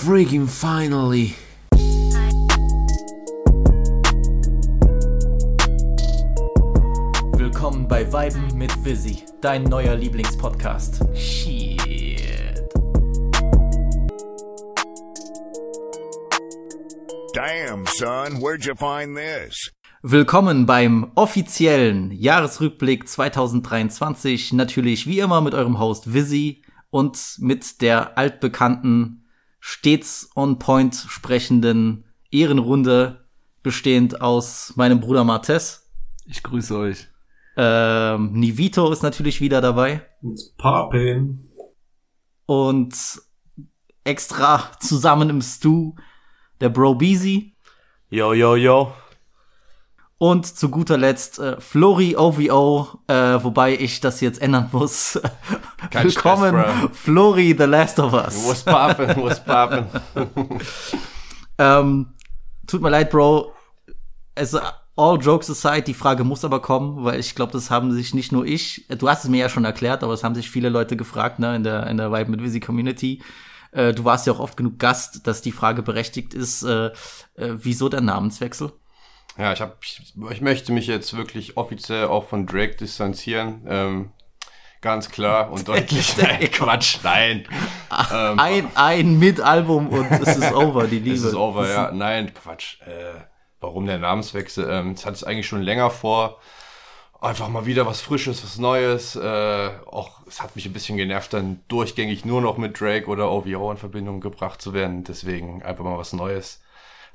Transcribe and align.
Freaking 0.00 0.46
finally. 0.46 1.34
Willkommen 7.36 7.88
bei 7.88 8.12
Weiben 8.12 8.56
mit 8.56 8.72
Visi, 8.84 9.24
dein 9.40 9.64
neuer 9.64 9.96
Lieblingspodcast. 9.96 11.00
Shit. 11.16 11.80
Damn, 17.34 17.84
son, 17.86 18.40
where'd 18.40 18.64
you 18.64 18.76
find 18.76 19.16
this? 19.16 19.72
Willkommen 20.02 20.64
beim 20.64 21.10
offiziellen 21.16 22.12
Jahresrückblick 22.12 23.08
2023. 23.08 24.52
Natürlich 24.52 25.08
wie 25.08 25.18
immer 25.18 25.40
mit 25.40 25.54
eurem 25.54 25.80
Host 25.80 26.14
Visi 26.14 26.62
und 26.90 27.18
mit 27.40 27.82
der 27.82 28.16
altbekannten, 28.16 29.24
stets 29.70 30.30
on 30.34 30.58
point 30.58 30.94
sprechenden 30.94 32.06
Ehrenrunde 32.30 33.28
bestehend 33.62 34.22
aus 34.22 34.72
meinem 34.76 34.98
Bruder 34.98 35.24
Martes. 35.24 35.92
Ich 36.24 36.42
grüße 36.42 36.74
euch. 36.74 37.08
Ähm, 37.54 38.32
Nivito 38.32 38.90
ist 38.90 39.02
natürlich 39.02 39.42
wieder 39.42 39.60
dabei. 39.60 40.06
It's 40.22 40.54
poppin'. 40.56 41.50
Und 42.46 42.94
extra 44.04 44.70
zusammen 44.80 45.28
im 45.28 45.42
Stew 45.42 45.92
der 46.62 46.70
Bro 46.70 46.94
Beezy. 46.94 47.54
Yo, 48.08 48.32
yo, 48.32 48.56
yo. 48.56 48.94
Und 50.20 50.46
zu 50.46 50.68
guter 50.68 50.98
Letzt 50.98 51.38
äh, 51.38 51.60
Flori 51.60 52.16
OVO, 52.16 52.98
äh, 53.06 53.14
wobei 53.14 53.78
ich 53.78 54.00
das 54.00 54.20
jetzt 54.20 54.42
ändern 54.42 54.68
muss. 54.72 55.20
Kein 55.90 56.06
Willkommen, 56.06 56.60
Stress. 56.60 56.98
Flori, 56.98 57.54
The 57.56 57.64
Last 57.64 58.00
of 58.00 58.12
Us. 58.12 58.44
What's 58.44 58.64
poppin', 58.64 59.16
what's 59.16 59.40
poppin'? 59.40 59.86
Ähm, 61.60 62.14
tut 62.68 62.82
mir 62.82 62.90
leid, 62.90 63.10
Bro. 63.10 63.52
Also, 64.36 64.60
all 64.94 65.18
jokes 65.20 65.50
aside, 65.50 65.82
die 65.82 65.94
Frage 65.94 66.22
muss 66.22 66.44
aber 66.44 66.62
kommen, 66.62 67.04
weil 67.04 67.18
ich 67.18 67.34
glaube, 67.34 67.52
das 67.52 67.70
haben 67.70 67.92
sich 67.92 68.14
nicht 68.14 68.30
nur 68.30 68.46
ich, 68.46 68.86
du 68.88 69.08
hast 69.08 69.24
es 69.24 69.30
mir 69.30 69.38
ja 69.38 69.48
schon 69.48 69.64
erklärt, 69.64 70.04
aber 70.04 70.12
es 70.12 70.22
haben 70.22 70.36
sich 70.36 70.50
viele 70.50 70.68
Leute 70.68 70.96
gefragt, 70.96 71.40
ne, 71.40 71.56
in 71.56 71.64
der, 71.64 71.88
in 71.88 71.96
der 71.96 72.12
Vibe 72.12 72.30
mit 72.30 72.42
Visi 72.42 72.60
Community. 72.60 73.22
Äh, 73.72 73.92
du 73.92 74.04
warst 74.04 74.26
ja 74.26 74.32
auch 74.32 74.38
oft 74.38 74.56
genug 74.56 74.78
Gast, 74.78 75.26
dass 75.26 75.42
die 75.42 75.52
Frage 75.52 75.82
berechtigt 75.82 76.32
ist, 76.32 76.62
äh, 76.62 76.86
äh, 76.86 76.92
wieso 77.56 77.88
der 77.88 78.00
Namenswechsel? 78.00 78.72
Ja, 79.38 79.52
ich, 79.52 79.60
hab, 79.60 79.78
ich, 79.84 80.14
ich 80.30 80.40
möchte 80.40 80.72
mich 80.72 80.88
jetzt 80.88 81.16
wirklich 81.16 81.56
offiziell 81.56 82.06
auch 82.06 82.24
von 82.24 82.46
Drake 82.46 82.74
distanzieren. 82.74 83.64
Ähm, 83.68 84.12
ganz 84.80 85.10
klar 85.10 85.52
und 85.52 85.68
deutlich. 85.68 86.16
Nein, 86.20 86.50
Quatsch, 86.50 86.98
nein. 87.02 87.46
Ähm, 88.12 88.38
Ein, 88.38 88.70
ein 88.74 89.18
Mit-Album 89.18 89.88
und 89.88 90.10
es 90.10 90.36
ist 90.36 90.52
over, 90.52 90.88
die 90.88 90.98
Liebe. 90.98 91.14
Es 91.14 91.22
ist 91.22 91.34
over, 91.34 91.68
ja. 91.68 91.92
Nein, 91.92 92.32
Quatsch. 92.34 92.80
Äh, 92.82 93.20
warum 93.60 93.86
der 93.86 93.98
Namenswechsel? 93.98 94.68
Ähm, 94.68 94.94
das 94.94 95.06
hatte 95.06 95.16
ich 95.16 95.26
eigentlich 95.26 95.46
schon 95.46 95.62
länger 95.62 95.90
vor. 95.90 96.40
Einfach 97.20 97.48
mal 97.48 97.66
wieder 97.66 97.86
was 97.86 98.00
Frisches, 98.00 98.42
was 98.44 98.58
Neues. 98.58 99.16
Äh, 99.16 99.70
auch 99.86 100.26
es 100.26 100.40
hat 100.42 100.56
mich 100.56 100.66
ein 100.66 100.72
bisschen 100.72 100.96
genervt, 100.96 101.32
dann 101.32 101.60
durchgängig 101.68 102.24
nur 102.24 102.40
noch 102.40 102.58
mit 102.58 102.80
Drake 102.80 103.06
oder 103.06 103.30
OVO 103.30 103.70
in 103.70 103.76
Verbindung 103.76 104.20
gebracht 104.20 104.60
zu 104.60 104.72
werden. 104.72 105.04
Deswegen 105.04 105.62
einfach 105.62 105.84
mal 105.84 105.98
was 105.98 106.12
Neues. 106.12 106.60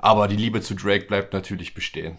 Aber 0.03 0.27
die 0.27 0.35
Liebe 0.35 0.59
zu 0.59 0.75
Drake 0.75 1.05
bleibt 1.05 1.31
natürlich 1.31 1.73
bestehen. 1.73 2.17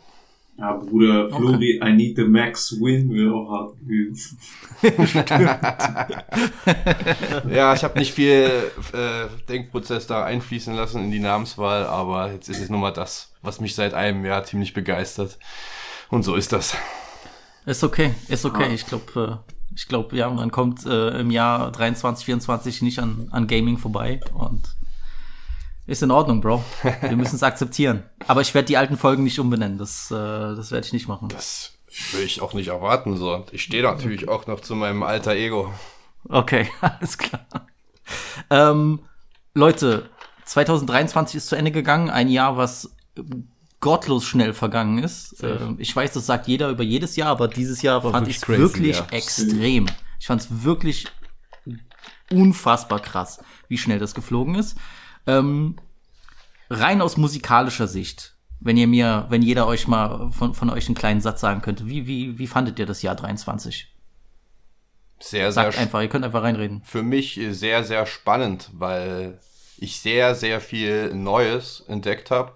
Ja, 0.57 0.73
Bruder, 0.73 1.29
Flori, 1.29 1.83
I 1.85 1.93
need 1.93 2.17
the 2.17 2.25
max 2.25 2.73
win, 2.81 3.13
wäre 3.13 3.35
auch 3.35 3.51
hart 3.51 3.79
gewesen. 3.81 4.39
Ja, 7.55 7.75
ich 7.75 7.85
habe 7.85 7.99
nicht 7.99 8.15
viel 8.15 8.51
äh, 8.95 9.27
Denkprozess 9.51 10.07
da 10.07 10.25
einfließen 10.25 10.75
lassen 10.75 11.05
in 11.05 11.11
die 11.11 11.19
Namenswahl, 11.19 11.85
aber 11.85 12.33
jetzt 12.33 12.49
ist 12.49 12.63
es 12.63 12.71
nun 12.71 12.81
mal 12.81 12.91
das, 12.91 13.35
was 13.43 13.61
mich 13.61 13.75
seit 13.75 13.93
einem 13.93 14.25
Jahr 14.25 14.45
ziemlich 14.45 14.73
begeistert. 14.73 15.39
Und 16.09 16.23
so 16.23 16.37
ist 16.37 16.55
das. 16.55 16.75
Ist 17.67 17.85
okay, 17.85 18.15
ist 18.29 18.47
okay. 18.47 18.73
Ich 18.73 18.87
glaube, 18.87 19.43
äh, 19.45 19.53
ich 19.77 19.89
glaube, 19.89 20.17
ja, 20.17 20.31
man 20.31 20.51
kommt 20.51 20.87
äh, 20.87 21.21
im 21.21 21.31
Jahr 21.31 21.71
23, 21.71 22.25
24 22.25 22.81
nicht 22.81 22.99
an, 22.99 23.29
an 23.31 23.47
Gaming 23.47 23.77
vorbei 23.77 24.21
und 24.33 24.75
ist 25.87 26.03
in 26.03 26.11
Ordnung, 26.11 26.41
Bro. 26.41 26.65
Wir 27.01 27.17
müssen 27.17 27.37
es 27.37 27.43
akzeptieren. 27.43 28.05
Aber 28.27 28.41
ich 28.41 28.55
werde 28.55 28.67
die 28.67 28.77
alten 28.77 28.97
Folgen 28.97 29.23
nicht 29.23 29.39
umbenennen. 29.39 29.79
Das, 29.79 30.11
äh, 30.11 30.15
das 30.15 30.71
werde 30.71 30.87
ich 30.87 30.93
nicht 30.93 31.09
machen. 31.09 31.29
Das 31.29 31.73
will 32.13 32.23
ich 32.23 32.41
auch 32.41 32.55
nicht 32.55 32.69
erwarten. 32.69 33.17
So. 33.17 33.45
Ich 33.53 33.63
stehe 33.63 33.83
natürlich 33.83 34.29
auch 34.29 34.47
noch 34.47 34.61
zu 34.61 34.75
meinem 34.75 35.03
alter 35.03 35.33
Ego. 35.33 35.73
Okay, 36.29 36.69
alles 36.81 37.19
klar. 37.19 37.47
Ähm, 38.51 39.01
Leute, 39.55 40.09
2023 40.47 41.37
ist 41.37 41.49
zu 41.49 41.57
Ende 41.57 41.71
gegangen. 41.71 42.11
Ein 42.11 42.29
Jahr, 42.29 42.57
was 42.57 42.95
gottlos 43.81 44.25
schnell 44.25 44.55
vergangen 44.55 45.03
ist. 45.03 45.43
Ähm, 45.43 45.77
ich 45.79 45.95
weiß, 45.95 46.15
das 46.15 46.25
sagt 46.25 46.49
jeder 46.49 46.71
über 46.71 46.83
jedes 46.83 47.17
Jahr, 47.17 47.29
aber 47.29 47.49
dieses 47.49 47.83
Jahr 47.83 48.01
fand 48.01 48.29
ich 48.29 48.41
wirklich 48.49 48.57
es 48.57 48.75
wirklich 48.75 48.97
ja. 48.97 49.07
extrem. 49.11 49.87
Ich 50.19 50.27
fand 50.27 50.41
es 50.41 50.65
wirklich 50.65 51.07
unfassbar 52.31 53.01
krass, 53.01 53.41
wie 53.69 53.77
schnell 53.77 53.99
das 53.99 54.15
geflogen 54.15 54.55
ist. 54.55 54.77
Ähm, 55.27 55.77
rein 56.71 57.01
aus 57.01 57.17
musikalischer 57.17 57.87
Sicht, 57.87 58.37
wenn 58.61 58.77
ihr 58.77 58.87
mir, 58.87 59.27
wenn 59.29 59.43
jeder 59.43 59.67
euch 59.67 59.89
mal 59.89 60.31
von, 60.31 60.55
von 60.55 60.71
euch 60.71 60.87
einen 60.87 60.95
kleinen 60.95 61.21
Satz 61.21 61.41
sagen 61.41 61.63
könnte, 61.63 61.87
wie, 61.87 62.07
wie, 62.07 62.39
wie 62.39 62.47
fandet 62.47 62.79
ihr 62.79 62.87
das 62.87 63.03
Jahr 63.03 63.15
23? 63.15 63.93
Sehr, 65.21 65.53
sehr 65.53 65.53
Sagt 65.53 65.79
einfach, 65.79 66.03
ihr 66.03 66.09
könnt 66.09 66.25
einfach 66.25 66.43
reinreden. 66.43 66.83
für 66.85 67.03
mich 67.03 67.41
sehr, 67.51 67.85
sehr 67.85 68.05
spannend, 68.07 68.71
weil 68.75 69.39
ich 69.79 70.01
sehr, 70.01 70.35
sehr 70.35 70.61
viel 70.61 71.15
Neues 71.15 71.85
entdeckt 71.89 72.31
habe. 72.31 72.53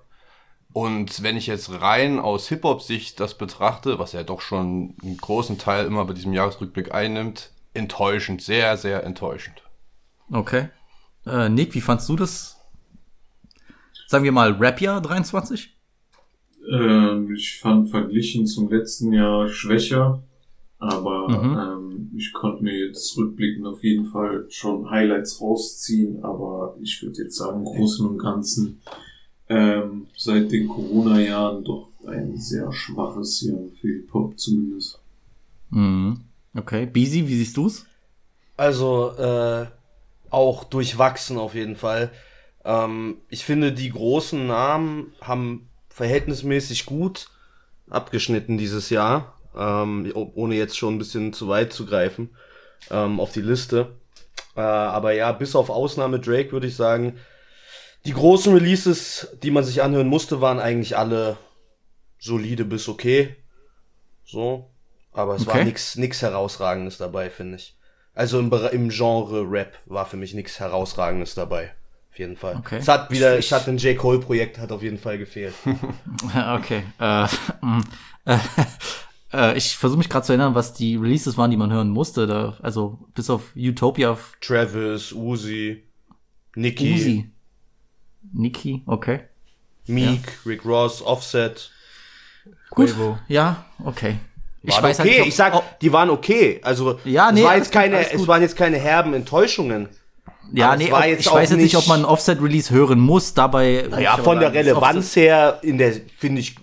Und 0.72 1.22
wenn 1.22 1.36
ich 1.36 1.46
jetzt 1.46 1.80
rein 1.80 2.18
aus 2.18 2.48
Hip-Hop-Sicht 2.48 3.18
das 3.20 3.38
betrachte, 3.38 3.98
was 3.98 4.12
ja 4.12 4.22
doch 4.22 4.40
schon 4.40 4.94
einen 5.02 5.16
großen 5.16 5.58
Teil 5.58 5.86
immer 5.86 6.04
bei 6.04 6.12
diesem 6.12 6.32
Jahresrückblick 6.32 6.92
einnimmt, 6.92 7.50
enttäuschend, 7.74 8.42
sehr, 8.42 8.76
sehr 8.76 9.02
enttäuschend. 9.04 9.62
Okay. 10.30 10.68
Äh, 11.26 11.48
Nick, 11.48 11.74
wie 11.74 11.80
fandst 11.80 12.08
du 12.08 12.16
das? 12.16 12.57
Sagen 14.10 14.24
wir 14.24 14.32
mal 14.32 14.52
Rap-Jahr 14.52 15.02
23? 15.02 15.76
Ähm, 16.72 17.30
ich 17.34 17.60
fand 17.60 17.90
verglichen 17.90 18.46
zum 18.46 18.70
letzten 18.70 19.12
Jahr 19.12 19.48
schwächer, 19.50 20.22
aber 20.78 21.28
Mhm. 21.28 21.58
ähm, 21.58 22.10
ich 22.16 22.32
konnte 22.32 22.64
mir 22.64 22.86
jetzt 22.86 23.14
rückblickend 23.18 23.66
auf 23.66 23.84
jeden 23.84 24.06
Fall 24.06 24.46
schon 24.48 24.88
Highlights 24.88 25.42
rausziehen, 25.42 26.24
aber 26.24 26.74
ich 26.80 27.02
würde 27.02 27.22
jetzt 27.24 27.36
sagen, 27.36 27.58
im 27.58 27.64
Großen 27.66 28.06
und 28.06 28.16
Ganzen 28.16 28.80
ähm, 29.50 30.06
seit 30.16 30.50
den 30.52 30.68
Corona-Jahren 30.68 31.64
doch 31.64 31.90
ein 32.06 32.38
sehr 32.38 32.72
schwaches 32.72 33.42
Jahr 33.42 33.58
für 33.78 33.88
Hip-Hop 33.88 34.38
zumindest. 34.38 35.00
Mhm. 35.68 36.20
Okay. 36.54 36.86
Beezy, 36.86 37.28
wie 37.28 37.36
siehst 37.36 37.58
du's? 37.58 37.84
Also 38.56 39.12
äh, 39.18 39.66
auch 40.30 40.64
durchwachsen 40.64 41.36
auf 41.36 41.54
jeden 41.54 41.76
Fall. 41.76 42.10
Ähm, 42.68 43.16
ich 43.30 43.44
finde, 43.46 43.72
die 43.72 43.90
großen 43.90 44.46
Namen 44.46 45.14
haben 45.22 45.70
verhältnismäßig 45.88 46.84
gut 46.84 47.30
abgeschnitten 47.88 48.58
dieses 48.58 48.90
Jahr, 48.90 49.34
ähm, 49.56 50.12
ohne 50.14 50.54
jetzt 50.54 50.76
schon 50.76 50.94
ein 50.94 50.98
bisschen 50.98 51.32
zu 51.32 51.48
weit 51.48 51.72
zu 51.72 51.86
greifen 51.86 52.36
ähm, 52.90 53.20
auf 53.20 53.32
die 53.32 53.40
Liste. 53.40 53.96
Äh, 54.54 54.60
aber 54.60 55.12
ja, 55.12 55.32
bis 55.32 55.56
auf 55.56 55.70
Ausnahme 55.70 56.20
Drake 56.20 56.52
würde 56.52 56.66
ich 56.66 56.76
sagen, 56.76 57.18
die 58.04 58.12
großen 58.12 58.52
Releases, 58.52 59.28
die 59.42 59.50
man 59.50 59.64
sich 59.64 59.82
anhören 59.82 60.06
musste, 60.06 60.42
waren 60.42 60.60
eigentlich 60.60 60.96
alle 60.98 61.38
solide 62.18 62.66
bis 62.66 62.88
okay. 62.88 63.34
So. 64.24 64.70
Aber 65.12 65.36
es 65.36 65.46
war 65.46 65.54
Okay. 65.54 65.64
nix, 65.64 65.96
nix 65.96 66.20
herausragendes 66.20 66.98
dabei, 66.98 67.30
finde 67.30 67.56
ich. 67.56 67.76
Also 68.14 68.38
im, 68.38 68.52
im 68.52 68.90
Genre 68.90 69.50
Rap 69.50 69.78
war 69.86 70.04
für 70.04 70.18
mich 70.18 70.34
nichts 70.34 70.60
herausragendes 70.60 71.34
dabei. 71.34 71.72
Auf 72.18 72.20
jeden 72.20 72.36
Fall. 72.36 72.56
Okay. 72.56 72.78
Es 72.78 72.88
hat 72.88 73.12
wieder, 73.12 73.38
Ich- 73.38 73.46
es 73.46 73.52
hat 73.52 73.68
ein 73.68 73.76
J. 73.78 73.96
Cole 73.96 74.18
Projekt, 74.18 74.58
hat 74.58 74.72
auf 74.72 74.82
jeden 74.82 74.98
Fall 74.98 75.18
gefehlt. 75.18 75.54
Okay. 76.34 76.82
Äh, 76.98 77.26
mm, 77.64 77.80
äh, 78.24 78.38
äh, 79.32 79.56
ich 79.56 79.76
versuche 79.76 79.98
mich 79.98 80.08
gerade 80.08 80.26
zu 80.26 80.32
erinnern, 80.32 80.56
was 80.56 80.74
die 80.74 80.96
Releases 80.96 81.36
waren, 81.38 81.52
die 81.52 81.56
man 81.56 81.72
hören 81.72 81.90
musste. 81.90 82.26
Da, 82.26 82.56
also 82.60 82.98
bis 83.14 83.30
auf 83.30 83.52
Utopia, 83.54 84.18
Travis, 84.40 85.12
Uzi, 85.12 85.84
Nicki, 86.56 86.94
Uzi, 86.94 87.30
Nicki, 88.32 88.82
okay. 88.86 89.20
Meek, 89.86 90.40
Rick 90.44 90.64
Ross, 90.64 91.00
Offset. 91.00 91.70
Gut. 92.70 92.92
Ja, 93.28 93.64
okay. 93.84 94.16
Ich 94.64 94.74
Waren 94.74 94.82
weiß 94.82 94.98
halt 94.98 95.08
okay, 95.08 95.18
nicht, 95.18 95.22
ob- 95.22 95.28
ich 95.28 95.36
sag, 95.36 95.54
ob- 95.54 95.78
die 95.78 95.92
waren 95.92 96.10
okay. 96.10 96.60
Also 96.64 96.98
Ja, 97.04 97.30
nee, 97.30 97.42
es, 97.42 97.46
war 97.46 97.56
jetzt 97.56 97.70
keine, 97.70 98.10
es 98.12 98.26
waren 98.26 98.42
jetzt 98.42 98.56
keine 98.56 98.76
herben 98.78 99.14
Enttäuschungen. 99.14 99.88
Ja, 100.52 100.76
nee, 100.76 100.86
ich 101.18 101.30
weiß 101.30 101.50
jetzt 101.50 101.58
nicht, 101.60 101.76
ob 101.76 101.86
man 101.86 102.04
Offset-Release 102.04 102.72
hören 102.72 103.00
muss. 103.00 103.34
Dabei. 103.34 103.86
Ja, 104.00 104.14
aber 104.14 104.22
von 104.24 104.40
der 104.40 104.50
das 104.50 104.58
Relevanz 104.58 105.16
her, 105.16 105.58
in 105.62 105.78
der, 105.78 105.92
finde 106.18 106.40
ich, 106.40 106.56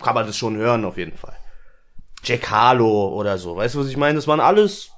kann 0.00 0.14
man 0.14 0.26
das 0.26 0.36
schon 0.36 0.56
hören, 0.56 0.84
auf 0.84 0.96
jeden 0.96 1.16
Fall. 1.16 1.34
Jack 2.24 2.50
Harlow 2.50 3.08
oder 3.16 3.36
so, 3.38 3.56
weißt 3.56 3.74
du, 3.74 3.80
was 3.80 3.88
ich 3.88 3.96
meine? 3.96 4.14
Das 4.14 4.28
waren 4.28 4.38
alles 4.40 4.90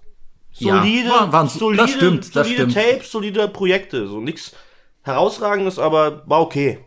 Ja, 0.53 0.77
solide, 0.77 1.09
waren- 1.11 1.33
waren- 1.33 1.47
das 1.47 1.55
solide, 1.55 1.89
stimmt, 1.89 2.37
das 2.37 2.47
solide 2.49 2.71
stimmt. 2.71 2.75
Tapes, 2.75 3.11
solide 3.11 3.49
Projekte, 3.49 4.07
so 4.07 4.21
nix, 4.21 4.53
herausragendes, 5.03 5.79
aber 5.79 6.23
war 6.29 6.41
okay. 6.43 6.81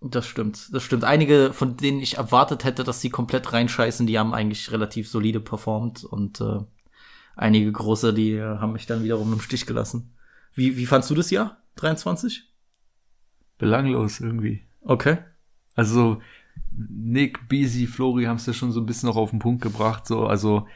Das 0.00 0.26
stimmt, 0.26 0.68
das 0.72 0.82
stimmt. 0.82 1.04
Einige, 1.04 1.52
von 1.52 1.76
denen 1.76 2.00
ich 2.00 2.16
erwartet 2.16 2.64
hätte, 2.64 2.82
dass 2.84 3.00
sie 3.00 3.10
komplett 3.10 3.52
reinscheißen, 3.52 4.06
die 4.06 4.18
haben 4.18 4.34
eigentlich 4.34 4.70
relativ 4.72 5.08
solide 5.08 5.38
performt 5.40 6.04
und 6.04 6.40
äh, 6.40 6.58
einige 7.36 7.70
große, 7.70 8.12
die 8.12 8.40
haben 8.40 8.72
mich 8.72 8.86
dann 8.86 9.04
wiederum 9.04 9.32
im 9.32 9.40
Stich 9.40 9.66
gelassen. 9.66 10.14
Wie, 10.54 10.76
wie 10.76 10.86
fandst 10.86 11.10
du 11.10 11.14
das 11.14 11.30
Jahr? 11.30 11.58
23? 11.76 12.44
Belanglos 13.58 14.20
irgendwie. 14.20 14.62
Okay. 14.82 15.18
Also 15.74 16.20
Nick, 16.70 17.48
Beasy, 17.48 17.86
Flori 17.86 18.24
haben 18.24 18.36
es 18.36 18.46
ja 18.46 18.52
schon 18.52 18.72
so 18.72 18.80
ein 18.80 18.86
bisschen 18.86 19.08
noch 19.08 19.16
auf 19.16 19.30
den 19.30 19.38
Punkt 19.38 19.62
gebracht. 19.62 20.06
So, 20.06 20.26
also 20.26 20.66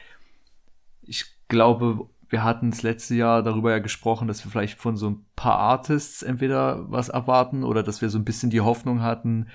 ich 1.01 1.25
glaube, 1.47 2.07
wir 2.29 2.43
hatten 2.43 2.71
das 2.71 2.83
letzte 2.83 3.15
Jahr 3.15 3.43
darüber 3.43 3.71
ja 3.71 3.79
gesprochen, 3.79 4.27
dass 4.27 4.43
wir 4.43 4.51
vielleicht 4.51 4.79
von 4.79 4.97
so 4.97 5.11
ein 5.11 5.25
paar 5.35 5.57
Artists 5.57 6.23
entweder 6.23 6.91
was 6.91 7.09
erwarten 7.09 7.63
oder 7.63 7.83
dass 7.83 8.01
wir 8.01 8.09
so 8.09 8.17
ein 8.17 8.25
bisschen 8.25 8.49
die 8.49 8.61
Hoffnung 8.61 9.01
hatten, 9.01 9.47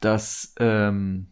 dass 0.00 0.54
ähm, 0.58 1.28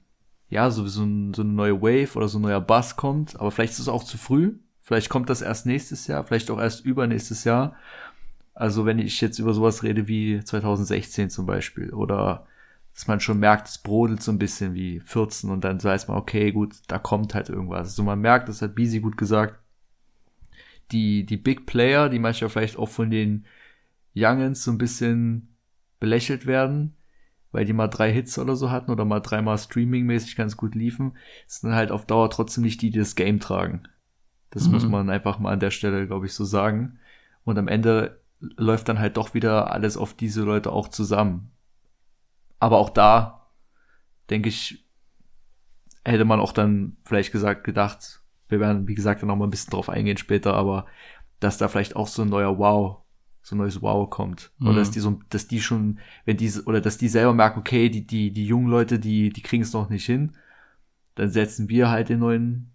ja 0.48 0.70
so, 0.70 0.86
so, 0.86 1.02
ein, 1.04 1.34
so 1.34 1.42
eine 1.42 1.52
neue 1.52 1.80
Wave 1.82 2.16
oder 2.16 2.28
so 2.28 2.38
ein 2.38 2.42
neuer 2.42 2.60
Bass 2.60 2.96
kommt. 2.96 3.38
Aber 3.38 3.50
vielleicht 3.50 3.74
ist 3.74 3.80
es 3.80 3.88
auch 3.88 4.04
zu 4.04 4.18
früh. 4.18 4.58
Vielleicht 4.80 5.08
kommt 5.08 5.30
das 5.30 5.42
erst 5.42 5.66
nächstes 5.66 6.06
Jahr, 6.06 6.24
vielleicht 6.24 6.50
auch 6.50 6.58
erst 6.58 6.84
übernächstes 6.84 7.44
Jahr. 7.44 7.76
Also 8.60 8.84
wenn 8.84 8.98
ich 8.98 9.22
jetzt 9.22 9.38
über 9.38 9.54
sowas 9.54 9.82
rede 9.84 10.06
wie 10.06 10.44
2016 10.44 11.30
zum 11.30 11.46
Beispiel 11.46 11.94
oder 11.94 12.46
dass 12.92 13.06
man 13.06 13.18
schon 13.18 13.38
merkt, 13.38 13.68
es 13.68 13.78
brodelt 13.78 14.22
so 14.22 14.30
ein 14.30 14.38
bisschen 14.38 14.74
wie 14.74 15.00
14 15.00 15.48
und 15.48 15.64
dann 15.64 15.82
weiß 15.82 16.08
man, 16.08 16.18
okay, 16.18 16.52
gut, 16.52 16.74
da 16.86 16.98
kommt 16.98 17.34
halt 17.34 17.48
irgendwas. 17.48 17.88
Also 17.88 18.02
man 18.02 18.20
merkt, 18.20 18.50
das 18.50 18.60
hat 18.60 18.74
Beasy 18.74 19.00
gut 19.00 19.16
gesagt, 19.16 19.58
die, 20.92 21.24
die 21.24 21.38
Big 21.38 21.64
Player, 21.64 22.10
die 22.10 22.18
manchmal 22.18 22.50
vielleicht 22.50 22.76
auch 22.76 22.90
von 22.90 23.10
den 23.10 23.46
Youngens 24.14 24.62
so 24.62 24.72
ein 24.72 24.76
bisschen 24.76 25.56
belächelt 25.98 26.44
werden, 26.44 26.94
weil 27.52 27.64
die 27.64 27.72
mal 27.72 27.88
drei 27.88 28.12
Hits 28.12 28.38
oder 28.38 28.56
so 28.56 28.70
hatten 28.70 28.90
oder 28.90 29.06
mal 29.06 29.20
dreimal 29.20 29.56
streamingmäßig 29.56 30.36
ganz 30.36 30.58
gut 30.58 30.74
liefen, 30.74 31.16
sind 31.46 31.74
halt 31.74 31.92
auf 31.92 32.04
Dauer 32.04 32.28
trotzdem 32.28 32.64
nicht 32.64 32.82
die, 32.82 32.90
die 32.90 32.98
das 32.98 33.14
Game 33.14 33.40
tragen. 33.40 33.84
Das 34.50 34.66
mhm. 34.66 34.72
muss 34.72 34.86
man 34.86 35.08
einfach 35.08 35.38
mal 35.38 35.50
an 35.50 35.60
der 35.60 35.70
Stelle, 35.70 36.06
glaube 36.06 36.26
ich, 36.26 36.34
so 36.34 36.44
sagen. 36.44 36.98
Und 37.44 37.56
am 37.56 37.66
Ende 37.66 38.19
läuft 38.40 38.88
dann 38.88 38.98
halt 38.98 39.16
doch 39.16 39.34
wieder 39.34 39.72
alles 39.72 39.96
auf 39.96 40.14
diese 40.14 40.42
Leute 40.42 40.72
auch 40.72 40.88
zusammen. 40.88 41.50
Aber 42.58 42.78
auch 42.78 42.90
da, 42.90 43.46
denke 44.28 44.48
ich, 44.48 44.84
hätte 46.04 46.24
man 46.24 46.40
auch 46.40 46.52
dann 46.52 46.96
vielleicht 47.04 47.32
gesagt, 47.32 47.64
gedacht, 47.64 48.22
wir 48.48 48.60
werden, 48.60 48.88
wie 48.88 48.94
gesagt, 48.94 49.22
dann 49.22 49.28
noch 49.28 49.36
mal 49.36 49.46
ein 49.46 49.50
bisschen 49.50 49.70
drauf 49.70 49.88
eingehen 49.88 50.16
später, 50.16 50.54
aber 50.54 50.86
dass 51.38 51.58
da 51.58 51.68
vielleicht 51.68 51.96
auch 51.96 52.08
so 52.08 52.22
ein 52.22 52.28
neuer 52.28 52.58
Wow, 52.58 52.98
so 53.42 53.54
ein 53.54 53.58
neues 53.58 53.80
Wow 53.80 54.10
kommt. 54.10 54.50
Mhm. 54.58 54.68
Oder 54.68 54.78
dass 54.78 54.90
die 54.90 55.00
so, 55.00 55.20
dass 55.30 55.48
die 55.48 55.60
schon, 55.60 55.98
wenn 56.24 56.36
die, 56.36 56.50
oder 56.66 56.80
dass 56.80 56.98
die 56.98 57.08
selber 57.08 57.32
merken, 57.32 57.60
okay, 57.60 57.88
die, 57.88 58.06
die, 58.06 58.32
die 58.32 58.46
jungen 58.46 58.68
Leute, 58.68 58.98
die, 58.98 59.30
die 59.30 59.42
kriegen 59.42 59.62
es 59.62 59.72
noch 59.72 59.88
nicht 59.88 60.06
hin, 60.06 60.36
dann 61.14 61.30
setzen 61.30 61.68
wir 61.68 61.90
halt 61.90 62.08
den 62.08 62.20
neuen, 62.20 62.72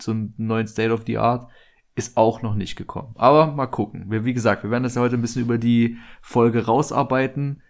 so 0.00 0.12
einen 0.12 0.34
neuen 0.36 0.66
State 0.66 0.92
of 0.92 1.04
the 1.06 1.18
Art, 1.18 1.50
ist 1.96 2.16
auch 2.16 2.42
noch 2.42 2.54
nicht 2.54 2.76
gekommen. 2.76 3.14
Aber 3.16 3.48
mal 3.48 3.66
gucken. 3.66 4.04
Wir, 4.10 4.24
wie 4.24 4.34
gesagt, 4.34 4.62
wir 4.62 4.70
werden 4.70 4.84
das 4.84 4.94
ja 4.94 5.00
heute 5.00 5.16
ein 5.16 5.22
bisschen 5.22 5.42
über 5.42 5.58
die 5.58 5.96
Folge 6.20 6.66
rausarbeiten. 6.66 7.62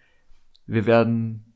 Wir 0.67 0.85
werden 0.85 1.53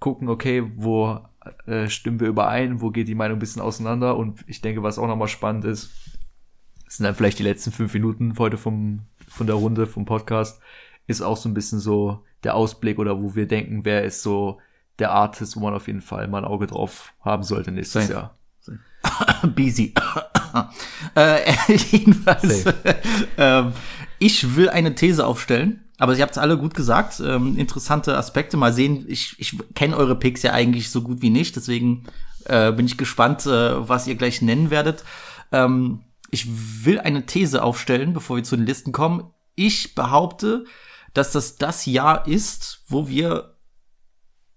gucken, 0.00 0.28
okay, 0.28 0.64
wo 0.76 1.20
äh, 1.66 1.88
stimmen 1.88 2.20
wir 2.20 2.28
überein, 2.28 2.80
wo 2.80 2.90
geht 2.90 3.08
die 3.08 3.14
Meinung 3.14 3.36
ein 3.36 3.40
bisschen 3.40 3.60
auseinander 3.60 4.16
und 4.16 4.42
ich 4.46 4.62
denke, 4.62 4.82
was 4.82 4.98
auch 4.98 5.06
nochmal 5.06 5.28
spannend 5.28 5.66
ist, 5.66 5.90
sind 6.88 7.04
dann 7.04 7.14
vielleicht 7.14 7.38
die 7.38 7.44
letzten 7.44 7.72
fünf 7.72 7.92
Minuten 7.92 8.34
heute 8.38 8.56
vom, 8.56 9.02
von 9.28 9.46
der 9.46 9.56
Runde, 9.56 9.86
vom 9.86 10.06
Podcast, 10.06 10.62
ist 11.06 11.20
auch 11.20 11.36
so 11.36 11.48
ein 11.48 11.54
bisschen 11.54 11.78
so 11.78 12.24
der 12.42 12.54
Ausblick 12.54 12.98
oder 12.98 13.22
wo 13.22 13.34
wir 13.34 13.46
denken, 13.46 13.84
wer 13.84 14.04
ist 14.04 14.22
so 14.22 14.58
der 14.98 15.10
Artist, 15.10 15.56
wo 15.56 15.60
man 15.60 15.74
auf 15.74 15.86
jeden 15.88 16.02
Fall 16.02 16.28
mal 16.28 16.38
ein 16.38 16.44
Auge 16.44 16.66
drauf 16.66 17.12
haben 17.20 17.42
sollte 17.42 17.72
nächstes 17.72 18.06
Safe. 18.06 18.12
Jahr. 18.12 18.38
Busy. 19.54 19.92
Äh, 21.14 21.52
jedenfalls, 21.90 22.64
ähm, 23.38 23.72
ich 24.18 24.56
will 24.56 24.68
eine 24.68 24.94
These 24.94 25.26
aufstellen. 25.26 25.80
Aber 25.98 26.16
ihr 26.16 26.22
habt 26.22 26.32
es 26.32 26.38
alle 26.38 26.58
gut 26.58 26.74
gesagt. 26.74 27.20
Ähm, 27.20 27.56
interessante 27.56 28.16
Aspekte. 28.16 28.56
Mal 28.56 28.72
sehen, 28.72 29.04
ich, 29.08 29.36
ich 29.38 29.56
kenne 29.74 29.96
eure 29.96 30.16
Picks 30.16 30.42
ja 30.42 30.52
eigentlich 30.52 30.90
so 30.90 31.02
gut 31.02 31.22
wie 31.22 31.30
nicht. 31.30 31.54
Deswegen 31.54 32.04
äh, 32.46 32.72
bin 32.72 32.86
ich 32.86 32.96
gespannt, 32.96 33.46
äh, 33.46 33.88
was 33.88 34.06
ihr 34.06 34.16
gleich 34.16 34.42
nennen 34.42 34.70
werdet. 34.70 35.04
Ähm, 35.52 36.00
ich 36.30 36.48
will 36.84 36.98
eine 36.98 37.26
These 37.26 37.62
aufstellen, 37.62 38.12
bevor 38.12 38.36
wir 38.36 38.42
zu 38.42 38.56
den 38.56 38.66
Listen 38.66 38.90
kommen. 38.90 39.30
Ich 39.54 39.94
behaupte, 39.94 40.64
dass 41.12 41.30
das 41.30 41.56
das 41.56 41.86
Jahr 41.86 42.26
ist, 42.26 42.82
wo 42.88 43.06
wir 43.06 43.56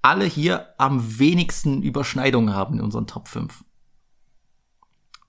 alle 0.01 0.25
hier 0.25 0.73
am 0.79 1.19
wenigsten 1.19 1.83
Überschneidungen 1.83 2.55
haben 2.55 2.75
in 2.75 2.81
unseren 2.81 3.05
Top 3.05 3.27
5 3.27 3.63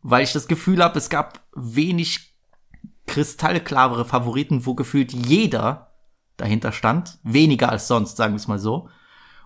weil 0.03 0.25
ich 0.25 0.33
das 0.33 0.49
Gefühl 0.49 0.83
habe, 0.83 0.99
es 0.99 1.09
gab 1.09 1.41
wenig 1.55 2.35
kristallklarere 3.07 4.05
Favoriten, 4.05 4.67
wo 4.67 4.75
gefühlt 4.75 5.13
jeder 5.13 5.93
dahinter 6.37 6.73
stand. 6.73 7.19
Weniger 7.23 7.71
als 7.71 7.89
sonst, 7.89 8.17
sagen 8.17 8.35
wir 8.35 8.39
es 8.39 8.49
mal 8.49 8.59
so. 8.59 8.89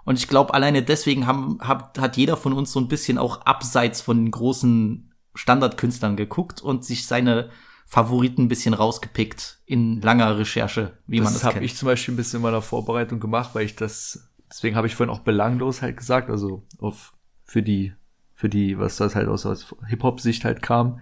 Und 0.04 0.19
ich 0.19 0.28
glaube, 0.28 0.52
alleine 0.52 0.82
deswegen 0.82 1.26
haben, 1.26 1.58
hat, 1.60 1.99
hat 1.99 2.16
jeder 2.16 2.37
von 2.37 2.52
uns 2.52 2.72
so 2.72 2.81
ein 2.81 2.88
bisschen 2.88 3.19
auch 3.19 3.43
abseits 3.43 4.00
von 4.00 4.25
den 4.25 4.31
großen 4.31 5.12
Standardkünstlern 5.34 6.16
geguckt 6.16 6.60
und 6.60 6.84
sich 6.84 7.06
seine 7.06 7.50
Favoriten 7.87 8.44
ein 8.44 8.48
bisschen 8.48 8.75
rausgepickt 8.75 9.60
in 9.64 10.00
langer 10.00 10.38
Recherche, 10.38 10.98
wie 11.06 11.19
das 11.19 11.25
man 11.25 11.32
das 11.32 11.43
kennt. 11.43 11.50
Das 11.50 11.56
habe 11.56 11.64
ich 11.64 11.76
zum 11.76 11.87
Beispiel 11.87 12.14
ein 12.14 12.16
bisschen 12.16 12.38
in 12.38 12.43
meiner 12.43 12.62
Vorbereitung 12.62 13.20
gemacht, 13.20 13.50
weil 13.55 13.64
ich 13.64 13.76
das, 13.76 14.28
deswegen 14.50 14.76
habe 14.76 14.87
ich 14.87 14.94
vorhin 14.94 15.14
auch 15.14 15.20
belanglos 15.20 15.82
halt 15.82 15.96
gesagt, 15.96 16.31
also 16.31 16.66
auf, 16.78 17.12
für 17.44 17.62
die 17.62 17.94
für 18.42 18.48
die, 18.48 18.76
was 18.76 18.96
das 18.96 19.14
halt 19.14 19.28
aus, 19.28 19.46
aus 19.46 19.72
Hip-Hop-Sicht 19.86 20.44
halt 20.44 20.62
kam, 20.62 20.98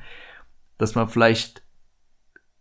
dass 0.77 0.95
man 0.95 1.09
vielleicht 1.09 1.63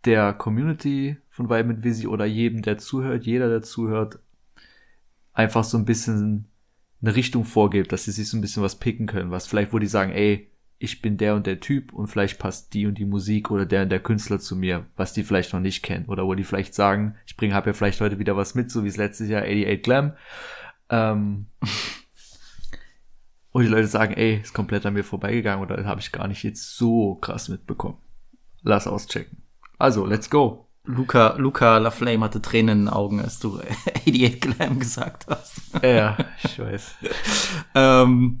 der 0.06 0.32
Community 0.32 1.18
von 1.28 1.50
Vibe 1.50 1.64
mit 1.64 1.84
Visi 1.84 2.06
oder 2.06 2.24
jedem, 2.24 2.62
der 2.62 2.78
zuhört, 2.78 3.26
jeder, 3.26 3.50
der 3.50 3.60
zuhört, 3.60 4.20
einfach 5.34 5.64
so 5.64 5.76
ein 5.76 5.84
bisschen 5.84 6.46
eine 7.02 7.14
Richtung 7.14 7.44
vorgibt, 7.44 7.92
dass 7.92 8.04
sie 8.04 8.10
sich 8.10 8.30
so 8.30 8.38
ein 8.38 8.40
bisschen 8.40 8.62
was 8.62 8.78
picken 8.78 9.06
können, 9.06 9.30
was 9.30 9.46
vielleicht, 9.46 9.74
wo 9.74 9.78
die 9.78 9.86
sagen, 9.86 10.12
ey, 10.12 10.50
ich 10.78 11.02
bin 11.02 11.18
der 11.18 11.34
und 11.34 11.46
der 11.46 11.60
Typ 11.60 11.92
und 11.92 12.06
vielleicht 12.06 12.38
passt 12.38 12.72
die 12.72 12.86
und 12.86 12.96
die 12.96 13.04
Musik 13.04 13.50
oder 13.50 13.66
der 13.66 13.82
und 13.82 13.90
der 13.90 14.00
Künstler 14.00 14.40
zu 14.40 14.56
mir, 14.56 14.86
was 14.96 15.12
die 15.12 15.24
vielleicht 15.24 15.52
noch 15.52 15.60
nicht 15.60 15.82
kennen. 15.82 16.06
Oder 16.06 16.24
wo 16.24 16.34
die 16.34 16.44
vielleicht 16.44 16.72
sagen, 16.72 17.16
ich 17.26 17.36
bringe, 17.36 17.52
hab 17.52 17.66
ja 17.66 17.74
vielleicht 17.74 18.00
heute 18.00 18.18
wieder 18.18 18.34
was 18.34 18.54
mit, 18.54 18.70
so 18.70 18.82
wie 18.82 18.88
es 18.88 18.96
letztes 18.96 19.28
Jahr 19.28 19.42
88 19.42 19.82
Glam. 19.82 20.14
Ähm, 20.88 21.48
und 23.52 23.62
die 23.62 23.68
Leute 23.68 23.88
sagen, 23.88 24.14
ey, 24.14 24.40
ist 24.42 24.54
komplett 24.54 24.86
an 24.86 24.94
mir 24.94 25.04
vorbeigegangen 25.04 25.64
oder 25.64 25.84
habe 25.84 26.00
ich 26.00 26.12
gar 26.12 26.28
nicht 26.28 26.42
jetzt 26.42 26.76
so 26.76 27.16
krass 27.16 27.48
mitbekommen. 27.48 27.98
Lass 28.62 28.86
auschecken. 28.86 29.42
Also, 29.78 30.06
let's 30.06 30.30
go. 30.30 30.66
Luca, 30.84 31.34
Luca 31.36 31.78
LaFlame 31.78 32.24
hatte 32.24 32.40
Tränen 32.42 32.80
in 32.80 32.84
den 32.86 32.92
Augen, 32.92 33.20
als 33.20 33.38
du 33.38 33.58
88 34.06 34.40
Glam 34.40 34.78
gesagt 34.78 35.26
hast. 35.28 35.60
Ja, 35.82 36.16
ich 36.42 36.58
weiß. 36.58 36.94
ähm, 37.74 38.40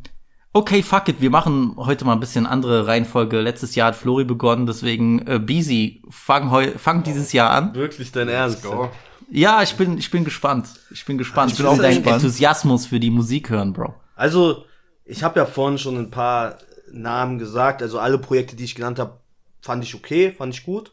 okay, 0.52 0.82
fuck 0.82 1.08
it, 1.08 1.20
wir 1.20 1.30
machen 1.30 1.74
heute 1.76 2.04
mal 2.04 2.12
ein 2.12 2.20
bisschen 2.20 2.46
andere 2.46 2.86
Reihenfolge. 2.86 3.40
Letztes 3.40 3.74
Jahr 3.74 3.88
hat 3.88 3.96
Flori 3.96 4.24
begonnen, 4.24 4.66
deswegen 4.66 5.26
äh, 5.26 5.38
Beasy, 5.38 6.02
fang, 6.08 6.50
heu, 6.50 6.72
fang 6.76 7.02
dieses 7.02 7.32
Jahr 7.32 7.50
an. 7.50 7.74
Wirklich 7.74 8.12
dein 8.12 8.28
Ernst? 8.28 8.62
Go. 8.62 8.90
Ja, 9.30 9.62
ich 9.62 9.74
bin, 9.76 9.96
ich 9.98 10.10
bin 10.10 10.24
gespannt. 10.24 10.68
Ich 10.90 11.04
bin 11.04 11.18
gespannt. 11.18 11.52
Ich 11.52 11.58
bin 11.58 11.66
auch 11.66 11.78
dein 11.78 12.04
Enthusiasmus 12.04 12.86
für 12.86 12.98
die 12.98 13.10
Musik 13.10 13.50
hören, 13.50 13.72
Bro. 13.72 13.94
Also, 14.16 14.64
ich 15.10 15.24
habe 15.24 15.40
ja 15.40 15.46
vorhin 15.46 15.78
schon 15.78 15.96
ein 15.96 16.10
paar 16.10 16.58
Namen 16.92 17.38
gesagt, 17.38 17.82
also 17.82 17.98
alle 17.98 18.18
Projekte, 18.18 18.54
die 18.54 18.64
ich 18.64 18.76
genannt 18.76 19.00
habe, 19.00 19.18
fand 19.60 19.82
ich 19.82 19.94
okay, 19.96 20.32
fand 20.32 20.54
ich 20.54 20.64
gut. 20.64 20.92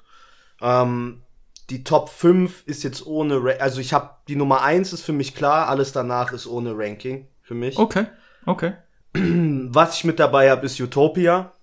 Ähm, 0.60 1.22
die 1.70 1.84
Top 1.84 2.10
5 2.10 2.64
ist 2.66 2.84
jetzt 2.84 3.06
ohne, 3.06 3.44
Ra 3.44 3.52
also 3.60 3.80
ich 3.80 3.94
habe 3.94 4.16
die 4.28 4.36
Nummer 4.36 4.64
1 4.64 4.92
ist 4.94 5.04
für 5.04 5.14
mich 5.14 5.36
klar, 5.36 5.68
alles 5.70 5.92
danach 5.92 6.32
ist 6.32 6.48
ohne 6.48 6.76
Ranking 6.76 7.28
für 7.42 7.54
mich. 7.54 7.78
Okay, 7.78 8.08
okay. 8.46 8.74
Was 9.14 9.98
ich 9.98 10.04
mit 10.04 10.20
dabei 10.20 10.50
habe, 10.50 10.66
ist 10.66 10.80
Utopia. 10.80 11.54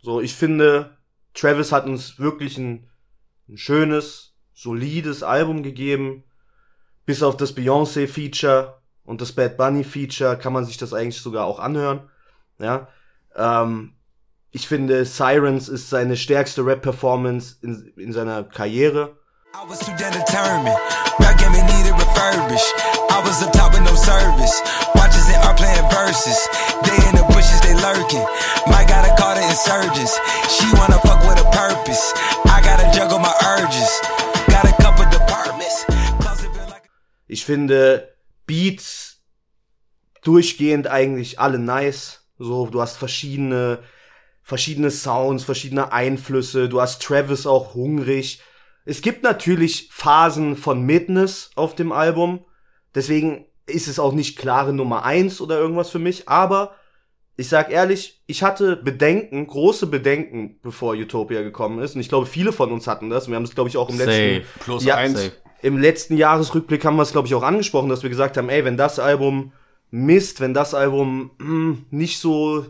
So, 0.00 0.20
ich 0.20 0.34
finde, 0.34 0.96
Travis 1.32 1.70
hat 1.70 1.86
uns 1.86 2.18
wirklich 2.18 2.58
ein, 2.58 2.88
ein 3.48 3.56
schönes, 3.56 4.34
solides 4.52 5.22
Album 5.22 5.62
gegeben. 5.62 6.24
Bis 7.06 7.22
auf 7.22 7.36
das 7.36 7.54
Beyoncé-Feature 7.54 8.81
und 9.04 9.20
das 9.20 9.32
Bad 9.32 9.56
Bunny 9.56 9.84
Feature 9.84 10.36
kann 10.36 10.52
man 10.52 10.64
sich 10.64 10.76
das 10.76 10.92
eigentlich 10.94 11.20
sogar 11.20 11.44
auch 11.46 11.58
anhören. 11.58 12.08
Ja, 12.58 12.88
ähm, 13.36 13.94
ich 14.50 14.68
finde 14.68 15.04
Sirens 15.04 15.68
ist 15.68 15.90
seine 15.90 16.16
stärkste 16.16 16.64
Rap-Performance 16.64 17.56
in, 17.62 17.92
in 17.96 18.12
seiner 18.12 18.44
Karriere. 18.44 19.16
I 19.54 19.68
was 19.68 19.80
too 19.80 19.92
damn 19.98 20.12
determined. 20.12 20.76
Rap 21.20 21.36
game 21.38 21.52
needed 21.52 21.92
refurbished. 21.92 22.72
I 23.10 23.20
was 23.24 23.42
up 23.42 23.52
top 23.52 23.72
with 23.72 23.82
no 23.82 23.94
service. 23.94 24.54
Watches 24.94 25.28
and 25.28 25.44
art 25.44 25.56
playing 25.58 25.88
verses. 25.92 26.38
They 26.84 26.96
in 27.08 27.16
the 27.16 27.24
bushes, 27.28 27.60
they 27.60 27.74
lurking. 27.76 28.24
Mike 28.68 28.88
got 28.88 29.04
a 29.04 29.12
call 29.20 29.34
to 29.36 29.42
insurgents. 29.44 30.16
She 30.48 30.64
wanna 30.72 30.96
fuck 31.04 31.20
with 31.28 31.40
a 31.40 31.48
purpose. 31.52 32.12
I 32.48 32.60
gotta 32.64 32.88
juggle 32.96 33.18
my 33.18 33.34
urges. 33.56 33.92
Got 34.48 34.64
a 34.64 34.74
couple 34.80 35.04
departments. 35.10 35.84
Ich 37.28 37.44
finde 37.44 38.11
Beats 38.46 39.22
durchgehend 40.22 40.86
eigentlich 40.86 41.38
alle 41.38 41.58
nice. 41.58 42.28
So, 42.38 42.66
du 42.66 42.80
hast 42.80 42.96
verschiedene, 42.96 43.80
verschiedene 44.42 44.90
Sounds, 44.90 45.44
verschiedene 45.44 45.92
Einflüsse. 45.92 46.68
Du 46.68 46.80
hast 46.80 47.02
Travis 47.02 47.46
auch 47.46 47.74
hungrig. 47.74 48.40
Es 48.84 49.02
gibt 49.02 49.22
natürlich 49.22 49.88
Phasen 49.92 50.56
von 50.56 50.82
Midness 50.82 51.50
auf 51.54 51.74
dem 51.74 51.92
Album. 51.92 52.44
Deswegen 52.94 53.46
ist 53.66 53.86
es 53.86 53.98
auch 53.98 54.12
nicht 54.12 54.36
klare 54.38 54.72
Nummer 54.72 55.04
eins 55.04 55.40
oder 55.40 55.58
irgendwas 55.58 55.90
für 55.90 56.00
mich. 56.00 56.28
Aber 56.28 56.74
ich 57.36 57.48
sag 57.48 57.70
ehrlich, 57.70 58.22
ich 58.26 58.42
hatte 58.42 58.76
Bedenken, 58.76 59.46
große 59.46 59.86
Bedenken, 59.86 60.58
bevor 60.62 60.94
Utopia 60.94 61.42
gekommen 61.42 61.80
ist. 61.80 61.94
Und 61.94 62.00
ich 62.00 62.08
glaube, 62.08 62.26
viele 62.26 62.52
von 62.52 62.72
uns 62.72 62.86
hatten 62.86 63.08
das. 63.08 63.28
Wir 63.28 63.36
haben 63.36 63.44
es, 63.44 63.54
glaube 63.54 63.70
ich, 63.70 63.76
auch 63.76 63.88
im 63.88 63.98
letzten 63.98 64.42
Safe. 64.42 64.44
Plus 64.60 64.84
Ja, 64.84 64.96
eins. 64.96 65.18
safe. 65.22 65.32
Im 65.62 65.78
letzten 65.78 66.16
Jahresrückblick 66.16 66.84
haben 66.84 66.96
wir 66.96 67.02
es, 67.02 67.12
glaube 67.12 67.28
ich, 67.28 67.34
auch 67.34 67.42
angesprochen, 67.42 67.88
dass 67.88 68.02
wir 68.02 68.10
gesagt 68.10 68.36
haben, 68.36 68.48
ey, 68.48 68.64
wenn 68.64 68.76
das 68.76 68.98
Album 68.98 69.52
Mist, 69.90 70.40
wenn 70.40 70.54
das 70.54 70.74
Album 70.74 71.30
hm, 71.38 71.86
nicht 71.90 72.18
so 72.18 72.66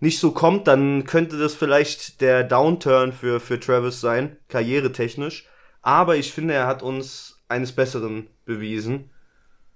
nicht 0.00 0.20
so 0.20 0.30
kommt, 0.30 0.68
dann 0.68 1.04
könnte 1.04 1.38
das 1.38 1.54
vielleicht 1.54 2.20
der 2.20 2.44
Downturn 2.44 3.12
für 3.12 3.40
für 3.40 3.58
Travis 3.58 4.00
sein, 4.00 4.36
karrieretechnisch. 4.48 5.46
Aber 5.82 6.16
ich 6.16 6.32
finde, 6.32 6.54
er 6.54 6.66
hat 6.66 6.82
uns 6.82 7.42
eines 7.48 7.72
Besseren 7.72 8.28
bewiesen 8.44 9.10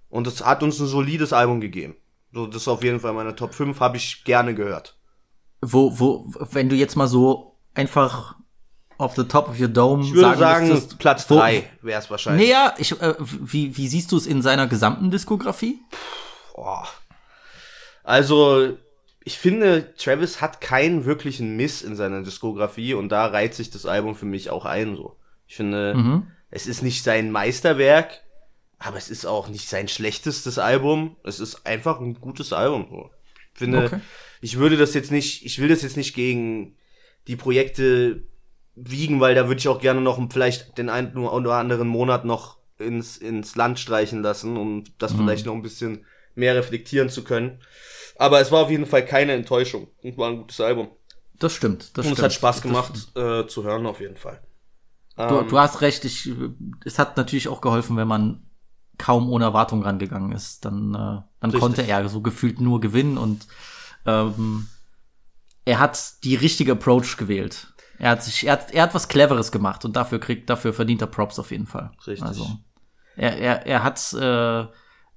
und 0.08 0.26
es 0.26 0.44
hat 0.44 0.62
uns 0.62 0.78
ein 0.78 0.86
solides 0.86 1.32
Album 1.32 1.60
gegeben. 1.60 1.96
So, 2.32 2.46
das 2.46 2.62
ist 2.62 2.68
auf 2.68 2.84
jeden 2.84 3.00
Fall 3.00 3.12
meine 3.14 3.34
Top 3.34 3.54
5, 3.54 3.80
habe 3.80 3.96
ich 3.96 4.24
gerne 4.24 4.54
gehört. 4.54 4.96
Wo, 5.60 5.98
wo, 5.98 6.32
wenn 6.52 6.68
du 6.68 6.76
jetzt 6.76 6.96
mal 6.96 7.08
so 7.08 7.56
einfach 7.74 8.36
auf 8.98 9.14
the 9.16 9.24
top 9.24 9.48
of 9.48 9.58
your 9.60 9.68
dome 9.68 10.04
Ich 10.04 10.12
würde 10.14 10.38
sagen, 10.38 10.68
müsstest, 10.68 10.98
Platz 10.98 11.28
wo- 11.30 11.36
3 11.38 11.68
wäre 11.82 12.00
es 12.00 12.10
wahrscheinlich. 12.10 12.46
Nee, 12.46 12.52
ja, 12.52 12.74
ich, 12.78 12.92
äh, 13.00 13.14
wie, 13.18 13.76
wie 13.76 13.88
siehst 13.88 14.12
du 14.12 14.16
es 14.16 14.26
in 14.26 14.42
seiner 14.42 14.66
gesamten 14.66 15.10
Diskografie? 15.10 15.80
Boah. 16.54 16.86
Also, 18.04 18.76
ich 19.24 19.38
finde, 19.38 19.94
Travis 19.96 20.40
hat 20.40 20.60
keinen 20.60 21.04
wirklichen 21.04 21.56
Miss 21.56 21.82
in 21.82 21.94
seiner 21.96 22.22
Diskografie 22.22 22.94
und 22.94 23.10
da 23.10 23.26
reiht 23.26 23.54
sich 23.54 23.70
das 23.70 23.86
Album 23.86 24.14
für 24.16 24.26
mich 24.26 24.50
auch 24.50 24.64
ein, 24.64 24.96
so. 24.96 25.16
Ich 25.46 25.56
finde, 25.56 25.94
Mhm. 25.94 26.26
es 26.50 26.66
ist 26.66 26.82
nicht 26.82 27.04
sein 27.04 27.30
Meisterwerk, 27.30 28.20
aber 28.78 28.96
es 28.96 29.10
ist 29.10 29.26
auch 29.26 29.48
nicht 29.48 29.68
sein 29.68 29.86
schlechtestes 29.88 30.58
Album. 30.58 31.16
Es 31.24 31.38
ist 31.40 31.66
einfach 31.66 32.00
ein 32.00 32.14
gutes 32.20 32.52
Album, 32.52 32.86
so. 32.90 33.10
Ich 33.52 33.58
finde, 33.58 33.84
Okay. 33.84 34.00
ich 34.40 34.58
würde 34.58 34.76
das 34.76 34.94
jetzt 34.94 35.12
nicht, 35.12 35.44
ich 35.44 35.60
will 35.60 35.68
das 35.68 35.82
jetzt 35.82 35.96
nicht 35.96 36.14
gegen 36.14 36.76
die 37.28 37.36
Projekte 37.36 38.24
wiegen, 38.74 39.20
weil 39.20 39.34
da 39.34 39.48
würde 39.48 39.58
ich 39.58 39.68
auch 39.68 39.80
gerne 39.80 40.00
noch 40.00 40.20
vielleicht 40.30 40.78
den 40.78 40.88
einen 40.88 41.16
oder 41.16 41.54
anderen 41.54 41.88
Monat 41.88 42.24
noch 42.24 42.58
ins, 42.78 43.16
ins 43.16 43.54
Land 43.56 43.78
streichen 43.78 44.22
lassen, 44.22 44.56
um 44.56 44.84
das 44.98 45.12
vielleicht 45.12 45.46
noch 45.46 45.54
ein 45.54 45.62
bisschen 45.62 46.06
mehr 46.34 46.54
reflektieren 46.54 47.08
zu 47.10 47.24
können. 47.24 47.60
Aber 48.16 48.40
es 48.40 48.50
war 48.50 48.62
auf 48.62 48.70
jeden 48.70 48.86
Fall 48.86 49.04
keine 49.04 49.32
Enttäuschung 49.32 49.88
und 50.02 50.16
war 50.16 50.30
ein 50.30 50.38
gutes 50.38 50.60
Album. 50.60 50.88
Das 51.38 51.52
stimmt. 51.54 51.96
Das 51.96 52.06
und 52.06 52.12
stimmt. 52.12 52.18
es 52.18 52.24
hat 52.24 52.32
Spaß 52.32 52.62
gemacht 52.62 52.96
stimmt. 52.96 53.16
äh, 53.16 53.46
zu 53.48 53.64
hören 53.64 53.86
auf 53.86 54.00
jeden 54.00 54.16
Fall. 54.16 54.40
Du, 55.16 55.22
Ähm, 55.40 55.48
du 55.48 55.58
hast 55.58 55.80
recht, 55.80 56.04
ich, 56.04 56.30
es 56.84 56.98
hat 56.98 57.16
natürlich 57.16 57.48
auch 57.48 57.60
geholfen, 57.60 57.96
wenn 57.96 58.08
man 58.08 58.46
kaum 58.98 59.30
ohne 59.30 59.44
Erwartung 59.44 59.82
rangegangen 59.82 60.32
ist. 60.32 60.64
Dann, 60.64 60.94
äh, 60.94 60.96
dann 60.96 61.26
Richtig. 61.42 61.60
konnte 61.60 61.82
er 61.82 62.08
so 62.08 62.20
gefühlt 62.20 62.60
nur 62.60 62.80
gewinnen 62.80 63.18
und 63.18 63.46
ähm, 64.06 64.68
er 65.64 65.78
hat 65.78 66.24
die 66.24 66.34
richtige 66.34 66.72
Approach 66.72 67.16
gewählt. 67.16 67.71
Er 67.98 68.10
hat 68.10 68.22
sich, 68.22 68.46
er 68.46 68.52
hat, 68.54 68.70
er 68.72 68.82
hat 68.84 68.94
was 68.94 69.08
Cleveres 69.08 69.52
gemacht 69.52 69.84
und 69.84 69.94
dafür 69.94 70.18
kriegt, 70.18 70.50
dafür 70.50 70.72
verdient 70.72 71.00
er 71.02 71.06
Props 71.06 71.38
auf 71.38 71.50
jeden 71.50 71.66
Fall. 71.66 71.92
Richtig. 72.06 72.26
Also 72.26 72.46
er, 73.16 73.36
er, 73.38 73.66
er 73.66 73.82
hat, 73.84 74.12
äh, 74.14 74.66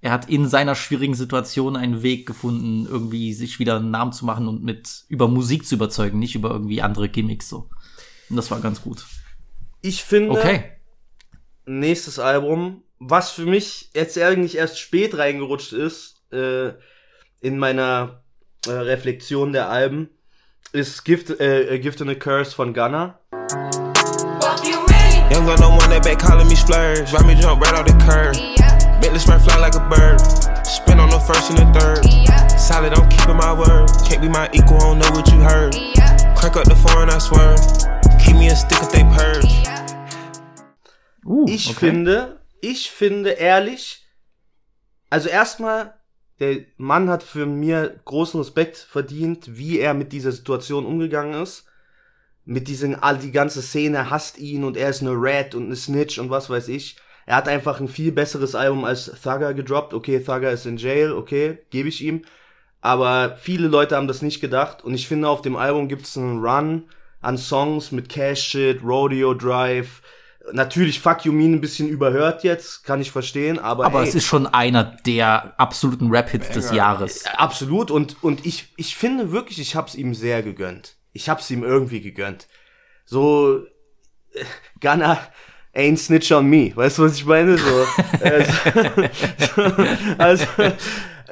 er 0.01 0.11
hat 0.11 0.29
in 0.29 0.47
seiner 0.47 0.75
schwierigen 0.75 1.15
Situation 1.15 1.75
einen 1.75 2.03
Weg 2.03 2.27
gefunden, 2.27 2.85
irgendwie 2.85 3.33
sich 3.33 3.57
wieder 3.59 3.77
einen 3.77 3.89
Namen 3.91 4.11
zu 4.11 4.25
machen 4.25 4.47
und 4.47 4.63
mit 4.63 5.05
über 5.07 5.27
Musik 5.27 5.65
zu 5.65 5.75
überzeugen, 5.75 6.19
nicht 6.19 6.35
über 6.35 6.51
irgendwie 6.51 6.81
andere 6.81 7.09
Gimmicks 7.09 7.49
so. 7.49 7.69
Und 8.29 8.35
das 8.35 8.51
war 8.51 8.59
ganz 8.59 8.81
gut. 8.81 9.05
ich 9.81 10.03
finde, 10.03 10.31
Okay. 10.31 10.63
nächstes 11.65 12.19
Album, 12.19 12.83
was 12.99 13.31
für 13.31 13.45
mich 13.45 13.89
jetzt 13.95 14.17
eigentlich 14.17 14.57
erst 14.57 14.79
spät 14.79 15.17
reingerutscht 15.17 15.73
ist, 15.73 16.21
äh, 16.31 16.73
in 17.41 17.57
meiner 17.57 18.23
äh, 18.67 18.71
Reflexion 18.71 19.53
der 19.53 19.69
Alben, 19.69 20.09
ist 20.75 21.05
Gift, 21.05 21.29
äh, 21.39 21.79
Gift 21.79 22.01
and 22.01 22.09
a 22.09 22.15
Curse 22.15 22.53
von 22.55 22.73
Gunna. 22.73 23.17
Young 25.31 25.45
gun 25.45 25.59
no 25.59 25.69
one 25.69 25.89
that 25.89 26.03
back 26.03 26.19
calling 26.19 26.47
me 26.47 26.55
splurge. 26.55 27.11
Ride 27.13 27.25
me 27.25 27.35
jump 27.35 27.61
right 27.61 27.73
off 27.73 27.85
the 27.85 27.93
curb. 28.05 28.35
Bentley 29.01 29.19
spray 29.19 29.39
fly 29.39 29.57
like 29.57 29.75
a 29.75 29.79
bird. 29.89 30.19
Spin 30.65 30.99
on 30.99 31.09
the 31.09 31.19
first 31.19 31.49
and 31.49 31.57
the 31.57 31.79
third. 31.79 32.03
Solid, 32.59 32.93
I'm 32.93 33.07
keeping 33.09 33.37
my 33.37 33.53
word. 33.53 33.89
Can't 34.07 34.21
be 34.21 34.29
my 34.29 34.49
equal, 34.53 34.77
I 34.77 34.79
don't 34.79 34.99
know 34.99 35.09
what 35.11 35.27
you 35.31 35.39
heard. 35.39 35.73
Crank 36.37 36.57
up 36.57 36.65
the 36.65 36.75
foreign, 36.75 37.09
I 37.09 37.17
swear. 37.19 37.55
Keep 38.23 38.37
me 38.37 38.47
a 38.49 38.55
stick 38.55 38.77
if 38.81 38.91
they 38.91 39.03
purge. 39.03 39.45
Uh, 41.25 41.45
Ich 41.47 41.69
okay. 41.71 41.87
finde, 41.87 42.39
ich 42.61 42.91
finde 42.91 43.31
ehrlich, 43.31 44.05
also 45.09 45.29
erstmal, 45.29 45.93
der 46.39 46.65
Mann 46.77 47.09
hat 47.09 47.23
für 47.23 47.45
mir 47.45 47.99
großen 48.05 48.39
Respekt 48.39 48.77
verdient, 48.77 49.57
wie 49.57 49.79
er 49.79 49.93
mit 49.93 50.11
dieser 50.11 50.31
Situation 50.31 50.85
umgegangen 50.85 51.41
ist. 51.41 51.65
Mit 52.43 52.67
diesen, 52.67 52.95
all 52.95 53.17
die 53.17 53.31
ganze 53.31 53.61
Szene 53.61 54.09
hasst 54.09 54.37
ihn 54.37 54.63
und 54.63 54.77
er 54.77 54.89
ist 54.89 55.01
eine 55.01 55.13
Rat 55.13 55.55
und 55.55 55.65
eine 55.65 55.75
Snitch 55.75 56.19
und 56.19 56.29
was 56.29 56.49
weiß 56.49 56.67
ich. 56.67 56.97
Er 57.25 57.37
hat 57.37 57.47
einfach 57.47 57.79
ein 57.79 57.87
viel 57.87 58.11
besseres 58.11 58.53
Album 58.53 58.85
als 58.85 59.05
Thugger 59.23 59.53
gedroppt. 59.53 59.93
Okay, 59.93 60.19
Thugger 60.19 60.51
ist 60.51 60.65
in 60.65 60.77
Jail, 60.77 61.11
okay, 61.11 61.59
gebe 61.71 61.89
ich 61.89 62.03
ihm. 62.03 62.23
Aber 62.81 63.37
viele 63.37 63.67
Leute 63.67 63.95
haben 63.95 64.07
das 64.07 64.21
nicht 64.21 64.41
gedacht 64.41 64.83
und 64.83 64.93
ich 64.93 65.07
finde, 65.07 65.27
auf 65.27 65.41
dem 65.41 65.55
Album 65.55 65.87
gibt 65.87 66.05
es 66.05 66.17
einen 66.17 66.45
Run 66.45 66.83
an 67.21 67.37
Songs 67.37 67.91
mit 67.91 68.09
Cash 68.09 68.43
Shit, 68.43 68.83
Rodeo 68.83 69.33
Drive. 69.33 70.03
Natürlich 70.53 70.99
Fuck 70.99 71.25
You 71.25 71.31
Mean 71.31 71.53
ein 71.53 71.61
bisschen 71.61 71.89
überhört 71.89 72.43
jetzt, 72.43 72.83
kann 72.83 73.01
ich 73.01 73.11
verstehen, 73.11 73.57
aber, 73.59 73.85
Aber 73.85 74.01
ey, 74.01 74.07
es 74.07 74.15
ist 74.15 74.25
schon 74.25 74.45
einer 74.47 74.83
der 74.83 75.53
absoluten 75.59 76.09
Rap-Hits 76.09 76.49
des 76.49 76.71
Jahres. 76.71 77.25
absolut 77.25 77.91
und 77.91 78.17
und 78.23 78.45
ich 78.45 78.73
ich 78.77 78.95
finde 78.95 79.31
wirklich, 79.31 79.59
ich 79.59 79.75
hab's 79.75 79.95
ihm 79.95 80.13
sehr 80.13 80.43
gegönnt. 80.43 80.95
Ich 81.13 81.29
hab's 81.29 81.49
ihm 81.49 81.63
irgendwie 81.63 82.01
gegönnt. 82.01 82.47
So 83.05 83.65
äh, 84.33 84.43
Gunna 84.81 85.19
ain't 85.73 85.97
snitch 85.97 86.31
on 86.31 86.47
me. 86.47 86.71
Weißt 86.75 86.97
du, 86.97 87.03
was 87.03 87.15
ich 87.15 87.25
meine? 87.25 87.57
So, 87.57 87.85
äh, 88.21 88.45
so, 89.55 89.61
also 90.17 90.45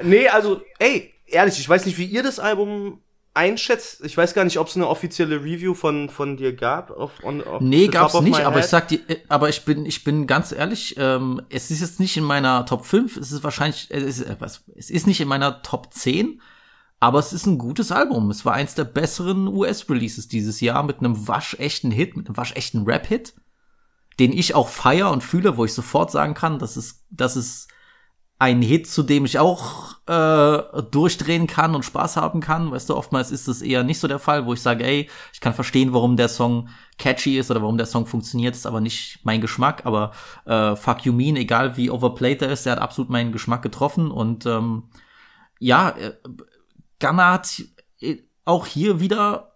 nee, 0.02 0.28
also 0.28 0.62
ey, 0.78 1.14
ehrlich, 1.26 1.58
ich 1.58 1.68
weiß 1.68 1.86
nicht, 1.86 1.98
wie 1.98 2.04
ihr 2.06 2.22
das 2.22 2.38
Album 2.38 3.00
einschätzt. 3.34 4.04
Ich 4.04 4.16
weiß 4.16 4.32
gar 4.32 4.44
nicht, 4.44 4.58
ob 4.58 4.68
es 4.68 4.76
eine 4.76 4.88
offizielle 4.88 5.42
Review 5.42 5.74
von 5.74 6.08
von 6.08 6.36
dir 6.36 6.54
gab 6.54 6.90
auf 6.92 7.12
on, 7.24 7.42
auf 7.42 7.60
Nee, 7.60 7.88
gab's 7.88 8.18
nicht, 8.20 8.40
aber 8.40 8.56
ich 8.56 8.62
head. 8.62 8.70
sag 8.70 8.88
dir, 8.88 9.00
äh, 9.08 9.16
aber 9.28 9.48
ich 9.48 9.64
bin, 9.64 9.84
ich 9.84 10.04
bin 10.04 10.26
ganz 10.26 10.52
ehrlich, 10.52 10.94
ähm, 10.98 11.42
es 11.50 11.70
ist 11.70 11.80
jetzt 11.80 12.00
nicht 12.00 12.16
in 12.16 12.24
meiner 12.24 12.64
Top 12.64 12.86
5, 12.86 13.16
es 13.16 13.32
ist 13.32 13.42
wahrscheinlich, 13.42 13.90
äh, 13.90 13.98
es 13.98 14.20
ist, 14.20 14.28
äh, 14.28 14.36
was, 14.38 14.64
es 14.76 14.88
ist 14.88 15.06
nicht 15.06 15.20
in 15.20 15.28
meiner 15.28 15.62
Top 15.62 15.92
10, 15.92 16.40
aber 17.00 17.18
es 17.18 17.32
ist 17.32 17.46
ein 17.46 17.58
gutes 17.58 17.90
Album. 17.90 18.30
Es 18.30 18.44
war 18.44 18.54
eins 18.54 18.76
der 18.76 18.84
besseren 18.84 19.48
US-Releases 19.48 20.28
dieses 20.28 20.60
Jahr 20.60 20.84
mit 20.84 21.00
einem 21.00 21.26
waschechten 21.26 21.90
Hit, 21.90 22.16
mit 22.16 22.28
einem 22.28 22.36
waschechten 22.36 22.84
Rap-Hit, 22.84 23.34
den 24.20 24.32
ich 24.32 24.54
auch 24.54 24.68
feier 24.68 25.10
und 25.10 25.22
fühle, 25.24 25.56
wo 25.56 25.64
ich 25.64 25.74
sofort 25.74 26.12
sagen 26.12 26.34
kann, 26.34 26.60
dass 26.60 26.76
es, 26.76 27.04
dass 27.10 27.34
es 27.34 27.66
ein 28.44 28.60
Hit, 28.60 28.86
zu 28.86 29.02
dem 29.02 29.24
ich 29.24 29.38
auch 29.38 29.94
äh, 30.06 30.82
durchdrehen 30.90 31.46
kann 31.46 31.74
und 31.74 31.82
Spaß 31.82 32.18
haben 32.18 32.40
kann. 32.40 32.70
Weißt 32.70 32.90
du, 32.90 32.94
oftmals 32.94 33.30
ist 33.30 33.48
das 33.48 33.62
eher 33.62 33.84
nicht 33.84 33.98
so 33.98 34.06
der 34.06 34.18
Fall, 34.18 34.44
wo 34.44 34.52
ich 34.52 34.60
sage, 34.60 34.84
ey, 34.84 35.08
ich 35.32 35.40
kann 35.40 35.54
verstehen, 35.54 35.94
warum 35.94 36.18
der 36.18 36.28
Song 36.28 36.68
catchy 36.98 37.38
ist 37.38 37.50
oder 37.50 37.62
warum 37.62 37.78
der 37.78 37.86
Song 37.86 38.04
funktioniert, 38.04 38.54
ist 38.54 38.66
aber 38.66 38.82
nicht 38.82 39.20
mein 39.22 39.40
Geschmack. 39.40 39.86
Aber 39.86 40.12
äh, 40.44 40.76
Fuck 40.76 41.06
You 41.06 41.14
Mean, 41.14 41.36
egal 41.36 41.78
wie 41.78 41.90
overplayed 41.90 42.42
er 42.42 42.52
ist, 42.52 42.66
der 42.66 42.72
hat 42.72 42.82
absolut 42.82 43.08
meinen 43.08 43.32
Geschmack 43.32 43.62
getroffen. 43.62 44.10
Und 44.10 44.44
ähm, 44.44 44.90
ja, 45.58 45.90
äh, 45.90 46.12
Gunnar 47.00 47.32
hat 47.32 47.62
äh, 48.00 48.18
auch 48.44 48.66
hier 48.66 49.00
wieder 49.00 49.52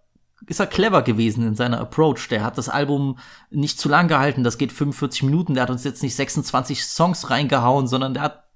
ist 0.47 0.59
er 0.59 0.67
clever 0.67 1.03
gewesen 1.03 1.45
in 1.45 1.53
seiner 1.53 1.79
Approach. 1.79 2.27
Der 2.29 2.43
hat 2.43 2.57
das 2.57 2.69
Album 2.69 3.19
nicht 3.51 3.79
zu 3.79 3.87
lang 3.87 4.07
gehalten. 4.07 4.43
Das 4.43 4.57
geht 4.57 4.71
45 4.71 5.21
Minuten. 5.23 5.53
Der 5.53 5.63
hat 5.63 5.69
uns 5.69 5.83
jetzt 5.83 6.01
nicht 6.01 6.15
26 6.15 6.83
Songs 6.85 7.29
reingehauen, 7.29 7.85
sondern 7.85 8.15
der 8.15 8.23
hat 8.23 8.48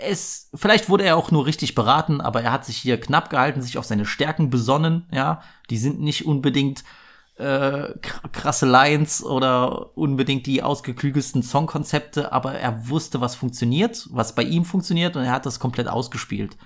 es, 0.00 0.50
vielleicht 0.54 0.88
wurde 0.88 1.04
er 1.04 1.16
auch 1.16 1.30
nur 1.30 1.46
richtig 1.46 1.74
beraten, 1.74 2.20
aber 2.20 2.42
er 2.42 2.52
hat 2.52 2.64
sich 2.64 2.76
hier 2.76 3.00
knapp 3.00 3.30
gehalten, 3.30 3.62
sich 3.62 3.78
auf 3.78 3.84
seine 3.84 4.04
Stärken 4.04 4.50
besonnen, 4.50 5.06
ja. 5.12 5.42
Die 5.70 5.78
sind 5.78 6.00
nicht 6.00 6.26
unbedingt 6.26 6.84
äh, 7.36 7.44
kr- 7.44 8.28
krasse 8.32 8.66
Lines 8.66 9.24
oder 9.24 9.96
unbedingt 9.96 10.46
die 10.46 10.62
ausgeklügelsten 10.62 11.42
Songkonzepte, 11.42 12.32
aber 12.32 12.54
er 12.54 12.88
wusste, 12.88 13.20
was 13.20 13.34
funktioniert, 13.34 14.08
was 14.10 14.34
bei 14.34 14.42
ihm 14.42 14.64
funktioniert 14.64 15.16
und 15.16 15.24
er 15.24 15.32
hat 15.32 15.46
das 15.46 15.60
komplett 15.60 15.88
ausgespielt. 15.88 16.56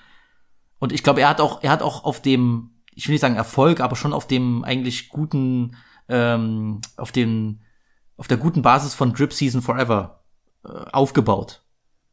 Und 0.78 0.92
ich 0.92 1.02
glaube, 1.02 1.20
er 1.20 1.28
hat 1.28 1.40
auch, 1.40 1.62
er 1.62 1.70
hat 1.70 1.82
auch 1.82 2.04
auf 2.04 2.22
dem, 2.22 2.82
ich 2.94 3.06
will 3.06 3.12
nicht 3.12 3.20
sagen 3.20 3.36
Erfolg, 3.36 3.80
aber 3.80 3.96
schon 3.96 4.12
auf 4.12 4.26
dem 4.26 4.64
eigentlich 4.64 5.08
guten, 5.10 5.76
ähm, 6.08 6.80
auf 6.96 7.12
dem, 7.12 7.60
auf 8.16 8.28
der 8.28 8.38
guten 8.38 8.62
Basis 8.62 8.94
von 8.94 9.12
Drip 9.12 9.32
Season 9.32 9.62
Forever 9.62 10.24
äh, 10.64 10.68
aufgebaut. 10.92 11.62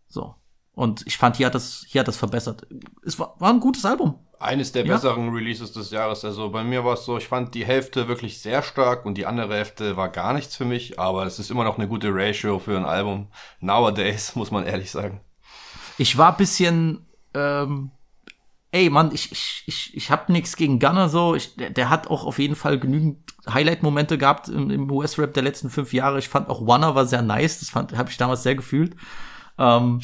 So. 0.08 0.36
Und 0.74 1.06
ich 1.08 1.18
fand, 1.18 1.38
hier 1.38 1.48
hat 1.48 1.56
das, 1.56 1.84
hier 1.88 2.02
hat 2.02 2.08
das 2.08 2.18
verbessert. 2.18 2.68
Es 3.04 3.18
war, 3.18 3.36
war 3.40 3.52
ein 3.52 3.60
gutes 3.60 3.84
Album. 3.84 4.20
Eines 4.40 4.72
der 4.72 4.86
Ja. 4.86 4.94
besseren 4.94 5.30
Releases 5.30 5.72
des 5.72 5.90
Jahres. 5.90 6.24
Also 6.24 6.52
bei 6.52 6.64
mir 6.64 6.86
war 6.86 6.94
es 6.94 7.04
so, 7.06 7.18
ich 7.18 7.28
fand 7.28 7.56
die 7.56 7.66
Hälfte 7.66 8.08
wirklich 8.08 8.40
sehr 8.40 8.62
stark 8.62 9.04
und 9.06 9.16
die 9.16 9.26
andere 9.26 9.56
Hälfte 9.56 9.98
war 9.98 10.10
gar 10.10 10.34
nichts 10.34 10.56
für 10.56 10.66
mich, 10.66 11.00
aber 11.00 11.26
es 11.26 11.40
ist 11.40 11.50
immer 11.50 11.64
noch 11.64 11.78
eine 11.80 11.88
gute 11.88 12.10
Ratio 12.14 12.60
für 12.60 12.78
ein 12.78 12.86
Album. 12.86 13.28
Nowadays, 13.60 14.36
muss 14.36 14.52
man 14.52 14.66
ehrlich 14.66 14.92
sagen. 14.92 15.22
Ich 15.98 16.16
war 16.20 16.38
bisschen, 16.38 17.08
ähm, 17.34 17.90
ey 18.72 18.92
Mann, 18.92 19.10
ich, 19.12 19.32
ich, 19.32 19.64
ich, 19.66 19.98
ich 19.98 20.12
hab 20.12 20.30
nichts 20.30 20.56
gegen 20.56 20.78
Gunner 20.78 21.10
so. 21.10 21.34
Ich, 21.34 21.56
der, 21.56 21.72
der 21.72 21.90
hat 21.90 22.06
auch 22.06 22.24
auf 22.24 22.38
jeden 22.38 22.56
Fall 22.56 22.78
genügend 22.78 23.18
Highlight-Momente 23.52 24.20
gehabt 24.20 24.48
im, 24.48 24.70
im 24.70 24.92
US-Rap 24.92 25.34
der 25.34 25.42
letzten 25.42 25.72
fünf 25.72 25.92
Jahre. 25.92 26.20
Ich 26.20 26.30
fand 26.30 26.50
auch 26.50 26.68
Wanna 26.68 26.94
war 26.94 27.08
sehr 27.08 27.24
nice. 27.24 27.62
Das 27.62 27.72
fand, 27.72 27.98
habe 27.98 28.12
ich 28.12 28.18
damals 28.18 28.44
sehr 28.44 28.54
gefühlt. 28.54 28.96
Ähm, 29.58 30.02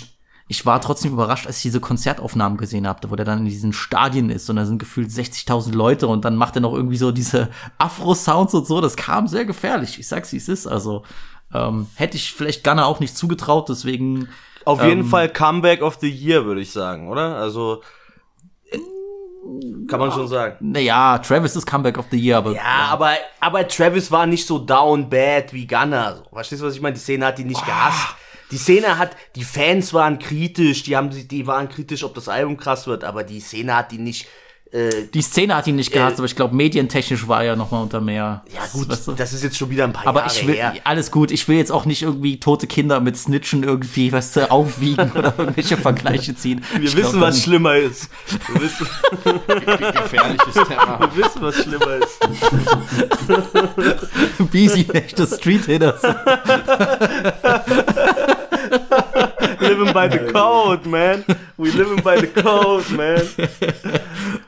ich 0.48 0.66
war 0.66 0.82
trotzdem 0.82 1.14
überrascht, 1.14 1.48
als 1.48 1.58
ich 1.58 1.64
diese 1.64 1.80
Konzertaufnahmen 1.80 2.58
gesehen 2.58 2.88
habe, 2.88 3.10
wo 3.10 3.16
der 3.16 3.26
dann 3.26 3.40
in 3.40 3.46
diesen 3.46 3.74
Stadien 3.74 4.30
ist 4.30 4.50
und 4.50 4.58
da 4.58 4.66
sind 4.66 4.78
gefühlt 4.78 5.10
60.000 5.10 5.74
Leute 5.74 6.08
und 6.08 6.26
dann 6.26 6.36
macht 6.36 6.56
er 6.56 6.62
noch 6.62 6.74
irgendwie 6.74 6.98
so 6.98 7.12
diese 7.12 7.50
Afro-Sounds 7.78 8.54
und 8.54 8.68
so. 8.68 8.82
Das 8.82 8.96
kam 8.96 9.28
sehr 9.28 9.46
gefährlich. 9.46 9.98
Ich 10.00 10.08
sag's, 10.08 10.32
wie 10.34 10.38
es 10.38 10.50
ist. 10.50 10.68
Also 10.68 11.04
ähm, 11.54 11.88
hätte 11.96 12.18
ich 12.18 12.34
vielleicht 12.34 12.64
Gunner 12.64 12.86
auch 12.88 13.00
nicht 13.00 13.18
zugetraut, 13.18 13.70
deswegen 13.70 14.28
Auf 14.66 14.84
jeden 14.84 15.02
Ähm, 15.02 15.08
Fall 15.08 15.30
Comeback 15.30 15.82
of 15.82 15.98
the 16.02 16.10
Year, 16.10 16.46
würde 16.46 16.62
ich 16.62 16.72
sagen, 16.72 17.08
oder? 17.08 17.38
Also 17.38 17.82
kann 19.88 20.00
man 20.00 20.12
schon 20.12 20.28
sagen. 20.28 20.56
Naja, 20.62 21.18
Travis 21.20 21.56
ist 21.56 21.66
Comeback 21.66 21.98
of 21.98 22.06
the 22.12 22.18
Year, 22.18 22.38
aber 22.38 22.52
Ja, 22.54 22.88
aber, 22.90 23.12
aber 23.42 23.68
Travis 23.68 24.10
war 24.10 24.26
nicht 24.26 24.48
so 24.48 24.58
down 24.58 25.10
bad 25.10 25.52
wie 25.52 25.68
Gunner. 25.68 26.24
Verstehst 26.32 26.62
du, 26.62 26.66
was 26.66 26.76
ich 26.76 26.82
meine? 26.82 26.94
Die 26.94 27.02
Szene 27.02 27.26
hat 27.26 27.40
ihn 27.40 27.48
nicht 27.48 27.66
gehasst. 27.66 28.16
Die 28.52 28.58
Szene 28.58 28.98
hat, 28.98 29.16
die 29.36 29.44
Fans 29.44 29.94
waren 29.94 30.20
kritisch, 30.20 30.84
die 30.84 30.96
haben 30.96 31.12
sie, 31.12 31.28
die 31.28 31.48
waren 31.48 31.70
kritisch, 31.70 32.04
ob 32.04 32.14
das 32.16 32.28
Album 32.30 32.58
krass 32.58 32.88
wird, 32.88 33.04
aber 33.04 33.24
die 33.24 33.40
Szene 33.40 33.76
hat 33.76 33.92
ihn 33.94 34.04
nicht, 34.04 34.28
äh, 34.72 34.90
die 35.14 35.22
Szene 35.22 35.56
hat 35.56 35.68
ihn 35.68 35.76
nicht 35.76 35.92
gehasst, 35.92 36.18
aber 36.18 36.26
ich 36.26 36.36
glaube, 36.36 36.56
medientechnisch 36.56 37.28
war 37.28 37.44
er 37.44 37.56
noch 37.56 37.70
mal 37.70 37.82
unter 37.84 38.02
mehr. 38.02 38.44
ja 38.52 38.62
gut, 38.74 38.90
weißt 38.90 39.08
du? 39.08 39.12
das 39.14 39.32
ist 39.34 39.44
jetzt 39.44 39.56
schon 39.56 39.70
wieder 39.70 39.84
ein 39.84 39.94
paar 39.94 40.08
aber 40.08 40.22
Jahre 40.22 40.34
ich 40.36 40.48
will, 40.48 40.56
her. 40.56 40.74
alles 40.84 41.12
gut, 41.12 41.30
ich 41.32 41.48
will 41.48 41.58
jetzt 41.58 41.72
auch 41.72 41.86
nicht 41.86 42.02
irgendwie 42.02 42.40
tote 42.40 42.66
Kinder 42.66 43.00
mit 43.00 43.16
Snitchen 43.16 43.62
irgendwie, 43.64 44.12
weißt 44.12 44.36
du, 44.36 44.50
aufwiegen 44.52 45.12
oder 45.12 45.34
irgendwelche 45.38 45.78
Vergleiche 45.78 46.36
ziehen. 46.36 46.64
Wir 46.74 46.84
Ich 46.90 46.96
wissen, 46.96 47.12
glaub, 47.12 47.22
was 47.24 47.44
schlimmer 47.44 47.76
ist. 47.76 48.10
Wir 48.52 48.62
wissen, 48.62 48.88
Gefährliches 49.94 50.54
Thema. 50.68 51.00
wir 51.00 51.16
wissen, 51.24 51.42
was 51.42 51.56
schlimmer 51.56 51.96
ist. 51.98 52.20
dann 54.38 54.48
Beezy 54.48 54.88
Nächte 54.92 55.28
Street 55.28 55.66
Hitters. 55.66 56.02
living 59.64 59.94
by 59.94 60.08
the 60.08 60.32
code, 60.32 60.86
man. 60.86 61.26
We 61.58 61.72
living 61.72 62.02
by 62.04 62.18
the 62.18 62.28
code, 62.28 62.90
man. 62.92 63.28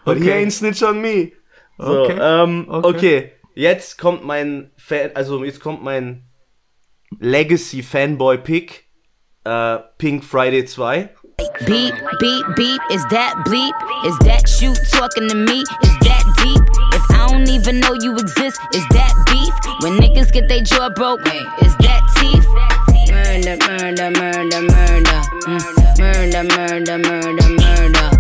But 0.06 0.18
he 0.18 0.30
Okay. 0.30 0.42
ain't 0.42 0.54
snitch 0.54 0.84
on 0.84 1.02
me. 1.02 1.34
So, 1.80 2.06
Okay. 2.06 2.18
ähm, 2.20 2.66
Okay. 2.70 2.88
okay. 2.98 3.32
Jetzt 3.56 3.98
kommt 3.98 4.24
mein 4.26 4.72
Fan, 4.78 5.12
also 5.16 5.44
jetzt 5.44 5.60
kommt 5.62 5.82
mein 5.84 6.24
Legacy 7.20 7.82
Fanboy 7.84 8.38
Pick, 8.38 8.86
äh, 9.46 9.78
Pink 9.98 10.24
Friday 10.24 10.66
2. 10.66 11.10
Beep, 11.66 11.94
beep, 12.20 12.46
beep, 12.56 12.82
is 12.92 13.04
that 13.10 13.34
bleep? 13.46 13.74
Is 14.06 14.18
that 14.20 14.44
you 14.62 14.74
talking 14.92 15.28
to 15.30 15.36
me? 15.36 15.62
Is 15.84 15.98
that 16.00 16.24
deep? 16.44 16.64
If 16.94 17.04
I 17.12 17.28
don't 17.28 17.50
even 17.50 17.80
know 17.80 17.94
you 17.94 18.14
exist, 18.18 18.60
is 18.74 18.86
that 18.90 19.14
beef? 19.28 19.54
When 19.82 19.98
niggas 20.00 20.32
get 20.32 20.48
their 20.48 20.62
jaw 20.62 20.90
broke, 20.90 21.22
is 21.62 21.76
that 21.78 22.02
teeth? 22.20 22.46
Murder, 23.36 23.58
murder, 23.68 24.12
murder, 24.12 24.62
murder. 24.62 25.22
Murder, 25.98 26.44
murder, 26.46 26.98
murder, 26.98 27.50
murder. 27.50 28.12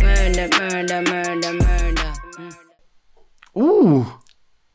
Murder, 0.00 0.48
murder, 0.58 1.02
murder, 1.02 1.52
murder. 1.52 2.14
Uh, 3.54 4.06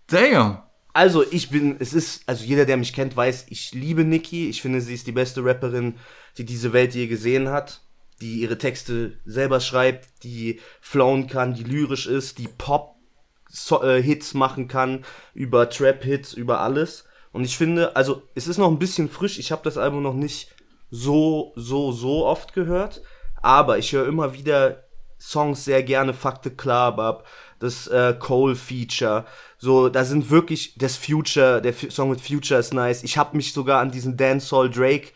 damn. 0.06 0.62
Also, 0.94 1.26
ich 1.28 1.50
bin, 1.50 1.78
es 1.80 1.96
ist, 1.96 2.22
also 2.28 2.46
jeder, 2.46 2.66
der 2.66 2.78
mich 2.78 2.94
kennt, 2.94 3.18
weiß, 3.18 3.48
ich 3.50 3.74
liebe 3.74 4.04
Nicki. 4.04 4.48
Ich 4.48 4.62
finde, 4.62 4.80
sie 4.80 4.94
ist 4.94 5.08
die 5.08 5.12
beste 5.12 5.44
Rapperin, 5.44 5.96
die 6.38 6.46
diese 6.46 6.72
Welt 6.72 6.94
je 6.94 7.08
gesehen 7.08 7.50
hat. 7.50 7.82
Die 8.22 8.42
ihre 8.42 8.60
Texte 8.60 9.18
selber 9.26 9.60
schreibt, 9.60 10.24
die 10.24 10.60
flowen 10.82 11.26
kann, 11.26 11.56
die 11.56 11.64
lyrisch 11.64 12.06
ist, 12.06 12.38
die 12.38 12.48
Pop-Hits 12.48 14.36
machen 14.36 14.68
kann, 14.68 15.04
über 15.34 15.68
Trap-Hits, 15.68 16.34
über 16.34 16.60
alles. 16.60 17.06
Und 17.34 17.44
ich 17.44 17.58
finde, 17.58 17.96
also, 17.96 18.22
es 18.36 18.48
ist 18.48 18.58
noch 18.58 18.70
ein 18.70 18.80
bisschen 18.80 19.10
frisch. 19.10 19.38
Ich 19.40 19.52
habe 19.52 19.64
das 19.64 19.78
Album 19.78 20.04
noch 20.04 20.14
nicht 20.14 20.50
so, 20.90 21.52
so, 21.56 21.92
so 21.92 22.26
oft 22.26 22.54
gehört. 22.54 23.02
Aber 23.42 23.78
ich 23.78 23.92
höre 23.92 24.08
immer 24.08 24.34
wieder 24.34 24.84
Songs 25.20 25.66
sehr 25.66 25.84
gerne. 25.84 26.14
Fuck 26.14 26.40
the 26.44 26.52
Club 26.52 27.00
Up, 27.00 27.26
das 27.60 27.88
äh, 27.88 28.14
Cole-Feature. 28.18 29.26
So, 29.58 29.90
da 29.90 30.06
sind 30.06 30.30
wirklich 30.30 30.76
das 30.78 30.96
Future, 30.96 31.62
der 31.62 31.72
F 31.72 31.92
Song 31.92 32.12
mit 32.12 32.22
Future 32.22 32.60
ist 32.60 32.74
nice. 32.74 33.04
Ich 33.04 33.18
habe 33.18 33.36
mich 33.36 33.52
sogar 33.52 33.82
an 33.82 33.92
diesen 33.92 34.16
Dancehall 34.16 34.70
Drake 34.70 35.10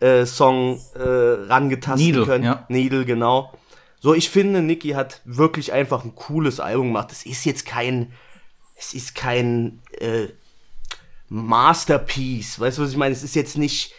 äh, 0.00 0.26
Song 0.26 0.80
äh, 0.94 1.02
rangetastet 1.02 2.06
Needle, 2.06 2.24
können. 2.24 2.44
ja. 2.44 2.64
Needle, 2.68 3.04
genau. 3.04 3.52
So, 4.00 4.14
ich 4.14 4.30
finde, 4.30 4.62
Nicki 4.62 4.90
hat 4.90 5.20
wirklich 5.26 5.72
einfach 5.72 6.04
ein 6.04 6.14
cooles 6.14 6.58
Album 6.58 6.88
gemacht. 6.88 7.12
Es 7.12 7.26
ist 7.26 7.44
jetzt 7.44 7.66
kein, 7.66 8.12
es 8.76 8.94
ist 8.94 9.14
kein 9.14 9.82
äh, 10.00 10.28
Masterpiece. 11.30 12.60
Weißt 12.60 12.76
du, 12.76 12.82
was 12.82 12.90
ich 12.90 12.96
meine? 12.96 13.14
Es 13.14 13.22
ist 13.22 13.34
jetzt 13.34 13.56
nicht 13.56 13.94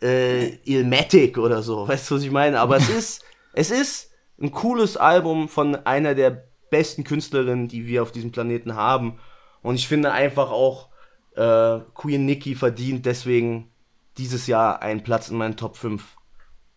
äh, 0.00 0.54
Ilmatic 0.64 1.36
oder 1.36 1.62
so. 1.62 1.86
Weißt 1.86 2.10
du, 2.10 2.14
was 2.14 2.22
ich 2.22 2.30
meine? 2.30 2.58
Aber 2.60 2.76
es 2.76 2.88
ist, 2.88 3.24
es 3.52 3.70
ist 3.70 4.10
ein 4.40 4.52
cooles 4.52 4.96
Album 4.96 5.48
von 5.48 5.74
einer 5.74 6.14
der 6.14 6.44
besten 6.70 7.04
Künstlerinnen, 7.04 7.68
die 7.68 7.86
wir 7.86 8.02
auf 8.02 8.12
diesem 8.12 8.32
Planeten 8.32 8.74
haben. 8.74 9.18
Und 9.62 9.74
ich 9.74 9.88
finde 9.88 10.12
einfach 10.12 10.50
auch, 10.50 10.88
äh, 11.34 11.80
Queen 11.94 12.24
Nicki 12.24 12.54
verdient 12.54 13.04
deswegen 13.04 13.68
dieses 14.16 14.46
Jahr 14.46 14.80
einen 14.80 15.02
Platz 15.02 15.28
in 15.28 15.36
meinen 15.36 15.56
Top 15.56 15.76
5. 15.76 16.02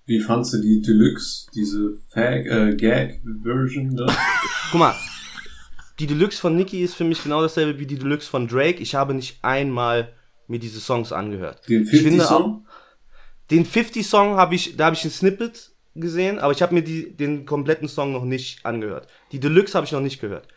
Wie 0.06 0.20
fandst 0.20 0.54
du 0.54 0.62
die 0.62 0.82
Deluxe, 0.82 1.48
diese 1.54 1.92
Fag, 2.10 2.46
äh, 2.48 2.76
Gag-Version 2.76 3.96
da? 3.96 4.08
Guck 4.72 4.80
mal, 4.80 4.96
die 6.00 6.08
Deluxe 6.08 6.40
von 6.40 6.56
Nicki 6.56 6.82
ist 6.82 6.96
für 6.96 7.04
mich 7.04 7.22
genau 7.24 7.42
dasselbe 7.42 7.80
wie 7.80 7.86
die 7.86 7.98
Deluxe 7.98 8.30
von 8.30 8.48
Drake. 8.48 8.82
Ich 8.82 8.96
habe 8.96 9.14
nicht 9.14 9.40
einmal 9.44 10.14
mir 10.48 10.60
diese 10.60 10.80
Songs 10.80 11.12
angehört. 11.12 11.68
Den 11.68 11.84
Ich 11.84 12.02
finde 12.02 12.24
50-Song? 12.24 12.66
Den 13.52 13.66
50-Song 13.66 14.36
habe 14.38 14.56
ich, 14.56 14.78
da 14.78 14.86
habe 14.86 14.96
ich 14.96 15.04
ein 15.04 15.12
Snippet 15.12 15.72
gesehen, 15.96 16.40
aber 16.40 16.54
ich 16.54 16.62
habe 16.62 16.74
mir 16.74 16.84
die, 16.84 17.16
den 17.16 17.46
kompletten 17.46 17.88
Song 17.88 18.14
noch 18.14 18.24
nicht 18.24 18.66
angehört. 18.66 19.08
Die 19.32 19.40
Deluxe 19.40 19.74
habe 19.76 19.86
ich 19.86 19.92
noch 19.92 20.00
nicht 20.02 20.22
gehört. 20.22 20.48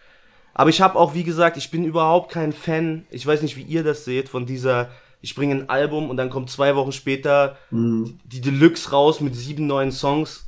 Aber 0.55 0.71
ich 0.71 0.81
habe 0.83 0.99
auch, 0.99 1.15
wie 1.15 1.25
gesagt, 1.25 1.57
ich 1.57 1.71
bin 1.71 1.85
überhaupt 1.85 2.31
kein 2.31 2.53
Fan, 2.53 3.07
ich 3.11 3.27
weiß 3.27 3.41
nicht, 3.43 3.57
wie 3.57 3.63
ihr 3.63 3.83
das 3.83 4.05
seht, 4.05 4.29
von 4.29 4.45
dieser, 4.45 4.91
ich 5.23 5.35
bringe 5.35 5.55
ein 5.55 5.71
Album 5.71 6.11
und 6.11 6.19
dann 6.19 6.29
kommt 6.31 6.51
zwei 6.51 6.77
Wochen 6.77 6.93
später 6.93 7.57
Mhm. 7.71 8.19
die 8.25 8.43
Deluxe 8.43 8.91
raus 8.91 9.21
mit 9.21 9.35
sieben 9.35 9.67
neuen 9.67 9.91
Songs 9.93 10.47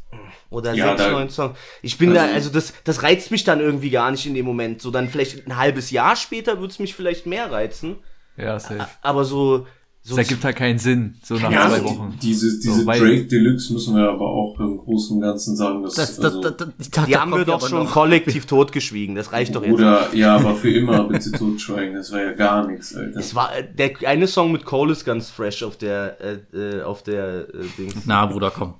oder 0.50 0.74
Ja, 0.74 0.96
sechs 0.96 1.10
neuen 1.10 1.30
Songs. 1.30 1.58
Ich 1.82 1.98
bin 1.98 2.14
da, 2.14 2.22
Also- 2.22 2.34
also 2.34 2.50
das, 2.50 2.72
das 2.84 3.02
reizt 3.02 3.30
mich 3.30 3.44
dann 3.44 3.60
irgendwie 3.60 3.90
gar 3.90 4.10
nicht 4.10 4.26
in 4.26 4.34
dem 4.34 4.46
Moment. 4.46 4.80
So 4.82 4.90
dann 4.90 5.08
vielleicht 5.08 5.46
ein 5.46 5.56
halbes 5.56 5.90
Jahr 5.90 6.16
später 6.16 6.58
würde 6.60 6.72
es 6.72 6.78
mich 6.78 6.94
vielleicht 6.94 7.26
mehr 7.26 7.50
reizen, 7.50 7.96
Ja, 8.36 8.58
safe. 8.58 8.86
aber 9.02 9.24
so, 9.24 9.66
so 10.06 10.16
Das 10.16 10.26
ergibt 10.28 10.44
halt 10.44 10.56
keinen 10.56 10.78
Sinn, 10.78 11.14
so 11.22 11.36
nach 11.36 11.50
Ja, 11.50 11.66
zwei 11.66 11.78
die- 11.78 11.84
Wochen. 11.86 12.18
Diese, 12.20 12.58
diese 12.60 12.80
So, 12.80 12.84
Drake 12.84 13.24
Deluxe 13.24 13.72
müssen 13.72 13.96
wir 13.96 14.06
aber 14.10 14.26
auch 14.26 14.60
im 14.60 14.76
Großen 14.76 15.16
und 15.16 15.22
Ganzen 15.22 15.56
sagen, 15.56 15.82
dass, 15.82 15.94
Das, 15.94 16.16
das, 16.16 16.24
also, 16.26 16.42
das, 16.50 16.56
das, 16.76 16.90
da- 16.90 17.06
die 17.06 17.16
haben 17.16 17.30
wir 17.34 17.46
doch 17.46 17.66
schon 17.66 17.84
noch. 17.84 17.90
kollektiv 17.92 18.44
totgeschwiegen. 18.44 19.14
Das 19.14 19.32
reicht 19.32 19.54
doch 19.54 19.64
jetzt. 19.64 19.72
oder, 19.72 20.14
ja, 20.14 20.36
aber 20.36 20.56
für 20.56 20.70
immer 20.76 21.04
bitte 21.04 21.32
totschweigen, 21.32 21.94
das 21.94 22.12
war 22.12 22.20
ja 22.20 22.32
gar 22.32 22.66
nichts, 22.66 22.94
Alter. 22.94 23.18
Es 23.18 23.34
war 23.34 23.56
äh, 23.56 23.64
der 23.72 23.92
eine 24.06 24.26
Song 24.26 24.52
mit 24.52 24.66
Cole 24.66 24.92
ist 24.92 25.06
ganz 25.06 25.30
fresh 25.30 25.62
auf 25.62 25.78
der 25.78 26.18
äh, 26.20 26.54
äh, 26.54 26.82
auf 26.82 27.02
der 27.02 27.48
äh, 27.48 27.64
Dings. 27.78 27.94
Na, 28.04 28.26
Bruder, 28.26 28.50
komm. 28.50 28.74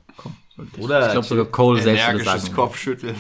Oder 0.79 1.07
Ich 1.07 1.13
glaube 1.13 1.27
sogar 1.27 1.47
Cole 1.47 1.83
selbst 1.83 2.13
würde 2.13 2.25
sagen. 2.25 2.53
Kopfschütteln. 2.55 3.17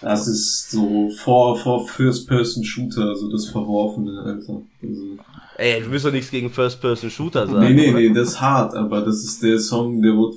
Das 0.00 0.26
ist 0.26 0.70
so 0.70 1.10
vor, 1.10 1.56
vor 1.58 1.86
First-Person-Shooter, 1.86 3.14
so 3.14 3.30
das 3.30 3.48
Verworfene, 3.48 4.22
Alter. 4.24 4.62
Also, 4.82 5.18
Ey, 5.56 5.82
du 5.82 5.90
willst 5.90 6.04
doch 6.04 6.10
nichts 6.12 6.30
gegen 6.30 6.50
First 6.50 6.80
Person 6.80 7.10
Shooter 7.10 7.46
sagen. 7.46 7.60
nee, 7.60 7.72
nee, 7.74 7.90
oder? 7.90 8.00
nee, 8.00 8.12
das 8.12 8.30
ist 8.30 8.40
hart, 8.40 8.74
aber 8.74 9.02
das 9.02 9.22
ist 9.22 9.42
der 9.42 9.58
Song, 9.58 10.02
der 10.02 10.14
wurde 10.14 10.36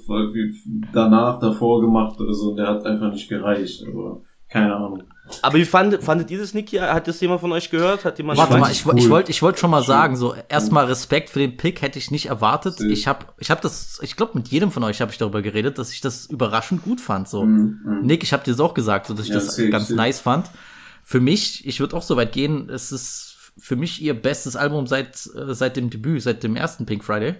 danach, 0.94 1.40
davor 1.40 1.82
gemacht 1.82 2.20
oder 2.20 2.34
so, 2.34 2.52
und 2.52 2.58
der 2.58 2.68
hat 2.68 2.86
einfach 2.86 3.12
nicht 3.12 3.28
gereicht, 3.28 3.84
aber 3.88 4.22
keine 4.50 4.76
Ahnung. 4.76 5.04
Aber 5.42 5.58
wie 5.58 5.66
fandet, 5.66 6.04
fandet 6.04 6.32
ihr 6.32 6.40
das, 6.40 6.54
Niki? 6.54 6.78
Hat 6.78 7.08
das 7.08 7.20
jemand 7.20 7.42
von 7.42 7.52
euch 7.52 7.70
gehört? 7.70 8.06
Hat 8.06 8.18
jemand 8.18 8.38
Warte 8.40 8.58
mal, 8.58 8.72
ich, 8.72 8.86
cool. 8.86 8.98
ich 8.98 9.10
wollte 9.10 9.32
ich 9.32 9.42
wollte 9.42 9.60
schon 9.60 9.70
mal 9.70 9.84
sagen, 9.84 10.16
so 10.16 10.34
erstmal 10.48 10.86
Respekt 10.86 11.30
für 11.30 11.40
den 11.40 11.58
Pick 11.58 11.82
hätte 11.82 12.00
ich 12.00 12.12
nicht 12.12 12.28
erwartet. 12.28 12.80
Ich 12.82 13.08
habe 13.08 13.26
ich 13.38 13.52
hab 13.52 13.62
das, 13.62 14.00
ich 14.02 14.16
glaube 14.16 14.34
mit 14.36 14.48
jedem 14.48 14.72
von 14.72 14.84
euch 14.84 15.02
habe 15.02 15.12
ich 15.12 15.18
darüber 15.18 15.42
geredet, 15.42 15.78
dass 15.78 15.92
ich 15.92 16.02
das 16.02 16.26
überraschend 16.28 16.84
gut 16.84 17.02
fand. 17.02 17.28
So, 17.28 17.44
Mhm, 17.44 17.80
mhm. 17.84 18.02
Nick, 18.06 18.24
ich 18.24 18.34
habe 18.34 18.44
dir 18.44 18.52
das 18.52 18.60
auch 18.60 18.74
gesagt, 18.74 19.08
so 19.08 19.14
dass 19.14 19.26
ich 19.26 19.32
Ja, 19.32 19.36
das 19.36 19.56
safe, 19.56 19.70
ganz 19.70 19.88
safe. 19.88 19.96
nice 19.98 20.20
fand. 20.20 20.50
Für 21.04 21.20
mich, 21.20 21.66
ich 21.68 21.80
würde 21.80 21.96
auch 21.96 22.04
so 22.04 22.16
weit 22.18 22.32
gehen, 22.32 22.70
es 22.70 22.92
ist 22.92 23.38
für 23.58 23.76
mich 23.76 24.02
ihr 24.02 24.14
bestes 24.14 24.56
Album 24.56 24.88
seit 24.88 25.30
äh, 25.36 25.54
seit 25.54 25.76
dem 25.78 25.90
Debüt, 25.90 26.22
seit 26.22 26.44
dem 26.44 26.56
ersten 26.56 26.86
Pink 26.86 27.04
Friday. 27.04 27.36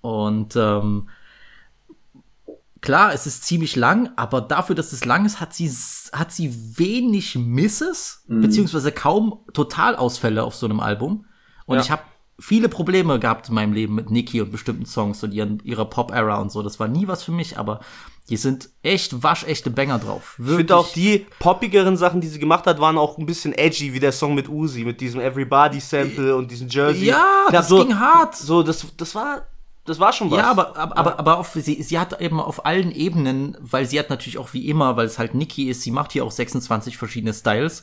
Und 0.00 0.54
ähm, 0.56 1.08
klar, 2.80 3.12
es 3.12 3.26
ist 3.26 3.44
ziemlich 3.44 3.76
lang, 3.76 4.10
aber 4.16 4.40
dafür, 4.40 4.74
dass 4.74 4.92
es 4.92 5.04
lang 5.04 5.24
ist, 5.26 5.40
hat 5.40 5.54
sie, 5.54 5.70
hat 6.12 6.32
sie 6.32 6.54
wenig 6.78 7.36
Misses, 7.36 8.24
beziehungsweise 8.28 8.92
kaum 8.92 9.40
Totalausfälle 9.52 10.42
auf 10.42 10.54
so 10.54 10.66
einem 10.66 10.80
Album. 10.80 11.24
Und 11.66 11.76
Ja. 11.76 11.82
ich 11.82 11.90
habe 11.90 12.02
viele 12.40 12.68
Probleme 12.68 13.18
gehabt 13.18 13.48
in 13.48 13.54
meinem 13.56 13.72
Leben 13.72 13.94
mit 13.96 14.10
Nicki 14.10 14.40
und 14.40 14.52
bestimmten 14.52 14.86
Songs 14.86 15.22
und 15.24 15.32
ihren, 15.34 15.58
ihrer 15.64 15.84
Pop-Era 15.86 16.36
und 16.40 16.52
so. 16.52 16.62
Das 16.62 16.78
war 16.78 16.86
nie 16.86 17.08
was 17.08 17.24
für 17.24 17.32
mich, 17.32 17.58
aber 17.58 17.80
die 18.28 18.36
sind 18.36 18.68
echt 18.82 19.22
waschechte 19.22 19.70
Banger 19.70 19.98
drauf. 19.98 20.38
Ich 20.38 20.54
finde 20.54 20.76
auch 20.76 20.92
die 20.92 21.26
poppigeren 21.40 21.96
Sachen, 21.96 22.20
die 22.20 22.28
sie 22.28 22.38
gemacht 22.38 22.66
hat, 22.66 22.78
waren 22.78 22.96
auch 22.96 23.18
ein 23.18 23.26
bisschen 23.26 23.54
edgy, 23.54 23.92
wie 23.92 24.00
der 24.00 24.12
Song 24.12 24.34
mit 24.36 24.48
Uzi, 24.48 24.84
mit 24.84 25.00
diesem 25.00 25.20
Everybody-Sample 25.20 26.36
und 26.36 26.50
diesem 26.50 26.68
Jersey. 26.68 27.06
Ja, 27.06 27.46
das 27.50 27.68
ging 27.68 27.98
hart. 27.98 28.36
So, 28.36 28.62
das, 28.62 28.86
das 28.96 29.14
war, 29.14 29.46
das 29.88 29.98
war 29.98 30.12
schon 30.12 30.30
was. 30.30 30.38
Ja, 30.38 30.50
aber, 30.50 30.76
aber, 30.76 30.96
aber, 30.96 31.18
aber 31.18 31.38
auf, 31.38 31.52
sie, 31.54 31.82
sie 31.82 31.98
hat 31.98 32.20
eben 32.20 32.40
auf 32.40 32.66
allen 32.66 32.92
Ebenen, 32.92 33.56
weil 33.60 33.86
sie 33.86 33.98
hat 33.98 34.10
natürlich 34.10 34.38
auch 34.38 34.52
wie 34.52 34.68
immer, 34.68 34.96
weil 34.96 35.06
es 35.06 35.18
halt 35.18 35.34
Nicki 35.34 35.68
ist, 35.68 35.82
sie 35.82 35.90
macht 35.90 36.12
hier 36.12 36.24
auch 36.24 36.30
26 36.30 36.96
verschiedene 36.96 37.32
Styles. 37.32 37.82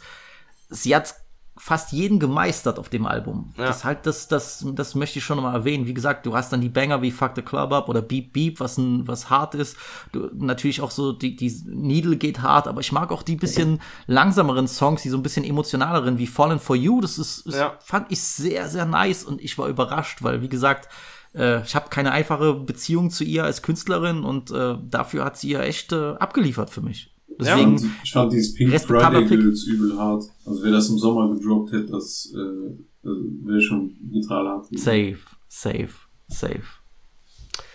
Sie 0.69 0.95
hat 0.95 1.15
fast 1.57 1.93
jeden 1.93 2.19
gemeistert 2.19 2.79
auf 2.79 2.89
dem 2.89 3.05
Album. 3.05 3.53
Ja. 3.57 3.67
Das 3.67 3.85
halt, 3.85 4.05
das, 4.05 4.27
das, 4.27 4.65
das 4.73 4.93
möchte 4.93 5.19
ich 5.19 5.25
schon 5.25 5.41
mal 5.41 5.53
erwähnen. 5.53 5.87
Wie 5.87 5.93
gesagt, 5.93 6.25
du 6.25 6.35
hast 6.35 6.51
dann 6.51 6.59
die 6.59 6.67
Banger 6.69 7.01
wie 7.01 7.11
Fuck 7.11 7.31
the 7.35 7.41
Club 7.41 7.71
Up 7.71 7.87
oder 7.87 8.01
Beep 8.01 8.33
Beep, 8.33 8.59
was 8.59 8.77
ein, 8.77 9.07
was 9.07 9.29
hart 9.29 9.55
ist. 9.55 9.77
Du, 10.11 10.29
natürlich 10.33 10.81
auch 10.81 10.91
so, 10.91 11.13
die, 11.13 11.35
die 11.37 11.49
Needle 11.65 12.17
geht 12.17 12.41
hart, 12.41 12.67
aber 12.67 12.81
ich 12.81 12.91
mag 12.91 13.09
auch 13.11 13.23
die 13.23 13.37
bisschen 13.37 13.81
langsameren 14.05 14.67
Songs, 14.67 15.03
die 15.03 15.09
so 15.09 15.17
ein 15.17 15.23
bisschen 15.23 15.45
emotionaleren, 15.45 16.17
wie 16.17 16.27
Fallen 16.27 16.59
for 16.59 16.75
You. 16.75 16.99
Das 16.99 17.17
ist, 17.17 17.47
ist 17.47 17.55
Ja. 17.55 17.77
fand 17.79 18.11
ich 18.11 18.21
sehr, 18.21 18.67
sehr 18.67 18.85
nice 18.85 19.23
und 19.23 19.41
ich 19.41 19.57
war 19.57 19.69
überrascht, 19.69 20.23
weil, 20.23 20.41
wie 20.41 20.49
gesagt, 20.49 20.89
äh, 21.35 21.61
ich 21.63 21.75
habe 21.75 21.89
keine 21.89 22.11
einfache 22.11 22.53
Beziehung 22.53 23.09
zu 23.09 23.23
ihr 23.23 23.43
als 23.43 23.61
Künstlerin 23.61 24.23
und 24.23 24.51
äh, 24.51 24.75
dafür 24.89 25.25
hat 25.25 25.37
sie 25.37 25.51
ja 25.51 25.61
echt 25.61 25.91
äh, 25.91 26.13
abgeliefert 26.13 26.69
für 26.69 26.81
mich. 26.81 27.15
Deswegen, 27.39 27.73
Und 27.75 27.85
ich 28.03 28.11
fand 28.11 28.31
dieses 28.31 28.53
Pink 28.53 28.79
Friday. 28.79 29.25
Girls 29.25 29.65
übel 29.65 29.97
hart. 29.97 30.23
Also 30.45 30.63
wer 30.63 30.71
das 30.71 30.89
im 30.89 30.97
Sommer 30.97 31.33
gedroppt 31.33 31.73
hätte, 31.73 31.91
das 31.91 32.31
äh, 32.33 32.39
äh, 32.39 33.09
wäre 33.43 33.61
schon 33.61 33.93
brutal 34.01 34.47
hart. 34.47 34.67
safe, 34.77 35.17
safe, 35.47 35.93
safe. 36.27 36.63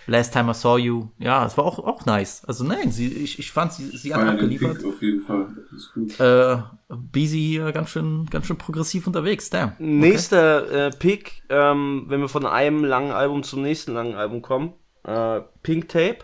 Last 0.06 0.32
Time 0.32 0.50
I 0.50 0.54
Saw 0.54 0.78
You, 0.78 1.08
ja, 1.18 1.44
es 1.46 1.56
war 1.56 1.64
auch, 1.64 1.78
auch 1.78 2.06
nice. 2.06 2.44
Also 2.46 2.64
nein, 2.64 2.90
sie, 2.90 3.08
ich, 3.08 3.38
ich 3.38 3.52
fand, 3.52 3.72
sie, 3.72 3.86
sie 3.96 4.14
hat 4.14 4.26
abgeliefert. 4.26 4.78
Pick 4.78 4.86
auf 4.86 5.02
jeden 5.02 5.22
Fall. 5.22 5.48
Ist 5.74 5.92
gut. 5.94 6.18
Äh, 6.20 6.58
Busy 6.88 7.38
hier 7.38 7.72
ganz 7.72 7.90
schön, 7.90 8.26
ganz 8.26 8.46
schön 8.46 8.58
progressiv 8.58 9.06
unterwegs, 9.06 9.50
damn. 9.50 9.72
Nächster 9.78 10.86
äh, 10.86 10.90
Pick, 10.90 11.42
ähm, 11.48 12.04
wenn 12.08 12.20
wir 12.20 12.28
von 12.28 12.46
einem 12.46 12.84
langen 12.84 13.12
Album 13.12 13.42
zum 13.42 13.62
nächsten 13.62 13.92
langen 13.92 14.14
Album 14.14 14.42
kommen. 14.42 14.72
Äh, 15.04 15.40
Pink 15.62 15.88
Tape 15.88 16.18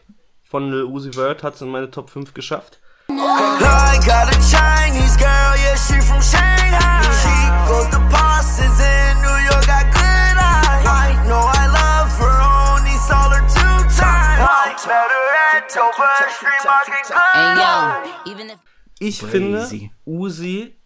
von 0.44 0.70
Lil 0.70 0.84
Uzi 0.84 1.12
Vert 1.12 1.42
hat 1.42 1.54
es 1.54 1.62
in 1.62 1.68
meine 1.68 1.90
Top 1.90 2.10
5 2.10 2.34
geschafft. 2.34 2.80
I 3.08 3.98
got 4.04 4.28
a 4.28 4.38
Chinese 4.40 5.16
girl, 5.16 5.54
yeah, 5.56 5.76
she 5.76 6.00
from 6.00 6.20
Shanghai. 6.20 7.02
She 7.22 7.68
goes 7.68 7.88
to 7.90 8.00
Parsons 8.10 8.80
in 8.80 9.05
Ich 18.98 19.20
finde, 19.20 19.90
Uzi 20.04 20.76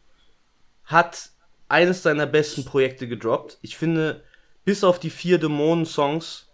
hat 0.85 1.31
eines 1.69 2.03
seiner 2.03 2.27
besten 2.27 2.65
Projekte 2.65 3.07
gedroppt. 3.07 3.59
Ich 3.63 3.77
finde, 3.77 4.25
bis 4.65 4.85
auf 4.85 4.99
die 4.99 5.11
vier 5.11 5.39
Dämonen-Songs, 5.39 6.49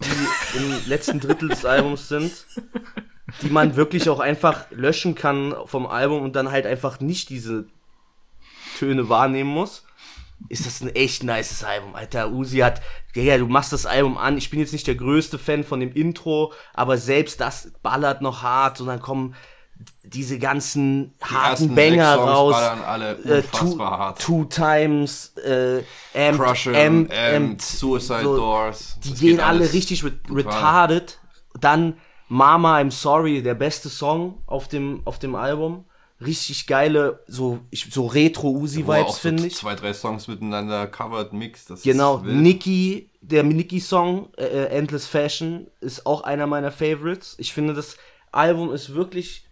die 0.00 0.58
im 0.58 0.82
letzten 0.86 1.20
Drittel 1.20 1.48
des 1.48 1.64
Albums 1.64 2.08
sind, 2.08 2.32
die 3.42 3.50
man 3.50 3.76
wirklich 3.76 4.08
auch 4.08 4.20
einfach 4.20 4.70
löschen 4.70 5.14
kann 5.14 5.54
vom 5.66 5.86
Album 5.86 6.22
und 6.22 6.34
dann 6.36 6.50
halt 6.50 6.66
einfach 6.66 7.00
nicht 7.00 7.28
diese 7.28 7.66
Töne 8.78 9.08
wahrnehmen 9.08 9.50
muss, 9.50 9.85
ist 10.48 10.66
das 10.66 10.80
ein 10.80 10.94
echt 10.94 11.22
nices 11.24 11.64
Album. 11.64 11.94
Alter, 11.94 12.30
Uzi 12.30 12.58
hat, 12.58 12.80
ja, 13.14 13.38
du 13.38 13.46
machst 13.46 13.72
das 13.72 13.86
Album 13.86 14.16
an. 14.18 14.36
Ich 14.38 14.50
bin 14.50 14.60
jetzt 14.60 14.72
nicht 14.72 14.86
der 14.86 14.94
größte 14.94 15.38
Fan 15.38 15.64
von 15.64 15.80
dem 15.80 15.92
Intro, 15.92 16.52
aber 16.74 16.98
selbst 16.98 17.40
das 17.40 17.72
ballert 17.82 18.22
noch 18.22 18.42
hart 18.42 18.80
und 18.80 18.86
dann 18.88 19.00
kommen 19.00 19.34
diese 20.04 20.38
ganzen 20.38 21.14
harten 21.20 21.50
ersten 21.50 21.74
Banger 21.74 22.14
raus. 22.14 22.52
ballern 22.54 22.80
alle 22.82 23.10
Äh, 23.24 23.42
two, 23.42 23.64
unfassbar 23.64 23.98
hart. 23.98 24.22
two 24.22 24.44
Times, 24.44 25.34
äh, 25.44 25.82
Amped, 26.14 26.40
Crush 26.40 26.66
'em, 26.68 26.74
Amped, 26.76 27.12
Amped, 27.12 27.62
Suicide 27.62 28.22
so, 28.22 28.36
Doors. 28.36 28.98
Die 29.04 29.10
das 29.10 29.20
gehen 29.20 29.40
alle 29.40 29.72
richtig 29.72 30.04
re 30.04 30.12
retarded. 30.30 31.18
Dann 31.60 31.94
Mama, 32.28 32.78
I'm 32.78 32.90
Sorry, 32.90 33.42
der 33.42 33.54
beste 33.54 33.88
Song 33.88 34.42
auf 34.46 34.68
dem, 34.68 35.02
auf 35.04 35.18
dem 35.18 35.34
Album. 35.34 35.85
Richtig 36.18 36.66
geile, 36.66 37.22
so, 37.26 37.58
ich, 37.70 37.88
so 37.90 38.06
Retro-Uzi-Vibes, 38.06 39.14
so 39.16 39.20
finde 39.20 39.46
ich. 39.46 39.54
Zwei, 39.54 39.74
drei 39.74 39.92
Songs 39.92 40.28
miteinander 40.28 40.86
covered, 40.86 41.34
mixed. 41.34 41.68
Das 41.68 41.82
Genau. 41.82 42.18
Nicki, 42.18 43.10
der 43.20 43.42
Nicki-Song, 43.42 44.30
äh, 44.38 44.44
äh, 44.44 44.66
Endless 44.68 45.06
Fashion, 45.06 45.66
ist 45.80 46.06
auch 46.06 46.22
einer 46.22 46.46
meiner 46.46 46.72
Favorites. 46.72 47.34
Ich 47.38 47.52
finde, 47.52 47.74
das 47.74 47.98
Album 48.32 48.72
ist 48.72 48.94
wirklich 48.94 49.46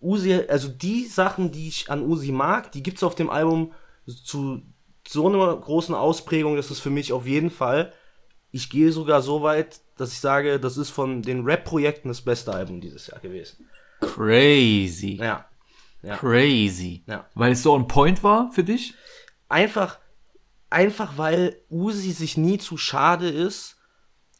Uzi, 0.00 0.34
also 0.48 0.68
die 0.68 1.06
Sachen, 1.06 1.52
die 1.52 1.68
ich 1.68 1.90
an 1.90 2.02
Uzi 2.02 2.32
mag, 2.32 2.70
die 2.72 2.82
gibt's 2.82 3.02
auf 3.02 3.14
dem 3.14 3.30
Album 3.30 3.72
zu 4.06 4.62
so 5.08 5.26
einer 5.26 5.56
großen 5.56 5.94
Ausprägung, 5.94 6.56
dass 6.56 6.70
es 6.70 6.80
für 6.80 6.90
mich 6.90 7.12
auf 7.12 7.26
jeden 7.26 7.50
Fall, 7.50 7.92
ich 8.50 8.68
gehe 8.70 8.92
sogar 8.92 9.22
so 9.22 9.42
weit, 9.42 9.80
dass 9.96 10.12
ich 10.12 10.20
sage, 10.20 10.60
das 10.60 10.76
ist 10.76 10.90
von 10.90 11.22
den 11.22 11.44
Rap-Projekten 11.44 12.08
das 12.08 12.20
beste 12.20 12.52
Album 12.52 12.80
dieses 12.80 13.06
Jahr 13.06 13.20
gewesen. 13.20 13.68
Crazy. 14.00 15.18
Ja. 15.20 15.46
Crazy. 16.02 17.04
Ja. 17.06 17.26
Weil 17.34 17.52
es 17.52 17.62
so 17.62 17.72
on 17.74 17.88
point 17.88 18.22
war 18.22 18.50
für 18.52 18.64
dich? 18.64 18.94
einfach, 19.50 19.98
einfach 20.70 21.18
weil 21.18 21.60
Uzi 21.68 22.12
sich 22.12 22.38
nie 22.38 22.56
zu 22.56 22.78
schade 22.78 23.28
ist, 23.28 23.76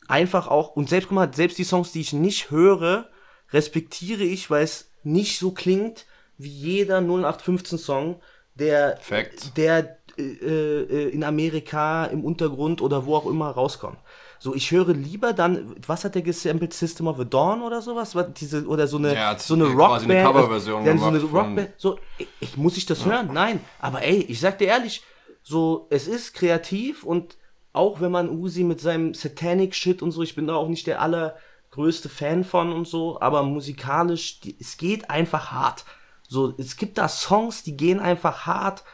einfach 0.09 0.46
auch, 0.46 0.77
und 0.77 0.88
selbst, 0.88 1.09
guck 1.09 1.16
mal, 1.16 1.35
selbst 1.35 1.59
die 1.59 1.64
Songs, 1.64 1.92
die 1.92 2.01
ich 2.01 2.14
nicht 2.14 2.51
höre, 2.51 3.11
respektiere 3.53 4.23
ich, 4.23 4.49
weil 4.51 4.64
es 4.64 4.90
nicht 5.03 5.38
so 5.38 5.51
klingt 5.51 6.07
wie 6.38 6.49
jeder 6.49 7.01
0815 7.01 7.79
Song, 7.79 8.23
der, 8.55 8.96
Fact. 8.99 9.57
der 9.57 9.99
äh, 10.16 10.23
äh, 10.23 11.09
in 11.11 11.25
Amerika 11.25 12.07
im 12.07 12.25
Untergrund 12.25 12.81
oder 12.81 13.07
wo 13.07 13.14
auch 13.16 13.27
immer 13.27 13.51
rauskommt. 13.51 13.99
So, 14.42 14.55
ich 14.55 14.70
höre 14.70 14.94
lieber 14.94 15.35
dann, 15.35 15.76
was 15.87 16.03
hat 16.03 16.14
der 16.14 16.22
gesampelt, 16.22 16.72
System 16.72 17.07
of 17.07 17.20
a 17.20 17.24
Dawn 17.24 17.61
oder 17.61 17.83
sowas? 17.83 18.14
Was, 18.14 18.33
diese, 18.33 18.66
oder 18.66 18.87
so 18.87 18.96
eine, 18.96 19.14
Ja, 19.14 19.38
so 19.38 19.53
eine 19.53 19.66
quasi 19.66 20.07
eine 20.07 20.14
Rockband. 20.14 20.35
Coverversion 20.35 20.85
dann 20.87 20.98
so 20.98 21.05
eine 21.05 21.20
Rockband. 21.20 21.70
So, 21.76 21.98
ich, 22.16 22.26
ich 22.40 22.57
muss 22.57 22.79
ich 22.79 22.87
das 22.87 23.05
hören? 23.05 23.29
Nein. 23.35 23.61
Aber 23.81 24.03
ey, 24.03 24.22
ich 24.22 24.40
sag 24.40 24.57
dir 24.57 24.68
ehrlich, 24.68 25.03
so, 25.42 25.87
es 25.90 26.09
ist 26.09 26.33
kreativ 26.33 27.05
und 27.05 27.37
auch 27.74 28.00
wenn 28.00 28.11
man 28.11 28.31
Uzi 28.31 28.64
mit 28.64 28.81
seinem 28.81 29.12
Satanic 29.12 29.74
Shit 29.74 30.00
und 30.00 30.11
so, 30.11 30.22
ich 30.22 30.35
bin 30.35 30.46
da 30.46 30.55
auch 30.55 30.68
nicht 30.68 30.87
der 30.87 31.03
allergrößte 31.03 32.09
Fan 32.09 32.42
von 32.42 32.72
und 32.72 32.88
so, 32.88 33.20
aber 33.20 33.42
musikalisch, 33.42 34.40
die, 34.40 34.57
es 34.59 34.79
geht 34.79 35.11
einfach 35.11 35.53
hart. 35.53 35.85
So, 36.26 36.55
es 36.57 36.79
gibt 36.79 36.96
da 36.96 37.09
Songs, 37.09 37.62
die 37.62 37.76
gehen 37.76 38.00
einfach 38.00 38.46
hart 38.46 38.85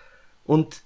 und 0.42 0.82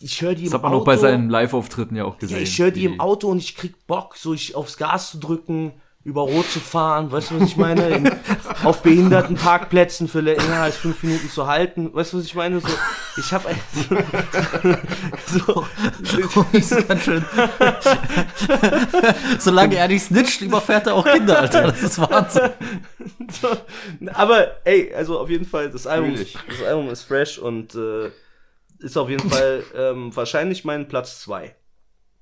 ich 0.00 0.20
höre 0.22 0.34
die 0.34 0.44
Das 0.44 0.52
im 0.52 0.56
hat 0.56 0.62
man 0.62 0.72
Auto. 0.72 0.80
auch 0.82 0.86
bei 0.86 0.96
seinen 0.96 1.28
Live-Auftritten 1.30 1.94
ja 1.96 2.04
auch 2.04 2.18
gesehen. 2.18 2.36
Ja, 2.38 2.42
ich 2.42 2.58
höre 2.58 2.70
die 2.70 2.80
wie- 2.82 2.84
im 2.86 3.00
Auto 3.00 3.28
und 3.28 3.38
ich 3.38 3.54
krieg 3.56 3.86
Bock, 3.86 4.16
so 4.16 4.32
ich 4.34 4.54
aufs 4.54 4.76
Gas 4.76 5.10
zu 5.12 5.18
drücken, 5.18 5.72
über 6.02 6.22
Rot 6.22 6.46
zu 6.50 6.60
fahren, 6.60 7.12
weißt 7.12 7.30
du, 7.30 7.40
was 7.40 7.48
ich 7.50 7.58
meine? 7.58 7.86
In, 7.90 8.10
auf 8.64 8.80
behinderten 8.80 9.36
Parkplätzen 9.36 10.08
für 10.08 10.20
länger 10.20 10.62
als 10.62 10.76
fünf 10.78 11.02
Minuten 11.02 11.28
zu 11.28 11.46
halten, 11.46 11.92
weißt 11.92 12.14
du, 12.14 12.18
was 12.18 12.24
ich 12.24 12.34
meine? 12.34 12.58
So, 12.60 12.68
ich 13.18 13.30
habe 13.34 13.44
so, 15.26 15.66
Das 16.02 16.54
ist 16.72 16.88
ganz 16.88 17.02
schön. 17.04 17.22
Solange 19.38 19.76
er 19.76 19.88
nicht 19.88 20.04
snitcht, 20.04 20.40
überfährt 20.40 20.86
er 20.86 20.94
auch 20.94 21.04
Kinder, 21.06 21.38
Alter. 21.40 21.62
Das 21.70 21.82
ist 21.82 21.98
Wahnsinn. 21.98 22.50
so, 23.40 23.48
aber 24.14 24.48
ey, 24.64 24.94
also 24.94 25.18
auf 25.18 25.28
jeden 25.28 25.44
Fall, 25.46 25.70
das 25.70 25.86
Album, 25.86 26.14
das 26.16 26.62
Album 26.66 26.88
ist 26.88 27.02
fresh 27.02 27.38
und 27.38 27.74
äh, 27.74 28.10
ist 28.80 28.96
auf 28.96 29.08
jeden 29.08 29.30
Fall 29.30 29.62
ähm, 29.76 30.14
wahrscheinlich 30.14 30.64
mein 30.64 30.88
Platz 30.88 31.20
zwei. 31.20 31.54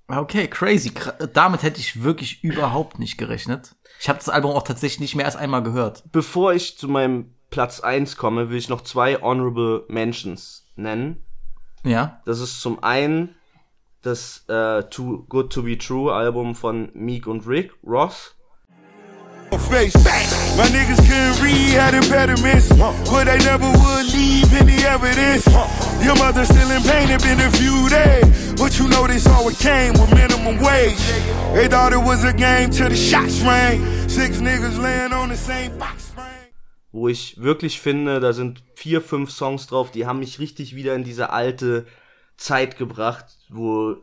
Okay, 0.08 0.48
crazy. 0.48 0.92
Damit 1.34 1.62
hätte 1.62 1.80
ich 1.80 2.02
wirklich 2.02 2.42
überhaupt 2.42 2.98
nicht 2.98 3.18
gerechnet. 3.18 3.76
Ich 4.00 4.08
habe 4.08 4.18
das 4.18 4.30
Album 4.30 4.52
auch 4.52 4.62
tatsächlich 4.62 5.00
nicht 5.00 5.14
mehr 5.14 5.26
als 5.26 5.36
einmal 5.36 5.62
gehört. 5.62 6.04
Bevor 6.12 6.54
ich 6.54 6.78
zu 6.78 6.88
meinem 6.88 7.34
Platz 7.50 7.80
eins 7.80 8.16
komme, 8.16 8.48
will 8.48 8.56
ich 8.56 8.70
noch 8.70 8.80
zwei 8.80 9.20
Honorable 9.20 9.84
Mentions 9.88 10.66
nennen. 10.76 11.22
Ja. 11.84 12.22
Das 12.24 12.40
ist 12.40 12.60
zum 12.60 12.82
einen 12.82 13.34
das 14.02 14.44
äh, 14.48 14.84
Too 14.84 15.24
Good 15.28 15.52
to 15.52 15.62
Be 15.62 15.76
True 15.76 16.12
Album 16.12 16.54
von 16.54 16.90
Meek 16.94 17.26
und 17.26 17.46
Rick 17.46 17.72
Ross. 17.84 18.34
Face. 19.56 19.94
My 20.56 20.66
niggas 20.68 20.98
couldn't 21.08 21.42
read, 21.42 21.70
had 21.70 21.94
impediments. 21.94 22.68
But 23.10 23.24
they 23.24 23.38
never 23.38 23.66
would 23.66 24.06
leave 24.12 24.52
any 24.54 24.84
evidence. 24.84 25.46
Your 26.02 26.16
mother 26.16 26.44
still 26.44 26.70
in 26.70 26.82
pain, 26.82 27.10
it 27.10 27.22
been 27.22 27.40
a 27.40 27.50
few 27.50 27.88
days. 27.88 28.54
But 28.54 28.78
you 28.78 28.88
know 28.88 29.06
this 29.06 29.26
always 29.26 29.58
came 29.58 29.92
with 29.94 30.14
minimum 30.14 30.58
wage. 30.58 30.96
They 31.54 31.68
thought 31.68 31.92
it 31.92 31.98
was 31.98 32.24
a 32.24 32.32
game 32.32 32.70
till 32.70 32.88
the 32.88 32.96
shots 32.96 33.40
rang. 33.42 34.08
Six 34.08 34.38
niggas 34.38 34.80
laying 34.80 35.12
on 35.12 35.28
the 35.28 35.36
same 35.36 35.78
box 35.78 36.08
wo 36.90 37.08
ich 37.08 37.40
wirklich 37.40 37.80
finde, 37.80 38.20
da 38.20 38.32
sind 38.32 38.62
vier, 38.74 39.00
fünf 39.00 39.30
Songs 39.30 39.66
drauf, 39.66 39.90
die 39.90 40.06
haben 40.06 40.18
mich 40.20 40.38
richtig 40.38 40.74
wieder 40.74 40.94
in 40.94 41.04
diese 41.04 41.30
alte 41.30 41.86
Zeit 42.36 42.78
gebracht, 42.78 43.38
wo, 43.48 43.96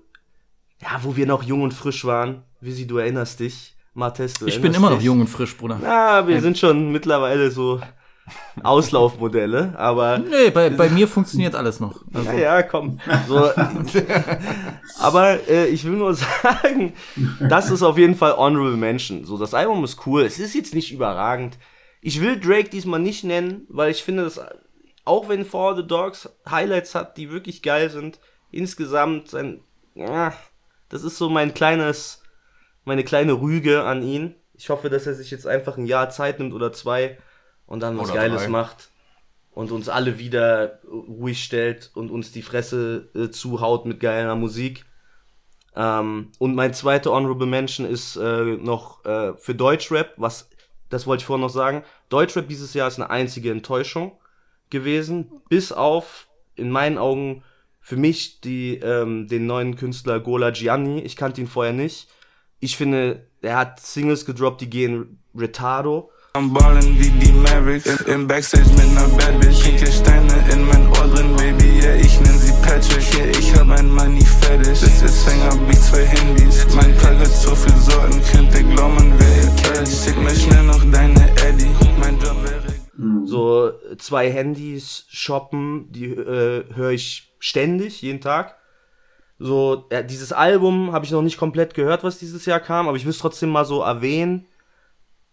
ja, 0.81 0.99
wo 1.01 1.15
wir 1.15 1.25
noch 1.25 1.43
jung 1.43 1.63
und 1.63 1.73
frisch 1.73 2.05
waren. 2.05 2.43
Visi, 2.61 2.87
du 2.87 2.97
erinnerst 2.97 3.39
dich. 3.39 3.74
Martes, 3.95 4.33
du 4.33 4.45
Ich 4.45 4.61
bin 4.61 4.73
immer 4.73 4.89
noch 4.89 4.97
dich. 4.97 5.05
jung 5.05 5.21
und 5.21 5.27
frisch, 5.27 5.55
Bruder. 5.57 5.79
Na, 5.81 6.27
wir 6.27 6.39
sind 6.41 6.57
schon 6.57 6.91
mittlerweile 6.91 7.49
so 7.49 7.79
Auslaufmodelle, 8.63 9.73
aber 9.77 10.17
Nee, 10.17 10.49
bei, 10.51 10.69
bei 10.69 10.89
mir 10.89 11.07
funktioniert 11.07 11.55
alles 11.55 11.79
noch. 11.79 12.01
Also, 12.13 12.29
ja, 12.31 12.37
ja, 12.37 12.63
komm. 12.63 12.99
So. 13.27 13.51
Aber 14.99 15.47
äh, 15.47 15.67
ich 15.67 15.83
will 15.85 15.93
nur 15.93 16.13
sagen, 16.43 16.93
das 17.39 17.69
ist 17.71 17.83
auf 17.83 17.97
jeden 17.97 18.15
Fall 18.15 18.35
Honorable 18.35 18.77
Mention. 18.77 19.25
So, 19.25 19.37
das 19.37 19.53
Album 19.53 19.83
ist 19.83 20.05
cool. 20.05 20.23
Es 20.23 20.39
ist 20.39 20.55
jetzt 20.55 20.73
nicht 20.73 20.91
überragend. 20.91 21.57
Ich 22.01 22.19
will 22.21 22.39
Drake 22.39 22.69
diesmal 22.69 22.99
nicht 22.99 23.23
nennen, 23.23 23.65
weil 23.69 23.91
ich 23.91 24.03
finde, 24.03 24.23
dass 24.23 24.39
auch 25.05 25.29
wenn 25.29 25.45
For 25.45 25.75
the 25.75 25.85
Dogs 25.85 26.29
Highlights 26.49 26.95
hat, 26.95 27.17
die 27.17 27.29
wirklich 27.29 27.61
geil 27.61 27.89
sind, 27.89 28.19
insgesamt 28.51 29.29
sein, 29.29 29.61
ja, 29.93 30.33
das 30.89 31.03
ist 31.03 31.17
so 31.17 31.29
mein 31.29 31.53
kleines, 31.53 32.23
meine 32.85 33.03
kleine 33.03 33.33
Rüge 33.33 33.83
an 33.83 34.03
ihn. 34.03 34.35
Ich 34.53 34.69
hoffe, 34.69 34.89
dass 34.89 35.05
er 35.05 35.13
sich 35.13 35.31
jetzt 35.31 35.47
einfach 35.47 35.77
ein 35.77 35.85
Jahr 35.85 36.09
Zeit 36.09 36.39
nimmt 36.39 36.53
oder 36.53 36.71
zwei 36.71 37.17
und 37.65 37.81
dann 37.81 37.97
was 37.97 38.09
Oder 38.09 38.21
Geiles 38.21 38.43
drei. 38.43 38.49
macht 38.49 38.89
und 39.51 39.71
uns 39.71 39.89
alle 39.89 40.19
wieder 40.19 40.79
ruhig 40.85 41.43
stellt 41.43 41.91
und 41.95 42.11
uns 42.11 42.31
die 42.31 42.41
Fresse 42.41 43.09
äh, 43.15 43.29
zuhaut 43.29 43.85
mit 43.85 43.99
geiler 43.99 44.35
Musik. 44.35 44.85
Ähm, 45.75 46.31
und 46.39 46.55
mein 46.55 46.73
zweiter 46.73 47.11
Honorable 47.11 47.47
Mention 47.47 47.85
ist 47.85 48.15
äh, 48.15 48.43
noch 48.43 49.03
äh, 49.05 49.33
für 49.37 49.55
Deutschrap, 49.55 50.13
was, 50.17 50.49
das 50.89 51.07
wollte 51.07 51.21
ich 51.21 51.25
vorhin 51.25 51.41
noch 51.41 51.49
sagen. 51.49 51.83
Deutschrap 52.09 52.47
dieses 52.47 52.73
Jahr 52.73 52.87
ist 52.87 52.99
eine 52.99 53.09
einzige 53.09 53.51
Enttäuschung 53.51 54.13
gewesen, 54.69 55.41
bis 55.49 55.71
auf, 55.71 56.27
in 56.55 56.69
meinen 56.69 56.97
Augen, 56.97 57.43
für 57.81 57.97
mich 57.97 58.41
die, 58.41 58.77
ähm, 58.77 59.27
den 59.27 59.45
neuen 59.45 59.75
Künstler 59.75 60.19
Gola 60.19 60.49
Gianni. 60.49 61.01
Ich 61.01 61.15
kannte 61.15 61.39
ihn 61.39 61.47
vorher 61.47 61.73
nicht. 61.73 62.09
Ich 62.59 62.77
finde, 62.77 63.27
er 63.41 63.57
hat 63.57 63.79
Singles 63.79 64.25
gedroppt, 64.25 64.61
die 64.61 64.69
gehen 64.69 65.19
retardo. 65.35 66.09
I'm 66.35 66.53
ballin' 66.53 66.99
wie 66.99 67.09
die 67.11 67.31
Mavericks 67.31 67.85
Im 68.07 68.27
Backstage 68.27 68.69
mit 68.75 68.93
ner 68.93 69.07
Bad 69.17 69.39
Bitch. 69.39 69.63
Pinke 69.63 69.89
Steine 69.89 70.33
in 70.51 70.67
mein 70.67 70.85
Ohr 70.89 71.07
drin, 71.07 71.33
Baby 71.37 71.79
Yeah, 71.79 71.95
ich 71.95 72.19
nenn 72.19 72.37
sie 72.37 72.51
Patrick. 72.61 73.13
Yeah, 73.13 73.27
ich 73.27 73.55
hab 73.55 73.69
ein 73.69 73.89
Money 73.89 74.25
fertig 74.41 74.67
Das 74.67 75.01
ist 75.01 75.23
Fänger 75.23 75.57
wie 75.69 75.79
zwei 75.79 76.05
Handys. 76.05 76.67
Mein 76.75 76.93
Plug 76.97 77.19
hat 77.19 77.27
so 77.27 77.55
viel 77.55 77.77
Sorten 77.77 78.21
Könnte 78.33 78.63
glauben, 78.65 79.13
wer 79.17 79.43
ihr 79.43 79.55
Cash 79.55 80.03
Schick 80.03 80.17
mir 80.17 80.35
schnell 80.35 80.63
noch 80.63 80.83
deine 80.91 81.29
Eddie. 81.47 81.71
Mein 82.01 82.19
Job 82.19 82.35
wäre 82.43 83.25
So 83.25 83.69
äh, 83.69 83.97
zwei 83.97 84.29
Handys 84.29 85.05
shoppen, 85.07 85.89
die 85.93 86.07
äh, 86.07 86.65
höre 86.73 86.91
ich 86.91 87.33
ständig, 87.39 88.01
jeden 88.01 88.19
Tag. 88.19 88.57
So, 89.37 89.85
äh, 89.89 90.03
dieses 90.03 90.31
Album 90.31 90.91
habe 90.93 91.05
ich 91.05 91.11
noch 91.11 91.21
nicht 91.21 91.37
komplett 91.37 91.73
gehört, 91.73 92.03
was 92.03 92.19
dieses 92.19 92.45
Jahr 92.45 92.59
kam, 92.59 92.87
aber 92.87 92.97
ich 92.97 93.03
will 93.03 93.11
es 93.11 93.17
trotzdem 93.17 93.49
mal 93.49 93.65
so 93.65 93.81
erwähnen, 93.81 94.45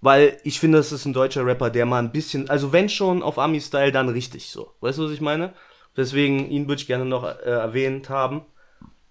weil 0.00 0.38
ich 0.42 0.58
finde, 0.58 0.78
es 0.78 0.90
ist 0.90 1.04
ein 1.04 1.12
deutscher 1.12 1.46
Rapper, 1.46 1.70
der 1.70 1.86
mal 1.86 2.00
ein 2.00 2.10
bisschen, 2.10 2.50
also 2.50 2.72
wenn 2.72 2.88
schon 2.88 3.22
auf 3.22 3.38
Ami-Style, 3.38 3.92
dann 3.92 4.08
richtig 4.08 4.50
so. 4.50 4.72
Weißt 4.80 4.98
du, 4.98 5.04
was 5.04 5.12
ich 5.12 5.20
meine? 5.20 5.52
Deswegen, 5.96 6.48
ihn 6.50 6.66
würde 6.66 6.80
ich 6.80 6.86
gerne 6.86 7.04
noch 7.04 7.24
äh, 7.24 7.42
erwähnt 7.44 8.08
haben. 8.08 8.42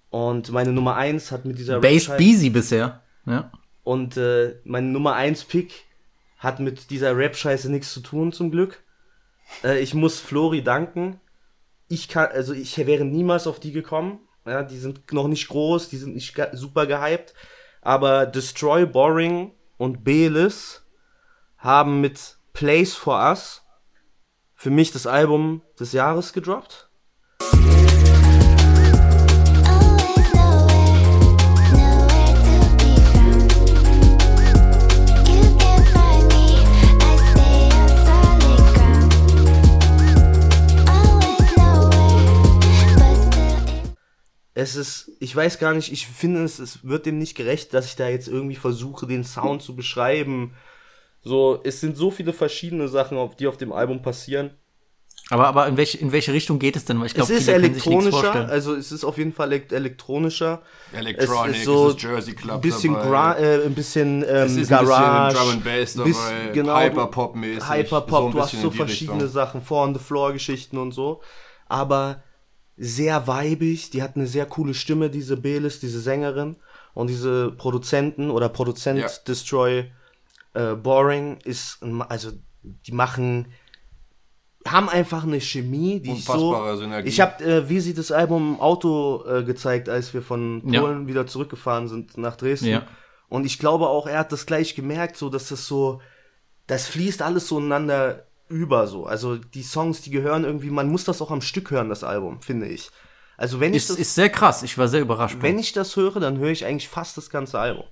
Und 0.10 0.52
meine 0.52 0.74
Nummer 0.74 0.96
eins 0.96 1.32
hat 1.32 1.46
mit 1.46 1.58
dieser 1.58 1.80
Base 1.80 2.14
Beasy 2.18 2.50
bisher. 2.50 3.02
Ja. 3.26 3.52
und 3.84 4.18
äh, 4.18 4.56
mein 4.64 4.92
Nummer 4.92 5.14
1 5.14 5.46
Pick 5.46 5.86
hat 6.38 6.60
mit 6.60 6.90
dieser 6.90 7.16
Rap-Scheiße 7.16 7.72
nichts 7.72 7.94
zu 7.94 8.02
tun, 8.02 8.34
zum 8.34 8.52
Glück. 8.52 8.84
Äh, 9.64 9.80
ich 9.80 9.94
muss 9.94 10.20
Flori 10.20 10.64
danken. 10.64 11.22
Ich 11.88 12.08
kann, 12.08 12.30
also 12.34 12.54
ich 12.54 12.76
wäre 12.78 13.06
niemals 13.06 13.48
auf 13.48 13.60
die 13.60 13.72
gekommen. 13.72 14.20
Ja, 14.46 14.64
die 14.64 14.78
sind 14.78 15.12
noch 15.14 15.28
nicht 15.28 15.48
groß, 15.48 15.90
die 15.90 15.98
sind 15.98 16.16
nicht 16.16 16.36
super 16.54 16.88
gehypt. 16.88 17.34
Aber 17.82 18.26
Destroy 18.26 18.86
Boring 18.86 19.52
und 19.78 20.04
Belis 20.04 20.84
haben 21.58 22.02
mit 22.02 22.38
Place 22.54 22.96
for 22.96 23.18
Us 23.30 23.64
für 24.54 24.70
mich 24.70 24.92
das 24.92 25.08
Album 25.08 25.62
des 25.80 25.92
Jahres 25.92 26.34
gedroppt. 26.34 26.90
Es 44.54 44.76
ist, 44.76 45.12
ich 45.20 45.36
weiß 45.36 45.60
gar 45.60 45.74
nicht, 45.74 45.92
ich 45.92 46.08
finde 46.08 46.44
es, 46.44 46.60
es 46.60 46.86
wird 46.86 47.06
dem 47.06 47.18
nicht 47.18 47.36
gerecht, 47.36 47.74
dass 47.74 47.86
ich 47.86 47.96
da 47.96 48.10
jetzt 48.10 48.28
irgendwie 48.28 48.56
versuche, 48.56 49.08
den 49.08 49.24
Sound 49.24 49.62
zu 49.62 49.76
beschreiben. 49.76 50.54
So, 51.24 51.60
es 51.64 51.80
sind 51.80 51.96
so 51.96 52.12
viele 52.12 52.34
verschiedene 52.34 52.88
Sachen, 52.88 53.18
auf, 53.18 53.36
die 53.36 53.48
auf 53.48 53.58
dem 53.58 53.72
Album 53.72 54.02
passieren. 54.02 54.52
Aber, 55.30 55.48
aber 55.48 55.68
in, 55.68 55.78
welche, 55.78 55.98
in 56.00 56.12
welche 56.12 56.34
Richtung 56.34 56.60
geht 56.60 56.76
es 56.76 56.84
denn? 56.84 57.00
Weil 57.00 57.06
ich 57.06 57.12
es 57.12 57.16
glaube, 57.16 57.32
ist 57.32 57.46
sich 57.46 57.56
nichts 57.58 57.86
elektronischer, 57.86 58.50
also 58.50 58.76
es 58.76 58.92
ist 58.92 59.06
auf 59.06 59.18
jeden 59.18 59.32
Fall 59.32 59.54
elek- 59.54 59.72
elektronischer. 59.74 60.62
Electronic, 60.92 61.52
es 61.54 61.58
ist 61.60 61.66
so 61.66 61.88
es 61.90 61.96
ist 61.96 62.02
Jersey 62.04 62.34
Club 62.34 62.56
ein 62.56 62.62
bisschen, 62.62 62.94
dabei. 62.96 63.08
Gra 63.08 63.38
äh, 63.38 63.66
ein 63.66 63.74
bisschen 63.74 64.24
ähm, 64.24 64.28
Es 64.28 64.52
ist 64.58 64.74
ein 64.74 64.80
bisschen 64.80 64.88
Garage, 64.90 65.38
Drum 65.38 65.50
and 65.52 65.64
Bass 65.64 65.94
dabei, 65.94 66.10
bis- 66.10 66.54
genau, 66.54 66.76
Hyperpop-mäßig, 66.76 67.70
Hyperpop, 67.70 68.24
so 68.24 68.30
du 68.32 68.40
hast 68.42 68.62
so 68.62 68.72
verschiedene 68.72 69.18
Richtung. 69.20 69.32
Sachen, 69.32 69.62
Four 69.62 69.84
on 69.84 69.94
the 69.94 70.02
Floor 70.02 70.34
Geschichten 70.34 70.78
und 70.78 70.92
so, 70.92 71.22
aber 71.68 72.24
sehr 72.84 73.28
weibig, 73.28 73.91
die 73.91 74.02
hat 74.02 74.15
eine 74.15 74.26
sehr 74.26 74.48
coole 74.48 74.74
Stimme, 74.74 75.12
diese 75.12 75.38
Belis, 75.38 75.80
diese 75.80 76.02
Sängerin 76.02 76.56
und 76.96 77.08
diese 77.12 77.52
Produzenten 77.52 78.32
oder 78.32 78.50
Produzent 78.50 79.00
Ja. 79.00 79.08
Destroy 79.28 79.91
äh, 80.56 80.74
Boring 80.74 81.38
ist, 81.44 81.80
also 82.10 82.32
die 82.63 82.91
machen 82.91 83.48
haben 84.65 84.89
einfach 84.89 85.24
eine 85.24 85.39
Chemie, 85.41 86.00
die 86.00 86.12
ich 86.12 86.26
so. 86.26 86.34
Unfassbare 86.34 86.78
Synergie. 86.78 87.10
Ich 87.10 87.20
habe, 87.22 87.44
äh, 87.44 87.70
wie 87.70 87.80
sie 87.80 87.94
das 87.94 88.12
Album 88.12 88.56
im 88.56 88.60
Auto 88.60 89.24
äh, 89.28 89.44
gezeigt, 89.44 89.89
als 89.89 90.13
wir 90.13 90.22
von 90.22 90.62
Ja. 90.67 90.82
Polen 90.82 91.08
wieder 91.08 91.26
zurückgefahren 91.26 91.88
sind 91.88 92.17
nach 92.17 92.36
Dresden. 92.36 92.67
Ja. 92.67 92.88
Und 93.30 93.46
ich 93.46 93.60
glaube 93.60 93.88
auch, 93.88 94.08
er 94.08 94.20
hat 94.20 94.32
das 94.32 94.46
gleich 94.46 94.76
gemerkt, 94.76 95.17
so 95.17 95.30
dass 95.30 95.50
das 95.50 95.65
so, 95.65 96.02
das 96.67 96.88
fließt 96.88 97.22
alles 97.22 97.48
so 97.48 97.58
ineinander 97.58 98.26
über 98.52 98.88
so. 98.88 99.06
Also 99.06 99.38
die 99.38 99.64
Songs, 99.64 100.02
die 100.02 100.12
gehören 100.12 100.44
irgendwie, 100.44 100.70
man 100.70 100.90
muss 100.90 101.04
das 101.04 101.22
auch 101.22 101.32
am 101.32 101.42
Stück 101.42 101.72
hören, 101.72 101.90
das 101.90 102.04
Album, 102.04 102.42
finde 102.42 102.68
ich. 102.68 102.92
Also 103.38 103.60
wenn 103.60 103.72
ich 103.74 103.78
Ist, 103.78 103.90
das, 103.90 103.98
ist 103.98 104.16
sehr 104.16 104.30
krass. 104.30 104.62
Ich 104.62 104.78
war 104.78 104.88
sehr 104.88 105.02
überrascht. 105.02 105.38
wenn 105.42 105.58
ich 105.58 105.74
das 105.74 105.96
höre, 105.96 106.20
dann 106.20 106.38
höre 106.38 106.52
ich 106.52 106.66
eigentlich 106.66 106.90
fast 106.90 107.18
das 107.18 107.30
ganze 107.30 107.60
Album. 107.60 107.86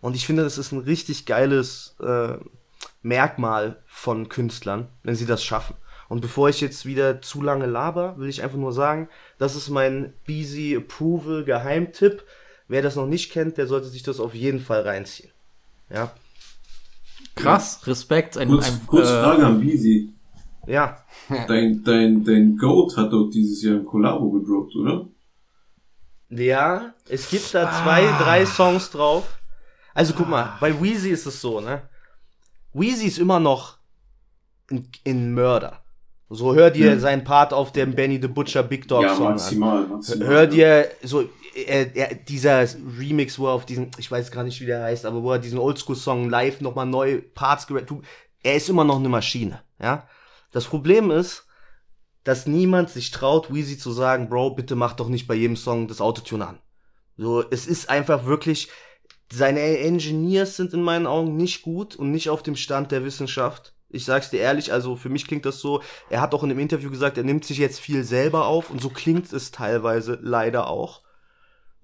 Und 0.00 0.14
ich 0.14 0.26
finde, 0.26 0.44
das 0.44 0.58
ist 0.58 0.70
ein 0.70 0.80
richtig 0.80 1.26
geiles 1.26 1.96
äh, 2.00 2.36
Merkmal 3.02 3.82
von 3.86 4.28
Künstlern, 4.28 4.88
wenn 5.02 5.16
sie 5.16 5.26
das 5.26 5.42
schaffen. 5.42 5.74
Und 6.08 6.20
bevor 6.20 6.48
ich 6.48 6.60
jetzt 6.60 6.86
wieder 6.86 7.22
zu 7.22 7.42
lange 7.42 7.66
laber, 7.66 8.18
will 8.18 8.28
ich 8.28 8.42
einfach 8.42 8.58
nur 8.58 8.72
sagen, 8.72 9.08
das 9.38 9.56
ist 9.56 9.68
mein 9.68 10.12
Beasy 10.26 10.76
Approval 10.76 11.44
Geheimtipp. 11.44 12.22
Wer 12.68 12.82
das 12.82 12.96
noch 12.96 13.06
nicht 13.06 13.32
kennt, 13.32 13.56
der 13.56 13.66
sollte 13.66 13.88
sich 13.88 14.02
das 14.02 14.20
auf 14.20 14.34
jeden 14.34 14.60
Fall 14.60 14.82
reinziehen. 14.82 15.30
Ja. 15.90 16.12
Krass, 17.34 17.86
Respekt. 17.86 18.36
Ein, 18.38 18.48
Kurz, 18.48 18.66
ein, 18.68 18.80
kurz 18.86 19.08
äh, 19.08 19.22
Frage 19.22 19.46
an 19.46 19.60
Beezy. 19.60 20.10
Ja. 20.66 20.98
Dein, 21.48 21.82
dein, 21.84 22.24
dein 22.24 22.56
Goat 22.56 22.96
hat 22.96 23.12
doch 23.12 23.28
dieses 23.30 23.62
Jahr 23.62 23.76
ein 23.76 23.84
Kollabo 23.84 24.30
gedroppt, 24.30 24.74
oder? 24.76 25.06
Ja, 26.30 26.92
es 27.08 27.30
gibt 27.30 27.54
da 27.54 27.70
zwei, 27.82 28.06
drei 28.22 28.44
Songs 28.46 28.90
drauf. 28.90 29.38
Also 29.94 30.14
guck 30.14 30.28
mal, 30.28 30.56
bei 30.60 30.80
Wheezy 30.82 31.10
ist 31.10 31.26
es 31.26 31.40
so, 31.40 31.60
ne? 31.60 31.82
Wheezy 32.72 33.06
ist 33.06 33.18
immer 33.18 33.38
noch 33.40 33.76
ein, 34.70 34.88
ein 35.06 35.32
Mörder. 35.34 35.80
So 36.30 36.54
hör 36.54 36.70
dir 36.70 36.92
Ja. 36.94 36.98
seinen 36.98 37.22
Part 37.24 37.52
auf 37.52 37.70
dem 37.72 37.94
Benny 37.94 38.18
the 38.20 38.26
Butcher 38.28 38.62
Big 38.64 38.88
Dog 38.88 39.02
ja, 39.02 39.14
Song 39.14 39.26
an. 39.26 39.32
maximal, 39.34 39.86
maximal. 39.86 40.26
Hör 40.28 40.46
dir 40.46 40.88
so 41.02 41.24
äh, 41.54 41.82
äh, 41.94 42.16
dieser 42.24 42.66
Remix, 42.98 43.38
wo 43.38 43.46
er 43.46 43.52
auf 43.52 43.66
diesen, 43.66 43.90
ich 43.98 44.10
weiß 44.10 44.30
gar 44.30 44.42
nicht, 44.42 44.60
wie 44.60 44.66
der 44.66 44.82
heißt, 44.82 45.06
aber 45.06 45.22
wo 45.22 45.32
er 45.32 45.38
diesen 45.38 45.58
Oldschool-Song 45.58 46.28
live 46.28 46.60
nochmal 46.60 46.86
neu 46.86 47.22
Parts 47.34 47.66
gerappt. 47.66 47.92
Er 48.42 48.56
ist 48.56 48.68
immer 48.68 48.84
noch 48.84 48.98
eine 48.98 49.08
Maschine, 49.08 49.62
ja. 49.80 50.08
Das 50.50 50.64
Problem 50.66 51.10
ist, 51.10 51.46
dass 52.24 52.46
niemand 52.46 52.90
sich 52.90 53.10
traut, 53.10 53.52
Weezy 53.52 53.78
zu 53.78 53.92
sagen, 53.92 54.28
Bro, 54.28 54.50
bitte 54.50 54.74
mach 54.74 54.94
doch 54.94 55.08
nicht 55.08 55.26
bei 55.26 55.34
jedem 55.34 55.56
Song 55.56 55.88
das 55.88 56.00
Autotune 56.00 56.46
an. 56.46 56.58
So, 57.16 57.44
es 57.48 57.66
ist 57.66 57.88
einfach 57.88 58.24
wirklich, 58.24 58.68
seine 59.32 59.60
Engineers 59.78 60.56
sind 60.56 60.72
in 60.72 60.82
meinen 60.82 61.06
Augen 61.06 61.36
nicht 61.36 61.62
gut 61.62 61.94
und 61.94 62.10
nicht 62.10 62.30
auf 62.30 62.42
dem 62.42 62.56
Stand 62.56 62.90
der 62.90 63.04
Wissenschaft. 63.04 63.74
Ich 63.88 64.04
sag's 64.04 64.30
dir 64.30 64.40
ehrlich, 64.40 64.72
also 64.72 64.96
für 64.96 65.08
mich 65.08 65.26
klingt 65.26 65.46
das 65.46 65.60
so, 65.60 65.82
er 66.10 66.20
hat 66.20 66.34
auch 66.34 66.42
in 66.42 66.48
dem 66.48 66.58
Interview 66.58 66.90
gesagt, 66.90 67.16
er 67.16 67.24
nimmt 67.24 67.44
sich 67.44 67.58
jetzt 67.58 67.78
viel 67.78 68.02
selber 68.02 68.46
auf 68.46 68.70
und 68.70 68.80
so 68.80 68.88
klingt 68.88 69.32
es 69.32 69.52
teilweise 69.52 70.18
leider 70.20 70.66
auch. 70.66 71.03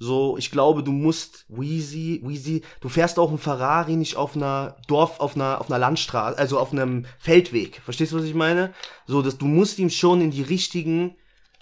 So, 0.03 0.39
ich 0.39 0.51
glaube, 0.51 0.83
du 0.83 0.93
musst 0.93 1.45
Wheezy, 1.51 2.23
Wheezy, 2.25 2.63
du 2.81 2.89
fährst 2.89 3.19
auch 3.19 3.29
einen 3.29 3.37
Ferrari 3.37 3.97
nicht 3.97 4.17
auf 4.17 4.35
einer 4.35 4.79
Dorf, 4.89 5.21
auf 5.21 5.37
einer, 5.37 5.61
auf 5.61 5.71
einer 5.71 5.79
Landstraße, 5.79 6.39
also 6.39 6.59
auf 6.59 6.73
einem 6.73 7.05
Feldweg. 7.19 7.83
Verstehst 7.85 8.13
du, 8.13 8.17
was 8.17 8.25
ich 8.25 8.33
meine? 8.33 8.73
So, 9.07 9.21
dass 9.21 9.37
du 9.37 9.45
musst 9.45 9.79
ihm 9.79 9.91
schon 9.91 10.23
in 10.23 10.31
die 10.31 10.41
richtigen, 10.41 11.17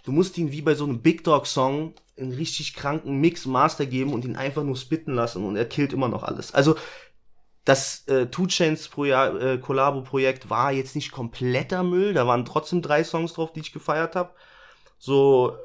du 0.04 0.12
musst 0.12 0.38
ihn 0.38 0.52
wie 0.52 0.62
bei 0.62 0.76
so 0.76 0.84
einem 0.84 1.02
Big 1.02 1.24
Dog 1.24 1.48
Song 1.48 1.94
einen 2.16 2.30
richtig 2.30 2.74
kranken 2.74 3.20
Mix 3.20 3.44
Master 3.44 3.86
geben 3.86 4.12
und 4.12 4.24
ihn 4.24 4.36
einfach 4.36 4.62
nur 4.62 4.76
spitten 4.76 5.14
lassen 5.14 5.44
und 5.44 5.56
er 5.56 5.66
killt 5.66 5.92
immer 5.92 6.08
noch 6.08 6.22
alles. 6.22 6.54
Also, 6.54 6.76
das 7.64 8.06
äh, 8.06 8.26
Two 8.26 8.46
Chains 8.46 8.88
äh, 8.98 9.58
Collabo 9.58 10.02
Projekt 10.02 10.48
war 10.48 10.70
jetzt 10.70 10.94
nicht 10.94 11.10
kompletter 11.10 11.82
Müll, 11.82 12.14
da 12.14 12.24
waren 12.28 12.44
trotzdem 12.44 12.82
drei 12.82 13.02
Songs 13.02 13.32
drauf, 13.32 13.52
die 13.52 13.60
ich 13.60 13.72
gefeiert 13.72 14.14
habe. 14.14 14.30
So, 14.96 15.56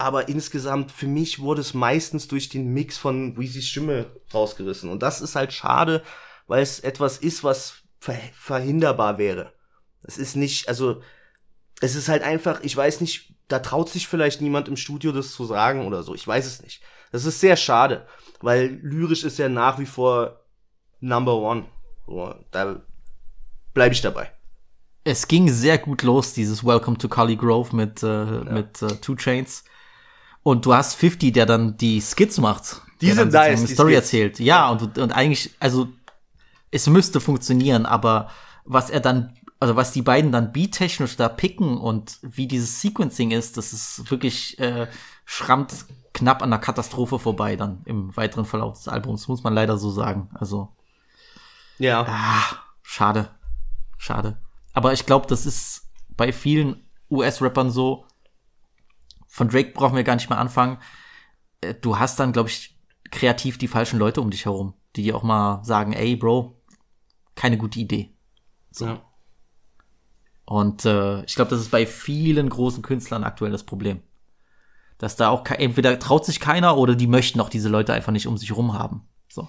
aber 0.00 0.28
insgesamt 0.28 0.92
für 0.92 1.06
mich 1.06 1.40
wurde 1.40 1.60
es 1.60 1.74
meistens 1.74 2.26
durch 2.26 2.48
den 2.48 2.72
Mix 2.72 2.96
von 2.96 3.36
Weezys 3.36 3.68
Stimme 3.68 4.06
rausgerissen. 4.32 4.88
Und 4.88 5.02
das 5.02 5.20
ist 5.20 5.36
halt 5.36 5.52
schade, 5.52 6.02
weil 6.46 6.62
es 6.62 6.80
etwas 6.80 7.18
ist, 7.18 7.44
was 7.44 7.82
ver 7.98 8.18
verhinderbar 8.32 9.18
wäre. 9.18 9.52
Es 10.02 10.16
ist 10.16 10.36
nicht, 10.36 10.68
also 10.68 11.02
es 11.82 11.94
ist 11.94 12.08
halt 12.08 12.22
einfach, 12.22 12.62
ich 12.62 12.74
weiß 12.74 13.02
nicht, 13.02 13.34
da 13.48 13.58
traut 13.58 13.90
sich 13.90 14.08
vielleicht 14.08 14.40
niemand 14.40 14.68
im 14.68 14.76
Studio 14.76 15.12
das 15.12 15.32
zu 15.32 15.44
sagen 15.44 15.86
oder 15.86 16.02
so. 16.02 16.14
Ich 16.14 16.26
weiß 16.26 16.46
es 16.46 16.62
nicht. 16.62 16.82
Das 17.12 17.26
ist 17.26 17.40
sehr 17.40 17.56
schade, 17.56 18.06
weil 18.40 18.80
lyrisch 18.82 19.24
ist 19.24 19.38
er 19.38 19.50
nach 19.50 19.78
wie 19.78 19.86
vor 19.86 20.40
Number 21.00 21.36
One. 21.36 21.66
So, 22.06 22.34
da 22.52 22.80
bleibe 23.74 23.94
ich 23.94 24.00
dabei. 24.00 24.32
Es 25.04 25.28
ging 25.28 25.48
sehr 25.48 25.76
gut 25.78 26.02
los, 26.02 26.32
dieses 26.32 26.64
Welcome 26.64 26.96
to 26.96 27.08
Cully 27.08 27.36
Grove 27.36 27.74
mit, 27.76 28.02
äh, 28.02 28.06
ja. 28.06 28.44
mit 28.44 28.80
äh, 28.80 28.96
Two 28.96 29.16
Chains. 29.16 29.64
Und 30.42 30.66
du 30.66 30.74
hast 30.74 30.94
50, 30.94 31.32
der 31.32 31.46
dann 31.46 31.76
die 31.76 32.00
Skits 32.00 32.38
macht. 32.38 32.80
Die 33.00 33.12
sind 33.12 33.32
nice. 33.32 33.58
Eine 33.58 33.68
Story 33.68 33.92
Skits. 33.92 34.04
erzählt. 34.04 34.40
Ja, 34.40 34.70
und, 34.70 34.98
und 34.98 35.12
eigentlich, 35.12 35.50
also, 35.60 35.88
es 36.70 36.86
müsste 36.86 37.20
funktionieren, 37.20 37.86
aber 37.86 38.30
was 38.64 38.90
er 38.90 39.00
dann, 39.00 39.36
also 39.58 39.76
was 39.76 39.92
die 39.92 40.02
beiden 40.02 40.32
dann 40.32 40.52
beattechnisch 40.52 41.16
da 41.16 41.28
picken 41.28 41.76
und 41.78 42.18
wie 42.22 42.46
dieses 42.46 42.80
Sequencing 42.80 43.32
ist, 43.32 43.56
das 43.56 43.72
ist 43.72 44.10
wirklich, 44.10 44.58
äh, 44.58 44.86
schrammt 45.24 45.86
knapp 46.12 46.42
an 46.42 46.50
der 46.50 46.58
Katastrophe 46.58 47.20
vorbei 47.20 47.54
dann 47.54 47.82
im 47.84 48.16
weiteren 48.16 48.44
Verlauf 48.44 48.74
des 48.74 48.88
Albums, 48.88 49.28
muss 49.28 49.44
man 49.44 49.54
leider 49.54 49.78
so 49.78 49.90
sagen. 49.90 50.28
Also. 50.34 50.68
Ja. 51.78 52.04
Ah, 52.08 52.56
schade. 52.82 53.30
Schade. 53.96 54.38
Aber 54.72 54.92
ich 54.92 55.06
glaube, 55.06 55.26
das 55.28 55.46
ist 55.46 55.88
bei 56.16 56.32
vielen 56.32 56.82
US-Rappern 57.10 57.70
so, 57.70 58.06
von 59.40 59.48
Drake 59.48 59.72
brauchen 59.72 59.96
wir 59.96 60.04
gar 60.04 60.16
nicht 60.16 60.28
mehr 60.28 60.38
anfangen. 60.38 60.76
Äh, 61.62 61.72
du 61.72 61.98
hast 61.98 62.20
dann, 62.20 62.32
glaube 62.32 62.50
ich, 62.50 62.78
kreativ 63.10 63.56
die 63.56 63.68
falschen 63.68 63.98
Leute 63.98 64.20
um 64.20 64.30
dich 64.30 64.44
herum, 64.44 64.74
die 64.96 65.02
dir 65.02 65.16
auch 65.16 65.22
mal 65.22 65.64
sagen, 65.64 65.94
ey, 65.94 66.14
Bro, 66.14 66.60
keine 67.36 67.56
gute 67.56 67.80
Idee. 67.80 68.10
So. 68.70 68.84
Ja. 68.84 69.00
Und 70.44 70.84
äh, 70.84 71.24
ich 71.24 71.36
glaube, 71.36 71.50
das 71.52 71.60
ist 71.60 71.70
bei 71.70 71.86
vielen 71.86 72.50
großen 72.50 72.82
Künstlern 72.82 73.24
aktuell 73.24 73.50
das 73.50 73.64
Problem. 73.64 74.02
Dass 74.98 75.16
da 75.16 75.30
auch 75.30 75.46
entweder 75.46 75.98
traut 75.98 76.26
sich 76.26 76.38
keiner 76.38 76.76
oder 76.76 76.94
die 76.94 77.06
möchten 77.06 77.40
auch 77.40 77.48
diese 77.48 77.70
Leute 77.70 77.94
einfach 77.94 78.12
nicht 78.12 78.26
um 78.26 78.36
sich 78.36 78.54
rum 78.54 78.74
haben. 78.74 79.08
So. 79.30 79.48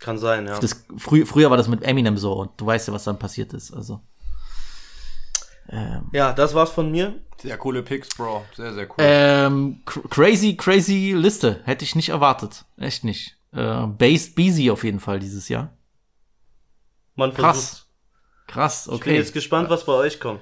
Kann 0.00 0.18
sein, 0.18 0.48
ja. 0.48 0.58
Das, 0.58 0.84
frü 0.96 1.24
früher 1.24 1.50
war 1.50 1.56
das 1.56 1.68
mit 1.68 1.84
Eminem 1.84 2.16
so 2.16 2.32
und 2.32 2.50
du 2.56 2.66
weißt 2.66 2.88
ja, 2.88 2.94
was 2.94 3.04
dann 3.04 3.20
passiert 3.20 3.52
ist. 3.52 3.72
Also. 3.72 4.00
Ähm, 5.68 6.10
ja, 6.12 6.32
das 6.32 6.54
war's 6.54 6.70
von 6.70 6.90
mir. 6.90 7.14
Sehr 7.40 7.56
coole 7.58 7.82
Picks, 7.82 8.08
Bro. 8.10 8.44
Sehr, 8.54 8.72
sehr 8.74 8.84
cool. 8.84 8.96
Ähm, 8.98 9.82
crazy, 9.84 10.56
crazy 10.56 11.14
Liste. 11.16 11.60
Hätte 11.64 11.84
ich 11.84 11.94
nicht 11.94 12.10
erwartet. 12.10 12.64
Echt 12.78 13.04
nicht. 13.04 13.36
Äh, 13.52 13.86
Based 13.86 14.34
Beasy 14.34 14.70
auf 14.70 14.84
jeden 14.84 15.00
Fall 15.00 15.18
dieses 15.18 15.48
Jahr. 15.48 15.70
Man 17.16 17.34
Krass. 17.34 17.86
Krass, 18.46 18.88
okay. 18.88 18.96
Ich 18.96 19.04
bin 19.04 19.14
jetzt 19.14 19.32
gespannt, 19.32 19.70
was 19.70 19.84
bei 19.86 19.92
euch 19.92 20.20
kommt. 20.20 20.40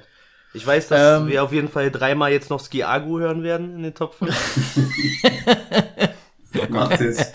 Ich 0.54 0.66
weiß, 0.66 0.88
dass 0.88 1.20
ähm, 1.20 1.28
wir 1.28 1.42
auf 1.42 1.52
jeden 1.52 1.68
Fall 1.68 1.90
dreimal 1.90 2.30
jetzt 2.30 2.50
noch 2.50 2.60
Skiagu 2.60 3.18
hören 3.20 3.42
werden 3.42 3.74
in 3.76 3.82
den 3.84 3.94
Top 3.94 4.14
5. 4.14 4.34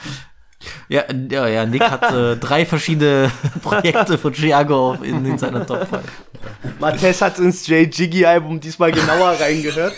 Ja, 0.90 1.04
ja, 1.30 1.48
ja, 1.48 1.66
Nick 1.66 1.84
hat 1.84 2.14
äh, 2.14 2.38
drei 2.38 2.66
verschiedene 2.66 3.32
Projekte 3.62 4.18
von 4.18 4.34
Chiago 4.34 4.98
in, 5.02 5.26
in 5.26 5.38
seiner 5.38 5.66
Top 5.66 5.86
5. 5.88 6.02
Matthias 6.80 7.22
hat 7.22 7.40
ins 7.40 7.68
J. 7.68 7.94
Jiggy 7.94 8.26
Album 8.26 8.60
diesmal 8.60 8.92
genauer 8.92 9.36
reingehört. 9.40 9.94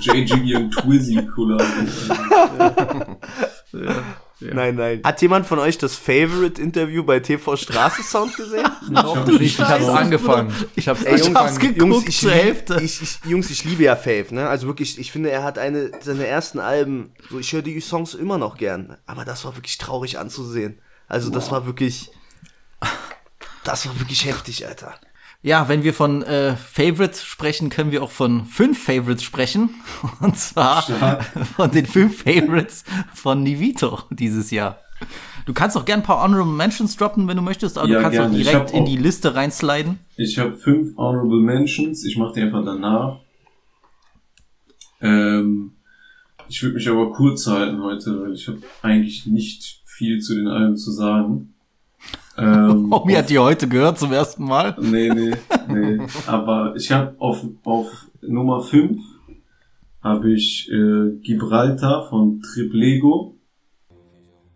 J. 0.00 0.16
Jiggy 0.16 0.56
und 0.56 0.70
Twizzy 0.70 1.26
cooler. 1.34 1.64
ja. 3.72 4.02
Ja. 4.40 4.54
Nein, 4.54 4.74
nein. 4.74 5.02
Hat 5.04 5.20
jemand 5.20 5.46
von 5.46 5.58
euch 5.58 5.76
das 5.76 5.96
Favorite-Interview 5.96 7.04
bei 7.04 7.20
TV 7.20 7.56
Straße 7.56 8.02
Sound 8.02 8.34
gesehen? 8.34 8.66
Noch 8.90 9.26
nicht. 9.26 9.42
Ich 9.42 9.60
hab's 9.60 9.84
angefangen. 9.84 10.54
Ich 10.76 10.88
hab's, 10.88 11.02
Ey, 11.02 11.18
Jungs, 11.18 11.34
hab's 11.34 11.58
geguckt 11.58 11.78
Jungs, 11.78 12.08
ich 12.08 12.18
zur 12.20 12.30
Hälfte. 12.30 12.80
Ich, 12.80 13.02
ich, 13.02 13.18
Jungs, 13.26 13.50
ich 13.50 13.64
liebe 13.64 13.82
ja 13.82 13.96
Fave, 13.96 14.28
ne? 14.30 14.48
Also 14.48 14.66
wirklich, 14.66 14.98
ich 14.98 15.12
finde, 15.12 15.30
er 15.30 15.42
hat 15.42 15.58
eine 15.58 15.90
seine 16.00 16.26
ersten 16.26 16.58
Alben, 16.58 17.12
so 17.28 17.38
ich 17.38 17.52
höre 17.52 17.60
die 17.60 17.78
Songs 17.80 18.14
immer 18.14 18.38
noch 18.38 18.56
gern, 18.56 18.96
aber 19.04 19.26
das 19.26 19.44
war 19.44 19.56
wirklich 19.56 19.76
traurig 19.76 20.18
anzusehen. 20.18 20.80
Also 21.06 21.28
wow. 21.28 21.34
das 21.34 21.50
war 21.50 21.66
wirklich 21.66 22.10
das 23.64 23.86
war 23.86 23.98
wirklich 24.00 24.24
heftig, 24.24 24.66
Alter. 24.66 24.94
Ja, 25.42 25.68
wenn 25.68 25.82
wir 25.84 25.94
von 25.94 26.22
äh, 26.22 26.54
Favorites 26.54 27.24
sprechen, 27.24 27.70
können 27.70 27.92
wir 27.92 28.02
auch 28.02 28.10
von 28.10 28.44
fünf 28.44 28.82
Favorites 28.82 29.22
sprechen. 29.22 29.70
Und 30.20 30.36
zwar 30.36 30.82
Stark. 30.82 31.24
von 31.56 31.70
den 31.70 31.86
fünf 31.86 32.22
Favorites 32.22 32.84
von 33.14 33.42
Nivito 33.42 34.00
dieses 34.10 34.50
Jahr. 34.50 34.80
Du 35.46 35.54
kannst 35.54 35.78
auch 35.78 35.86
gern 35.86 36.00
ein 36.00 36.06
paar 36.06 36.22
Honorable 36.22 36.52
Mentions 36.52 36.96
droppen, 36.96 37.26
wenn 37.26 37.36
du 37.36 37.42
möchtest, 37.42 37.78
aber 37.78 37.88
ja, 37.88 37.96
du 37.96 38.02
kannst 38.02 38.18
gerne. 38.18 38.30
auch 38.30 38.36
direkt 38.36 38.70
in 38.72 38.84
die 38.84 38.98
Liste 38.98 39.34
reinsliden. 39.34 39.98
Ich 40.16 40.38
habe 40.38 40.52
fünf 40.52 40.94
Honorable 40.98 41.40
Mentions, 41.40 42.04
ich 42.04 42.18
mache 42.18 42.34
die 42.34 42.42
einfach 42.42 42.62
danach. 42.62 43.20
Ähm, 45.00 45.72
ich 46.48 46.62
würde 46.62 46.74
mich 46.74 46.88
aber 46.88 47.10
kurz 47.12 47.46
halten 47.46 47.82
heute, 47.82 48.20
weil 48.20 48.34
ich 48.34 48.46
habe 48.46 48.58
eigentlich 48.82 49.24
nicht 49.24 49.80
viel 49.86 50.20
zu 50.20 50.34
den 50.34 50.48
Alben 50.48 50.76
zu 50.76 50.90
sagen. 50.90 51.54
Ähm, 52.37 52.91
Omi 52.91 53.13
hat 53.13 53.29
die 53.29 53.39
heute 53.39 53.67
gehört 53.67 53.97
zum 53.97 54.11
ersten 54.11 54.43
Mal. 54.43 54.75
Nee, 54.79 55.09
nee, 55.09 55.33
nee. 55.69 56.05
Aber 56.27 56.73
ich 56.75 56.91
habe 56.91 57.15
auf, 57.19 57.45
auf 57.63 57.87
Nummer 58.21 58.61
5 58.61 58.97
habe 60.03 60.33
ich 60.33 60.69
äh, 60.69 61.17
Gibraltar 61.21 62.07
von 62.09 62.41
Triplego. 62.41 63.31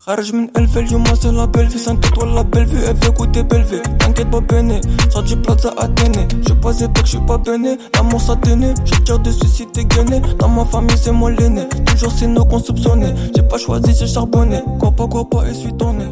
خارج 0.02 0.36
من 0.36 0.50
الف 0.58 0.78
اليوم 0.78 1.02
واصل 1.02 1.48
بلفي 1.48 1.78
سانتوت 1.78 2.18
ولا 2.18 2.42
بلفي 2.42 2.92
افي 2.92 3.12
كوتي 3.12 3.42
بلفي 3.44 3.80
تانكيت 4.00 4.28
با 4.28 4.40
بيني 4.40 4.82
صاجي 5.10 5.36
بلاصة 5.36 5.76
اتيني 5.78 6.28
جو 6.48 6.56
بازي 6.56 6.88
بك 6.88 7.06
جو 7.06 7.20
با 7.20 7.36
بيني 7.36 7.78
لامور 7.96 8.20
ساتيني 8.20 8.74
جو 8.74 9.18
tire 9.18 9.20
de 9.20 9.32
soucis 9.32 9.68
t'es 9.74 9.86
gainé 9.86 10.22
Dans 10.40 10.48
ma 10.48 10.66
famille 10.66 10.98
c'est 10.98 11.12
moi 11.12 11.32
l'aîné 11.32 11.64
Toujours 11.86 12.14
c'est 12.18 12.28
nous 12.28 12.46
qu'on 12.46 12.60
soupçonnait 12.60 13.14
J'ai 13.36 13.44
pas 13.44 13.58
choisi 13.58 13.92
j'ai 14.00 14.08
charbonné 14.08 14.60
Quoi 14.80 14.92
pas 14.92 15.08
quoi 15.08 15.30
pas 15.30 15.44
et 15.50 15.54
suis 15.54 15.74
tourné 15.80 16.06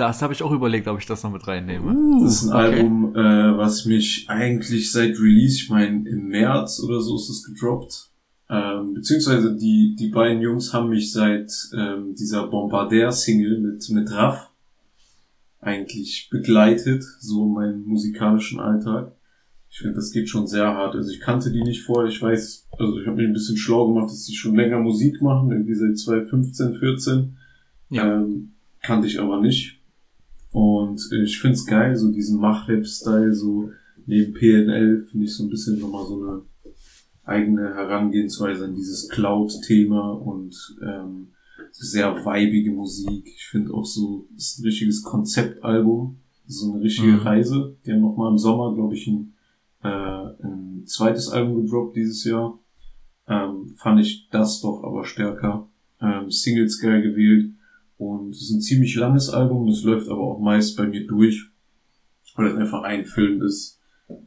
das 0.00 0.22
habe 0.22 0.32
ich 0.32 0.42
auch 0.42 0.50
überlegt, 0.50 0.88
ob 0.88 0.98
ich 0.98 1.04
das 1.04 1.22
noch 1.22 1.30
mit 1.30 1.46
reinnehme. 1.46 1.92
Uh, 1.92 2.24
das 2.24 2.36
ist 2.36 2.48
ein 2.48 2.56
okay. 2.56 2.78
Album, 2.78 3.14
äh, 3.14 3.58
was 3.58 3.84
mich 3.84 4.24
eigentlich 4.28 4.90
seit 4.90 5.20
Release, 5.20 5.56
ich 5.56 5.68
meine 5.68 6.08
im 6.08 6.28
März 6.28 6.80
oder 6.80 7.02
so 7.02 7.16
ist 7.16 7.28
es 7.28 7.44
gedroppt. 7.44 8.08
Ähm, 8.48 8.94
beziehungsweise 8.94 9.54
die, 9.54 9.94
die 9.98 10.08
beiden 10.08 10.40
Jungs 10.40 10.72
haben 10.72 10.88
mich 10.88 11.12
seit 11.12 11.52
ähm, 11.76 12.14
dieser 12.14 12.46
Bombardier-Single 12.46 13.60
mit, 13.60 13.90
mit 13.90 14.10
Raff 14.10 14.48
eigentlich 15.60 16.30
begleitet, 16.30 17.04
so 17.20 17.44
in 17.44 17.52
meinem 17.52 17.84
musikalischen 17.84 18.58
Alltag. 18.58 19.12
Ich 19.68 19.80
finde, 19.80 19.96
das 19.96 20.12
geht 20.12 20.30
schon 20.30 20.46
sehr 20.46 20.66
hart. 20.66 20.94
Also 20.94 21.10
ich 21.10 21.20
kannte 21.20 21.52
die 21.52 21.62
nicht 21.62 21.82
vorher. 21.82 22.10
Ich 22.10 22.22
weiß, 22.22 22.68
also 22.78 22.98
ich 22.98 23.06
habe 23.06 23.18
mich 23.18 23.26
ein 23.26 23.34
bisschen 23.34 23.58
schlau 23.58 23.86
gemacht, 23.88 24.10
dass 24.10 24.24
die 24.24 24.34
schon 24.34 24.56
länger 24.56 24.80
Musik 24.80 25.20
machen, 25.20 25.52
irgendwie 25.52 25.74
seit 25.74 25.98
2015, 25.98 26.74
14. 26.76 27.36
Ja. 27.90 28.16
Ähm, 28.16 28.52
kannte 28.82 29.06
ich 29.06 29.20
aber 29.20 29.42
nicht. 29.42 29.79
Und 30.52 31.00
ich 31.24 31.40
find's 31.40 31.66
geil, 31.66 31.96
so 31.96 32.10
diesen 32.10 32.40
Mach-Rap-Style, 32.40 33.34
so 33.34 33.70
neben 34.06 34.34
PNL 34.34 35.06
finde 35.10 35.26
ich 35.26 35.34
so 35.34 35.44
ein 35.44 35.50
bisschen 35.50 35.78
nochmal 35.78 36.06
so 36.06 36.22
eine 36.22 36.42
eigene 37.24 37.74
Herangehensweise 37.74 38.64
an 38.64 38.74
dieses 38.74 39.08
Cloud-Thema 39.08 40.12
und 40.12 40.54
ähm, 40.82 41.28
sehr 41.70 42.24
weibige 42.24 42.72
Musik. 42.72 43.26
Ich 43.26 43.46
finde 43.46 43.72
auch 43.72 43.84
so, 43.84 44.26
ist 44.36 44.58
ein 44.58 44.64
richtiges 44.64 45.02
Konzeptalbum, 45.02 46.18
so 46.46 46.72
eine 46.72 46.82
richtige 46.82 47.12
mhm. 47.12 47.18
Reise. 47.18 47.76
Die 47.86 47.92
haben 47.92 48.00
nochmal 48.00 48.32
im 48.32 48.38
Sommer, 48.38 48.74
glaube 48.74 48.94
ich, 48.94 49.06
ein, 49.06 49.34
äh, 49.82 49.88
ein 49.88 50.82
zweites 50.86 51.28
Album 51.28 51.62
gedroppt 51.62 51.96
dieses 51.96 52.24
Jahr. 52.24 52.58
Ähm, 53.28 53.74
fand 53.76 54.00
ich 54.00 54.28
das 54.30 54.60
doch 54.60 54.82
aber 54.82 55.04
stärker. 55.04 55.68
Ähm, 56.00 56.30
Singles 56.30 56.80
geil 56.80 57.02
gewählt. 57.02 57.52
Und 58.00 58.30
es 58.30 58.40
ist 58.40 58.50
ein 58.50 58.62
ziemlich 58.62 58.94
langes 58.96 59.28
Album, 59.28 59.66
das 59.66 59.82
läuft 59.82 60.08
aber 60.08 60.22
auch 60.22 60.40
meist 60.40 60.74
bei 60.74 60.86
mir 60.86 61.06
durch, 61.06 61.50
weil 62.34 62.46
es 62.46 62.56
einfach 62.56 62.82
ein 62.82 63.04
Film 63.04 63.42
ist 63.42 63.78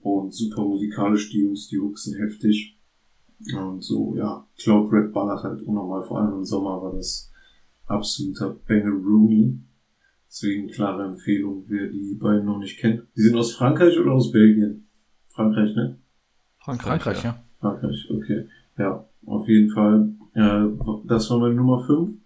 und 0.03 0.32
super 0.32 0.61
musikalisch, 0.61 1.32
die 1.32 1.39
Jungs, 1.39 1.69
die 1.69 1.80
Hooks 1.80 2.03
sind 2.03 2.19
heftig. 2.19 2.78
Und 3.57 3.84
so, 3.84 4.15
ja, 4.15 4.45
Cloud 4.59 4.93
Red 4.93 5.11
ballert 5.11 5.41
halt 5.41 5.63
unnormal. 5.63 6.03
Vor 6.03 6.19
allem 6.19 6.36
im 6.36 6.45
Sommer 6.45 6.84
war 6.84 6.93
das 6.93 7.32
absoluter 7.88 8.55
Banger 8.67 8.91
Rooney. 8.91 9.57
Deswegen 10.28 10.67
klare 10.67 11.05
Empfehlung, 11.05 11.63
wer 11.65 11.88
die 11.88 12.13
beiden 12.13 12.45
noch 12.45 12.59
nicht 12.59 12.78
kennt. 12.78 13.07
Die 13.17 13.21
sind 13.21 13.36
aus 13.36 13.55
Frankreich 13.55 13.97
oder 13.97 14.11
aus 14.11 14.32
Belgien? 14.32 14.88
Frankreich, 15.30 15.76
ne? 15.76 15.97
Frankreich, 16.59 17.01
Frankreich, 17.01 17.24
ja. 17.24 17.32
ja. 17.32 17.43
Frankreich, 17.59 18.07
okay. 18.11 18.47
Ja, 18.78 19.09
auf 19.26 19.47
jeden 19.47 19.71
Fall. 19.71 20.13
Äh, 20.36 20.67
das 21.07 21.32
war 21.32 21.39
meine 21.39 21.55
Nummer 21.55 21.84
5. 21.84 22.22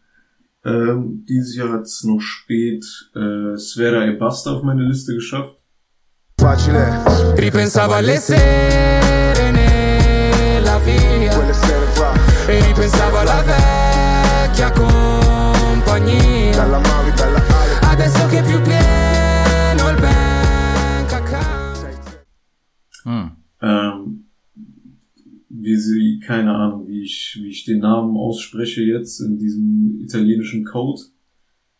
Ähm, 0.68 1.24
dieses 1.30 1.56
Jahr 1.56 1.70
hat 1.72 1.84
es 1.84 2.04
noch 2.04 2.20
spät 2.20 2.84
äh, 3.16 3.56
Svera 3.58 4.06
e 4.06 4.18
Basta 4.18 4.52
auf 4.52 4.64
meine 4.64 4.84
Liste 4.84 5.14
geschafft. 5.14 5.56
Facile, 6.42 7.06
Ripensavo 7.38 7.94
alle 7.94 8.18
sere 8.18 9.52
nella 9.54 10.78
via 10.80 11.32
E 12.50 12.60
ripensavo 12.68 13.18
alla 13.18 13.44
vecchia 13.44 14.72
compagnia. 14.72 16.04
Adesso 17.90 18.28
che 18.28 18.42
più 18.42 18.62
pieno 18.62 19.90
il 19.90 20.02
bank 20.02 21.14
account 21.14 21.88
Hm. 23.06 23.38
Ähm, 23.62 24.27
wie 25.68 25.76
sie, 25.76 26.20
keine 26.26 26.56
Ahnung, 26.56 26.88
wie 26.88 27.04
ich, 27.04 27.38
wie 27.42 27.50
ich 27.50 27.66
den 27.66 27.80
Namen 27.80 28.16
ausspreche 28.16 28.82
jetzt 28.84 29.20
in 29.20 29.38
diesem 29.38 30.00
italienischen 30.00 30.64
Code. 30.64 31.02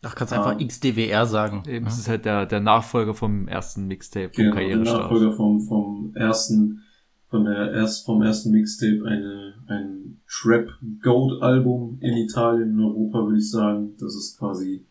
Ach, 0.02 0.14
kannst 0.14 0.34
einfach 0.34 0.56
Ah. 0.60 0.62
XDWR 0.62 1.24
sagen. 1.24 1.62
Eben, 1.66 1.86
es 1.86 1.98
ist 1.98 2.06
halt 2.06 2.26
der, 2.26 2.44
der 2.44 2.60
Nachfolger 2.60 3.14
vom 3.14 3.48
ersten 3.48 3.86
Mixtape, 3.86 4.28
vom 4.28 4.44
Genau, 4.44 4.54
der 4.54 4.62
Karrierestart. 4.62 5.02
Nachfolger 5.04 5.32
vom, 5.32 5.60
vom 5.62 6.12
ersten, 6.14 6.82
von 7.28 7.46
der 7.46 7.72
erst, 7.72 8.04
vom 8.04 8.20
ersten 8.20 8.50
Mixtape 8.50 9.02
eine, 9.06 9.54
ein 9.68 10.20
Trap 10.28 10.68
Goat 11.02 11.42
Album 11.42 11.96
in 12.02 12.14
Italien, 12.18 12.72
in 12.72 12.80
Europa, 12.80 13.24
würde 13.24 13.38
ich 13.38 13.50
sagen. 13.50 13.96
Das 13.98 14.14
ist 14.14 14.38
quasi, 14.38 14.86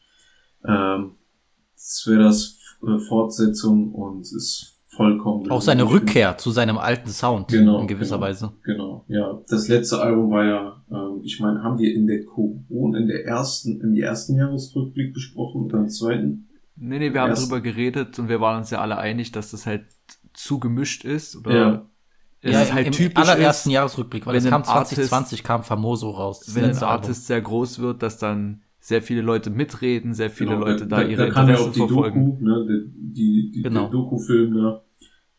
ähm, 0.65 1.11
das 1.75 2.03
wäre 2.07 2.23
das 2.23 2.57
Fortsetzung 3.07 3.93
und 3.93 4.21
ist 4.21 4.76
vollkommen. 4.97 5.49
Auch 5.49 5.61
seine 5.61 5.89
Rückkehr 5.89 6.37
zu 6.37 6.51
seinem 6.51 6.77
alten 6.77 7.09
Sound 7.09 7.47
Genau, 7.49 7.79
in 7.81 7.87
gewisser 7.87 8.15
genau. 8.17 8.27
Weise. 8.27 8.51
Genau, 8.63 9.05
ja. 9.07 9.39
Das 9.47 9.67
letzte 9.69 10.01
Album 10.01 10.29
war 10.31 10.43
ja, 10.45 10.83
ähm, 10.91 11.21
ich 11.23 11.39
meine, 11.39 11.63
haben 11.63 11.77
wir 11.79 11.93
in 11.95 12.07
der 12.07 12.25
Corona, 12.25 12.97
in 12.99 13.07
der 13.07 13.25
ersten, 13.25 13.79
im 13.79 13.93
ersten 13.95 14.35
Jahresrückblick 14.35 15.13
besprochen 15.13 15.61
oder 15.65 15.77
im 15.79 15.89
zweiten? 15.89 16.49
Nee, 16.75 16.99
nee, 16.99 17.13
wir 17.13 17.21
haben 17.21 17.29
Erst- 17.29 17.45
drüber 17.45 17.61
geredet 17.61 18.19
und 18.19 18.27
wir 18.29 18.41
waren 18.41 18.57
uns 18.59 18.69
ja 18.71 18.79
alle 18.81 18.97
einig, 18.97 19.31
dass 19.31 19.51
das 19.51 19.65
halt 19.65 19.85
zu 20.33 20.59
gemischt 20.59 21.05
ist 21.05 21.35
oder 21.37 21.55
Ja. 21.55 21.85
es 22.41 22.53
ja, 22.53 22.61
ist 22.61 22.73
halt 22.73 22.87
im 22.87 22.93
typisch 22.93 23.23
allerersten 23.27 23.69
ist, 23.69 23.73
Jahresrückblick, 23.73 24.25
weil 24.27 24.35
es 24.35 24.45
kam 24.45 24.61
Artist- 24.63 24.95
2020, 24.95 25.43
kam 25.43 25.63
Famoso 25.63 26.09
raus. 26.11 26.51
wenn 26.53 26.65
ein. 26.65 26.83
Artist 26.83 27.25
sehr 27.27 27.41
groß 27.41 27.79
wird, 27.79 28.03
dass 28.03 28.17
dann 28.19 28.61
sehr 28.79 29.01
viele 29.01 29.21
Leute 29.21 29.49
mitreden, 29.49 30.13
sehr 30.13 30.29
viele 30.29 30.51
Genau, 30.51 30.65
Leute 30.65 30.87
da, 30.87 31.01
ihre 31.01 31.25
da 31.27 31.31
kam 31.33 31.49
ja 31.49 31.55
Interessen 31.55 31.69
auch 31.69 31.73
die 31.87 31.93
verfolgen. 31.93 32.25
Doku, 32.39 32.43
ne, 32.45 32.65
die, 32.93 33.13
die, 33.13 33.51
die 33.55 33.61
Genau. 33.63 33.81
der 33.81 33.89
Doku-Film 33.89 34.53
da. 34.53 34.83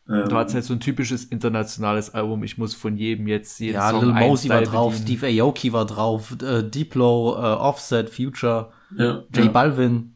Ähm, 0.09 0.27
Du 0.27 0.35
hast 0.35 0.53
halt 0.53 0.63
so 0.63 0.73
ein 0.73 0.79
typisches 0.79 1.25
internationales 1.25 2.13
Album, 2.13 2.43
ich 2.43 2.57
muss 2.57 2.73
von 2.73 2.97
jedem 2.97 3.27
jetzt 3.27 3.59
jeden 3.59 3.75
Ja, 3.75 3.91
Song 3.91 4.05
Lil 4.05 4.13
Mosey 4.13 4.49
war 4.49 4.61
drauf, 4.63 4.93
bedienen. 4.93 5.19
Steve 5.19 5.41
Aoki 5.43 5.71
war 5.71 5.85
drauf, 5.85 6.35
äh, 6.41 6.63
Diplo, 6.63 7.35
äh, 7.35 7.41
Offset, 7.41 8.09
Future, 8.09 8.71
ja, 8.97 9.23
J 9.35 9.45
ja. 9.45 9.51
Balvin. 9.51 10.15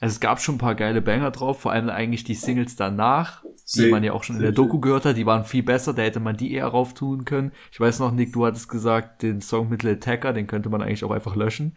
Also 0.00 0.12
es 0.12 0.20
gab 0.20 0.40
schon 0.40 0.56
ein 0.56 0.58
paar 0.58 0.74
geile 0.74 1.02
Banger 1.02 1.30
drauf, 1.30 1.60
vor 1.60 1.72
allem 1.72 1.88
eigentlich 1.88 2.22
die 2.22 2.34
Singles 2.34 2.76
danach, 2.76 3.42
die 3.42 3.80
Safe, 3.80 3.88
man 3.88 4.04
ja 4.04 4.12
auch 4.12 4.22
schon 4.22 4.36
in 4.36 4.42
der. 4.42 4.52
Doku 4.52 4.78
gehört 4.78 5.04
hat, 5.04 5.16
die 5.16 5.26
waren 5.26 5.44
viel 5.44 5.62
besser, 5.62 5.92
da 5.92 6.02
hätte 6.02 6.20
man 6.20 6.36
die 6.36 6.52
eher 6.52 6.66
rauf 6.66 6.94
tun 6.94 7.24
können. 7.24 7.52
Ich 7.72 7.80
weiß 7.80 7.98
noch, 8.00 8.12
Nick, 8.12 8.32
du 8.32 8.46
hattest 8.46 8.68
gesagt, 8.68 9.22
den 9.22 9.40
Song 9.40 9.68
mit 9.68 9.82
Lil 9.82 9.98
Tecca, 9.98 10.32
den 10.32 10.46
könnte 10.46 10.68
man 10.68 10.82
eigentlich 10.82 11.02
auch 11.02 11.10
einfach 11.10 11.34
löschen. 11.34 11.76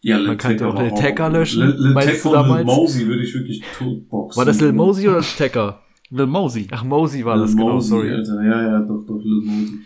Ja, 0.00 0.18
Lil 0.18 0.28
Man 0.28 0.38
könnte 0.38 0.68
auch 0.68 0.78
Lil 0.78 0.94
Tecca 0.94 1.26
löschen. 1.26 1.62
Lil, 1.62 1.94
Lil 1.94 2.20
du 2.22 2.28
und 2.30 2.56
Lil? 2.56 2.64
Mosey 2.64 3.06
würde 3.08 3.22
ich 3.24 3.34
wirklich 3.34 3.62
totboxen. 3.76 4.38
War 4.38 4.44
das 4.44 4.60
Lil 4.60 4.72
Mosey 4.72 5.08
oder 5.08 5.22
Tecca? 5.22 5.80
Lil 6.10 6.26
Mosey. 6.26 6.66
Ach, 6.70 6.84
Mosey 6.84 7.24
war 7.24 7.36
Lil 7.36 7.46
das, 7.46 7.56
genau, 7.56 7.74
Mosey, 7.74 7.88
sorry. 7.88 8.10
Alter. 8.12 8.42
Ja, 8.42 8.62
ja, 8.62 8.82
doch, 8.82 9.04
doch, 9.06 9.22
Lil 9.22 9.42
Mosey. 9.44 9.78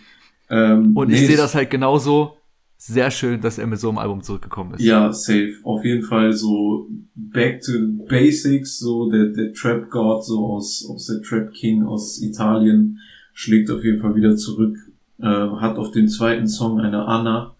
Ähm, 0.51 0.97
Und 0.97 1.09
nee, 1.09 1.15
ich 1.15 1.27
sehe 1.27 1.37
das 1.37 1.55
halt 1.55 1.71
genauso 1.71 2.37
sehr 2.77 3.11
schön, 3.13 3.41
dass 3.41 3.59
er 3.59 3.67
mit 3.69 3.79
so 3.79 3.89
einem 3.89 3.99
Album 3.99 4.23
zurückgekommen 4.23 4.75
ist. 4.75 4.83
Ja, 4.83 5.13
safe. 5.13 5.55
Auf 5.63 5.85
jeden 5.85 6.03
Fall 6.03 6.33
so 6.33 6.89
back 7.15 7.61
to 7.63 7.73
the 7.73 8.05
basics, 8.09 8.79
so 8.79 9.09
der, 9.09 9.27
der 9.27 9.53
Trap 9.53 9.89
God, 9.89 10.25
so 10.25 10.47
aus, 10.47 10.85
aus 10.91 11.07
der 11.07 11.23
Trap 11.23 11.53
King 11.53 11.85
aus 11.85 12.21
Italien, 12.21 12.99
schlägt 13.35 13.71
auf 13.71 13.85
jeden 13.85 14.01
Fall 14.01 14.15
wieder 14.17 14.37
zurück. 14.37 14.77
Äh, 15.21 15.27
hat 15.27 15.77
auf 15.77 15.93
dem 15.93 16.09
zweiten 16.09 16.49
Song 16.49 16.81
eine 16.81 17.05
Anna 17.07 17.55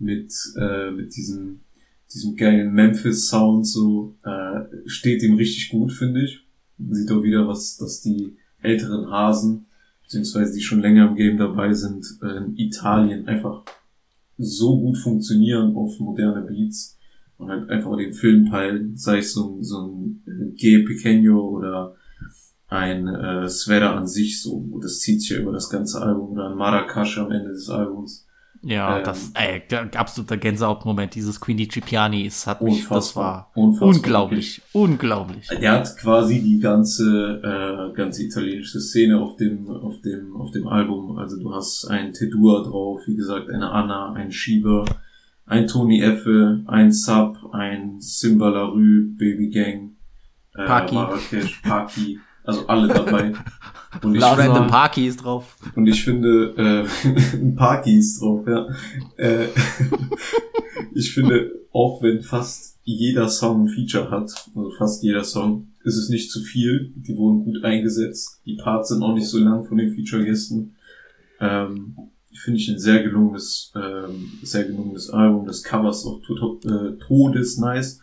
mit, 0.00 0.32
äh, 0.60 0.90
mit 0.90 1.14
diesem, 1.16 1.60
diesem 2.12 2.34
geilen 2.34 2.72
Memphis-Sound, 2.74 3.66
so, 3.66 4.16
äh, 4.24 4.60
steht 4.86 5.22
ihm 5.22 5.36
richtig 5.36 5.70
gut, 5.70 5.92
finde 5.92 6.24
ich. 6.24 6.43
Man 6.78 6.94
sieht 6.94 7.10
auch 7.10 7.22
wieder, 7.22 7.46
was, 7.46 7.76
dass 7.76 8.00
die 8.00 8.36
älteren 8.60 9.10
Hasen, 9.10 9.66
beziehungsweise 10.02 10.54
die 10.54 10.62
schon 10.62 10.80
länger 10.80 11.08
im 11.08 11.16
Game 11.16 11.36
dabei 11.36 11.72
sind, 11.72 12.06
äh, 12.22 12.38
in 12.38 12.56
Italien 12.56 13.26
einfach 13.26 13.64
so 14.36 14.80
gut 14.80 14.98
funktionieren 14.98 15.76
auf 15.76 15.98
moderne 16.00 16.42
Beats 16.42 16.98
und 17.38 17.50
halt 17.50 17.68
einfach 17.70 17.96
den 17.96 18.12
Film 18.12 18.50
peilen, 18.50 18.96
sei 18.96 19.18
es 19.18 19.32
so 19.32 19.56
ein, 19.56 19.62
so 19.62 19.86
ein 19.86 20.22
äh, 20.26 20.50
G 20.56 20.84
Pequeño 20.84 21.38
oder 21.38 21.94
ein 22.68 23.06
äh, 23.06 23.48
Svera 23.48 23.96
an 23.96 24.06
sich 24.06 24.42
so, 24.42 24.54
und 24.54 24.82
das 24.82 25.00
zieht 25.00 25.20
sich 25.20 25.30
ja 25.30 25.38
über 25.38 25.52
das 25.52 25.70
ganze 25.70 26.02
Album 26.02 26.30
oder 26.30 26.50
ein 26.50 26.56
Marrakesch 26.56 27.18
am 27.18 27.30
Ende 27.30 27.50
des 27.50 27.68
Albums. 27.68 28.23
Ja, 28.64 28.98
Ähm, 28.98 29.04
das, 29.04 29.30
ey, 29.34 29.62
der 29.70 29.94
absoluter 29.96 30.36
Gänsehautmoment, 30.36 31.14
dieses 31.14 31.40
Queenie 31.40 31.68
Cipiani, 31.68 32.26
es 32.26 32.46
hat 32.46 32.62
mich, 32.62 32.86
das 32.88 33.14
war 33.14 33.50
unfassbar, 33.54 33.88
unglaublich, 33.88 34.62
unglaublich. 34.72 35.48
Er 35.50 35.72
hat 35.72 35.96
quasi 35.98 36.40
die 36.42 36.58
ganze, 36.58 37.40
äh, 37.42 37.94
ganze 37.94 38.24
italienische 38.24 38.80
Szene 38.80 39.20
auf 39.20 39.36
dem, 39.36 39.68
auf 39.68 40.00
dem, 40.00 40.34
auf 40.36 40.50
dem 40.50 40.66
Album. 40.66 41.18
Also 41.18 41.38
du 41.38 41.54
hast 41.54 41.86
ein 41.90 42.12
Tedua 42.12 42.62
drauf, 42.62 43.02
wie 43.06 43.14
gesagt, 43.14 43.50
eine 43.50 43.70
Anna, 43.70 44.12
ein 44.14 44.32
Shiva, 44.32 44.84
ein 45.46 45.66
Tony 45.66 46.00
Effe, 46.00 46.62
ein 46.66 46.90
Sub, 46.90 47.36
ein 47.52 48.00
Simba 48.00 48.48
Larue, 48.48 49.02
Baby 49.18 49.50
Gang, 49.50 49.96
äh, 50.54 50.64
Paki. 50.64 50.94
Marrakesch, 50.94 51.60
Paki, 51.62 52.18
also 52.44 52.66
alle 52.66 52.88
dabei. 52.88 53.32
Und 54.02 54.14
ich, 54.14 54.22
Random 54.22 54.54
finde, 54.54 54.70
Parky 54.70 55.06
ist 55.06 55.24
drauf. 55.24 55.56
und 55.74 55.86
ich 55.86 56.04
finde, 56.04 56.54
äh, 56.56 57.08
ein 57.36 57.98
ist 57.98 58.20
drauf, 58.20 58.46
ja. 58.46 58.68
Äh, 59.16 59.46
ich 60.94 61.12
finde, 61.12 61.52
auch 61.72 62.02
wenn 62.02 62.22
fast 62.22 62.78
jeder 62.84 63.28
Song 63.28 63.64
ein 63.64 63.68
Feature 63.68 64.10
hat, 64.10 64.30
also 64.54 64.70
fast 64.76 65.02
jeder 65.02 65.24
Song, 65.24 65.68
ist 65.84 65.96
es 65.96 66.08
nicht 66.08 66.30
zu 66.30 66.40
viel. 66.40 66.92
Die 66.96 67.16
wurden 67.16 67.44
gut 67.44 67.64
eingesetzt. 67.64 68.40
Die 68.46 68.56
Parts 68.56 68.88
sind 68.88 69.02
auch 69.02 69.14
nicht 69.14 69.28
so 69.28 69.38
lang 69.38 69.64
von 69.64 69.76
den 69.76 69.94
Feature-Gästen. 69.94 70.74
Ähm, 71.40 71.96
finde 72.36 72.60
ich 72.60 72.68
ein 72.68 72.78
sehr 72.78 73.02
gelungenes, 73.02 73.72
ähm, 73.76 74.32
sehr 74.42 74.64
gelungenes 74.64 75.10
Album. 75.10 75.46
Das 75.46 75.62
Cover 75.62 75.90
ist 75.90 76.04
auch 76.04 76.20
to 76.22 76.60
äh, 76.64 76.98
todes 76.98 77.58
nice. 77.58 78.00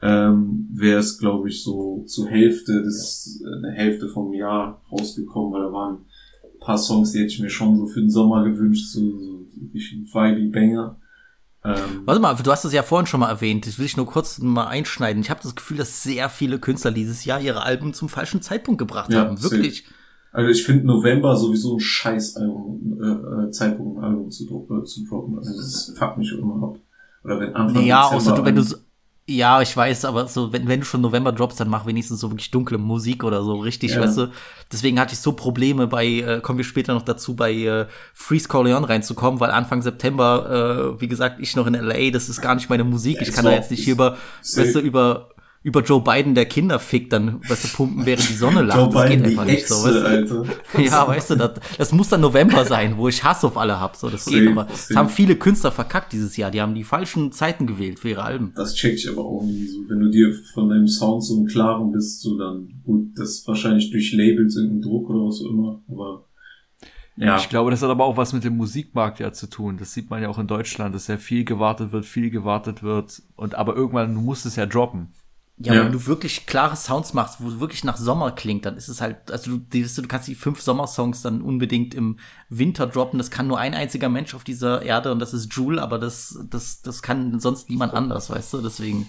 Ähm, 0.00 0.68
Wäre 0.72 1.00
es, 1.00 1.18
glaube 1.18 1.48
ich, 1.48 1.62
so 1.62 2.04
zur 2.06 2.28
Hälfte 2.28 2.82
des, 2.82 3.42
äh, 3.44 3.56
eine 3.66 3.72
Hälfte 3.74 4.08
vom 4.08 4.32
Jahr 4.32 4.80
rausgekommen, 4.92 5.52
weil 5.52 5.62
da 5.62 5.72
waren 5.72 5.94
ein 6.44 6.60
paar 6.60 6.78
Songs, 6.78 7.12
die 7.12 7.18
hätte 7.18 7.32
ich 7.32 7.40
mir 7.40 7.50
schon 7.50 7.76
so 7.76 7.86
für 7.86 8.00
den 8.00 8.10
Sommer 8.10 8.44
gewünscht, 8.44 8.86
so, 8.92 9.00
so 9.18 9.46
richtig 9.74 10.14
vibey 10.14 10.46
Banger. 10.50 10.96
Ähm, 11.64 12.02
Warte 12.04 12.20
mal, 12.20 12.34
du 12.34 12.50
hast 12.52 12.64
es 12.64 12.72
ja 12.72 12.84
vorhin 12.84 13.06
schon 13.06 13.20
mal 13.20 13.28
erwähnt, 13.28 13.66
das 13.66 13.78
will 13.78 13.86
ich 13.86 13.96
nur 13.96 14.06
kurz 14.06 14.38
mal 14.38 14.68
einschneiden. 14.68 15.20
Ich 15.20 15.30
habe 15.30 15.40
das 15.42 15.56
Gefühl, 15.56 15.76
dass 15.78 16.02
sehr 16.04 16.28
viele 16.28 16.60
Künstler 16.60 16.92
dieses 16.92 17.24
Jahr 17.24 17.40
ihre 17.40 17.62
Alben 17.62 17.92
zum 17.92 18.08
falschen 18.08 18.40
Zeitpunkt 18.40 18.78
gebracht 18.78 19.12
Ja, 19.12 19.24
haben. 19.24 19.42
Wirklich. 19.42 19.84
Also 20.30 20.50
ich 20.50 20.64
finde 20.64 20.86
November 20.86 21.34
sowieso 21.36 21.76
ein 21.76 21.80
scheiß 21.80 22.36
Album, 22.36 22.98
äh, 23.02 23.46
äh, 23.46 23.50
Zeitpunkt, 23.50 23.98
ein 23.98 24.04
Album 24.04 24.30
zu, 24.30 24.44
äh, 24.44 24.84
zu 24.84 25.04
droppen. 25.04 25.38
Also 25.38 25.56
das 25.56 25.94
fuckt 25.98 26.18
mich 26.18 26.30
immer 26.32 26.62
ab. 26.62 26.78
Oder 27.24 27.40
wenn 27.40 27.54
Anfang 27.56 27.84
Ja, 27.84 28.02
Dezember 28.02 28.16
außer 28.16 28.34
du, 28.36 28.44
wenn 28.44 28.54
du 28.54 28.62
so, 28.62 28.76
ja, 29.30 29.60
ich 29.60 29.76
weiß, 29.76 30.06
aber 30.06 30.26
so, 30.26 30.52
wenn, 30.54 30.66
wenn 30.68 30.80
du 30.80 30.86
schon 30.86 31.02
November 31.02 31.32
droppst, 31.32 31.60
dann 31.60 31.68
mach 31.68 31.84
wenigstens 31.84 32.20
so 32.20 32.30
wirklich 32.30 32.50
dunkle 32.50 32.78
Musik 32.78 33.22
oder 33.24 33.42
so, 33.42 33.56
richtig, 33.56 33.92
Ja. 33.92 34.00
weißt 34.00 34.16
du. 34.16 34.30
Deswegen 34.72 34.98
hatte 34.98 35.12
ich 35.12 35.18
so 35.20 35.32
Probleme 35.32 35.86
bei, 35.86 36.06
äh, 36.06 36.40
kommen 36.40 36.56
wir 36.58 36.64
später 36.64 36.94
noch 36.94 37.02
dazu, 37.02 37.36
bei 37.36 37.52
äh, 37.52 37.86
Freeze 38.14 38.48
Corleone 38.48 38.88
reinzukommen, 38.88 39.38
weil 39.38 39.50
Anfang 39.50 39.82
September, 39.82 40.94
äh, 40.96 41.00
wie 41.02 41.08
gesagt, 41.08 41.40
ich 41.40 41.54
noch 41.56 41.66
in 41.66 41.74
LA, 41.74 42.10
das 42.10 42.28
ist 42.30 42.40
gar 42.40 42.54
nicht 42.54 42.70
meine 42.70 42.84
Musik. 42.84 43.16
Ja, 43.16 43.22
ich 43.22 43.32
kann 43.32 43.44
da 43.44 43.50
auch- 43.50 43.54
jetzt 43.54 43.70
nicht 43.70 43.84
hier 43.84 43.92
über, 43.92 44.16
weißt 44.56 44.74
du, 44.74 44.80
über, 44.80 45.28
über 45.68 45.82
Joe 45.82 46.00
Biden, 46.00 46.34
der 46.34 46.46
Kinder 46.46 46.78
fickt, 46.78 47.12
dann, 47.12 47.46
weißt 47.46 47.64
du, 47.64 47.76
pumpen, 47.76 48.06
während 48.06 48.26
die 48.26 48.32
Sonne 48.32 48.62
lacht. 48.62 48.78
Joe 48.78 48.88
das 48.90 49.02
geht 49.02 49.18
Biden, 49.18 49.24
die 49.24 49.30
einfach 49.32 49.44
nicht 49.44 49.68
so, 49.68 49.86
Echse, 49.86 50.02
weißt 50.02 50.30
du. 50.30 50.40
Alter. 50.40 50.82
Ja, 50.82 51.06
weißt 51.06 51.30
du, 51.30 51.34
das, 51.36 51.50
das 51.76 51.92
muss 51.92 52.08
dann 52.08 52.22
November 52.22 52.64
sein, 52.64 52.96
wo 52.96 53.06
ich 53.06 53.22
Hass 53.22 53.44
auf 53.44 53.58
alle 53.58 53.78
hab. 53.78 53.94
So, 53.94 54.08
das 54.08 54.24
geht. 54.24 54.48
Aber 54.48 54.66
es 54.72 54.88
safe. 54.88 54.98
haben 54.98 55.08
viele 55.10 55.36
Künstler 55.36 55.70
verkackt 55.70 56.14
dieses 56.14 56.38
Jahr. 56.38 56.50
Die 56.50 56.62
haben 56.62 56.74
die 56.74 56.84
falschen 56.84 57.32
Zeiten 57.32 57.66
gewählt 57.66 57.98
für 57.98 58.08
ihre 58.08 58.22
Alben. 58.22 58.52
Das 58.56 58.74
check 58.74 58.94
ich 58.94 59.08
aber 59.10 59.22
auch 59.22 59.42
nie 59.42 59.66
so. 59.66 59.78
Wenn 59.88 60.00
du 60.00 60.10
dir 60.10 60.32
von 60.54 60.70
deinem 60.70 60.88
Sound 60.88 61.22
so 61.22 61.36
im 61.36 61.44
Klaren 61.46 61.92
bist, 61.92 62.22
so 62.22 62.38
dann, 62.38 62.80
gut, 62.84 63.10
das 63.16 63.46
wahrscheinlich 63.46 63.90
durch 63.90 64.12
Labels 64.14 64.56
irgendein 64.56 64.80
Druck 64.80 65.10
oder 65.10 65.26
was 65.26 65.42
auch 65.42 65.50
immer, 65.50 65.82
aber 65.90 66.24
Ja, 67.16 67.36
Ich 67.36 67.50
glaube, 67.50 67.70
das 67.70 67.82
hat 67.82 67.90
aber 67.90 68.04
auch 68.06 68.16
was 68.16 68.32
mit 68.32 68.44
dem 68.44 68.56
Musikmarkt 68.56 69.20
ja 69.20 69.34
zu 69.34 69.48
tun. 69.48 69.76
Das 69.76 69.92
sieht 69.92 70.08
man 70.08 70.22
ja 70.22 70.30
auch 70.30 70.38
in 70.38 70.46
Deutschland, 70.46 70.94
dass 70.94 71.08
ja 71.08 71.18
viel 71.18 71.44
gewartet 71.44 71.92
wird, 71.92 72.06
viel 72.06 72.30
gewartet 72.30 72.82
wird. 72.82 73.22
Und 73.36 73.54
aber 73.54 73.76
irgendwann, 73.76 74.14
du 74.14 74.20
musst 74.22 74.46
es 74.46 74.56
ja 74.56 74.64
droppen. 74.64 75.08
Ja, 75.60 75.74
Ja. 75.74 75.84
wenn 75.84 75.92
du 75.92 76.06
wirklich 76.06 76.46
klare 76.46 76.76
Sounds 76.76 77.14
machst, 77.14 77.40
wo 77.40 77.48
es 77.48 77.58
wirklich 77.58 77.82
nach 77.82 77.96
Sommer 77.96 78.30
klingt, 78.30 78.64
dann 78.64 78.76
ist 78.76 78.86
es 78.88 79.00
halt, 79.00 79.30
also 79.32 79.56
du, 79.56 79.58
du 79.68 80.02
kannst 80.08 80.28
die 80.28 80.36
fünf 80.36 80.60
Sommersongs 80.62 81.22
dann 81.22 81.42
unbedingt 81.42 81.94
im 81.94 82.18
Winter 82.48 82.86
droppen. 82.86 83.18
Das 83.18 83.30
kann 83.30 83.48
nur 83.48 83.58
ein 83.58 83.74
einziger 83.74 84.08
Mensch 84.08 84.34
auf 84.34 84.44
dieser 84.44 84.82
Erde 84.82 85.10
und 85.10 85.18
das 85.18 85.34
ist 85.34 85.52
Jule, 85.52 85.82
aber 85.82 85.98
das, 85.98 86.38
das, 86.48 86.80
das 86.82 87.02
kann 87.02 87.40
sonst 87.40 87.70
niemand 87.70 87.92
anders, 87.94 88.30
weißt 88.30 88.52
du? 88.54 88.60
Deswegen, 88.62 89.08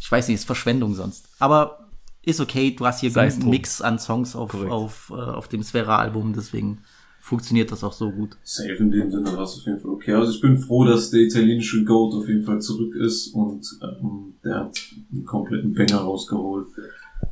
ich 0.00 0.10
weiß 0.12 0.28
nicht, 0.28 0.36
ist 0.36 0.44
Verschwendung 0.46 0.94
sonst. 0.94 1.28
Aber 1.40 1.88
ist 2.22 2.40
okay, 2.40 2.70
du 2.70 2.86
hast 2.86 3.00
hier 3.00 3.14
einen. 3.16 3.50
Mix 3.50 3.80
an 3.80 3.98
Songs 3.98 4.36
auf, 4.36 4.52
Korrekt. 4.52 4.70
auf, 4.70 5.10
äh, 5.10 5.14
auf 5.20 5.48
dem 5.48 5.62
Sphäre-Album, 5.62 6.34
deswegen 6.34 6.82
funktioniert 7.24 7.72
das 7.72 7.82
auch 7.82 7.94
so 7.94 8.10
gut. 8.10 8.36
safe 8.42 8.74
in 8.74 8.90
dem 8.90 9.10
Sinne 9.10 9.32
war 9.32 9.44
es 9.44 9.56
auf 9.56 9.64
jeden 9.64 9.80
Fall 9.80 9.92
okay. 9.92 10.12
Also 10.12 10.30
ich 10.30 10.42
bin 10.42 10.58
froh, 10.58 10.84
dass 10.84 11.08
der 11.08 11.22
italienische 11.22 11.82
Goat 11.82 12.12
auf 12.12 12.28
jeden 12.28 12.44
Fall 12.44 12.60
zurück 12.60 12.94
ist 12.96 13.28
und 13.28 13.66
ähm, 13.82 14.34
der 14.44 14.56
hat 14.56 14.78
einen 15.10 15.24
kompletten 15.24 15.72
Banger 15.72 16.00
rausgeholt. 16.02 16.68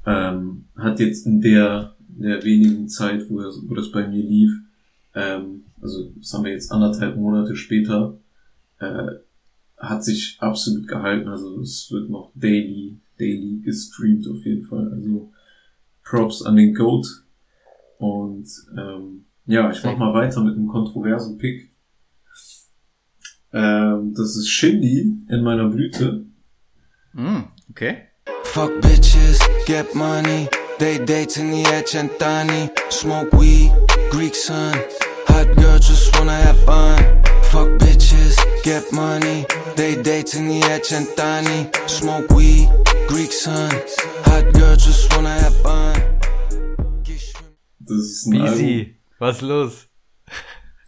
Ähm, 0.07 0.65
hat 0.77 0.99
jetzt 0.99 1.27
in 1.27 1.43
der, 1.43 1.95
in 2.17 2.23
der 2.23 2.43
wenigen 2.43 2.89
Zeit, 2.89 3.29
wo, 3.29 3.41
er, 3.41 3.53
wo 3.69 3.75
das 3.75 3.93
bei 3.93 4.09
mir 4.09 4.23
lief, 4.23 4.51
ähm, 5.15 5.65
also 5.83 6.11
das 6.17 6.33
haben 6.33 6.47
wir 6.47 6.53
jetzt 6.53 6.73
anderthalb 6.73 7.17
Monate 7.17 7.55
später, 7.55 8.19
äh, 8.79 9.09
hat 9.77 10.05
sich 10.05 10.39
absolut 10.41 10.89
gehalten. 10.89 11.29
Also 11.29 11.61
es 11.61 11.91
wird 11.91 12.09
noch 12.09 12.33
daily, 12.35 12.97
daily 13.19 13.61
gestreamt 13.63 14.27
auf 14.27 14.43
jeden 14.47 14.63
Fall. 14.63 14.91
Also 14.91 15.31
Props 16.03 16.41
an 16.41 16.57
den 16.57 16.75
Goat. 16.75 17.07
Und 17.99 18.49
ähm, 18.77 19.27
ja, 19.47 19.71
ich 19.71 19.83
mach 19.85 19.97
mal 19.97 20.15
weiter 20.15 20.41
mit 20.41 20.57
einem 20.57 20.69
kontroversen 20.69 21.39
Pick. 21.39 21.71
Ähm, 23.53 24.15
das 24.17 24.37
ist 24.37 24.49
Shindy 24.49 25.27
in 25.29 25.43
meiner 25.43 25.69
Blüte. 25.69 26.27
Mm, 27.13 27.43
okay. 27.71 28.09
Fuck 28.45 28.81
bitches, 28.81 29.39
get 29.67 29.95
money. 29.95 30.49
They 30.79 30.99
date 30.99 31.37
in 31.39 31.51
the 31.51 31.63
cent'anni. 31.85 32.71
Smoke 32.91 33.33
weed, 33.39 33.73
Greek 34.11 34.35
sun. 34.35 34.75
Hot 35.29 35.55
girl 35.57 35.79
just 35.79 36.17
wanna 36.19 36.33
have 36.33 36.59
fun. 36.65 36.99
Fuck 37.45 37.69
bitches, 37.79 38.37
get 38.65 38.91
money. 38.93 39.47
They 39.77 39.97
date 40.03 40.35
in 40.35 40.49
the 40.49 40.61
cent'anni. 40.83 41.71
Smoke 41.89 42.31
weed, 42.35 42.69
Greek 43.07 43.33
sun. 43.33 43.71
Hot 44.25 44.53
girl 44.55 44.77
just 44.77 45.15
wanna 45.15 45.31
have 45.31 45.55
fun. 45.63 45.95
Das 47.79 47.99
ist 47.99 48.27
ein 48.27 48.41
Album, 48.41 48.55
Easy. 48.55 48.97
Was 49.23 49.37
ist 49.37 49.43
los? 49.43 49.87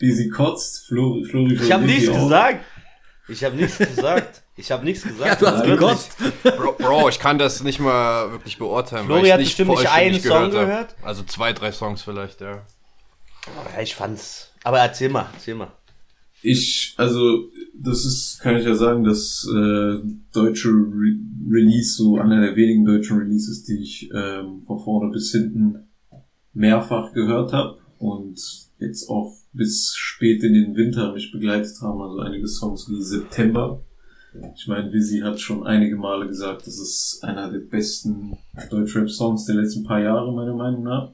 wie 0.00 0.10
sie 0.10 0.28
kotzt. 0.28 0.88
Flori, 0.88 1.24
Flori 1.24 1.54
Ich 1.54 1.70
habe 1.70 1.84
nichts 1.84 2.12
gesagt. 2.12 2.64
Ich 3.28 3.44
habe 3.44 3.54
nichts 3.54 3.78
gesagt. 3.78 4.42
Ich 4.56 4.72
habe 4.72 4.84
nichts 4.84 5.04
gesagt. 5.04 5.24
Ja, 5.24 5.34
du 5.36 5.46
hast 5.46 5.64
gekotzt. 5.64 6.16
Bro, 6.42 6.72
Bro, 6.72 7.10
ich 7.10 7.20
kann 7.20 7.38
das 7.38 7.62
nicht 7.62 7.78
mal 7.78 8.32
wirklich 8.32 8.58
beurteilen. 8.58 9.06
Flori 9.06 9.28
hat 9.28 9.38
bestimmt 9.38 9.70
nicht 9.70 9.88
einen 9.88 10.18
Song 10.18 10.46
hab. 10.46 10.50
gehört. 10.50 10.96
Also 11.02 11.22
zwei, 11.22 11.52
drei 11.52 11.70
Songs 11.70 12.02
vielleicht, 12.02 12.40
ja. 12.40 12.66
Ja, 13.72 13.80
ich 13.80 13.94
fand's. 13.94 14.50
Aber 14.64 14.80
erzähl 14.80 15.10
mal, 15.10 15.28
erzähl 15.32 15.54
mal. 15.54 15.70
Ich, 16.42 16.94
also, 16.96 17.52
das 17.72 18.04
ist, 18.04 18.40
kann 18.40 18.56
ich 18.56 18.66
ja 18.66 18.74
sagen, 18.74 19.04
das 19.04 19.46
äh, 19.48 20.00
deutsche 20.32 20.70
Re 20.70 21.14
Release, 21.52 21.94
so 21.94 22.18
einer 22.18 22.40
der 22.40 22.56
wenigen 22.56 22.84
deutschen 22.84 23.16
Releases, 23.18 23.62
die 23.62 23.80
ich 23.80 24.10
ähm, 24.12 24.60
von 24.66 24.82
vorne 24.82 25.12
bis 25.12 25.30
hinten 25.30 25.88
mehrfach 26.52 27.12
gehört 27.12 27.52
habe 27.52 27.83
und 28.04 28.40
jetzt 28.78 29.08
auch 29.08 29.34
bis 29.52 29.94
spät 29.96 30.42
in 30.42 30.54
den 30.54 30.76
Winter 30.76 31.12
mich 31.12 31.32
begleitet 31.32 31.80
haben. 31.80 32.00
Also 32.02 32.18
einige 32.20 32.46
Songs 32.46 32.88
wie 32.88 33.00
September. 33.02 33.82
Ich 34.56 34.66
meine, 34.66 34.92
Visi 34.92 35.20
hat 35.20 35.40
schon 35.40 35.64
einige 35.64 35.96
Male 35.96 36.26
gesagt, 36.26 36.66
das 36.66 36.78
ist 36.78 37.20
einer 37.22 37.50
der 37.52 37.60
besten 37.60 38.36
Deutschrap-Songs 38.68 39.44
der 39.46 39.56
letzten 39.56 39.84
paar 39.84 40.00
Jahre, 40.00 40.32
meiner 40.34 40.54
Meinung 40.54 40.82
nach. 40.82 41.12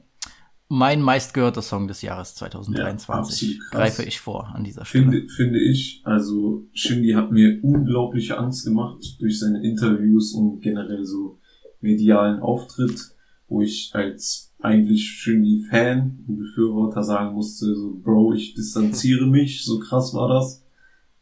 Mein 0.73 1.01
meistgehörter 1.01 1.61
Song 1.61 1.87
des 1.87 2.01
Jahres 2.01 2.31
Ja, 2.39 2.47
2023. 2.47 3.09
absolut 3.09 3.59
krass. 3.59 3.71
Greife 3.71 4.03
ich 4.03 4.19
vor 4.21 4.47
an 4.55 4.63
dieser 4.63 4.85
Stelle. 4.85 5.03
Finde, 5.11 5.27
finde 5.29 5.59
ich, 5.59 6.01
also 6.05 6.65
Shindy 6.73 7.11
hat 7.11 7.31
mir 7.31 7.59
unglaubliche 7.61 8.37
Angst 8.37 8.65
gemacht 8.65 8.97
durch 9.19 9.37
seine 9.39 9.61
Interviews 9.63 10.33
und 10.33 10.61
generell 10.61 11.03
so 11.05 11.39
medialen 11.81 12.39
Auftritt, 12.39 13.11
wo 13.51 13.61
ich 13.61 13.91
als 13.93 14.53
eigentlich 14.59 15.09
Shindy-Fan 15.09 16.23
und 16.27 16.37
Befürworter 16.37 17.03
sagen 17.03 17.33
musste, 17.33 17.75
so 17.75 17.99
Bro, 18.01 18.33
ich 18.33 18.53
distanziere 18.53 19.25
mich, 19.27 19.65
so 19.65 19.79
krass 19.79 20.13
war 20.13 20.29
das. 20.29 20.63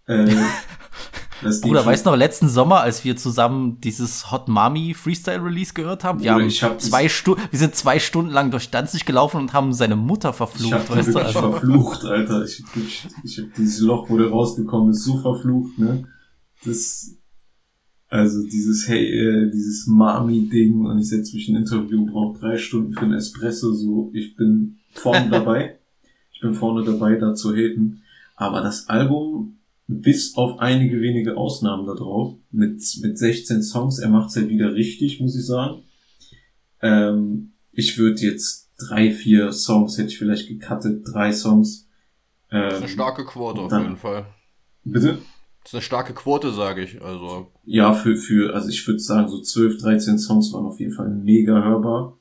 Äh, 0.06 0.26
das 1.42 1.62
Bruder, 1.62 1.86
weißt 1.86 2.06
du 2.06 2.12
noch, 2.12 2.18
letzten 2.18 2.48
Sommer, 2.48 2.82
als 2.82 3.04
wir 3.04 3.16
zusammen 3.18 3.80
dieses 3.82 4.30
Hot 4.32 4.48
Mami 4.48 4.94
Freestyle 4.94 5.44
Release 5.44 5.74
gehört 5.74 6.04
haben, 6.04 6.20
wir 6.20 6.32
Bruder, 6.34 6.44
haben 6.44 6.50
ich 6.50 6.62
hab- 6.62 6.80
zwei 6.80 7.10
wir 7.50 7.60
sind 7.60 7.74
zwei 7.76 7.98
Stunden 7.98 8.32
lang 8.32 8.52
durch 8.52 8.70
Danzig 8.70 9.06
gelaufen 9.06 9.38
und 9.38 9.54
haben 9.54 9.74
seine 9.74 9.96
Mutter 9.96 10.30
Ich 10.30 10.36
verflucht, 10.36 10.74
hab 10.74 10.86
die 10.88 10.92
weißt 10.98 11.16
du? 11.16 11.20
Also, 11.20 11.40
verflucht, 11.40 12.06
Alter. 12.06 12.44
Ich, 12.44 12.64
ich, 12.76 13.08
ich 13.24 13.40
hab 13.40 13.54
dieses 13.56 13.80
Loch, 13.80 14.08
wo 14.10 14.18
der 14.18 14.30
rausgekommen 14.30 14.92
ist, 14.92 15.04
so 15.04 15.18
verflucht, 15.18 15.80
ne? 15.80 16.08
Das, 16.64 17.16
also 18.10 18.44
dieses, 18.44 18.88
hey, 18.88 19.06
äh, 19.06 19.52
dieses 19.52 19.86
Mami-Ding 19.88 20.86
und 20.86 21.00
ich 21.00 21.08
setze 21.10 21.36
mich 21.36 21.48
in 21.48 21.56
ein 21.56 21.62
Interview 21.62 22.02
und 22.02 22.12
brauche 22.12 22.40
drei 22.40 22.58
Stunden 22.58 22.94
für 22.94 23.06
ein 23.06 23.14
Espresso, 23.14 23.74
so, 23.74 24.10
ich 24.14 24.36
bin 24.36 24.78
vorne 24.94 25.30
dabei. 25.32 25.78
Ich 26.34 26.42
bin 26.42 26.54
vorne 26.54 26.84
dabei, 26.86 27.16
da 27.16 27.36
zu 27.36 27.54
haten. 27.56 28.02
Aber 28.36 28.62
das 28.62 28.88
Album, 28.90 29.58
bis 29.88 30.36
auf 30.38 30.60
einige 30.60 31.02
wenige 31.02 31.36
Ausnahmen 31.38 31.86
da 31.86 31.94
drauf, 31.94 32.36
mit, 32.52 32.82
mit 33.02 33.18
16 33.18 33.62
Songs, 33.62 34.00
er 34.00 34.10
macht's 34.10 34.36
halt 34.36 34.50
wieder 34.50 34.74
richtig, 34.74 35.20
muss 35.20 35.36
ich 35.36 35.46
sagen. 35.46 35.84
Ähm, 36.82 37.52
ich 37.74 37.98
würde 37.98 38.22
jetzt 38.22 38.70
drei, 38.78 39.12
vier 39.12 39.52
Songs 39.52 39.98
hätte 39.98 40.10
ich 40.10 40.18
vielleicht 40.18 40.48
gecuttet, 40.48 41.04
drei 41.06 41.32
Songs. 41.34 41.88
Das 42.50 42.68
ist 42.68 42.78
Ähm, 42.78 42.84
eine 42.84 42.88
starke 42.90 43.26
Quote 43.26 43.62
auf 43.62 43.72
jeden 43.72 43.98
Fall. 43.98 44.26
bitte? 44.86 45.18
Das 45.64 45.72
ist 45.72 45.76
eine 45.76 45.82
starke 45.82 46.14
Quote, 46.14 46.52
sage 46.52 46.84
ich. 46.84 47.02
Also, 47.02 47.52
Ja, 47.64 47.94
für, 47.94 48.16
für, 48.16 48.54
also 48.54 48.70
ich 48.70 48.86
würde 48.88 49.00
sagen, 49.00 49.28
so 49.28 49.42
12, 49.42 49.82
13 49.82 50.18
Songs 50.18 50.54
waren 50.54 50.66
auf 50.66 50.80
jeden 50.80 50.94
Fall 50.94 51.10
mega 51.10 51.64
hörbar. 51.64 52.18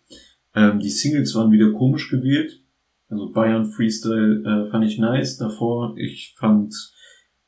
Ähm, 0.55 0.81
die 0.81 0.91
Singles 0.91 1.35
waren 1.35 1.53
wieder 1.53 1.73
komisch 1.73 2.11
gewählt. 2.11 2.63
Also 3.09 3.33
Bayern 3.33 3.71
Freestyle 3.71 4.43
äh, 4.45 4.71
fand 4.71 4.85
ich 4.85 4.99
nice. 4.99 5.39
Davor, 5.39 5.97
ich 5.97 6.35
fand 6.37 6.75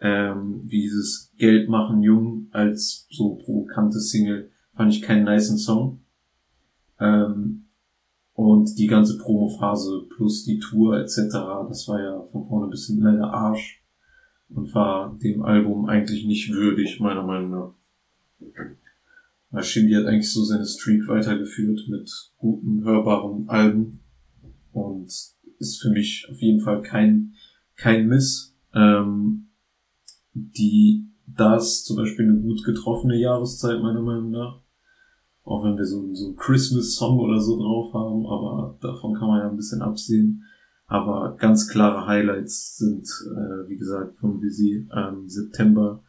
ähm, 0.01 0.63
wie 0.65 0.81
dieses 0.83 1.33
Geld 1.37 1.69
machen 1.69 2.03
jung 2.03 2.49
als 2.53 3.07
so 3.11 3.37
provokante 3.37 4.01
Single, 4.01 4.51
fand 4.75 4.95
ich 4.95 5.03
keinen 5.03 5.25
niceen 5.25 5.59
Song. 5.59 6.01
Ähm, 6.99 7.67
und 8.33 8.79
die 8.79 8.87
ganze 8.87 9.19
Promophase 9.19 10.07
plus 10.17 10.45
die 10.45 10.59
Tour 10.59 10.99
etc., 10.99 11.17
das 11.69 11.87
war 11.89 12.01
ja 12.01 12.23
von 12.33 12.47
vorne 12.47 12.71
bis 12.71 12.87
hinten 12.87 13.03
leider 13.03 13.33
Arsch 13.33 13.80
und 14.55 14.75
war 14.75 15.19
dem 15.23 15.43
Album 15.43 15.87
eigentlich 15.87 16.27
nicht 16.27 16.53
würdig, 16.53 17.01
meiner 17.01 17.23
Meinung 17.23 17.51
nach. 17.51 17.75
Shindy 19.63 19.95
hat 19.95 20.07
eigentlich 20.07 20.33
so 20.33 20.45
seine 20.45 20.67
Streak 20.67 21.09
weitergeführt 21.09 21.89
mit 21.89 22.11
guten, 22.39 22.85
hörbaren 22.85 23.49
Alben 23.49 24.01
und 24.73 25.09
ist 25.59 25.83
für 25.83 25.91
mich 25.91 26.27
auf 26.31 26.41
jeden 26.41 26.61
Fall 26.61 26.83
kein, 26.83 27.35
kein 27.77 28.07
Miss. 28.07 28.55
Ähm, 28.75 29.49
die, 30.33 31.07
das 31.27 31.85
zum 31.85 31.97
Beispiel 31.97 32.29
eine 32.29 32.41
gut 32.41 32.65
getroffene 32.65 33.17
Jahreszeit, 33.17 33.83
meiner 33.83 34.03
Meinung 34.03 34.31
nach. 34.31 34.61
Auch 35.45 35.65
wenn 35.65 35.77
wir 35.77 35.87
so, 35.87 36.15
so 36.15 36.27
einen 36.27 36.37
Christmas-Song 36.37 37.19
oder 37.19 37.41
so 37.41 37.57
drauf 37.57 37.93
haben, 37.93 38.27
aber 38.27 38.79
davon 38.81 39.15
kann 39.15 39.29
man 39.29 39.41
ja 39.41 39.51
ein 39.51 39.57
bisschen 39.57 39.83
absehen. 39.83 40.45
Aber 40.91 41.37
ganz 41.39 41.69
klare 41.69 42.05
Highlights 42.09 42.77
sind, 42.79 43.07
äh, 43.31 43.69
wie 43.69 43.79
gesagt, 43.79 44.17
von 44.17 44.43
Visi 44.43 44.89
ähm, 44.93 45.29
September. 45.29 46.03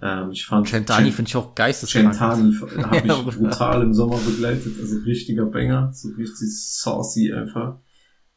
Ähm, 0.00 0.30
ich 0.30 0.46
fand 0.46 0.66
Centani 0.66 1.04
Cent- 1.08 1.14
finde 1.14 1.28
ich 1.28 1.36
auch 1.36 1.54
geisteskrank. 1.54 2.14
Centani 2.14 2.54
habe 2.84 3.06
ich 3.06 3.12
Ja, 3.12 3.20
brutal 3.22 3.82
im 3.82 3.92
Sommer 3.92 4.16
begleitet, 4.16 4.72
also 4.80 4.98
richtiger 5.00 5.44
Banger, 5.44 5.92
so 5.92 6.08
richtig 6.16 6.48
saucy 6.58 7.34
einfach. 7.34 7.76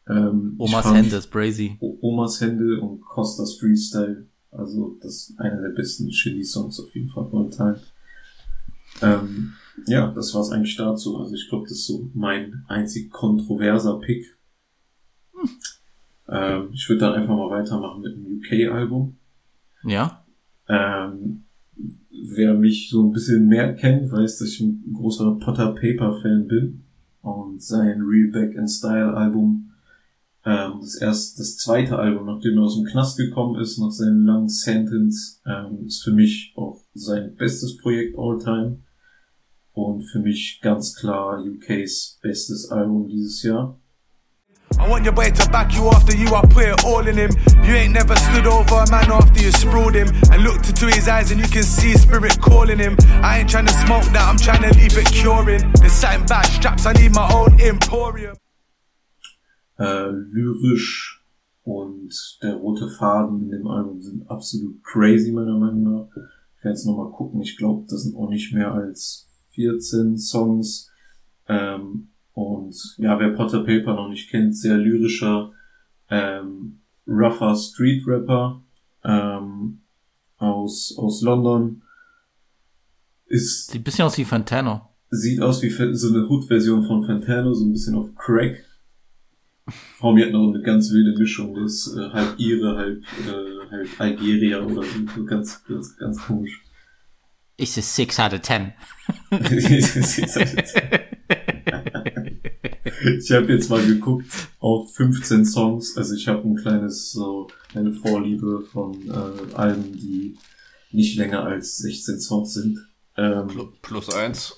Ähm, 0.10 0.56
Omas 0.58 0.94
Hände 0.94 1.16
ist 1.16 1.32
brazy. 1.32 1.78
Omas 1.80 2.42
Hände 2.42 2.82
und 2.82 3.00
Costas 3.02 3.56
Freestyle, 3.56 4.28
also 4.52 4.98
das 5.02 5.30
ist 5.30 5.40
einer 5.40 5.62
der 5.62 5.70
besten 5.70 6.10
Chili-Songs 6.10 6.82
auf 6.82 6.94
jeden 6.96 7.08
Fall 7.10 7.30
momentan. 7.32 7.80
Ähm, 9.02 9.54
ja, 9.86 10.12
das 10.12 10.34
war's 10.36 10.52
eigentlich 10.52 10.76
dazu. 10.76 11.18
Also 11.18 11.34
ich 11.34 11.48
glaube, 11.48 11.64
das 11.70 11.78
ist 11.78 11.88
so 11.88 12.10
mein 12.14 12.66
einzig 12.68 13.10
kontroverser 13.10 14.00
Pick. 14.00 14.26
Ähm, 16.30 16.70
ich 16.74 16.88
würde 16.90 17.02
dann 17.02 17.14
einfach 17.14 17.36
mal 17.36 17.50
weitermachen 17.50 18.02
mit 18.02 18.14
einem 18.14 18.38
UK-Album. 18.38 19.18
Ja? 19.84 20.26
Ähm, 20.68 21.46
wer 22.12 22.54
mich 22.54 22.90
so 22.90 23.04
ein 23.04 23.12
bisschen 23.12 23.48
mehr 23.48 23.76
kennt, 23.76 24.12
weiß, 24.12 24.40
dass 24.40 24.50
ich 24.50 24.62
ein 24.62 24.94
großer 24.94 25.38
Potter 25.40 25.74
Paper 25.74 26.20
Fan 26.22 26.48
bin 26.48 26.84
und 27.22 27.62
sein 27.62 28.02
Real 28.02 28.32
Back 28.32 28.56
in 28.56 28.68
Style 28.68 29.14
Album 29.14 29.68
Ähm, 30.48 30.80
das 30.80 30.96
erste, 30.96 31.42
das 31.42 31.58
zweite 31.58 32.00
Album, 32.00 32.26
nachdem 32.26 32.58
er 32.58 32.64
aus 32.64 32.78
dem 32.78 32.86
Knast 32.86 33.18
gekommen 33.18 33.60
ist, 33.60 33.78
nach 33.80 33.92
seinem 33.92 34.26
langen 34.26 34.48
Sentence, 34.48 35.42
ähm, 35.46 35.86
ist 35.86 36.04
für 36.04 36.14
mich 36.14 36.54
auch 36.56 36.82
sein 36.94 37.36
bestes 37.36 37.76
Projekt 37.78 38.18
all 38.18 38.40
time. 38.40 38.80
Und 39.74 40.04
für 40.04 40.20
mich 40.20 40.60
ganz 40.62 40.96
klar 40.96 41.44
UKs 41.44 42.20
bestes 42.22 42.72
Album 42.72 43.10
dieses 43.10 43.44
Jahr. 43.44 43.78
I 44.80 44.88
want 44.88 45.03
your 45.05 45.13
boy 45.13 45.32
to 45.32 45.49
back 45.49 45.74
you 45.74 45.89
after 45.89 46.15
you, 46.15 46.28
I 46.36 46.41
put 46.41 46.65
it 46.65 46.86
all 46.86 47.07
in 47.07 47.18
him. 47.18 47.32
You 47.63 47.74
ain't 47.74 47.93
never 47.93 48.15
stood 48.15 48.45
over 48.45 48.76
a 48.76 48.91
man 48.91 49.11
after 49.11 49.41
you 49.41 49.51
sprawled 49.51 49.95
him. 49.95 50.09
And 50.32 50.43
looked 50.43 50.70
into 50.70 50.88
his 50.88 51.07
eyes 51.07 51.32
and 51.32 51.39
you 51.39 51.47
can 51.47 51.63
see 51.63 51.93
spirit 51.93 52.39
calling 52.41 52.80
him. 52.80 52.95
I 53.24 53.39
ain't 53.39 53.49
trying 53.49 53.65
to 53.65 53.74
smoke 53.74 54.05
that, 54.13 54.28
I'm 54.28 54.38
trying 54.38 54.61
to 54.61 54.78
leave 54.78 54.97
it 54.97 55.07
curing. 55.11 55.72
There's 55.74 55.93
something 55.93 56.26
bad 56.28 56.45
straps, 56.45 56.86
I 56.86 56.93
need 56.93 57.13
my 57.13 57.32
own 57.34 57.59
emporium. 57.59 58.38
Äh, 59.80 60.09
lyrisch 60.09 61.24
und 61.63 62.13
der 62.41 62.55
rote 62.55 62.89
Faden 62.89 63.43
in 63.43 63.51
dem 63.51 63.68
Album 63.68 64.01
sind 64.01 64.30
absolut 64.30 64.84
crazy, 64.84 65.32
meiner 65.32 65.57
Meinung 65.57 65.84
nach. 65.84 66.07
Ich 66.57 66.63
werde 66.63 66.76
jetzt 66.76 66.86
nochmal 66.86 67.11
gucken, 67.11 67.41
ich 67.41 67.57
glaube, 67.57 67.86
das 67.89 68.03
sind 68.03 68.15
auch 68.15 68.30
nicht 68.30 68.53
mehr 68.53 68.72
als 68.72 69.28
14 69.53 70.18
Songs. 70.18 70.89
Ähm, 71.47 72.09
und 72.38 72.76
ja, 73.00 73.20
wer 73.20 73.30
Potter 73.30 73.64
Paper 73.64 73.96
noch 73.96 74.10
nicht 74.10 74.30
kennt, 74.30 74.56
sehr 74.56 74.78
lyrischer, 74.78 75.54
ähm, 76.08 76.82
rougher 77.08 77.56
Street 77.56 78.06
Rapper 78.06 78.62
ähm, 79.04 79.82
aus, 80.38 80.96
aus 81.00 81.24
London. 81.24 81.82
Ist, 83.26 83.72
Sieht 83.72 83.82
ein 83.82 83.84
bisschen 83.84 84.06
aus 84.06 84.20
wie 84.20 84.24
Fantano. 84.24 84.88
sieht 85.10 85.42
aus 85.42 85.64
wie 85.64 85.72
so 85.72 86.10
eine 86.10 86.30
Hood-Version 86.30 86.86
von 86.86 87.04
Fantano, 87.08 87.56
so 87.56 87.66
ein 87.66 87.72
bisschen 87.72 87.96
auf 87.96 88.14
Crack. 88.16 88.64
Homie 90.00 90.24
hat 90.24 90.32
noch 90.32 90.54
eine 90.54 90.62
ganz 90.62 90.92
wilde 90.92 91.18
Mischung, 91.20 91.56
das 91.56 91.88
ist 91.88 91.98
äh, 91.98 92.08
halb 92.12 92.40
Ire, 92.40 92.78
halb, 92.78 93.02
äh, 93.02 93.72
halb 93.72 93.88
Algeria 93.98 94.62
oder 94.62 94.84
so, 94.84 95.26
ganz, 95.26 95.64
ganz, 95.64 95.98
ganz 95.98 96.22
komisch. 96.24 96.62
Ich 97.56 97.76
ist 97.76 97.96
6 97.96 98.20
out 98.20 98.34
of 98.34 98.42
10. 98.44 98.74
ich 103.20 103.32
habe 103.32 103.51
jetzt 103.53 103.70
mal 103.70 103.86
geguckt 103.86 104.26
auf 104.60 104.93
15 104.95 105.45
Songs. 105.45 105.95
Also 105.97 106.16
ich 106.16 106.28
habe 106.28 106.47
ein 106.47 106.55
kleines 106.55 107.12
so 107.12 107.47
eine 107.74 107.93
Vorliebe 107.93 108.62
von 108.72 108.95
äh, 109.10 109.53
Alben, 109.55 109.93
die 109.93 110.38
nicht 110.91 111.18
länger 111.18 111.43
als 111.43 111.78
16 111.78 112.20
Songs 112.20 112.53
sind. 112.53 112.80
Ähm, 113.18 113.47
Plus 113.82 114.10
eins. 114.14 114.55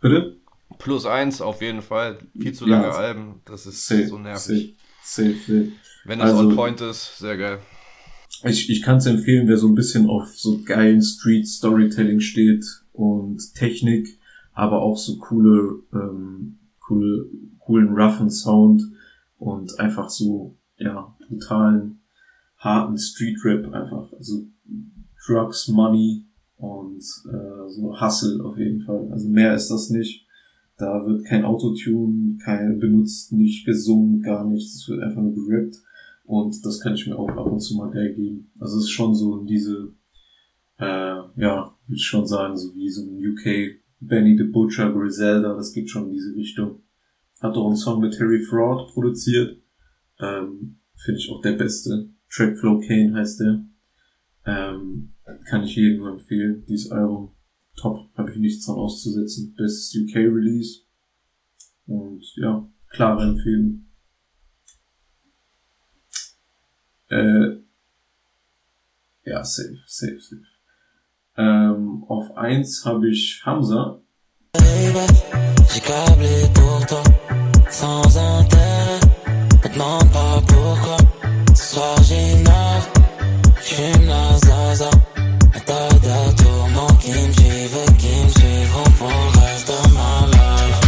bitte? 0.00 0.36
Plus 0.78 1.06
eins 1.06 1.40
auf 1.40 1.62
jeden 1.62 1.82
Fall. 1.82 2.18
Viel 2.38 2.52
zu 2.52 2.66
Ja, 2.66 2.80
lange 2.80 2.94
Alben. 2.94 3.40
Das 3.44 3.66
ist 3.66 3.86
Safe, 3.86 4.06
so 4.08 4.18
nervig. 4.18 4.76
safe, 5.02 5.32
safe, 5.32 5.38
safe. 5.46 5.72
Wenn 6.04 6.18
das 6.18 6.30
Also- 6.32 6.48
on 6.48 6.54
point 6.56 6.80
ist, 6.80 7.18
sehr 7.18 7.36
geil. 7.36 7.58
Ich, 8.44 8.68
ich 8.68 8.82
kann 8.82 8.98
es 8.98 9.06
empfehlen, 9.06 9.48
wer 9.48 9.56
so 9.56 9.66
ein 9.66 9.74
bisschen 9.74 10.08
auf 10.10 10.28
so 10.36 10.60
geilen 10.62 11.02
Street 11.02 11.48
Storytelling 11.48 12.20
steht 12.20 12.64
und 12.92 13.54
Technik, 13.54 14.18
aber 14.52 14.82
auch 14.82 14.98
so 14.98 15.16
coole, 15.16 15.80
ähm, 15.94 16.58
coole, 16.86 17.26
coolen 17.58 17.94
roughen 17.94 18.30
Sound 18.30 18.82
und 19.38 19.78
einfach 19.78 20.08
so, 20.08 20.56
ja, 20.76 21.14
brutalen, 21.26 22.00
harten 22.58 22.98
Street 22.98 23.38
Rap 23.44 23.72
einfach, 23.72 24.12
also 24.12 24.46
Drugs, 25.26 25.68
Money 25.68 26.24
und 26.56 26.98
äh, 26.98 27.68
so 27.68 28.00
Hustle 28.00 28.42
auf 28.44 28.56
jeden 28.58 28.80
Fall. 28.80 29.10
Also 29.10 29.28
mehr 29.28 29.54
ist 29.54 29.68
das 29.70 29.90
nicht. 29.90 30.26
Da 30.78 31.06
wird 31.06 31.24
kein 31.24 31.44
Autotune, 31.44 32.38
kein 32.44 32.78
benutzt, 32.78 33.32
nicht 33.32 33.64
gesungen, 33.64 34.22
gar 34.22 34.46
nichts. 34.46 34.74
Es 34.74 34.88
wird 34.88 35.02
einfach 35.02 35.22
nur 35.22 35.34
gerappt. 35.34 35.76
Und 36.24 36.64
das 36.64 36.80
kann 36.80 36.94
ich 36.94 37.06
mir 37.06 37.18
auch 37.18 37.28
ab 37.30 37.46
und 37.46 37.60
zu 37.60 37.76
mal 37.76 37.90
geil 37.90 38.14
geben. 38.14 38.50
Also 38.58 38.78
es 38.78 38.84
ist 38.84 38.90
schon 38.90 39.14
so 39.14 39.44
diese, 39.44 39.92
äh, 40.78 40.84
ja, 41.36 41.74
würde 41.86 41.96
ich 41.96 42.04
schon 42.04 42.26
sagen, 42.26 42.56
so 42.56 42.74
wie 42.74 42.90
so 42.90 43.02
ein 43.02 43.16
UK 43.16 43.80
Benny 44.00 44.36
the 44.36 44.44
Butcher, 44.44 44.92
Griselda, 44.92 45.54
das 45.54 45.72
geht 45.72 45.90
schon 45.90 46.06
in 46.06 46.12
diese 46.12 46.34
Richtung. 46.34 46.82
Hat 47.40 47.56
auch 47.56 47.66
einen 47.66 47.76
Song 47.76 48.00
mit 48.00 48.14
Terry 48.14 48.42
Fraud 48.42 48.92
produziert. 48.92 49.60
Ähm, 50.20 50.78
Finde 50.96 51.20
ich 51.20 51.30
auch 51.30 51.42
der 51.42 51.52
beste. 51.52 52.10
Track 52.30 52.58
Flow 52.58 52.80
Kane 52.80 53.14
heißt 53.14 53.40
der. 53.40 53.64
Ähm, 54.46 55.12
kann 55.48 55.64
ich 55.64 55.76
jedem 55.76 55.98
nur 55.98 56.12
empfehlen. 56.12 56.64
Dieses 56.66 56.90
Album 56.90 57.32
top, 57.76 58.08
habe 58.16 58.32
ich 58.32 58.38
nichts 58.38 58.64
dran 58.64 58.76
auszusetzen. 58.76 59.54
Bestes 59.54 59.94
UK 59.94 60.16
Release. 60.16 60.80
Und 61.86 62.24
ja, 62.36 62.68
klare 62.88 63.24
Empfehlung. 63.24 63.86
Äh, 67.08 67.60
ja, 69.24 69.44
safe, 69.44 69.78
safe, 69.86 70.20
safe. 70.20 70.55
Ähm, 71.38 72.04
auf 72.08 72.34
eins 72.36 72.82
habe 72.86 73.10
ich 73.10 73.42
Hamza. 73.44 74.00
J'ai 74.54 75.80
câblé 75.80 76.48
pour 76.54 76.86
toi, 76.86 77.02
sans 77.68 78.16
intérêt. 78.16 79.00
Me 79.62 79.68
demande 79.68 80.10
pas 80.12 80.40
pourquoi. 80.48 80.96
Ce 81.54 81.74
soir 81.74 82.02
j'innove, 82.04 82.88
j'fume 83.60 84.06
la 84.06 84.38
zaza. 84.38 84.90
Un 85.54 85.60
tas 85.60 85.90
de 86.06 86.42
tourments 86.42 86.96
qui 87.00 87.10
me 87.10 87.32
suivent 87.32 87.76
et 87.86 87.92
qui 87.98 88.14
me 88.24 88.30
suivront 88.30 88.90
pour 88.98 89.08
le 89.08 89.28
reste 89.38 89.68
de 89.68 89.78
ma 89.92 90.12
life. 90.32 90.80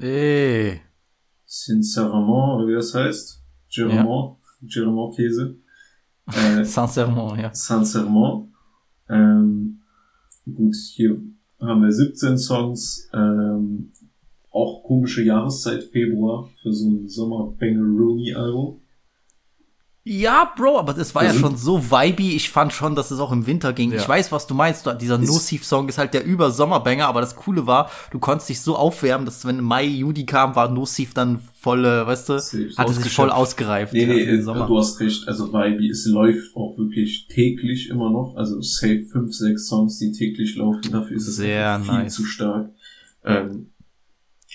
Ey. 0.00 0.80
Sincèrement, 1.44 2.56
oder 2.56 2.66
wie 2.66 2.74
das 2.74 2.94
heißt? 2.94 3.43
Germont, 3.74 4.38
Germont 4.62 5.14
Käse. 5.16 5.56
Äh, 6.26 6.64
Sincèrement, 6.64 7.36
ja. 7.36 7.52
Sincèrement. 7.52 8.48
Ähm, 9.10 9.82
gut, 10.46 10.74
hier 10.74 11.20
haben 11.60 11.82
wir 11.82 11.92
17 11.92 12.38
Songs. 12.38 13.10
Ähm, 13.12 13.92
auch 14.50 14.82
komische 14.84 15.22
Jahreszeit, 15.22 15.84
Februar, 15.84 16.48
für 16.62 16.72
so 16.72 16.88
ein 16.88 17.08
Sommer-Banger-Rooney-Album. 17.08 18.80
Ja, 20.06 20.52
Bro, 20.54 20.78
aber 20.78 20.92
das 20.92 21.14
war 21.14 21.22
Da 21.22 21.32
ja 21.32 21.34
schon 21.34 21.56
so 21.56 21.90
vibey. 21.90 22.36
Ich 22.36 22.50
fand 22.50 22.74
schon, 22.74 22.94
dass 22.94 23.10
es 23.10 23.18
auch 23.18 23.32
im 23.32 23.46
Winter 23.46 23.72
ging. 23.72 23.90
Ja. 23.90 23.96
Ich 24.02 24.06
weiß, 24.06 24.32
was 24.32 24.46
du 24.46 24.52
meinst. 24.52 24.86
Dieser 25.00 25.16
No-Thief-Song 25.16 25.88
ist 25.88 25.96
halt 25.96 26.12
der 26.12 26.24
Über-Sommerbanger, 26.26 27.06
aber 27.06 27.22
das 27.22 27.36
Coole 27.36 27.66
war, 27.66 27.90
du 28.10 28.18
konntest 28.18 28.50
dich 28.50 28.60
so 28.60 28.76
aufwärmen, 28.76 29.24
dass 29.24 29.46
wenn 29.46 29.62
Mai, 29.62 29.86
Juli 29.86 30.26
kam, 30.26 30.54
war 30.56 30.70
No-Thief 30.70 31.14
dann 31.14 31.40
voll, 31.58 31.84
weißt 31.84 32.28
du, 32.28 32.38
Safe. 32.38 32.68
hatte 32.76 32.92
sich 32.92 33.10
voll 33.14 33.30
ausgereift. 33.30 33.94
Nee, 33.94 34.04
ja, 34.04 34.32
nee, 34.36 34.42
Sommer. 34.42 34.66
du 34.66 34.76
hast 34.76 35.00
recht. 35.00 35.26
Also, 35.26 35.50
wie 35.54 35.88
es 35.88 36.04
läuft 36.04 36.54
auch 36.54 36.76
wirklich 36.76 37.26
täglich 37.28 37.88
immer 37.88 38.10
noch. 38.10 38.36
Also, 38.36 38.60
safe 38.60 39.06
fünf, 39.10 39.34
sechs 39.34 39.68
Songs, 39.68 39.98
die 39.98 40.12
täglich 40.12 40.54
laufen. 40.56 40.82
Dafür 40.92 41.16
ist 41.16 41.28
es 41.28 41.36
Sehr 41.36 41.80
viel 41.80 41.94
nice. 41.94 42.12
zu 42.12 42.26
stark. 42.26 42.70
Ähm, 43.24 43.70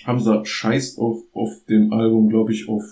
Hamza 0.06 0.44
scheißt 0.44 0.98
auf, 0.98 1.22
auf 1.32 1.50
dem 1.68 1.92
Album, 1.92 2.28
glaube 2.28 2.52
ich, 2.52 2.68
auf 2.68 2.84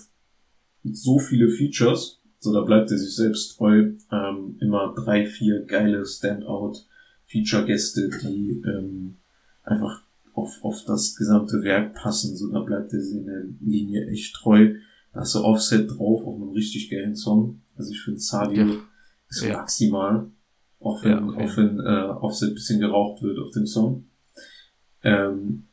so 0.83 1.19
viele 1.19 1.49
Features. 1.49 2.18
So, 2.39 2.53
da 2.53 2.61
bleibt 2.61 2.89
er 2.91 2.97
sich 2.97 3.15
selbst 3.15 3.57
treu. 3.57 3.91
Ähm, 4.11 4.57
immer 4.61 4.93
drei, 4.95 5.25
vier 5.25 5.65
geile 5.65 6.05
Standout-Feature-Gäste, 6.05 8.09
die 8.23 8.61
ähm, 8.65 9.17
einfach 9.63 10.03
auf, 10.33 10.63
auf 10.63 10.83
das 10.85 11.15
gesamte 11.15 11.61
Werk 11.63 11.95
passen. 11.95 12.35
So, 12.37 12.51
da 12.51 12.59
bleibt 12.61 12.93
er 12.93 13.01
sich 13.01 13.17
in 13.17 13.25
der 13.25 13.43
Linie 13.61 14.07
echt 14.09 14.35
treu. 14.35 14.75
Da 15.13 15.21
ist 15.23 15.31
so 15.33 15.43
Offset 15.43 15.89
drauf 15.91 16.23
auf 16.25 16.35
einem 16.35 16.49
richtig 16.51 16.89
geilen 16.89 17.15
Song. 17.15 17.61
Also 17.77 17.91
ich 17.91 18.01
finde 18.01 18.19
Sadio 18.19 18.65
Ja. 18.65 18.75
ist 19.29 19.43
Ja. 19.43 19.57
maximal. 19.57 20.27
Auch 20.79 21.03
wenn, 21.03 21.11
Ja, 21.11 21.23
okay. 21.27 21.43
auch 21.43 21.57
wenn 21.57 21.79
äh, 21.79 22.09
Offset 22.21 22.49
ein 22.49 22.53
bisschen 22.55 22.79
geraucht 22.79 23.21
wird 23.21 23.37
auf 23.39 23.51
dem 23.51 23.65
Song. 23.67 24.05
Ähm, 25.03 25.67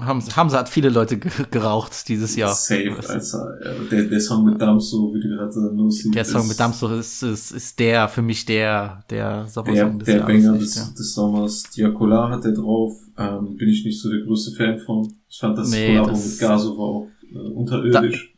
Hamza, 0.00 0.36
Hamza 0.36 0.58
hat 0.58 0.68
viele 0.68 0.88
Leute 0.88 1.18
ge 1.18 1.30
geraucht 1.50 2.08
dieses 2.08 2.36
Jahr. 2.36 2.54
Safe. 2.54 2.84
Äh, 2.90 3.88
Der, 3.90 4.02
der 4.04 4.20
Song 4.20 4.44
mit 4.44 4.60
Damso, 4.60 5.12
wie 5.14 5.20
du 5.20 5.28
gerade 5.28 5.58
lossiehst. 5.74 6.14
Der 6.14 6.24
Song 6.24 6.46
mit 6.48 6.58
Damso 6.60 6.88
ist, 6.94 7.22
ist, 7.22 7.50
ist 7.50 7.78
der, 7.78 8.08
für 8.08 8.22
mich 8.22 8.44
der, 8.44 9.04
der 9.10 9.40
Der, 9.42 9.46
Sommersong 9.48 9.98
des 9.98 10.06
der 10.06 10.16
Jahres. 10.18 10.26
Banger 10.44 10.52
echt, 10.54 10.62
des, 10.62 10.74
ja. 10.76 10.84
des 10.98 11.14
Sommers. 11.14 11.62
Diakola 11.76 12.28
hat 12.30 12.44
der 12.44 12.52
drauf. 12.52 12.94
Ähm, 13.18 13.56
bin 13.56 13.68
ich 13.68 13.84
nicht 13.84 14.00
so 14.00 14.10
der 14.10 14.20
größte 14.20 14.52
Fan 14.56 14.78
von. 14.78 15.12
Ich 15.28 15.38
fand 15.38 15.58
das 15.58 15.70
Nee, 15.70 15.96
Kollabo 15.96 16.16
mit 16.16 16.38
Gaso 16.38 16.78
war 16.78 16.84
auch 16.84 17.08
äh, 17.32 17.38
unterirdisch. 17.52 18.34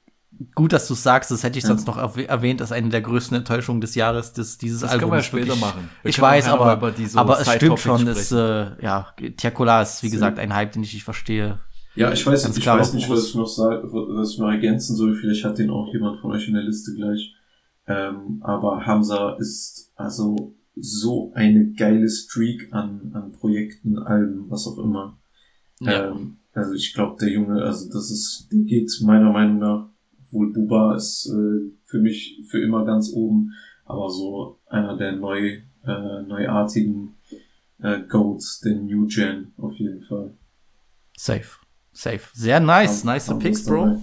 Gut, 0.54 0.72
dass 0.72 0.86
du 0.88 0.94
sagst, 0.94 1.30
das 1.30 1.42
hätte 1.42 1.58
ich 1.58 1.64
Ja. 1.64 1.68
sonst 1.68 1.86
noch 1.86 1.96
erwäh- 1.98 2.26
erwähnt, 2.26 2.60
als 2.60 2.72
eine 2.72 2.88
der 2.88 3.00
größten 3.00 3.36
Enttäuschungen 3.36 3.80
des 3.80 3.94
Jahres, 3.94 4.32
des, 4.32 4.58
dieses 4.58 4.80
Das 4.80 4.90
Albums. 4.92 5.02
können 5.10 5.18
wir 5.18 5.22
später 5.22 5.56
machen. 5.56 5.88
Wir 6.02 6.08
ich 6.10 6.20
weiß, 6.20 6.48
aber, 6.48 6.78
so 7.06 7.18
aber 7.18 7.40
es 7.40 7.50
stimmt 7.52 7.78
schon, 7.80 8.06
es, 8.08 8.32
äh, 8.32 8.70
ja, 8.82 9.08
Tiakola 9.36 9.82
ist, 9.82 10.02
wie 10.02 10.10
gesagt, 10.10 10.38
ein 10.38 10.54
Hype, 10.54 10.72
den 10.72 10.82
ich 10.82 10.94
nicht 10.94 11.04
verstehe. 11.04 11.58
Ja, 11.94 12.10
ich 12.12 12.26
weiß, 12.26 12.44
Ganz 12.44 12.56
ich 12.56 12.62
klar, 12.62 12.78
weiß 12.78 12.94
nicht, 12.94 13.08
was- 13.10 13.26
ich 13.28 13.34
noch 13.34 13.46
sag, 13.46 13.82
was 13.84 14.30
ich 14.32 14.38
noch 14.38 14.48
ergänzen 14.50 14.96
soll. 14.96 15.14
Vielleicht 15.14 15.44
hat 15.44 15.58
den 15.58 15.70
auch 15.70 15.92
jemand 15.92 16.20
von 16.20 16.32
euch 16.32 16.48
in 16.48 16.54
der 16.54 16.62
Liste 16.62 16.94
gleich. 16.94 17.34
Ähm, 17.86 18.40
aber 18.42 18.86
Hamza 18.86 19.36
ist 19.38 19.92
also 19.96 20.54
so 20.74 21.32
eine 21.34 21.72
geile 21.72 22.08
Streak 22.08 22.68
an, 22.72 23.10
an 23.12 23.32
Projekten, 23.32 23.98
Alben, 23.98 24.50
was 24.50 24.66
auch 24.66 24.78
immer. 24.78 25.18
Ja. 25.80 26.10
Ähm, 26.12 26.38
also 26.54 26.72
ich 26.74 26.94
glaube, 26.94 27.16
der 27.20 27.30
Junge, 27.30 27.62
also 27.62 27.90
das 27.92 28.10
ist, 28.10 28.48
der 28.50 28.60
geht 28.60 28.90
meiner 29.02 29.30
Meinung 29.32 29.58
nach, 29.58 29.88
wohl 30.32 30.52
Buba 30.52 30.96
ist 30.96 31.26
äh, 31.26 31.70
für 31.84 31.98
mich 31.98 32.42
für 32.48 32.62
immer 32.62 32.84
ganz 32.84 33.12
oben, 33.12 33.52
aber 33.84 34.08
so 34.10 34.58
einer 34.66 34.96
der 34.96 35.12
neu, 35.12 35.60
äh, 35.84 36.22
neuartigen 36.26 37.16
äh, 37.78 38.00
Goats, 38.08 38.60
der 38.60 38.76
New 38.76 39.06
Gen 39.06 39.52
auf 39.56 39.74
jeden 39.74 40.02
Fall. 40.02 40.34
Safe. 41.16 41.58
Safe. 41.92 42.22
Sehr 42.32 42.60
nice. 42.60 43.04
Nice 43.04 43.32
Picks, 43.38 43.64
dabei. 43.64 43.76
Bro. 43.76 44.02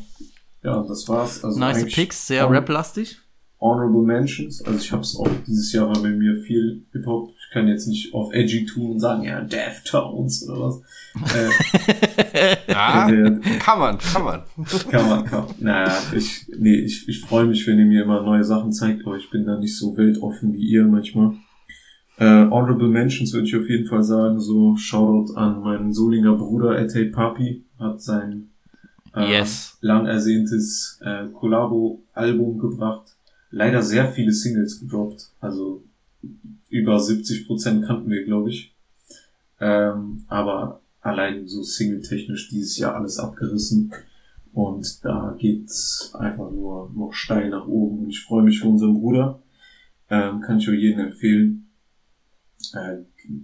Ja, 0.63 0.84
das 0.84 1.07
war's. 1.07 1.43
Also 1.43 1.59
nice 1.59 1.86
Picks, 1.86 2.27
sehr 2.27 2.49
rap-lastig. 2.49 3.19
Honorable 3.59 4.03
Mentions. 4.03 4.61
Also 4.61 4.80
ich 4.80 4.91
habe 4.91 5.01
es 5.01 5.15
auch 5.15 5.30
dieses 5.47 5.71
Jahr 5.73 5.88
war 5.88 6.01
bei 6.01 6.09
mir 6.09 6.41
viel 6.43 6.86
Hip-Hop. 6.93 7.34
Ich 7.50 7.54
kann 7.54 7.68
jetzt 7.68 7.88
nicht 7.88 8.14
auf 8.14 8.32
Edgy 8.32 8.64
tun 8.68 8.91
und 8.91 9.00
sagen, 9.00 9.24
ja, 9.24 9.41
Deftones 9.41 10.47
oder 10.47 10.68
was. 10.68 10.82
Äh, 11.36 12.56
Ja, 12.72 13.10
äh, 13.10 13.39
kann 13.60 13.80
man, 13.80 13.97
kann 13.97 14.24
man. 14.24 14.41
kann 14.91 15.10
man, 15.10 15.26
kann. 15.26 15.45
Naja, 15.60 15.91
ich, 16.16 16.45
nee, 16.60 16.76
ich, 16.76 17.10
ich 17.10 17.22
freue 17.22 17.45
mich, 17.47 17.66
wenn 17.66 17.80
ihr 17.80 17.86
mir 17.86 18.04
immer 18.04 18.22
neue 18.22 18.43
Sachen 18.43 18.72
zeigt, 18.72 19.04
aber 19.06 19.18
ich 19.18 19.32
bin 19.32 19.45
da 19.45 19.58
nicht 19.58 19.76
so 19.76 19.97
weltoffen 19.97 20.54
wie 20.54 20.60
ihr 20.68 20.84
manchmal. 20.86 21.32
Äh, 22.18 22.26
Honorable 22.52 22.88
Mentions 22.88 23.34
würde 23.34 23.47
ich 23.47 23.56
auf 23.56 23.68
jeden 23.68 23.88
Fall 23.88 24.04
sagen, 24.04 24.39
so 24.39 24.76
Shoutout 24.78 25.34
an 25.36 25.62
meinen 25.62 25.91
Solinger 25.91 26.36
Bruder 26.36 26.80
Ete 26.80 27.06
Papi, 27.06 27.64
hat 27.80 28.00
sein 28.02 28.50
äh, 29.16 29.32
Yes. 29.39 29.78
lang 29.82 30.06
ersehntes 30.06 31.00
äh, 31.04 31.26
Collabo-Album 31.34 32.60
gebracht. 32.60 33.16
Leider 33.50 33.82
sehr 33.82 34.12
viele 34.12 34.32
Singles 34.34 34.80
gedroppt, 34.80 35.32
also 35.39 35.82
über 36.70 36.97
70% 36.97 37.86
kannten 37.86 38.09
wir, 38.09 38.24
glaube 38.26 38.49
ich. 38.49 38.76
Ähm, 39.59 40.24
aber 40.28 40.82
allein 41.01 41.47
so 41.47 41.63
single-technisch 41.63 42.49
dieses 42.49 42.78
Jahr 42.78 42.95
alles 42.95 43.20
abgerissen. 43.20 43.91
Und 44.53 45.03
da 45.05 45.36
geht's 45.38 46.13
einfach 46.15 46.51
nur 46.51 46.91
noch 46.95 47.13
steil 47.13 47.49
nach 47.49 47.67
oben. 47.67 48.05
Und 48.05 48.09
ich 48.09 48.22
freue 48.22 48.43
mich 48.43 48.59
für 48.59 48.67
unseren 48.67 48.99
Bruder. 48.99 49.41
Ähm, 50.09 50.41
kann 50.41 50.57
ich 50.57 50.70
euch 50.70 50.80
jedem 50.80 50.99
empfehlen. 50.99 51.70
Äh, 52.74 52.97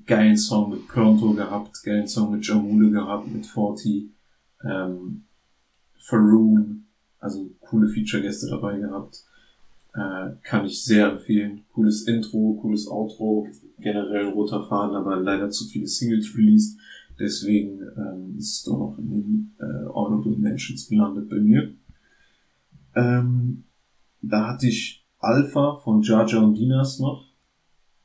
geilen 0.06 0.38
Song 0.38 0.72
mit 0.72 0.88
Pronto 0.88 1.34
gehabt, 1.34 1.84
geilen 1.84 2.08
Song 2.08 2.32
mit 2.32 2.46
Jamule 2.46 2.92
gehabt, 2.92 3.28
mit 3.32 3.46
40, 3.46 4.10
ähm, 4.64 5.24
Faroon, 5.98 6.86
also 7.20 7.50
coole 7.60 7.88
Feature-Gäste 7.88 8.50
dabei 8.50 8.78
gehabt. 8.80 9.24
Äh, 9.96 10.36
kann 10.44 10.66
ich 10.66 10.84
sehr 10.84 11.12
empfehlen. 11.12 11.64
Cooles 11.74 12.04
Intro, 12.08 12.58
cooles 12.62 12.88
Outro, 12.88 13.48
generell 13.80 14.26
roter 14.30 14.68
Faden, 14.68 14.96
aber 14.96 15.16
leider 15.18 15.50
zu 15.50 15.66
viele 15.66 15.88
Singles 15.88 16.36
released. 16.36 16.78
Deswegen 17.18 17.80
ähm, 17.96 18.36
ist 18.38 18.58
es 18.58 18.64
doch 18.64 18.78
noch 18.78 18.98
in 19.00 19.10
den 19.10 19.56
äh, 19.60 19.88
Honorable 19.88 20.36
Mentions 20.36 20.90
gelandet 20.90 21.30
bei 21.30 21.38
mir. 21.38 21.74
Ähm, 22.96 23.64
da 24.22 24.48
hatte 24.50 24.68
ich 24.68 25.06
Alpha 25.20 25.76
von 25.84 26.02
Jaja 26.02 26.40
und 26.40 26.56
Dinas 26.58 27.00
noch. 27.00 27.26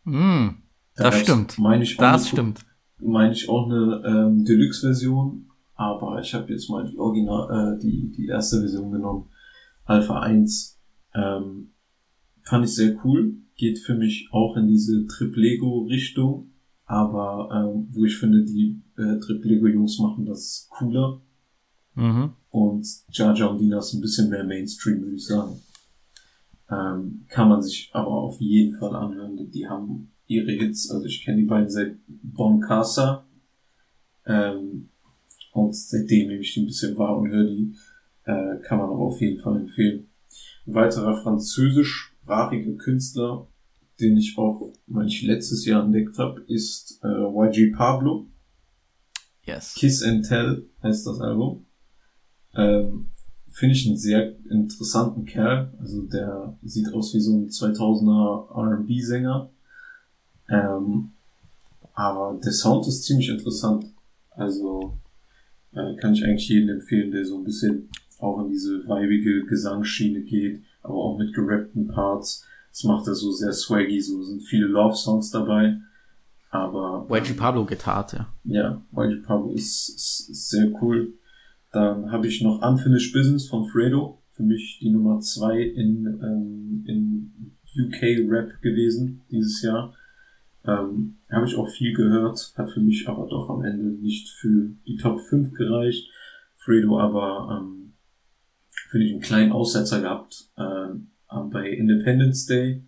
Mm, 0.04 0.48
Da 0.96 1.04
das 1.04 1.14
gab's, 1.14 1.18
stimmt. 1.22 1.58
Meine 1.58 1.82
ich 1.82 1.96
auch 1.98 2.02
Das 2.02 2.22
eine- 2.22 2.28
stimmt. 2.30 2.60
Meine 2.98 3.32
ich 3.32 3.48
auch 3.48 3.66
eine 3.66 4.02
ähm, 4.06 4.44
Deluxe-Version, 4.44 5.46
aber 5.74 6.20
ich 6.20 6.34
habe 6.34 6.52
jetzt 6.52 6.68
mal 6.68 6.86
die 6.86 6.98
Original, 6.98 7.74
äh, 7.76 7.78
die, 7.82 8.10
die 8.12 8.26
erste 8.26 8.60
Version 8.60 8.90
genommen. 8.92 9.30
Alpha 9.86 10.20
1. 10.20 10.78
Ähm, 11.14 11.70
fand 12.44 12.64
ich 12.64 12.74
sehr 12.74 12.96
cool. 13.04 13.34
Geht 13.56 13.78
für 13.78 13.94
mich 13.94 14.28
auch 14.32 14.56
in 14.56 14.68
diese 14.68 15.06
Triplego-Richtung, 15.06 16.50
aber 16.86 17.48
ähm, 17.52 17.88
wo 17.90 18.04
ich 18.04 18.16
finde, 18.16 18.44
die 18.44 18.80
äh, 18.96 19.18
Triplego-Jungs 19.18 19.98
machen 19.98 20.24
das 20.24 20.66
cooler 20.70 21.20
Mhm. 21.96 22.32
und 22.50 22.86
Jaja 23.10 23.46
und 23.46 23.60
Dinas 23.60 23.92
ein 23.92 24.00
bisschen 24.00 24.30
mehr 24.30 24.44
Mainstream, 24.44 25.02
würde 25.02 25.16
ich 25.16 25.26
sagen. 25.26 25.60
Ähm, 26.70 27.24
kann 27.28 27.48
man 27.48 27.62
sich 27.62 27.90
aber 27.92 28.10
auf 28.12 28.40
jeden 28.40 28.78
Fall 28.78 28.94
anhören. 28.94 29.50
Die- 29.50 29.66
haben 29.66 30.12
ihre 30.28 30.52
Hits, 30.52 30.88
also 30.90 31.04
ich 31.06 31.24
kenne 31.24 31.38
die 31.38 31.46
beiden 31.46 31.68
seit 31.68 31.96
Bon 32.06 32.60
Casa. 32.60 33.26
Ähm, 34.24 34.88
und 35.52 35.74
seitdem 35.74 36.28
nehme 36.28 36.40
ich 36.42 36.54
die 36.54 36.60
ein 36.62 36.66
bisschen 36.66 36.96
wahr 36.96 37.18
und 37.18 37.28
höre 37.30 37.48
die. 37.48 37.74
Äh, 38.24 38.58
kann 38.62 38.78
man 38.78 38.88
aber 38.90 38.98
auf 39.00 39.20
jeden 39.20 39.40
Fall 39.40 39.56
empfehlen. 39.56 40.06
Ein 40.66 40.74
weiterer 40.74 41.16
französischsprachiger 42.30 42.76
Künstler, 42.76 43.46
den 44.00 44.16
ich 44.16 44.38
auch, 44.38 44.72
ich 45.06 45.22
letztes 45.22 45.64
Jahr 45.66 45.84
entdeckt 45.84 46.18
habe, 46.18 46.40
ist 46.42 47.00
äh, 47.02 47.08
YG 47.08 47.72
Pablo. 47.72 48.26
Yes. 49.44 49.74
Kiss 49.74 50.02
and 50.02 50.26
Tell 50.26 50.66
heißt 50.82 51.06
das 51.06 51.20
Album. 51.20 51.66
Ähm, 52.54 53.10
Finde 53.48 53.74
ich 53.74 53.86
einen 53.86 53.98
sehr 53.98 54.36
interessanten 54.48 55.24
Kerl. 55.24 55.74
Also 55.78 56.02
der 56.02 56.56
sieht 56.62 56.92
aus 56.94 57.14
wie 57.14 57.20
so 57.20 57.32
ein 57.32 57.48
2000er 57.48 58.56
R&B-Sänger. 58.56 59.50
Ähm, 60.48 61.12
aber 61.92 62.38
der 62.42 62.52
Sound 62.52 62.86
ist 62.86 63.04
ziemlich 63.04 63.28
interessant. 63.28 63.86
Also 64.30 64.98
äh, 65.72 65.96
kann 65.96 66.14
ich 66.14 66.24
eigentlich 66.24 66.48
jedem 66.48 66.70
empfehlen, 66.70 67.10
der 67.10 67.24
so 67.24 67.38
ein 67.38 67.44
bisschen 67.44 67.88
auch 68.18 68.40
in 68.40 68.50
diese 68.50 68.86
weibige 68.86 69.44
Gesangsschiene 69.46 70.22
geht, 70.22 70.62
aber 70.82 70.94
auch 70.94 71.18
mit 71.18 71.34
gerappten 71.34 71.88
Parts. 71.88 72.46
Das 72.70 72.84
macht 72.84 73.06
er 73.06 73.14
so 73.14 73.32
sehr 73.32 73.52
swaggy, 73.52 74.00
so 74.00 74.22
sind 74.22 74.42
viele 74.42 74.66
Love-Songs 74.66 75.30
dabei. 75.30 75.78
Aber 76.50 77.06
YG 77.10 77.36
Pablo 77.36 77.64
getart, 77.64 78.12
ja. 78.12 78.28
ja, 78.44 78.82
YG 78.92 79.22
Pablo 79.22 79.52
ist, 79.52 79.88
ist, 79.88 80.28
ist 80.30 80.50
sehr 80.50 80.70
cool. 80.82 81.14
Dann 81.72 82.10
habe 82.10 82.26
ich 82.26 82.42
noch 82.42 82.60
Unfinished 82.62 83.12
Business 83.12 83.48
von 83.48 83.66
Fredo. 83.66 84.18
Für 84.32 84.42
mich 84.42 84.78
die 84.80 84.90
Nummer 84.90 85.20
zwei 85.20 85.60
in, 85.60 86.06
ähm, 86.06 86.84
in 86.86 87.52
UK 87.78 88.28
Rap 88.28 88.60
gewesen 88.62 89.22
dieses 89.30 89.62
Jahr. 89.62 89.94
Ähm, 90.66 91.16
habe 91.30 91.46
ich 91.46 91.56
auch 91.56 91.68
viel 91.68 91.94
gehört, 91.94 92.52
hat 92.56 92.70
für 92.70 92.80
mich 92.80 93.08
aber 93.08 93.26
doch 93.28 93.48
am 93.48 93.62
Ende 93.62 93.90
nicht 94.02 94.28
für 94.28 94.70
die 94.86 94.96
Top 94.96 95.20
5 95.20 95.54
gereicht. 95.54 96.10
Fredo 96.56 96.98
aber 96.98 97.60
ähm, 97.60 97.79
finde 98.90 99.06
ich 99.06 99.12
einen 99.12 99.20
kleinen 99.20 99.52
Aussetzer 99.52 100.00
gehabt 100.00 100.50
ähm, 100.58 101.10
bei 101.50 101.70
Independence 101.70 102.46
Day. 102.46 102.82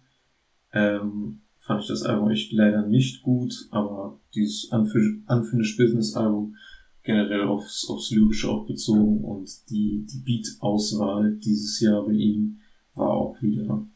Ähm, 0.73 1.41
fand 1.59 1.83
ich 1.83 1.89
das 1.89 2.03
Album 2.03 2.31
echt 2.31 2.53
leider 2.53 2.87
nicht 2.87 3.23
gut, 3.23 3.55
aber 3.71 4.19
dieses 4.35 4.71
Unfi- 4.73 5.23
Unfinished 5.29 5.79
Business 5.79 6.17
Album 6.17 6.57
generell 7.05 7.43
aufs, 7.43 7.89
aufs 7.89 8.11
Lyrische 8.11 8.49
auch 8.49 8.67
bezogen 8.67 9.23
und 9.25 9.71
die, 9.71 10.05
die 10.11 10.19
Beat-Auswahl 10.19 11.35
dieses 11.37 11.79
Jahr 11.81 12.05
bei 12.05 12.13
ihm 12.13 12.59
war 12.95 13.11
auch 13.11 13.41
wieder 13.41 13.87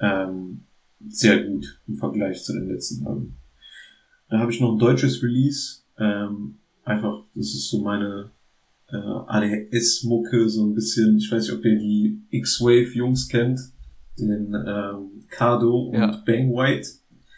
ähm, 0.00 0.64
sehr 1.08 1.44
gut 1.44 1.80
im 1.86 1.96
Vergleich 1.96 2.42
zu 2.42 2.52
den 2.52 2.68
letzten 2.68 3.06
Alben. 3.06 3.36
Da 4.28 4.38
habe 4.38 4.50
ich 4.50 4.60
noch 4.60 4.72
ein 4.72 4.78
deutsches 4.78 5.22
Release, 5.22 5.80
ähm, 5.98 6.56
einfach, 6.84 7.22
das 7.34 7.46
ist 7.46 7.68
so 7.70 7.82
meine 7.82 8.30
äh, 8.92 8.96
ADHS-Mucke, 8.96 10.48
so 10.48 10.64
ein 10.66 10.74
bisschen, 10.74 11.16
ich 11.18 11.30
weiß 11.30 11.44
nicht, 11.48 11.56
ob 11.58 11.64
ihr 11.64 11.78
die 11.78 12.20
X-Wave-Jungs 12.30 13.28
kennt, 13.28 13.60
den 14.18 14.54
ähm, 14.54 15.24
Cardo 15.28 15.88
und 15.88 15.94
Ja. 15.94 16.22
Bang 16.24 16.52
White. 16.52 16.88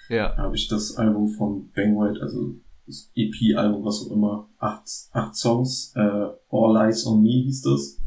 Ja. 0.09 0.35
Da 0.37 0.43
habe 0.45 0.57
ich 0.57 0.69
das 0.69 0.97
Album 0.97 1.29
von 1.29 1.71
Bang 1.75 1.97
White, 1.97 2.21
also 2.23 2.55
das 2.87 3.11
EP-Album, 3.15 3.85
was 3.85 4.07
auch 4.07 4.13
immer, 4.13 4.49
acht, 4.59 4.89
acht 5.13 5.37
Songs, 5.37 5.93
äh, 5.95 6.01
All 6.01 6.77
Eyes 6.87 7.07
on 7.07 7.23
Me 7.23 7.31
hieß 7.45 7.63
das. 7.63 7.98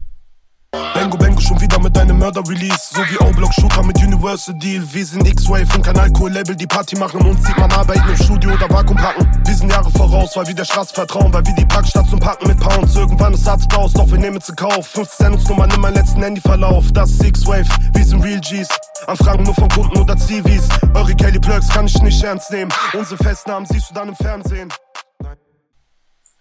Bengo 1.02 1.18
Bengo 1.18 1.42
schon 1.42 1.60
wieder 1.60 1.80
mit 1.80 1.96
deinem 1.96 2.20
Mörder-Release. 2.20 2.94
So 2.94 3.02
wie 3.02 3.18
O-Block-Shooter 3.18 3.82
mit 3.82 3.98
Universal 4.04 4.54
Deal. 4.54 4.84
Wir 4.94 5.04
sind 5.04 5.28
X-Wave 5.28 5.76
und 5.76 5.82
kein 5.82 5.98
Alkohol-Label, 5.98 6.56
die 6.56 6.68
Party 6.68 6.96
machen. 6.96 7.26
Uns 7.26 7.44
sieht 7.44 7.58
man 7.58 7.72
arbeiten 7.72 8.08
im 8.08 8.16
Studio 8.18 8.54
oder 8.54 8.70
Vakuum 8.70 8.98
packen. 8.98 9.26
Wir 9.44 9.56
sind 9.56 9.72
Jahre 9.72 9.90
voraus, 9.90 10.38
weil 10.38 10.46
wir 10.46 10.54
der 10.54 10.64
Straße 10.64 10.94
vertrauen. 10.94 11.34
Weil 11.34 11.44
wir 11.44 11.56
die 11.56 11.66
Packstadt 11.66 12.08
zum 12.08 12.20
Packen 12.20 12.48
mit 12.48 12.60
Pounds. 12.60 12.96
Irgendwann 12.96 13.34
ist 13.34 13.46
Satz 13.46 13.68
Baus, 13.68 13.94
doch 13.94 14.12
wir 14.12 14.20
nehmen 14.20 14.40
zu 14.42 14.54
Kauf. 14.54 14.86
15 14.90 15.26
Sendungsnummern 15.26 15.72
in 15.72 15.82
meinem 15.82 15.96
letzten 15.96 16.22
Handyverlauf. 16.22 16.92
Das 16.92 17.10
ist 17.10 17.24
X-Wave, 17.24 17.68
wir 17.96 18.06
sind 18.06 18.22
Real 18.22 18.40
G's. 18.40 18.68
Anfragen 19.08 19.42
nur 19.42 19.56
von 19.56 19.70
Kunden 19.70 19.98
oder 19.98 20.16
Zivis. 20.16 20.70
Eure 20.94 21.16
Kelly 21.16 21.40
Plugs 21.40 21.68
kann 21.70 21.88
ich 21.88 22.00
nicht 22.04 22.24
ernst 22.24 22.52
nehmen. 22.52 22.72
Unsere 22.94 23.18
Festnahmen 23.24 23.66
siehst 23.66 23.90
du 23.90 23.96
dann 23.96 24.10
im 24.10 24.16
Fernsehen. 24.16 24.70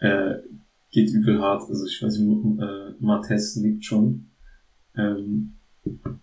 Äh, 0.00 0.34
geht 0.90 1.08
übel 1.08 1.40
hart, 1.40 1.62
also 1.62 1.86
ich 1.86 2.02
weiß 2.02 2.18
nicht, 2.18 2.60
äh, 2.60 2.94
Martes 3.00 3.56
liegt 3.56 3.86
schon. 3.86 4.29
Ähm, 4.96 5.54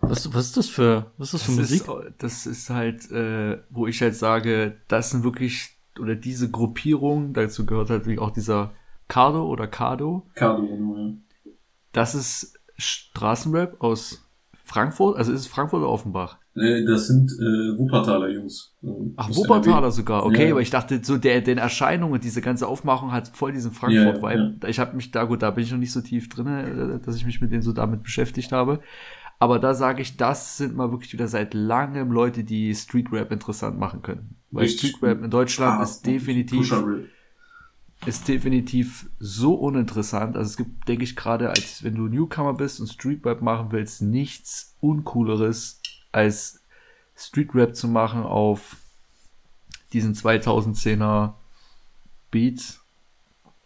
Was, 0.01 0.33
was 0.33 0.45
ist 0.47 0.57
das 0.57 0.69
für, 0.69 1.11
was 1.17 1.33
ist 1.33 1.33
das 1.33 1.43
für 1.43 1.61
Das 1.61 1.69
Musik? 1.71 1.81
ist, 1.81 2.13
das 2.19 2.45
ist 2.45 2.69
halt, 2.69 3.11
äh, 3.11 3.59
wo 3.69 3.87
ich 3.87 4.01
halt 4.01 4.15
sage, 4.15 4.77
das 4.87 5.11
sind 5.11 5.23
wirklich, 5.23 5.77
oder 5.99 6.15
diese 6.15 6.49
Gruppierung, 6.51 7.33
dazu 7.33 7.65
gehört 7.65 7.89
halt 7.89 8.19
auch 8.19 8.31
dieser 8.31 8.73
Cardo 9.07 9.47
oder 9.47 9.67
Cardo, 9.67 10.27
Cardo, 10.35 10.67
genau, 10.67 10.97
ja. 10.97 11.51
das 11.91 12.13
ist 12.13 12.59
Straßenrap 12.77 13.81
aus 13.81 14.29
Frankfurt, 14.63 15.17
also 15.17 15.31
ist 15.31 15.41
es 15.41 15.47
Frankfurt 15.47 15.79
oder 15.81 15.89
Offenbach? 15.89 16.37
Äh, 16.59 16.85
Das 16.85 17.07
sind 17.07 17.31
äh, 17.31 17.77
Wuppertaler 17.77 18.29
Jungs. 18.29 18.73
Ähm, 18.83 19.13
Ach, 19.15 19.29
Wuppertaler 19.29 19.91
sogar, 19.91 20.25
okay, 20.25 20.45
Ja. 20.47 20.51
aber 20.51 20.61
ich 20.61 20.69
dachte, 20.69 20.99
so 21.03 21.17
der, 21.17 21.41
den 21.41 21.57
Erscheinungen, 21.57 22.19
diese 22.19 22.41
ganze 22.41 22.67
Aufmachung 22.67 23.11
hat 23.11 23.27
voll 23.29 23.51
diesen 23.51 23.71
Ja, 23.71 23.77
Frankfurt-Vibe. 23.77 24.67
Ich 24.69 24.79
habe 24.79 24.95
mich 24.95 25.11
da, 25.11 25.23
gut, 25.25 25.41
da 25.41 25.51
bin 25.51 25.63
ich 25.63 25.71
noch 25.71 25.77
nicht 25.79 25.91
so 25.91 26.01
tief 26.01 26.29
drin, 26.29 26.99
dass 27.05 27.15
ich 27.15 27.25
mich 27.25 27.41
mit 27.41 27.51
denen 27.51 27.61
so 27.61 27.73
damit 27.73 28.03
beschäftigt 28.03 28.51
habe. 28.51 28.79
Aber 29.39 29.59
da 29.59 29.75
sage 29.75 30.01
ich, 30.01 30.17
das 30.17 30.57
sind 30.57 30.75
mal 30.75 30.89
wirklich 30.91 31.13
wieder 31.13 31.27
seit 31.27 31.53
langem 31.53 32.11
Leute, 32.11 32.43
die 32.43 32.73
Street 32.73 33.11
Rap 33.11 33.31
interessant 33.31 33.77
machen 33.77 34.01
können. 34.01 34.35
Weil 34.49 34.63
Richtig 34.63 34.91
Street 34.95 35.03
Rap 35.03 35.23
in 35.23 35.29
Deutschland 35.29 35.79
Ah, 35.79 35.83
ist 35.83 36.05
definitiv, 36.07 36.73
ist 38.05 38.27
definitiv 38.27 39.09
so 39.19 39.53
uninteressant. 39.55 40.35
Also 40.37 40.49
es 40.49 40.57
gibt, 40.57 40.87
denke 40.87 41.03
ich, 41.03 41.15
gerade 41.15 41.49
als 41.49 41.83
wenn 41.83 41.95
du 41.95 42.07
Newcomer 42.07 42.53
bist 42.53 42.79
und 42.79 42.87
Street 42.87 43.25
Rap 43.25 43.41
machen 43.41 43.67
willst, 43.71 44.01
nichts 44.01 44.75
uncooleres 44.79 45.76
als 46.17 46.59
Street 47.15 47.53
Rap 47.55 47.75
zu 47.75 47.87
machen 47.87 48.23
auf 48.23 48.75
diesen 49.93 50.13
2010er 50.15 51.33
Beat, 52.31 52.79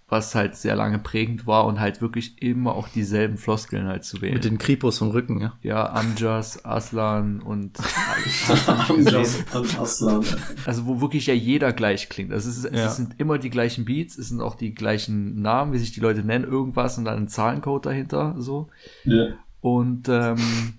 was 0.07 0.35
halt 0.35 0.55
sehr 0.57 0.75
lange 0.75 0.99
prägend 0.99 1.47
war 1.47 1.65
und 1.65 1.79
halt 1.79 2.01
wirklich 2.01 2.41
immer 2.41 2.75
auch 2.75 2.89
dieselben 2.89 3.37
Floskeln 3.37 3.87
halt 3.87 4.03
zu 4.03 4.21
wählen. 4.21 4.33
Mit 4.33 4.43
den 4.43 4.57
Kripos 4.57 4.97
vom 4.97 5.09
Rücken, 5.11 5.39
ja. 5.39 5.53
ja, 5.61 5.89
Amjas, 5.93 6.65
Aslan 6.65 7.41
und 7.41 7.77
Amjas 8.67 9.37
und 9.53 9.79
Aslan. 9.79 10.25
also 10.65 10.85
wo 10.85 10.99
wirklich 11.01 11.27
ja 11.27 11.33
jeder 11.33 11.71
gleich 11.71 12.09
klingt. 12.09 12.33
Also 12.33 12.49
es, 12.49 12.57
ist, 12.57 12.73
Ja. 12.75 12.87
es 12.87 12.97
sind 12.97 13.19
immer 13.19 13.37
die 13.37 13.49
gleichen 13.49 13.85
Beats, 13.85 14.17
es 14.17 14.27
sind 14.29 14.41
auch 14.41 14.55
die 14.55 14.75
gleichen 14.75 15.41
Namen, 15.41 15.71
wie 15.71 15.79
sich 15.79 15.93
die 15.93 16.01
Leute 16.01 16.23
nennen, 16.23 16.43
irgendwas 16.45 16.97
und 16.97 17.05
dann 17.05 17.17
ein 17.17 17.27
Zahlencode 17.29 17.85
dahinter, 17.85 18.35
so. 18.37 18.67
Ja. 19.05 19.27
Und 19.61 20.09
ähm, 20.09 20.73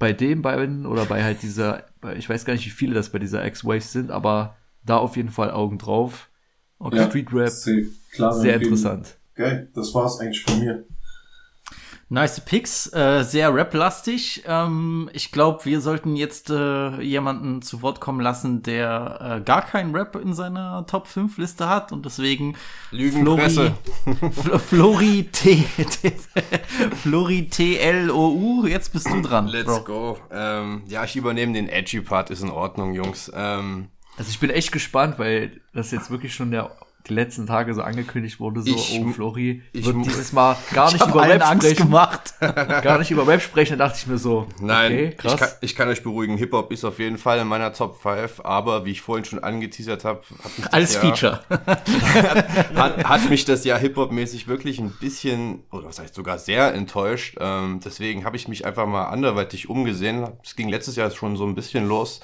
bei 0.00 0.14
den 0.14 0.40
beiden 0.40 0.86
oder 0.86 1.04
bei 1.04 1.22
halt 1.22 1.42
dieser, 1.42 1.84
ich 2.16 2.28
weiß 2.28 2.44
gar 2.46 2.54
nicht, 2.54 2.64
wie 2.64 2.70
viele 2.70 2.94
das 2.94 3.10
bei 3.10 3.18
dieser 3.20 3.46
X-Waves 3.46 3.92
sind, 3.92 4.10
aber 4.10 4.56
da 4.84 4.96
auf 4.96 5.16
jeden 5.16 5.28
Fall 5.28 5.50
Augen 5.50 5.76
drauf. 5.76 6.30
Und 6.78 6.94
Ja, 6.94 7.06
Street 7.06 7.32
Rap, 7.32 7.50
safe. 7.50 7.86
Klare 8.10 8.40
sehr 8.40 8.56
interessant. 8.56 9.18
Geil, 9.34 9.68
das 9.74 9.94
war's 9.94 10.18
eigentlich 10.18 10.42
von 10.42 10.58
mir. 10.58 10.84
Nice 12.12 12.40
Picks, 12.40 12.92
äh, 12.92 13.22
sehr 13.22 13.54
rap-lastig. 13.54 14.42
Ähm, 14.44 15.08
ich 15.12 15.30
glaube, 15.30 15.64
wir 15.64 15.80
sollten 15.80 16.16
jetzt 16.16 16.50
äh, 16.50 17.00
jemanden 17.00 17.62
zu 17.62 17.82
Wort 17.82 18.00
kommen 18.00 18.18
lassen, 18.20 18.64
der 18.64 19.38
äh, 19.38 19.44
gar 19.44 19.62
keinen 19.64 19.94
Rap 19.94 20.16
in 20.16 20.34
seiner 20.34 20.84
Top 20.88 21.06
5 21.06 21.38
Liste 21.38 21.68
hat 21.68 21.92
und 21.92 22.04
deswegen 22.04 22.56
Lügenpresse. 22.90 23.74
Fl 24.32 24.58
Flori 24.58 25.28
T 25.30 25.64
T- 26.02 26.12
Flori 27.00 27.48
T 27.48 27.76
L 27.78 28.10
O 28.10 28.28
U. 28.30 28.66
Jetzt 28.66 28.92
bist 28.92 29.08
du 29.08 29.20
dran. 29.22 29.46
Let's 29.46 29.66
Bro. 29.66 29.84
go. 29.84 30.18
Ähm, 30.32 30.82
ja, 30.88 31.04
ich 31.04 31.14
übernehme 31.14 31.52
den 31.52 31.68
edgy 31.68 32.00
Part, 32.00 32.30
ist 32.30 32.42
in 32.42 32.50
Ordnung, 32.50 32.92
Jungs. 32.94 33.30
Ähm, 33.34 33.86
Also 34.16 34.30
ich 34.30 34.40
bin 34.40 34.50
echt 34.50 34.72
gespannt, 34.72 35.20
weil 35.20 35.60
das 35.74 35.92
jetzt 35.92 36.10
wirklich 36.10 36.34
schon 36.34 36.50
der, 36.50 36.72
die 37.08 37.14
letzten 37.14 37.46
Tage 37.46 37.74
so 37.74 37.82
angekündigt 37.82 38.40
wurde, 38.40 38.62
so, 38.62 38.70
Ich- 38.74 39.00
oh, 39.02 39.08
Flori 39.10 39.62
ich 39.72 39.84
wird 39.86 40.04
dieses 40.04 40.32
Mal 40.32 40.56
gar 40.74 40.88
Ich 40.88 40.94
nicht 40.94 41.06
über 41.08 41.22
Rap 41.22 41.48
Angst 41.48 41.66
sprechen. 41.66 41.86
gemacht. 41.86 42.34
gar 42.40 42.98
nicht 42.98 43.10
über 43.10 43.26
Rap 43.26 43.40
sprechen, 43.42 43.78
da 43.78 43.86
dachte 43.86 43.98
ich 44.00 44.06
mir 44.06 44.18
so, 44.18 44.46
Nein, 44.60 44.92
okay, 44.92 45.08
ich, 45.10 45.16
krass. 45.16 45.36
kann, 45.40 45.48
ich 45.60 45.74
kann 45.76 45.88
euch 45.88 46.02
beruhigen, 46.02 46.36
Hip-Hop 46.36 46.70
ist 46.72 46.84
auf 46.84 46.98
jeden 46.98 47.18
Fall 47.18 47.38
in 47.38 47.48
meiner 47.48 47.72
Top 47.72 48.00
5, 48.02 48.40
aber 48.44 48.84
wie 48.84 48.90
ich 48.92 49.00
vorhin 49.00 49.24
schon 49.24 49.38
angeteasert 49.42 50.04
habe, 50.04 50.20
hat 50.44 50.56
mich 50.58 50.64
das 50.64 50.72
Als 50.72 50.94
Jahr, 50.94 51.02
Feature. 51.02 51.40
hat, 52.74 53.04
hat 53.04 53.30
mich 53.30 53.44
das 53.44 53.64
Jahr 53.64 53.78
Hip-Hop-mäßig 53.78 54.48
wirklich 54.48 54.78
ein 54.78 54.90
bisschen, 55.00 55.62
oder 55.70 55.86
was 55.88 55.98
heißt 55.98 56.14
sogar 56.14 56.38
sehr 56.38 56.74
enttäuscht. 56.74 57.36
Ähm, 57.40 57.80
deswegen 57.84 58.24
habe 58.24 58.36
ich 58.36 58.48
mich 58.48 58.64
einfach 58.66 58.86
mal 58.86 59.04
anderweitig 59.06 59.68
umgesehen. 59.68 60.26
Es 60.44 60.56
ging 60.56 60.68
letztes 60.68 60.96
Jahr 60.96 61.10
schon 61.10 61.36
so 61.36 61.44
ein 61.46 61.54
bisschen 61.54 61.88
los. 61.88 62.20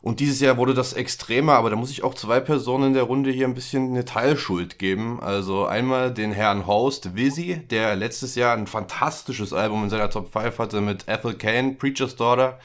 Und 0.00 0.20
dieses 0.20 0.40
Jahr 0.40 0.56
wurde 0.56 0.74
das 0.74 0.92
extremer, 0.92 1.54
aber 1.54 1.70
da 1.70 1.76
muss 1.76 1.90
ich 1.90 2.04
auch 2.04 2.14
zwei 2.14 2.40
Personen 2.40 2.88
in 2.88 2.94
der 2.94 3.04
Runde 3.04 3.30
hier 3.30 3.46
ein 3.46 3.54
bisschen 3.54 3.90
eine 3.90 4.04
Teilschuld 4.04 4.78
geben. 4.78 5.20
Also 5.20 5.66
einmal 5.66 6.12
den 6.12 6.32
Herrn 6.32 6.66
Host 6.66 7.16
Wizzy, 7.16 7.66
der 7.70 7.96
letztes 7.96 8.34
Jahr 8.34 8.56
ein 8.56 8.66
fantastisches 8.66 9.52
Album 9.52 9.84
in 9.84 9.90
seiner 9.90 10.10
Top 10.10 10.32
5 10.32 10.58
hatte 10.58 10.80
mit 10.80 11.08
Ethel 11.08 11.34
Kane, 11.34 11.74
Preacher's 11.74 12.16
Daughter. 12.16 12.58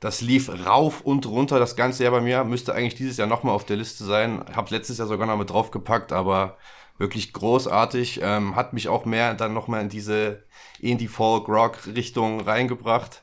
Das 0.00 0.20
lief 0.20 0.48
rauf 0.66 1.00
und 1.00 1.26
runter 1.26 1.58
das 1.58 1.74
ganze 1.74 2.04
Jahr 2.04 2.12
bei 2.12 2.20
mir. 2.20 2.44
Müsste 2.44 2.72
eigentlich 2.72 2.94
dieses 2.94 3.16
Jahr 3.16 3.26
nochmal 3.26 3.54
auf 3.54 3.64
der 3.64 3.76
Liste 3.76 4.04
sein. 4.04 4.44
Hab 4.54 4.70
letztes 4.70 4.98
Jahr 4.98 5.08
sogar 5.08 5.26
noch 5.26 5.36
mit 5.36 5.50
draufgepackt, 5.50 6.12
aber 6.12 6.56
wirklich 6.98 7.32
großartig. 7.32 8.20
Ähm, 8.22 8.56
hat 8.56 8.72
mich 8.72 8.88
auch 8.88 9.04
mehr 9.04 9.34
dann 9.34 9.54
nochmal 9.54 9.82
in 9.82 9.88
diese 9.88 10.42
Indie-Folk-Rock-Richtung 10.80 12.40
reingebracht. 12.40 13.22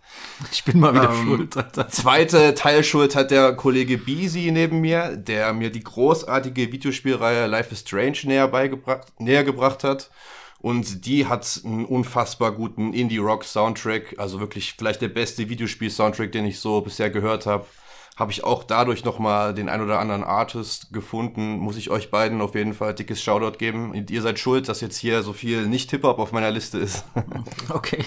Ich 0.51 0.63
bin 0.63 0.79
mal 0.79 0.93
wieder 0.93 1.09
Ähm, 1.09 1.25
schuld. 1.25 1.57
Alter. 1.57 1.87
Zweite 1.89 2.53
Teilschuld 2.55 3.15
hat 3.15 3.31
der 3.31 3.53
Kollege 3.53 3.97
Beasy 3.97 4.51
neben 4.51 4.81
mir, 4.81 5.15
der 5.15 5.53
mir 5.53 5.69
die 5.69 5.83
großartige 5.83 6.71
Videospielreihe 6.71 7.47
Life 7.47 7.71
is 7.71 7.81
Strange 7.81 8.17
näher 8.23 8.47
beigebracht, 8.47 9.19
näher 9.19 9.43
gebracht 9.43 9.83
hat. 9.83 10.09
Und 10.59 11.05
die 11.05 11.27
hat 11.27 11.61
einen 11.63 11.85
unfassbar 11.85 12.51
guten 12.51 12.93
Indie-Rock-Soundtrack, 12.93 14.15
also 14.17 14.39
wirklich 14.39 14.73
vielleicht 14.77 15.01
der 15.01 15.09
beste 15.09 15.47
Videospiel-Soundtrack, 15.47 16.31
den 16.31 16.45
ich 16.45 16.59
so 16.59 16.81
bisher 16.81 17.11
gehört 17.11 17.45
habe. 17.45 17.65
Habe 18.15 18.31
ich 18.31 18.43
auch 18.45 18.63
dadurch 18.63 19.03
nochmal 19.03 19.53
den 19.53 19.67
ein 19.67 19.81
oder 19.81 19.99
anderen 19.99 20.23
Artist 20.23 20.93
gefunden. 20.93 21.57
Muss 21.59 21.75
ich 21.75 21.89
euch 21.89 22.11
beiden 22.11 22.39
auf 22.41 22.55
jeden 22.55 22.73
Fall 22.73 22.93
dickes 22.93 23.21
Shoutout 23.21 23.57
geben. 23.57 23.91
Und 23.91 24.09
ihr 24.09 24.21
seid 24.21 24.39
schuld, 24.39 24.69
dass 24.69 24.79
jetzt 24.79 24.97
hier 24.97 25.21
so 25.21 25.33
viel 25.33 25.67
Nicht-Hip-Hop 25.67 26.19
auf 26.19 26.31
meiner 26.31 26.51
Liste 26.51 26.77
ist. 26.79 27.05
Okay. 27.69 28.03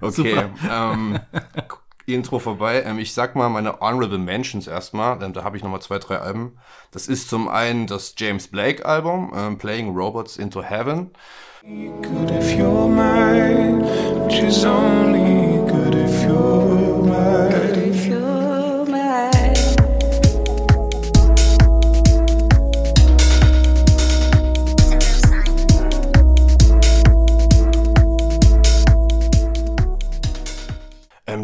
Okay, 0.00 0.12
Super. 0.12 0.50
ähm, 0.70 1.18
Intro 2.06 2.38
vorbei. 2.38 2.82
Ähm, 2.84 2.98
ich 2.98 3.12
sag 3.12 3.36
mal 3.36 3.48
meine 3.48 3.80
Honorable 3.80 4.18
Mentions 4.18 4.66
erstmal. 4.66 5.22
Ähm, 5.22 5.32
da 5.32 5.44
habe 5.44 5.56
ich 5.56 5.62
nochmal 5.62 5.82
zwei, 5.82 5.98
drei 5.98 6.18
Alben. 6.18 6.56
Das 6.90 7.06
ist 7.06 7.28
zum 7.28 7.48
einen 7.48 7.86
das 7.86 8.14
James 8.16 8.48
Blake 8.48 8.86
Album, 8.86 9.32
ähm, 9.36 9.58
Playing 9.58 9.94
Robots 9.94 10.36
into 10.36 10.62
Heaven. 10.62 11.10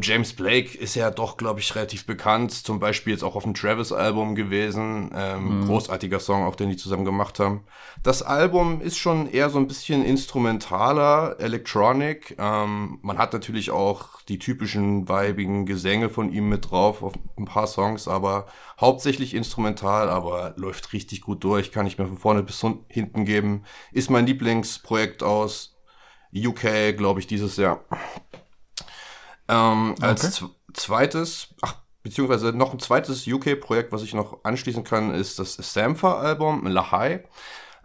James 0.04 0.34
Blake 0.34 0.76
ist 0.76 0.94
ja 0.94 1.10
doch, 1.10 1.36
glaube 1.38 1.60
ich, 1.60 1.74
relativ 1.74 2.04
bekannt. 2.06 2.52
Zum 2.52 2.78
Beispiel 2.78 3.12
jetzt 3.14 3.22
auch 3.22 3.36
auf 3.36 3.44
dem 3.44 3.54
Travis-Album 3.54 4.34
gewesen. 4.34 5.10
Ähm, 5.14 5.60
Mhm. 5.62 5.66
Großartiger 5.66 6.20
Song, 6.20 6.44
auch 6.44 6.56
den 6.56 6.68
die 6.68 6.76
zusammen 6.76 7.04
gemacht 7.06 7.38
haben. 7.40 7.64
Das 8.02 8.22
Album 8.22 8.80
ist 8.82 8.98
schon 8.98 9.28
eher 9.30 9.48
so 9.50 9.58
ein 9.58 9.66
bisschen 9.66 10.04
instrumentaler, 10.04 11.36
Electronic. 11.38 12.36
Ähm, 12.38 12.98
man 13.02 13.18
hat 13.18 13.32
natürlich 13.32 13.70
auch 13.70 14.20
die 14.28 14.38
typischen 14.38 15.08
weibigen 15.08 15.64
Gesänge 15.64 16.10
von 16.10 16.30
ihm 16.32 16.48
mit 16.48 16.70
drauf 16.70 17.02
auf 17.02 17.14
ein 17.38 17.46
paar 17.46 17.66
Songs, 17.66 18.06
aber 18.06 18.46
hauptsächlich 18.80 19.34
instrumental, 19.34 20.08
aber 20.10 20.52
läuft 20.56 20.92
richtig 20.92 21.22
gut 21.22 21.42
durch. 21.44 21.72
Kann 21.72 21.86
ich 21.86 21.98
mir 21.98 22.06
von 22.06 22.18
vorne 22.18 22.42
bis 22.42 22.62
hinten 22.88 23.24
geben. 23.24 23.64
Ist 23.92 24.10
mein 24.10 24.26
Lieblingsprojekt 24.26 25.22
aus 25.22 25.76
UK, 26.34 26.96
glaube 26.96 27.20
ich, 27.20 27.26
dieses 27.26 27.56
Jahr. 27.56 27.80
Ähm, 29.48 29.96
als 30.00 30.22
Okay. 30.22 30.30
zw- 30.40 30.50
zweites, 30.74 31.48
ach, 31.62 31.76
beziehungsweise 32.02 32.52
noch 32.52 32.72
ein 32.72 32.80
zweites 32.80 33.26
UK-Projekt, 33.26 33.92
was 33.92 34.02
ich 34.02 34.14
noch 34.14 34.44
anschließen 34.44 34.84
kann, 34.84 35.12
ist 35.14 35.38
das 35.38 35.56
Sampha-Album, 35.56 36.66
Lahai. 36.66 37.24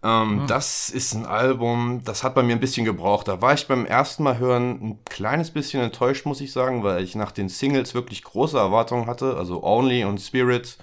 Ähm, 0.04 0.44
Mhm. 0.44 0.48
Das 0.48 0.90
ist 0.90 1.14
ein 1.14 1.26
Album, 1.26 2.02
das 2.06 2.24
hat 2.24 2.36
bei 2.36 2.44
mir 2.44 2.54
ein 2.56 2.60
bisschen 2.62 2.86
gebraucht. 2.86 3.28
Da 3.28 3.42
war 3.42 3.54
ich 3.54 3.68
beim 3.68 3.86
ersten 3.86 4.24
Mal 4.24 4.38
hören 4.40 4.72
ein 4.82 5.06
kleines 5.06 5.52
bisschen 5.52 5.82
enttäuscht, 5.84 6.26
muss 6.26 6.42
ich 6.42 6.52
sagen, 6.54 6.84
weil 6.84 7.04
ich 7.04 7.16
nach 7.16 7.32
den 7.32 7.50
Singles 7.50 7.94
wirklich 7.94 8.24
große 8.24 8.58
Erwartungen 8.58 9.08
hatte. 9.08 9.36
Also 9.38 9.64
Only 9.64 10.06
und 10.06 10.20
Spirit 10.22 10.78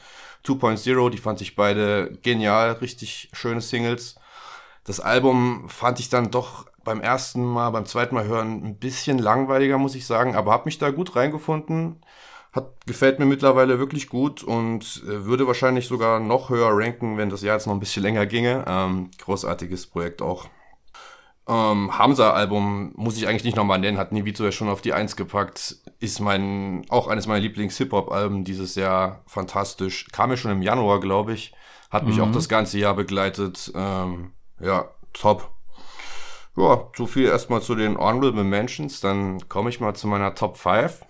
2.0, 0.45 1.11
die 1.11 1.19
fand 1.19 1.41
ich 1.41 1.57
beide 1.57 2.13
genial, 2.23 2.73
richtig 2.73 3.31
schöne 3.33 3.61
Singles. 3.63 4.17
Das 4.85 5.01
Album 5.01 5.69
fand 5.69 6.01
ich 6.01 6.09
dann 6.09 6.31
doch 6.31 6.67
beim 6.87 7.01
ersten 7.03 7.45
Mal, 7.45 7.69
beim 7.71 7.85
zweiten 7.85 8.15
Mal 8.15 8.25
hören 8.25 8.65
ein 8.65 8.79
bisschen 8.79 9.19
langweiliger, 9.19 9.77
muss 9.77 9.95
ich 9.95 10.07
sagen, 10.07 10.35
aber 10.35 10.53
habe 10.53 10.65
mich 10.65 10.79
da 10.79 10.91
gut 10.91 11.15
reingefunden. 11.17 12.01
Hat, 12.53 12.87
gefällt 12.87 13.19
mir 13.19 13.27
mittlerweile 13.27 13.79
wirklich 13.79 14.09
gut 14.09 14.43
und 14.43 15.03
äh, 15.07 15.27
würde 15.27 15.47
wahrscheinlich 15.47 15.89
sogar 15.89 16.21
noch 16.21 16.49
höher 16.49 16.71
ranken, 16.73 17.19
wenn 17.19 17.29
das 17.29 17.43
Jahr 17.43 17.57
jetzt 17.57 17.67
noch 17.67 17.75
ein 17.75 17.81
bisschen 17.81 18.03
länger 18.03 18.25
ginge. 18.25 18.65
Ähm, 18.67 19.11
großartiges 19.19 19.89
Projekt 19.89 20.23
auch. 20.23 20.47
Ähm, 21.49 21.97
Hamza-Album 21.97 22.93
muss 22.97 23.17
ich 23.19 23.29
eigentlich 23.29 23.45
nicht 23.45 23.57
nochmal 23.57 23.79
nennen, 23.79 23.99
hat 23.99 24.11
Nivito 24.13 24.43
ja 24.43 24.53
schon 24.53 24.69
auf 24.71 24.81
die 24.81 24.95
Eins 24.95 25.17
gepackt. 25.17 25.77
Ist 26.01 26.21
mein, 26.21 26.87
auch 26.89 27.09
eines 27.09 27.27
meiner 27.27 27.41
Lieblings-Hip-Hop-Alben 27.41 28.45
dieses 28.45 28.75
Jahr. 28.75 29.23
Fantastisch. 29.27 30.07
Kam 30.13 30.31
ja 30.31 30.37
schon 30.37 30.51
im 30.51 30.63
Januar, 30.63 30.99
glaube 31.01 31.35
ich. 31.35 31.53
Hat 31.91 32.07
mich 32.07 32.17
Mhm. 32.17 32.23
auch 32.23 32.33
das 32.33 32.49
ganze 32.49 32.79
Jahr 32.79 32.95
begleitet. 32.95 33.71
Ähm, 33.75 34.33
ja, 34.61 34.89
top. 35.13 35.51
Ja, 36.57 36.89
so 36.97 37.07
viel 37.07 37.27
erstmal 37.27 37.61
zu 37.61 37.75
den 37.75 37.99
Honorable 37.99 38.45
Mentions. 38.45 39.01
Dann 39.01 39.47
komme 39.49 39.69
ich 39.69 39.81
mal 39.81 39.95
zu 39.95 40.09
meiner 40.09 40.35
Top 40.35 40.57
5. 40.57 41.03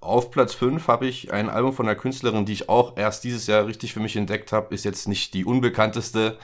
Auf 0.00 0.30
Platz 0.32 0.54
5 0.54 0.88
habe 0.88 1.06
ich 1.06 1.32
ein 1.32 1.48
Album 1.48 1.72
von 1.72 1.86
einer 1.86 1.94
Künstlerin, 1.94 2.44
die 2.44 2.54
ich 2.54 2.68
auch 2.68 2.96
erst 2.96 3.22
dieses 3.22 3.46
Jahr 3.46 3.66
richtig 3.66 3.92
für 3.92 4.00
mich 4.00 4.16
entdeckt 4.16 4.52
habe. 4.52 4.74
Ist 4.74 4.84
jetzt 4.84 5.06
nicht 5.06 5.32
die 5.34 5.44
unbekannteste. 5.44 6.38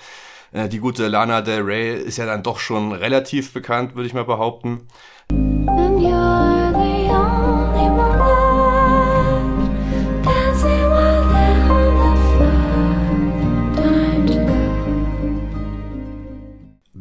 Äh, 0.53 0.69
die 0.69 0.79
gute 0.79 1.09
Lana 1.09 1.41
Del 1.41 1.63
Rey 1.63 1.97
ist 1.97 2.19
ja 2.19 2.27
dann 2.27 2.45
doch 2.45 2.61
schon 2.61 2.93
relativ 2.93 3.53
bekannt, 3.53 3.97
würde 3.97 4.07
ich 4.07 4.15
mal 4.15 4.25
behaupten. 4.25 4.87
And 5.31 6.01
you're 6.01 6.73
the 6.73 7.11
only 7.11 7.64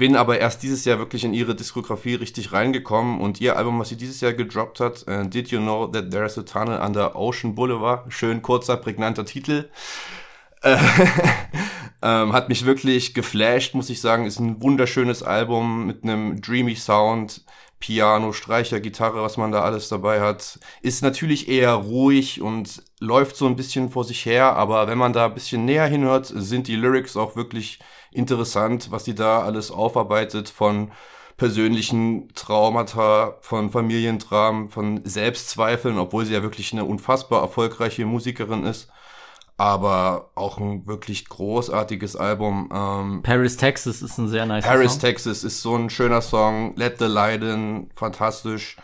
Bin 0.04 0.18
aber 0.18 0.38
erst 0.38 0.64
dieses 0.64 0.84
Jahr 0.84 1.00
wirklich 1.00 1.24
in 1.24 1.34
ihre 1.34 1.56
Diskografie 1.56 2.16
richtig 2.16 2.52
reingekommen 2.52 3.22
und 3.22 3.40
ihr 3.40 3.56
Album, 3.56 3.80
was 3.80 3.88
sie 3.88 3.96
dieses 3.96 4.20
Jahr 4.20 4.34
gedroppt 4.34 4.82
hat, 4.82 5.08
äh, 5.08 5.26
Did 5.26 5.48
You 5.48 5.62
Know 5.62 5.88
That 5.88 6.12
There's 6.12 6.38
a 6.38 6.42
Tunnel 6.42 6.82
Under 6.82 7.16
Ocean 7.16 7.56
Boulevard, 7.56 8.12
schön 8.12 8.42
kurzer, 8.42 8.76
prägnanter 8.76 9.24
Titel, 9.24 9.70
äh, 10.62 10.76
ähm, 12.02 12.34
hat 12.34 12.50
mich 12.50 12.66
wirklich 12.66 13.14
geflasht, 13.14 13.76
muss 13.76 13.90
ich 13.90 14.02
sagen, 14.02 14.26
ist 14.26 14.42
ein 14.42 14.62
wunderschönes 14.62 15.24
Album 15.24 15.88
mit 15.88 16.04
einem 16.04 16.42
dreamy 16.42 16.76
Sound, 16.76 17.46
Piano, 17.84 18.32
Streicher, 18.32 18.80
Gitarre, 18.80 19.22
was 19.24 19.36
man 19.36 19.52
da 19.52 19.62
alles 19.62 19.90
dabei 19.90 20.22
hat, 20.22 20.58
ist 20.82 21.04
natürlich 21.04 21.50
eher 21.50 21.74
ruhig 21.74 22.42
und 22.42 22.82
läuft 23.02 23.36
so 23.36 23.46
ein 23.46 23.58
bisschen 23.58 23.90
vor 23.90 24.06
sich 24.06 24.26
her, 24.26 24.56
aber 24.56 24.88
wenn 24.88 24.98
man 24.98 25.12
da 25.12 25.26
ein 25.26 25.34
bisschen 25.34 25.66
näher 25.66 25.86
hinhört, 25.86 26.32
sind 26.34 26.70
die 26.70 26.78
Lyrics 26.78 27.18
auch 27.18 27.36
wirklich 27.36 27.80
interessant, 28.14 28.90
was 28.92 29.04
die 29.04 29.16
da 29.16 29.42
alles 29.42 29.70
aufarbeitet 29.70 30.48
von 30.48 30.94
persönlichen 31.36 32.34
Traumata, 32.36 33.36
von 33.42 33.70
Familiendramen, 33.70 34.70
von 34.70 35.02
Selbstzweifeln, 35.04 35.98
obwohl 35.98 36.24
sie 36.24 36.36
ja 36.36 36.42
wirklich 36.42 36.72
eine 36.72 36.86
unfassbar 36.86 37.42
erfolgreiche 37.42 38.06
Musikerin 38.06 38.66
ist. 38.66 38.88
Aber 39.56 40.32
auch 40.36 40.58
ein 40.58 40.88
wirklich 40.88 41.30
großartiges 41.30 42.16
Album. 42.16 42.70
Ähm, 42.74 43.22
Paris, 43.24 43.56
Texas 43.56 44.02
ist 44.02 44.18
ein 44.18 44.28
sehr 44.28 44.46
nice 44.46 44.66
Paris, 44.66 44.94
Song. 44.94 45.02
Texas 45.02 45.44
ist 45.44 45.62
so 45.62 45.76
ein 45.76 45.90
schöner 45.90 46.22
Song. 46.22 46.76
Let 46.76 46.98
the 47.00 47.06
in, 47.06 47.90
fantastisch. 47.96 48.78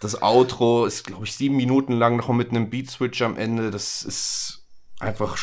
Das 0.00 0.20
Outro 0.20 0.84
ist, 0.84 1.06
glaube 1.06 1.24
ich, 1.24 1.34
sieben 1.34 1.56
Minuten 1.56 1.92
lang 1.92 2.16
noch 2.16 2.28
mit 2.30 2.50
einem 2.50 2.68
Beat-Switch 2.68 3.22
am 3.22 3.36
Ende. 3.36 3.70
Das 3.70 4.02
ist 4.02 4.61
einfach 5.02 5.36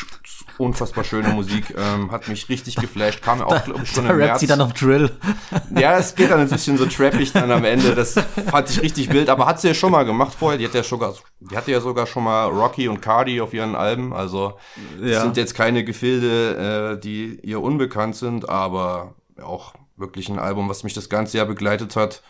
unfassbar 0.58 1.04
schöne 1.04 1.28
Musik. 1.28 1.74
Ähm, 1.76 2.10
hat 2.10 2.28
mich 2.28 2.48
richtig 2.48 2.76
geflasht. 2.76 3.22
Kam 3.22 3.38
ja 3.38 3.46
auch, 3.46 3.64
glaube 3.64 3.82
ich, 3.84 3.90
schon 3.90 4.04
Da 4.04 4.10
im 4.10 4.16
März. 4.18 4.40
sie 4.40 4.46
dann 4.46 4.60
auf 4.60 4.72
Drill. 4.72 5.10
Ja, 5.74 5.96
es 5.98 6.14
geht 6.14 6.30
dann 6.30 6.40
ein 6.40 6.48
bisschen 6.48 6.76
so 6.76 6.86
trappig 6.86 7.32
dann 7.32 7.50
am 7.50 7.64
Ende. 7.64 7.94
Das 7.94 8.14
fand 8.50 8.70
ich 8.70 8.82
richtig 8.82 9.12
wild. 9.12 9.28
Aber 9.28 9.46
hat 9.46 9.60
sie 9.60 9.68
ja 9.68 9.74
schon 9.74 9.92
mal 9.92 10.04
gemacht 10.04 10.34
vorher. 10.38 10.58
Die 10.58 10.66
hat 10.66 10.74
ja 10.74 10.82
sogar, 10.82 11.14
die 11.40 11.56
hatte 11.56 11.70
ja 11.70 11.80
sogar 11.80 12.06
schon 12.06 12.24
mal 12.24 12.46
Rocky 12.46 12.88
und 12.88 13.00
Cardi 13.00 13.40
auf 13.40 13.54
ihren 13.54 13.74
Alben. 13.74 14.12
Also 14.12 14.58
Ja. 15.00 15.22
sind 15.22 15.36
jetzt 15.36 15.54
keine 15.54 15.84
Gefilde, 15.84 16.96
äh, 16.96 17.00
die 17.00 17.38
ihr 17.42 17.60
unbekannt 17.60 18.16
sind, 18.16 18.48
aber 18.48 19.14
auch 19.42 19.74
wirklich 19.96 20.28
ein 20.28 20.38
Album, 20.38 20.68
was 20.68 20.82
mich 20.82 20.94
das 20.94 21.08
ganze 21.08 21.36
Jahr 21.36 21.46
begleitet 21.46 21.96
hat. 21.96 22.22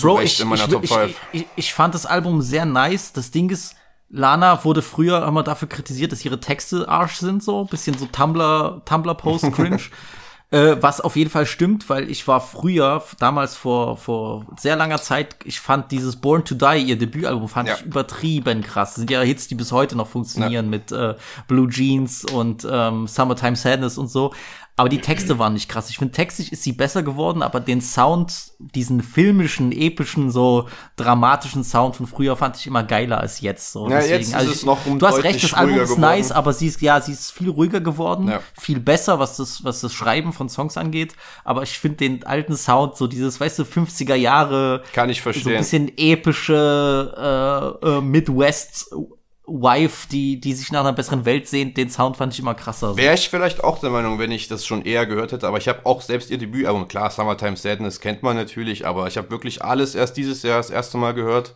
Bro, 0.00 0.20
ich, 0.22 0.40
ich, 0.40 0.52
ich, 0.82 0.90
5. 0.90 1.16
ich, 1.32 1.46
ich 1.54 1.74
fand 1.74 1.94
das 1.94 2.06
Album 2.06 2.40
sehr 2.42 2.64
nice. 2.64 3.12
Das 3.12 3.30
Ding 3.30 3.50
ist, 3.50 3.76
Lana 4.10 4.64
wurde 4.64 4.82
früher 4.82 5.24
immer 5.26 5.42
dafür 5.42 5.68
kritisiert, 5.68 6.12
dass 6.12 6.24
ihre 6.24 6.40
Texte 6.40 6.88
Arsch 6.88 7.16
sind, 7.16 7.42
so. 7.42 7.64
Bisschen 7.64 7.96
so 7.96 8.06
Tumblr, 8.06 8.82
Tumblr-Post-Cringe. 8.84 9.80
äh, 10.50 10.76
was 10.80 11.00
auf 11.00 11.14
jeden 11.14 11.30
Fall 11.30 11.46
stimmt, 11.46 11.88
weil 11.88 12.10
ich 12.10 12.26
war 12.26 12.40
früher, 12.40 13.04
damals 13.20 13.54
vor, 13.54 13.96
vor 13.96 14.46
sehr 14.58 14.74
langer 14.74 15.00
Zeit, 15.00 15.36
ich 15.44 15.60
fand 15.60 15.92
dieses 15.92 16.16
Born 16.16 16.44
to 16.44 16.56
Die, 16.56 16.82
ihr 16.82 16.98
Debütalbum, 16.98 17.48
fand 17.48 17.68
Ja. 17.68 17.76
ich 17.76 17.82
übertrieben 17.82 18.62
krass. 18.62 18.90
Das 18.90 18.96
sind 18.96 19.10
ja 19.10 19.20
Hits, 19.20 19.46
die 19.46 19.54
bis 19.54 19.70
heute 19.70 19.96
noch 19.96 20.08
funktionieren 20.08 20.68
mit 20.68 20.90
äh, 20.90 21.14
Blue 21.46 21.68
Jeans 21.68 22.24
und 22.24 22.66
ähm, 22.68 23.06
Summertime 23.06 23.54
Sadness 23.56 23.96
und 23.96 24.08
so. 24.08 24.32
Aber 24.80 24.88
die 24.88 25.02
Texte 25.02 25.38
waren 25.38 25.52
nicht 25.52 25.68
krass. 25.68 25.90
Ich 25.90 25.98
finde, 25.98 26.12
textlich 26.12 26.52
ist 26.52 26.62
sie 26.62 26.72
besser 26.72 27.02
geworden, 27.02 27.42
aber 27.42 27.60
den 27.60 27.82
Sound, 27.82 28.52
diesen 28.58 29.02
filmischen, 29.02 29.72
epischen, 29.72 30.30
so 30.30 30.70
dramatischen 30.96 31.64
Sound 31.64 31.96
von 31.96 32.06
früher 32.06 32.34
fand 32.34 32.56
ich 32.56 32.66
immer 32.66 32.82
geiler 32.82 33.20
als 33.20 33.42
jetzt. 33.42 33.72
So. 33.72 33.90
Ja, 33.90 34.00
jetzt 34.00 34.28
ist 34.28 34.34
also 34.34 34.64
noch 34.64 34.86
um 34.86 34.98
Du 34.98 35.06
hast 35.06 35.22
recht, 35.22 35.44
das 35.44 35.52
Album 35.52 35.78
ist 35.80 35.98
nice, 35.98 36.28
geworden. 36.28 36.38
aber 36.38 36.52
sie 36.54 36.66
ist, 36.68 36.80
ja, 36.80 36.98
sie 37.02 37.12
ist 37.12 37.30
viel 37.30 37.50
ruhiger 37.50 37.82
geworden, 37.82 38.28
Ja. 38.28 38.40
viel 38.58 38.80
besser, 38.80 39.18
was 39.18 39.36
das, 39.36 39.62
was 39.64 39.82
das 39.82 39.92
Schreiben 39.92 40.32
von 40.32 40.48
Songs 40.48 40.78
angeht. 40.78 41.12
Aber 41.44 41.62
ich 41.62 41.78
finde 41.78 41.98
den 41.98 42.24
alten 42.24 42.56
Sound, 42.56 42.96
so 42.96 43.06
dieses, 43.06 43.38
weißt 43.38 43.58
du, 43.58 43.64
50er 43.64 44.14
Jahre, 44.14 44.82
Kann 44.94 45.10
ich 45.10 45.20
so 45.20 45.28
ein 45.28 45.32
verstehen. 45.34 45.58
bisschen 45.58 45.92
epische 45.98 47.76
äh, 47.84 47.86
äh, 47.86 48.00
Midwest 48.00 48.94
Wife, 49.50 50.08
die, 50.08 50.40
die 50.40 50.52
sich 50.52 50.70
nach 50.72 50.80
einer 50.80 50.92
besseren 50.92 51.24
Welt 51.24 51.48
sehnt, 51.48 51.76
den 51.76 51.90
Sound 51.90 52.16
fand 52.16 52.32
ich 52.32 52.40
immer 52.40 52.54
krasser. 52.54 52.96
Wäre 52.96 53.14
ich 53.14 53.28
vielleicht 53.28 53.64
auch 53.64 53.78
der 53.78 53.90
Meinung, 53.90 54.18
wenn 54.18 54.30
ich 54.30 54.48
das 54.48 54.64
schon 54.64 54.84
eher 54.84 55.06
gehört 55.06 55.32
hätte, 55.32 55.46
aber 55.46 55.58
ich 55.58 55.68
habe 55.68 55.84
auch 55.84 56.00
selbst 56.00 56.30
ihr 56.30 56.38
Debütalbum, 56.38 56.88
klar, 56.88 57.10
Summertime 57.10 57.56
Sadness 57.56 58.00
kennt 58.00 58.22
man 58.22 58.36
natürlich, 58.36 58.86
aber 58.86 59.06
ich 59.08 59.16
habe 59.16 59.30
wirklich 59.30 59.62
alles 59.62 59.94
erst 59.94 60.16
dieses 60.16 60.42
Jahr 60.42 60.58
das 60.58 60.70
erste 60.70 60.98
Mal 60.98 61.14
gehört 61.14 61.54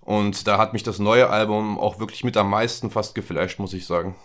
und 0.00 0.46
da 0.46 0.58
hat 0.58 0.72
mich 0.72 0.82
das 0.82 0.98
neue 0.98 1.30
Album 1.30 1.78
auch 1.78 2.00
wirklich 2.00 2.24
mit 2.24 2.36
am 2.36 2.50
meisten 2.50 2.90
fast 2.90 3.14
geflasht, 3.14 3.58
muss 3.58 3.74
ich 3.74 3.86
sagen. 3.86 4.16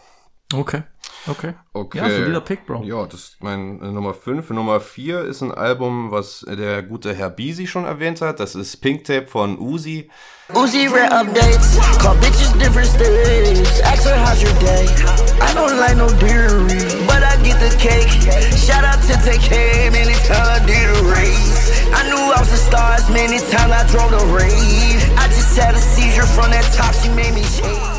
Okay, 0.54 0.84
okay. 1.28 1.54
Okay. 1.74 1.98
Ja, 1.98 2.10
solider 2.10 2.42
Pick, 2.42 2.66
Bro. 2.66 2.84
Ja, 2.84 3.06
das 3.06 3.20
ist 3.20 3.38
mein 3.44 3.82
äh, 3.82 3.92
Nummer 3.92 4.14
5. 4.14 4.50
Nummer 4.52 4.80
4 4.80 5.22
ist 5.26 5.42
ein 5.42 5.52
Album, 5.52 6.12
was 6.12 6.46
der 6.48 6.84
gute 6.84 7.14
Herr 7.14 7.30
Beasy 7.30 7.68
schon 7.68 7.86
erwähnt 7.86 8.22
hat. 8.22 8.40
Das 8.40 8.56
ist 8.56 8.78
Pink 8.78 9.04
Tape 9.06 9.28
von 9.28 9.58
Uzi. 9.60 10.10
Uzi 10.54 10.86
rare 10.88 11.12
updates, 11.12 11.78
call 12.00 12.16
bitches 12.18 12.54
different 12.60 12.88
states. 12.88 13.82
Ask 13.82 14.04
her 14.04 14.16
how's 14.16 14.44
your 14.44 14.54
day. 14.60 14.86
I 15.42 15.52
don't 15.56 15.76
like 15.80 15.98
no 15.98 16.08
dairy, 16.20 16.78
but 17.08 17.24
I 17.24 17.36
get 17.44 17.60
the 17.60 17.76
cake. 17.80 18.10
Shout 18.56 18.84
out 18.84 19.02
to 19.10 19.14
TK, 19.26 19.92
many 19.92 20.14
times 20.28 20.48
I 20.48 20.66
did 20.68 20.88
a 20.88 21.04
race. 21.10 21.82
I 21.92 22.04
knew 22.10 22.16
I 22.16 22.40
was 22.40 22.54
a 22.54 22.58
star, 22.58 22.98
many 23.12 23.40
times 23.40 23.74
I 23.74 23.88
drove 23.90 24.12
the 24.12 24.26
rave. 24.32 25.02
I 25.18 25.28
just 25.30 25.58
had 25.58 25.74
a 25.74 25.80
seizure 25.80 26.28
from 26.28 26.52
that 26.52 26.72
top, 26.74 26.94
she 26.94 27.10
made 27.10 27.34
me 27.34 27.42
shake. 27.42 27.95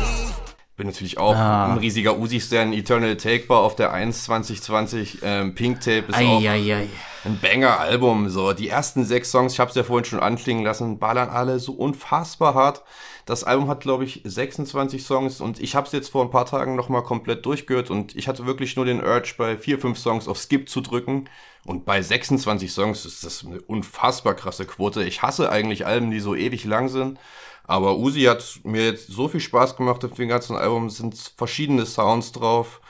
Bin 0.77 0.85
natürlich 0.85 1.17
auch 1.17 1.35
Ah. 1.35 1.71
ein 1.73 1.79
riesiger 1.79 2.19
Uzi-Stan. 2.19 2.71
Eternal 2.71 3.17
Take 3.17 3.49
war 3.49 3.61
auf 3.61 3.75
der 3.75 3.91
1 3.93 4.25
2020. 4.25 5.19
Ähm, 5.23 5.55
Pink 5.55 5.81
Tape 5.81 6.05
ist 6.07 6.13
auch 6.13 6.19
Eieiei. 6.39 6.87
ein 7.25 7.39
Banger-Album. 7.41 8.29
So, 8.29 8.53
die 8.53 8.69
ersten 8.69 9.03
sechs 9.03 9.31
Songs, 9.31 9.53
ich 9.53 9.59
habe 9.59 9.69
es 9.69 9.75
ja 9.75 9.83
vorhin 9.83 10.05
schon 10.05 10.19
anklingen 10.19 10.63
lassen, 10.63 10.99
ballern 10.99 11.29
alle 11.29 11.57
so 11.59 11.73
unfassbar 11.73 12.53
hart. 12.53 12.83
Das 13.25 13.43
Album 13.43 13.69
hat, 13.69 13.81
glaube 13.81 14.05
ich, 14.05 14.21
26 14.23 15.03
Songs 15.03 15.41
und 15.41 15.59
ich 15.59 15.75
habe 15.75 15.87
es 15.87 15.93
jetzt 15.93 16.09
vor 16.09 16.23
ein 16.23 16.29
paar 16.29 16.45
Tagen 16.45 16.75
nochmal 16.75 17.01
komplett 17.03 17.45
durchgehört 17.45 17.89
und 17.89 18.15
ich 18.15 18.27
hatte 18.27 18.45
wirklich 18.45 18.75
nur 18.75 18.85
den 18.85 19.03
Urge, 19.03 19.33
bei 19.37 19.57
vier, 19.57 19.79
fünf 19.79 19.97
Songs 19.97 20.27
auf 20.27 20.37
Skip 20.37 20.69
zu 20.69 20.81
drücken. 20.81 21.25
Und 21.65 21.83
bei 21.85 22.01
26 22.03 22.71
Songs 22.71 23.03
ist 23.03 23.25
das 23.25 23.43
eine 23.45 23.59
unfassbar 23.61 24.35
krasse 24.35 24.65
Quote. 24.65 25.03
Ich 25.03 25.23
hasse 25.23 25.49
eigentlich 25.51 25.85
Alben, 25.87 26.11
die 26.11 26.19
so 26.21 26.35
ewig 26.35 26.63
lang 26.65 26.87
sind. 26.87 27.19
Aber 27.67 27.97
Uzi 27.97 28.21
hat 28.21 28.61
mir 28.63 28.85
jetzt 28.85 29.07
so 29.07 29.27
viel 29.27 29.41
Spaß 29.41 29.75
gemacht 29.75 30.03
auf 30.05 30.13
dem 30.13 30.29
ganzen 30.29 30.55
Album. 30.55 30.85
Es 30.87 30.97
sind 30.97 31.15
verschiedene 31.37 31.85
Sounds 31.85 32.31
drauf. 32.31 32.81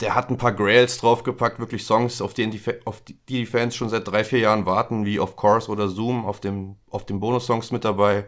Der 0.00 0.14
hat 0.14 0.30
ein 0.30 0.38
paar 0.38 0.52
Grails 0.52 0.98
draufgepackt, 0.98 1.58
wirklich 1.58 1.84
Songs, 1.84 2.22
auf, 2.22 2.32
denen 2.32 2.50
die, 2.50 2.60
auf 2.86 3.02
die 3.02 3.18
die 3.28 3.46
Fans 3.46 3.76
schon 3.76 3.90
seit 3.90 4.08
drei, 4.08 4.24
vier 4.24 4.40
Jahren 4.40 4.66
warten, 4.66 5.04
wie 5.04 5.20
Of 5.20 5.36
Course 5.36 5.70
oder 5.70 5.88
Zoom 5.88 6.24
auf 6.24 6.40
dem, 6.40 6.76
auf 6.88 7.04
den 7.04 7.20
Bonussongs 7.20 7.70
mit 7.70 7.84
dabei. 7.84 8.26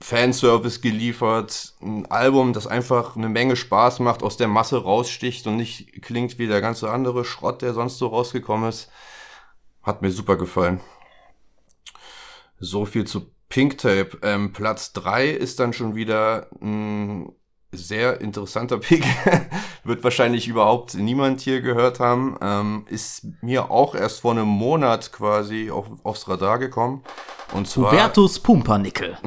Fanservice 0.00 0.80
geliefert, 0.80 1.74
ein 1.80 2.06
Album, 2.10 2.52
das 2.52 2.66
einfach 2.66 3.14
eine 3.14 3.28
Menge 3.28 3.56
Spaß 3.56 4.00
macht, 4.00 4.22
aus 4.22 4.36
der 4.36 4.48
Masse 4.48 4.82
raussticht 4.82 5.46
und 5.46 5.56
nicht 5.56 6.02
klingt 6.02 6.38
wie 6.38 6.46
der 6.46 6.60
ganze 6.60 6.90
andere 6.90 7.24
Schrott, 7.24 7.62
der 7.62 7.74
sonst 7.74 7.98
so 7.98 8.08
rausgekommen 8.08 8.68
ist. 8.68 8.90
Hat 9.82 10.02
mir 10.02 10.10
super 10.10 10.36
gefallen. 10.36 10.80
So 12.58 12.84
viel 12.86 13.06
zu 13.06 13.33
Pink 13.48 13.78
Tape. 13.78 14.18
Ähm, 14.22 14.52
Platz 14.52 14.92
drei 14.92 15.28
ist 15.28 15.60
dann 15.60 15.72
schon 15.72 15.94
wieder 15.94 16.48
ein 16.60 17.32
sehr 17.76 18.20
interessanter 18.20 18.78
Pick. 18.80 19.04
Wird 19.84 20.02
wahrscheinlich 20.04 20.48
überhaupt 20.48 20.94
niemand 20.94 21.40
hier 21.40 21.60
gehört 21.60 22.00
haben. 22.00 22.36
Ähm, 22.40 22.86
ist 22.88 23.26
mir 23.42 23.70
auch 23.70 23.94
erst 23.94 24.20
vor 24.20 24.32
einem 24.32 24.48
Monat 24.48 25.12
quasi 25.12 25.70
auf, 25.70 25.86
aufs 26.02 26.28
Radar 26.28 26.58
gekommen. 26.58 27.02
Und 27.52 27.68
zwar. 27.68 27.92
Hubertus 27.92 28.38
Pumpernickel. 28.40 29.18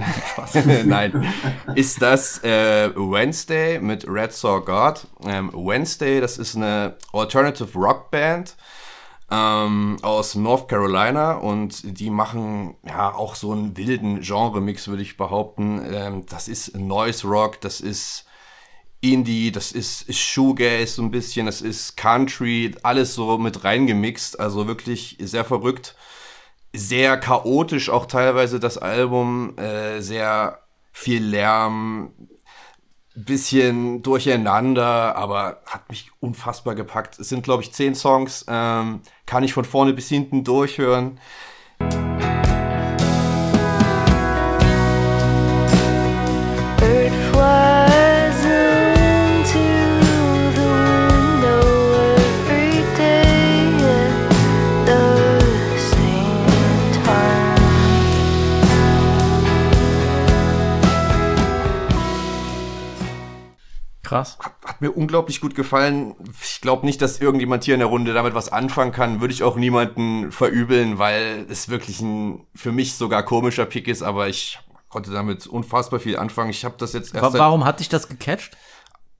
Nein, 0.86 1.32
ist 1.76 2.02
das 2.02 2.44
äh, 2.44 2.90
Wednesday 2.96 3.80
mit 3.80 4.08
Red 4.08 4.34
Saw 4.34 4.60
God. 4.62 5.08
Ähm, 5.26 5.52
Wednesday, 5.54 6.20
das 6.20 6.38
ist 6.38 6.56
eine 6.56 6.96
Alternative 7.14 7.78
Rock 7.78 8.12
Band 8.12 8.56
ähm, 9.30 9.98
aus 10.02 10.36
North 10.36 10.68
Carolina 10.68 11.34
und 11.34 12.00
die 12.00 12.10
machen 12.10 12.76
ja 12.86 13.14
auch 13.14 13.36
so 13.36 13.52
einen 13.52 13.76
wilden 13.78 14.22
Genre-Mix, 14.22 14.88
würde 14.88 15.04
ich 15.04 15.18
behaupten. 15.18 15.82
Ähm, 15.94 16.26
das 16.28 16.48
ist 16.48 16.76
Noise 16.78 17.28
Rock, 17.28 17.62
das 17.62 17.82
ist 17.82 18.26
Indie, 19.02 19.52
das 19.52 19.72
ist 19.72 20.14
Shoegaze 20.14 20.88
so 20.88 21.02
ein 21.04 21.12
bisschen, 21.12 21.46
das 21.46 21.62
ist 21.62 21.98
Country, 21.98 22.76
alles 22.84 23.14
so 23.14 23.38
mit 23.38 23.64
reingemixt, 23.64 24.40
also 24.40 24.68
wirklich 24.68 25.18
sehr 25.20 25.46
verrückt 25.46 25.96
sehr 26.74 27.18
chaotisch 27.18 27.90
auch 27.90 28.06
teilweise 28.06 28.60
das 28.60 28.78
Album, 28.78 29.58
äh, 29.58 30.00
sehr 30.02 30.60
viel 30.92 31.24
Lärm, 31.24 32.14
bisschen 33.26 34.04
durcheinander, 34.04 35.16
aber 35.16 35.62
hat 35.66 35.90
mich 35.90 36.12
unfassbar 36.20 36.76
gepackt. 36.76 37.20
Es 37.20 37.30
sind, 37.30 37.44
glaube 37.44 37.64
ich, 37.64 37.74
zehn 37.74 37.96
Songs, 37.96 38.46
ähm, 38.48 39.02
kann 39.26 39.44
ich 39.44 39.54
von 39.54 39.66
vorne 39.66 39.94
bis 39.94 40.10
hinten 40.10 40.44
durchhören. 40.44 41.20
Krass. 64.08 64.38
Hat, 64.40 64.54
hat 64.64 64.82
mir 64.82 64.92
unglaublich 64.92 65.42
gut 65.42 65.54
gefallen. 65.54 66.16
Ich 66.42 66.62
glaube 66.62 66.86
nicht, 66.86 67.02
dass 67.02 67.20
irgendjemand 67.20 67.66
hier 67.66 67.74
in 67.74 67.82
der 67.82 67.90
Runde 67.90 68.14
damit 68.14 68.36
was 68.36 68.50
anfangen 68.50 68.94
kann. 68.94 69.20
Würde 69.20 69.34
ich 69.34 69.44
auch 69.44 69.58
niemanden 69.58 70.32
verübeln, 70.32 70.98
weil 70.98 71.46
es 71.50 71.68
wirklich 71.68 72.00
ein 72.00 72.48
für 72.56 72.72
mich 72.72 72.96
sogar 72.96 73.24
komischer 73.24 73.66
Pick 73.66 73.90
ist, 73.90 74.04
aber 74.04 74.30
ich 74.30 74.60
konnte 74.88 75.12
damit 75.12 75.46
unfassbar 75.46 76.00
viel 76.00 76.18
anfangen. 76.18 76.52
Ich 76.52 76.64
habe 76.64 76.76
das 76.78 76.94
jetzt 76.94 77.14
erst 77.14 77.38
warum 77.38 77.66
hat 77.66 77.82
dich 77.82 77.90
das 77.90 78.08
gecatcht? 78.08 78.56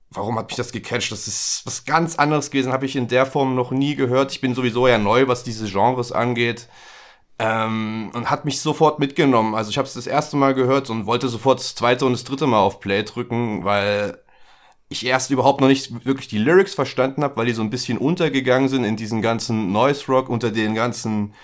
Warum 0.08 0.38
hat 0.38 0.46
mich 0.46 0.56
das 0.56 0.72
gecatcht? 0.72 1.12
Das 1.12 1.28
ist 1.28 1.66
was 1.66 1.84
ganz 1.84 2.16
anderes 2.16 2.50
gewesen, 2.50 2.72
habe 2.72 2.86
ich 2.86 2.96
in 2.96 3.08
der 3.08 3.26
Form 3.26 3.54
noch 3.54 3.70
nie 3.70 3.94
gehört. 3.94 4.32
Ich 4.32 4.40
bin 4.40 4.54
sowieso 4.54 4.88
ja 4.88 4.96
neu, 4.96 5.28
was 5.28 5.44
diese 5.44 5.68
Genres 5.68 6.12
angeht. 6.12 6.66
Ähm, 7.38 8.10
und 8.14 8.30
hat 8.30 8.46
mich 8.46 8.62
sofort 8.62 9.00
mitgenommen. 9.00 9.54
Also 9.54 9.70
ich 9.70 9.76
habe 9.76 9.86
es 9.86 9.92
das 9.92 10.06
erste 10.06 10.38
Mal 10.38 10.54
gehört 10.54 10.88
und 10.88 11.04
wollte 11.04 11.28
sofort 11.28 11.58
das 11.58 11.74
zweite 11.74 12.06
und 12.06 12.12
das 12.12 12.24
dritte 12.24 12.46
Mal 12.46 12.60
auf 12.60 12.80
Play 12.80 13.02
drücken, 13.02 13.64
weil 13.64 14.18
ich 14.88 15.04
erst 15.04 15.30
überhaupt 15.30 15.60
noch 15.60 15.68
nicht 15.68 16.04
wirklich 16.06 16.28
die 16.28 16.38
Lyrics 16.38 16.74
verstanden 16.74 17.22
habe, 17.22 17.36
weil 17.36 17.46
die 17.46 17.52
so 17.52 17.62
ein 17.62 17.70
bisschen 17.70 17.98
untergegangen 17.98 18.68
sind 18.68 18.84
in 18.84 18.96
diesen 18.96 19.20
ganzen 19.20 19.70
Noise 19.72 20.06
Rock 20.08 20.28
unter 20.28 20.50
den 20.50 20.74
ganzen 20.74 21.34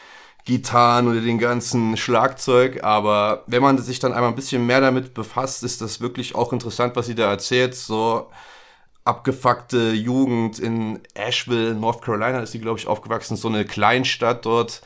Gitarren 0.44 1.08
oder 1.08 1.20
den 1.20 1.38
ganzen 1.38 1.96
Schlagzeug. 1.96 2.84
Aber 2.84 3.44
wenn 3.46 3.62
man 3.62 3.78
sich 3.78 3.98
dann 3.98 4.12
einmal 4.12 4.30
ein 4.30 4.36
bisschen 4.36 4.66
mehr 4.66 4.80
damit 4.80 5.14
befasst, 5.14 5.62
ist 5.62 5.80
das 5.80 6.00
wirklich 6.00 6.34
auch 6.34 6.52
interessant, 6.52 6.96
was 6.96 7.06
sie 7.06 7.14
da 7.14 7.30
erzählt. 7.30 7.74
So 7.74 8.30
abgefuckte 9.04 9.92
Jugend 9.92 10.58
in 10.58 11.00
Asheville, 11.14 11.74
North 11.74 12.02
Carolina 12.02 12.40
ist 12.40 12.52
sie, 12.52 12.60
glaube 12.60 12.78
ich, 12.78 12.86
aufgewachsen. 12.86 13.36
So 13.36 13.48
eine 13.48 13.64
Kleinstadt 13.64 14.46
dort. 14.46 14.82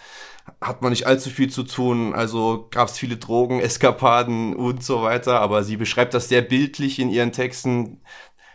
Hat 0.62 0.80
man 0.80 0.90
nicht 0.90 1.06
allzu 1.06 1.28
viel 1.28 1.50
zu 1.50 1.62
tun, 1.62 2.14
also 2.14 2.68
gab 2.70 2.88
es 2.88 2.96
viele 2.96 3.18
Drogen, 3.18 3.60
Eskapaden 3.60 4.56
und 4.56 4.82
so 4.82 5.02
weiter, 5.02 5.40
aber 5.40 5.62
sie 5.62 5.76
beschreibt 5.76 6.14
das 6.14 6.30
sehr 6.30 6.40
bildlich 6.40 6.98
in 6.98 7.10
ihren 7.10 7.32
Texten. 7.32 8.00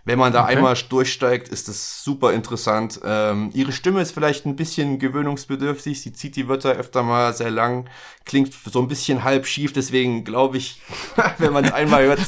Wenn 0.05 0.19
man 0.19 0.33
da 0.33 0.43
Okay. 0.43 0.57
einmal 0.57 0.75
durchsteigt, 0.89 1.47
ist 1.47 1.69
das 1.69 2.03
super 2.03 2.33
interessant. 2.33 2.99
Ähm, 3.05 3.51
ihre 3.53 3.71
Stimme 3.71 4.01
ist 4.01 4.11
vielleicht 4.11 4.45
ein 4.45 4.57
bisschen 4.57 4.99
gewöhnungsbedürftig. 4.99 6.01
Sie 6.01 6.11
zieht 6.11 6.35
die 6.35 6.49
Wörter 6.49 6.71
öfter 6.71 7.03
mal 7.03 7.33
sehr 7.33 7.51
lang, 7.51 7.89
klingt 8.25 8.53
so 8.53 8.81
ein 8.81 8.89
bisschen 8.89 9.23
halb 9.23 9.45
schief. 9.47 9.71
Deswegen 9.71 10.25
glaube 10.25 10.57
ich, 10.57 10.81
wenn 11.37 11.53
man 11.53 11.63
es 11.63 11.71
einmal 11.71 12.03
hört, 12.05 12.19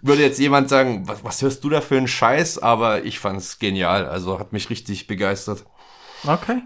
würde 0.00 0.22
jetzt 0.22 0.38
jemand 0.38 0.68
sagen, 0.68 1.08
was, 1.08 1.24
was 1.24 1.42
hörst 1.42 1.64
du 1.64 1.70
da 1.70 1.80
für 1.80 1.96
einen 1.96 2.06
Scheiß? 2.06 2.58
Aber 2.58 3.02
ich 3.04 3.18
fand 3.18 3.38
es 3.40 3.58
genial. 3.58 4.06
Also 4.06 4.38
hat 4.38 4.52
mich 4.52 4.70
richtig 4.70 5.08
begeistert. 5.08 5.64
Okay. 6.24 6.62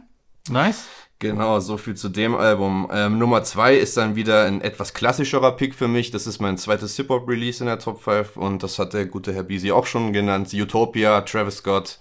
Nice. 0.51 0.85
Genau, 1.23 1.61
so 1.61 1.77
viel 1.77 1.95
zu 1.95 2.09
dem 2.09 2.35
Album. 2.35 2.89
Ähm, 2.93 3.17
Nummer 3.17 3.45
zwei 3.45 3.77
ist 3.77 3.97
dann 3.97 4.17
wieder 4.17 4.45
ein 4.45 4.61
etwas 4.61 4.93
klassischerer 4.93 5.53
Pick 5.53 5.73
für 5.73 5.87
mich. 5.87 6.11
Das 6.11 6.27
ist 6.27 6.41
mein 6.41 6.59
zweites 6.59 6.97
Hip-Hop-Release 6.97 7.63
in 7.63 7.67
der 7.67 7.79
Top 7.79 8.03
5 8.03 8.37
und 8.37 8.65
das 8.65 8.81
hat 8.81 8.93
der 8.93 9.07
gute 9.07 9.33
Herr 9.33 9.45
Beasy 9.45 9.71
auch 9.71 9.87
schon 9.87 10.13
genannt. 10.13 10.53
Utopia, 10.53 11.21
Travis 11.21 11.59
Scott. 11.59 12.01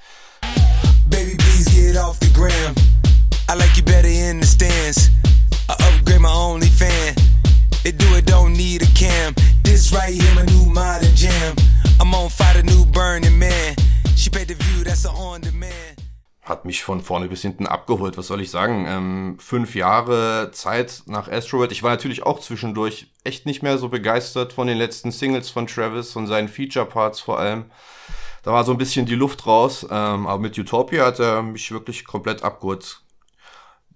Baby, 1.08 1.36
please 1.38 1.70
get 1.70 1.98
off 1.98 2.18
the 2.20 2.34
gram. 2.34 2.74
I 3.48 3.54
like 3.54 3.78
you 3.78 3.84
better 3.84 4.08
in 4.08 4.42
the 4.42 4.48
stands. 4.48 5.12
I 5.70 5.74
upgrade 5.74 6.20
my 6.20 6.34
only 6.34 6.70
fan. 6.70 7.14
They 7.84 7.92
do 7.92 8.16
it, 8.16 8.26
don't 8.26 8.54
need 8.54 8.82
a 8.82 8.88
cam. 8.98 9.36
This 9.62 9.94
right 9.94 10.16
here, 10.16 10.34
my 10.34 10.46
new 10.46 10.66
modern 10.66 11.14
jam. 11.14 11.56
I'm 12.00 12.12
on 12.16 12.30
fire, 12.30 12.60
the 12.60 12.64
new 12.64 12.86
burning 12.86 13.38
man. 13.38 13.76
She 14.16 14.32
paid 14.32 14.48
the 14.48 14.56
view, 14.56 14.84
that's 14.84 15.06
a 15.06 15.12
on 15.12 15.42
demand. 15.42 16.01
Hat 16.52 16.66
mich 16.66 16.84
von 16.84 17.00
vorne 17.00 17.30
bis 17.30 17.44
hinten 17.44 17.66
abgeholt. 17.66 18.18
Was 18.18 18.28
soll 18.28 18.42
ich 18.42 18.52
sagen? 18.52 18.86
Ähm, 18.86 19.38
fünf 19.40 19.74
Jahre 19.74 20.52
Zeit 20.52 21.04
nach 21.06 21.30
Astroworld. 21.30 21.72
Ich 21.72 21.82
war 21.82 21.92
natürlich 21.92 22.24
auch 22.24 22.42
zwischendurch 22.42 23.08
echt 23.24 23.46
nicht 23.46 23.64
mehr 23.64 23.78
so 23.78 23.88
begeistert 23.88 24.52
von 24.52 24.68
den 24.68 24.78
letzten 24.78 25.12
Singles 25.12 25.50
von 25.50 25.66
Travis, 25.66 26.12
von 26.12 26.28
seinen 26.28 26.50
Feature-Parts 26.50 27.22
vor 27.22 27.40
allem. 27.40 27.72
Da 28.44 28.52
war 28.52 28.66
so 28.66 28.74
ein 28.74 28.78
bisschen 28.78 29.06
die 29.06 29.16
Luft 29.16 29.48
raus. 29.48 29.88
Ähm, 29.90 30.28
aber 30.28 30.40
mit 30.40 30.58
Utopia 30.58 31.06
hat 31.06 31.20
er 31.20 31.42
mich 31.42 31.72
wirklich 31.72 32.04
komplett 32.04 32.44
abgeholt. 32.44 33.00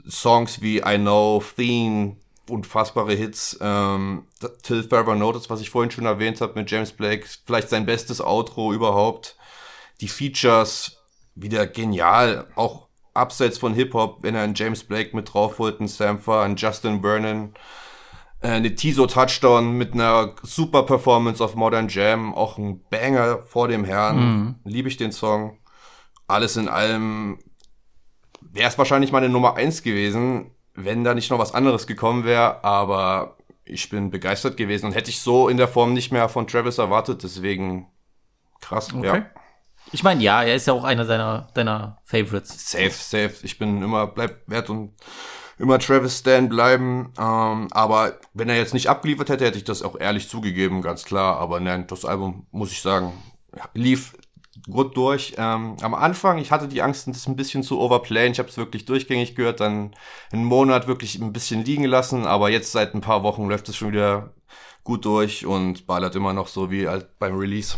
Songs 0.10 0.62
wie 0.62 0.78
I 0.78 0.98
Know, 0.98 1.44
Theme, 1.58 2.16
unfassbare 2.50 3.16
Hits. 3.16 3.58
Ähm, 3.60 4.28
Till 4.64 4.84
Further 4.84 5.16
Notice, 5.16 5.50
was 5.50 5.60
ich 5.60 5.70
vorhin 5.70 5.92
schon 5.92 6.06
erwähnt 6.06 6.40
habe 6.40 6.58
mit 6.58 6.72
James 6.72 6.94
Blake, 6.94 7.28
vielleicht 7.46 7.68
sein 7.68 7.86
bestes 7.86 8.22
Outro 8.22 8.72
überhaupt. 8.72 9.36
Die 10.00 10.08
Features 10.08 11.02
wieder 11.36 11.68
genial, 11.68 12.48
auch 12.56 12.88
abseits 13.14 13.58
von 13.58 13.74
Hip-Hop, 13.74 14.20
wenn 14.24 14.36
er 14.36 14.44
einen 14.44 14.56
James 14.56 14.84
Blake 14.84 15.16
mit 15.16 15.34
drauf 15.34 15.60
holt, 15.60 15.80
einen 15.80 15.88
Sampher, 15.88 16.42
einen 16.42 16.56
Justin 16.56 17.02
Vernon, 17.02 17.54
äh, 18.42 18.50
eine 18.50 18.76
Tiso 18.76 19.06
Touchdown 19.08 19.78
mit 19.78 19.94
einer 19.94 20.36
super 20.44 20.84
Performance 20.84 21.44
auf 21.44 21.56
Modern 21.56 21.88
Jam, 21.88 22.34
auch 22.34 22.58
ein 22.58 22.82
Banger 22.90 23.40
vor 23.44 23.68
dem 23.68 23.86
Herrn. 23.86 24.18
Mhm. 24.18 24.56
Liebe 24.64 24.90
ich 24.90 24.98
den 24.98 25.12
Song. 25.12 25.58
Alles 26.28 26.58
in 26.58 26.68
allem 26.68 27.40
wäre 28.42 28.70
es 28.70 28.78
wahrscheinlich 28.78 29.12
meine 29.12 29.30
Nummer 29.30 29.56
eins 29.56 29.84
gewesen, 29.84 30.52
wenn 30.74 31.04
da 31.04 31.14
nicht 31.14 31.32
noch 31.32 31.40
was 31.40 31.54
anderes 31.54 31.88
gekommen 31.88 32.26
wäre, 32.26 32.64
aber 32.64 33.38
ich 33.64 33.90
bin 33.90 34.12
begeistert 34.12 34.58
gewesen 34.58 34.88
und 34.88 34.94
hätte 34.94 35.10
ich 35.10 35.20
so 35.20 35.48
in 35.50 35.58
der 35.58 35.68
Form 35.68 35.94
nicht 35.94 36.12
mehr 36.12 36.30
von 36.30 36.48
Travis 36.48 36.78
erwartet, 36.78 37.24
deswegen 37.24 37.88
krass, 38.62 38.94
Okay. 38.94 39.06
ja. 39.08 39.26
Ich 39.96 40.04
meine, 40.04 40.22
ja, 40.22 40.44
er 40.44 40.56
ist 40.56 40.68
ja 40.68 40.74
auch 40.74 40.84
einer 40.84 41.06
deiner, 41.06 41.48
deiner 41.54 42.02
Favorites. 42.04 42.70
Safe, 42.70 42.90
safe. 42.90 43.34
Ich 43.44 43.58
bin 43.58 43.82
immer, 43.82 44.08
bleib 44.08 44.42
wert 44.46 44.70
und 44.70 44.94
immer 45.58 45.80
Travis 45.80 46.20
Stan 46.20 46.50
bleiben. 46.50 47.14
Ähm, 47.18 47.70
aber 47.72 48.20
wenn 48.34 48.50
er 48.50 48.58
jetzt 48.58 48.74
nicht 48.74 48.90
abgeliefert 48.90 49.30
hätte, 49.30 49.46
hätte 49.46 49.58
ich 49.58 49.64
das 49.64 49.84
auch 49.84 49.98
ehrlich 49.98 50.28
zugegeben, 50.28 50.82
ganz 50.82 51.06
klar. 51.06 51.38
Aber 51.38 51.62
nein, 51.62 51.88
das 51.88 52.04
Album, 52.04 52.46
muss 52.52 52.74
ich 52.74 52.82
sagen, 52.82 53.14
lief 53.74 54.18
gut 54.70 54.98
durch. 54.98 55.36
Ähm, 55.38 55.78
am 55.82 55.94
Anfang, 55.94 56.40
ich 56.40 56.52
hatte 56.52 56.68
die 56.68 56.82
Angst, 56.82 57.08
das 57.08 57.26
ein 57.26 57.38
bisschen 57.38 57.64
zu 57.64 57.80
overplayen. 57.80 58.34
Ich 58.34 58.40
habe 58.40 58.50
es 58.50 58.58
wirklich 58.58 58.84
durchgängig 58.84 59.34
gehört, 59.34 59.62
dann 59.62 59.96
einen 60.30 60.44
Monat 60.44 60.90
wirklich 60.90 61.20
ein 61.20 61.32
bisschen 61.32 61.64
liegen 61.64 61.86
lassen. 61.86 62.26
Aber 62.26 62.50
jetzt 62.50 62.74
seit 62.74 62.96
ein 62.96 63.02
paar 63.02 63.24
Wochen 63.24 63.48
läuft 63.48 63.70
es 63.70 63.78
schon 63.78 63.94
wieder 63.94 64.34
gut 64.84 65.06
durch 65.06 65.46
und 65.46 65.88
ballert 65.88 66.18
immer 66.18 66.34
noch 66.34 66.48
so 66.48 66.70
wie 66.70 66.86
beim 67.18 67.38
Release. 67.38 67.78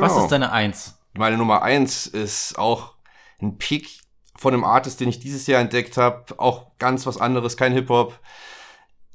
Was 0.00 0.12
Genau. 0.12 0.24
ist 0.24 0.30
deine 0.32 0.52
Eins? 0.52 0.94
Meine 1.14 1.36
Nummer 1.36 1.62
eins 1.62 2.06
ist 2.06 2.58
auch 2.58 2.94
ein 3.42 3.58
Pick 3.58 3.88
von 4.36 4.54
einem 4.54 4.64
Artist, 4.64 5.00
den 5.00 5.08
ich 5.08 5.18
dieses 5.18 5.46
Jahr 5.48 5.60
entdeckt 5.60 5.96
habe. 5.96 6.24
Auch 6.38 6.66
ganz 6.78 7.06
was 7.06 7.18
anderes, 7.20 7.56
kein 7.56 7.72
Hip-Hop. 7.72 8.18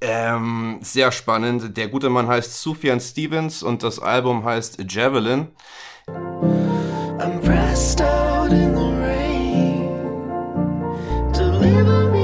Ähm, 0.01 0.79
sehr 0.81 1.13
spannend. 1.13 1.77
Der 1.77 1.87
gute 1.87 2.09
Mann 2.09 2.27
heißt 2.27 2.61
Sufjan 2.61 2.99
Stevens 2.99 3.63
und 3.63 3.83
das 3.83 3.99
Album 3.99 4.43
heißt 4.43 4.79
Javelin. 4.91 5.47
I'm 6.07 7.39
pressed 7.39 8.01
out 8.01 8.51
in 8.51 8.75
the 8.75 8.81
rain. 9.01 9.89
Deliver 11.31 12.09
me 12.11 12.22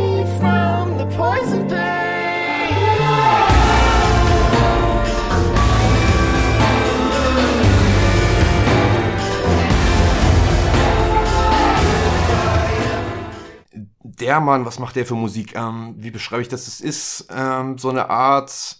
Der 14.19 14.39
Mann, 14.39 14.65
was 14.65 14.79
macht 14.79 14.95
der 14.95 15.05
für 15.05 15.15
Musik? 15.15 15.55
Ähm, 15.55 15.95
wie 15.97 16.11
beschreibe 16.11 16.41
ich 16.41 16.49
das? 16.49 16.67
Es 16.67 16.81
ist 16.81 17.27
ähm, 17.33 17.77
so 17.77 17.89
eine 17.89 18.09
Art 18.09 18.77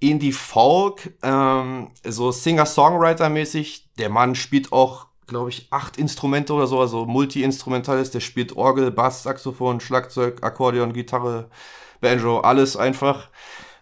Indie-Folk, 0.00 1.14
ähm, 1.22 1.90
so 2.04 2.30
Singer-Songwriter-mäßig. 2.30 3.88
Der 3.98 4.10
Mann 4.10 4.34
spielt 4.34 4.72
auch, 4.72 5.06
glaube 5.26 5.48
ich, 5.50 5.68
acht 5.70 5.96
Instrumente 5.96 6.52
oder 6.52 6.66
so, 6.66 6.80
also 6.80 7.06
Multi-Instrumentalist. 7.06 8.12
Der 8.14 8.20
spielt 8.20 8.56
Orgel, 8.56 8.90
Bass, 8.90 9.22
Saxophon, 9.22 9.80
Schlagzeug, 9.80 10.42
Akkordeon, 10.42 10.92
Gitarre, 10.92 11.48
Banjo, 12.00 12.40
alles 12.40 12.76
einfach. 12.76 13.28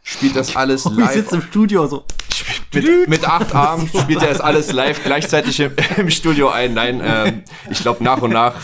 Spielt 0.03 0.37
das 0.37 0.55
alles 0.55 0.87
Ich 0.91 0.97
live. 0.97 1.13
sitze 1.13 1.35
im 1.37 1.43
Studio 1.43 1.87
so. 1.87 2.05
Mit, 2.73 3.09
mit 3.09 3.25
acht 3.25 3.55
Armen 3.55 3.89
spielt 3.89 4.23
er 4.23 4.29
das 4.29 4.41
alles 4.41 4.73
live 4.73 5.03
gleichzeitig 5.03 5.59
im, 5.61 5.73
im 5.97 6.11
Studio 6.11 6.51
ein. 6.51 6.75
Nein, 6.75 7.03
ähm, 7.05 7.43
ich 7.69 7.81
glaube 7.81 8.05
nach 8.05 8.23
und 8.23 8.33
nach. 8.33 8.55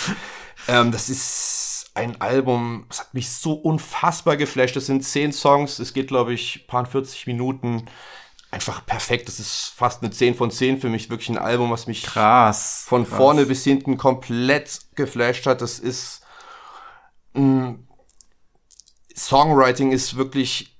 Ähm, 0.68 0.92
das 0.92 1.08
ist 1.08 1.55
ein 1.96 2.20
Album, 2.20 2.86
es 2.90 3.00
hat 3.00 3.14
mich 3.14 3.30
so 3.30 3.54
unfassbar 3.54 4.36
geflasht. 4.36 4.76
Das 4.76 4.86
sind 4.86 5.02
zehn 5.02 5.32
Songs, 5.32 5.78
es 5.78 5.92
geht, 5.94 6.08
glaube 6.08 6.34
ich, 6.34 6.66
paar 6.66 6.86
40 6.86 7.26
Minuten. 7.26 7.86
Einfach 8.50 8.86
perfekt. 8.86 9.28
Das 9.28 9.40
ist 9.40 9.72
fast 9.76 10.02
eine 10.02 10.12
10 10.12 10.34
von 10.34 10.50
10 10.50 10.80
für 10.80 10.88
mich. 10.88 11.10
Wirklich 11.10 11.30
ein 11.30 11.38
Album, 11.38 11.70
was 11.70 11.86
mich 11.86 12.02
krass, 12.04 12.84
von 12.86 13.04
krass. 13.04 13.16
vorne 13.16 13.46
bis 13.46 13.64
hinten 13.64 13.96
komplett 13.96 14.80
geflasht 14.94 15.46
hat. 15.46 15.60
Das 15.62 15.78
ist 15.78 16.22
mh, 17.34 17.76
Songwriting 19.16 19.92
ist 19.92 20.16
wirklich, 20.16 20.76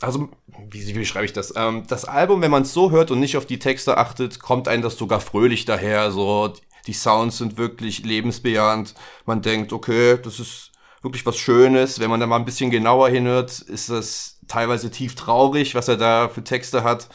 also 0.00 0.28
wie, 0.70 0.86
wie 0.86 0.92
beschreibe 0.92 1.24
ich 1.24 1.32
das? 1.32 1.54
Ähm, 1.56 1.84
das 1.86 2.04
Album, 2.04 2.42
wenn 2.42 2.50
man 2.50 2.62
es 2.62 2.72
so 2.72 2.90
hört 2.90 3.10
und 3.10 3.20
nicht 3.20 3.36
auf 3.36 3.46
die 3.46 3.58
Texte 3.58 3.96
achtet, 3.96 4.40
kommt 4.40 4.68
einem 4.68 4.82
das 4.82 4.96
sogar 4.96 5.20
fröhlich 5.20 5.64
daher. 5.64 6.10
So 6.10 6.52
die 6.86 6.92
Sounds 6.92 7.38
sind 7.38 7.56
wirklich 7.56 8.04
lebensbejahend. 8.04 8.94
Man 9.26 9.42
denkt, 9.42 9.72
okay, 9.72 10.18
das 10.22 10.40
ist 10.40 10.72
wirklich 11.02 11.26
was 11.26 11.36
Schönes. 11.36 12.00
Wenn 12.00 12.10
man 12.10 12.20
da 12.20 12.26
mal 12.26 12.36
ein 12.36 12.44
bisschen 12.44 12.70
genauer 12.70 13.08
hinhört, 13.08 13.60
ist 13.60 13.90
das 13.90 14.38
teilweise 14.48 14.90
tief 14.90 15.14
traurig, 15.14 15.74
was 15.74 15.88
er 15.88 15.96
da 15.96 16.28
für 16.28 16.44
Texte 16.44 16.84
hat. 16.84 17.08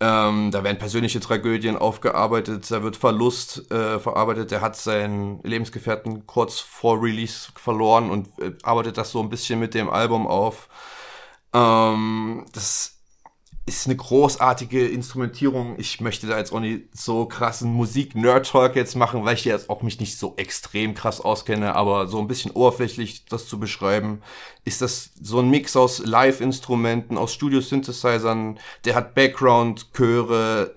Ähm, 0.00 0.50
da 0.50 0.64
werden 0.64 0.78
persönliche 0.78 1.20
Tragödien 1.20 1.76
aufgearbeitet, 1.76 2.68
da 2.68 2.82
wird 2.82 2.96
Verlust 2.96 3.70
äh, 3.70 4.00
verarbeitet. 4.00 4.50
Er 4.50 4.60
hat 4.60 4.76
seinen 4.76 5.40
Lebensgefährten 5.44 6.26
kurz 6.26 6.58
vor 6.58 7.00
Release 7.00 7.48
verloren 7.54 8.10
und 8.10 8.28
äh, 8.40 8.52
arbeitet 8.64 8.98
das 8.98 9.12
so 9.12 9.20
ein 9.20 9.30
bisschen 9.30 9.60
mit 9.60 9.72
dem 9.72 9.88
Album 9.88 10.26
auf. 10.26 10.68
Ähm, 11.52 12.44
das 12.52 12.98
ist 13.66 13.86
eine 13.86 13.96
großartige 13.96 14.86
Instrumentierung. 14.86 15.76
Ich 15.78 16.00
möchte 16.00 16.26
da 16.26 16.36
jetzt 16.36 16.52
auch 16.52 16.60
nicht 16.60 16.84
so 16.92 17.24
krassen 17.24 17.72
Musik-Nerd-Talk 17.72 18.76
jetzt 18.76 18.94
machen, 18.94 19.24
weil 19.24 19.34
ich 19.34 19.46
jetzt 19.46 19.70
auch 19.70 19.80
mich 19.80 20.00
nicht 20.00 20.18
so 20.18 20.34
extrem 20.36 20.94
krass 20.94 21.20
auskenne, 21.20 21.74
aber 21.74 22.06
so 22.06 22.18
ein 22.18 22.28
bisschen 22.28 22.50
oberflächlich 22.50 23.24
das 23.24 23.48
zu 23.48 23.58
beschreiben, 23.58 24.20
ist 24.66 24.82
das 24.82 25.12
so 25.20 25.38
ein 25.38 25.48
Mix 25.48 25.76
aus 25.76 26.04
Live-Instrumenten, 26.04 27.16
aus 27.16 27.32
Studio-Synthesizern, 27.32 28.58
der 28.84 28.96
hat 28.96 29.14
Background-Chöre, 29.14 30.74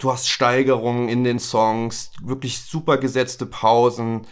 du 0.00 0.12
hast 0.12 0.28
Steigerungen 0.28 1.08
in 1.08 1.22
den 1.22 1.38
Songs, 1.38 2.10
wirklich 2.20 2.60
super 2.60 2.98
gesetzte 2.98 3.46
Pausen. 3.46 4.26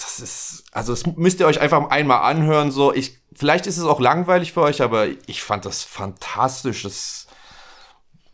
Das 0.00 0.18
ist, 0.18 0.64
also 0.72 0.92
das 0.92 1.04
müsst 1.16 1.40
ihr 1.40 1.46
euch 1.46 1.60
einfach 1.60 1.90
einmal 1.90 2.22
anhören, 2.22 2.70
so. 2.70 2.94
Ich, 2.94 3.18
vielleicht 3.34 3.66
ist 3.66 3.76
es 3.76 3.84
auch 3.84 4.00
langweilig 4.00 4.52
für 4.52 4.62
euch, 4.62 4.80
aber 4.80 5.06
ich 5.26 5.42
fand 5.42 5.66
das 5.66 5.82
fantastisch. 5.82 6.84
Das 6.84 7.26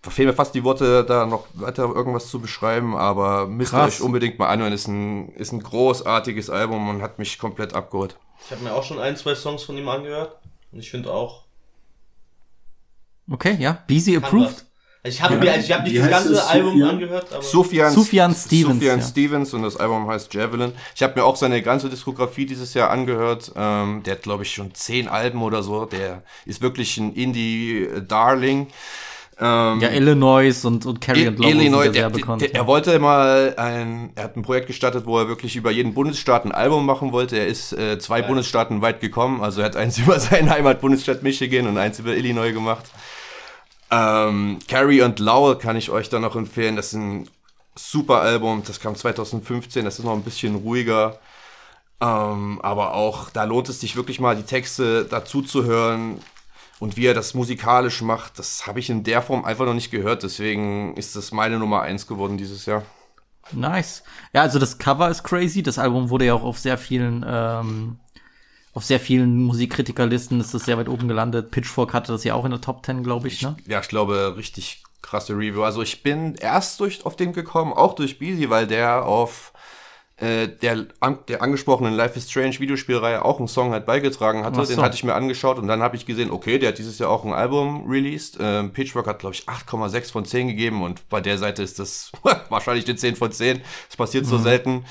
da 0.07 0.13
fehlen 0.13 0.29
mir 0.29 0.35
fast 0.35 0.55
die 0.55 0.63
Worte, 0.63 1.05
da 1.05 1.27
noch 1.27 1.49
weiter 1.55 1.83
irgendwas 1.83 2.29
zu 2.29 2.39
beschreiben, 2.41 2.97
aber 2.97 3.49
müsst 3.49 3.73
ihr 3.73 3.79
Krass. 3.79 3.97
euch 3.97 4.01
unbedingt 4.03 4.39
mal 4.39 4.47
anhören. 4.47 4.73
Ist 4.73 4.87
ein, 4.87 5.31
ist 5.31 5.51
ein 5.51 5.61
großartiges 5.61 6.49
Album 6.49 6.89
und 6.89 7.03
hat 7.03 7.19
mich 7.19 7.41
komplett 7.41 7.75
abgeholt. 7.75 8.17
Ich 8.45 8.53
habe 8.53 8.63
mir 8.63 8.73
auch 8.73 8.85
schon 8.85 9.01
ein, 9.01 9.17
zwei 9.17 9.35
Songs 9.35 9.65
von 9.65 9.77
ihm 9.77 9.89
angehört. 9.89 10.39
Und 10.71 10.79
ich 10.79 10.93
finde 10.93 11.11
auch. 11.13 11.43
Okay, 13.29 13.57
ja. 13.59 13.83
Busy 13.89 14.17
approved. 14.17 14.66
Ich 15.07 15.23
habe 15.23 15.37
mir, 15.37 15.53
also 15.53 15.65
ich 15.65 15.73
habe 15.73 15.89
nicht 15.89 15.99
das 15.99 16.11
ganze 16.11 16.47
Album 16.47 16.83
angehört, 16.83 17.33
aber. 17.33 17.43
Sufjan, 17.43 17.93
Sufjan 17.93 18.35
Stevens, 18.35 18.75
Sufjan 18.75 19.01
ja. 19.01 19.07
Stevens 19.07 19.55
und 19.55 19.63
das 19.63 19.77
Album 19.77 20.09
heißt 20.09 20.33
Javelin. 20.35 20.73
Ich 20.95 21.03
habe 21.03 21.19
mir 21.19 21.25
auch 21.25 21.37
seine 21.37 21.63
ganze 21.63 21.89
Diskografie 21.89 22.47
dieses 22.47 22.75
Jahr 22.75 22.91
angehört. 22.91 23.53
Ähm, 23.57 24.03
der 24.05 24.15
hat, 24.15 24.23
glaube 24.23 24.43
ich, 24.43 24.53
schon 24.53 24.75
zehn 24.75 25.09
Alben 25.09 25.43
oder 25.43 25.63
so. 25.63 25.85
Der 25.85 26.23
ist 26.45 26.63
wirklich 26.63 26.97
ein 26.99 27.13
Indie-Darling. 27.15 28.69
Ähm, 29.39 29.81
Ja, 29.81 29.91
Illinois 29.91 30.65
und, 30.65 30.87
und 30.87 31.01
Carrie 31.01 31.27
and 31.29 31.39
Lowell 31.39 31.57
Illinois, 31.57 31.85
ja 31.85 31.93
der, 31.93 32.03
sehr 32.03 32.11
bekannt. 32.11 32.41
der, 32.41 32.55
er 32.55 32.67
wollte 32.67 32.99
mal 32.99 33.55
ein, 33.59 34.11
er 34.15 34.25
hat 34.25 34.37
ein 34.37 34.43
Projekt 34.43 34.67
gestartet, 34.67 35.05
wo 35.05 35.19
er 35.19 35.29
wirklich 35.29 35.57
über 35.57 35.71
jeden 35.71 35.93
Bundesstaat 35.93 36.47
ein 36.47 36.53
Album 36.53 36.87
machen 36.87 37.13
wollte. 37.13 37.37
Er 37.37 37.47
ist 37.47 37.73
äh, 37.73 37.99
zwei 37.99 38.23
Bundesstaaten 38.23 38.81
weit 38.81 39.01
gekommen. 39.01 39.43
Also 39.43 39.61
er 39.61 39.67
hat 39.67 39.77
eins 39.77 39.99
über 39.99 40.19
seinen 40.19 40.49
Heimatbundesstaat 40.49 41.23
Michigan 41.23 41.67
und 41.67 41.77
eins 41.77 41.99
über 41.99 42.17
Illinois 42.17 42.53
gemacht. 42.53 42.87
Ähm, 43.91 44.59
Carrie 44.69 45.03
und 45.03 45.19
Lowell 45.19 45.57
kann 45.57 45.77
ich 45.77 45.91
euch 45.91 46.09
dann 46.09 46.23
noch 46.23 46.37
empfehlen. 46.37 46.77
Das 46.77 46.89
ist 46.89 46.95
ein 46.95 47.29
super 47.75 48.21
Album. 48.21 48.63
Das 48.67 48.81
kam 48.81 48.95
2015. 48.95 49.85
Das 49.85 49.99
ist 49.99 50.05
noch 50.05 50.15
ein 50.15 50.23
bisschen 50.23 50.55
ruhiger. 50.57 51.19
Ähm, 52.01 52.61
aber 52.63 52.95
auch, 52.95 53.31
da 53.31 53.45
lohnt 53.45 53.69
es 53.69 53.81
sich 53.81 53.97
wirklich 53.97 54.21
mal, 54.21 54.37
die 54.37 54.43
Texte 54.43 55.05
dazu 55.05 55.43
zu 55.43 55.65
hören. 55.65 56.21
Und 56.79 56.97
wie 56.97 57.07
er 57.07 57.15
das 57.15 57.33
musikalisch 57.33 58.03
macht, 58.03 58.39
das 58.39 58.67
habe 58.67 58.81
ich 58.81 58.91
in 58.91 59.03
der 59.03 59.23
Form 59.23 59.45
einfach 59.45 59.65
noch 59.65 59.75
nicht 59.75 59.91
gehört. 59.91 60.23
Deswegen 60.23 60.95
ist 60.97 61.17
das 61.17 61.33
meine 61.33 61.59
Nummer 61.59 61.83
eins 61.83 62.07
geworden 62.07 62.37
dieses 62.37 62.67
Jahr. 62.67 62.83
Nice. 63.53 64.03
Ja, 64.33 64.43
also 64.43 64.59
das 64.59 64.77
Cover 64.77 65.09
ist 65.09 65.23
crazy. 65.23 65.63
Das 65.63 65.79
Album 65.79 66.11
wurde 66.11 66.27
ja 66.27 66.35
auch 66.35 66.43
auf 66.43 66.59
sehr 66.59 66.77
vielen, 66.77 67.25
ähm, 67.27 67.99
auf 68.77 68.85
sehr 68.85 69.01
vielen 69.01 69.43
Musikkritikerlisten 69.45 70.39
ist 70.39 70.53
das 70.53 70.67
sehr 70.67 70.77
weit 70.77 70.91
oben 70.91 71.09
gelandet. 71.09 71.51
Pitchfork 71.51 71.95
hatte 71.95 72.13
das 72.13 72.25
ja 72.25 72.35
auch 72.35 72.45
in 72.45 72.51
der 72.51 72.61
Top 72.61 72.85
10, 72.85 73.03
glaube 73.03 73.27
ich, 73.27 73.41
ne? 73.41 73.57
Ja, 73.67 73.81
ich 73.81 73.89
glaube, 73.89 74.35
richtig 74.37 74.83
krasse 75.01 75.33
Review. 75.33 75.63
Also 75.63 75.81
ich 75.81 76.03
bin 76.03 76.35
erst 76.35 76.79
durch, 76.81 77.07
auf 77.07 77.17
den 77.17 77.33
gekommen, 77.33 77.73
auch 77.73 77.95
durch 77.95 78.19
Beasy, 78.19 78.51
weil 78.51 78.67
der 78.67 79.07
auf 79.07 79.55
äh, 80.19 80.49
der, 80.49 80.87
an, 81.01 81.21
der 81.29 81.41
angesprochenen 81.41 81.95
Life 81.95 82.19
is 82.19 82.31
Strange 82.31 82.59
Videospielreihe 82.59 83.25
auch 83.25 83.39
einen 83.39 83.49
Song 83.49 83.73
halt 83.73 83.87
beigetragen 83.87 84.45
hatte. 84.45 84.63
So. 84.63 84.75
Den 84.75 84.83
hatte 84.83 84.97
ich 84.97 85.05
mir 85.05 85.15
angeschaut 85.15 85.59
und 85.59 85.69
dann 85.69 85.81
habe 85.81 85.97
ich 85.97 86.05
gesehen, 86.05 86.31
okay, 86.31 86.59
der 86.59 86.69
hat 86.71 86.79
dieses 86.79 86.99
Jahr 86.99 87.09
auch 87.09 87.25
ein 87.25 87.33
Album 87.33 87.89
released. 87.89 88.37
Ähm, 88.41 88.75
Pitchfork 88.75 89.07
hat, 89.07 89.21
glaube 89.21 89.35
ich, 89.35 89.49
8,6 89.49 90.13
von 90.13 90.27
10 90.27 90.49
gegeben 90.49 90.83
und 90.83 91.09
bei 91.09 91.23
der 91.23 91.39
Seite 91.39 91.63
ist 91.63 91.79
das 91.79 92.13
wahrscheinlich 92.51 92.87
eine 92.87 92.97
10 92.97 93.17
von 93.17 93.33
10. 93.33 93.63
Das 93.89 93.97
passiert 93.97 94.27
so 94.27 94.37
Mhm. 94.37 94.43
selten. 94.43 94.85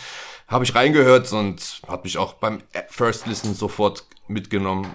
Habe 0.47 0.63
ich 0.63 0.75
reingehört 0.75 1.31
und 1.33 1.81
hat 1.87 2.03
mich 2.03 2.17
auch 2.17 2.33
beim 2.33 2.61
First 2.89 3.25
Listen 3.25 3.53
sofort 3.55 4.05
mitgenommen. 4.27 4.93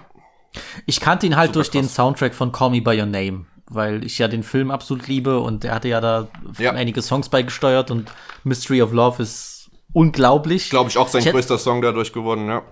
Ich 0.85 0.99
kannte 0.99 1.25
ihn 1.25 1.35
halt 1.35 1.49
Super 1.49 1.53
durch 1.55 1.71
den 1.71 1.85
krass. 1.85 1.95
Soundtrack 1.95 2.33
von 2.35 2.51
Call 2.51 2.69
Me 2.71 2.81
By 2.81 2.99
Your 2.99 3.05
Name, 3.05 3.45
weil 3.67 4.05
ich 4.05 4.17
ja 4.17 4.27
den 4.27 4.43
Film 4.43 4.71
absolut 4.71 5.07
liebe 5.07 5.39
und 5.39 5.63
er 5.65 5.75
hatte 5.75 5.87
ja 5.89 5.99
da 6.01 6.27
Ja. 6.57 6.71
einige 6.71 7.01
Songs 7.01 7.29
beigesteuert 7.29 7.91
und 7.91 8.11
Mystery 8.43 8.81
of 8.81 8.91
Love 8.93 9.23
ist 9.23 9.69
unglaublich. 9.93 10.69
Glaube 10.69 10.89
ich 10.89 10.97
auch 10.97 11.07
sein 11.09 11.21
Ich 11.23 11.31
größter 11.31 11.57
Song 11.57 11.81
dadurch 11.81 12.13
geworden, 12.13 12.47
ja. 12.47 12.63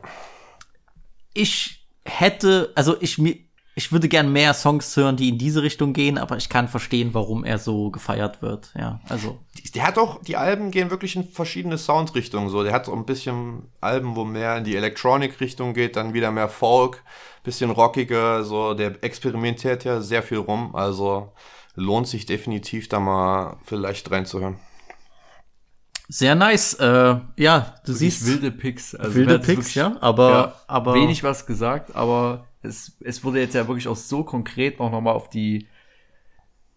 ich 1.33 1.85
hätte, 2.05 2.71
also 2.75 2.95
ich 3.01 3.17
mir, 3.17 3.35
ich 3.75 3.91
würde 3.91 4.09
gern 4.09 4.31
mehr 4.33 4.53
Songs 4.53 4.95
hören, 4.97 5.15
die 5.15 5.29
in 5.29 5.37
diese 5.37 5.61
Richtung 5.63 5.93
gehen, 5.93 6.17
aber 6.17 6.37
ich 6.37 6.49
kann 6.49 6.67
verstehen, 6.67 7.13
warum 7.13 7.45
er 7.45 7.57
so 7.59 7.91
gefeiert 7.91 8.41
wird. 8.41 8.71
Ja, 8.77 8.99
also 9.07 9.39
Der 9.73 9.87
hat 9.87 9.97
auch, 9.97 10.21
die 10.21 10.35
Alben 10.35 10.71
gehen 10.71 10.89
wirklich 10.89 11.15
in 11.15 11.23
verschiedene 11.23 11.77
Soundrichtungen. 11.77 12.49
So, 12.49 12.63
der 12.63 12.73
hat 12.73 12.85
so 12.85 12.93
ein 12.93 13.05
bisschen 13.05 13.69
Alben, 13.79 14.15
wo 14.15 14.25
mehr 14.25 14.57
in 14.57 14.63
die 14.65 14.75
Electronic-Richtung 14.75 15.73
geht, 15.73 15.95
dann 15.95 16.13
wieder 16.13 16.31
mehr 16.31 16.49
Folk, 16.49 17.03
bisschen 17.43 17.71
rockiger. 17.71 18.43
So, 18.43 18.73
der 18.73 19.01
experimentiert 19.03 19.83
ja 19.85 20.01
sehr 20.01 20.23
viel 20.23 20.39
rum. 20.39 20.75
Also 20.75 21.31
lohnt 21.75 22.07
sich 22.07 22.25
definitiv 22.25 22.89
da 22.89 22.99
mal 22.99 23.57
vielleicht 23.63 24.11
reinzuhören. 24.11 24.59
sehr 26.07 26.35
nice. 26.35 26.73
Äh, 26.75 27.19
ja, 27.37 27.75
du 27.85 27.93
Wirklich 27.93 27.97
siehst 27.97 28.25
wilde 28.25 28.51
Picks. 28.51 28.95
Also 28.95 29.15
wilde 29.15 29.39
Picks, 29.39 29.75
ja, 29.75 29.95
aber 30.01 30.61
aber 30.67 30.93
wenig 30.95 31.23
was 31.23 31.45
gesagt, 31.45 31.95
aber 31.95 32.48
es, 32.61 32.97
es 33.01 33.23
wurde 33.23 33.39
jetzt 33.39 33.55
ja 33.55 33.67
wirklich 33.67 33.87
auch 33.87 33.95
so 33.95 34.23
konkret 34.23 34.79
auch 34.79 34.91
nochmal 34.91 35.13
auf 35.13 35.29
die 35.29 35.67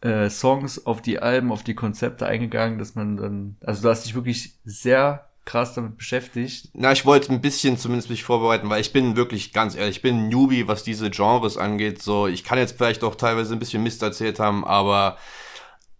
äh, 0.01 0.29
Songs, 0.31 0.87
auf 0.87 1.03
die 1.03 1.21
Alben, 1.21 1.53
auf 1.53 1.63
die 1.63 1.75
Konzepte 1.75 2.27
eingegangen, 2.27 2.79
dass 2.79 2.95
man 2.95 3.17
dann, 3.17 3.57
also 3.61 3.83
du 3.83 3.89
hast 3.89 4.05
dich 4.05 4.15
wirklich 4.15 4.55
sehr 4.65 5.29
krass 5.45 5.75
damit 5.75 5.97
beschäftigt. 5.97 6.71
Na, 6.73 6.93
ich 6.93 7.05
wollte 7.05 7.33
ein 7.33 7.41
bisschen 7.41 7.77
zumindest 7.77 8.11
mich 8.11 8.23
vorbereiten, 8.23 8.71
weil 8.71 8.81
ich 8.81 8.93
bin 8.93 9.17
wirklich 9.17 9.53
ganz 9.53 9.75
ehrlich, 9.75 9.97
ich 9.97 10.03
bin 10.03 10.29
Newbie, 10.29 10.69
was 10.69 10.85
diese 10.85 11.11
Genres 11.11 11.57
angeht. 11.57 12.01
So, 12.01 12.29
ich 12.29 12.45
kann 12.45 12.59
jetzt 12.59 12.77
vielleicht 12.77 13.03
auch 13.03 13.17
teilweise 13.17 13.53
ein 13.53 13.59
bisschen 13.59 13.83
Mist 13.83 14.03
erzählt 14.03 14.39
haben, 14.39 14.65
aber 14.65 15.19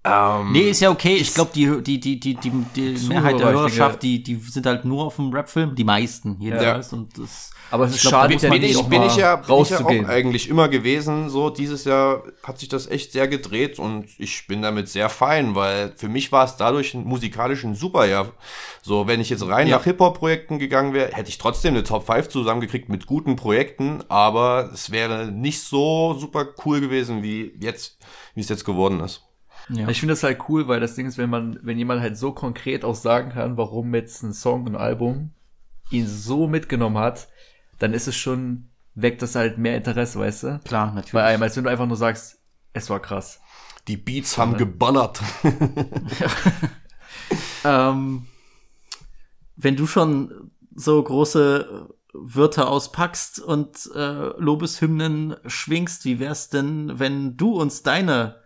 ähm, 0.05 0.53
Nee, 0.53 0.71
ist 0.71 0.81
ja 0.81 0.91
okay. 0.91 1.15
Ich 1.15 1.33
glaube, 1.35 1.51
die, 1.55 1.83
die, 1.83 2.01
die, 2.01 2.19
die, 2.19 2.35
die, 2.35 2.51
die 2.75 2.95
Zuhörer, 2.95 3.09
Mehrheit 3.21 3.39
der 3.41 3.53
Hörerschaft, 3.53 4.03
denke- 4.03 4.23
die, 4.23 4.23
die 4.23 4.35
sind 4.37 4.67
halt 4.67 4.85
nur 4.85 5.05
auf 5.05 5.17
dem 5.17 5.33
Rap-Film. 5.33 5.75
Die 5.77 5.85
meisten, 5.85 6.37
jedenfalls. 6.41 6.93
Und 6.93 7.17
das, 7.19 7.51
Aber 7.71 7.85
es 7.85 7.91
ich 7.93 7.97
ist 7.99 8.03
glaub, 8.11 8.23
schade, 8.23 8.35
ja 8.35 8.51
bin 8.51 8.61
nicht 8.63 8.81
ich, 8.81 8.83
bin 8.87 9.03
ich 9.05 9.17
ja, 9.17 9.37
bin 9.37 9.57
ich 9.63 9.71
ja 9.71 9.79
auch 9.85 10.09
eigentlich 10.09 10.49
immer 10.49 10.69
gewesen. 10.69 11.29
So, 11.31 11.51
dieses 11.51 11.85
Jahr 11.85 12.25
hat 12.43 12.59
sich 12.59 12.69
das 12.69 12.89
echt 12.89 13.13
sehr 13.13 13.29
gedreht 13.29 13.79
und 13.79 14.07
ich 14.19 14.47
bin 14.49 14.61
damit 14.63 14.89
sehr 14.89 15.09
fein, 15.09 15.55
weil 15.55 15.93
für 15.97 16.09
mich 16.09 16.33
war 16.33 16.45
es 16.47 16.57
dadurch 16.57 16.95
ein 16.95 17.05
musikalisch 17.05 17.63
ein 17.63 17.77
super 17.77 18.05
Jahr. 18.07 18.33
So, 18.83 19.07
wenn 19.07 19.21
ich 19.21 19.31
jetzt 19.31 19.47
rein 19.47 19.69
Ja. 19.69 19.77
nach 19.77 19.85
Hip-Hop-Projekten 19.85 20.59
gegangen 20.59 20.95
wäre, 20.95 21.13
hätte 21.13 21.29
ich 21.29 21.39
trotzdem 21.39 21.75
eine 21.75 21.85
Top 21.85 22.07
5 22.07 22.29
zusammengekriegt 22.29 22.89
mit 22.89 23.07
guten 23.07 23.37
Projekten, 23.37 24.03
aber 24.09 24.71
es 24.75 24.91
wäre 24.91 25.31
nicht 25.31 25.61
so 25.63 26.15
super 26.19 26.47
cool 26.67 26.81
gewesen, 26.81 27.23
wie 27.23 27.53
jetzt, 27.61 27.99
wie 28.35 28.41
es 28.41 28.49
jetzt 28.49 28.65
geworden 28.65 28.99
ist. 28.99 29.23
Ja. 29.69 29.89
Ich 29.89 30.01
finde 30.01 30.13
das 30.13 30.23
halt 30.23 30.41
cool, 30.49 30.69
weil 30.69 30.81
das 30.81 30.95
Ding 30.95 31.07
ist, 31.07 31.19
wenn 31.19 31.31
man, 31.31 31.59
wenn 31.63 31.79
jemand 31.79 32.01
halt 32.01 32.17
so 32.17 32.33
konkret 32.33 32.85
auch 32.85 32.95
sagen 32.95 33.31
kann, 33.31 33.57
warum 33.57 33.95
jetzt 33.95 34.23
ein 34.23 34.33
Song, 34.33 34.67
ein 34.67 34.77
Album 34.77 35.33
ihn 35.91 36.07
so 36.07 36.47
mitgenommen 36.47 36.99
hat, 36.99 37.29
dann 37.79 37.95
ist 37.95 38.09
es 38.09 38.17
schon, 38.17 38.71
weckt 38.95 39.23
das 39.23 39.35
halt 39.35 39.59
mehr 39.59 39.77
Interesse, 39.77 40.19
weißt 40.19 40.43
du? 40.45 40.61
Klar, 40.65 40.89
natürlich. 40.89 41.13
Bei 41.13 41.25
einem, 41.25 41.43
als 41.43 41.57
wenn 41.57 41.65
du 41.65 41.71
einfach 41.71 41.87
nur 41.87 41.97
sagst, 41.97 42.39
es 42.73 42.91
war 42.91 43.01
krass. 43.01 43.41
Die 43.89 43.97
Beats 43.97 44.39
haben 44.39 44.57
geballert. 44.57 45.21
ähm, 47.65 48.27
wenn 49.57 49.77
du 49.77 49.87
schon 49.87 50.53
so 50.75 51.03
große 51.03 51.89
Wörter 52.15 52.69
auspackst 52.69 53.41
und 53.41 53.91
äh, 53.95 54.29
Lobeshymnen 54.39 55.37
schwingst, 55.47 56.05
wie 56.05 56.21
wär's 56.21 56.51
denn, 56.51 56.99
wenn 56.99 57.37
du 57.37 57.61
uns 57.61 57.83
deine 57.83 58.43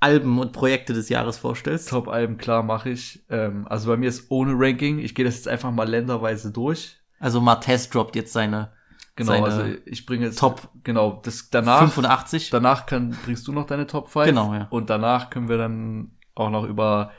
Top-Alben 0.00 0.38
und 0.38 0.52
Projekte 0.52 0.92
des 0.92 1.08
Jahres 1.08 1.38
vorstellst? 1.38 1.88
Top-Alben, 1.88 2.38
klar, 2.38 2.62
mache 2.62 2.90
ich. 2.90 3.24
Ähm, 3.28 3.66
also 3.68 3.88
bei 3.88 3.96
mir 3.96 4.08
ist 4.08 4.30
ohne 4.30 4.52
Ranking. 4.54 4.98
Ich 4.98 5.14
gehe 5.14 5.24
das 5.24 5.36
jetzt 5.36 5.48
einfach 5.48 5.70
mal 5.70 5.88
länderweise 5.88 6.52
durch. 6.52 6.96
Also 7.20 7.40
Martez 7.40 7.88
droppt 7.90 8.16
jetzt 8.16 8.32
seine 8.32 8.72
Genau, 9.18 9.32
seine 9.32 9.44
also 9.46 9.80
ich 9.84 10.06
bringe 10.06 10.26
jetzt 10.26 10.38
Top 10.38 10.68
genau 10.84 11.20
das 11.24 11.50
danach 11.50 11.80
85. 11.80 12.50
Danach 12.50 12.86
kann, 12.86 13.16
bringst 13.24 13.48
du 13.48 13.52
noch 13.52 13.66
deine 13.66 13.88
Top 13.88 14.08
5. 14.08 14.26
Genau, 14.26 14.54
ja. 14.54 14.68
Und 14.70 14.90
danach 14.90 15.30
können 15.30 15.48
wir 15.48 15.58
dann 15.58 16.12
auch 16.36 16.50
noch 16.50 16.64
über, 16.64 17.10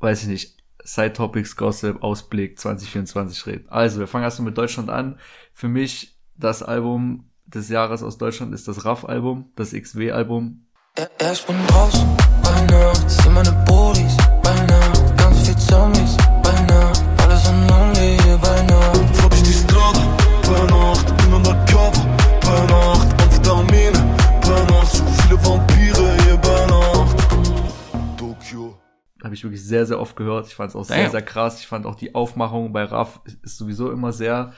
weiß 0.00 0.24
ich 0.24 0.28
nicht, 0.28 0.58
Side 0.84 1.14
Topics, 1.14 1.56
Gossip, 1.56 2.02
Ausblick 2.02 2.58
2024 2.58 3.46
reden. 3.46 3.68
Also, 3.70 4.00
wir 4.00 4.06
fangen 4.06 4.24
erstmal 4.24 4.50
mit 4.50 4.58
Deutschland 4.58 4.90
an. 4.90 5.18
Für 5.54 5.68
mich 5.68 6.18
das 6.36 6.62
Album 6.62 7.30
des 7.46 7.70
Jahres 7.70 8.02
aus 8.02 8.18
Deutschland 8.18 8.52
ist 8.52 8.68
das 8.68 8.84
RAF-Album, 8.84 9.50
das 9.56 9.72
XW-Album. 9.72 10.66
Ja, 10.66 10.67
ja, 10.98 11.32
ich 11.32 11.46
bin 11.46 11.56
draußen 11.68 12.06
bei 12.42 12.60
Nacht, 12.72 13.08
sieh 13.08 13.28
meine 13.28 13.52
Boris 13.66 14.16
bei 14.42 14.54
Nacht, 14.66 15.16
ganz 15.16 15.46
viel 15.46 15.56
Zombies 15.56 16.16
bei 16.42 16.60
Nacht, 16.62 17.02
alles 17.22 17.48
in 17.48 17.70
Only 17.70 18.18
hier 18.24 18.38
bei 18.38 18.62
Nacht. 18.62 19.16
Fahr 19.16 19.30
ich 19.32 19.42
die 19.42 19.52
Strada 19.52 20.00
bei 20.42 20.64
Nacht, 20.74 21.16
bin 21.18 21.32
undercover 21.34 22.06
bei 22.40 22.66
Nacht, 22.66 23.22
Amphetamine 23.22 24.16
bei 24.42 24.72
Nacht, 24.72 24.90
zu 24.90 25.04
viele 25.22 25.44
Vampire 25.44 26.16
hier 26.24 26.36
bei 26.36 26.66
Nacht. 26.66 28.18
Tokio. 28.18 28.78
Habe 29.22 29.34
ich 29.34 29.44
wirklich 29.44 29.64
sehr, 29.64 29.86
sehr 29.86 30.00
oft 30.00 30.16
gehört. 30.16 30.46
Ich 30.46 30.54
fand 30.54 30.70
es 30.70 30.76
auch 30.76 30.84
sehr, 30.84 31.02
Damn. 31.02 31.10
sehr 31.10 31.22
krass. 31.22 31.60
Ich 31.60 31.66
fand 31.66 31.86
auch 31.86 31.96
die 31.96 32.14
Aufmachung 32.14 32.72
bei 32.72 32.84
RAF 32.84 33.20
ist 33.42 33.58
sowieso 33.58 33.92
immer 33.92 34.12
sehr 34.12 34.52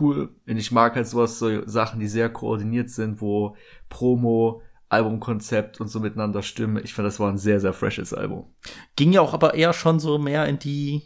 cool. 0.00 0.34
Und 0.46 0.56
ich 0.56 0.72
mag 0.72 0.94
halt 0.94 1.06
sowas, 1.06 1.38
so 1.38 1.66
Sachen, 1.66 2.00
die 2.00 2.08
sehr 2.08 2.28
koordiniert 2.28 2.90
sind, 2.90 3.20
wo 3.20 3.56
Promo, 3.88 4.62
Albumkonzept 4.88 5.80
und 5.80 5.88
so 5.88 6.00
miteinander 6.00 6.42
stimmen. 6.42 6.82
Ich 6.84 6.94
fand, 6.94 7.06
das 7.06 7.20
war 7.20 7.30
ein 7.30 7.38
sehr, 7.38 7.60
sehr 7.60 7.72
freshes 7.72 8.12
Album. 8.12 8.52
Ging 8.96 9.12
ja 9.12 9.20
auch 9.20 9.34
aber 9.34 9.54
eher 9.54 9.72
schon 9.72 9.98
so 9.98 10.18
mehr 10.18 10.46
in 10.46 10.58
die 10.58 11.02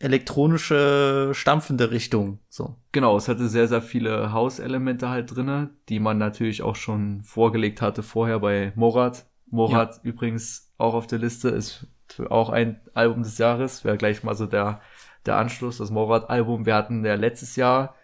elektronische, 0.00 1.30
stampfende 1.34 1.90
Richtung. 1.90 2.38
So. 2.48 2.76
Genau, 2.92 3.16
es 3.16 3.28
hatte 3.28 3.48
sehr, 3.48 3.68
sehr 3.68 3.82
viele 3.82 4.32
House-Elemente 4.32 5.08
halt 5.08 5.34
drinne, 5.34 5.70
die 5.88 6.00
man 6.00 6.18
natürlich 6.18 6.62
auch 6.62 6.76
schon 6.76 7.22
vorgelegt 7.22 7.82
hatte 7.82 8.02
vorher 8.02 8.38
bei 8.38 8.72
Morat. 8.76 9.26
Morat 9.46 10.00
übrigens 10.02 10.72
auch 10.78 10.94
auf 10.94 11.06
der 11.06 11.18
Liste, 11.18 11.48
ist 11.48 11.86
auch 12.30 12.50
ein 12.50 12.80
Album 12.94 13.22
des 13.22 13.38
Jahres, 13.38 13.84
wäre 13.84 13.96
gleich 13.96 14.22
mal 14.22 14.34
so 14.34 14.46
der, 14.46 14.80
der 15.26 15.36
Anschluss, 15.36 15.78
das 15.78 15.90
Morat-Album. 15.90 16.64
Wir 16.64 16.74
hatten 16.74 17.04
ja 17.04 17.14
letztes 17.14 17.56
Jahr, 17.56 17.94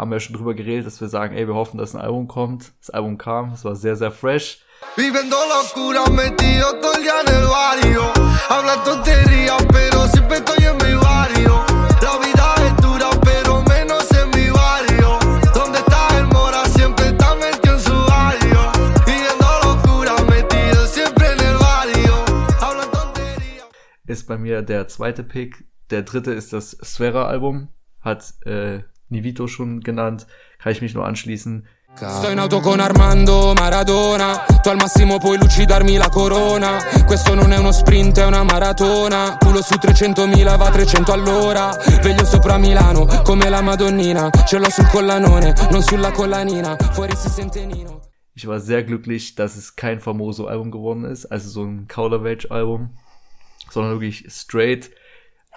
haben 0.00 0.10
wir 0.10 0.18
schon 0.18 0.34
drüber 0.34 0.54
geredet, 0.54 0.86
dass 0.86 0.98
wir 1.02 1.08
sagen, 1.08 1.36
ey, 1.36 1.46
wir 1.46 1.54
hoffen, 1.54 1.76
dass 1.76 1.94
ein 1.94 2.00
Album 2.00 2.26
kommt. 2.26 2.72
Das 2.80 2.88
Album 2.88 3.18
kam, 3.18 3.52
es 3.52 3.66
war 3.66 3.76
sehr, 3.76 3.96
sehr 3.96 4.10
fresh. 4.10 4.64
Viviendo 4.96 5.36
locura, 5.36 6.08
metido 6.10 6.66
todo 6.80 6.94
el 6.96 7.02
día 7.02 7.20
en 7.20 7.34
el 7.34 7.46
barrio. 7.46 8.02
Habla 8.48 8.82
tontería, 8.82 9.58
pero 9.70 10.08
siempre 10.08 10.38
estoy 10.38 10.64
en 10.64 10.76
mi 10.78 10.94
barrio. 10.94 11.66
La 12.00 12.16
vida 12.16 12.54
es 12.66 12.82
dura, 12.82 13.10
pero 13.22 13.62
menos 13.64 14.10
en 14.12 14.30
mi 14.30 14.48
barrio. 14.48 15.18
Donde 15.52 15.80
está 15.80 16.18
el 16.18 16.26
mora, 16.28 16.64
siempre 16.64 17.08
está 17.08 17.34
metido 17.34 17.74
en 17.74 17.80
su 17.80 17.92
barrio. 17.92 18.72
Viviendo 19.04 19.48
locura, 19.64 20.14
metido 20.30 20.86
siempre 20.86 21.26
en 21.30 21.40
el 21.40 21.56
barrio. 21.58 22.24
Habla 22.58 22.86
tontería. 22.90 23.64
Ist 24.06 24.26
bei 24.26 24.38
mir 24.38 24.62
der 24.62 24.88
zweite 24.88 25.24
Pick. 25.24 25.66
Der 25.90 26.02
dritte 26.04 26.32
ist 26.32 26.54
das 26.54 26.70
Sfera-Album, 26.70 27.68
hat 28.00 28.32
äh, 28.46 28.80
Nivito 29.10 29.46
schon 29.46 29.80
genannt, 29.80 30.26
kann 30.58 30.72
ich 30.72 30.80
mich 30.80 30.94
nur 30.94 31.06
anschließen. 31.06 31.66
Sto 31.96 32.30
in 32.30 32.38
auto 32.38 32.60
con 32.60 32.78
Armando 32.78 33.52
Maradona 33.52 34.46
Tu 34.62 34.68
al 34.68 34.76
massimo 34.76 35.18
puoi 35.18 35.38
lucidarmi 35.38 35.96
la 35.96 36.08
corona. 36.08 36.78
Questo 37.04 37.34
non 37.34 37.52
è 37.52 37.58
uno 37.58 37.72
sprint, 37.72 38.18
è 38.18 38.24
una 38.24 38.44
maratona. 38.44 39.36
Culo 39.38 39.60
su 39.60 39.74
300.000 39.74 40.56
va 40.56 40.70
300 40.70 41.12
all'ora. 41.12 41.76
Veglio 42.00 42.24
sopra 42.24 42.58
Milano 42.58 43.06
come 43.24 43.48
la 43.48 43.60
Madonnina. 43.60 44.30
Ce 44.46 44.58
l'ho 44.58 44.70
sul 44.70 44.86
collanone, 44.86 45.54
non 45.70 45.82
sulla 45.82 46.12
collanina. 46.12 46.76
Fuori 46.92 47.16
si 47.16 47.28
sente 47.28 47.64
Nino. 47.66 48.02
Ich 48.34 48.46
war 48.46 48.60
sehr 48.60 48.84
glücklich, 48.84 49.34
dass 49.34 49.56
es 49.56 49.74
kein 49.74 49.98
Famoso-Album 49.98 50.70
geworden 50.70 51.04
ist, 51.04 51.26
also 51.26 51.48
so 51.48 51.62
ein 51.64 51.88
Kauderwelsch-Album, 51.88 52.90
sondern 53.70 53.92
wirklich 53.92 54.26
straight. 54.28 54.90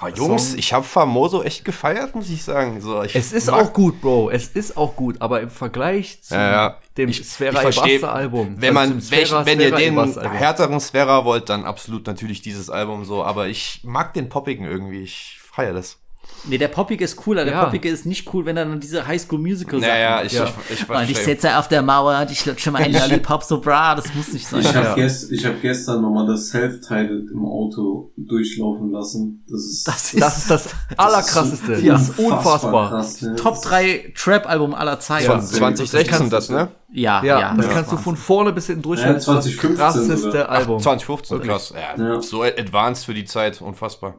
Ja, 0.01 0.07
Jungs, 0.09 0.49
Song. 0.49 0.59
ich 0.59 0.73
habe 0.73 0.83
Famoso 0.83 1.43
echt 1.43 1.63
gefeiert, 1.63 2.15
muss 2.15 2.29
ich 2.29 2.43
sagen. 2.43 2.81
So, 2.81 3.03
ich 3.03 3.15
Es 3.15 3.31
ist 3.31 3.49
auch 3.49 3.71
gut, 3.73 4.01
Bro. 4.01 4.31
Es 4.31 4.47
ist 4.47 4.75
auch 4.75 4.95
gut, 4.95 5.21
aber 5.21 5.41
im 5.41 5.49
Vergleich 5.51 6.21
zu 6.23 6.33
Ja, 6.33 6.51
ja. 6.51 6.77
dem 6.97 7.09
Ich- 7.09 7.23
versteh, 7.27 7.95
Ebasta 7.97 8.11
Album. 8.11 8.55
Wenn 8.57 8.75
also 8.75 8.91
man, 8.93 9.01
zum 9.01 9.11
wenn, 9.11 9.25
Sfera- 9.25 9.45
wenn 9.45 9.59
ihr 9.61 9.71
den 9.75 10.31
härteren 10.31 10.79
Sphära 10.79 11.25
wollt, 11.25 11.47
dann 11.49 11.63
absolut 11.63 12.07
natürlich 12.07 12.41
dieses 12.41 12.69
Album 12.69 13.05
so. 13.05 13.23
Aber 13.23 13.47
ich 13.47 13.81
mag 13.83 14.13
den 14.13 14.29
Poppigen 14.29 14.65
irgendwie. 14.65 15.03
Ich 15.03 15.37
feiere 15.51 15.73
das. 15.73 15.99
Nee, 16.45 16.57
der 16.57 16.67
Poppige 16.67 17.05
ist 17.05 17.15
cooler. 17.15 17.45
Der 17.45 17.53
Ja. 17.53 17.63
Poppige 17.65 17.87
ist 17.89 18.05
nicht 18.05 18.33
cool, 18.33 18.45
wenn 18.45 18.57
er 18.57 18.65
dann 18.65 18.79
diese 18.79 19.07
Highschool-Musical 19.07 19.79
Sachen 19.79 19.89
Naja, 19.91 20.23
ich- 20.23 20.33
ich- 20.33 20.79
ich 20.81 20.89
Und 20.89 21.09
ich 21.09 21.17
sitze 21.17 21.57
auf 21.57 21.69
der 21.69 21.81
Mauer 21.81 22.19
und 22.19 22.31
ich 22.31 22.45
lutsche 22.45 22.69
meinen 22.71 22.91
Lollipop 22.93 23.43
so, 23.43 23.61
bra, 23.61 23.95
das 23.95 24.13
muss 24.13 24.33
nicht 24.33 24.45
sein. 24.47 24.59
Ich 24.61 24.75
habe 24.75 24.87
Ja. 24.87 24.95
gest, 24.95 25.31
ich 25.31 25.45
hab 25.45 25.61
gestern 25.61 26.01
nochmal 26.01 26.27
das 26.27 26.49
Self-Titled 26.49 27.31
im 27.31 27.45
Auto 27.45 28.11
durchlaufen 28.17 28.91
lassen. 28.91 29.43
Das 29.49 29.61
ist, 29.65 29.87
Das 29.87 30.13
ist 30.13 30.21
Das 30.21 30.37
ist 30.37 30.49
das 30.51 30.69
Allerkrasseste. 30.97 31.75
Ja. 31.79 31.93
Das 31.93 32.09
ist 32.09 32.19
unfassbar. 32.19 32.89
krass, 32.89 33.21
ne? 33.21 33.35
Top 33.35 33.61
3 33.61 34.13
Trap-Album 34.15 34.73
aller 34.73 34.99
Zeiten. 34.99 35.31
Ja. 35.31 35.39
2016 35.39 36.29
das, 36.29 36.49
ne? 36.49 36.69
Ja, 36.95 37.23
Ja, 37.23 37.39
ja. 37.39 37.53
das 37.57 37.69
kannst 37.69 37.91
du 37.91 37.97
von 37.97 38.15
vorne 38.15 38.53
bis 38.53 38.67
hinten 38.67 38.83
durchhören. 38.83 39.13
Ja, 39.15 39.19
2015 39.19 39.69
das 39.77 39.77
krasseste 39.95 40.17
sogar. 40.17 40.49
Album. 40.49 40.79
2015, 40.79 41.37
Wirklich. 41.37 41.51
krass. 41.51 41.73
Ja, 41.97 42.21
So 42.21 42.43
advanced 42.43 43.05
für 43.05 43.15
die 43.15 43.25
Zeit, 43.25 43.61
unfassbar. 43.61 44.15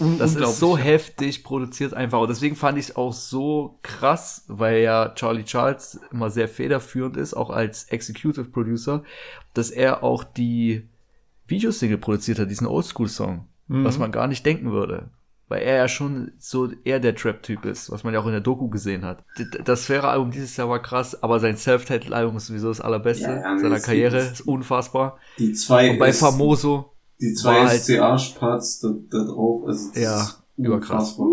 Un 0.00 0.18
Das 0.18 0.34
ist 0.34 0.58
so 0.58 0.78
heftig 0.78 1.44
produziert 1.44 1.92
einfach. 1.92 2.20
Und 2.20 2.28
deswegen 2.30 2.56
fand 2.56 2.78
ich 2.78 2.86
es 2.88 2.96
auch 2.96 3.12
so 3.12 3.78
krass, 3.82 4.44
weil 4.48 4.78
ja 4.80 5.10
Charlie 5.14 5.44
Charles 5.44 6.00
immer 6.10 6.30
sehr 6.30 6.48
federführend 6.48 7.16
ist, 7.18 7.34
auch 7.34 7.50
als 7.50 7.84
Executive 7.84 8.44
Producer, 8.46 9.02
dass 9.52 9.70
er 9.70 10.02
auch 10.02 10.24
die 10.24 10.88
Videosingle 11.46 11.98
produziert 11.98 12.38
hat, 12.38 12.50
diesen 12.50 12.66
Oldschool-Song, 12.66 13.46
Mhm. 13.68 13.84
was 13.84 13.98
man 13.98 14.10
gar 14.10 14.26
nicht 14.26 14.46
denken 14.46 14.72
würde. 14.72 15.10
Weil 15.48 15.62
er 15.62 15.76
ja 15.76 15.86
schon 15.88 16.32
so 16.38 16.70
eher 16.84 16.98
der 16.98 17.14
Trap-Typ 17.14 17.64
ist, 17.66 17.90
was 17.92 18.02
man 18.02 18.12
ja 18.12 18.18
auch 18.20 18.26
in 18.26 18.32
der 18.32 18.40
Doku 18.40 18.68
gesehen 18.68 19.04
hat. 19.04 19.22
Das 19.64 19.84
Sphäre-Album 19.84 20.32
dieses 20.32 20.56
Jahr 20.56 20.68
war 20.68 20.82
krass, 20.82 21.22
aber 21.22 21.38
sein 21.38 21.56
Self-Titled-Album 21.56 22.36
ist 22.38 22.48
sowieso 22.48 22.68
das 22.68 22.80
allerbeste 22.80 23.24
Ja, 23.28 23.36
ja, 23.54 23.58
seiner 23.60 23.78
Karriere, 23.78 24.18
ist 24.18 24.40
unfassbar. 24.40 25.18
Die 25.38 25.52
zwei 25.52 25.90
Und 25.90 25.98
bei 26.00 26.08
ist- 26.08 26.18
Famoso 26.18 26.92
Die 27.20 27.32
zwei 27.34 27.64
halt- 27.64 27.80
SCA-Parts 27.80 28.80
da, 28.80 28.88
da 29.10 29.24
drauf, 29.24 29.62
also 29.66 29.88
das 29.92 30.02
Ja, 30.02 30.20
ist 30.22 30.42
überkrass. 30.56 31.12
unfassbar. 31.12 31.26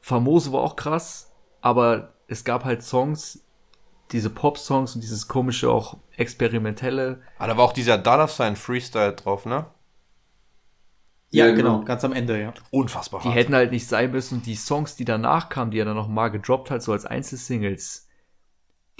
Famoso 0.00 0.52
war 0.52 0.60
auch 0.60 0.76
krass, 0.76 1.32
aber 1.60 2.12
es 2.28 2.44
gab 2.44 2.64
halt 2.64 2.82
Songs, 2.82 3.44
diese 4.10 4.28
Pop-Songs 4.30 4.94
und 4.94 5.00
dieses 5.00 5.28
komische, 5.28 5.70
auch 5.70 5.96
experimentelle. 6.16 7.20
Ah, 7.38 7.46
da 7.46 7.56
war 7.56 7.64
auch 7.64 7.72
dieser 7.72 7.96
Dada 7.98 8.28
Sign 8.28 8.56
Freestyle 8.56 9.14
drauf, 9.14 9.46
ne? 9.46 9.64
Ja, 11.32 11.46
Ja, 11.46 11.54
genau, 11.54 11.74
genau. 11.76 11.84
ganz 11.84 12.04
am 12.04 12.12
Ende, 12.12 12.40
ja. 12.40 12.52
Unfassbar 12.70 13.20
Die 13.22 13.28
hart. 13.28 13.36
hätten 13.36 13.54
halt 13.54 13.72
nicht 13.72 13.86
sein 13.88 14.10
müssen 14.12 14.42
die 14.42 14.54
Songs, 14.54 14.96
die 14.96 15.04
danach 15.04 15.48
kamen, 15.48 15.70
die 15.70 15.78
er 15.78 15.84
dann 15.86 15.96
noch 15.96 16.08
mal 16.08 16.28
gedroppt 16.28 16.70
hat, 16.70 16.82
so 16.82 16.92
als 16.92 17.04
Einzelsingles, 17.06 18.08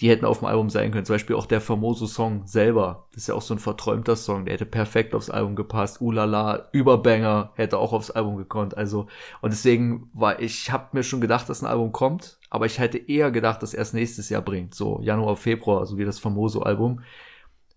die 0.01 0.09
hätten 0.09 0.25
auf 0.25 0.39
dem 0.39 0.47
Album 0.47 0.71
sein 0.71 0.91
können. 0.91 1.05
Zum 1.05 1.15
Beispiel 1.15 1.37
auch 1.37 1.45
der 1.47 1.61
Famoso-Song 1.61 2.47
selber. 2.47 3.07
Das 3.13 3.25
ist 3.25 3.27
ja 3.29 3.35
auch 3.35 3.43
so 3.43 3.55
ein 3.55 3.59
verträumter 3.61 4.17
Song. 4.17 4.47
Der 4.47 4.55
hätte 4.55 4.65
perfekt 4.67 5.15
aufs 5.15 5.29
Album 5.31 5.55
gepasst. 5.55 6.01
Ulala, 6.01 6.71
Überbanger 6.73 7.53
hätte 7.55 7.77
auch 7.79 7.93
aufs 7.93 8.11
Album 8.11 8.37
gekonnt. 8.39 8.77
Also, 8.77 9.07
und 9.43 9.53
deswegen 9.53 10.11
war 10.15 10.41
ich, 10.41 10.73
habe 10.73 10.89
mir 10.93 11.03
schon 11.03 11.21
gedacht, 11.21 11.49
dass 11.49 11.63
ein 11.63 11.67
Album 11.69 11.93
kommt, 11.93 12.39
aber 12.49 12.65
ich 12.67 12.79
hätte 12.79 12.97
eher 12.99 13.31
gedacht, 13.31 13.63
dass 13.63 13.75
er 13.75 13.83
es 13.83 13.93
nächstes 13.93 14.31
Jahr 14.31 14.43
bringt. 14.43 14.75
So 14.75 14.99
Januar, 15.03 15.37
Februar, 15.37 15.85
so 15.87 15.99
wie 15.99 16.05
das 16.07 16.19
Famoso-Album. 16.19 17.03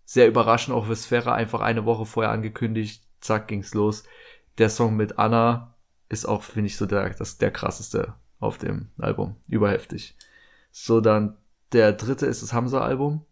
Sehr 0.05 0.27
überraschend, 0.27 0.75
auch 0.75 0.85
für 0.85 0.95
Sphäre 0.95 1.33
einfach 1.33 1.59
eine 1.61 1.85
Woche 1.85 2.05
vorher 2.05 2.31
angekündigt. 2.31 3.03
Zack, 3.19 3.49
ging's 3.49 3.73
los. 3.73 4.03
Der 4.57 4.69
Song 4.69 4.95
mit 4.95 5.19
Anna 5.19 5.75
ist 6.09 6.25
auch, 6.25 6.43
finde 6.43 6.67
ich, 6.67 6.77
so 6.77 6.85
der, 6.85 7.09
das, 7.09 7.37
der 7.37 7.51
krasseste 7.51 8.15
auf 8.39 8.57
dem 8.57 8.89
Album. 8.97 9.35
Überheftig. 9.47 10.17
So, 10.71 11.01
dann 11.01 11.37
der 11.71 11.93
dritte 11.93 12.25
ist 12.25 12.41
das 12.41 12.53
Hamza-Album. 12.53 13.25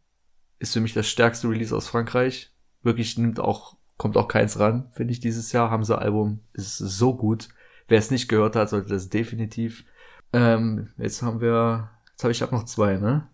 Ist 0.59 0.73
für 0.73 0.81
mich 0.81 0.93
das 0.93 1.07
stärkste 1.07 1.49
Release 1.49 1.75
aus 1.75 1.87
Frankreich. 1.87 2.51
Wirklich 2.81 3.17
nimmt 3.17 3.39
auch, 3.39 3.77
kommt 3.97 4.17
auch 4.17 4.27
keins 4.27 4.59
ran, 4.59 4.89
finde 4.93 5.13
ich, 5.13 5.19
dieses 5.19 5.51
Jahr. 5.51 5.71
Hamza-Album 5.71 6.39
ist 6.53 6.77
so 6.77 7.15
gut. 7.15 7.49
Wer 7.87 7.99
es 7.99 8.11
nicht 8.11 8.27
gehört 8.27 8.55
hat, 8.55 8.69
sollte 8.69 8.89
das 8.89 9.09
definitiv. 9.09 9.85
Ähm, 10.31 10.89
jetzt 10.97 11.21
haben 11.21 11.41
wir, 11.41 11.91
jetzt 12.11 12.23
habe 12.23 12.31
ich 12.31 12.41
hab 12.41 12.51
noch 12.51 12.65
zwei, 12.65 12.97
ne? 12.97 13.29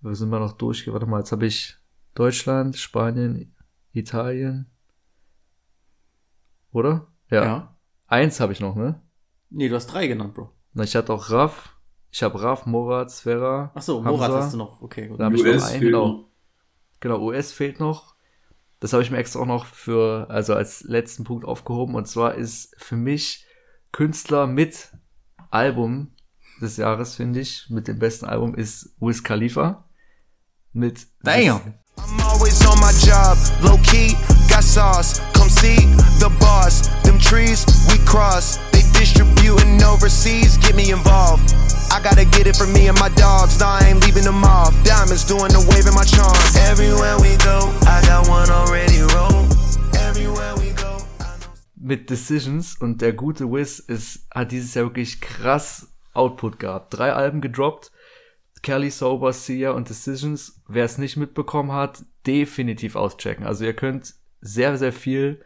Wo 0.00 0.12
sind 0.14 0.30
wir 0.30 0.38
noch 0.38 0.52
durch? 0.52 0.86
Warte 0.92 1.06
mal, 1.06 1.20
jetzt 1.20 1.32
habe 1.32 1.46
ich 1.46 1.76
Deutschland, 2.14 2.76
Spanien, 2.76 3.54
Italien. 3.92 4.66
Oder? 6.72 7.08
Ja. 7.30 7.44
Ja. 7.44 7.76
Eins 8.06 8.40
habe 8.40 8.52
ich 8.52 8.60
noch, 8.60 8.74
ne? 8.74 9.00
Nee, 9.50 9.68
du 9.68 9.76
hast 9.76 9.86
drei 9.86 10.06
genannt, 10.06 10.34
Bro. 10.34 10.50
Na, 10.72 10.84
ich 10.84 10.96
hatte 10.96 11.12
auch 11.12 11.30
Raff. 11.30 11.74
Ich 12.10 12.22
habe 12.22 12.40
Raff, 12.40 12.66
Morat, 12.66 13.10
Sfera. 13.10 13.70
Ach 13.74 13.82
so, 13.82 14.00
Morat 14.00 14.32
hast 14.32 14.54
du 14.54 14.58
noch. 14.58 14.80
Okay, 14.80 15.08
gut. 15.08 15.20
Da 15.20 15.24
habe 15.24 15.36
ich 15.36 15.42
noch 15.42 15.62
einen, 15.64 15.80
genau. 15.80 16.24
Genau, 17.00 17.20
US 17.20 17.52
fehlt 17.52 17.80
noch. 17.80 18.14
Das 18.80 18.92
habe 18.92 19.02
ich 19.02 19.10
mir 19.10 19.18
extra 19.18 19.40
auch 19.40 19.46
noch 19.46 19.66
für, 19.66 20.26
also 20.30 20.54
als 20.54 20.82
letzten 20.82 21.24
Punkt 21.24 21.44
aufgehoben. 21.44 21.94
Und 21.94 22.06
zwar 22.06 22.34
ist 22.34 22.74
für 22.78 22.96
mich 22.96 23.44
Künstler 23.92 24.46
mit 24.46 24.92
Album 25.50 26.12
des 26.60 26.76
Jahres, 26.76 27.14
finde 27.14 27.40
ich, 27.40 27.66
mit 27.70 27.88
dem 27.88 27.98
besten 27.98 28.26
Album 28.26 28.54
ist 28.54 28.94
Wiz 29.00 29.22
Khalifa. 29.22 29.88
Mit 30.72 31.06
Damn. 31.22 31.74
I'm 31.96 32.20
always 32.22 32.64
on 32.66 32.78
my 32.78 32.92
job, 33.04 33.36
low 33.62 33.78
key, 33.82 34.14
got 34.48 34.62
sauce. 34.62 35.20
See 35.60 35.86
the 36.22 36.30
boss. 36.40 36.86
Them 37.02 37.18
trees 37.18 37.66
we 37.90 37.98
cross, 38.04 38.58
they 38.70 38.82
distributing 38.98 39.82
overseas. 39.82 40.56
Get 40.58 40.74
me 40.74 40.90
involved. 40.90 41.54
I 41.90 42.00
gotta 42.02 42.24
get 42.24 42.46
it 42.46 42.56
for 42.56 42.66
me 42.66 42.88
and 42.88 42.98
my 42.98 43.08
dogs. 43.10 43.58
Nah, 43.58 43.78
I 43.80 43.88
ain't 43.90 44.04
leaving 44.04 44.24
them 44.24 44.44
off. 44.44 44.72
Diamonds 44.84 45.24
doing 45.24 45.50
the 45.50 45.64
wave 45.70 45.86
in 45.86 45.94
my 45.94 46.04
charm. 46.04 46.36
Everywhere 46.70 47.16
we 47.18 47.36
go, 47.42 47.72
I 47.86 48.02
got 48.06 48.28
one 48.28 48.50
already 48.50 49.00
rolled. 49.14 49.50
Everywhere 49.96 50.54
we 50.56 50.70
go. 50.70 50.98
mit 51.80 52.10
Decisions 52.10 52.76
und 52.78 53.00
der 53.00 53.12
gute 53.12 53.50
Wiz 53.50 53.78
ist, 53.78 54.26
hat 54.34 54.52
dieses 54.52 54.74
Jahr 54.74 54.86
wirklich 54.86 55.20
krass 55.20 55.88
Output 56.12 56.58
gehabt. 56.58 56.94
Drei 56.94 57.12
Alben 57.12 57.40
gedroppt. 57.40 57.92
Kelly 58.62 58.90
Sober, 58.90 59.32
Sia 59.32 59.70
und 59.70 59.88
Decisions. 59.88 60.60
Wer 60.68 60.84
es 60.84 60.98
nicht 60.98 61.16
mitbekommen 61.16 61.72
hat, 61.72 62.04
definitiv 62.26 62.96
auschecken. 62.96 63.46
Also 63.46 63.64
ihr 63.64 63.74
könnt 63.74 64.14
sehr, 64.40 64.76
sehr 64.78 64.92
viel 64.92 65.40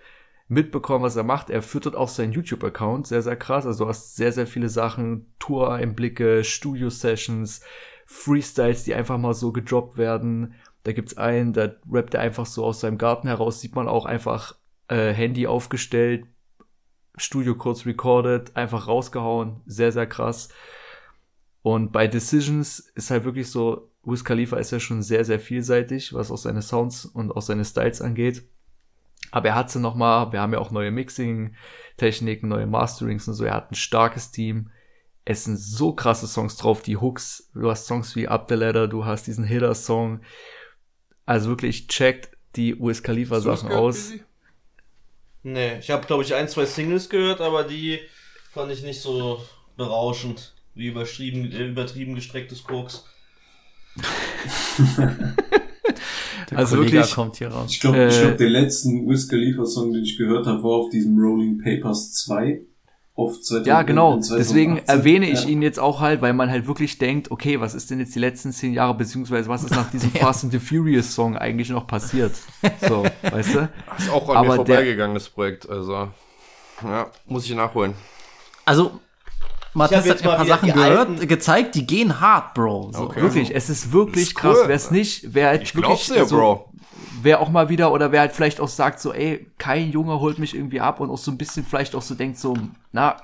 mitbekommen, 0.49 1.05
was 1.05 1.17
er 1.17 1.25
macht. 1.25 1.51
Er 1.51 1.63
füttert 1.63 1.97
auch 1.97 2.09
seinen 2.09 2.33
YouTube-Account, 2.33 3.07
sehr, 3.07 3.23
sehr 3.23 3.37
krass. 3.37 3.67
Also 3.67 3.85
du 3.85 3.89
hast 3.89 4.17
sehr, 4.17 4.33
sehr 4.33 4.47
viele 4.47 4.69
Sachen, 4.69 5.33
Tour-Einblicke, 5.39 6.45
Studio-Sessions, 6.45 7.63
Freestyles, 8.07 8.85
die 8.85 8.95
einfach 8.95 9.19
mal 9.19 9.35
so 9.35 9.53
gedroppt 9.53 9.97
werden. 9.97 10.55
Da 10.85 10.93
gibt's 10.93 11.17
einen, 11.17 11.53
da 11.53 11.73
rappt 11.91 12.15
er 12.15 12.21
einfach 12.21 12.47
so 12.47 12.65
aus 12.65 12.81
seinem 12.81 12.99
Garten 12.99 13.29
heraus, 13.29 13.61
sieht 13.61 13.75
man 13.75 13.89
auch 13.89 14.05
einfach 14.05 14.57
äh, 14.89 15.13
Handy 15.13 15.47
aufgestellt, 15.47 16.27
Studio 17.17 17.55
kurz 17.55 17.87
recorded, 17.87 18.57
einfach 18.57 18.89
rausgehauen, 18.89 19.61
sehr, 19.67 19.93
sehr 19.93 20.07
krass. 20.07 20.49
Und 21.63 21.93
bei 21.93 22.09
Decisions 22.09 22.81
ist 22.95 23.11
halt 23.11 23.25
wirklich 23.25 23.49
so, 23.49 23.89
Wiz 24.05 24.25
Khalifa 24.25 24.57
ist 24.57 24.73
ja 24.73 24.81
schon 24.81 25.03
sehr, 25.03 25.25
sehr 25.25 25.39
vielseitig, 25.39 26.13
was 26.13 26.31
auch 26.31 26.37
seine 26.37 26.61
Sounds 26.61 27.07
und 27.07 27.31
auch 27.31 27.43
seine 27.43 27.65
Styles 27.65 28.03
angeht. 28.03 28.43
Aber 29.33 29.49
er 29.49 29.55
hat 29.57 29.71
sie 29.71 29.81
noch 29.81 29.97
mal, 29.97 30.31
wir 30.31 30.41
haben 30.41 30.53
ja 30.53 30.61
auch 30.61 30.71
neue 30.71 30.93
Mixing-Techniken, 30.93 32.49
neue 32.49 32.67
Masterings 32.67 33.27
und 33.27 33.35
so, 33.35 33.45
er 33.45 33.55
hat 33.55 33.73
ein 33.73 33.75
starkes 33.75 34.31
Team. 34.31 34.71
Es 35.25 35.45
sind 35.45 35.57
so 35.57 35.95
krasse 35.95 36.27
Songs 36.27 36.57
drauf, 36.57 36.83
die 36.83 36.99
Hooks, 36.99 37.51
du 37.55 37.71
hast 37.71 37.87
Songs 37.87 38.15
wie 38.15 38.29
Up 38.29 38.47
the 38.49 38.55
Ladder, 38.55 38.87
du 38.89 39.07
hast 39.07 39.27
diesen 39.27 39.45
Hitter-Song. 39.45 40.21
Also 41.25 41.49
wirklich 41.49 41.89
checkt 41.89 42.37
die 42.57 42.79
Wiz 42.79 43.03
Khalifa 43.03 43.41
Sachen 43.41 43.71
aus. 43.73 44.13
Nee, 45.43 45.79
ich 45.79 45.91
habe 45.91 46.07
glaube 46.07 46.23
ich 46.23 46.35
ein, 46.35 46.49
zwei 46.49 46.67
Singles 46.67 47.09
gehört, 47.09 47.41
aber 47.41 47.65
die 47.65 48.01
fand 48.53 48.71
ich 48.71 48.83
nicht 48.83 49.01
so 49.01 49.43
berauschend 49.77 50.55
wie 50.75 50.89
übertrieben, 50.89 51.51
äh, 51.51 51.69
übertrieben 51.69 52.15
gestrecktes 52.15 52.65
Koks. 52.65 53.07
Der 56.53 56.59
Also 56.59 56.77
Kollege 56.77 56.97
wirklich, 56.97 57.15
kommt 57.15 57.37
hier 57.37 57.49
raus. 57.49 57.71
Ich 57.71 57.81
glaube, 57.81 58.07
ich 58.09 58.17
Äh, 58.19 58.21
glaub, 58.27 58.37
den 58.39 58.49
letzten 58.49 59.09
Wiz 59.09 59.29
Khalifa 59.29 59.65
Song, 59.67 59.93
den 59.93 60.03
ich 60.05 60.17
gehört 60.17 60.47
habe, 60.47 60.63
war 60.63 60.71
auf 60.71 60.91
diesem 60.91 61.19
Rolling 61.19 61.59
Papers 61.63 62.13
2. 62.15 62.61
Auf 63.15 63.33
2000, 63.43 63.67
Ja, 63.67 63.83
genau. 63.83 64.15
in 64.15 64.23
2018. 64.23 64.37
Deswegen 64.39 64.79
erwähne 64.87 65.29
ich 65.29 65.43
Ja. 65.45 65.49
ihn 65.51 65.61
jetzt 65.61 65.79
auch 65.79 66.01
halt, 66.01 66.23
weil 66.23 66.33
man 66.33 66.51
halt 66.51 66.67
wirklich 66.67 66.97
denkt, 66.97 67.31
okay, 67.31 67.61
was 67.61 67.75
ist 67.75 67.91
denn 67.91 67.99
jetzt 67.99 68.15
die 68.15 68.19
letzten 68.21 68.53
zehn 68.53 68.73
Jahre, 68.73 68.95
beziehungsweise 68.95 69.51
was 69.51 69.65
ist 69.65 69.73
nach 69.73 69.91
diesem 69.91 70.11
Fast 70.13 70.45
and 70.45 70.53
the 70.53 70.59
Furious 70.59 71.15
Song 71.15 71.37
eigentlich 71.37 71.69
noch 71.69 71.87
passiert? 71.87 72.33
So, 72.89 73.05
weißt 73.31 73.55
du? 73.55 73.69
Ist 73.99 74.11
auch 74.11 74.29
an 74.31 74.37
Aber 74.39 74.57
mir 74.57 74.65
der- 74.65 74.77
vorbeigegangen, 74.77 75.15
das 75.15 75.29
Projekt. 75.29 75.69
Also, 75.69 76.09
ja, 76.83 77.11
muss 77.27 77.45
ich 77.45 77.55
nachholen. 77.55 77.93
Also, 78.65 78.93
Matthias 79.75 80.09
hat 80.09 80.21
ein 80.23 80.27
mal 80.27 80.37
paar 80.37 80.47
Sachen 80.47 80.73
gehört, 80.73 81.29
gezeigt, 81.29 81.75
die 81.75 81.87
gehen 81.87 82.21
hart, 82.21 82.55
Bro. 82.55 82.91
So. 82.93 83.03
Okay. 83.05 83.23
Wirklich, 83.23 83.55
es 83.55 83.71
ist 83.71 83.93
wirklich 83.93 84.29
Ist 84.29 84.35
krass. 84.35 84.59
cool. 84.61 84.69
Wer 84.69 84.77
es 84.77 84.91
nicht, 84.91 85.35
wer 85.35 85.49
halt 85.49 85.63
Ich 85.63 85.75
wirklich, 85.75 86.07
dir, 86.07 86.27
Bro. 86.27 86.73
wer 87.23 87.41
auch 87.41 87.49
mal 87.49 87.69
wieder 87.69 87.93
oder 87.93 88.13
wer 88.13 88.21
halt 88.21 88.33
vielleicht 88.33 88.61
auch 88.61 88.69
sagt 88.69 89.01
so, 89.01 89.13
ey, 89.13 89.47
kein 89.59 89.91
Junge 89.91 90.21
holt 90.21 90.39
mich 90.39 90.55
irgendwie 90.55 90.81
ab 90.81 91.01
und 91.01 91.11
auch 91.11 91.19
so 91.19 91.31
ein 91.31 91.39
bisschen 91.39 91.65
vielleicht 91.65 91.95
auch 91.95 92.03
so 92.03 92.15
denkt 92.15 92.39
so, 92.39 92.55
na, 92.93 93.17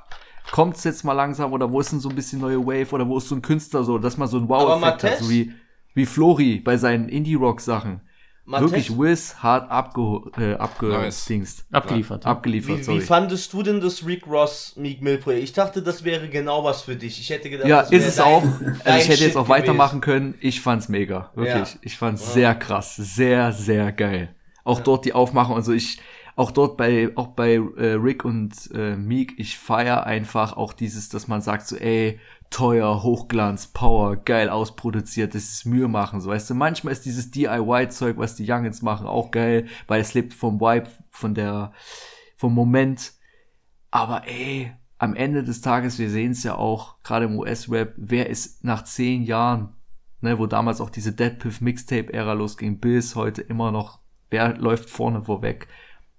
kommt's 0.51 0.85
jetzt 0.85 1.05
mal 1.05 1.13
langsam 1.13 1.53
oder 1.53 1.71
wo 1.71 1.81
ist 1.81 1.93
denn 1.93 2.01
so 2.01 2.09
ein 2.09 2.15
bisschen 2.15 2.41
neue 2.41 2.65
Wave 2.65 2.93
oder 2.93 3.07
wo 3.07 3.19
ist 3.19 3.29
so 3.29 3.35
ein 3.35 3.43
Künstler 3.43 3.85
so, 3.85 3.99
dass 3.99 4.17
man 4.17 4.29
so 4.29 4.39
einen 4.39 4.51
Aber 4.51 4.81
Wow-Effekt 4.81 5.05
hat, 5.05 5.19
so 5.19 5.29
wie, 5.29 5.53
wie 5.95 6.07
Flori 6.07 6.61
bei 6.61 6.77
seinen 6.79 7.09
Indie-Rock-Sachen. 7.11 8.01
Matthias- 8.49 8.71
Wirklich 8.73 8.99
Wiz 8.99 9.35
hart 9.43 9.71
abge, 9.71 10.23
äh, 10.39 10.55
abgedingst. 10.55 11.67
Abgeliefert. 11.71 12.25
ja. 12.25 12.31
Abgeliefert, 12.31 12.79
Wie, 12.79 12.83
sorry. 12.83 12.99
wie 12.99 13.05
fandest 13.05 13.53
du 13.53 13.63
denn 13.63 13.81
das 13.81 14.07
Rick 14.07 14.27
Ross 14.27 14.73
Meek 14.77 15.03
Mill 15.03 15.19
Projekt? 15.19 15.45
Ich 15.45 15.53
dachte, 15.53 15.83
das 15.83 16.03
wäre 16.03 16.29
genau 16.29 16.65
was 16.65 16.83
für 16.83 16.97
dich. 16.97 17.21
Ich 17.21 17.29
hätte 17.31 17.51
gedacht, 17.51 17.69
Ja, 17.69 17.83
das 17.83 17.91
wäre 17.91 18.01
ist 18.03 18.09
es 18.09 18.17
dein- 18.17 18.25
auch. 18.27 18.43
dein 18.43 18.81
Also 18.85 18.99
ich 18.99 19.09
hätte 19.09 19.17
Shit 19.19 19.21
jetzt 19.27 19.37
auch 19.37 19.45
gewesen. 19.45 19.63
weitermachen 19.63 20.01
können. 20.01 20.35
Ich 20.41 20.61
fand's 20.63 20.89
mega. 20.89 21.31
Wirklich. 21.35 21.75
Ja. 21.75 21.79
Ich 21.83 21.99
fand's 21.99 22.27
Ja. 22.29 22.33
sehr 22.33 22.55
krass. 22.55 22.97
Sehr, 22.97 23.53
sehr 23.53 23.93
geil. 23.93 24.35
Auch 24.65 24.81
dort 24.81 25.05
die 25.05 25.13
Aufmachung 25.13 25.57
und 25.57 25.63
so. 25.63 25.73
Ich, 25.73 26.01
auch 26.37 26.51
dort 26.51 26.77
bei, 26.77 27.11
auch 27.17 27.29
bei 27.29 27.55
äh, 27.55 27.93
Rick 27.95 28.25
und 28.25 28.53
äh, 28.75 28.97
Meek, 28.97 29.35
ich 29.39 29.59
feier 29.59 30.05
einfach 30.07 30.57
auch 30.57 30.73
dieses, 30.73 31.09
dass 31.09 31.27
man 31.29 31.41
sagt 31.43 31.67
so, 31.67 31.77
ey, 31.77 32.19
teuer, 32.51 33.03
Hochglanz, 33.03 33.69
Power, 33.69 34.17
geil 34.17 34.49
ausproduziert, 34.49 35.35
das 35.35 35.45
ist 35.45 35.67
Mühe 35.67 35.89
machen, 35.89 36.21
so 36.21 36.31
weißt 36.31 36.51
du. 36.51 36.55
Manchmal 36.55 36.93
ist 36.93 37.05
dieses 37.05 37.31
DIY-Zeug, 37.31 38.17
was 38.17 38.37
die 38.37 38.51
Youngins 38.51 38.83
machen, 38.83 39.07
auch 39.07 39.31
geil, 39.31 39.67
weil 39.87 40.01
es 40.01 40.15
lebt 40.15 40.35
vom 40.35 40.61
Vibe, 40.61 40.89
von 41.11 41.35
der, 41.35 41.73
vom 42.37 42.55
Moment. 42.55 43.13
Aber 43.91 44.27
ey, 44.27 44.73
am 44.99 45.15
Ende 45.15 45.45
des 45.45 45.61
Tages, 45.61 45.99
wir 45.99 46.11
sehen 46.11 46.33
es 46.33 46.43
ja 46.43 46.57
auch, 46.57 47.03
gerade 47.03 47.27
im 47.27 47.39
US-Rap, 47.39 47.95
wer 47.97 48.29
ist 48.29 48.65
nach 48.65 48.85
zehn 48.85 49.23
Jahren, 49.23 49.75
ne, 50.21 50.39
wo 50.39 50.47
damals 50.47 50.81
auch 50.81 50.91
diese 50.91 51.13
Dead 51.13 51.39
Piff 51.39 51.61
Mixtape-Ära 51.61 52.33
losging, 52.33 52.79
bis 52.79 53.15
heute 53.15 53.43
immer 53.43 53.71
noch, 53.71 54.01
wer 54.31 54.57
läuft 54.57 54.91
vorne 54.91 55.23
vorweg? 55.23 55.69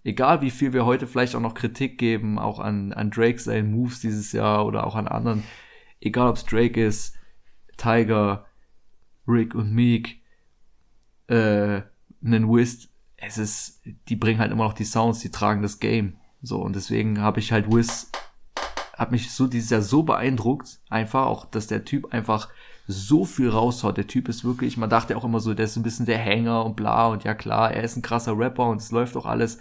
Egal 0.04 0.42
wie 0.42 0.50
viel 0.50 0.72
wir 0.72 0.86
heute 0.86 1.08
vielleicht 1.08 1.36
auch 1.36 1.42
noch 1.42 1.54
Kritik 1.54 1.98
geben, 1.98 2.40
auch 2.40 2.60
an, 2.60 2.94
an 2.94 3.12
Drake 3.12 3.40
seinen 3.40 3.72
Moves 3.72 4.00
dieses 4.00 4.32
Jahr 4.32 4.66
oder 4.66 4.88
auch 4.88 4.96
an 4.96 5.10
anderen, 5.10 5.44
egal 6.02 6.30
ob 6.30 6.38
es 6.38 6.46
Drake 6.46 6.84
ist, 6.84 7.16
Tiger, 7.78 8.46
Rick 9.28 9.56
und 9.56 9.72
Meek, 9.74 10.22
äh, 11.28 11.82
einen 12.24 12.50
Wiz, 12.50 12.90
es 13.18 13.38
ist, 13.38 13.82
die 14.08 14.16
bringen 14.16 14.40
halt 14.40 14.52
immer 14.52 14.64
noch 14.64 14.74
die 14.74 14.86
Sounds, 14.86 15.20
die 15.20 15.32
tragen 15.32 15.62
das 15.62 15.80
Game. 15.80 16.18
So, 16.42 16.62
und 16.62 16.76
deswegen 16.76 17.22
habe 17.22 17.40
ich 17.40 17.52
halt 17.52 17.68
Wiz, 17.72 18.12
hat 18.98 19.12
mich 19.12 19.32
so 19.32 19.48
dieses 19.48 19.70
Jahr 19.70 19.82
so 19.82 20.04
beeindruckt, 20.04 20.80
einfach 20.90 21.26
auch, 21.26 21.46
dass 21.46 21.68
der 21.68 21.86
Typ 21.86 22.14
einfach 22.14 22.50
so 22.88 23.24
viel 23.24 23.50
raushaut. 23.50 23.98
Der 23.98 24.08
Typ 24.08 24.28
ist 24.30 24.44
wirklich, 24.44 24.76
man 24.78 24.90
dachte 24.90 25.16
auch 25.16 25.24
immer 25.24 25.40
so, 25.40 25.54
der 25.54 25.66
ist 25.66 25.76
ein 25.76 25.84
bisschen 25.84 26.06
der 26.06 26.18
Hänger 26.18 26.66
und 26.66 26.76
bla 26.76 27.08
und 27.08 27.24
ja 27.24 27.36
klar, 27.36 27.72
er 27.72 27.84
ist 27.84 27.96
ein 27.96 28.02
krasser 28.02 28.38
Rapper 28.38 28.68
und 28.68 28.82
es 28.82 28.92
läuft 28.92 29.16
auch 29.16 29.26
alles. 29.26 29.60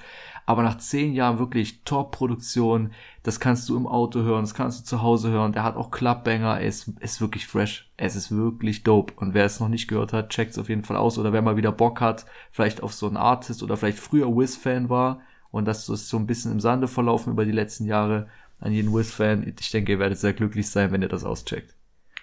Aber 0.48 0.62
nach 0.62 0.78
zehn 0.78 1.12
Jahren 1.12 1.38
wirklich 1.38 1.82
Top-Produktion, 1.84 2.92
das 3.22 3.38
kannst 3.38 3.68
du 3.68 3.76
im 3.76 3.86
Auto 3.86 4.22
hören, 4.22 4.44
das 4.44 4.54
kannst 4.54 4.80
du 4.80 4.84
zu 4.86 5.02
Hause 5.02 5.28
hören. 5.28 5.52
Der 5.52 5.62
hat 5.62 5.76
auch 5.76 5.90
Clubbanger, 5.90 6.58
er 6.58 6.66
ist, 6.66 6.90
ist 7.00 7.20
wirklich 7.20 7.46
fresh. 7.46 7.92
Es 7.98 8.16
ist 8.16 8.34
wirklich 8.34 8.82
dope. 8.82 9.12
Und 9.16 9.34
wer 9.34 9.44
es 9.44 9.60
noch 9.60 9.68
nicht 9.68 9.88
gehört 9.88 10.14
hat, 10.14 10.30
checkt 10.30 10.52
es 10.52 10.58
auf 10.58 10.70
jeden 10.70 10.84
Fall 10.84 10.96
aus. 10.96 11.18
Oder 11.18 11.34
wer 11.34 11.42
mal 11.42 11.58
wieder 11.58 11.70
Bock 11.70 12.00
hat, 12.00 12.24
vielleicht 12.50 12.82
auf 12.82 12.94
so 12.94 13.06
einen 13.06 13.18
Artist 13.18 13.62
oder 13.62 13.76
vielleicht 13.76 13.98
früher 13.98 14.34
Wiz-Fan 14.34 14.88
war 14.88 15.20
und 15.50 15.66
das 15.66 15.86
ist 15.86 16.08
so 16.08 16.16
ein 16.16 16.26
bisschen 16.26 16.52
im 16.52 16.60
Sande 16.60 16.88
verlaufen 16.88 17.34
über 17.34 17.44
die 17.44 17.52
letzten 17.52 17.84
Jahre 17.84 18.28
an 18.58 18.72
jeden 18.72 18.90
Wiz-Fan. 18.94 19.52
Ich 19.60 19.70
denke, 19.70 19.92
ihr 19.92 19.98
werdet 19.98 20.16
sehr 20.16 20.32
glücklich 20.32 20.70
sein, 20.70 20.92
wenn 20.92 21.02
ihr 21.02 21.08
das 21.08 21.24
auscheckt. 21.24 21.74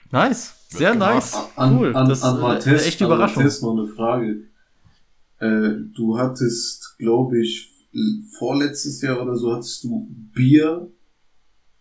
Nice. 0.09 0.65
Sehr 0.69 0.95
nice. 0.95 1.37
An, 1.55 1.77
cool. 1.77 1.95
an, 1.95 2.09
das 2.09 2.23
an 2.23 2.37
ist 2.37 2.41
Matthias, 2.41 2.81
eine 2.81 2.87
echte 2.87 3.05
an 3.05 3.11
Überraschung. 3.11 3.43
Matthias 3.43 3.61
noch 3.61 3.77
eine 3.77 3.85
Frage. 3.85 4.37
Äh, 5.37 5.93
du 5.95 6.17
hattest, 6.17 6.97
glaube 6.97 7.39
ich, 7.39 7.74
vorletztes 8.37 9.01
Jahr 9.01 9.21
oder 9.21 9.35
so 9.35 9.53
hattest 9.53 9.83
du 9.83 10.07
Bier, 10.33 10.89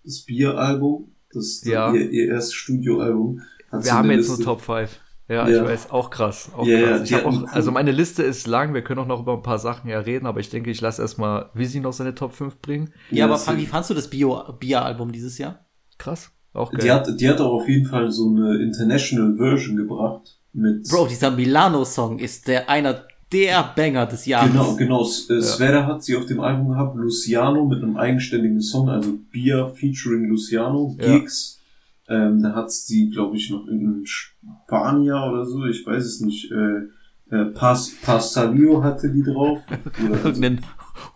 das 0.05 0.23
Bier-Album, 0.25 1.13
das 1.33 1.63
Ja. 1.65 1.93
ihr, 1.93 2.11
ihr 2.11 2.29
erstes 2.29 2.55
Studioalbum. 2.55 3.41
Wir 3.73 3.93
haben 3.93 4.11
jetzt 4.11 4.29
Liste. 4.29 4.37
nur 4.37 4.45
Top 4.45 4.61
5. 4.61 5.01
Ja, 5.29 5.49
Ja. 5.49 5.63
ich 5.63 5.69
weiß, 5.69 5.91
auch 5.91 6.11
krass. 6.11 6.51
Auch 6.55 6.67
Ja, 6.67 6.79
ja, 6.79 6.87
krass. 6.89 7.03
Ich 7.03 7.09
die 7.09 7.15
hab 7.15 7.25
hatten 7.25 7.45
auch, 7.47 7.53
also 7.53 7.71
meine 7.73 7.93
Liste 7.93 8.23
ist 8.23 8.47
lang, 8.47 8.75
wir 8.75 8.83
können 8.83 9.01
auch 9.01 9.07
noch 9.07 9.21
über 9.23 9.33
ein 9.35 9.43
paar 9.43 9.59
Sachen 9.59 9.89
ja 9.91 9.99
reden, 9.99 10.27
aber 10.27 10.39
ich 10.41 10.51
denke, 10.51 10.71
ich 10.71 10.81
lasse 10.81 11.01
erstmal 11.03 11.51
Visi 11.55 11.81
noch 11.81 11.93
seine 11.95 12.15
Top 12.15 12.33
5 12.35 12.59
bringen. 12.61 12.93
Ja, 13.11 13.25
aber 13.25 13.39
Fan, 13.39 13.57
wie 13.57 13.67
fandst 13.67 13.89
du 13.91 13.95
das 13.95 14.09
Bier-Album 14.11 15.11
dieses 15.13 15.39
Jahr? 15.39 15.65
Krass. 15.99 16.31
Auch 16.53 16.71
geil. 16.71 16.81
Die 16.85 16.91
hat, 16.93 17.21
die 17.21 17.29
hat 17.29 17.41
auch 17.41 17.53
auf 17.63 17.69
jeden 17.69 17.87
Fall 17.87 18.11
so 18.13 18.29
eine 18.29 18.63
International 18.63 19.35
Version 19.37 19.77
gebracht. 19.77 20.39
Mit 20.53 20.89
Bro, 20.89 21.09
dieser 21.09 21.33
Milano-Song 21.33 22.21
ist 22.21 22.47
der 22.47 22.69
einer 22.71 23.05
der 23.35 23.73
Banger 23.77 24.07
des 24.07 24.25
Jahres. 24.27 24.51
Genau, 24.53 24.77
genau. 24.77 25.03
S- 25.03 25.29
äh, 25.29 25.43
Sveda 25.43 25.85
hat 25.87 26.03
sie 26.05 26.17
auf 26.17 26.27
dem 26.27 26.41
Album 26.41 26.69
gehabt, 26.71 26.97
Luciano 26.97 27.67
mit 27.67 27.83
einem 27.83 27.97
eigenständigen 27.97 28.61
Song, 28.61 28.89
also 28.89 29.19
Bier 29.33 29.73
featuring 29.75 30.29
Luciano, 30.29 30.97
Ja. 31.01 31.19
Gigs, 31.19 31.61
Ähm, 32.09 32.43
da 32.43 32.55
hat 32.55 32.71
sie, 32.71 33.09
glaube 33.11 33.37
ich, 33.39 33.49
noch 33.51 33.67
irgendein 33.67 34.05
Spanier 34.07 35.17
oder 35.31 35.45
so, 35.47 35.65
ich 35.65 35.87
weiß 35.87 36.05
es 36.05 36.21
nicht. 36.21 36.53
Äh, 36.53 37.35
äh, 37.35 37.47
Pas, 37.47 37.91
Pastavio 38.03 38.83
hatte 38.85 39.11
die 39.11 39.23
drauf. 39.23 39.61
Oder 40.05 40.15
also, 40.17 40.29
Irgendein 40.29 40.61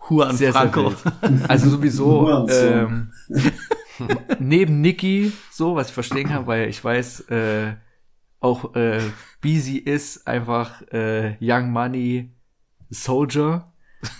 Juan 0.09 0.29
Sehr, 0.35 0.51
sehr 0.51 0.53
Franco. 0.53 0.85
wild. 0.87 0.97
Also 1.47 1.69
sowieso 1.69 2.47
ähm, 2.49 3.11
neben 4.39 4.81
Nicki, 4.81 5.31
so 5.51 5.75
was 5.75 5.87
ich 5.89 5.93
verstehen 5.93 6.27
kann, 6.29 6.47
weil 6.47 6.69
ich 6.69 6.83
weiß, 6.83 7.21
äh, 7.29 7.73
auch 8.39 8.75
äh, 8.75 8.99
Beezy 9.41 9.77
ist 9.77 10.27
einfach 10.27 10.81
äh, 10.91 11.35
Young 11.41 11.71
Money 11.71 12.31
Soldier. 12.89 13.65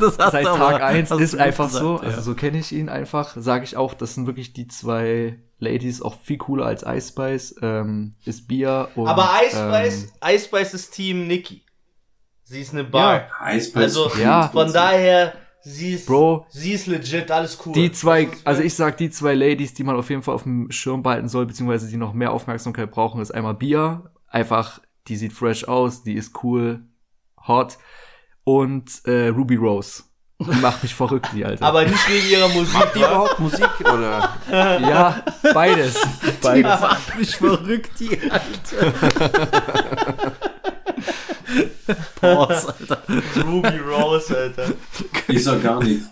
Das 0.00 0.18
hast 0.18 0.32
Seit 0.32 0.44
du 0.46 0.48
aber- 0.48 0.58
Tag 0.78 0.82
eins 0.82 1.10
hast 1.10 1.18
du 1.18 1.24
ist 1.24 1.32
gut 1.32 1.40
einfach 1.40 1.66
gesagt, 1.66 1.84
so. 1.84 1.96
ja. 1.96 2.08
Also 2.08 2.20
so 2.22 2.34
kenne 2.34 2.58
ich 2.58 2.72
ihn 2.72 2.88
einfach. 2.88 3.36
Sage 3.36 3.64
ich 3.64 3.76
auch, 3.76 3.92
das 3.92 4.14
sind 4.14 4.26
wirklich 4.26 4.54
die 4.54 4.66
zwei 4.66 5.38
Ladies, 5.58 6.00
auch 6.00 6.18
viel 6.22 6.38
cooler 6.38 6.64
als 6.64 6.84
Ice 6.84 7.08
Spice. 7.08 7.54
Ähm, 7.60 8.14
ist 8.24 8.48
Bier 8.48 8.88
und 8.94 9.06
Aber 9.08 9.28
Ice 9.46 9.56
Spice, 9.56 10.04
ähm, 10.22 10.34
Ice 10.34 10.44
Spice 10.46 10.72
ist 10.74 10.90
Team 10.92 11.26
Nikki. 11.26 11.62
Sie 12.44 12.62
ist 12.62 12.72
eine 12.72 12.84
Bar. 12.84 13.26
Ja, 13.42 13.54
Ice 13.56 13.68
Spice 13.68 13.82
also 13.82 14.10
Ja. 14.18 14.48
von 14.48 14.72
daher, 14.72 15.34
sie 15.60 15.92
ist, 15.94 16.06
Bro. 16.06 16.46
sie 16.48 16.72
ist 16.72 16.86
legit, 16.86 17.30
alles 17.30 17.58
cool. 17.66 17.74
Die 17.74 17.92
zwei, 17.92 18.28
also 18.44 18.62
ich 18.62 18.72
sag 18.72 18.96
die 18.96 19.10
zwei 19.10 19.34
Ladies, 19.34 19.74
die 19.74 19.84
man 19.84 19.96
auf 19.96 20.08
jeden 20.08 20.22
Fall 20.22 20.34
auf 20.34 20.44
dem 20.44 20.70
Schirm 20.70 21.02
behalten 21.02 21.28
soll, 21.28 21.44
beziehungsweise 21.44 21.88
die 21.90 21.98
noch 21.98 22.14
mehr 22.14 22.32
Aufmerksamkeit 22.32 22.90
brauchen, 22.90 23.20
ist 23.20 23.32
einmal 23.32 23.52
Bia. 23.54 24.10
Einfach, 24.28 24.80
die 25.06 25.16
sieht 25.16 25.32
fresh 25.32 25.64
aus, 25.64 26.02
die 26.02 26.14
ist 26.14 26.42
cool, 26.42 26.82
hot. 27.46 27.78
Und 28.44 29.04
äh, 29.04 29.28
Ruby 29.28 29.56
Rose. 29.56 30.04
Die 30.40 30.44
macht 30.60 30.82
mich 30.82 30.94
verrückt, 30.94 31.28
die 31.34 31.44
Alter. 31.44 31.66
Aber 31.66 31.84
nicht 31.84 32.08
wegen 32.08 32.28
ihrer 32.28 32.48
Musik. 32.48 32.74
Macht 32.74 32.94
die 32.94 32.98
überhaupt 33.00 33.38
Musik 33.40 33.80
oder? 33.80 34.36
ja, 34.50 35.24
beides. 35.52 36.00
Beides. 36.40 36.80
macht 36.80 37.18
mich 37.18 37.36
verrückt, 37.36 37.90
die 37.98 38.30
Alte. 38.30 38.94
Pause, 42.20 42.74
Alter. 42.78 43.02
Ruby 43.44 43.78
Rose, 43.78 44.36
Alter. 44.36 44.72
Ich 45.26 45.42
sag 45.42 45.62
gar 45.62 45.82
nicht. 45.82 46.02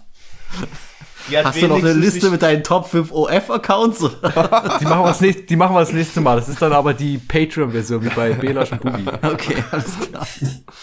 Hast 1.45 1.61
du 1.61 1.69
noch 1.69 1.79
eine 1.79 1.93
Liste 1.93 2.31
mit 2.31 2.43
deinen 2.43 2.63
Top 2.63 2.89
5 2.89 3.11
OF-Accounts? 3.13 3.99
Die 4.81 4.85
machen 4.85 5.03
wir 5.03 5.09
das 5.09 5.21
nächste, 5.21 5.43
die 5.43 5.57
machen 5.57 5.75
wir 5.75 5.81
das 5.81 5.93
nächste 5.93 6.21
Mal. 6.21 6.37
Das 6.37 6.49
ist 6.49 6.61
dann 6.61 6.73
aber 6.73 6.95
die 6.95 7.19
Patreon-Version, 7.19 8.05
wie 8.05 8.09
bei 8.11 8.33
Belash 8.33 8.73
und 8.73 8.83
Bubi. 8.83 9.05
Okay, 9.23 9.63
alles 9.71 9.99
klar. 9.99 10.27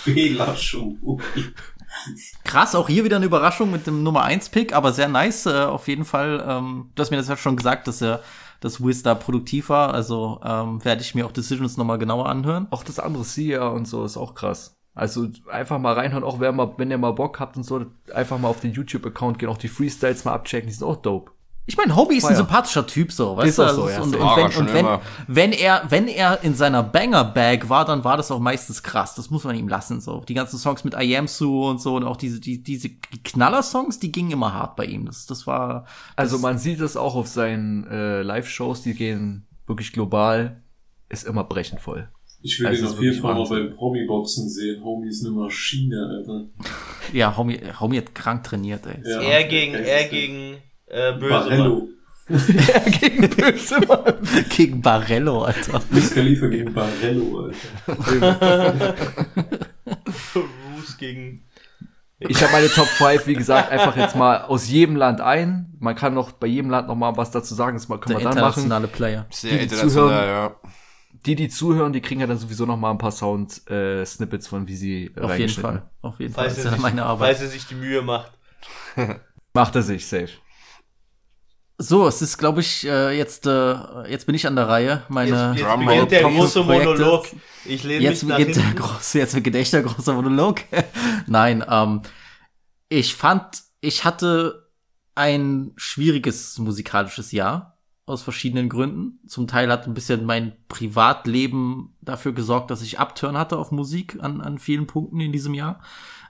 Bela 0.06 0.56
schon. 0.56 0.98
Krass, 2.44 2.76
auch 2.76 2.90
hier 2.90 3.04
wieder 3.04 3.18
eine 3.18 3.26
Überraschung 3.26 3.72
mit 3.72 3.88
dem 3.88 4.04
Nummer 4.04 4.26
1-Pick, 4.26 4.74
aber 4.74 4.94
sehr 4.94 5.08
nice, 5.08 5.46
äh, 5.46 5.64
auf 5.64 5.88
jeden 5.88 6.06
Fall. 6.06 6.44
Ähm, 6.48 6.90
du 6.96 7.02
hast 7.02 7.12
mir 7.12 7.18
das 7.18 7.28
ja 7.28 7.38
schon 7.38 7.56
gesagt, 7.56 7.88
dass 7.88 8.02
er 8.02 8.22
dass 8.64 8.82
Wiz 8.82 9.04
da 9.04 9.14
produktiv 9.14 9.68
war, 9.68 9.94
also 9.94 10.40
ähm, 10.44 10.84
werde 10.86 11.02
ich 11.02 11.16
mir 11.16 11.26
auch 11.26 11.34
Decisions 11.34 11.76
nochmal 11.76 11.98
genauer 11.98 12.30
anhören. 12.30 12.68
Auch 12.70 12.84
das 12.86 12.98
andere 12.98 13.26
Sia 13.26 13.68
und 13.68 13.90
so 13.90 14.06
ist 14.06 14.16
auch 14.16 14.36
krass. 14.36 14.73
Also 14.96 15.28
einfach 15.52 15.80
mal 15.80 15.94
reinhören, 15.94 16.24
auch 16.24 16.40
wer 16.40 16.52
mal, 16.52 16.74
wenn 16.78 16.92
ihr 16.92 16.98
mal 17.00 17.14
Bock 17.14 17.40
habt 17.40 17.58
und 17.58 17.64
so, 17.64 17.86
einfach 18.14 18.38
mal 18.38 18.48
auf 18.50 18.60
den 18.60 18.74
YouTube-Account 18.74 19.40
gehen, 19.40 19.50
auch 19.50 19.58
die 19.58 19.68
Freestyles 19.68 20.24
mal 20.24 20.34
abchecken, 20.34 20.68
die 20.68 20.74
sind 20.74 20.86
auch 20.86 20.98
dope. 20.98 21.32
Ich 21.66 21.78
meine, 21.78 21.96
Hobie 21.96 22.18
ist 22.18 22.26
ein 22.26 22.36
sympathischer 22.36 22.86
Typ, 22.86 23.14
so, 23.14 23.38
weißt 23.38 23.48
Ist 23.48 23.58
du? 23.58 23.64
auch 23.64 23.70
so, 23.70 23.84
Also, 23.84 23.90
ja, 23.90 24.02
und, 24.02 24.16
und, 24.58 24.74
wenn, 24.74 24.86
er 24.86 25.00
und 25.00 25.00
wenn, 25.28 25.34
wenn 25.36 25.52
er, 25.54 25.82
wenn 25.90 26.08
er 26.10 26.44
in 26.44 26.56
seiner 26.56 26.84
Banger-Bag 26.84 27.70
war, 27.70 27.86
dann 27.86 28.04
war 28.04 28.18
das 28.18 28.32
auch 28.32 28.40
meistens 28.40 28.84
krass. 28.84 29.16
Das 29.16 29.30
muss 29.30 29.46
man 29.46 29.56
ihm 29.56 29.70
lassen, 29.70 30.02
so. 30.02 30.20
Die 30.28 30.34
ganzen 30.34 30.60
Songs 30.60 30.84
mit 30.84 30.94
I 30.94 31.16
Am 31.16 31.28
Sue 31.28 31.70
und 31.70 31.80
so 31.80 31.96
und 31.96 32.04
auch 32.04 32.18
diese, 32.18 32.42
die, 32.42 32.62
diese 32.62 32.90
Knaller-Songs, 33.24 33.98
die 34.00 34.12
gingen 34.12 34.32
immer 34.32 34.54
hart 34.54 34.76
bei 34.76 34.86
ihm. 34.86 35.06
Das, 35.06 35.26
das 35.26 35.48
war, 35.48 35.86
Also 36.18 36.36
das, 36.36 36.42
man 36.42 36.58
sieht 36.58 36.82
es 36.82 36.98
auch 36.98 37.16
auf 37.16 37.28
seinen 37.28 37.88
äh, 37.88 38.24
Live-Shows, 38.24 38.84
die 38.84 38.94
gehen 38.94 39.48
wirklich 39.66 39.94
global, 39.94 40.62
ist 41.08 41.24
immer 41.26 41.46
brechend 41.46 41.80
voll. 41.80 42.10
Ich 42.46 42.60
will 42.60 42.68
Also 42.68 42.86
den 42.88 42.94
auf 42.94 43.02
jeden 43.02 43.22
Fall 43.22 43.34
mal 43.36 43.48
beim 43.48 43.70
Promi-Boxen 43.70 44.50
sehen. 44.50 44.84
Homie 44.84 45.08
ist 45.08 45.26
eine 45.26 45.34
Maschine, 45.34 45.96
Alter. 46.18 46.46
ja, 47.14 47.36
Homie, 47.38 47.60
Homie 47.80 47.98
hat 48.00 48.14
krank 48.14 48.44
trainiert, 48.44 48.86
ey. 48.86 49.00
Ja. 49.10 49.22
Er 49.22 49.44
gegen, 49.46 49.74
er 49.76 50.04
gegen 50.10 50.58
äh, 50.88 51.14
Böse. 51.14 51.30
Barello. 51.30 51.88
gegen 53.00 53.30
böse 53.30 53.80
Mann. 53.88 54.14
Gegen 54.50 54.82
Barello, 54.82 55.44
Alter. 55.44 55.82
Wiz 55.90 56.14
Khalifa 56.14 56.48
gegen 56.48 56.74
Barello, 56.74 57.46
Alter. 57.48 58.96
Bruce 60.24 60.98
gegen. 60.98 61.44
Ich 62.20 62.42
habe 62.42 62.54
meine 62.54 62.70
Top 62.70 62.88
5, 62.88 63.28
wie 63.28 63.34
gesagt, 63.34 63.72
einfach 63.72 63.98
jetzt 63.98 64.16
mal 64.16 64.44
aus 64.44 64.70
jedem 64.70 64.96
Land 64.96 65.20
ein. 65.20 65.74
Man 65.80 65.96
kann 65.96 66.14
noch 66.14 66.32
bei 66.32 66.48
jedem 66.48 66.70
Land 66.72 66.88
noch 66.88 66.96
mal 66.96 67.16
was 67.18 67.32
dazu 67.32 67.54
sagen, 67.54 67.76
das 67.76 67.90
mal- 67.90 68.00
können 68.00 68.18
Der 68.18 68.26
wir 68.26 68.32
dann 68.32 68.42
machen. 68.42 68.64
internationale 68.64 68.88
Player. 68.88 69.26
Sehr 69.30 69.58
Die, 69.58 69.68
zuhören, 69.68 70.12
ja. 70.28 70.56
Die, 71.26 71.36
die 71.36 71.48
zuhören, 71.50 71.94
die 71.94 72.02
kriegen 72.02 72.20
ja 72.22 72.28
dann 72.28 72.38
sowieso 72.38 72.66
noch 72.66 72.78
mal 72.78 72.92
ein 72.92 72.98
paar 72.98 73.12
Sound-Snippets 73.12 74.48
von, 74.48 74.68
wie 74.68 74.76
sie 74.76 75.06
äh, 75.16 75.22
Auf 75.22 75.38
jeden. 75.38 75.54
Fall. 75.54 75.90
Auf 76.02 76.20
jeden 76.20 76.34
Fall. 76.34 76.46
Falls 76.46 76.56
Das 76.56 76.66
er, 76.66 76.72
ist 76.72 76.72
ja 76.72 76.72
sich, 76.72 76.82
meine 76.82 77.06
Arbeit. 77.06 77.28
falls 77.30 77.42
er 77.42 77.48
sich 77.50 77.66
die 77.66 77.76
Mühe 77.76 78.02
macht. 78.02 78.32
Macht 79.54 79.76
er 79.76 79.84
sich 79.84 80.06
safe. 80.08 80.30
So, 81.78 82.08
es 82.08 82.22
ist, 82.22 82.38
glaube 82.38 82.62
ich, 82.62 82.86
äh, 82.86 83.18
jetzt, 83.18 83.46
äh, 83.48 83.76
jetzt 84.10 84.26
bin 84.26 84.36
ich 84.36 84.46
an 84.48 84.56
der 84.56 84.68
Reihe. 84.68 85.04
Meine 85.10 85.54
Jetzt, 85.56 85.60
jetzt 85.66 85.80
beginnt 85.80 86.12
der 86.12 86.22
Top 86.22 86.34
große 86.34 86.64
Projekte. 86.64 86.90
Monolog. 86.90 87.26
Ich 87.66 87.84
lehne 87.84 88.04
Jetzt 88.04 88.24
mich 88.24 88.30
nach 88.30 88.38
beginnt 88.38 88.56
der 88.58 88.74
große, 88.74 89.20
jetzt 89.20 89.34
beginnt 89.34 89.56
echt 89.56 89.74
der 89.74 89.84
große 89.84 90.14
Monolog. 90.14 90.62
Nein, 91.28 91.64
ähm, 91.68 92.02
ich 92.90 93.16
fand, 93.16 93.64
ich 93.82 94.06
hatte 94.06 94.70
ein 95.16 95.74
schwieriges 95.76 96.58
musikalisches 96.60 97.32
Jahr 97.32 97.73
aus 98.06 98.22
verschiedenen 98.22 98.70
Gründen. 98.70 99.20
Zum 99.28 99.48
Teil 99.48 99.72
hat 99.72 99.88
ein 99.88 99.94
bisschen 99.94 100.26
mein 100.26 100.54
Privatleben 100.68 101.96
dafür 102.02 102.34
gesorgt, 102.34 102.70
dass 102.70 102.82
ich 102.82 103.00
Upturn 103.00 103.38
hatte 103.38 103.58
auf 103.58 103.72
Musik 103.72 104.18
an, 104.22 104.42
an 104.42 104.58
vielen 104.58 104.88
Punkten 104.88 105.20
in 105.20 105.32
diesem 105.32 105.54
Jahr. 105.54 105.82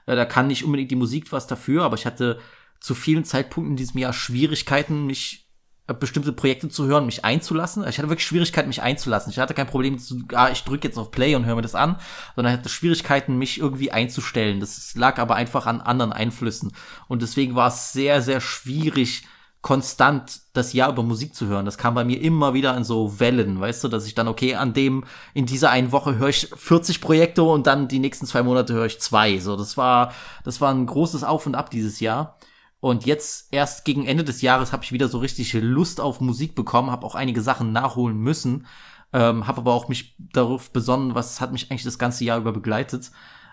Äh, 0.06 0.16
da 0.16 0.24
kann 0.24 0.46
nicht 0.46 0.64
unbedingt 0.64 0.90
die 0.90 0.96
Musik 0.96 1.32
was 1.32 1.46
dafür, 1.46 1.82
aber 1.82 1.96
ich 1.96 2.06
hatte 2.06 2.38
zu 2.80 2.94
vielen 2.94 3.24
Zeitpunkten 3.24 3.72
in 3.72 3.76
diesem 3.76 3.98
Jahr 3.98 4.12
Schwierigkeiten, 4.12 5.06
mich 5.06 5.44
auf 5.86 5.98
bestimmte 5.98 6.32
Projekte 6.32 6.68
zu 6.68 6.86
hören, 6.86 7.04
mich 7.04 7.24
einzulassen. 7.24 7.86
Ich 7.86 7.98
hatte 7.98 8.08
wirklich 8.08 8.26
Schwierigkeiten, 8.26 8.68
mich 8.68 8.80
einzulassen. 8.80 9.30
Ich 9.30 9.38
hatte 9.38 9.52
kein 9.52 9.66
Problem 9.66 9.98
zu, 9.98 10.22
ah, 10.32 10.48
ich 10.50 10.64
drücke 10.64 10.88
jetzt 10.88 10.96
auf 10.96 11.10
Play 11.10 11.34
und 11.34 11.44
höre 11.44 11.56
mir 11.56 11.62
das 11.62 11.74
an, 11.74 11.96
sondern 12.36 12.54
ich 12.54 12.58
hatte 12.58 12.70
Schwierigkeiten, 12.70 13.36
mich 13.36 13.58
irgendwie 13.58 13.90
einzustellen. 13.90 14.60
Das 14.60 14.94
lag 14.94 15.18
aber 15.18 15.34
einfach 15.34 15.66
an 15.66 15.82
anderen 15.82 16.12
Einflüssen. 16.12 16.72
Und 17.06 17.20
deswegen 17.20 17.54
war 17.54 17.68
es 17.68 17.92
sehr, 17.92 18.22
sehr 18.22 18.40
schwierig, 18.40 19.26
konstant 19.64 20.42
das 20.52 20.74
Jahr 20.74 20.92
über 20.92 21.02
Musik 21.02 21.34
zu 21.34 21.46
hören. 21.46 21.64
Das 21.64 21.78
kam 21.78 21.94
bei 21.94 22.04
mir 22.04 22.20
immer 22.20 22.52
wieder 22.52 22.76
in 22.76 22.84
so 22.84 23.18
Wellen, 23.18 23.58
weißt 23.58 23.82
du, 23.82 23.88
dass 23.88 24.06
ich 24.06 24.14
dann, 24.14 24.28
okay, 24.28 24.56
an 24.56 24.74
dem, 24.74 25.04
in 25.32 25.46
dieser 25.46 25.70
einen 25.70 25.90
Woche 25.90 26.18
höre 26.18 26.28
ich 26.28 26.50
40 26.54 27.00
Projekte 27.00 27.42
und 27.42 27.66
dann 27.66 27.88
die 27.88 27.98
nächsten 27.98 28.26
zwei 28.26 28.42
Monate 28.42 28.74
höre 28.74 28.84
ich 28.84 29.00
zwei. 29.00 29.38
So, 29.38 29.56
das 29.56 29.78
war, 29.78 30.12
das 30.44 30.60
war 30.60 30.70
ein 30.70 30.84
großes 30.84 31.24
Auf 31.24 31.46
und 31.46 31.54
Ab 31.54 31.70
dieses 31.70 31.98
Jahr. 32.00 32.38
Und 32.80 33.06
jetzt 33.06 33.48
erst 33.52 33.86
gegen 33.86 34.04
Ende 34.04 34.22
des 34.22 34.42
Jahres 34.42 34.70
habe 34.70 34.84
ich 34.84 34.92
wieder 34.92 35.08
so 35.08 35.16
richtig 35.16 35.54
Lust 35.54 35.98
auf 35.98 36.20
Musik 36.20 36.54
bekommen, 36.54 36.90
habe 36.90 37.06
auch 37.06 37.14
einige 37.14 37.40
Sachen 37.40 37.72
nachholen 37.72 38.18
müssen, 38.18 38.66
ähm, 39.14 39.46
habe 39.46 39.62
aber 39.62 39.72
auch 39.72 39.88
mich 39.88 40.14
darauf 40.18 40.72
besonnen, 40.72 41.14
was 41.14 41.40
hat 41.40 41.52
mich 41.52 41.70
eigentlich 41.70 41.84
das 41.84 41.98
ganze 41.98 42.24
Jahr 42.24 42.36
über 42.36 42.52
begleitet. 42.52 43.12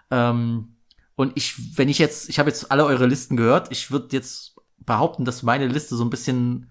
Ähm, 0.10 0.76
und 1.16 1.32
ich, 1.36 1.78
wenn 1.78 1.88
ich 1.88 2.00
jetzt, 2.00 2.28
ich 2.28 2.38
habe 2.38 2.50
jetzt 2.50 2.70
alle 2.70 2.84
eure 2.84 3.06
Listen 3.06 3.38
gehört, 3.38 3.72
ich 3.72 3.92
würde 3.92 4.10
jetzt 4.12 4.51
behaupten, 4.92 5.24
dass 5.24 5.42
meine 5.42 5.68
Liste 5.68 5.96
so 5.96 6.04
ein 6.04 6.10
bisschen 6.10 6.70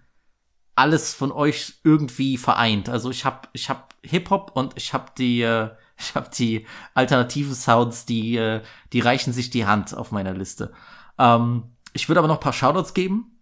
alles 0.74 1.14
von 1.14 1.32
euch 1.32 1.80
irgendwie 1.84 2.36
vereint. 2.36 2.90
Also 2.90 3.10
ich 3.10 3.24
habe 3.24 3.48
ich 3.54 3.70
habe 3.70 3.84
Hip 4.02 4.28
Hop 4.28 4.52
und 4.54 4.74
ich 4.76 4.92
habe 4.92 5.06
die 5.16 5.40
äh, 5.40 5.70
ich 5.98 6.14
habe 6.14 6.28
die 6.36 6.66
alternativen 6.92 7.54
Sounds, 7.54 8.04
die 8.04 8.36
äh, 8.36 8.60
die 8.92 9.00
reichen 9.00 9.32
sich 9.32 9.48
die 9.48 9.64
Hand 9.64 9.96
auf 9.96 10.12
meiner 10.12 10.34
Liste. 10.34 10.70
Ähm, 11.18 11.62
ich 11.94 12.10
würde 12.10 12.18
aber 12.18 12.28
noch 12.28 12.36
ein 12.36 12.42
paar 12.42 12.52
Shoutouts 12.52 12.92
geben. 12.92 13.38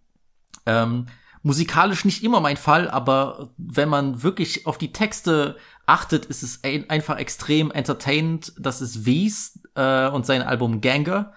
Ähm, 0.65 1.07
musikalisch 1.43 2.05
nicht 2.05 2.23
immer 2.23 2.39
mein 2.39 2.57
Fall, 2.57 2.89
aber 2.89 3.49
wenn 3.57 3.89
man 3.89 4.23
wirklich 4.23 4.65
auf 4.65 4.77
die 4.77 4.93
Texte 4.93 5.57
achtet, 5.87 6.25
ist 6.25 6.41
es 6.41 6.63
ein, 6.63 6.89
einfach 6.89 7.17
extrem 7.17 7.69
entertainend. 7.71 8.53
Das 8.57 8.79
ist 8.79 9.05
Wies 9.05 9.59
äh, 9.75 10.07
und 10.07 10.25
sein 10.25 10.41
Album 10.41 10.79
Ganger. 10.79 11.33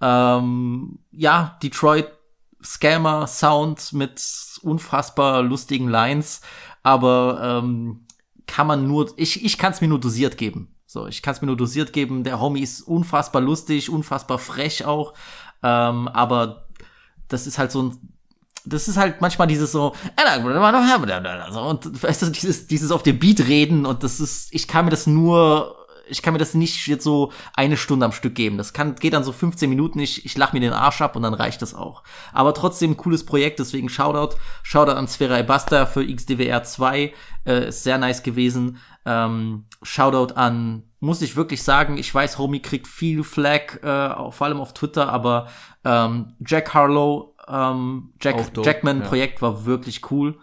Ähm, 0.00 0.98
ja, 1.12 1.56
Detroit 1.62 2.19
Scammer 2.62 3.26
Sound 3.26 3.92
mit 3.92 4.22
unfassbar 4.62 5.42
lustigen 5.42 5.88
Lines, 5.88 6.40
aber 6.82 7.60
ähm, 7.62 8.06
kann 8.46 8.66
man 8.66 8.86
nur, 8.86 9.12
ich, 9.16 9.44
ich 9.44 9.58
kann 9.58 9.72
es 9.72 9.80
mir 9.80 9.88
nur 9.88 10.00
dosiert 10.00 10.36
geben. 10.36 10.74
So, 10.86 11.06
ich 11.06 11.22
kann 11.22 11.34
es 11.34 11.40
mir 11.40 11.46
nur 11.46 11.56
dosiert 11.56 11.92
geben. 11.92 12.24
Der 12.24 12.40
Homie 12.40 12.62
ist 12.62 12.82
unfassbar 12.82 13.40
lustig, 13.40 13.90
unfassbar 13.90 14.38
frech 14.38 14.84
auch, 14.84 15.14
ähm, 15.62 16.08
aber 16.08 16.66
das 17.28 17.46
ist 17.46 17.58
halt 17.58 17.70
so 17.70 17.82
ein 17.82 17.98
das 18.66 18.88
ist 18.88 18.98
halt 18.98 19.22
manchmal 19.22 19.46
dieses 19.46 19.72
so 19.72 19.94
und 21.60 22.02
weißt 22.02 22.22
du, 22.22 22.26
dieses 22.26 22.66
dieses 22.66 22.90
auf 22.90 23.02
dem 23.02 23.18
Beat 23.18 23.40
reden 23.40 23.86
und 23.86 24.02
das 24.02 24.20
ist 24.20 24.52
ich 24.52 24.68
kann 24.68 24.84
mir 24.84 24.90
das 24.90 25.06
nur 25.06 25.79
ich 26.10 26.22
kann 26.22 26.32
mir 26.32 26.38
das 26.38 26.54
nicht 26.54 26.86
jetzt 26.86 27.04
so 27.04 27.32
eine 27.54 27.76
Stunde 27.76 28.04
am 28.06 28.12
Stück 28.12 28.34
geben. 28.34 28.58
Das 28.58 28.72
kann, 28.72 28.94
geht 28.94 29.12
dann 29.12 29.24
so 29.24 29.32
15 29.32 29.68
Minuten, 29.68 29.98
ich, 29.98 30.24
ich 30.24 30.36
lach 30.36 30.52
mir 30.52 30.60
den 30.60 30.72
Arsch 30.72 31.00
ab 31.00 31.16
und 31.16 31.22
dann 31.22 31.34
reicht 31.34 31.62
das 31.62 31.74
auch. 31.74 32.02
Aber 32.32 32.54
trotzdem 32.54 32.96
cooles 32.96 33.24
Projekt, 33.24 33.58
deswegen 33.58 33.88
Shoutout. 33.88 34.36
Shoutout 34.62 34.92
an 34.92 35.08
Sphera 35.08 35.42
Basta 35.42 35.86
für 35.86 36.06
XDWR 36.06 36.62
2, 36.62 37.14
äh, 37.46 37.68
ist 37.68 37.84
sehr 37.84 37.98
nice 37.98 38.22
gewesen. 38.22 38.78
Ähm, 39.06 39.64
Shoutout 39.82 40.34
an, 40.34 40.84
muss 41.00 41.22
ich 41.22 41.36
wirklich 41.36 41.62
sagen, 41.62 41.96
ich 41.96 42.14
weiß, 42.14 42.38
Homie 42.38 42.60
kriegt 42.60 42.86
viel 42.86 43.24
Flag, 43.24 43.82
äh, 43.82 44.30
vor 44.32 44.46
allem 44.46 44.60
auf 44.60 44.74
Twitter, 44.74 45.10
aber 45.10 45.48
ähm, 45.84 46.34
Jack 46.44 46.74
Harlow, 46.74 47.34
ähm, 47.48 48.12
Jack, 48.20 48.52
dope, 48.54 48.66
Jackman 48.66 49.00
ja. 49.00 49.06
Projekt 49.06 49.40
war 49.42 49.64
wirklich 49.64 50.10
cool. 50.10 50.38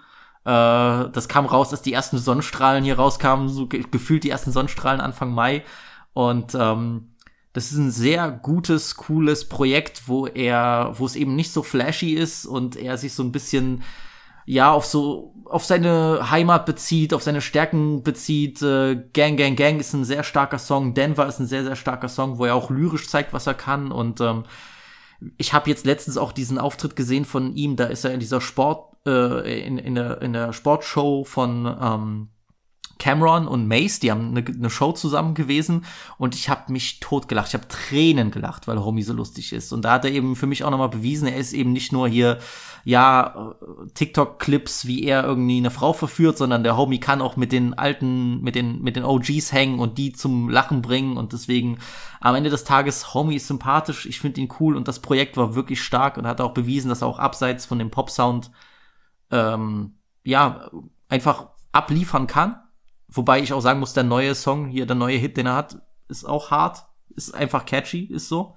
Äh, 0.47 1.09
das 1.11 1.27
kam 1.27 1.45
raus, 1.45 1.69
dass 1.69 1.81
die 1.81 1.91
ersten 1.91 2.17
Sonnenstrahlen 2.17 2.85
hier 2.85 2.95
rauskamen, 2.95 3.49
so 3.49 3.67
ge 3.67 3.83
gefühlt 3.91 4.23
die 4.23 4.29
ersten 4.29 4.53
Sonnenstrahlen 4.53 5.01
Anfang 5.01 5.31
Mai. 5.31 5.63
Und 6.13 6.55
ähm, 6.55 7.09
das 7.51 7.71
ist 7.71 7.77
ein 7.77 7.91
sehr 7.91 8.31
gutes, 8.31 8.95
cooles 8.95 9.49
Projekt, 9.49 10.03
wo 10.07 10.25
er, 10.25 10.93
wo 10.97 11.05
es 11.05 11.17
eben 11.17 11.35
nicht 11.35 11.51
so 11.51 11.63
flashy 11.63 12.13
ist 12.13 12.45
und 12.45 12.77
er 12.77 12.97
sich 12.97 13.13
so 13.13 13.23
ein 13.23 13.33
bisschen 13.33 13.83
ja 14.45 14.71
auf 14.71 14.85
so 14.85 15.33
auf 15.43 15.65
seine 15.65 16.31
Heimat 16.31 16.65
bezieht, 16.65 17.13
auf 17.13 17.23
seine 17.23 17.41
Stärken 17.41 18.03
bezieht. 18.03 18.61
Äh, 18.61 19.03
Gang 19.13 19.37
Gang 19.37 19.57
Gang 19.57 19.81
ist 19.81 19.93
ein 19.93 20.05
sehr 20.05 20.23
starker 20.23 20.59
Song. 20.59 20.93
Denver 20.93 21.27
ist 21.27 21.39
ein 21.39 21.47
sehr 21.47 21.65
sehr 21.65 21.75
starker 21.75 22.07
Song, 22.07 22.37
wo 22.37 22.45
er 22.45 22.55
auch 22.55 22.69
lyrisch 22.69 23.09
zeigt, 23.09 23.33
was 23.33 23.47
er 23.47 23.53
kann. 23.53 23.91
Und 23.91 24.21
ähm, 24.21 24.45
ich 25.37 25.53
habe 25.53 25.69
jetzt 25.69 25.85
letztens 25.85 26.17
auch 26.17 26.31
diesen 26.31 26.57
Auftritt 26.57 26.95
gesehen 26.95 27.25
von 27.25 27.55
ihm. 27.55 27.75
Da 27.75 27.85
ist 27.85 28.05
er 28.05 28.13
in 28.13 28.19
dieser 28.19 28.41
Sport 28.41 28.95
äh, 29.05 29.65
in, 29.65 29.77
in 29.77 29.95
der 29.95 30.21
in 30.21 30.33
der 30.33 30.53
Sportshow 30.53 31.23
von 31.23 31.65
ähm, 31.81 32.29
Cameron 32.99 33.47
und 33.47 33.67
Mace, 33.67 33.99
die 33.99 34.11
haben 34.11 34.35
eine, 34.35 34.45
eine 34.45 34.69
Show 34.69 34.91
zusammen 34.91 35.33
gewesen 35.33 35.85
und 36.17 36.35
ich 36.35 36.49
habe 36.49 36.71
mich 36.71 36.99
totgelacht. 36.99 37.49
Ich 37.49 37.53
habe 37.53 37.67
Tränen 37.67 38.31
gelacht, 38.31 38.67
weil 38.67 38.79
Homie 38.79 39.03
so 39.03 39.13
lustig 39.13 39.53
ist. 39.53 39.71
Und 39.73 39.83
da 39.83 39.93
hat 39.93 40.05
er 40.05 40.11
eben 40.11 40.35
für 40.35 40.47
mich 40.47 40.63
auch 40.63 40.71
nochmal 40.71 40.89
bewiesen, 40.89 41.27
er 41.27 41.37
ist 41.37 41.53
eben 41.53 41.73
nicht 41.73 41.91
nur 41.91 42.07
hier, 42.07 42.39
ja, 42.83 43.55
TikTok-Clips, 43.93 44.87
wie 44.87 45.03
er 45.03 45.23
irgendwie 45.23 45.57
eine 45.57 45.71
Frau 45.71 45.93
verführt, 45.93 46.37
sondern 46.37 46.63
der 46.63 46.77
Homie 46.77 46.99
kann 46.99 47.21
auch 47.21 47.37
mit 47.37 47.51
den 47.51 47.73
alten, 47.73 48.41
mit 48.41 48.55
den, 48.55 48.81
mit 48.81 48.95
den 48.95 49.03
OGs 49.03 49.51
hängen 49.51 49.79
und 49.79 49.97
die 49.97 50.13
zum 50.13 50.49
Lachen 50.49 50.81
bringen. 50.81 51.17
Und 51.17 51.33
deswegen 51.33 51.79
am 52.19 52.35
Ende 52.35 52.49
des 52.49 52.63
Tages, 52.63 53.13
Homie 53.13 53.35
ist 53.35 53.47
sympathisch, 53.47 54.05
ich 54.05 54.19
finde 54.19 54.41
ihn 54.41 54.49
cool 54.59 54.75
und 54.75 54.87
das 54.87 55.01
Projekt 55.01 55.37
war 55.37 55.55
wirklich 55.55 55.81
stark 55.81 56.17
und 56.17 56.27
hat 56.27 56.41
auch 56.41 56.53
bewiesen, 56.53 56.89
dass 56.89 57.01
er 57.01 57.07
auch 57.07 57.19
abseits 57.19 57.65
von 57.65 57.79
dem 57.79 57.91
Pop-Sound 57.91 58.51
ähm, 59.31 59.95
ja, 60.23 60.69
einfach 61.09 61.49
abliefern 61.71 62.27
kann. 62.27 62.59
Wobei 63.09 63.39
ich 63.39 63.53
auch 63.53 63.61
sagen 63.61 63.79
muss, 63.79 63.93
der 63.93 64.03
neue 64.03 64.35
Song 64.35 64.67
hier, 64.67 64.85
der 64.85 64.95
neue 64.95 65.17
Hit, 65.17 65.37
den 65.37 65.47
er 65.47 65.55
hat, 65.55 65.77
ist 66.09 66.25
auch 66.25 66.51
hart, 66.51 66.85
ist 67.15 67.33
einfach 67.33 67.65
catchy, 67.65 68.05
ist 68.05 68.29
so. 68.29 68.55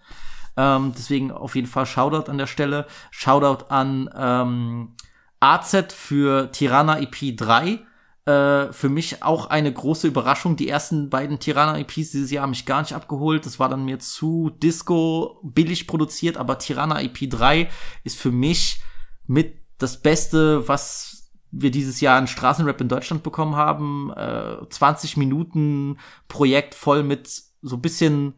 Ähm, 0.56 0.93
deswegen 0.97 1.31
auf 1.31 1.55
jeden 1.55 1.66
Fall 1.66 1.86
Shoutout 1.86 2.31
an 2.31 2.39
der 2.39 2.47
Stelle. 2.47 2.86
Shoutout 3.10 3.66
an 3.68 4.10
ähm, 4.16 4.97
AZ 5.40 5.94
für 5.94 6.51
Tirana 6.52 7.01
EP 7.01 7.36
3. 7.36 7.81
Äh, 8.27 8.72
für 8.72 8.89
mich 8.89 9.22
auch 9.22 9.47
eine 9.47 9.72
große 9.72 10.06
Überraschung. 10.06 10.56
Die 10.56 10.68
ersten 10.68 11.09
beiden 11.09 11.39
Tirana 11.39 11.78
EPs 11.78 12.10
dieses 12.10 12.31
Jahr 12.31 12.43
haben 12.43 12.51
mich 12.51 12.66
gar 12.66 12.82
nicht 12.82 12.94
abgeholt. 12.94 13.47
Das 13.47 13.59
war 13.59 13.68
dann 13.68 13.85
mir 13.85 13.98
zu 13.98 14.51
Disco 14.51 15.40
billig 15.43 15.86
produziert, 15.86 16.36
aber 16.36 16.59
Tirana 16.59 17.01
EP 17.01 17.31
3 17.31 17.70
ist 18.05 18.18
für 18.18 18.31
mich 18.31 18.82
mit 19.27 19.60
das 19.78 20.02
Beste, 20.02 20.68
was 20.68 21.10
wir 21.52 21.70
dieses 21.70 22.01
Jahr 22.01 22.18
an 22.18 22.27
Straßenrap 22.27 22.81
in 22.81 22.89
Deutschland 22.89 23.22
bekommen 23.22 23.56
haben. 23.56 24.12
Äh, 24.16 24.68
20 24.68 25.16
Minuten 25.16 25.98
Projekt 26.28 26.74
voll 26.74 27.02
mit 27.02 27.28
so 27.62 27.78
bisschen, 27.78 28.35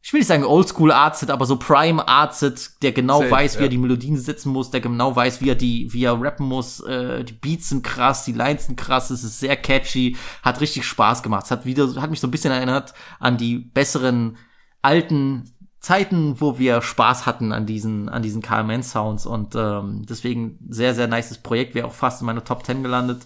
ich 0.00 0.12
will 0.12 0.20
nicht 0.20 0.28
sagen 0.28 0.44
Oldschool 0.44 0.92
Artset, 0.92 1.30
aber 1.30 1.46
so 1.46 1.56
Prime 1.56 2.06
Artset, 2.06 2.82
der 2.82 2.92
genau 2.92 3.20
Safe, 3.20 3.30
weiß, 3.30 3.56
wie 3.56 3.60
ja. 3.60 3.66
er 3.66 3.70
die 3.70 3.78
Melodien 3.78 4.16
setzen 4.16 4.52
muss, 4.52 4.70
der 4.70 4.80
genau 4.80 5.14
weiß, 5.14 5.40
wie 5.40 5.50
er 5.50 5.56
die, 5.56 5.92
wie 5.92 6.04
er 6.04 6.20
rappen 6.20 6.46
muss. 6.46 6.80
Äh, 6.80 7.24
die 7.24 7.32
Beats 7.32 7.70
sind 7.70 7.82
krass, 7.82 8.24
die 8.24 8.32
Lines 8.32 8.66
sind 8.66 8.76
krass, 8.78 9.10
es 9.10 9.24
ist 9.24 9.40
sehr 9.40 9.56
catchy, 9.56 10.16
hat 10.42 10.60
richtig 10.60 10.84
Spaß 10.84 11.22
gemacht. 11.22 11.46
Es 11.46 11.50
hat 11.50 11.66
wieder, 11.66 12.00
hat 12.00 12.10
mich 12.10 12.20
so 12.20 12.28
ein 12.28 12.32
bisschen 12.32 12.52
erinnert 12.52 12.94
an 13.18 13.36
die 13.36 13.58
besseren 13.58 14.36
alten 14.80 15.52
Zeiten, 15.80 16.40
wo 16.40 16.58
wir 16.58 16.82
Spaß 16.82 17.26
hatten 17.26 17.52
an 17.52 17.66
diesen, 17.66 18.08
an 18.08 18.22
diesen 18.22 18.42
KMN-Sounds 18.42 19.26
und 19.26 19.54
ähm, 19.54 20.04
deswegen 20.08 20.58
sehr, 20.68 20.94
sehr 20.94 21.06
nices 21.06 21.38
Projekt, 21.38 21.74
wäre 21.74 21.86
auch 21.86 21.94
fast 21.94 22.20
in 22.20 22.26
meine 22.26 22.42
Top 22.42 22.66
10 22.66 22.82
gelandet. 22.82 23.22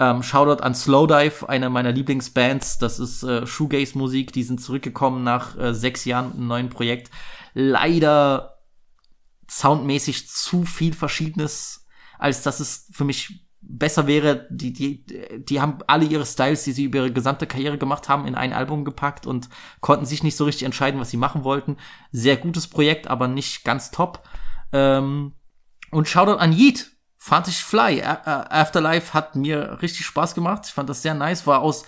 Ähm, 0.00 0.22
Shoutout 0.22 0.62
an 0.62 0.74
Slowdive, 0.74 1.48
eine 1.48 1.70
meiner 1.70 1.92
Lieblingsbands. 1.92 2.78
Das 2.78 2.98
ist 2.98 3.22
äh, 3.22 3.46
Shoegaze-Musik. 3.46 4.32
Die 4.32 4.42
sind 4.42 4.60
zurückgekommen 4.60 5.22
nach 5.22 5.56
äh, 5.56 5.74
sechs 5.74 6.04
Jahren 6.04 6.28
mit 6.28 6.36
einem 6.36 6.48
neuen 6.48 6.68
Projekt. 6.70 7.10
Leider 7.54 8.58
soundmäßig 9.48 10.28
zu 10.28 10.64
viel 10.64 10.94
Verschiedenes, 10.94 11.86
als 12.18 12.42
dass 12.42 12.58
es 12.58 12.88
für 12.92 13.04
mich 13.04 13.46
besser 13.72 14.06
wäre. 14.06 14.46
Die, 14.50 14.72
die, 14.72 15.04
die 15.44 15.60
haben 15.60 15.78
alle 15.86 16.04
ihre 16.04 16.26
Styles, 16.26 16.64
die 16.64 16.72
sie 16.72 16.84
über 16.84 16.98
ihre 16.98 17.12
gesamte 17.12 17.46
Karriere 17.46 17.78
gemacht 17.78 18.08
haben, 18.08 18.26
in 18.26 18.34
ein 18.34 18.52
Album 18.52 18.84
gepackt 18.84 19.26
und 19.26 19.48
konnten 19.80 20.06
sich 20.06 20.22
nicht 20.22 20.36
so 20.36 20.44
richtig 20.44 20.64
entscheiden, 20.64 21.00
was 21.00 21.10
sie 21.10 21.16
machen 21.16 21.44
wollten. 21.44 21.76
Sehr 22.10 22.36
gutes 22.36 22.68
Projekt, 22.68 23.08
aber 23.08 23.28
nicht 23.28 23.64
ganz 23.64 23.90
top. 23.90 24.22
Ähm, 24.72 25.32
und 25.90 26.08
Shoutout 26.08 26.38
an 26.38 26.52
Yeet. 26.52 26.90
Fand 27.16 27.46
ich 27.46 27.58
fly. 27.58 28.02
Afterlife 28.02 29.14
hat 29.14 29.36
mir 29.36 29.80
richtig 29.80 30.04
Spaß 30.06 30.34
gemacht. 30.34 30.64
Ich 30.66 30.72
fand 30.72 30.88
das 30.88 31.02
sehr 31.02 31.14
nice. 31.14 31.46
War 31.46 31.60
aus, 31.60 31.84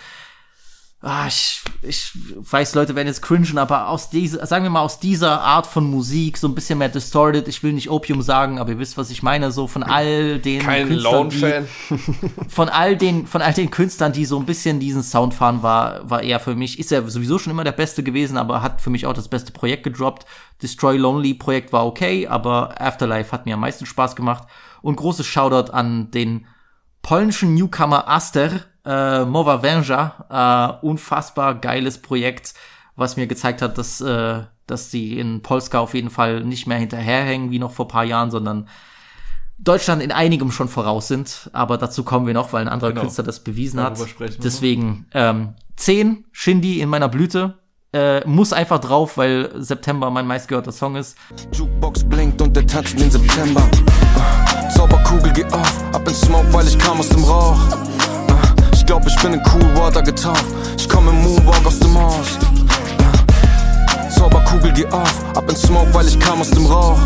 ah, 1.04 1.26
ich, 1.28 1.62
ich 1.82 2.12
weiß, 2.36 2.74
Leute 2.74 2.96
werden 2.96 3.08
jetzt 3.08 3.20
cringen, 3.20 3.58
aber 3.58 3.88
aus 3.88 4.08
dieser, 4.08 4.46
sagen 4.46 4.64
wir 4.64 4.70
mal, 4.70 4.80
aus 4.80 4.98
dieser 5.00 5.42
Art 5.42 5.66
von 5.66 5.88
Musik, 5.90 6.38
so 6.38 6.48
ein 6.48 6.54
bisschen 6.54 6.78
mehr 6.78 6.88
distorted. 6.88 7.46
Ich 7.46 7.62
will 7.62 7.74
nicht 7.74 7.90
Opium 7.90 8.22
sagen, 8.22 8.58
aber 8.58 8.70
ihr 8.70 8.78
wisst, 8.78 8.96
was 8.96 9.10
ich 9.10 9.22
meine. 9.22 9.52
So 9.52 9.66
von 9.66 9.82
all 9.82 10.38
den 10.38 10.62
Kein 10.62 10.88
Künstlern, 10.88 11.28
die- 11.30 11.36
von 12.48 12.68
all 12.70 12.96
den 12.96 13.26
von 13.26 13.42
all 13.42 13.52
den 13.52 13.70
Künstlern, 13.70 14.12
die 14.12 14.24
so 14.24 14.38
ein 14.38 14.46
bisschen 14.46 14.80
diesen 14.80 15.02
Sound 15.02 15.34
fahren, 15.34 15.62
war 15.62 16.08
war 16.08 16.22
er 16.22 16.40
für 16.40 16.54
mich 16.54 16.78
ist 16.78 16.90
er 16.90 17.08
sowieso 17.08 17.38
schon 17.38 17.50
immer 17.50 17.64
der 17.64 17.72
Beste 17.72 18.02
gewesen, 18.02 18.38
aber 18.38 18.62
hat 18.62 18.80
für 18.80 18.90
mich 18.90 19.06
auch 19.06 19.12
das 19.14 19.28
beste 19.28 19.52
Projekt 19.52 19.84
gedroppt. 19.84 20.24
Destroy 20.62 20.96
Lonely 20.96 21.34
Projekt 21.34 21.72
war 21.72 21.86
okay, 21.86 22.26
aber 22.26 22.80
Afterlife 22.80 23.30
hat 23.32 23.44
mir 23.44 23.54
am 23.54 23.60
meisten 23.60 23.84
Spaß 23.84 24.16
gemacht 24.16 24.48
und 24.80 24.96
großes 24.96 25.26
Shoutout 25.26 25.72
an 25.72 26.10
den 26.12 26.46
polnischen 27.02 27.52
Newcomer 27.54 28.08
Aster 28.08 28.62
äh, 28.84 29.24
Mowa 29.24 29.62
Węża, 29.62 30.78
äh, 30.82 30.86
unfassbar 30.86 31.54
geiles 31.56 32.00
Projekt, 32.00 32.54
was 32.96 33.16
mir 33.16 33.26
gezeigt 33.26 33.62
hat, 33.62 33.78
dass 33.78 34.00
äh, 34.00 34.42
dass 34.66 34.90
sie 34.90 35.18
in 35.18 35.42
Polska 35.42 35.78
auf 35.78 35.94
jeden 35.94 36.10
Fall 36.10 36.42
nicht 36.42 36.66
mehr 36.66 36.78
hinterherhängen 36.78 37.50
wie 37.50 37.58
noch 37.58 37.72
vor 37.72 37.88
paar 37.88 38.04
Jahren, 38.04 38.30
sondern 38.30 38.68
Deutschland 39.58 40.02
in 40.02 40.10
einigem 40.10 40.50
schon 40.50 40.68
voraus 40.68 41.08
sind, 41.08 41.50
aber 41.52 41.78
dazu 41.78 42.02
kommen 42.02 42.26
wir 42.26 42.34
noch, 42.34 42.52
weil 42.52 42.62
ein 42.62 42.68
anderer 42.68 42.90
Genau. 42.90 43.02
Künstler 43.02 43.24
das 43.24 43.40
bewiesen 43.40 43.80
hat. 43.80 43.98
Darüber 43.98 44.26
Deswegen 44.42 45.06
ähm, 45.14 45.54
10 45.76 46.24
Shindy 46.32 46.80
in 46.80 46.88
meiner 46.88 47.08
Blüte. 47.08 47.58
Äh, 47.92 48.26
muss 48.26 48.52
einfach 48.52 48.80
drauf, 48.80 49.16
weil 49.18 49.52
September 49.54 50.10
mein 50.10 50.26
meistgehörter 50.26 50.72
Song 50.72 50.96
ist. 50.96 51.16
Jukebox 51.52 52.02
blinkt 52.02 52.42
und 52.42 52.56
der 52.56 52.66
tanzt 52.66 52.98
den 52.98 53.08
September. 53.08 53.62
Zauberkugel 54.74 55.32
geht 55.32 55.52
auf, 55.52 55.94
ab 55.94 56.02
in 56.08 56.14
Smoke, 56.14 56.52
weil 56.52 56.66
ich 56.66 56.76
kam 56.76 56.98
aus 56.98 57.08
dem 57.10 57.22
Rauch. 57.22 57.60
Ich 58.84 58.88
glaub, 58.88 59.06
ich 59.06 59.16
bin 59.22 59.32
in 59.32 59.40
Cool 59.46 59.76
Water 59.76 60.02
getaucht. 60.02 60.44
Ich 60.76 60.86
komm 60.86 61.08
im 61.08 61.22
Moonwalk 61.22 61.64
aus 61.64 61.78
dem 61.78 61.98
Haus. 61.98 62.38
Zauberkugel 64.14 64.74
geht 64.74 64.92
auf, 64.92 65.24
ab 65.34 65.48
in 65.48 65.56
Smoke, 65.56 65.94
weil 65.94 66.06
ich 66.06 66.20
kam 66.20 66.42
aus 66.42 66.50
dem 66.50 66.66
Rauch. 66.66 66.98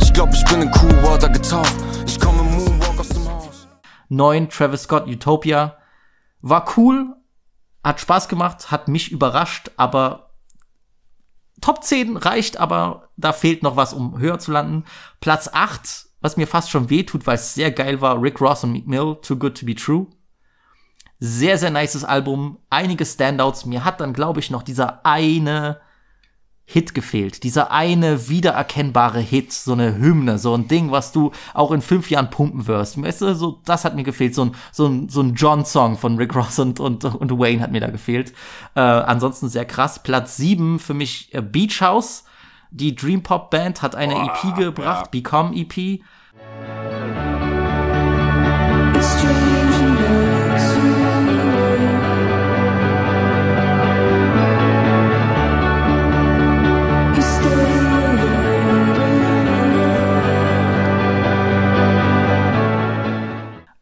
Ich 0.00 0.14
glaub, 0.14 0.32
ich 0.32 0.42
bin 0.46 0.62
in 0.62 0.70
Cool 0.70 1.02
Water 1.02 1.28
getaucht. 1.28 1.74
Ich 2.06 2.18
komm 2.18 2.40
im 2.40 2.56
Moonwalk 2.56 2.98
aus 2.98 3.08
dem 3.10 3.28
Haus. 3.28 3.68
9 4.08 4.48
Travis 4.48 4.84
Scott 4.84 5.06
Utopia. 5.08 5.76
War 6.40 6.64
cool, 6.78 7.16
hat 7.84 8.00
Spaß 8.00 8.30
gemacht, 8.30 8.70
hat 8.70 8.88
mich 8.88 9.12
überrascht, 9.12 9.72
aber 9.76 10.30
Top 11.60 11.84
10 11.84 12.16
reicht, 12.16 12.56
aber 12.56 13.10
da 13.18 13.34
fehlt 13.34 13.62
noch 13.62 13.76
was, 13.76 13.92
um 13.92 14.18
höher 14.18 14.38
zu 14.38 14.52
landen. 14.52 14.84
Platz 15.20 15.50
8, 15.52 16.06
was 16.22 16.38
mir 16.38 16.46
fast 16.46 16.70
schon 16.70 16.88
wehtut, 16.88 17.26
weil 17.26 17.34
es 17.34 17.52
sehr 17.52 17.72
geil 17.72 18.00
war, 18.00 18.22
Rick 18.22 18.40
Ross 18.40 18.64
und 18.64 18.72
Meek 18.72 18.86
Mill, 18.86 19.18
Too 19.20 19.36
Good 19.36 19.58
To 19.58 19.66
Be 19.66 19.74
True. 19.74 20.06
Sehr, 21.24 21.56
sehr 21.56 21.70
nices 21.70 22.02
Album, 22.02 22.58
einige 22.68 23.06
Standouts. 23.06 23.64
Mir 23.64 23.84
hat 23.84 24.00
dann, 24.00 24.12
glaube 24.12 24.40
ich, 24.40 24.50
noch 24.50 24.64
dieser 24.64 25.06
eine 25.06 25.80
Hit 26.64 26.94
gefehlt. 26.94 27.44
Dieser 27.44 27.70
eine 27.70 28.28
wiedererkennbare 28.28 29.20
Hit, 29.20 29.52
so 29.52 29.74
eine 29.74 29.96
Hymne, 29.98 30.40
so 30.40 30.52
ein 30.52 30.66
Ding, 30.66 30.90
was 30.90 31.12
du 31.12 31.30
auch 31.54 31.70
in 31.70 31.80
fünf 31.80 32.10
Jahren 32.10 32.28
pumpen 32.30 32.66
wirst. 32.66 33.00
Weißt 33.00 33.20
du, 33.20 33.36
so, 33.36 33.60
das 33.64 33.84
hat 33.84 33.94
mir 33.94 34.02
gefehlt. 34.02 34.34
So 34.34 34.46
ein, 34.46 34.56
so 34.72 34.88
ein, 34.88 35.08
so 35.08 35.22
ein 35.22 35.36
John-Song 35.36 35.96
von 35.96 36.16
Rick 36.16 36.34
Ross 36.34 36.58
und, 36.58 36.80
und, 36.80 37.04
und 37.04 37.38
Wayne 37.38 37.62
hat 37.62 37.70
mir 37.70 37.80
da 37.80 37.90
gefehlt. 37.90 38.32
Äh, 38.74 38.80
ansonsten 38.80 39.48
sehr 39.48 39.64
krass. 39.64 40.02
Platz 40.02 40.36
sieben 40.36 40.80
für 40.80 40.94
mich 40.94 41.32
äh, 41.32 41.40
Beach 41.40 41.80
House. 41.80 42.24
Die 42.72 42.96
Dream 42.96 43.22
Pop 43.22 43.50
Band 43.50 43.80
hat 43.80 43.94
eine 43.94 44.14
EP 44.14 44.56
gebracht, 44.56 45.12
Become 45.12 45.54
E 45.54 45.68
EP. 45.70 46.02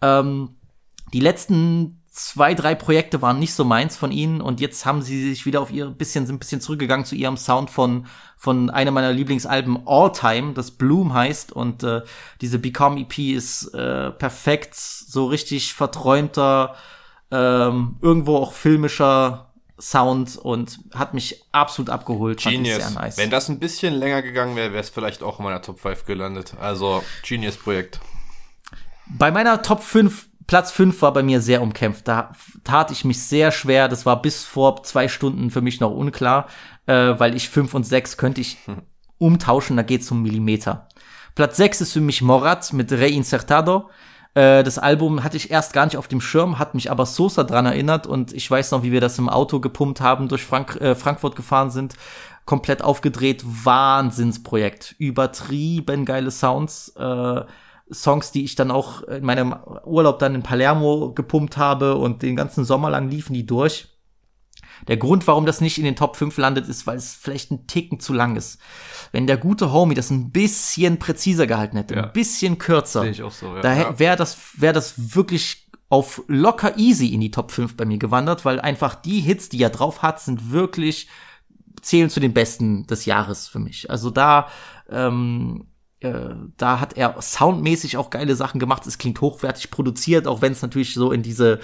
Ähm, 0.02 0.56
die 1.12 1.20
letzten 1.20 2.00
zwei, 2.12 2.54
drei 2.54 2.74
Projekte 2.74 3.22
waren 3.22 3.38
nicht 3.38 3.54
so 3.54 3.64
meins 3.64 3.96
von 3.96 4.10
ihnen 4.10 4.40
und 4.40 4.60
jetzt 4.60 4.84
haben 4.84 5.00
sie 5.00 5.28
sich 5.28 5.46
wieder 5.46 5.60
auf 5.60 5.70
ihr 5.70 5.86
bisschen, 5.86 6.26
sind 6.26 6.36
ein 6.36 6.38
bisschen 6.40 6.60
zurückgegangen 6.60 7.06
zu 7.06 7.14
ihrem 7.14 7.36
Sound 7.36 7.70
von, 7.70 8.06
von 8.36 8.68
einem 8.68 8.94
meiner 8.94 9.12
Lieblingsalben 9.12 9.86
All 9.86 10.12
Time, 10.12 10.52
das 10.52 10.72
Bloom 10.72 11.14
heißt 11.14 11.52
und 11.52 11.82
äh, 11.82 12.02
diese 12.40 12.58
Become 12.58 13.00
EP 13.00 13.18
ist 13.18 13.72
äh, 13.74 14.10
perfekt, 14.10 14.74
so 14.74 15.26
richtig 15.26 15.72
verträumter, 15.72 16.74
ähm, 17.30 17.96
irgendwo 18.02 18.36
auch 18.36 18.52
filmischer 18.52 19.46
Sound 19.80 20.36
und 20.36 20.80
hat 20.92 21.14
mich 21.14 21.42
absolut 21.52 21.90
abgeholt. 21.90 22.42
Genius. 22.42 22.94
Nice. 22.94 23.16
Wenn 23.16 23.30
das 23.30 23.48
ein 23.48 23.58
bisschen 23.58 23.94
länger 23.94 24.20
gegangen 24.20 24.56
wäre, 24.56 24.72
wäre 24.72 24.82
es 24.82 24.90
vielleicht 24.90 25.22
auch 25.22 25.38
in 25.38 25.44
meiner 25.44 25.62
Top 25.62 25.80
5 25.80 26.04
gelandet. 26.04 26.54
Also, 26.60 27.02
Genius-Projekt. 27.22 28.00
Bei 29.18 29.30
meiner 29.30 29.62
Top 29.62 29.82
5, 29.82 30.28
Platz 30.46 30.72
5 30.72 31.02
war 31.02 31.12
bei 31.12 31.22
mir 31.22 31.40
sehr 31.40 31.62
umkämpft. 31.62 32.08
Da 32.08 32.32
tat 32.64 32.90
ich 32.90 33.04
mich 33.04 33.22
sehr 33.22 33.52
schwer. 33.52 33.88
Das 33.88 34.06
war 34.06 34.20
bis 34.20 34.44
vor 34.44 34.82
zwei 34.82 35.08
Stunden 35.08 35.50
für 35.50 35.60
mich 35.60 35.80
noch 35.80 35.92
unklar, 35.92 36.46
äh, 36.86 37.14
weil 37.18 37.34
ich 37.34 37.48
5 37.48 37.74
und 37.74 37.84
6 37.84 38.16
könnte 38.16 38.40
ich 38.40 38.58
umtauschen, 39.18 39.76
da 39.76 39.82
geht's 39.82 40.10
um 40.10 40.22
Millimeter. 40.22 40.88
Platz 41.34 41.56
6 41.58 41.82
ist 41.82 41.92
für 41.92 42.00
mich 42.00 42.22
Morat 42.22 42.72
mit 42.72 42.90
Reinsertado. 42.90 43.90
Äh, 44.34 44.62
das 44.62 44.78
Album 44.78 45.22
hatte 45.22 45.36
ich 45.36 45.50
erst 45.50 45.72
gar 45.72 45.84
nicht 45.84 45.96
auf 45.96 46.08
dem 46.08 46.20
Schirm, 46.20 46.58
hat 46.58 46.74
mich 46.74 46.90
aber 46.90 47.06
Sosa 47.06 47.44
dran 47.44 47.66
erinnert 47.66 48.06
und 48.06 48.32
ich 48.32 48.50
weiß 48.50 48.70
noch, 48.70 48.82
wie 48.82 48.92
wir 48.92 49.00
das 49.00 49.18
im 49.18 49.28
Auto 49.28 49.60
gepumpt 49.60 50.00
haben, 50.00 50.28
durch 50.28 50.44
Frank 50.44 50.80
äh, 50.80 50.94
Frankfurt 50.94 51.36
gefahren 51.36 51.70
sind, 51.70 51.94
komplett 52.44 52.82
aufgedreht, 52.82 53.44
Wahnsinnsprojekt, 53.44 54.94
übertrieben 54.98 56.04
geile 56.04 56.30
Sounds, 56.30 56.92
äh, 56.96 57.42
Songs, 57.92 58.30
die 58.32 58.44
ich 58.44 58.54
dann 58.54 58.70
auch 58.70 59.02
in 59.02 59.24
meinem 59.24 59.54
Urlaub 59.84 60.18
dann 60.18 60.34
in 60.34 60.42
Palermo 60.42 61.12
gepumpt 61.12 61.56
habe 61.56 61.96
und 61.96 62.22
den 62.22 62.36
ganzen 62.36 62.64
Sommer 62.64 62.90
lang 62.90 63.08
liefen 63.08 63.34
die 63.34 63.46
durch. 63.46 63.88
Der 64.88 64.96
Grund, 64.96 65.26
warum 65.26 65.44
das 65.44 65.60
nicht 65.60 65.76
in 65.78 65.84
den 65.84 65.96
Top 65.96 66.16
5 66.16 66.36
landet, 66.38 66.66
ist, 66.68 66.86
weil 66.86 66.96
es 66.96 67.14
vielleicht 67.14 67.50
ein 67.50 67.66
Ticken 67.66 68.00
zu 68.00 68.14
lang 68.14 68.36
ist. 68.36 68.58
Wenn 69.12 69.26
der 69.26 69.36
gute 69.36 69.72
Homie 69.72 69.94
das 69.94 70.10
ein 70.10 70.30
bisschen 70.30 70.98
präziser 70.98 71.46
gehalten 71.46 71.76
hätte, 71.76 71.94
Ja. 71.96 72.04
ein 72.04 72.12
bisschen 72.12 72.56
kürzer, 72.58 73.02
Sehe 73.02 73.10
ich 73.10 73.22
auch 73.22 73.30
so, 73.32 73.54
ja. 73.56 73.60
da 73.60 73.98
wäre 73.98 74.16
das, 74.16 74.38
wäre 74.56 74.72
das 74.72 75.14
wirklich 75.14 75.66
auf 75.90 76.22
locker 76.28 76.78
easy 76.78 77.08
in 77.08 77.20
die 77.20 77.30
Top 77.30 77.50
5 77.50 77.76
bei 77.76 77.84
mir 77.84 77.98
gewandert, 77.98 78.44
weil 78.44 78.60
einfach 78.60 78.94
die 78.94 79.20
Hits, 79.20 79.48
die 79.50 79.62
er 79.62 79.70
drauf 79.70 80.02
hat, 80.02 80.20
sind 80.20 80.50
wirklich, 80.50 81.08
zählen 81.82 82.08
zu 82.10 82.20
den 82.20 82.32
besten 82.32 82.86
des 82.86 83.04
Jahres 83.04 83.48
für 83.48 83.58
mich. 83.58 83.90
Also 83.90 84.08
da, 84.10 84.48
ähm, 84.88 85.66
äh, 86.00 86.30
da 86.56 86.80
hat 86.80 86.96
er 86.96 87.20
soundmäßig 87.20 87.96
auch 87.96 88.10
geile 88.10 88.34
Sachen 88.34 88.58
gemacht. 88.58 88.86
Es 88.86 88.98
klingt 88.98 89.20
hochwertig 89.20 89.70
produziert, 89.70 90.26
auch 90.26 90.42
wenn 90.42 90.52
es 90.52 90.62
natürlich 90.62 90.94
so 90.94 91.12
in 91.12 91.22
diese, 91.22 91.60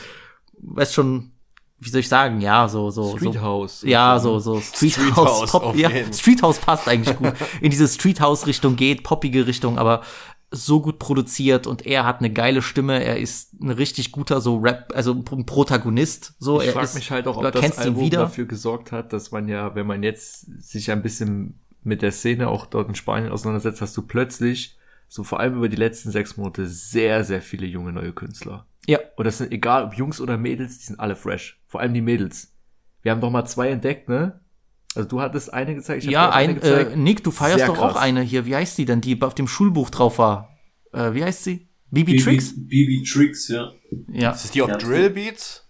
weißt 0.58 0.94
schon, 0.94 1.32
wie 1.78 1.90
soll 1.90 2.00
ich 2.00 2.08
sagen, 2.08 2.40
ja, 2.40 2.68
so, 2.68 2.90
so, 2.90 3.16
Street 3.16 3.34
so, 3.34 3.40
House. 3.40 3.82
ja, 3.82 4.18
so, 4.18 4.38
so 4.38 4.60
Street, 4.60 4.92
Street 4.92 5.16
House, 5.16 5.40
House 5.42 5.50
Pop, 5.50 5.76
ja. 5.76 5.90
Street 6.12 6.42
House 6.42 6.58
passt 6.58 6.88
eigentlich 6.88 7.16
gut, 7.16 7.34
in 7.60 7.70
diese 7.70 7.88
Street 7.88 8.20
House 8.20 8.46
Richtung 8.46 8.76
geht, 8.76 9.02
poppige 9.02 9.46
Richtung, 9.46 9.78
aber 9.78 10.02
so 10.50 10.80
gut 10.80 10.98
produziert 10.98 11.66
und 11.66 11.84
er 11.84 12.04
hat 12.04 12.20
eine 12.20 12.32
geile 12.32 12.62
Stimme, 12.62 13.02
er 13.02 13.18
ist 13.18 13.60
ein 13.60 13.70
richtig 13.70 14.12
guter 14.12 14.40
so 14.40 14.56
Rap, 14.56 14.92
also 14.94 15.12
ein 15.12 15.44
Protagonist, 15.44 16.34
so, 16.38 16.60
Ich 16.60 16.68
er 16.68 16.72
frage 16.72 16.86
ist, 16.86 16.94
mich 16.94 17.10
halt 17.10 17.26
auch, 17.26 17.36
ob 17.36 17.52
das 17.52 17.78
Album 17.78 18.04
wieder. 18.04 18.20
dafür 18.20 18.46
gesorgt 18.46 18.92
hat, 18.92 19.12
dass 19.12 19.32
man 19.32 19.48
ja, 19.48 19.74
wenn 19.74 19.86
man 19.86 20.02
jetzt 20.02 20.46
sich 20.62 20.90
ein 20.90 21.02
bisschen 21.02 21.60
mit 21.86 22.02
der 22.02 22.12
Szene 22.12 22.48
auch 22.48 22.66
dort 22.66 22.88
in 22.88 22.94
Spanien 22.94 23.32
auseinandersetzt, 23.32 23.80
hast 23.80 23.96
du 23.96 24.02
plötzlich, 24.02 24.76
so 25.08 25.22
vor 25.24 25.40
allem 25.40 25.56
über 25.56 25.68
die 25.68 25.76
letzten 25.76 26.10
sechs 26.10 26.36
Monate, 26.36 26.66
sehr, 26.66 27.24
sehr 27.24 27.40
viele 27.40 27.66
junge 27.66 27.92
neue 27.92 28.12
Künstler. 28.12 28.66
Ja. 28.86 28.98
Und 29.16 29.24
das 29.24 29.38
sind 29.38 29.52
egal 29.52 29.84
ob 29.84 29.94
Jungs 29.94 30.20
oder 30.20 30.36
Mädels, 30.36 30.78
die 30.78 30.84
sind 30.86 31.00
alle 31.00 31.16
fresh. 31.16 31.60
Vor 31.66 31.80
allem 31.80 31.94
die 31.94 32.00
Mädels. 32.02 32.52
Wir 33.02 33.12
haben 33.12 33.20
doch 33.20 33.30
mal 33.30 33.44
zwei 33.46 33.70
entdeckt, 33.70 34.08
ne? 34.08 34.40
Also 34.94 35.08
du 35.08 35.20
hattest 35.20 35.52
eine 35.52 35.74
gezeigt, 35.74 36.04
ich 36.04 36.10
Ja, 36.10 36.30
auch 36.30 36.34
ein, 36.34 36.54
gezeigt. 36.54 36.92
äh, 36.92 36.96
Nick, 36.96 37.22
du 37.22 37.30
feierst 37.30 37.58
Sehr 37.58 37.66
doch 37.66 37.78
auch 37.78 37.92
krass. 37.92 38.02
eine 38.02 38.22
hier, 38.22 38.46
wie 38.46 38.56
heißt 38.56 38.78
die 38.78 38.84
denn, 38.84 39.00
die 39.00 39.20
auf 39.22 39.34
dem 39.34 39.46
Schulbuch 39.46 39.90
drauf 39.90 40.18
war? 40.18 40.56
Äh, 40.92 41.12
wie 41.14 41.22
heißt 41.22 41.44
sie? 41.44 41.68
Bibi 41.90 42.16
Tricks? 42.16 42.54
BB 42.56 43.04
Tricks, 43.08 43.48
ja. 43.48 43.72
Ja. 44.10 44.30
Ist 44.32 44.44
das 44.44 44.50
die 44.50 44.62
auf 44.62 44.70
Ja. 44.70 44.76
Drill 44.76 45.10
Beats? 45.10 45.65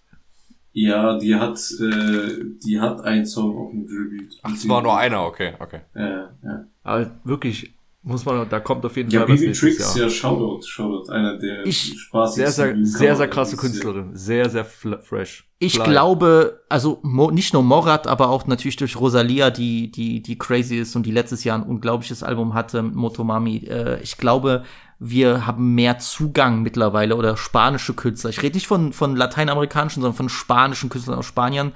Ja, 0.79 1.17
die 1.19 1.35
hat, 1.35 1.59
äh, 1.81 2.45
die 2.63 2.79
hat 2.79 3.01
einen 3.01 3.25
Song 3.25 3.57
auf 3.57 3.71
dem 3.71 3.87
Drillbeat. 3.87 4.31
Ach, 4.43 4.53
es 4.53 4.69
war 4.69 4.83
nur 4.83 4.95
einer, 4.99 5.25
okay, 5.25 5.55
okay. 5.59 5.81
Ja, 5.95 6.29
ja. 6.45 6.65
Aber 6.83 7.11
wirklich, 7.25 7.73
muss 8.03 8.27
man, 8.27 8.47
da 8.51 8.61
kommt 8.61 8.85
auf 8.85 8.95
jeden 8.95 9.11
Ja, 9.11 9.21
Fall 9.21 9.31
was 9.31 9.41
BB 9.41 9.47
nächstes 9.49 9.77
Tricks, 9.79 9.97
Jahr. 9.97 10.05
ja, 10.05 10.11
Shoutout, 10.11 10.67
Shoutout. 10.67 11.11
Einer 11.11 11.39
der 11.39 11.65
Ich- 11.67 11.99
spaßigsten. 11.99 12.53
Sehr, 12.53 12.75
sehr, 12.75 12.85
sehr, 12.99 13.17
sehr 13.17 13.29
krasse. 13.29 13.57
Künstlerin. 13.57 14.11
Sehr, 14.15 14.51
sehr 14.51 14.67
fresh. 14.67 15.49
Ich 15.59 15.77
Fly. 15.77 15.85
glaube, 15.89 16.61
also 16.69 16.99
Mo, 17.03 17.31
nicht 17.31 17.55
nur 17.55 17.63
Morat, 17.63 18.07
aber 18.07 18.29
auch 18.29 18.47
natürlich 18.47 18.77
durch 18.77 19.01
Rosalia, 19.01 19.49
die, 19.51 19.91
die, 19.91 20.21
die 20.23 20.37
crazy 20.37 20.77
ist 20.77 20.95
und 20.95 21.07
die 21.07 21.11
letztes 21.11 21.43
Jahr 21.45 21.59
ein 21.59 21.65
unglaubliches 21.65 22.23
Album 22.23 22.53
hatte 22.53 22.83
Motomami. 22.83 23.65
Äh, 23.67 24.03
ich 24.03 24.19
glaube, 24.19 24.65
wir 24.99 25.47
haben 25.47 25.75
mehr 25.75 25.99
Zugang 25.99 26.63
mittlerweile 26.63 27.17
oder 27.17 27.37
spanische 27.37 27.95
Künstler. 27.95 28.31
Ich 28.31 28.43
rede 28.43 28.57
nicht 28.57 28.67
von, 28.67 28.93
von 28.93 29.15
lateinamerikanischen, 29.15 30.03
sondern 30.03 30.17
von 30.17 30.29
spanischen 30.29 30.89
Künstlern 30.89 31.19
aus 31.19 31.27
Spanien. 31.27 31.73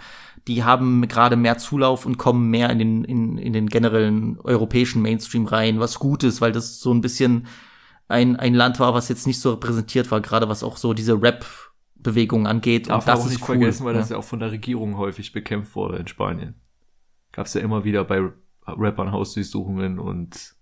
Die 0.49 0.65
haben 0.65 1.07
gerade 1.07 1.37
mehr 1.37 1.59
Zulauf 1.59 2.07
und 2.07 2.17
kommen 2.17 2.49
mehr 2.49 2.71
in 2.71 2.79
den, 2.79 3.05
in, 3.05 3.37
in 3.37 3.53
den 3.53 3.69
generellen 3.69 4.41
europäischen 4.41 5.03
Mainstream 5.03 5.47
rein, 5.47 5.81
was 5.81 5.99
gut 5.99 6.25
ist, 6.25 6.41
weil 6.41 6.53
das 6.53 6.81
so 6.81 6.95
ein 6.95 7.03
bisschen 7.03 7.47
ein, 8.09 8.37
ein 8.37 8.55
Land 8.55 8.81
war, 8.81 8.95
was 8.95 9.11
jetzt 9.11 9.27
nicht 9.27 9.39
so 9.39 9.51
repräsentiert 9.51 10.11
war, 10.11 10.23
gerade 10.23 10.49
was 10.49 10.63
auch 10.63 10.79
so 10.79 10.95
diese 10.95 11.21
Rap-Bewegung 11.21 12.47
angeht. 12.47 12.89
Darf 12.89 13.03
und 13.03 13.09
das 13.09 13.21
auch 13.21 13.27
ist 13.27 13.33
nicht 13.33 13.43
cool. 13.43 13.57
vergessen, 13.57 13.85
weil 13.85 13.95
ja. 13.95 14.01
das 14.01 14.09
ja 14.09 14.17
auch 14.17 14.25
von 14.25 14.41
der 14.41 14.51
Regierung 14.51 14.97
häufig 14.97 15.33
bekämpft 15.33 15.75
wurde 15.75 15.99
in 15.99 16.09
Spanien. 16.09 16.55
Gab's 17.33 17.53
ja 17.53 17.61
immer 17.61 17.85
wieder 17.85 18.03
bei 18.05 18.23
Rappern 18.67 19.13
Hausdurchsuchungen 19.13 19.99
und 19.99 20.55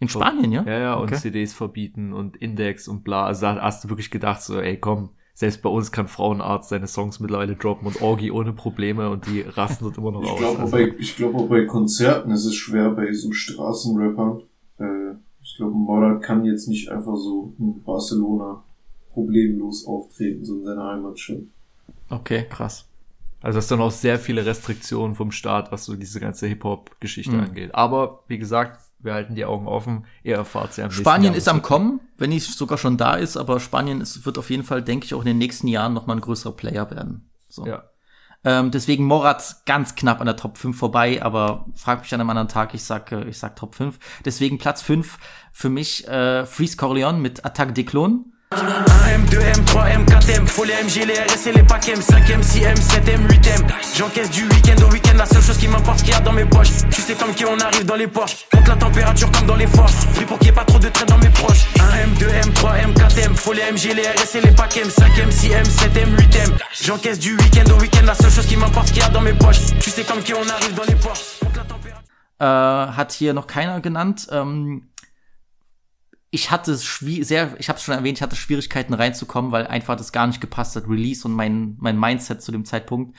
In 0.00 0.08
Spanien, 0.08 0.52
ja? 0.52 0.62
Ja, 0.64 0.78
ja, 0.78 0.94
und 0.94 1.08
Okay. 1.08 1.16
CDs 1.16 1.52
verbieten 1.54 2.12
und 2.12 2.36
Index 2.36 2.88
und 2.88 3.04
bla. 3.04 3.26
Also 3.26 3.42
da 3.42 3.60
hast 3.62 3.84
du 3.84 3.88
wirklich 3.88 4.10
gedacht, 4.10 4.42
so, 4.42 4.60
ey, 4.60 4.78
komm, 4.78 5.10
selbst 5.34 5.62
bei 5.62 5.68
uns 5.68 5.92
kann 5.92 6.08
Frauenarzt 6.08 6.68
seine 6.68 6.86
Songs 6.86 7.20
mittlerweile 7.20 7.56
droppen 7.56 7.86
und 7.88 8.00
Orgi 8.02 8.30
ohne 8.30 8.52
Probleme 8.52 9.10
und 9.10 9.26
die 9.26 9.40
rasten 9.40 9.84
dort 9.84 9.98
immer 9.98 10.12
noch 10.12 10.22
Ich 10.22 10.30
aus. 10.30 10.38
glaube, 10.38 10.58
Also, 10.60 10.72
bei, 10.72 10.94
ich 10.98 11.16
glaube 11.16 11.38
auch 11.38 11.48
bei 11.48 11.64
Konzerten 11.64 12.30
ist 12.30 12.44
es 12.44 12.54
schwer 12.54 12.90
bei 12.90 13.12
so 13.12 13.32
Straßenrappern. 13.32 14.42
Äh, 14.78 15.14
ich 15.42 15.56
glaube, 15.56 15.72
Morat 15.72 16.22
kann 16.22 16.44
jetzt 16.44 16.68
nicht 16.68 16.88
einfach 16.90 17.16
so 17.16 17.54
in 17.58 17.82
Barcelona 17.82 18.62
problemlos 19.12 19.86
auftreten, 19.86 20.44
so 20.44 20.56
in 20.58 20.64
seiner 20.64 20.84
Heimatstadt. 20.92 21.38
Okay, 22.10 22.46
krass. 22.48 22.88
also 23.40 23.58
das 23.58 23.68
sind 23.68 23.80
auch 23.80 23.90
sehr 23.90 24.18
viele 24.18 24.44
Restriktionen 24.46 25.14
vom 25.16 25.30
Staat, 25.30 25.70
was 25.72 25.84
so 25.84 25.96
diese 25.96 26.20
ganze 26.20 26.46
Hip-Hop-Geschichte 26.46 27.36
Mhm. 27.36 27.42
angeht. 27.42 27.74
Aber, 27.74 28.24
wie 28.28 28.38
gesagt, 28.38 28.80
wir 29.04 29.14
halten 29.14 29.34
die 29.34 29.44
Augen 29.44 29.68
offen. 29.68 30.06
Ihr 30.22 30.36
erfahrt 30.36 30.72
sie 30.72 30.82
am 30.82 30.90
Spanien 30.90 31.34
ist 31.34 31.48
am. 31.48 31.62
Kommen, 31.62 32.00
wenn 32.18 32.30
nicht 32.30 32.46
sogar 32.46 32.78
schon 32.78 32.96
da 32.96 33.14
ist, 33.14 33.36
aber 33.36 33.60
Spanien 33.60 34.00
ist, 34.00 34.26
wird 34.26 34.38
auf 34.38 34.50
jeden 34.50 34.64
Fall, 34.64 34.82
denke 34.82 35.06
ich, 35.06 35.14
auch 35.14 35.20
in 35.20 35.26
den 35.26 35.38
nächsten 35.38 35.68
Jahren 35.68 35.94
noch 35.94 36.06
mal 36.06 36.14
ein 36.14 36.20
größerer 36.20 36.56
Player 36.56 36.90
werden. 36.90 37.30
So. 37.48 37.66
Ja. 37.66 37.84
Ähm, 38.44 38.70
deswegen 38.70 39.04
Morat 39.04 39.62
ganz 39.64 39.94
knapp 39.94 40.20
an 40.20 40.26
der 40.26 40.36
Top 40.36 40.58
5 40.58 40.76
vorbei, 40.76 41.22
aber 41.22 41.66
frag 41.74 42.02
mich 42.02 42.12
an 42.12 42.20
einem 42.20 42.30
anderen 42.30 42.48
Tag, 42.48 42.74
ich 42.74 42.84
sag, 42.84 43.10
äh, 43.12 43.24
ich 43.24 43.38
sag 43.38 43.56
Top 43.56 43.74
5. 43.74 43.98
Deswegen 44.24 44.58
Platz 44.58 44.82
5 44.82 45.18
für 45.52 45.70
mich 45.70 46.06
äh, 46.08 46.44
Freeze 46.44 46.76
Corleone 46.76 47.18
mit 47.18 47.44
Attaque 47.44 47.72
des 47.72 47.86
Clones. 47.86 48.26
1M, 48.54 49.24
2M, 49.30 49.64
3M, 49.64 50.04
4M, 50.06 50.46
faut 50.46 50.64
les 50.64 50.74
MG, 50.74 51.04
les 51.06 51.14
RS 51.14 51.48
et 51.48 51.52
les 51.52 51.62
paquets, 51.64 51.94
5M, 51.94 52.40
6M, 52.42 52.76
7M, 52.76 53.26
8M. 53.26 53.66
J'encaisse 53.96 54.30
du 54.30 54.44
week-end 54.44 54.76
au 54.86 54.92
week-end, 54.92 55.16
la 55.16 55.26
seule 55.26 55.42
chose 55.42 55.58
qui 55.58 55.66
m'importe, 55.66 55.98
qu'il 56.02 56.10
y 56.10 56.14
a 56.14 56.20
dans 56.20 56.32
mes 56.32 56.44
poches. 56.44 56.68
Tu 56.90 57.00
sais 57.02 57.14
comme 57.14 57.34
qui 57.34 57.44
on 57.44 57.58
arrive 57.58 57.84
dans 57.84 57.96
les 57.96 58.06
Porsche. 58.06 58.46
Monte 58.54 58.68
la 58.68 58.76
température 58.76 59.30
comme 59.32 59.46
dans 59.46 59.56
les 59.56 59.66
forges. 59.66 59.92
Pris 60.14 60.24
pour 60.24 60.38
qu'il 60.38 60.46
n'y 60.46 60.52
ait 60.52 60.54
pas 60.54 60.64
trop 60.64 60.78
de 60.78 60.88
traits 60.88 61.08
dans 61.08 61.18
mes 61.18 61.30
proches. 61.30 61.66
1M, 61.76 62.14
2M, 62.18 62.52
3M, 62.52 62.94
4M, 62.94 63.34
faut 63.34 63.52
les 63.52 63.62
MG, 63.72 63.92
les 63.94 64.02
RS 64.02 64.36
et 64.36 64.40
les 64.40 64.52
paquets, 64.52 64.84
5M, 64.84 65.30
6M, 65.30 65.64
7M, 65.64 66.16
8M. 66.16 66.52
J'encaisse 66.80 67.18
du 67.18 67.36
week-end 67.36 67.68
au 67.74 67.80
week-end, 67.80 68.04
la 68.06 68.14
seule 68.14 68.30
chose 68.30 68.46
qui 68.46 68.56
m'importe, 68.56 68.88
qu'il 68.88 68.98
y 68.98 69.02
a 69.02 69.08
dans 69.08 69.20
mes 69.20 69.32
poches. 69.34 69.60
Tu 69.80 69.90
sais 69.90 70.04
comme 70.04 70.22
qui 70.22 70.32
on 70.32 70.48
arrive 70.48 70.74
dans 70.74 70.84
les 70.84 70.94
Porsche. 70.94 71.42
Monte 71.42 71.56
la 71.56 71.62
température. 71.64 72.04
äh, 72.38 72.44
hat 72.44 73.12
hier 73.12 73.34
noch 73.34 73.46
keiner 73.46 73.80
genannt. 73.80 74.28
Ähm, 74.30 74.82
ich 76.34 76.50
hatte 76.50 76.74
sehr, 76.74 77.54
ich 77.58 77.68
habe 77.68 77.78
es 77.78 77.84
schon 77.84 77.94
erwähnt, 77.94 78.18
ich 78.18 78.22
hatte 78.22 78.34
Schwierigkeiten 78.34 78.92
reinzukommen, 78.92 79.52
weil 79.52 79.68
einfach 79.68 79.94
das 79.96 80.10
gar 80.10 80.26
nicht 80.26 80.40
gepasst 80.40 80.74
hat, 80.74 80.88
Release 80.88 81.26
und 81.26 81.32
mein 81.32 81.76
mein 81.78 81.98
Mindset 81.98 82.42
zu 82.42 82.50
dem 82.50 82.64
Zeitpunkt. 82.64 83.16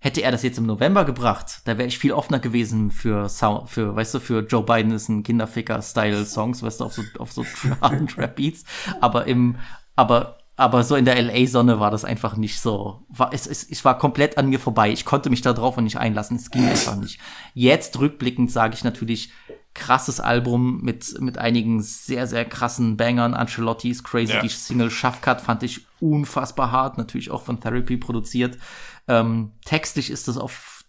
Hätte 0.00 0.22
er 0.22 0.32
das 0.32 0.42
jetzt 0.42 0.58
im 0.58 0.66
November 0.66 1.04
gebracht, 1.04 1.62
da 1.64 1.78
wäre 1.78 1.88
ich 1.88 1.98
viel 1.98 2.12
offener 2.12 2.40
gewesen 2.40 2.90
für 2.90 3.28
Sound, 3.28 3.70
für, 3.70 3.94
weißt 3.94 4.14
du, 4.14 4.20
für 4.20 4.40
Joe 4.40 4.64
Biden 4.64 4.90
ist 4.90 5.08
ein 5.08 5.22
Kinderficker-Style-Songs, 5.22 6.62
weißt 6.62 6.80
du, 6.80 6.84
auf 6.84 6.92
so, 6.92 7.02
auf 7.18 7.32
so 7.32 7.44
Trap-Beats. 7.80 8.64
Aber 9.00 9.26
im, 9.26 9.56
aber, 9.94 10.38
aber 10.56 10.82
so 10.82 10.96
in 10.96 11.06
der 11.06 11.22
LA-Sonne 11.22 11.80
war 11.80 11.90
das 11.90 12.04
einfach 12.04 12.36
nicht 12.36 12.60
so. 12.60 13.06
War, 13.08 13.32
es, 13.32 13.46
es, 13.46 13.62
es 13.68 13.84
war 13.84 13.96
komplett 13.96 14.38
an 14.38 14.48
mir 14.48 14.60
vorbei. 14.60 14.90
Ich 14.90 15.04
konnte 15.04 15.30
mich 15.30 15.40
da 15.40 15.52
drauf 15.52 15.78
und 15.78 15.84
nicht 15.84 15.98
einlassen. 15.98 16.36
Es 16.36 16.50
ging 16.50 16.68
einfach 16.68 16.96
nicht. 16.96 17.18
Jetzt 17.54 17.98
rückblickend 17.98 18.50
sage 18.50 18.74
ich 18.74 18.84
natürlich, 18.84 19.30
krasses 19.76 20.18
Album 20.18 20.80
mit, 20.82 21.20
mit 21.20 21.38
einigen 21.38 21.82
sehr, 21.82 22.26
sehr 22.26 22.44
krassen 22.44 22.96
Bangern. 22.96 23.34
Ancelotti 23.34 23.90
ist 23.90 24.02
crazy. 24.02 24.32
Ja. 24.32 24.40
Die 24.40 24.48
Single 24.48 24.90
Shafkat 24.90 25.40
fand 25.40 25.62
ich 25.62 25.86
unfassbar 26.00 26.72
hart. 26.72 26.98
Natürlich 26.98 27.30
auch 27.30 27.42
von 27.42 27.60
Therapy 27.60 27.96
produziert. 27.96 28.58
Ähm, 29.06 29.52
textlich 29.64 30.10
ist 30.10 30.26
das 30.26 30.38
auf 30.38 30.84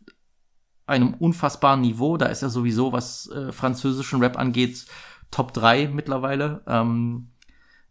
einem 0.87 1.13
unfassbaren 1.13 1.81
Niveau. 1.81 2.17
Da 2.17 2.27
ist 2.27 2.41
er 2.41 2.49
sowieso, 2.49 2.93
was 2.93 3.29
äh, 3.29 3.51
französischen 3.51 4.21
Rap 4.21 4.39
angeht, 4.39 4.85
Top 5.29 5.53
3 5.53 5.89
mittlerweile. 5.89 6.63
Ähm, 6.65 7.31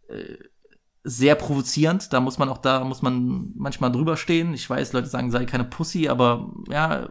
äh, 0.09 0.35
sehr 1.03 1.35
provozierend. 1.35 2.11
Da 2.11 2.19
muss 2.19 2.39
man 2.39 2.49
auch, 2.49 2.57
da 2.57 2.83
muss 2.83 3.01
man 3.01 3.53
manchmal 3.55 3.91
drüber 3.91 4.17
stehen. 4.17 4.53
Ich 4.53 4.69
weiß, 4.69 4.93
Leute 4.93 5.07
sagen, 5.07 5.31
sei 5.31 5.45
keine 5.45 5.63
Pussy, 5.63 6.09
aber 6.09 6.51
ja, 6.69 7.09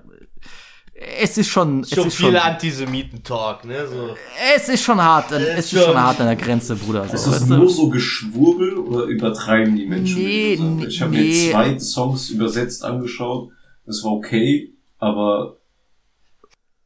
es 0.98 1.36
ist 1.36 1.48
schon, 1.48 1.80
es 1.80 1.90
Schon 1.90 2.06
ist 2.08 2.16
viel 2.16 2.26
schon, 2.26 2.36
Antisemiten-Talk, 2.36 3.64
ne? 3.66 3.86
So. 3.86 4.16
es 4.56 4.68
ist 4.68 4.82
schon 4.82 5.02
hart, 5.02 5.30
es 5.32 5.72
ist 5.72 5.82
schon 5.84 5.96
hart 6.00 6.20
an 6.20 6.26
der 6.26 6.36
Grenze, 6.36 6.74
Bruder. 6.76 7.04
Ist 7.04 7.24
So, 7.24 7.30
das 7.30 7.42
weißt 7.42 7.50
du? 7.50 7.56
nur 7.56 7.68
so 7.68 7.88
Geschwurbel 7.90 8.76
oder 8.78 9.04
übertreiben 9.04 9.76
die 9.76 9.86
Menschen? 9.86 10.22
Nee, 10.22 10.56
mit 10.58 10.78
dieser- 10.80 10.88
ich 10.88 11.00
habe 11.02 11.10
nee. 11.12 11.18
mir 11.46 11.50
zwei 11.52 11.78
Songs 11.78 12.30
übersetzt 12.30 12.84
angeschaut. 12.84 13.50
Das 13.84 14.02
war 14.04 14.12
okay, 14.12 14.72
aber 14.98 15.56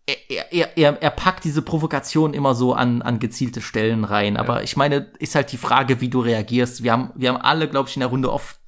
er, 0.07 0.53
er, 0.53 0.77
er, 0.77 1.01
er 1.03 1.11
packt 1.11 1.45
diese 1.45 1.63
Provokation 1.63 2.35
immer 2.35 2.55
so 2.57 2.73
an, 2.75 3.01
an 3.03 3.21
gezielte 3.21 3.61
Stellen 3.61 4.03
rein. 4.05 4.37
Aber 4.37 4.65
ich 4.65 4.77
meine, 4.77 5.07
ist 5.21 5.37
halt 5.37 5.53
die 5.53 5.57
Frage, 5.57 6.01
wie 6.01 6.09
du 6.09 6.19
reagierst. 6.21 6.83
Wir 6.83 6.91
haben, 6.93 7.11
wir 7.15 7.29
haben 7.29 7.41
alle, 7.41 7.69
glaube 7.69 7.89
ich, 7.89 7.95
in 7.95 8.01
der 8.01 8.09
Runde 8.09 8.33
oft, 8.33 8.59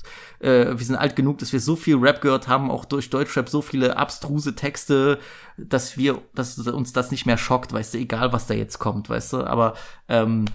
äh, 0.42 0.76
wir 0.76 0.84
sind 0.84 0.96
alt 0.96 1.16
genug, 1.16 1.38
dass 1.38 1.52
wir 1.52 1.60
so 1.60 1.76
viel 1.76 1.96
Rap 1.96 2.20
gehört 2.20 2.48
haben, 2.48 2.70
auch 2.70 2.84
durch 2.84 3.10
Deutschrap, 3.10 3.48
so 3.48 3.62
viele 3.62 3.96
abstruse 3.96 4.54
Texte, 4.54 5.18
dass 5.56 5.96
wir, 5.96 6.20
dass 6.34 6.58
uns 6.58 6.92
das 6.92 7.10
nicht 7.10 7.26
mehr 7.26 7.38
schockt, 7.38 7.72
weißt 7.72 7.94
du, 7.94 7.98
egal 7.98 8.32
was 8.32 8.46
da 8.46 8.54
jetzt 8.54 8.78
kommt, 8.78 9.08
weißt 9.08 9.34
du. 9.34 9.44
Aber 9.44 9.74
ähm, 10.08 10.46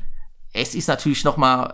es 0.54 0.76
ist 0.76 0.88
natürlich 0.88 1.24
noch 1.24 1.38
mal 1.38 1.74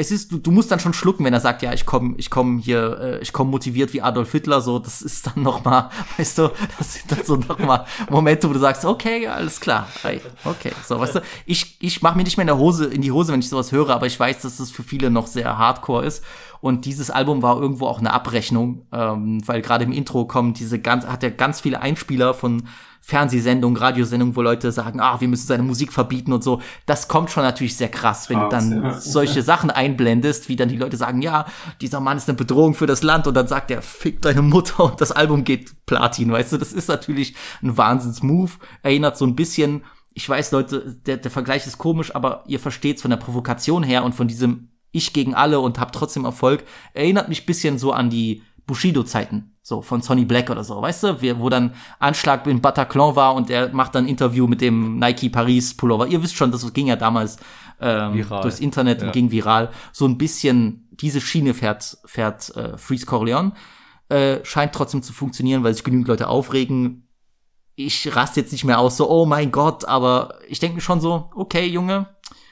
es 0.00 0.12
ist, 0.12 0.30
du, 0.30 0.38
du 0.38 0.52
musst 0.52 0.70
dann 0.70 0.78
schon 0.78 0.94
schlucken, 0.94 1.24
wenn 1.24 1.34
er 1.34 1.40
sagt, 1.40 1.60
ja, 1.60 1.72
ich 1.72 1.84
komme, 1.84 2.14
ich 2.18 2.30
komme 2.30 2.60
hier, 2.60 3.00
äh, 3.00 3.18
ich 3.18 3.32
komme 3.32 3.50
motiviert 3.50 3.92
wie 3.92 4.00
Adolf 4.00 4.30
Hitler, 4.30 4.60
so, 4.60 4.78
das 4.78 5.02
ist 5.02 5.26
dann 5.26 5.42
noch 5.42 5.64
mal, 5.64 5.90
weißt 6.16 6.38
du, 6.38 6.50
das 6.78 6.94
sind 6.94 7.10
dann 7.10 7.24
so 7.24 7.34
noch 7.34 7.58
mal 7.58 7.84
Momente, 8.08 8.48
wo 8.48 8.52
du 8.52 8.60
sagst, 8.60 8.84
okay, 8.84 9.26
alles 9.26 9.60
klar, 9.60 9.88
okay, 10.44 10.70
so, 10.86 11.00
weißt 11.00 11.16
du, 11.16 11.20
ich, 11.46 11.76
ich 11.80 12.00
mache 12.00 12.16
mir 12.16 12.22
nicht 12.22 12.36
mehr 12.36 12.44
in 12.44 12.46
der 12.46 12.58
Hose, 12.58 12.86
in 12.86 13.02
die 13.02 13.10
Hose, 13.10 13.32
wenn 13.32 13.40
ich 13.40 13.48
sowas 13.48 13.72
höre, 13.72 13.90
aber 13.90 14.06
ich 14.06 14.18
weiß, 14.18 14.40
dass 14.42 14.58
das 14.58 14.70
für 14.70 14.84
viele 14.84 15.10
noch 15.10 15.26
sehr 15.26 15.58
hardcore 15.58 16.06
ist. 16.06 16.22
Und 16.60 16.86
dieses 16.86 17.10
Album 17.10 17.42
war 17.42 17.60
irgendwo 17.60 17.86
auch 17.86 17.98
eine 17.98 18.12
Abrechnung, 18.12 18.86
ähm, 18.92 19.46
weil 19.46 19.62
gerade 19.62 19.84
im 19.84 19.92
Intro 19.92 20.26
kommen 20.26 20.54
diese 20.54 20.80
ganz, 20.80 21.06
hat 21.06 21.22
er 21.22 21.30
ganz 21.30 21.60
viele 21.60 21.80
Einspieler 21.80 22.34
von 22.34 22.64
Fernsehsendungen, 23.08 23.78
Radiosendungen, 23.78 24.36
wo 24.36 24.42
Leute 24.42 24.70
sagen, 24.70 25.00
ah, 25.00 25.18
wir 25.18 25.28
müssen 25.28 25.46
seine 25.46 25.62
Musik 25.62 25.94
verbieten 25.94 26.30
und 26.30 26.44
so. 26.44 26.60
Das 26.84 27.08
kommt 27.08 27.30
schon 27.30 27.42
natürlich 27.42 27.74
sehr 27.74 27.88
krass, 27.88 28.28
wenn 28.28 28.36
Hart, 28.36 28.52
du 28.52 28.56
dann 28.56 28.82
ja. 28.84 29.00
solche 29.00 29.40
Sachen 29.40 29.70
einblendest, 29.70 30.50
wie 30.50 30.56
dann 30.56 30.68
die 30.68 30.76
Leute 30.76 30.98
sagen, 30.98 31.22
ja, 31.22 31.46
dieser 31.80 32.00
Mann 32.00 32.18
ist 32.18 32.28
eine 32.28 32.36
Bedrohung 32.36 32.74
für 32.74 32.86
das 32.86 33.02
Land 33.02 33.26
und 33.26 33.32
dann 33.32 33.46
sagt 33.46 33.70
er, 33.70 33.80
fick 33.80 34.20
deine 34.20 34.42
Mutter 34.42 34.84
und 34.84 35.00
das 35.00 35.10
Album 35.10 35.44
geht 35.44 35.86
Platin, 35.86 36.30
weißt 36.30 36.52
du, 36.52 36.58
das 36.58 36.74
ist 36.74 36.88
natürlich 36.88 37.34
ein 37.62 37.78
Wahnsinns-Move, 37.78 38.52
erinnert 38.82 39.16
so 39.16 39.24
ein 39.24 39.34
bisschen, 39.34 39.84
ich 40.12 40.28
weiß, 40.28 40.52
Leute, 40.52 40.98
der, 41.06 41.16
der 41.16 41.30
Vergleich 41.30 41.66
ist 41.66 41.78
komisch, 41.78 42.14
aber 42.14 42.44
ihr 42.46 42.60
versteht's 42.60 43.00
von 43.00 43.10
der 43.10 43.16
Provokation 43.16 43.84
her 43.84 44.04
und 44.04 44.14
von 44.14 44.28
diesem 44.28 44.68
Ich 44.92 45.14
gegen 45.14 45.34
alle 45.34 45.60
und 45.60 45.80
hab 45.80 45.92
trotzdem 45.92 46.26
Erfolg, 46.26 46.62
erinnert 46.92 47.30
mich 47.30 47.46
bisschen 47.46 47.78
so 47.78 47.90
an 47.90 48.10
die 48.10 48.42
Bushido-Zeiten, 48.68 49.56
so 49.62 49.82
von 49.82 50.00
Sonny 50.02 50.24
Black 50.24 50.48
oder 50.50 50.62
so, 50.62 50.80
weißt 50.80 51.02
du, 51.02 51.40
wo 51.40 51.48
dann 51.48 51.74
Anschlag 51.98 52.46
in 52.46 52.60
Bataclan 52.60 53.16
war 53.16 53.34
und 53.34 53.50
er 53.50 53.70
macht 53.72 53.96
dann 53.96 54.06
Interview 54.06 54.46
mit 54.46 54.60
dem 54.60 54.98
Nike 55.00 55.28
Paris 55.30 55.76
Pullover. 55.76 56.06
Ihr 56.06 56.22
wisst 56.22 56.36
schon, 56.36 56.52
das 56.52 56.72
ging 56.72 56.86
ja 56.86 56.94
damals 56.96 57.38
ähm, 57.80 58.14
Viral. 58.14 58.42
durchs 58.42 58.60
Internet 58.60 59.00
Ja. 59.00 59.08
und 59.08 59.12
ging 59.12 59.30
viral. 59.32 59.70
So 59.92 60.06
ein 60.06 60.18
bisschen 60.18 60.88
diese 60.92 61.20
Schiene 61.20 61.54
fährt, 61.54 61.98
fährt 62.04 62.54
äh, 62.56 62.76
Freeze 62.78 63.06
Corleone. 63.06 63.52
Äh, 64.08 64.44
scheint 64.44 64.72
trotzdem 64.72 65.02
zu 65.02 65.12
funktionieren, 65.12 65.64
weil 65.64 65.74
sich 65.74 65.84
genügend 65.84 66.08
Leute 66.08 66.28
aufregen. 66.28 67.08
Ich 67.74 68.14
raste 68.16 68.40
jetzt 68.40 68.52
nicht 68.52 68.64
mehr 68.64 68.78
aus, 68.80 68.96
so, 68.96 69.08
oh 69.08 69.26
mein 69.26 69.52
Gott, 69.52 69.84
aber 69.84 70.38
ich 70.48 70.58
denke 70.58 70.76
mir 70.76 70.80
schon 70.80 71.00
so, 71.00 71.30
okay, 71.34 71.66
Junge, 71.66 72.06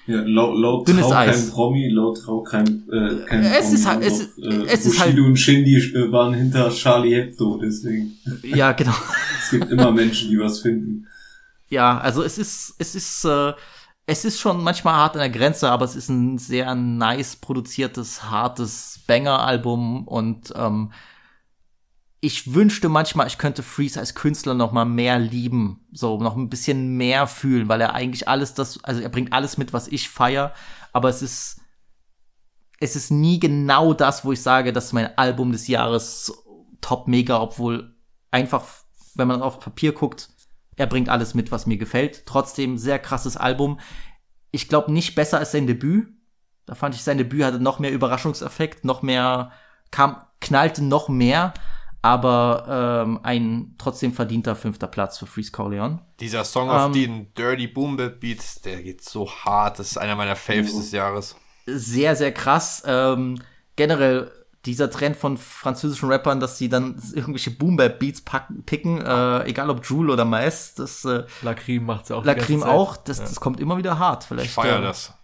ja, 0.07 0.21
laut, 0.25 0.59
laut 0.59 0.89
Dünnes 0.89 1.03
Trau 1.07 1.15
Eis. 1.15 1.37
kein 1.43 1.51
Promi, 1.51 1.89
laut 1.91 2.19
Trau 2.23 2.43
kein, 2.43 2.67
äh, 2.93 3.25
kein 3.27 3.43
Es 3.45 3.61
Promi. 3.65 3.75
ist 3.75 3.87
halt- 3.87 4.03
es 4.05 4.13
noch, 4.13 4.21
ist- 4.21 4.39
äh, 4.39 4.65
es 4.73 4.87
ist 4.87 4.99
halt- 5.01 5.11
Bushido 5.11 5.27
und 5.29 5.37
Shindy 5.37 5.77
äh, 5.77 6.13
waren 6.13 6.35
hinter 6.35 6.71
Charlie 6.71 7.15
Hebdo, 7.15 7.59
deswegen. 7.63 8.17
ja, 8.43 8.73
genau. 8.73 8.95
Es 9.43 9.51
gibt 9.51 9.71
immer 9.71 9.93
Menschen, 9.93 10.29
die 10.31 10.39
was 10.41 10.61
finden. 10.61 11.07
Ja, 11.69 11.99
also 11.99 12.23
es 12.23 12.37
ist, 12.39 12.75
es 12.79 12.95
ist, 12.97 13.25
äh, 13.25 13.53
es 14.07 14.25
ist 14.25 14.39
schon 14.41 14.63
manchmal 14.63 14.95
hart 14.95 15.15
an 15.17 15.21
der 15.21 15.31
Grenze, 15.31 15.69
aber 15.71 15.85
es 15.85 15.97
ist 15.97 16.09
ein 16.09 16.39
sehr 16.39 16.75
nice 16.75 17.37
produziertes, 17.37 18.25
hartes 18.31 19.01
Banger-Album 19.07 20.07
und 20.07 20.53
ähm, 20.57 20.93
ich 22.27 22.55
wünschte 22.55 22.89
manchmal, 22.89 23.29
ich 23.29 23.39
könnte 23.39 23.63
Freeze 23.63 24.01
als 24.01 24.17
Künstler 24.17 24.55
noch 24.55 24.73
mal 24.73 24.85
mehr 24.85 25.17
lieben, 25.17 25.87
so 25.93 26.19
noch 26.19 26.37
ein 26.37 26.51
bisschen 26.51 26.97
mehr 26.97 27.29
fühlen, 27.29 27.69
weil 27.69 27.81
er 27.81 27.95
eigentlich 27.95 28.27
alles 28.27 28.53
das, 28.53 28.83
also 28.83 29.01
er 29.01 29.11
bringt 29.11 29.33
alles 29.33 29.59
mit, 29.59 29.73
was 29.73 29.87
ich 29.87 30.11
feier, 30.11 30.53
aber 30.93 31.09
es 31.09 31.23
ist, 31.23 31.61
es 32.81 32.97
ist 32.97 33.13
nie 33.13 33.39
genau 33.39 33.95
das, 33.95 34.25
wo 34.25 34.33
ich 34.33 34.43
sage, 34.43 34.73
das 34.73 34.87
ist 34.87 34.93
mein 34.93 35.17
Album 35.17 35.53
des 35.53 35.69
Jahres 35.69 36.33
top 36.81 37.07
mega, 37.07 37.41
obwohl 37.41 37.95
einfach, 38.33 38.65
wenn 39.15 39.29
man 39.29 39.41
auf 39.41 39.61
Papier 39.61 39.93
guckt, 39.93 40.29
er 40.75 40.89
bringt 40.89 41.09
alles 41.09 41.35
mit, 41.35 41.53
was 41.53 41.67
mir 41.67 41.79
gefällt. 41.79 42.27
Trotzdem 42.27 42.77
sehr 42.77 42.99
krasses 42.99 43.37
Album. 43.37 43.79
Ich 44.51 44.69
glaube 44.69 44.93
nicht 44.93 45.15
besser 45.15 45.39
als 45.39 45.53
sein 45.53 45.69
Debüt. 45.69 46.09
Da 46.67 46.75
fand 46.75 46.97
ich 46.97 47.05
sein 47.05 47.19
Debüt 47.19 47.45
hatte 47.45 47.61
noch 47.61 47.79
mehr 47.79 47.93
Überraschungseffekt, 47.93 48.85
noch 48.85 49.01
mehr 49.03 49.53
kam 49.93 50.17
knallte 50.41 50.85
noch 50.85 51.09
mehr, 51.09 51.55
aber 52.03 53.03
ähm, 53.05 53.21
ein 53.23 53.75
trotzdem 53.79 54.13
verdienter 54.13 54.55
fünfter 54.57 54.87
Platz 54.87 55.19
für 55.19 55.27
Freeze 55.27 55.51
Corleone. 55.53 56.01
Dieser 56.21 56.45
Song 56.45 56.71
auf 56.71 56.87
Ähm, 56.87 56.93
den 56.93 57.35
Dirty 57.35 57.67
Boom 57.67 57.97
Bap 57.97 58.21
Beats, 58.21 58.61
der 58.63 58.83
geht 58.83 59.03
so 59.05 59.31
hart. 59.31 59.79
Das 59.79 59.89
ist 59.93 59.97
einer 59.99 60.15
meiner 60.17 60.37
Faves 60.37 60.75
des 60.77 60.93
Jahres. 60.93 61.37
sehr, 61.67 62.15
sehr 62.17 62.33
krass. 62.33 62.83
Ähm, 62.87 63.41
generell 63.75 64.31
dieser 64.65 64.91
Trend 64.91 65.17
von 65.17 65.37
französischen 65.37 66.09
Rappern, 66.11 66.41
dass 66.41 66.59
sie 66.59 66.69
dann 66.69 67.01
irgendwelche 67.15 67.53
Boom-Bap-Beats 67.53 68.23
packen- 68.23 68.65
picken, 68.65 69.01
äh, 69.01 69.45
egal 69.45 69.71
ob 69.71 69.85
Joule 69.87 70.13
oder 70.13 70.25
Maes, 70.25 70.75
das 70.75 71.05
äh, 71.05 71.23
Lacrim 71.43 71.85
macht's 71.85 72.11
auch 72.11 72.25
Lacrim 72.25 72.65
auch, 72.65 72.97
das, 72.97 73.19
Ja. 73.19 73.25
das 73.27 73.39
kommt 73.39 73.61
immer 73.61 73.77
wieder 73.79 74.01
hart. 74.01 74.25
Vielleicht, 74.25 74.47
Ich 74.49 74.55
feier 74.55 74.81
äh, 74.81 74.83
das. 74.83 75.15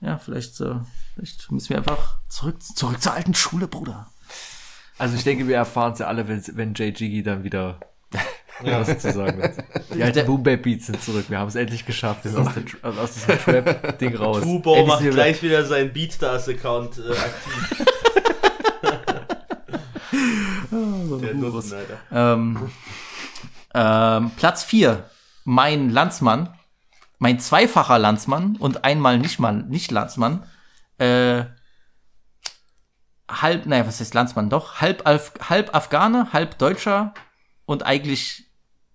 Ja, 0.00 0.16
vielleicht, 0.16 0.60
äh, 0.62 0.76
vielleicht 1.14 1.50
müssen 1.52 1.68
wir 1.70 1.76
einfach 1.76 2.16
zurück, 2.30 2.62
zurück 2.62 3.02
zur 3.02 3.12
alten 3.12 3.34
Schule, 3.34 3.68
Bruder. 3.68 4.06
Also 4.98 5.14
ich 5.16 5.24
denke, 5.24 5.46
wir 5.46 5.56
erfahren 5.56 5.92
es 5.92 5.98
ja 5.98 6.06
alle, 6.06 6.26
wenn, 6.28 6.42
wenn 6.54 6.74
Jay 6.74 6.88
Jiggy 6.88 7.22
dann 7.22 7.44
wieder 7.44 7.78
was 8.62 8.98
zu 8.98 9.12
sagen 9.12 9.42
hat. 9.42 9.52
Die 9.94 10.02
alten 10.02 10.24
Boom 10.26 10.42
Bap 10.42 10.62
Beats 10.62 10.86
sind 10.86 11.02
zurück. 11.02 11.26
Wir 11.28 11.38
haben 11.38 11.48
es 11.48 11.54
endlich 11.56 11.84
geschafft. 11.84 12.24
Wir 12.24 12.30
sind 12.30 12.46
aus, 12.46 12.54
der, 12.54 13.02
aus 13.02 13.12
diesem 13.14 13.38
Trap-Ding 13.38 14.16
raus. 14.18 14.40
Tubo 14.42 14.70
Endlich 14.74 14.88
macht 14.88 15.04
wir- 15.04 15.10
gleich 15.10 15.42
wieder 15.42 15.64
seinen 15.66 15.92
Beatstars-Account 15.92 16.98
äh, 16.98 17.10
aktiv. 17.12 17.86
Der 21.22 21.34
Nutzen, 21.34 21.74
Alter. 21.74 21.98
Ähm, 22.12 22.70
ähm, 23.74 24.30
Platz 24.36 24.64
4, 24.64 25.04
mein 25.44 25.90
Landsmann, 25.90 26.54
mein 27.18 27.38
zweifacher 27.40 27.98
Landsmann 27.98 28.56
und 28.56 28.84
einmal 28.84 29.18
nicht 29.18 29.38
mal 29.38 29.52
nicht 29.54 29.90
Landsmann, 29.90 30.44
äh, 30.98 31.44
halb, 33.28 33.66
naja, 33.66 33.86
was 33.86 34.00
heißt 34.00 34.14
Landsmann 34.14 34.50
doch, 34.50 34.80
halb, 34.80 35.06
Af 35.06 35.32
halb 35.48 35.74
Afghane, 35.74 36.32
halb 36.32 36.58
Deutscher 36.58 37.14
und 37.64 37.84
eigentlich, 37.84 38.50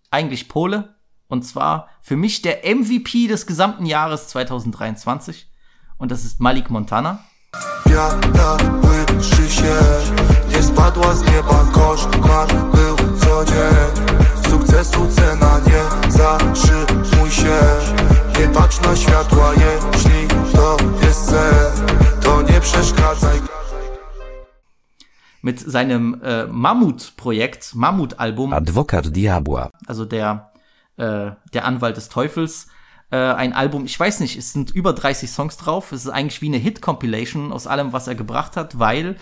eigentlich 0.09 0.47
Pole. 0.49 0.95
Und 1.27 1.43
zwar 1.43 1.89
für 2.01 2.17
mich 2.17 2.41
der 2.41 2.59
MVP 2.65 3.27
des 3.27 3.47
gesamten 3.47 3.85
Jahres 3.85 4.27
2023. 4.29 5.49
Und 5.97 6.11
das 6.11 6.25
ist 6.25 6.39
Malik 6.39 6.69
Montana. 6.69 7.23
Przeszkadzaj 22.61 23.39
mit 25.41 25.59
seinem 25.59 26.21
äh, 26.23 26.45
Mammut-Projekt, 26.45 27.75
Mammut-Album. 27.75 28.53
Adwokat 28.53 29.15
Diabła. 29.15 29.71
Also 29.87 30.05
der, 30.05 30.51
äh, 30.97 31.31
der 31.53 31.65
Anwalt 31.65 31.97
des 31.97 32.09
Teufels. 32.09 32.67
Äh, 33.11 33.17
ein 33.17 33.53
Album, 33.53 33.85
ich 33.85 33.99
weiß 33.99 34.19
nicht, 34.21 34.37
es 34.37 34.53
sind 34.53 34.71
über 34.71 34.93
30 34.93 35.29
Songs 35.29 35.57
drauf. 35.57 35.91
Es 35.91 36.05
ist 36.05 36.11
eigentlich 36.11 36.41
wie 36.41 36.47
eine 36.47 36.57
Hit-Compilation 36.57 37.51
aus 37.51 37.67
allem, 37.67 37.91
was 37.91 38.07
er 38.07 38.15
gebracht 38.15 38.55
hat, 38.55 38.79
weil 38.79 39.17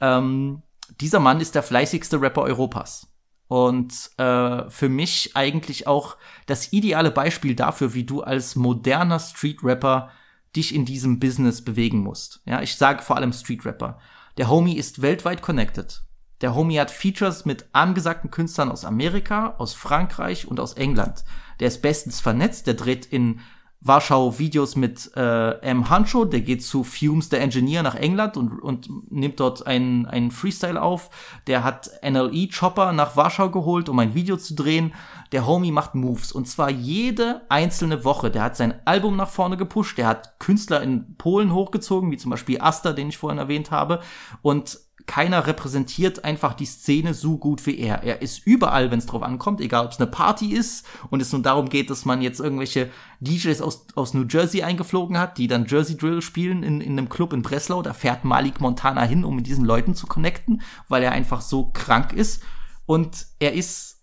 ähm, 0.00 0.62
dieser 1.00 1.20
Mann 1.20 1.40
ist 1.40 1.54
der 1.54 1.62
fleißigste 1.62 2.20
Rapper 2.20 2.42
Europas. 2.42 3.06
Und 3.48 4.10
äh, 4.16 4.70
für 4.70 4.88
mich 4.88 5.32
eigentlich 5.34 5.86
auch 5.86 6.16
das 6.46 6.72
ideale 6.72 7.10
Beispiel 7.10 7.56
dafür, 7.56 7.94
wie 7.94 8.04
du 8.04 8.22
als 8.22 8.54
moderner 8.54 9.18
Street-Rapper 9.18 10.10
dich 10.54 10.74
in 10.74 10.84
diesem 10.84 11.18
Business 11.18 11.64
bewegen 11.64 11.98
musst. 11.98 12.42
Ja, 12.44 12.62
ich 12.62 12.76
sage 12.76 13.02
vor 13.02 13.16
allem 13.16 13.32
Street-Rapper. 13.32 13.98
Der 14.40 14.48
Homie 14.48 14.78
ist 14.78 15.02
weltweit 15.02 15.42
connected. 15.42 16.00
Der 16.40 16.54
Homie 16.54 16.80
hat 16.80 16.90
Features 16.90 17.44
mit 17.44 17.66
angesagten 17.72 18.30
Künstlern 18.30 18.70
aus 18.70 18.86
Amerika, 18.86 19.56
aus 19.58 19.74
Frankreich 19.74 20.48
und 20.48 20.60
aus 20.60 20.72
England. 20.72 21.26
Der 21.60 21.68
ist 21.68 21.82
bestens 21.82 22.22
vernetzt, 22.22 22.66
der 22.66 22.72
dreht 22.72 23.04
in 23.04 23.40
Warschau 23.82 24.38
Videos 24.38 24.76
mit 24.76 25.10
äh, 25.16 25.52
M. 25.62 25.88
Hancho, 25.88 26.26
der 26.26 26.42
geht 26.42 26.62
zu 26.62 26.84
Fumes, 26.84 27.30
der 27.30 27.40
Engineer, 27.40 27.82
nach 27.82 27.94
England 27.94 28.36
und, 28.36 28.60
und 28.60 28.88
nimmt 29.10 29.40
dort 29.40 29.66
einen, 29.66 30.04
einen 30.04 30.30
Freestyle 30.30 30.80
auf. 30.80 31.08
Der 31.46 31.64
hat 31.64 31.90
NLE 32.02 32.48
Chopper 32.48 32.92
nach 32.92 33.16
Warschau 33.16 33.50
geholt, 33.50 33.88
um 33.88 33.98
ein 33.98 34.14
Video 34.14 34.36
zu 34.36 34.54
drehen. 34.54 34.92
Der 35.32 35.46
Homie 35.46 35.72
macht 35.72 35.94
Moves 35.94 36.30
und 36.30 36.46
zwar 36.46 36.68
jede 36.68 37.42
einzelne 37.48 38.04
Woche. 38.04 38.30
Der 38.30 38.42
hat 38.42 38.56
sein 38.56 38.74
Album 38.84 39.16
nach 39.16 39.30
vorne 39.30 39.56
gepusht, 39.56 39.96
der 39.96 40.08
hat 40.08 40.38
Künstler 40.38 40.82
in 40.82 41.16
Polen 41.16 41.54
hochgezogen, 41.54 42.10
wie 42.10 42.18
zum 42.18 42.30
Beispiel 42.30 42.60
Asta, 42.60 42.92
den 42.92 43.08
ich 43.08 43.16
vorhin 43.16 43.38
erwähnt 43.38 43.70
habe. 43.70 44.00
Und 44.42 44.78
keiner 45.10 45.48
repräsentiert 45.48 46.24
einfach 46.24 46.54
die 46.54 46.66
Szene 46.66 47.14
so 47.14 47.36
gut 47.36 47.66
wie 47.66 47.76
er. 47.76 48.04
Er 48.04 48.22
ist 48.22 48.46
überall, 48.46 48.92
wenn 48.92 49.00
es 49.00 49.06
drauf 49.06 49.24
ankommt, 49.24 49.60
egal 49.60 49.84
ob 49.84 49.90
es 49.90 49.98
eine 49.98 50.06
Party 50.06 50.52
ist 50.52 50.86
und 51.10 51.20
es 51.20 51.32
nun 51.32 51.42
darum 51.42 51.68
geht, 51.68 51.90
dass 51.90 52.04
man 52.04 52.22
jetzt 52.22 52.38
irgendwelche 52.38 52.90
DJs 53.18 53.60
aus, 53.60 53.86
aus 53.96 54.14
New 54.14 54.24
Jersey 54.30 54.62
eingeflogen 54.62 55.18
hat, 55.18 55.36
die 55.36 55.48
dann 55.48 55.66
Jersey 55.66 55.96
Drill 55.96 56.22
spielen 56.22 56.62
in, 56.62 56.80
in 56.80 56.92
einem 56.92 57.08
Club 57.08 57.32
in 57.32 57.42
Breslau. 57.42 57.82
Da 57.82 57.92
fährt 57.92 58.24
Malik 58.24 58.60
Montana 58.60 59.02
hin, 59.02 59.24
um 59.24 59.34
mit 59.34 59.48
diesen 59.48 59.64
Leuten 59.64 59.96
zu 59.96 60.06
connecten, 60.06 60.62
weil 60.86 61.02
er 61.02 61.10
einfach 61.10 61.40
so 61.40 61.72
krank 61.72 62.12
ist. 62.12 62.44
Und 62.86 63.26
er 63.40 63.52
ist 63.54 63.96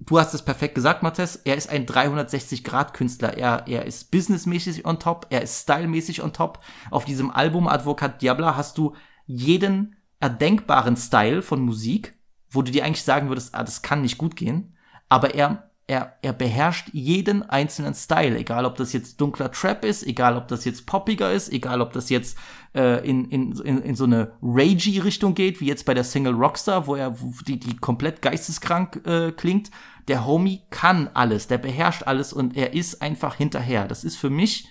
du 0.00 0.18
hast 0.18 0.32
es 0.32 0.42
perfekt 0.42 0.74
gesagt, 0.74 1.02
Matthias, 1.02 1.36
er 1.36 1.56
ist 1.56 1.68
ein 1.68 1.84
360-Grad-Künstler. 1.84 3.36
Er, 3.36 3.64
er 3.66 3.84
ist 3.84 4.10
businessmäßig 4.10 4.86
on 4.86 4.98
top, 4.98 5.26
er 5.30 5.42
ist 5.42 5.62
stylmäßig 5.62 6.22
on 6.22 6.32
top. 6.32 6.60
Auf 6.90 7.04
diesem 7.04 7.30
Album 7.30 7.68
Advocat 7.68 8.22
Diabla 8.22 8.56
hast 8.56 8.78
du 8.78 8.94
jeden 9.26 9.96
erdenkbaren 10.20 10.96
Style 10.96 11.42
von 11.42 11.60
Musik, 11.60 12.18
wo 12.50 12.62
du 12.62 12.72
dir 12.72 12.84
eigentlich 12.84 13.02
sagen 13.02 13.28
würdest, 13.28 13.54
ah, 13.54 13.64
das 13.64 13.82
kann 13.82 14.02
nicht 14.02 14.18
gut 14.18 14.36
gehen. 14.36 14.76
Aber 15.08 15.34
er, 15.34 15.70
er, 15.86 16.16
er 16.22 16.32
beherrscht 16.32 16.88
jeden 16.92 17.42
einzelnen 17.42 17.94
Style, 17.94 18.36
egal 18.36 18.64
ob 18.64 18.76
das 18.76 18.92
jetzt 18.92 19.20
dunkler 19.20 19.52
Trap 19.52 19.84
ist, 19.84 20.06
egal 20.06 20.36
ob 20.36 20.48
das 20.48 20.64
jetzt 20.64 20.86
poppiger 20.86 21.32
ist, 21.32 21.52
egal 21.52 21.80
ob 21.80 21.92
das 21.92 22.08
jetzt 22.08 22.38
äh, 22.74 23.06
in, 23.08 23.26
in, 23.26 23.52
in, 23.60 23.82
in 23.82 23.94
so 23.94 24.04
eine 24.04 24.32
ragey 24.42 24.98
Richtung 24.98 25.34
geht, 25.34 25.60
wie 25.60 25.66
jetzt 25.66 25.84
bei 25.84 25.94
der 25.94 26.04
Single 26.04 26.34
Rockstar, 26.34 26.86
wo 26.86 26.96
er 26.96 27.20
wo 27.20 27.32
die, 27.46 27.60
die 27.60 27.76
komplett 27.76 28.22
geisteskrank 28.22 29.02
äh, 29.06 29.32
klingt. 29.32 29.70
Der 30.08 30.24
Homie 30.24 30.62
kann 30.70 31.08
alles, 31.14 31.48
der 31.48 31.58
beherrscht 31.58 32.04
alles 32.04 32.32
und 32.32 32.56
er 32.56 32.74
ist 32.74 33.02
einfach 33.02 33.34
hinterher. 33.34 33.86
Das 33.86 34.04
ist 34.04 34.16
für 34.16 34.30
mich 34.30 34.68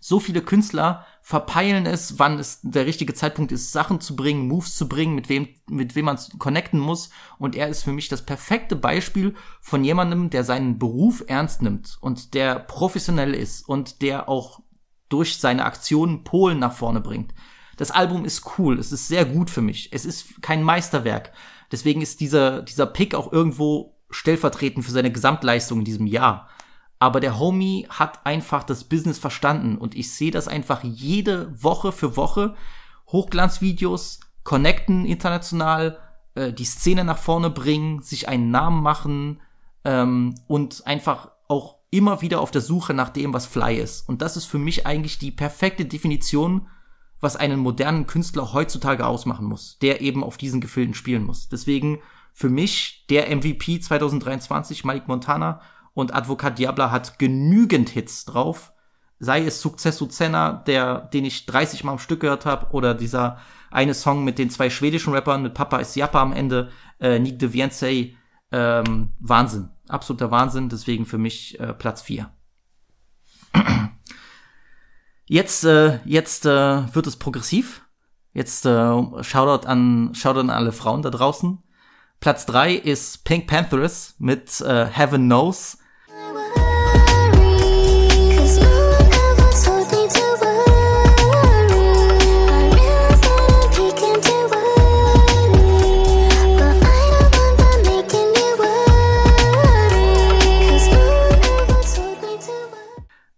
so 0.00 0.20
viele 0.20 0.42
Künstler 0.42 1.06
verpeilen 1.28 1.84
es, 1.84 2.18
wann 2.18 2.38
es 2.38 2.60
der 2.62 2.86
richtige 2.86 3.12
Zeitpunkt 3.12 3.52
ist, 3.52 3.70
Sachen 3.70 4.00
zu 4.00 4.16
bringen, 4.16 4.48
Moves 4.48 4.76
zu 4.76 4.88
bringen, 4.88 5.14
mit 5.14 5.28
wem, 5.28 5.46
mit 5.68 5.94
wem 5.94 6.06
man 6.06 6.18
connecten 6.38 6.80
muss. 6.80 7.10
Und 7.36 7.54
er 7.54 7.68
ist 7.68 7.82
für 7.82 7.92
mich 7.92 8.08
das 8.08 8.24
perfekte 8.24 8.76
Beispiel 8.76 9.34
von 9.60 9.84
jemandem, 9.84 10.30
der 10.30 10.42
seinen 10.42 10.78
Beruf 10.78 11.22
ernst 11.26 11.60
nimmt 11.60 11.98
und 12.00 12.32
der 12.32 12.58
professionell 12.58 13.34
ist 13.34 13.68
und 13.68 14.00
der 14.00 14.30
auch 14.30 14.62
durch 15.10 15.36
seine 15.36 15.66
Aktionen 15.66 16.24
Polen 16.24 16.60
nach 16.60 16.72
vorne 16.72 17.02
bringt. 17.02 17.34
Das 17.76 17.90
Album 17.90 18.24
ist 18.24 18.56
cool, 18.56 18.78
es 18.78 18.90
ist 18.90 19.08
sehr 19.08 19.26
gut 19.26 19.50
für 19.50 19.60
mich. 19.60 19.90
Es 19.92 20.06
ist 20.06 20.40
kein 20.40 20.62
Meisterwerk. 20.62 21.32
Deswegen 21.70 22.00
ist 22.00 22.20
dieser, 22.20 22.62
dieser 22.62 22.86
Pick 22.86 23.14
auch 23.14 23.30
irgendwo 23.30 23.98
stellvertretend 24.08 24.82
für 24.82 24.92
seine 24.92 25.12
Gesamtleistung 25.12 25.80
in 25.80 25.84
diesem 25.84 26.06
Jahr. 26.06 26.48
Aber 26.98 27.20
der 27.20 27.38
Homie 27.38 27.86
hat 27.88 28.26
einfach 28.26 28.64
das 28.64 28.84
Business 28.84 29.18
verstanden 29.18 29.78
und 29.78 29.94
ich 29.94 30.12
sehe 30.12 30.30
das 30.30 30.48
einfach 30.48 30.82
jede 30.82 31.62
Woche 31.62 31.92
für 31.92 32.16
Woche. 32.16 32.54
Hochglanzvideos, 33.08 34.20
connecten 34.42 35.06
international, 35.06 35.98
äh, 36.34 36.52
die 36.52 36.64
Szene 36.64 37.04
nach 37.04 37.18
vorne 37.18 37.50
bringen, 37.50 38.02
sich 38.02 38.28
einen 38.28 38.50
Namen 38.50 38.82
machen 38.82 39.40
ähm, 39.84 40.34
und 40.46 40.86
einfach 40.86 41.30
auch 41.48 41.76
immer 41.90 42.20
wieder 42.20 42.40
auf 42.40 42.50
der 42.50 42.60
Suche 42.60 42.94
nach 42.94 43.10
dem, 43.10 43.32
was 43.32 43.46
Fly 43.46 43.76
ist. 43.76 44.08
Und 44.08 44.20
das 44.20 44.36
ist 44.36 44.44
für 44.44 44.58
mich 44.58 44.86
eigentlich 44.86 45.18
die 45.18 45.30
perfekte 45.30 45.86
Definition, 45.86 46.68
was 47.20 47.36
einen 47.36 47.58
modernen 47.58 48.06
Künstler 48.06 48.52
heutzutage 48.52 49.06
ausmachen 49.06 49.46
muss, 49.46 49.78
der 49.80 50.00
eben 50.00 50.22
auf 50.22 50.36
diesen 50.36 50.60
Gefilden 50.60 50.94
spielen 50.94 51.24
muss. 51.24 51.48
Deswegen 51.48 52.00
für 52.32 52.48
mich 52.48 53.06
der 53.10 53.34
MVP 53.34 53.80
2023, 53.80 54.84
Malik 54.84 55.08
Montana, 55.08 55.60
und 55.98 56.14
Advocat 56.14 56.60
Diabla 56.60 56.92
hat 56.92 57.18
genügend 57.18 57.88
Hits 57.88 58.24
drauf. 58.24 58.72
Sei 59.18 59.44
es 59.44 59.60
Successo 59.60 60.06
Zenna, 60.06 60.52
der, 60.52 61.00
den 61.00 61.24
ich 61.24 61.44
30 61.46 61.82
Mal 61.82 61.90
am 61.90 61.98
Stück 61.98 62.20
gehört 62.20 62.46
habe, 62.46 62.72
oder 62.72 62.94
dieser 62.94 63.38
eine 63.72 63.94
Song 63.94 64.22
mit 64.22 64.38
den 64.38 64.48
zwei 64.48 64.70
schwedischen 64.70 65.12
Rappern, 65.12 65.42
mit 65.42 65.54
Papa 65.54 65.78
ist 65.78 65.96
Jappa 65.96 66.22
am 66.22 66.32
Ende, 66.32 66.70
äh, 67.00 67.18
Nick 67.18 67.40
de 67.40 67.52
Viencey, 67.52 68.16
ähm, 68.52 69.08
Wahnsinn. 69.18 69.70
Absoluter 69.88 70.30
Wahnsinn, 70.30 70.68
deswegen 70.68 71.04
für 71.04 71.18
mich 71.18 71.58
äh, 71.58 71.74
Platz 71.74 72.00
4. 72.02 72.30
Jetzt, 75.26 75.64
äh, 75.64 75.98
jetzt 76.04 76.46
äh, 76.46 76.94
wird 76.94 77.08
es 77.08 77.16
progressiv. 77.16 77.82
Jetzt 78.34 78.64
äh, 78.66 78.70
Shoutout 79.24 79.66
an 79.66 80.14
Shoutout 80.14 80.40
an 80.40 80.50
alle 80.50 80.70
Frauen 80.70 81.02
da 81.02 81.10
draußen. 81.10 81.58
Platz 82.20 82.46
3 82.46 82.74
ist 82.74 83.24
Pink 83.24 83.48
Panthers 83.48 84.14
mit 84.20 84.60
äh, 84.60 84.86
Heaven 84.86 85.26
Knows. 85.26 85.78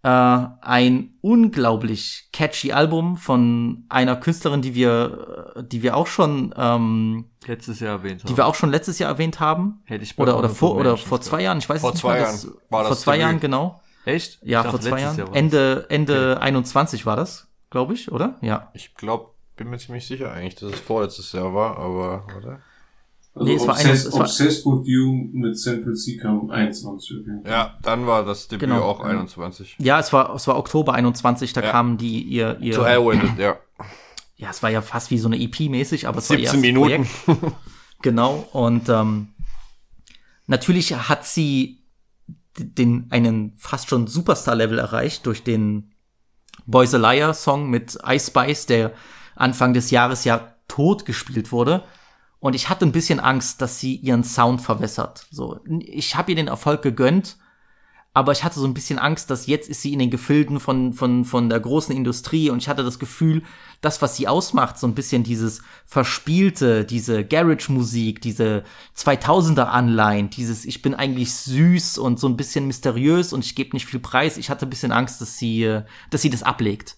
Äh, 0.02 0.08
ein 0.08 1.14
unglaublich 1.20 2.28
catchy 2.32 2.72
Album 2.72 3.16
von 3.16 3.84
einer 3.88 4.16
Künstlerin, 4.16 4.62
die 4.62 4.74
wir, 4.74 5.52
äh, 5.56 5.64
die 5.64 5.82
wir 5.82 5.96
auch 5.96 6.06
schon 6.06 6.54
ähm, 6.56 7.26
letztes 7.46 7.80
Jahr 7.80 7.98
erwähnt 7.98 8.22
haben. 8.22 8.28
Die 8.28 8.36
wir 8.36 8.46
auch 8.46 8.54
schon 8.54 8.70
letztes 8.70 8.98
Jahr 8.98 9.10
erwähnt 9.10 9.40
haben. 9.40 9.82
Hätte 9.84 10.04
ich 10.04 10.18
oder 10.18 10.38
oder 10.38 10.48
vor 10.48 10.76
oder 10.76 10.96
vor 10.96 11.20
zwei. 11.20 11.42
Jahren. 11.42 11.58
Ich 11.58 11.68
weiß 11.68 11.80
Vor 11.80 11.90
nicht 11.90 12.00
zwei 12.00 12.12
mehr. 12.14 12.22
Jahren 12.22 12.32
Das, 12.32 12.46
war 12.70 12.80
vor 12.82 12.88
das 12.90 13.00
zwei 13.02 13.12
Debüt. 13.12 13.22
Jahren 13.22 13.40
genau. 13.40 13.80
Echt? 14.06 14.38
Ja, 14.42 14.60
Ich 14.60 14.66
vor 14.68 14.78
dachte, 14.78 14.88
zwei 14.90 15.00
Jahren. 15.02 15.18
Jahr. 15.18 15.36
Ende 15.36 15.86
Ende 15.90 16.40
21 16.40 17.04
war 17.04 17.16
das, 17.16 17.48
glaube 17.70 17.92
ich, 17.94 18.10
oder? 18.10 18.38
Ja. 18.40 18.70
Ich 18.72 18.94
glaube, 18.94 19.30
bin 19.56 19.68
mir 19.68 19.78
ziemlich 19.78 20.06
sicher 20.06 20.32
eigentlich, 20.32 20.54
dass 20.54 20.72
es 20.72 20.80
vorletztes 20.80 21.32
Jahr 21.32 21.52
war, 21.52 21.76
aber, 21.78 22.26
oder? 22.38 22.60
Also 23.32 23.46
Nee, 23.46 23.54
es 23.54 23.62
war 23.62 23.70
Obsessed, 23.74 23.86
eines- 23.90 24.04
es 24.06 24.12
war- 24.14 24.20
Obsessed 24.22 24.66
with 24.66 24.86
You 24.88 25.28
mit 25.32 25.58
Central 25.58 25.94
C 25.94 26.16
kam 26.16 26.50
21 26.50 27.16
auf 27.20 27.26
jeden 27.26 27.42
Fall. 27.42 27.50
Ja, 27.50 27.78
dann 27.82 28.06
war 28.06 28.24
das 28.24 28.48
Debüt 28.48 28.68
Genau. 28.68 28.82
auch 28.82 29.00
21. 29.00 29.76
Ja, 29.78 30.00
es 30.00 30.12
war 30.12 30.34
es 30.34 30.46
war 30.48 30.58
Oktober 30.58 30.94
21, 30.94 31.52
da 31.52 31.62
Ja. 31.62 31.70
kamen 31.70 31.96
die 31.96 32.22
ihr 32.22 32.58
ihr 32.60 32.74
To 32.74 32.84
hell 32.84 33.06
with 33.06 33.22
it, 33.22 33.38
ja. 33.38 33.56
Ja, 34.36 34.50
es 34.50 34.62
war 34.62 34.70
ja 34.70 34.80
fast 34.82 35.10
wie 35.10 35.18
so 35.18 35.28
eine 35.28 35.38
EP 35.38 35.68
mäßig, 35.68 36.08
aber 36.08 36.18
es 36.18 36.28
war 36.30 36.38
ihr 36.38 36.50
17 36.50 36.64
erstes 36.76 37.06
Minuten. 37.06 37.08
Projekt. 37.24 37.56
genau 38.02 38.48
und 38.52 38.88
ähm, 38.88 39.28
natürlich 40.46 40.94
hat 40.94 41.24
sie 41.26 41.78
den 42.58 43.06
einen 43.10 43.52
fast 43.56 43.88
schon 43.88 44.06
Superstar 44.06 44.54
Level 44.56 44.78
erreicht 44.78 45.24
durch 45.26 45.44
den 45.44 45.92
Boys 46.66 46.94
a 46.94 46.98
Liar 46.98 47.32
Song 47.34 47.70
mit 47.70 47.96
Ice 48.06 48.26
Spice, 48.30 48.66
der 48.66 48.92
Anfang 49.36 49.72
des 49.72 49.90
Jahres 49.90 50.24
ja 50.24 50.54
tot 50.68 51.04
gespielt 51.04 51.52
wurde. 51.52 51.84
Und 52.40 52.54
ich 52.54 52.68
hatte 52.68 52.86
ein 52.86 52.92
bisschen 52.92 53.20
Angst, 53.20 53.60
dass 53.60 53.78
sie 53.78 53.96
ihren 53.96 54.24
Sound 54.24 54.62
verwässert. 54.62 55.26
So, 55.30 55.60
ich 55.78 56.16
habe 56.16 56.32
ihr 56.32 56.36
den 56.36 56.48
Erfolg 56.48 56.80
gegönnt, 56.80 57.36
aber 58.12 58.32
ich 58.32 58.42
hatte 58.42 58.58
so 58.58 58.66
ein 58.66 58.74
bisschen 58.74 58.98
Angst, 58.98 59.30
dass 59.30 59.46
jetzt 59.46 59.68
ist 59.68 59.82
sie 59.82 59.92
in 59.92 60.00
den 60.00 60.10
Gefilden 60.10 60.58
von, 60.58 60.94
von, 60.94 61.24
von 61.24 61.48
der 61.48 61.60
großen 61.60 61.94
Industrie 61.94 62.50
und 62.50 62.58
ich 62.58 62.68
hatte 62.68 62.82
das 62.82 62.98
Gefühl, 62.98 63.42
das, 63.82 64.02
was 64.02 64.16
sie 64.16 64.26
ausmacht, 64.26 64.78
so 64.78 64.86
ein 64.88 64.94
bisschen 64.94 65.22
dieses 65.22 65.62
Verspielte, 65.86 66.84
diese 66.84 67.24
Garage-Musik, 67.24 68.20
diese 68.20 68.64
2000er-Anleihen, 68.96 70.30
dieses 70.30 70.64
ich 70.64 70.82
bin 70.82 70.94
eigentlich 70.94 71.32
süß 71.34 71.98
und 71.98 72.18
so 72.18 72.28
ein 72.28 72.36
bisschen 72.36 72.66
mysteriös 72.66 73.32
und 73.32 73.44
ich 73.44 73.54
gebe 73.54 73.76
nicht 73.76 73.86
viel 73.86 74.00
Preis. 74.00 74.38
Ich 74.38 74.50
hatte 74.50 74.66
ein 74.66 74.70
bisschen 74.70 74.92
Angst, 74.92 75.20
dass 75.20 75.38
sie, 75.38 75.62
äh, 75.62 75.84
dass 76.10 76.22
sie 76.22 76.30
das 76.30 76.42
ablegt. 76.42 76.96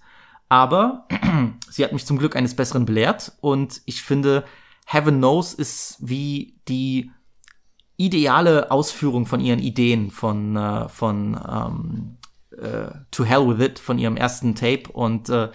Aber 0.49 1.09
sie 1.69 1.85
hat 1.85 1.93
mich 1.93 2.07
zum 2.07 2.19
Glück 2.19 2.37
eines 2.37 2.55
Besseren 2.55 2.87
belehrt 2.87 3.33
und 3.41 3.83
ich 3.85 4.03
finde, 4.03 4.45
Heaven 4.93 5.19
Knows 5.19 5.55
ist 5.55 5.97
wie 6.01 6.61
die 6.69 7.11
ideale 7.97 8.71
Ausführung 8.71 9.25
von 9.25 9.41
ihren 9.41 9.59
Ideen 9.59 10.11
von, 10.11 10.55
äh, 10.55 10.89
von 10.91 11.41
ähm, 11.49 12.19
äh, 12.59 12.91
To 13.11 13.25
Hell 13.25 13.49
With 13.49 13.67
It, 13.67 13.79
von 13.79 13.99
ihrem 13.99 14.19
ersten 14.19 14.55
Tape. 14.55 14.85
Und 14.93 15.31
äh, 15.31 15.51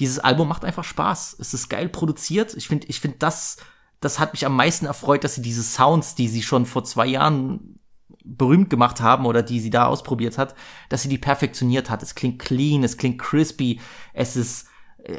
dieses 0.00 0.18
Album 0.18 0.48
macht 0.48 0.64
einfach 0.64 0.82
Spaß. 0.82 1.36
Es 1.38 1.54
ist 1.54 1.68
geil 1.68 1.88
produziert. 1.88 2.54
Ich 2.54 2.66
finde, 2.66 2.88
ich 2.88 2.98
finde 2.98 3.18
das, 3.18 3.58
das 4.00 4.18
hat 4.18 4.32
mich 4.32 4.44
am 4.44 4.56
meisten 4.56 4.86
erfreut, 4.86 5.22
dass 5.22 5.36
sie 5.36 5.42
diese 5.42 5.62
Sounds, 5.62 6.16
die 6.16 6.26
sie 6.26 6.42
schon 6.42 6.66
vor 6.66 6.82
zwei 6.82 7.06
Jahren 7.06 7.78
berühmt 8.24 8.70
gemacht 8.70 9.00
haben 9.00 9.24
oder 9.24 9.44
die 9.44 9.60
sie 9.60 9.70
da 9.70 9.86
ausprobiert 9.86 10.36
hat, 10.36 10.56
dass 10.88 11.02
sie 11.02 11.08
die 11.08 11.18
perfektioniert 11.18 11.90
hat. 11.90 12.02
Es 12.02 12.16
klingt 12.16 12.40
clean, 12.40 12.82
es 12.82 12.96
klingt 12.96 13.20
crispy, 13.20 13.78
es 14.14 14.34
ist 14.34 14.66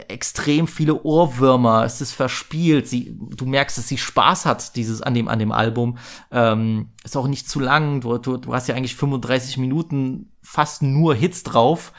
extrem 0.08 0.68
viele 0.68 1.04
Ohrwürmer, 1.04 1.84
es 1.86 2.02
ist 2.02 2.14
verspielt, 2.14 2.88
sie, 2.88 3.18
du 3.20 3.46
merkst, 3.46 3.78
dass 3.78 3.88
sie 3.88 3.98
Spaß 3.98 4.46
hat, 4.46 4.76
dieses 4.76 5.02
an 5.02 5.14
dem, 5.14 5.28
an 5.28 5.40
dem 5.40 5.52
Album. 5.52 5.98
Ähm, 6.32 6.90
ist 7.04 7.18
auch 7.18 7.28
nicht 7.28 7.50
zu 7.50 7.60
lang, 7.60 8.02
du, 8.02 8.18
du, 8.18 8.38
du 8.38 8.54
hast 8.54 8.68
ja 8.68 8.76
eigentlich 8.76 8.96
35 8.96 9.58
Minuten 9.58 10.32
fast 10.42 10.82
nur 10.82 11.16
Hits 11.16 11.44
drauf, 11.44 11.94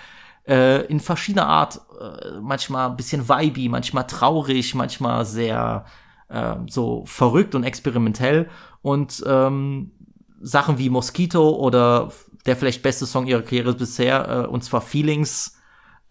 äh, 0.46 0.84
in 0.86 1.00
verschiedener 1.00 1.46
Art, 1.46 1.80
äh, 2.00 2.40
manchmal 2.40 2.90
ein 2.90 2.96
bisschen 2.96 3.28
vibey, 3.28 3.68
manchmal 3.68 4.06
traurig, 4.06 4.74
manchmal 4.74 5.24
sehr 5.24 5.84
äh, 6.28 6.56
so 6.68 7.04
verrückt 7.06 7.54
und 7.54 7.64
experimentell 7.64 8.48
und 8.82 9.22
ähm, 9.26 9.92
Sachen 10.40 10.78
wie 10.78 10.90
Mosquito 10.90 11.50
oder 11.50 12.10
der 12.46 12.56
vielleicht 12.56 12.82
beste 12.82 13.06
Song 13.06 13.26
ihrer 13.26 13.42
Karriere 13.42 13.74
bisher, 13.74 14.28
äh, 14.28 14.46
und 14.46 14.64
zwar 14.64 14.80
Feelings, 14.80 15.56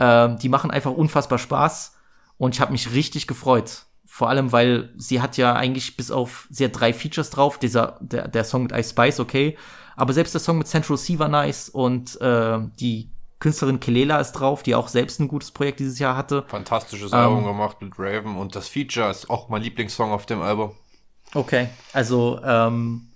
äh, 0.01 0.35
die 0.37 0.49
machen 0.49 0.71
einfach 0.71 0.91
unfassbar 0.91 1.37
Spaß 1.37 1.95
und 2.37 2.55
ich 2.55 2.61
habe 2.61 2.71
mich 2.71 2.93
richtig 2.93 3.27
gefreut. 3.27 3.85
Vor 4.05 4.29
allem, 4.29 4.51
weil 4.51 4.93
sie 4.97 5.21
hat 5.21 5.37
ja 5.37 5.53
eigentlich 5.53 5.95
bis 5.95 6.11
auf, 6.11 6.47
sie 6.49 6.65
hat 6.65 6.79
drei 6.79 6.93
Features 6.93 7.29
drauf, 7.29 7.59
dieser, 7.59 7.97
der, 8.01 8.27
der 8.27 8.43
Song 8.43 8.63
mit 8.63 8.71
Ice 8.73 8.89
Spice, 8.89 9.19
okay, 9.19 9.57
aber 9.95 10.13
selbst 10.13 10.33
der 10.33 10.41
Song 10.41 10.57
mit 10.57 10.67
Central 10.67 10.97
C 10.97 11.19
war 11.19 11.27
nice 11.27 11.69
und 11.69 12.19
äh, 12.19 12.59
die 12.79 13.11
Künstlerin 13.39 13.79
Kelela 13.79 14.19
ist 14.19 14.33
drauf, 14.33 14.63
die 14.63 14.75
auch 14.75 14.87
selbst 14.87 15.19
ein 15.19 15.27
gutes 15.27 15.51
Projekt 15.51 15.79
dieses 15.79 15.97
Jahr 15.97 16.15
hatte. 16.15 16.43
Fantastisches 16.47 17.11
Ähm, 17.11 17.19
Album 17.19 17.45
gemacht 17.45 17.81
mit 17.81 17.93
Raven 17.97 18.35
und 18.37 18.55
das 18.55 18.67
Feature 18.67 19.09
ist 19.09 19.29
auch 19.29 19.49
mein 19.49 19.61
Lieblingssong 19.61 20.11
auf 20.11 20.25
dem 20.25 20.41
Album. 20.41 20.75
Okay, 21.33 21.69
also 21.93 22.39
ähm, 22.43 23.09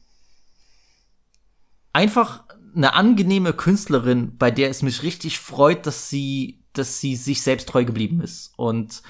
einfach 1.94 2.44
eine 2.76 2.94
angenehme 2.94 3.54
Künstlerin, 3.54 4.38
bei 4.38 4.52
der 4.52 4.70
es 4.70 4.82
mich 4.82 5.04
richtig 5.04 5.40
freut, 5.40 5.86
dass 5.86 6.10
sie, 6.10 6.65
dass 6.78 7.00
sie 7.00 7.16
sich 7.16 7.42
selbst 7.42 7.70
treu 7.70 7.86
geblieben 7.86 8.22
ist. 8.22 8.54
Und 8.58 9.02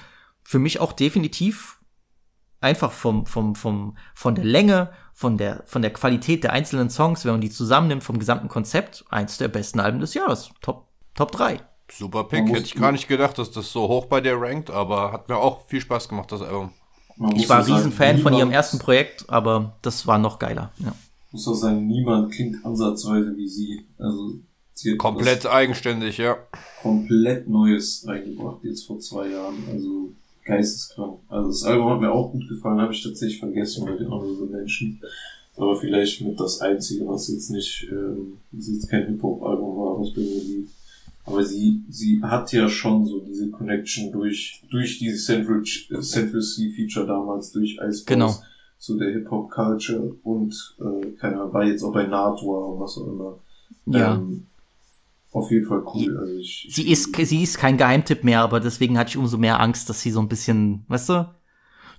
für 0.42 0.58
mich 0.58 0.80
auch 0.80 0.92
definitiv 0.92 1.80
einfach 2.60 2.92
vom, 2.92 3.26
vom, 3.26 3.54
vom, 3.54 3.96
von 4.14 4.34
der 4.34 4.44
Länge, 4.44 4.90
von 5.12 5.38
der, 5.38 5.62
von 5.66 5.82
der 5.82 5.92
Qualität 5.92 6.44
der 6.44 6.52
einzelnen 6.52 6.90
Songs, 6.90 7.24
wenn 7.24 7.32
man 7.32 7.40
die 7.40 7.50
zusammennimmt, 7.50 8.04
vom 8.04 8.18
gesamten 8.18 8.48
Konzept, 8.48 9.04
eins 9.10 9.38
der 9.38 9.48
besten 9.48 9.80
Alben 9.80 10.00
des 10.00 10.14
Jahres. 10.14 10.50
Top, 10.60 10.88
Top 11.14 11.32
3. 11.32 11.60
Super 11.90 12.24
Pick. 12.24 12.48
Hätte 12.48 12.64
ich 12.64 12.74
gar 12.74 12.92
nicht 12.92 13.08
gedacht, 13.08 13.38
dass 13.38 13.50
das 13.50 13.70
so 13.70 13.88
hoch 13.88 14.06
bei 14.06 14.20
dir 14.20 14.40
rankt, 14.40 14.70
aber 14.70 15.12
hat 15.12 15.28
mir 15.28 15.36
auch 15.36 15.66
viel 15.66 15.80
Spaß 15.80 16.08
gemacht, 16.08 16.32
das 16.32 16.42
Album. 16.42 16.70
Ich 17.34 17.48
war 17.48 17.58
ein 17.58 17.64
Riesenfan 17.64 18.18
von 18.18 18.34
ihrem 18.34 18.50
ersten 18.50 18.78
Projekt, 18.78 19.30
aber 19.30 19.76
das 19.82 20.06
war 20.06 20.18
noch 20.18 20.38
geiler. 20.38 20.72
Ja. 20.78 20.92
muss 21.30 21.48
auch 21.48 21.54
sagen, 21.54 21.86
niemand 21.86 22.32
klingt 22.32 22.64
ansatzweise 22.64 23.34
wie 23.36 23.48
sie. 23.48 23.86
Also 23.98 24.34
hat 24.84 24.98
Komplett 24.98 25.46
eigenständig, 25.46 26.18
ja. 26.18 26.36
komplett 26.82 27.48
Neues 27.48 28.06
eingebracht 28.06 28.58
jetzt 28.62 28.86
vor 28.86 28.98
zwei 29.00 29.28
Jahren. 29.28 29.56
Also 29.72 30.12
geisteskrank. 30.44 31.18
Also 31.28 31.48
das 31.48 31.64
Album 31.64 31.90
hat 31.90 32.00
mir 32.00 32.12
auch 32.12 32.30
gut 32.32 32.48
gefallen, 32.48 32.80
habe 32.80 32.92
ich 32.92 33.02
tatsächlich 33.02 33.38
vergessen 33.40 33.84
bei 33.84 33.92
den 33.92 34.10
Honorable 34.10 34.46
Menschen. 34.46 35.00
Aber 35.56 35.76
vielleicht 35.76 36.20
mit 36.20 36.38
das 36.38 36.60
Einzige, 36.60 37.06
was 37.08 37.28
jetzt 37.28 37.50
nicht, 37.50 37.88
ähm, 37.90 38.38
was 38.52 38.68
jetzt 38.68 38.88
kein 38.88 39.06
Hip-Hop-Album 39.06 39.76
war, 39.78 40.00
was 40.00 40.12
bei 40.12 40.20
mir 40.20 40.42
lief. 40.42 40.68
Aber 41.24 41.44
sie, 41.44 41.80
sie 41.88 42.20
hat 42.22 42.52
ja 42.52 42.68
schon 42.68 43.04
so 43.06 43.20
diese 43.20 43.50
Connection 43.50 44.12
durch, 44.12 44.62
durch 44.70 44.98
dieses 44.98 45.24
Central, 45.24 45.62
Central 45.64 46.42
C 46.42 46.70
Feature 46.70 47.06
damals, 47.06 47.50
durch 47.50 47.78
Ice 47.82 48.04
Genau. 48.06 48.34
so 48.78 48.96
der 48.96 49.10
Hip-Hop-Culture 49.12 50.14
und, 50.22 50.76
äh, 50.78 51.06
keine 51.18 51.40
Ahnung, 51.40 51.54
war 51.54 51.64
jetzt 51.64 51.82
auch 51.82 51.92
bei 51.92 52.06
Natua 52.06 52.66
und 52.66 52.80
was 52.80 52.98
auch 52.98 53.06
immer. 53.08 53.38
Ja. 53.86 54.14
Ähm, 54.14 54.46
auf 55.36 55.50
jeden 55.50 55.66
Fall 55.66 55.82
cool. 55.94 56.16
Also 56.18 56.32
ich, 56.38 56.66
Sie 56.70 56.90
ist, 56.90 57.14
sie 57.14 57.42
ist 57.42 57.58
kein 57.58 57.76
Geheimtipp 57.76 58.24
mehr, 58.24 58.40
aber 58.40 58.60
deswegen 58.60 58.98
hatte 58.98 59.10
ich 59.10 59.16
umso 59.16 59.38
mehr 59.38 59.60
Angst, 59.60 59.88
dass 59.88 60.00
sie 60.00 60.10
so 60.10 60.20
ein 60.20 60.28
bisschen, 60.28 60.84
weißt 60.88 61.08
du, 61.10 61.34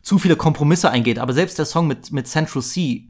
zu 0.02 0.20
viele 0.20 0.36
Kompromisse 0.36 0.90
eingeht. 0.90 1.20
Aber 1.20 1.34
selbst 1.34 1.58
der 1.60 1.66
Song 1.66 1.88
mit, 1.88 2.12
mit 2.12 2.28
Central 2.28 2.64
C, 2.64 3.10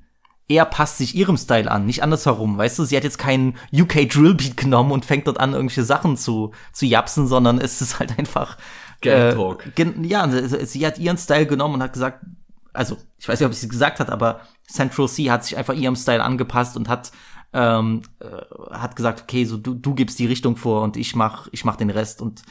er 0.49 0.65
passt 0.65 0.97
sich 0.97 1.13
ihrem 1.15 1.37
Style 1.37 1.69
an, 1.69 1.85
nicht 1.85 2.03
andersherum, 2.03 2.57
weißt 2.57 2.79
du? 2.79 2.85
Sie 2.85 2.95
hat 2.95 3.03
jetzt 3.03 3.17
keinen 3.17 3.55
UK 3.73 4.09
Drillbeat 4.09 4.55
genommen 4.57 4.91
und 4.91 5.03
fängt 5.05 5.27
dort 5.27 5.39
an, 5.39 5.53
irgendwelche 5.53 5.83
Sachen 5.83 6.15
zu, 6.17 6.51
zu 6.71 6.85
japsen, 6.85 7.27
sondern 7.27 7.59
es 7.59 7.81
ist 7.81 7.99
halt 7.99 8.17
einfach, 8.17 8.57
Gang 9.01 9.31
äh, 9.31 9.33
Talk. 9.35 9.75
gen- 9.75 10.03
ja, 10.05 10.27
sie, 10.29 10.65
sie 10.65 10.85
hat 10.87 10.97
ihren 10.99 11.17
Style 11.17 11.45
genommen 11.47 11.75
und 11.75 11.83
hat 11.83 11.93
gesagt, 11.93 12.25
also, 12.73 12.97
ich 13.17 13.27
weiß 13.27 13.39
nicht, 13.39 13.47
ob 13.47 13.53
sie 13.53 13.65
es 13.65 13.69
gesagt 13.69 13.99
hat, 13.99 14.09
aber 14.09 14.41
Central 14.69 15.07
C 15.09 15.29
hat 15.31 15.43
sich 15.43 15.57
einfach 15.57 15.73
ihrem 15.73 15.95
Style 15.95 16.23
angepasst 16.23 16.77
und 16.77 16.87
hat, 16.89 17.11
ähm, 17.53 18.01
äh, 18.19 18.75
hat 18.75 18.95
gesagt, 18.95 19.23
okay, 19.23 19.45
so 19.45 19.57
du, 19.57 19.73
du 19.73 19.93
gibst 19.93 20.19
die 20.19 20.25
Richtung 20.25 20.55
vor 20.55 20.81
und 20.83 20.97
ich 20.97 21.15
mach, 21.15 21.47
ich 21.51 21.65
mach 21.65 21.75
den 21.75 21.89
Rest 21.89 22.21
und 22.21 22.41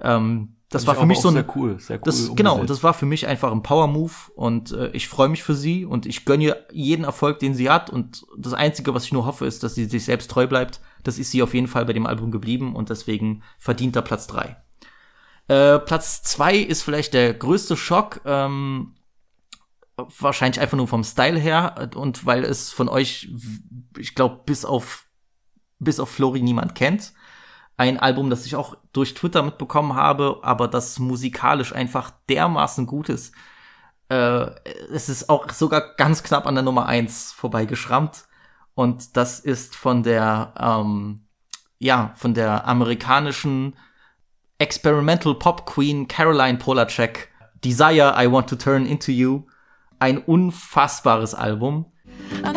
ähm, 0.00 0.56
das 0.72 0.84
Fand 0.84 0.96
war 0.96 1.02
für 1.02 1.06
mich 1.06 1.20
so 1.20 1.28
ein, 1.28 1.34
sehr 1.34 1.56
cool, 1.56 1.78
sehr 1.78 1.96
cool 1.96 2.02
das, 2.04 2.14
umgesetzt. 2.16 2.36
genau, 2.36 2.58
und 2.58 2.70
das 2.70 2.82
war 2.82 2.94
für 2.94 3.04
mich 3.04 3.26
einfach 3.26 3.52
ein 3.52 3.62
Power 3.62 3.86
Move 3.88 4.12
und 4.34 4.72
äh, 4.72 4.88
ich 4.92 5.06
freue 5.06 5.28
mich 5.28 5.42
für 5.42 5.54
sie 5.54 5.84
und 5.84 6.06
ich 6.06 6.24
gönne 6.24 6.44
ihr 6.44 6.66
jeden 6.72 7.04
Erfolg, 7.04 7.38
den 7.40 7.54
sie 7.54 7.68
hat 7.68 7.90
und 7.90 8.24
das 8.38 8.54
einzige, 8.54 8.94
was 8.94 9.04
ich 9.04 9.12
nur 9.12 9.26
hoffe, 9.26 9.44
ist, 9.44 9.62
dass 9.62 9.74
sie 9.74 9.84
sich 9.84 10.04
selbst 10.04 10.30
treu 10.30 10.46
bleibt. 10.46 10.80
Das 11.02 11.18
ist 11.18 11.30
sie 11.30 11.42
auf 11.42 11.52
jeden 11.52 11.66
Fall 11.66 11.84
bei 11.84 11.92
dem 11.92 12.06
Album 12.06 12.30
geblieben 12.30 12.74
und 12.74 12.88
deswegen 12.88 13.42
verdient 13.58 13.96
er 13.96 14.02
Platz 14.02 14.26
drei. 14.26 14.56
Äh, 15.48 15.78
Platz 15.80 16.22
zwei 16.22 16.56
ist 16.56 16.82
vielleicht 16.82 17.12
der 17.12 17.34
größte 17.34 17.76
Schock. 17.76 18.22
Ähm, 18.24 18.94
wahrscheinlich 19.96 20.60
einfach 20.60 20.76
nur 20.76 20.88
vom 20.88 21.04
Style 21.04 21.38
her 21.38 21.90
und 21.94 22.24
weil 22.26 22.44
es 22.44 22.72
von 22.72 22.88
euch, 22.88 23.28
ich 23.98 24.14
glaube, 24.14 24.40
bis 24.46 24.64
auf 24.64 25.06
bis 25.82 26.00
auf 26.00 26.10
Flori 26.10 26.42
niemand 26.42 26.74
kennt. 26.74 27.12
Ein 27.76 27.98
Album, 27.98 28.30
das 28.30 28.46
ich 28.46 28.54
auch 28.54 28.76
durch 28.92 29.14
Twitter 29.14 29.42
mitbekommen 29.42 29.94
habe, 29.94 30.40
aber 30.42 30.68
das 30.68 30.98
musikalisch 30.98 31.74
einfach 31.74 32.12
dermaßen 32.28 32.86
gut 32.86 33.08
ist. 33.08 33.34
Äh, 34.08 34.50
es 34.92 35.08
ist 35.08 35.28
auch 35.28 35.50
sogar 35.50 35.94
ganz 35.96 36.22
knapp 36.22 36.46
an 36.46 36.54
der 36.54 36.62
Nummer 36.62 36.86
eins 36.86 37.32
vorbeigeschrammt. 37.32 38.26
Und 38.74 39.16
das 39.16 39.40
ist 39.40 39.74
von 39.74 40.02
der, 40.02 40.54
ähm, 40.58 41.26
ja, 41.78 42.12
von 42.16 42.34
der 42.34 42.66
amerikanischen 42.66 43.74
Experimental 44.58 45.34
Pop 45.34 45.66
Queen 45.66 46.06
Caroline 46.06 46.58
Polacek. 46.58 47.30
Desire 47.64 48.14
I 48.16 48.30
Want 48.30 48.48
to 48.50 48.56
Turn 48.56 48.86
Into 48.86 49.12
You. 49.12 49.44
Ein 50.02 50.18
unfassbares 50.18 51.32
Album. 51.32 51.86
And 52.42 52.56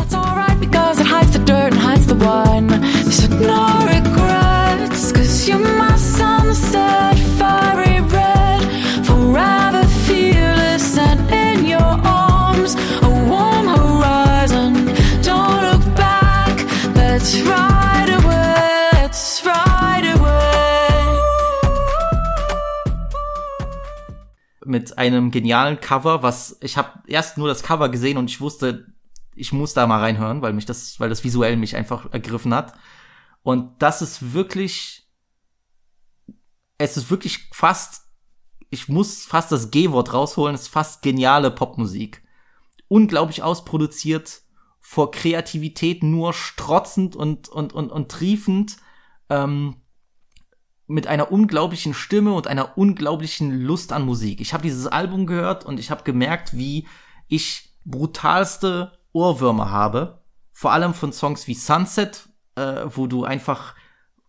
mit 24.66 24.98
einem 24.98 25.32
genialen 25.32 25.80
Cover, 25.80 26.24
was 26.24 26.58
ich 26.62 26.78
habe 26.78 27.04
erst 27.08 27.38
nur 27.38 27.48
das 27.48 27.64
Cover 27.64 27.90
gesehen 27.90 28.18
und 28.18 28.30
ich 28.30 28.42
wusste, 28.42 28.88
ich 29.36 29.52
muss 29.52 29.74
da 29.74 29.86
mal 29.88 30.00
reinhören, 30.00 30.42
weil 30.42 30.54
mich 30.54 30.66
das, 30.66 31.00
weil 31.00 31.10
das 31.10 31.24
visuell 31.24 31.58
mich 31.58 31.76
einfach 31.76 32.12
ergriffen 32.12 32.54
hat. 32.54 32.74
Und 33.44 33.82
das 33.82 34.02
ist 34.02 34.34
wirklich, 34.34 35.08
es 36.78 36.98
ist 36.98 37.10
wirklich 37.10 37.50
fast, 37.52 38.10
ich 38.70 38.88
muss 38.88 39.26
fast 39.26 39.52
das 39.52 39.72
G-Wort 39.72 40.14
rausholen, 40.14 40.56
es 40.56 40.64
ist 40.64 40.68
fast 40.70 41.02
geniale 41.02 41.52
Popmusik. 41.52 42.24
Unglaublich 42.88 43.44
ausproduziert, 43.44 44.42
vor 44.80 45.12
Kreativität 45.12 46.04
nur 46.04 46.34
strotzend 46.34 47.16
und, 47.16 47.50
und, 47.50 47.74
und, 47.74 47.92
und 47.92 48.10
triefend, 48.10 48.78
ähm, 49.30 49.82
mit 50.88 51.08
einer 51.08 51.32
unglaublichen 51.32 51.94
Stimme 51.94 52.34
und 52.34 52.48
einer 52.48 52.78
unglaublichen 52.78 53.62
Lust 53.62 53.92
an 53.92 54.06
Musik. 54.06 54.40
Ich 54.40 54.54
habe 54.54 54.64
dieses 54.64 54.88
Album 54.88 55.26
gehört 55.26 55.66
und 55.66 55.80
ich 55.80 55.90
habe 55.90 56.04
gemerkt, 56.04 56.56
wie 56.56 56.88
ich 57.28 57.76
brutalste 57.86 58.92
Ohrwürmer 59.12 59.72
habe. 59.72 60.24
Vor 60.54 60.72
allem 60.72 60.94
von 60.94 61.12
Songs 61.12 61.48
wie 61.48 61.54
Sunset, 61.54 62.30
äh, 62.56 62.86
wo 62.88 63.08
du 63.08 63.24
einfach 63.24 63.76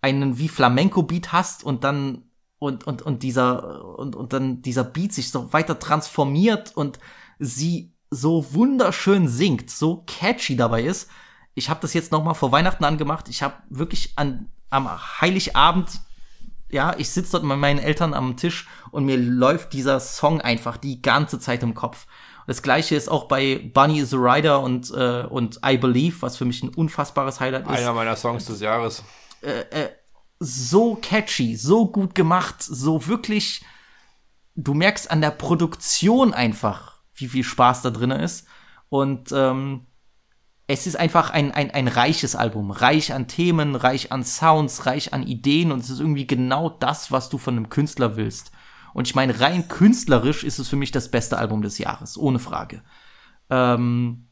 einen 0.01 0.39
wie 0.39 0.49
Flamenco-Beat 0.49 1.33
hast 1.33 1.65
und 1.65 1.85
dann 1.85 2.23
und, 2.59 2.87
und, 2.87 3.03
und 3.03 3.23
dieser 3.23 3.99
und, 3.99 4.17
und 4.17 4.33
dann 4.33 4.63
dieser 4.63 4.85
Beat 4.85 5.13
sich 5.13 5.31
so 5.31 5.53
weiter 5.53 5.79
transformiert 5.79 6.75
und 6.75 6.99
sie 7.39 7.93
so 8.09 8.55
wunderschön 8.55 9.29
singt, 9.29 9.71
so 9.71 10.05
catchy 10.07 10.57
dabei 10.57 10.83
ist. 10.85 11.11
Ich 11.55 11.69
habe 11.69 11.81
das 11.81 11.93
jetzt 11.93 12.13
noch 12.13 12.25
mal 12.25 12.35
vor 12.35 12.53
Weihnachten 12.53 12.85
angemacht. 12.85 13.29
Ich 13.29 13.43
habe 13.43 13.57
wirklich 13.69 14.13
an 14.17 14.49
am 14.71 14.89
Heiligabend 15.21 16.01
ja, 16.69 16.95
ich 16.99 17.11
sitze 17.11 17.33
dort 17.33 17.45
mit 17.45 17.59
meinen 17.59 17.79
Eltern 17.79 18.15
am 18.15 18.37
Tisch 18.37 18.69
und 18.91 19.05
mir 19.05 19.17
läuft 19.17 19.73
dieser 19.73 20.01
Song 20.01 20.41
einfach 20.41 20.77
die 20.77 21.01
ganze 21.03 21.39
Zeit 21.39 21.63
im 21.63 21.75
Kopf. 21.75 22.07
Das 22.47 22.63
gleiche 22.63 22.95
ist 22.95 23.09
auch 23.09 23.25
bei 23.25 23.71
Bunny 23.75 23.99
is 24.01 24.15
a 24.15 24.19
Rider 24.19 24.61
und, 24.61 24.91
äh, 24.91 25.25
und 25.29 25.61
I 25.67 25.77
Believe, 25.77 26.23
was 26.23 26.37
für 26.37 26.45
mich 26.45 26.63
ein 26.63 26.69
unfassbares 26.69 27.41
Highlight 27.41 27.67
ist. 27.67 27.79
Einer 27.79 27.93
meiner 27.93 28.17
Songs 28.17 28.47
des 28.47 28.61
Jahres. 28.61 29.03
Äh, 29.43 29.61
äh, 29.71 29.89
so 30.39 30.97
catchy, 30.97 31.57
so 31.57 31.91
gut 31.91 32.15
gemacht, 32.15 32.63
so 32.63 33.07
wirklich, 33.07 33.65
du 34.55 34.75
merkst 34.75 35.11
an 35.11 35.21
der 35.21 35.31
Produktion 35.31 36.35
einfach, 36.35 37.01
wie 37.15 37.29
viel 37.29 37.45
Spaß 37.45 37.83
da 37.83 37.91
drin 37.91 38.13
ist. 38.13 38.47
Und 38.89 39.33
ähm, 39.33 39.87
es 40.67 40.87
ist 40.87 40.97
einfach 40.97 41.31
ein, 41.31 41.53
ein, 41.53 41.71
ein 41.71 41.89
reiches 41.89 42.35
Album, 42.35 42.71
reich 42.71 43.13
an 43.13 43.29
Themen, 43.29 43.77
reich 43.77 44.11
an 44.11 44.25
Sounds, 44.25 44.87
reich 44.87 45.13
an 45.13 45.23
Ideen 45.27 45.71
und 45.71 45.81
es 45.81 45.91
ist 45.91 46.01
irgendwie 46.01 46.27
genau 46.27 46.71
das, 46.71 47.13
was 47.13 47.29
du 47.29 47.39
von 47.39 47.57
einem 47.57 47.69
Künstler 47.69 48.17
willst. 48.17 48.51
Und 48.93 49.07
ich 49.07 49.15
meine, 49.15 49.39
rein 49.41 49.69
künstlerisch 49.69 50.43
ist 50.43 50.59
es 50.59 50.69
für 50.69 50.77
mich 50.77 50.91
das 50.91 51.11
beste 51.11 51.39
Album 51.39 51.63
des 51.63 51.79
Jahres, 51.79 52.17
ohne 52.19 52.39
Frage. 52.39 52.83
Ähm, 53.51 54.29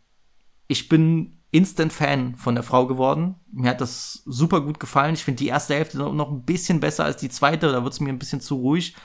ich 0.66 0.89
bin 0.89 1.39
Instant-Fan 1.51 2.35
von 2.35 2.56
der 2.56 2.65
Frau 2.65 2.86
geworden. 2.86 3.36
Mir 3.52 3.70
hat 3.70 3.81
das 3.81 4.23
super 4.24 4.61
gut 4.61 4.81
gefallen. 4.81 5.15
Ich 5.15 5.23
finde 5.23 5.39
die 5.39 5.48
erste 5.48 5.74
Hälfte 5.74 5.98
noch- 5.98 6.31
ein 6.31 6.43
bisschen 6.43 6.81
besser 6.81 7.05
als 7.05 7.19
die 7.19 7.28
zweite, 7.28 7.70
da 7.70 7.85
wird 7.85 7.93
es 7.93 8.01
mir 8.01 8.09
ein 8.09 8.19
bisschen 8.19 8.40
zu 8.40 8.56
ruhig. 8.56 8.97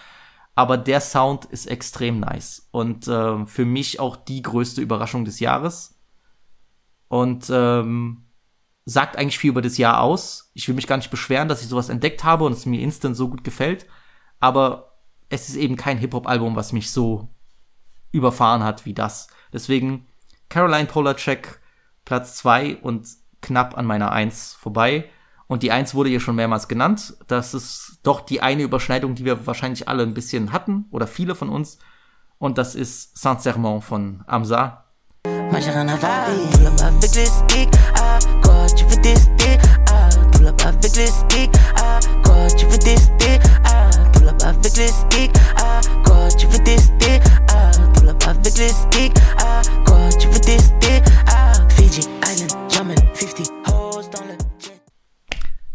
Aber 0.55 0.77
der 0.77 0.99
Sound 0.99 1.45
ist 1.45 1.67
extrem 1.67 2.19
nice. 2.21 2.67
Und 2.71 3.07
ähm, 3.07 3.45
für 3.45 3.65
mich 3.65 3.99
auch 3.99 4.15
die 4.15 4.41
größte 4.41 4.81
Überraschung 4.81 5.25
des 5.25 5.39
Jahres. 5.39 5.98
Und 7.09 7.49
ähm, 7.51 8.29
sagt 8.85 9.17
eigentlich 9.17 9.37
viel 9.37 9.51
über 9.51 9.61
das 9.61 9.77
Jahr 9.77 10.01
aus. 10.01 10.51
Ich 10.53 10.67
will 10.67 10.75
mich 10.75 10.87
gar 10.87 10.97
nicht 10.97 11.11
beschweren, 11.11 11.47
dass 11.47 11.61
ich 11.61 11.67
sowas 11.67 11.89
entdeckt 11.89 12.23
habe 12.23 12.45
und 12.45 12.53
es 12.53 12.65
mir 12.65 12.81
instant 12.81 13.15
so 13.15 13.29
gut 13.29 13.43
gefällt. 13.43 13.85
Aber 14.39 14.99
es 15.29 15.49
ist 15.49 15.55
eben 15.55 15.75
kein 15.75 15.97
Hip-Hop-Album, 15.97 16.55
was 16.55 16.73
mich 16.73 16.91
so 16.91 17.29
überfahren 18.11 18.63
hat 18.63 18.85
wie 18.85 18.93
das. 18.93 19.27
Deswegen 19.53 20.07
Caroline 20.49 20.87
Polacek 20.87 21.59
Platz 22.05 22.35
zwei 22.37 22.77
und 22.77 23.07
knapp 23.41 23.77
an 23.77 23.85
meiner 23.85 24.11
Eins 24.11 24.53
vorbei. 24.53 25.09
Und 25.47 25.63
die 25.63 25.71
Eins 25.71 25.93
wurde 25.93 26.09
hier 26.09 26.19
schon 26.19 26.35
mehrmals 26.35 26.67
genannt. 26.67 27.15
Das 27.27 27.53
ist 27.53 27.99
doch 28.03 28.21
die 28.21 28.41
eine 28.41 28.63
Überschneidung, 28.63 29.15
die 29.15 29.25
wir 29.25 29.45
wahrscheinlich 29.47 29.87
alle 29.87 30.03
ein 30.03 30.13
bisschen 30.13 30.51
hatten 30.51 30.85
oder 30.91 31.07
viele 31.07 31.35
von 31.35 31.49
uns. 31.49 31.79
Und 32.37 32.57
das 32.57 32.75
ist 32.75 33.17
Saint-Serment 33.17 33.83
von 33.83 34.23
Amsa. 34.27 34.88
Moi 35.51 35.59
j'ai 35.59 35.71
rien 35.71 35.87
à 35.87 35.95
vailler. 35.95 36.47
Pull 36.51 36.67
up 36.67 36.73
avec 36.81 37.15
les 37.15 37.25
sticks. 37.25 37.69
Ah, 37.95 38.19
quoi, 38.43 38.67
tu 38.75 38.85
veux 38.85 39.01
des 39.01 39.15
sticks? 39.15 39.61
Ah, 39.91 40.09
pull 40.31 40.47
up 40.47 40.61
avec 40.65 40.95
les 40.95 41.07
sticks. 41.07 41.51
Ah, 41.75 41.99
quoi, 42.23 42.47
tu 42.55 42.65
veux 42.67 42.77
des 42.77 42.97
sticks? 42.97 43.41
Ah, 43.65 43.89
pull 44.13 44.29
up 44.29 44.43
avec 44.43 44.77
les 44.77 44.87
sticks. 44.87 45.35
Ah, 45.57 45.81
quoi, 46.05 46.27
tu 46.37 46.45
veux 46.47 46.59
des 46.59 46.77
sticks? 46.77 47.23
Ah, 47.51 47.71
pull 47.93 48.09
up 48.09 48.23
avec 48.27 48.57
les 48.57 48.69
sticks. 48.69 49.17
Ah, 49.39 49.61
quoi, 49.85 49.97
tu 50.19 50.27
veux 50.27 50.39
des 50.39 50.59
sticks? 50.59 51.03
Ah, 51.27 51.53
Fiji 51.69 52.01
Island, 52.31 52.53
jumping 52.69 53.03
50 53.15 53.51
hoes 53.65 54.09
dans 54.11 54.25
le 54.27 54.37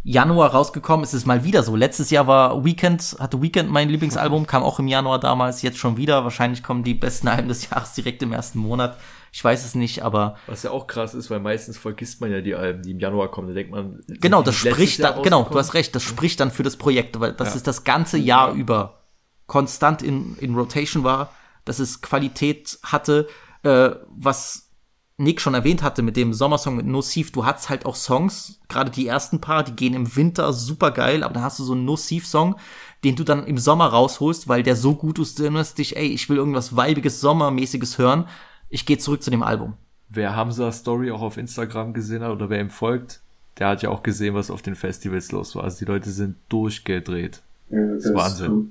Januar 0.06 0.52
rausgekommen, 0.52 1.02
ist 1.02 1.14
es 1.14 1.24
mal 1.24 1.44
wieder 1.44 1.62
so. 1.62 1.74
Letztes 1.74 2.10
Jahr 2.10 2.26
war 2.26 2.62
Weekend, 2.62 3.16
hatte 3.18 3.40
Weekend 3.40 3.70
mein 3.70 3.88
Lieblingsalbum, 3.88 4.46
kam 4.46 4.62
auch 4.62 4.78
im 4.78 4.86
Januar 4.86 5.18
damals, 5.18 5.62
jetzt 5.62 5.78
schon 5.78 5.96
wieder. 5.96 6.24
Wahrscheinlich 6.24 6.62
kommen 6.62 6.84
die 6.84 6.92
besten 6.92 7.26
Alben 7.26 7.48
des 7.48 7.70
Jahres 7.70 7.94
direkt 7.94 8.22
im 8.22 8.32
ersten 8.34 8.58
Monat. 8.58 8.98
Ich 9.34 9.42
weiß 9.42 9.64
es 9.64 9.74
nicht, 9.74 10.04
aber 10.04 10.36
Was 10.46 10.62
ja 10.62 10.70
auch 10.70 10.86
krass 10.86 11.12
ist, 11.12 11.28
weil 11.28 11.40
meistens 11.40 11.76
vergisst 11.76 12.20
man 12.20 12.30
ja 12.30 12.40
die 12.40 12.54
Alben, 12.54 12.82
die 12.82 12.92
im 12.92 13.00
Januar 13.00 13.32
kommen. 13.32 13.48
Da 13.48 13.54
denkt 13.54 13.72
man, 13.72 14.00
genau, 14.06 14.42
das 14.42 14.54
spricht 14.54 15.02
dann, 15.02 15.24
genau, 15.24 15.42
du 15.42 15.58
hast 15.58 15.74
recht, 15.74 15.92
das 15.96 16.04
spricht 16.04 16.38
dann 16.38 16.52
für 16.52 16.62
das 16.62 16.76
Projekt, 16.76 17.18
weil 17.18 17.32
das 17.32 17.48
Ja. 17.48 17.54
ist 17.56 17.66
das 17.66 17.82
ganze 17.82 18.16
Jahr 18.16 18.52
über 18.52 19.02
konstant 19.48 20.02
in, 20.02 20.36
in 20.38 20.54
Rotation 20.54 21.02
war, 21.02 21.32
dass 21.64 21.80
es 21.80 22.00
Qualität 22.00 22.78
hatte, 22.84 23.26
äh, 23.64 23.90
was 24.08 24.70
Nick 25.16 25.40
schon 25.40 25.54
erwähnt 25.54 25.82
hatte 25.82 26.02
mit 26.02 26.16
dem 26.16 26.32
Sommersong 26.32 26.76
mit 26.76 26.86
Nociv, 26.86 27.32
du 27.32 27.44
hast 27.44 27.68
halt 27.68 27.86
auch 27.86 27.96
Songs, 27.96 28.60
gerade 28.68 28.92
die 28.92 29.08
ersten 29.08 29.40
paar, 29.40 29.64
die 29.64 29.74
gehen 29.74 29.94
im 29.94 30.14
Winter 30.14 30.52
super 30.52 30.92
geil, 30.92 31.24
aber 31.24 31.34
dann 31.34 31.42
hast 31.42 31.58
du 31.58 31.64
so 31.64 31.72
einen 31.72 31.84
Nociv-Song, 31.84 32.54
den 33.02 33.16
du 33.16 33.24
dann 33.24 33.44
im 33.48 33.58
Sommer 33.58 33.88
rausholst, 33.88 34.46
weil 34.46 34.62
der 34.62 34.76
so 34.76 34.94
gut 34.94 35.18
ist, 35.18 35.40
du 35.40 35.42
erinnerst 35.42 35.78
dich, 35.78 35.96
ey, 35.96 36.06
ich 36.06 36.28
will 36.28 36.36
irgendwas 36.36 36.76
weibiges, 36.76 37.20
sommermäßiges 37.20 37.98
hören, 37.98 38.28
ich 38.74 38.86
gehe 38.86 38.98
zurück 38.98 39.22
zu 39.22 39.30
dem 39.30 39.44
Album. 39.44 39.74
Wer 40.08 40.34
Hamza 40.34 40.72
Story 40.72 41.12
auch 41.12 41.22
auf 41.22 41.36
Instagram 41.36 41.94
gesehen 41.94 42.24
hat 42.24 42.32
oder 42.32 42.50
wer 42.50 42.60
ihm 42.60 42.70
folgt, 42.70 43.20
der 43.58 43.68
hat 43.68 43.82
ja 43.82 43.90
auch 43.90 44.02
gesehen, 44.02 44.34
was 44.34 44.50
auf 44.50 44.62
den 44.62 44.74
Festivals 44.74 45.30
los 45.30 45.54
war. 45.54 45.62
Also 45.62 45.78
die 45.78 45.84
Leute 45.84 46.10
sind 46.10 46.34
durchgedreht. 46.48 47.40
Ja, 47.70 47.78
das 47.78 47.88
das 47.88 47.98
ist 47.98 48.10
ist 48.10 48.14
Wahnsinn. 48.16 48.50
cool. 48.50 48.66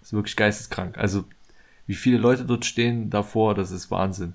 Das 0.00 0.08
ist 0.08 0.12
wirklich 0.12 0.36
geisteskrank. 0.36 0.98
Also 0.98 1.24
wie 1.86 1.94
viele 1.94 2.18
Leute 2.18 2.44
dort 2.44 2.66
stehen 2.66 3.08
davor, 3.08 3.54
das 3.54 3.70
ist 3.70 3.90
Wahnsinn. 3.90 4.34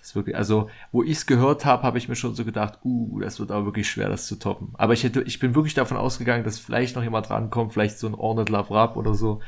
Das 0.00 0.08
ist 0.08 0.16
wirklich, 0.16 0.34
also 0.34 0.68
wo 0.90 1.04
ich 1.04 1.12
es 1.12 1.26
gehört 1.26 1.64
habe, 1.64 1.84
habe 1.84 1.98
ich 1.98 2.08
mir 2.08 2.16
schon 2.16 2.34
so 2.34 2.44
gedacht, 2.44 2.80
uh, 2.84 3.20
das 3.20 3.38
wird 3.38 3.52
aber 3.52 3.66
wirklich 3.66 3.88
schwer, 3.88 4.08
das 4.08 4.26
zu 4.26 4.36
toppen. 4.36 4.70
Aber 4.78 4.94
ich 4.94 5.04
hätte, 5.04 5.22
ich 5.22 5.38
bin 5.38 5.54
wirklich 5.54 5.74
davon 5.74 5.96
ausgegangen, 5.96 6.42
dass 6.42 6.58
vielleicht 6.58 6.96
noch 6.96 7.04
jemand 7.04 7.30
rankommt, 7.30 7.72
vielleicht 7.72 8.00
so 8.00 8.08
ein 8.08 8.14
Ornette 8.14 8.50
Love 8.50 8.74
Rap 8.74 8.96
oder 8.96 9.14
so. 9.14 9.40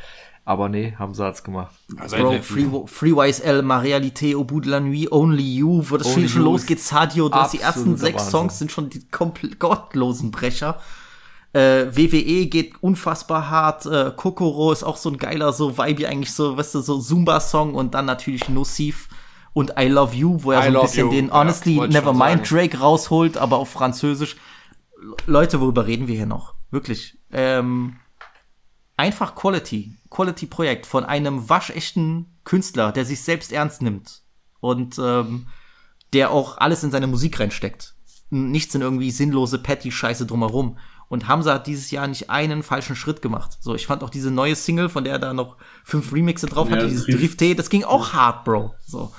Aber 0.44 0.68
nee, 0.68 0.94
Hamza 0.98 1.26
hat's 1.26 1.44
gemacht. 1.44 1.72
Bro, 1.88 2.42
Free, 2.42 2.66
FreeYSL, 2.86 3.62
Ma 3.62 3.78
Réalité, 3.78 4.34
Au 4.34 4.42
bout 4.42 4.60
de 4.62 4.70
la 4.70 4.80
nuit, 4.80 5.06
Only 5.12 5.58
You, 5.58 5.84
wo 5.88 5.96
das 5.96 6.08
Only 6.08 6.16
Spiel 6.16 6.28
schon 6.28 6.42
losgeht, 6.42 6.80
Sadio, 6.80 7.28
du 7.28 7.36
hast 7.36 7.52
die 7.52 7.60
ersten 7.60 7.96
sechs 7.96 8.16
Wahnsinn. 8.16 8.30
Songs, 8.30 8.58
sind 8.58 8.72
schon 8.72 8.90
die 8.90 9.06
komplett 9.08 9.60
gottlosen 9.60 10.32
Brecher. 10.32 10.80
Äh, 11.52 11.86
WWE 11.94 12.46
geht 12.46 12.82
unfassbar 12.82 13.50
hart, 13.50 13.86
äh, 13.86 14.10
Kokoro 14.16 14.72
ist 14.72 14.82
auch 14.82 14.96
so 14.96 15.10
ein 15.10 15.18
geiler, 15.18 15.52
so 15.52 15.78
Vibe 15.78 16.08
eigentlich 16.08 16.32
so, 16.32 16.56
weißt 16.56 16.74
du, 16.74 16.80
so 16.80 16.98
Zumba-Song 16.98 17.74
und 17.74 17.94
dann 17.94 18.06
natürlich 18.06 18.48
Nociv 18.48 19.08
und 19.52 19.74
I 19.78 19.86
Love 19.86 20.16
You, 20.16 20.38
wo 20.42 20.52
er 20.52 20.66
I 20.66 20.72
so 20.72 20.78
ein 20.80 20.86
bisschen 20.86 21.06
You, 21.06 21.12
den 21.12 21.28
ja, 21.28 21.34
Honestly 21.34 21.76
schon 21.76 21.90
Nevermind. 21.90 22.50
Drake 22.50 22.78
rausholt, 22.78 23.36
aber 23.36 23.58
auf 23.58 23.68
Französisch. 23.68 24.36
Leute, 25.26 25.60
worüber 25.60 25.86
reden 25.86 26.08
wir 26.08 26.16
hier 26.16 26.26
noch? 26.26 26.54
Wirklich. 26.70 27.18
Ähm, 27.30 27.96
einfach 28.96 29.34
Quality, 29.34 29.96
Quality-Projekt 30.10 30.86
von 30.86 31.04
einem 31.04 31.48
waschechten 31.48 32.36
Künstler, 32.44 32.92
der 32.92 33.04
sich 33.04 33.22
selbst 33.22 33.52
ernst 33.52 33.82
nimmt 33.82 34.22
und 34.60 34.98
ähm, 34.98 35.46
der 36.12 36.30
auch 36.30 36.58
alles 36.58 36.82
in 36.84 36.90
seine 36.90 37.06
Musik 37.06 37.40
reinsteckt. 37.40 37.94
Nichts 38.30 38.74
in 38.74 38.82
irgendwie 38.82 39.10
sinnlose 39.10 39.58
Patty-Scheiße 39.58 40.26
drumherum. 40.26 40.78
Und 41.08 41.28
Hamza 41.28 41.54
hat 41.54 41.66
dieses 41.66 41.90
Jahr 41.90 42.06
nicht 42.06 42.30
einen 42.30 42.62
falschen 42.62 42.96
Schritt 42.96 43.20
gemacht. 43.20 43.58
So, 43.60 43.74
ich 43.74 43.86
fand 43.86 44.02
auch 44.02 44.08
diese 44.08 44.30
neue 44.30 44.56
Single, 44.56 44.88
von 44.88 45.04
der 45.04 45.14
er 45.14 45.18
da 45.18 45.34
noch 45.34 45.56
fünf 45.84 46.10
Remixe 46.12 46.46
drauf 46.46 46.68
Ja, 46.70 46.76
hatte, 46.76 46.88
dieses 46.88 47.04
Drift. 47.04 47.20
Drifte, 47.20 47.54
das 47.54 47.68
ging 47.68 47.84
auch 47.84 48.14
hart, 48.14 48.44
Bro. 48.44 48.74
So. 48.86 49.12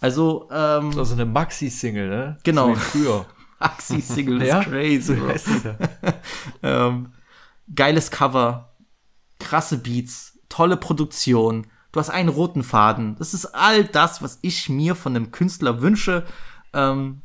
Also, 0.00 0.48
ähm, 0.50 0.88
Das 0.88 0.96
war 0.96 1.04
so 1.04 1.14
eine 1.14 1.26
Maxi-Single, 1.26 2.08
ne? 2.08 2.38
Genau. 2.42 2.68
So 2.74 2.80
früher. 2.80 3.26
Maxi-Single 3.60 4.40
ist 4.40 4.48
Ja, 4.48 4.64
crazy, 4.64 5.00
so 5.02 5.14
Bro. 5.16 5.28
heißt 5.28 5.48
es 5.48 5.62
ja. 5.64 5.74
ähm, 6.62 7.12
geiles 7.74 8.10
Cover, 8.10 8.69
krasse 9.40 9.78
Beats, 9.78 10.38
tolle 10.48 10.76
Produktion. 10.76 11.66
Du 11.92 11.98
hast 11.98 12.10
einen 12.10 12.28
roten 12.28 12.62
Faden. 12.62 13.16
Das 13.16 13.34
ist 13.34 13.46
all 13.46 13.84
das, 13.84 14.22
was 14.22 14.38
ich 14.42 14.68
mir 14.68 14.94
von 14.94 15.16
einem 15.16 15.32
Künstler 15.32 15.80
wünsche. 15.80 16.24
Ähm, 16.72 17.22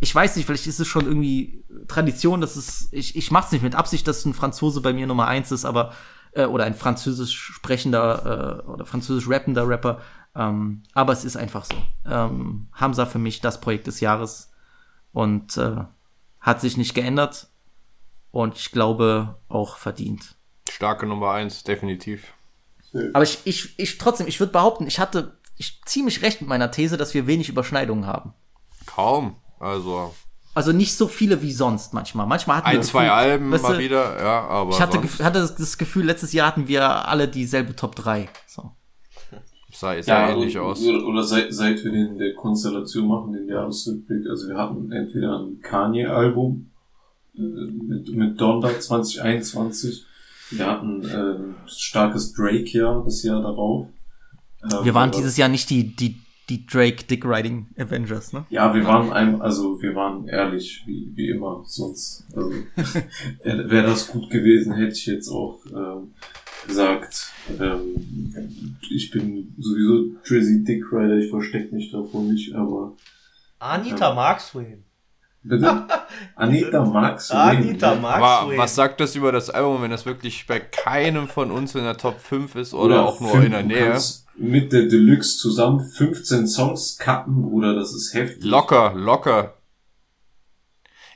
ich 0.00 0.14
weiß 0.14 0.36
nicht, 0.36 0.46
vielleicht 0.46 0.66
ist 0.66 0.80
es 0.80 0.88
schon 0.88 1.06
irgendwie 1.06 1.64
Tradition, 1.88 2.40
dass 2.40 2.56
es, 2.56 2.88
ich, 2.92 3.16
ich 3.16 3.30
mach's 3.30 3.52
nicht 3.52 3.62
mit 3.62 3.74
Absicht, 3.74 4.06
dass 4.08 4.24
ein 4.24 4.34
Franzose 4.34 4.80
bei 4.80 4.92
mir 4.92 5.06
Nummer 5.06 5.26
eins 5.26 5.52
ist, 5.52 5.64
aber, 5.64 5.92
äh, 6.32 6.46
oder 6.46 6.64
ein 6.64 6.74
französisch 6.74 7.38
sprechender, 7.38 8.62
äh, 8.64 8.68
oder 8.68 8.86
französisch 8.86 9.28
rappender 9.28 9.68
Rapper, 9.68 10.00
ähm, 10.34 10.82
aber 10.92 11.12
es 11.12 11.24
ist 11.24 11.36
einfach 11.36 11.64
so. 11.64 11.76
Ähm, 12.04 12.68
Hamza 12.72 13.06
für 13.06 13.18
mich 13.18 13.40
das 13.40 13.60
Projekt 13.60 13.86
des 13.86 14.00
Jahres 14.00 14.50
und 15.12 15.56
äh, 15.56 15.84
hat 16.40 16.60
sich 16.60 16.76
nicht 16.76 16.94
geändert 16.94 17.48
und 18.30 18.56
ich 18.56 18.72
glaube 18.72 19.38
auch 19.48 19.76
verdient. 19.76 20.33
Starke 20.70 21.06
Nummer 21.06 21.32
eins, 21.32 21.64
definitiv. 21.64 22.32
Aber 23.12 23.24
ich, 23.24 23.38
ich, 23.44 23.78
ich 23.78 23.98
trotzdem, 23.98 24.26
ich 24.28 24.38
würde 24.40 24.52
behaupten, 24.52 24.86
ich 24.86 24.98
hatte 25.00 25.36
ich 25.56 25.80
ziemlich 25.84 26.22
recht 26.22 26.40
mit 26.40 26.48
meiner 26.48 26.70
These, 26.70 26.96
dass 26.96 27.14
wir 27.14 27.26
wenig 27.26 27.48
Überschneidungen 27.48 28.06
haben. 28.06 28.32
Kaum. 28.86 29.36
Also 29.60 30.12
Also 30.54 30.72
nicht 30.72 30.94
so 30.96 31.06
viele 31.08 31.42
wie 31.42 31.52
sonst 31.52 31.92
manchmal. 31.94 32.26
Manchmal 32.26 32.58
hatten 32.58 32.68
ein, 32.68 32.76
wir 32.76 32.82
zwei 32.82 33.04
Gefühl- 33.04 33.10
Alben 33.12 33.50
weißt 33.52 33.62
mal 33.62 33.72
du, 33.76 33.78
wieder, 33.82 34.22
ja, 34.22 34.40
aber 34.46 34.70
Ich 34.70 34.80
hatte, 34.80 35.00
hatte 35.24 35.40
das 35.58 35.78
Gefühl, 35.78 36.04
letztes 36.06 36.32
Jahr 36.32 36.48
hatten 36.48 36.68
wir 36.68 37.08
alle 37.08 37.28
dieselbe 37.28 37.74
Top 37.76 37.94
3. 37.96 38.28
So. 38.46 38.72
sah 39.72 40.00
sehr 40.00 40.02
Ja, 40.06 40.28
ähnlich 40.30 40.56
oder, 40.56 40.66
aus. 40.66 40.82
Oder, 40.84 41.04
oder 41.06 41.22
seit, 41.24 41.52
seit 41.52 41.82
wir 41.84 41.90
den 41.92 42.18
der 42.18 42.34
Konstellation 42.34 43.08
machen, 43.08 43.32
den 43.32 43.48
Jahresrückblick, 43.48 44.28
also 44.28 44.48
wir 44.48 44.56
hatten 44.56 44.92
entweder 44.92 45.38
ein 45.40 45.60
Kanye-Album 45.62 46.70
äh, 47.36 47.40
mit, 47.40 48.08
mit 48.14 48.40
Donda 48.40 48.78
2021, 48.78 50.04
wir 50.58 50.66
hatten 50.66 51.04
äh, 51.04 51.14
ein 51.14 51.54
starkes 51.66 52.32
Drake-Jahr 52.32 53.04
das 53.04 53.22
Jahr 53.22 53.42
darauf. 53.42 53.88
Äh, 54.62 54.84
Wir 54.84 54.94
waren 54.94 55.10
dieses 55.10 55.36
Jahr 55.36 55.48
nicht 55.48 55.70
die, 55.70 55.94
die, 55.94 56.20
die 56.48 56.66
Drake 56.66 57.04
Dick 57.04 57.24
Riding 57.24 57.68
Avengers, 57.78 58.32
ne? 58.32 58.46
Ja, 58.50 58.74
wir 58.74 58.84
waren 58.84 59.12
einem, 59.12 59.40
also 59.40 59.80
wir 59.80 59.94
waren 59.94 60.28
ehrlich, 60.28 60.82
wie, 60.86 61.10
wie 61.14 61.30
immer, 61.30 61.62
sonst, 61.66 62.24
also 62.34 62.50
wäre 63.42 63.70
wär 63.70 63.82
das 63.82 64.08
gut 64.08 64.30
gewesen, 64.30 64.74
hätte 64.74 64.92
ich 64.94 65.06
jetzt 65.06 65.28
auch 65.28 65.60
ähm, 65.66 66.14
sagt, 66.68 67.32
ähm, 67.60 68.76
ich 68.90 69.10
bin 69.10 69.54
sowieso 69.58 70.16
Drizzy 70.26 70.64
Dick 70.64 70.84
Rider, 70.92 71.18
ich 71.18 71.30
verstecke 71.30 71.74
mich 71.74 71.90
davor 71.90 72.22
nicht, 72.22 72.54
aber 72.54 72.96
Anita 73.58 74.14
mag 74.14 74.40
Swim. 74.40 74.84
Bitte? 75.44 75.86
Anita 76.36 76.82
du 76.82 77.34
Anita 77.34 77.94
mag 77.96 78.16
Aber 78.16 78.56
was 78.56 78.74
sagt 78.74 79.00
das 79.00 79.14
über 79.14 79.30
das 79.30 79.50
Album, 79.50 79.82
wenn 79.82 79.90
das 79.90 80.06
wirklich 80.06 80.46
bei 80.46 80.58
keinem 80.58 81.28
von 81.28 81.50
uns 81.50 81.74
in 81.74 81.84
der 81.84 81.98
Top 81.98 82.18
5 82.18 82.54
ist 82.56 82.74
oder, 82.74 83.04
auch 83.04 83.20
nur 83.20 83.30
fünf- 83.30 83.44
in 83.44 83.52
der 83.52 83.62
Nähe? 83.62 84.00
Mit 84.36 84.72
der 84.72 84.86
Deluxe 84.86 85.38
zusammen 85.38 85.80
15 85.80 86.48
Songs 86.48 86.98
cutten, 86.98 87.42
Bruder, 87.42 87.74
das 87.74 87.94
ist 87.94 88.14
heftig. 88.14 88.42
Locker, 88.42 88.94
locker. 88.94 89.54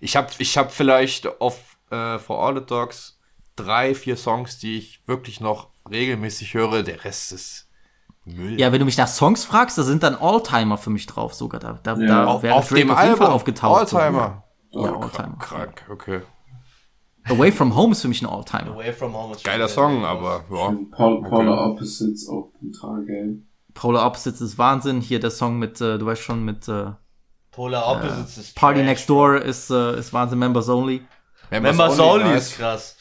Ich 0.01 0.15
habe 0.15 0.29
ich 0.39 0.57
hab 0.57 0.73
vielleicht 0.73 1.41
auf 1.41 1.79
äh, 1.91 2.19
For 2.19 2.47
All 2.47 2.55
the 2.55 2.65
Dogs 2.65 3.19
drei, 3.57 3.95
vier 3.95 4.17
Songs, 4.17 4.59
die 4.59 4.79
ich 4.79 5.01
wirklich 5.07 5.41
noch 5.41 5.71
regelmäßig 5.91 6.55
höre. 6.55 6.83
Der 6.83 7.05
Rest 7.05 7.33
ist 7.33 7.68
Müll. 8.37 8.59
Ja, 8.61 8.73
wenn 8.73 8.79
du 8.79 8.85
mich 8.85 8.97
nach 8.99 9.09
Songs 9.09 9.45
fragst, 9.45 9.79
da 9.79 9.83
sind 9.83 10.03
dann 10.03 10.15
Alltimer 10.15 10.77
für 10.79 10.91
mich 10.91 11.07
drauf 11.07 11.35
sogar. 11.35 11.61
Da, 11.61 11.79
da, 11.83 11.95
Ja. 11.97 12.07
da 12.07 12.25
Auf- 12.27 12.43
wäre 12.43 12.55
auf 12.55 12.69
Drake 12.69 12.83
dem 12.83 12.91
auf 12.91 13.03
jeden 13.03 13.17
Fall 13.17 13.27
aufgetaucht. 13.29 13.95
Alltimer. 13.95 14.45
So. 14.71 14.85
Ja, 14.85 14.93
Oh, 14.93 15.01
Alltimer. 15.03 15.37
Krank, 15.39 15.85
okay. 15.91 16.21
Away 17.29 17.53
from 17.53 17.77
Home 17.77 17.93
ist 17.93 18.03
für 18.03 18.09
mich 18.09 18.23
ein 18.23 18.29
Alltimer. 18.29 18.73
Away 18.73 18.93
from 18.93 19.15
Home 19.15 19.35
ist 19.35 19.45
Geiler 19.45 19.69
Song, 19.69 20.05
aber 20.05 20.45
ja. 20.51 20.75
Paula 20.97 21.21
Okay. 21.23 21.71
Opposites 21.73 22.29
auch 22.29 22.51
brutal 22.59 23.05
geil. 23.05 23.39
Polar 23.75 24.07
Opposites 24.07 24.41
ist 24.41 24.59
Wahnsinn. 24.59 25.01
Hier 25.01 25.21
der 25.21 25.31
Song 25.31 25.59
mit, 25.59 25.81
äh, 25.81 25.99
du 25.99 26.07
weißt 26.07 26.23
schon, 26.23 26.45
mit 26.45 26.67
äh, 26.69 26.87
Polar 27.53 27.87
Opposites 27.93 28.37
äh, 28.37 28.41
ist 28.41 28.57
Party 28.57 28.79
trash. 28.81 28.87
Next 28.87 29.11
Door 29.11 29.37
ist, 29.43 29.71
äh, 29.71 29.99
ist 29.99 30.13
Wahnsinn. 30.13 30.39
Members 30.39 30.69
Only. 30.69 31.03
Members 31.51 31.99
Only 32.01 32.37
ist 32.37 32.57
krass. 32.57 32.97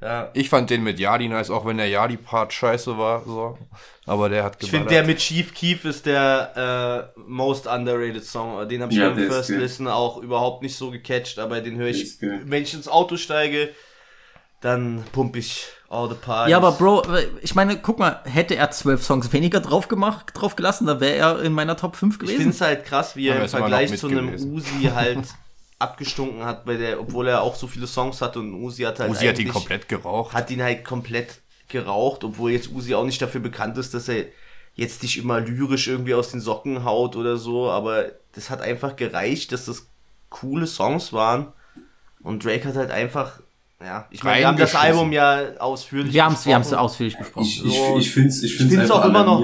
Ja. 0.00 0.30
Ich 0.32 0.48
fand 0.48 0.70
den 0.70 0.82
mit 0.82 0.98
Yadi 0.98 1.28
nice, 1.28 1.50
auch 1.50 1.66
wenn 1.66 1.76
der 1.76 1.88
Yadi-Part 1.88 2.52
scheiße 2.54 2.96
war. 2.96 3.22
So. 3.26 3.58
Aber 4.06 4.28
der 4.30 4.44
hat 4.44 4.56
Ich 4.62 4.70
finde, 4.70 4.86
geballert. 4.86 5.06
der 5.06 5.14
mit 5.14 5.18
Chief 5.18 5.52
Keef 5.52 5.84
ist 5.84 6.06
der 6.06 7.12
äh, 7.16 7.20
most 7.20 7.66
underrated 7.66 8.24
Song. 8.24 8.66
Den 8.68 8.80
habe 8.82 8.92
ich 8.92 8.98
Ja, 8.98 9.10
beim 9.10 9.18
ist 9.18 9.28
First. 9.34 9.50
Listen 9.50 9.88
auch 9.88 10.16
überhaupt 10.22 10.62
nicht 10.62 10.74
so 10.76 10.90
gecatcht, 10.90 11.38
aber 11.38 11.60
den 11.60 11.76
höre 11.76 11.88
ich, 11.88 12.16
wenn 12.20 12.62
ich 12.62 12.72
ins 12.72 12.88
Auto 12.88 13.16
steige, 13.18 13.68
dann 14.62 15.04
pump 15.12 15.36
ich 15.36 15.66
all 15.90 16.08
the 16.08 16.14
parties. 16.14 16.50
Ja, 16.50 16.56
aber 16.58 16.72
Bro, 16.72 17.02
äh, 17.14 17.26
ich 17.42 17.54
meine, 17.54 17.76
guck 17.78 17.98
mal, 17.98 18.20
hätte 18.24 18.56
er 18.56 18.70
zwölf 18.70 19.02
Songs 19.04 19.32
weniger 19.32 19.60
drauf 19.60 19.88
gemacht, 19.88 20.28
drauf 20.34 20.56
gelassen, 20.56 20.86
dann 20.86 21.00
wäre 21.00 21.16
er 21.16 21.42
in 21.42 21.52
meiner 21.52 21.76
Top 21.76 21.96
5 21.96 22.14
Ich 22.14 22.20
gewesen. 22.20 22.36
finde 22.36 22.50
es 22.54 22.60
halt 22.60 22.84
krass, 22.84 23.16
wie 23.16 23.28
Aber 23.30 23.36
er 23.40 23.40
er 23.40 23.44
im 23.44 23.50
Vergleich 23.50 23.96
zu 23.98 24.08
einem. 24.08 24.34
Uzi 24.54 24.90
halt 24.94 25.18
abgestunken 25.80 26.44
hat, 26.44 26.64
bei 26.64 26.76
der, 26.76 27.00
obwohl 27.00 27.26
er 27.28 27.42
auch 27.42 27.56
so 27.56 27.66
viele 27.66 27.86
Songs 27.88 28.20
hatte 28.20 28.38
und 28.38 28.54
Uzi 28.54 28.82
hat 28.82 29.00
halt 29.00 29.10
Uzi 29.10 29.26
hat 29.26 29.38
ihn 29.38 29.48
komplett 29.48 29.88
geraucht. 29.88 30.34
Hat 30.34 30.50
ihn 30.50 30.62
halt 30.62 30.84
komplett 30.84 31.40
geraucht, 31.68 32.22
obwohl 32.22 32.52
jetzt 32.52 32.70
Uzi 32.72 32.94
auch 32.94 33.04
nicht 33.04 33.20
dafür 33.22 33.40
bekannt 33.40 33.76
ist, 33.78 33.94
dass 33.94 34.08
er 34.08 34.26
jetzt 34.74 35.02
nicht 35.02 35.18
immer 35.18 35.40
lyrisch 35.40 35.88
irgendwie 35.88 36.14
aus 36.14 36.30
den 36.30 36.40
Socken 36.40 36.84
haut 36.84 37.16
oder 37.16 37.36
so, 37.38 37.70
aber 37.70 38.06
das 38.34 38.50
hat 38.50 38.60
einfach 38.60 38.94
gereicht, 38.96 39.52
dass 39.52 39.64
das 39.66 39.86
coole 40.28 40.66
Songs 40.66 41.12
waren 41.12 41.48
und 42.22 42.44
Drake 42.44 42.68
hat 42.68 42.76
halt 42.76 42.90
einfach 42.90 43.40
ja, 43.82 44.06
ich 44.10 44.22
meine, 44.22 44.40
wir 44.40 44.46
haben 44.48 44.58
das. 44.58 44.74
Album 44.74 45.10
ja 45.10 45.56
ausführlich 45.58 46.12
Wir 46.12 46.24
haben's- 46.26 46.44
wir 46.44 46.54
haben's 46.54 46.66
besprochen. 46.68 46.84
ausführlich 46.84 47.16
besprochen. 47.16 47.46
Ich, 47.46 47.64
ich, 47.64 47.80
ich 47.96 48.10
finde 48.12 48.28
es 48.28 48.42
ich 48.42 48.54
find's 48.58 48.74
find's 48.74 48.90
einfach 48.90 49.04
auch 49.04 49.08
immer 49.08 49.24
noch- 49.24 49.40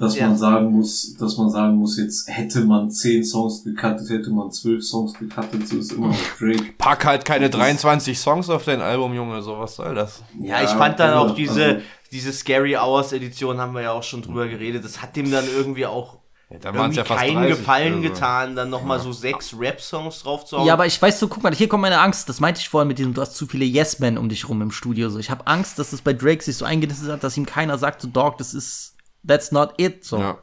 dass 0.00 0.16
Ja. 0.16 0.26
man 0.28 0.36
sagen 0.36 0.72
muss, 0.72 1.14
dass 1.18 1.36
man 1.36 1.50
sagen 1.50 1.76
muss, 1.76 1.98
jetzt 1.98 2.28
hätte 2.28 2.62
man 2.62 2.90
10 2.90 3.24
Songs 3.24 3.62
gecuttet, 3.62 4.08
hätte 4.08 4.30
man 4.30 4.50
12 4.50 4.82
Songs 4.84 5.12
gecuttet, 5.14 5.68
so 5.68 5.76
ist 5.78 5.92
immer 5.92 6.08
noch 6.08 6.16
Drake. 6.38 6.72
Pack 6.78 7.04
halt 7.04 7.24
keine 7.24 7.50
Das- 7.50 7.60
23 7.60 8.18
Songs 8.18 8.48
auf 8.50 8.64
dein 8.64 8.80
Album, 8.80 9.14
Junge, 9.14 9.42
so 9.42 9.58
was 9.58 9.76
soll 9.76 9.94
das? 9.94 10.22
Ja, 10.40 10.62
ich 10.62 10.70
fand 10.70 10.98
dann 10.98 11.14
auch 11.14 11.22
also- 11.24 11.34
diese, 11.34 11.82
diese 12.10 12.32
Scary 12.32 12.76
Hours 12.76 13.12
Edition, 13.12 13.58
haben 13.58 13.74
wir 13.74 13.82
ja 13.82 13.92
auch 13.92 14.02
schon 14.02 14.22
drüber 14.22 14.48
geredet, 14.48 14.84
das 14.84 15.00
hat 15.02 15.14
dem 15.16 15.30
dann 15.30 15.44
irgendwie 15.54 15.86
auch 15.86 16.18
dann 16.62 16.74
waren's 16.76 16.96
irgendwie 16.96 16.98
ja 16.98 17.04
fast 17.04 17.20
keinen 17.20 17.34
30 17.36 17.56
Gefallen 17.58 17.92
oder 18.00 18.02
so. 18.08 18.14
getan, 18.14 18.56
dann 18.56 18.70
nochmal 18.70 18.98
so 18.98 19.12
sechs 19.12 19.54
Rap-Songs 19.56 20.22
drauf 20.24 20.44
zu 20.46 20.58
hauen. 20.58 20.66
Ja, 20.66 20.72
aber 20.72 20.84
ich 20.86 21.00
weiß 21.00 21.20
so, 21.20 21.28
guck 21.28 21.44
mal, 21.44 21.54
hier 21.54 21.68
kommt 21.68 21.82
meine 21.82 22.00
Angst. 22.00 22.28
Das 22.28 22.40
meinte 22.40 22.58
ich 22.60 22.68
vorhin 22.68 22.88
mit 22.88 22.98
diesem, 22.98 23.14
du 23.14 23.20
hast 23.20 23.36
zu 23.36 23.46
viele 23.46 23.64
Yes-Men 23.64 24.18
um 24.18 24.28
dich 24.28 24.48
rum 24.48 24.60
im 24.60 24.72
Studio. 24.72 25.10
So, 25.10 25.20
ich 25.20 25.30
habe 25.30 25.46
Angst, 25.46 25.78
dass 25.78 25.92
es 25.92 26.00
bei 26.02 26.12
Drake 26.12 26.42
sich 26.42 26.56
so 26.56 26.64
eingenistet 26.64 27.08
hat, 27.12 27.22
dass 27.22 27.36
ihm 27.36 27.46
keiner 27.46 27.78
sagt, 27.78 28.00
so 28.02 28.08
Dog, 28.08 28.36
das 28.38 28.52
ist, 28.54 28.94
that's 29.26 29.52
not 29.52 29.74
it. 29.78 30.04
So. 30.04 30.18
Ja. 30.18 30.38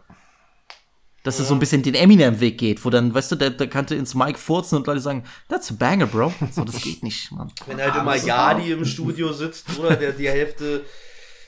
Dass 1.24 1.40
es 1.40 1.49
so 1.49 1.56
ein 1.56 1.60
bisschen 1.60 1.84
den 1.84 1.94
Eminem-Weg 1.95 2.58
geht, 2.58 2.86
wo 2.86 2.90
dann, 2.90 3.14
weißt 3.14 3.34
du, 3.34 3.36
der, 3.36 3.49
der 3.49 3.68
kannte 3.68 3.95
ins 3.95 4.16
Mic 4.16 4.38
furzen 4.40 4.78
und 4.78 4.88
Leute 4.88 5.02
sagen, 5.02 5.26
that's 5.49 5.70
a 5.72 5.76
banger, 5.78 6.06
bro. 6.06 6.32
So, 6.52 6.64
das 6.64 6.82
geht 6.82 7.04
nicht, 7.04 7.32
Mann. 7.34 7.52
Wenn 7.66 7.82
halt 7.82 7.95
immer 7.95 8.16
Yadi 8.16 8.72
im 8.72 8.86
Studio 8.86 9.34
sitzt, 9.34 9.78
oder 9.78 9.98
der 9.98 10.14
die 10.14 10.30
Hälfte 10.30 10.86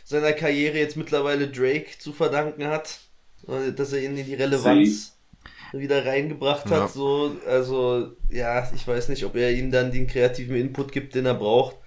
seiner 0.03 0.33
Karriere 0.33 0.77
jetzt 0.79 0.97
mittlerweile 0.97 1.47
Drake 1.47 1.97
zu 1.97 2.11
verdanken 2.11 2.67
hat, 2.67 2.99
dass 3.77 3.93
er 3.93 4.03
ihn 4.03 4.17
in 4.17 4.25
die 4.25 4.33
Relevanz 4.33 5.15
wieder 5.71 6.05
reingebracht 6.05 6.65
hat, 6.65 6.71
Ja. 6.71 6.87
so, 6.89 7.37
also, 7.47 8.11
ja, 8.29 8.69
ich 8.75 8.85
weiß 8.85 9.07
nicht, 9.09 9.23
ob 9.23 9.35
er 9.35 9.51
ihm 9.53 9.71
dann 9.71 9.91
den 9.91 10.07
kreativen 10.07 10.57
Input 10.57 10.91
gibt, 10.91 11.15
den 11.15 11.25
er 11.25 11.35
braucht. 11.35 11.77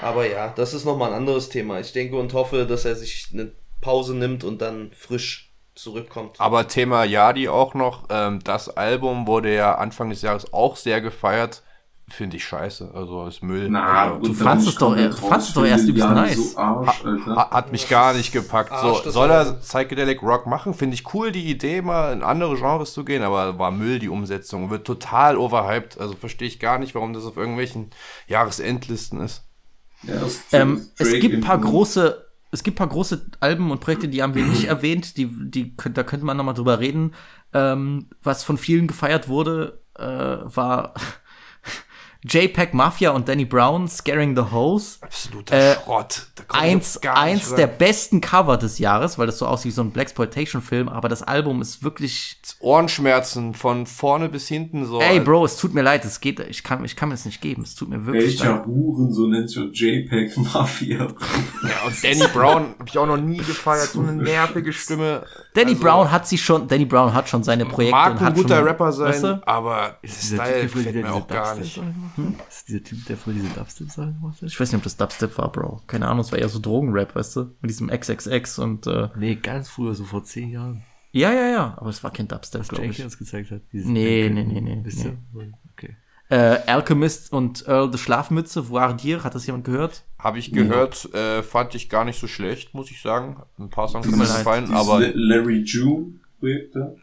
Aber 0.00 0.26
ja, 0.26 0.48
das 0.48 0.72
ist 0.72 0.86
nochmal 0.86 1.10
ein 1.10 1.16
anderes 1.18 1.50
Thema. 1.50 1.78
Ich 1.78 1.92
denke 1.92 2.16
und 2.16 2.32
hoffe, 2.32 2.64
dass 2.64 2.86
er 2.86 2.94
sich 2.94 3.28
eine 3.34 3.52
Pause 3.82 4.14
nimmt 4.16 4.42
und 4.44 4.62
dann 4.62 4.90
frisch 4.96 5.52
zurückkommt. 5.74 6.36
Aber 6.40 6.66
Thema 6.68 7.04
Yadi 7.04 7.48
auch 7.50 7.74
noch, 7.74 8.04
ähm, 8.08 8.40
das 8.44 8.70
Album 8.70 9.26
wurde 9.26 9.54
ja 9.54 9.74
Anfang 9.74 10.08
des 10.08 10.22
Jahres 10.22 10.52
auch 10.54 10.76
sehr 10.76 11.02
gefeiert. 11.02 11.62
Finde 12.08 12.36
ich 12.36 12.44
scheiße, 12.44 12.90
also 12.94 13.26
ist 13.26 13.42
Müll. 13.42 13.68
Na, 13.70 14.10
also, 14.12 14.20
Du 14.26 14.34
fandst 14.34 14.66
es 14.68 14.74
doch- 14.74 14.94
fandst 15.16 15.48
es 15.50 15.54
doch 15.54 15.64
erst 15.64 15.84
übelst 15.88 16.06
Ja, 16.08 16.12
nice. 16.12 16.52
so 16.52 16.58
Arsch. 16.58 17.02
Ha- 17.26 17.50
Hat 17.52 17.72
mich 17.72 17.88
gar 17.88 18.12
nicht 18.12 18.32
gepackt. 18.32 18.70
Arsch 18.72 19.04
So, 19.04 19.10
soll 19.12 19.30
er. 19.30 19.52
Psychedelic 19.54 20.20
Rock 20.22 20.46
machen? 20.46 20.74
Finde 20.74 20.94
ich 20.94 21.14
cool, 21.14 21.32
die 21.32 21.48
Idee, 21.48 21.80
mal 21.80 22.12
in 22.12 22.22
andere 22.22 22.56
Genres 22.56 22.92
zu 22.92 23.04
gehen, 23.04 23.22
aber 23.22 23.58
war 23.58 23.70
Müll 23.70 23.98
die 23.98 24.10
Umsetzung. 24.10 24.68
Wird 24.68 24.86
total 24.86 25.38
overhyped. 25.38 25.98
Also 25.98 26.14
verstehe 26.14 26.48
ich 26.48 26.58
gar 26.60 26.78
nicht, 26.78 26.94
warum 26.94 27.14
das 27.14 27.24
auf 27.24 27.36
irgendwelchen 27.38 27.90
Jahresendlisten 28.26 29.20
ist. 29.20 29.44
Ähm, 30.50 30.88
es 30.98 31.12
gibt 31.12 31.36
ein 31.36 31.40
paar 31.40 31.58
große, 31.58 32.26
es 32.52 32.62
gibt 32.62 32.76
ein 32.76 32.78
paar 32.78 32.88
große 32.88 33.26
Alben 33.40 33.70
und 33.70 33.80
Projekte, 33.80 34.08
die 34.08 34.22
haben 34.22 34.34
wir 34.34 34.44
nicht 34.44 34.64
erwähnt, 34.68 35.16
die, 35.16 35.26
die, 35.50 35.74
da 35.76 36.04
könnte 36.04 36.24
man 36.24 36.36
nochmal 36.36 36.54
drüber 36.54 36.78
reden. 36.78 37.14
Ähm, 37.52 38.06
was 38.22 38.44
von 38.44 38.58
vielen 38.58 38.86
gefeiert 38.86 39.28
wurde, 39.28 39.80
äh, 39.98 40.04
war 40.04 40.94
JPEG 42.24 42.72
Mafia 42.72 43.10
und 43.10 43.28
Danny 43.28 43.44
Brown, 43.44 43.88
Scaring 43.88 44.36
the 44.36 44.52
Hose. 44.52 44.98
Absoluter 45.00 45.74
Schrott. 45.74 46.26
Da 46.36 46.44
komm 46.46 46.60
ich 46.60 46.66
Eins, 46.70 46.96
eins 47.02 47.54
der 47.54 47.66
besten 47.66 48.20
Cover 48.20 48.56
des 48.56 48.78
Jahres, 48.78 49.18
weil 49.18 49.26
das 49.26 49.38
so 49.38 49.46
aussieht 49.46 49.72
wie 49.72 49.74
so 49.74 49.82
ein 49.82 49.90
Blaxploitation-Film, 49.90 50.88
aber 50.88 51.08
das 51.08 51.22
Album 51.22 51.60
ist 51.60 51.82
wirklich. 51.82 52.36
Ohrenschmerzen 52.60 53.54
von 53.54 53.86
vorne 53.86 54.28
bis 54.28 54.46
hinten 54.46 54.86
so. 54.86 55.00
Ey, 55.00 55.18
Bro, 55.18 55.46
es 55.46 55.56
tut 55.56 55.74
mir 55.74 55.82
leid, 55.82 56.04
es 56.04 56.20
geht, 56.20 56.38
ich 56.38 56.62
kann, 56.62 56.84
ich 56.84 56.94
kann 56.94 57.08
mir 57.08 57.16
das 57.16 57.24
nicht 57.24 57.40
geben, 57.40 57.62
es 57.62 57.74
tut 57.74 57.88
mir 57.88 58.06
wirklich 58.06 58.38
Welcher 58.38 58.56
leid. 58.56 58.66
Huren, 58.66 59.12
so 59.12 59.26
nennt 59.26 59.50
sich 59.50 59.64
JPEG 59.72 60.36
Mafia. 60.36 61.08
Ja, 61.62 61.86
und 61.86 62.04
Danny 62.04 62.26
Brown 62.32 62.74
habe 62.78 62.88
ich 62.88 62.98
auch 62.98 63.06
noch 63.06 63.16
nie 63.16 63.38
gefeiert. 63.38 63.90
So 63.90 64.00
eine 64.00 64.12
nervige 64.22 64.72
Stimme. 64.72 65.24
Danny 65.54 65.72
Also, 65.72 65.82
Brown 65.82 66.10
hat 66.10 66.26
sich 66.26 66.42
schon, 66.42 66.66
Danny 66.68 66.84
Brown 66.86 67.12
hat 67.12 67.28
schon 67.28 67.42
seine 67.42 67.66
Projekte 67.66 67.92
Mag 67.94 68.12
ein 68.12 68.20
hat 68.20 68.34
guter 68.34 68.56
schon, 68.58 68.66
Rapper 68.66 68.92
sein, 68.92 69.08
weißt 69.08 69.24
du? 69.24 69.46
aber 69.46 69.98
Ist 70.02 70.22
dieser 70.22 70.36
Style 70.44 70.60
Typ, 70.62 70.72
gefällt 70.72 70.94
mir 70.94 71.02
diese 71.02 71.12
auch 71.14 71.26
gar 71.28 71.54
nicht. 71.56 71.74
Gemacht 71.74 71.94
hat? 72.16 72.48
Ist 72.48 72.68
dieser 72.68 72.82
Typ, 72.84 73.06
der 73.06 73.16
früher 73.16 73.34
diese 73.34 73.48
Dubstep-Sachen 73.48 74.14
gemacht 74.20 74.36
hat? 74.42 74.48
Ich 74.48 74.58
weiß 74.60 74.72
nicht, 74.72 74.78
ob 74.78 74.84
das 74.84 74.96
Dubstep 74.96 75.36
war, 75.38 75.52
Bro. 75.52 75.82
Keine 75.86 76.08
Ahnung, 76.08 76.20
es 76.20 76.32
war 76.32 76.38
eher 76.38 76.48
so 76.48 76.58
Drogenrap, 76.58 77.14
weißt 77.14 77.36
du? 77.36 77.40
Mit 77.60 77.70
diesem 77.70 77.88
XXX 77.88 78.58
und, 78.60 78.86
äh, 78.86 79.08
Nee, 79.16 79.34
ganz 79.36 79.68
früher, 79.68 79.94
so 79.94 80.04
vor 80.04 80.24
zehn 80.24 80.50
Jahren. 80.50 80.82
Ja, 81.14 81.30
ja, 81.30 81.46
ja, 81.48 81.74
aber 81.76 81.90
es 81.90 82.02
war 82.02 82.10
kein 82.10 82.26
Dubstep, 82.28 82.62
Was 82.62 82.68
glaube 82.68 82.86
ich. 82.86 83.04
Uns 83.04 83.18
gezeigt 83.18 83.50
hat. 83.50 83.60
dieses 83.70 83.86
Nee, 83.88 84.30
nee, 84.32 84.44
nee, 84.44 84.60
nee. 84.62 84.76
Nee. 84.82 85.52
Äh, 86.32 86.60
Alchemist 86.66 87.30
und 87.30 87.68
Earl 87.68 87.92
the 87.92 87.98
Schlafmütze, 87.98 88.70
Voir 88.70 88.94
dire, 88.96 89.22
hat 89.22 89.34
das 89.34 89.44
jemand 89.46 89.64
gehört? 89.64 90.02
Habe 90.18 90.38
ich 90.38 90.50
gehört, 90.50 91.12
äh, 91.14 91.42
fand 91.42 91.74
ich 91.74 91.90
gar 91.90 92.06
nicht 92.06 92.18
so 92.18 92.26
schlecht, 92.26 92.72
muss 92.72 92.90
ich 92.90 93.02
sagen. 93.02 93.36
Ein 93.58 93.68
paar 93.68 93.86
Songs 93.86 94.06
haben 94.06 94.16
mir 94.16 94.24
gefallen, 94.24 94.72
aber 94.72 95.00
Larry 95.12 95.58
June 95.58 96.20
Projekt 96.40 96.74
da. 96.74 96.94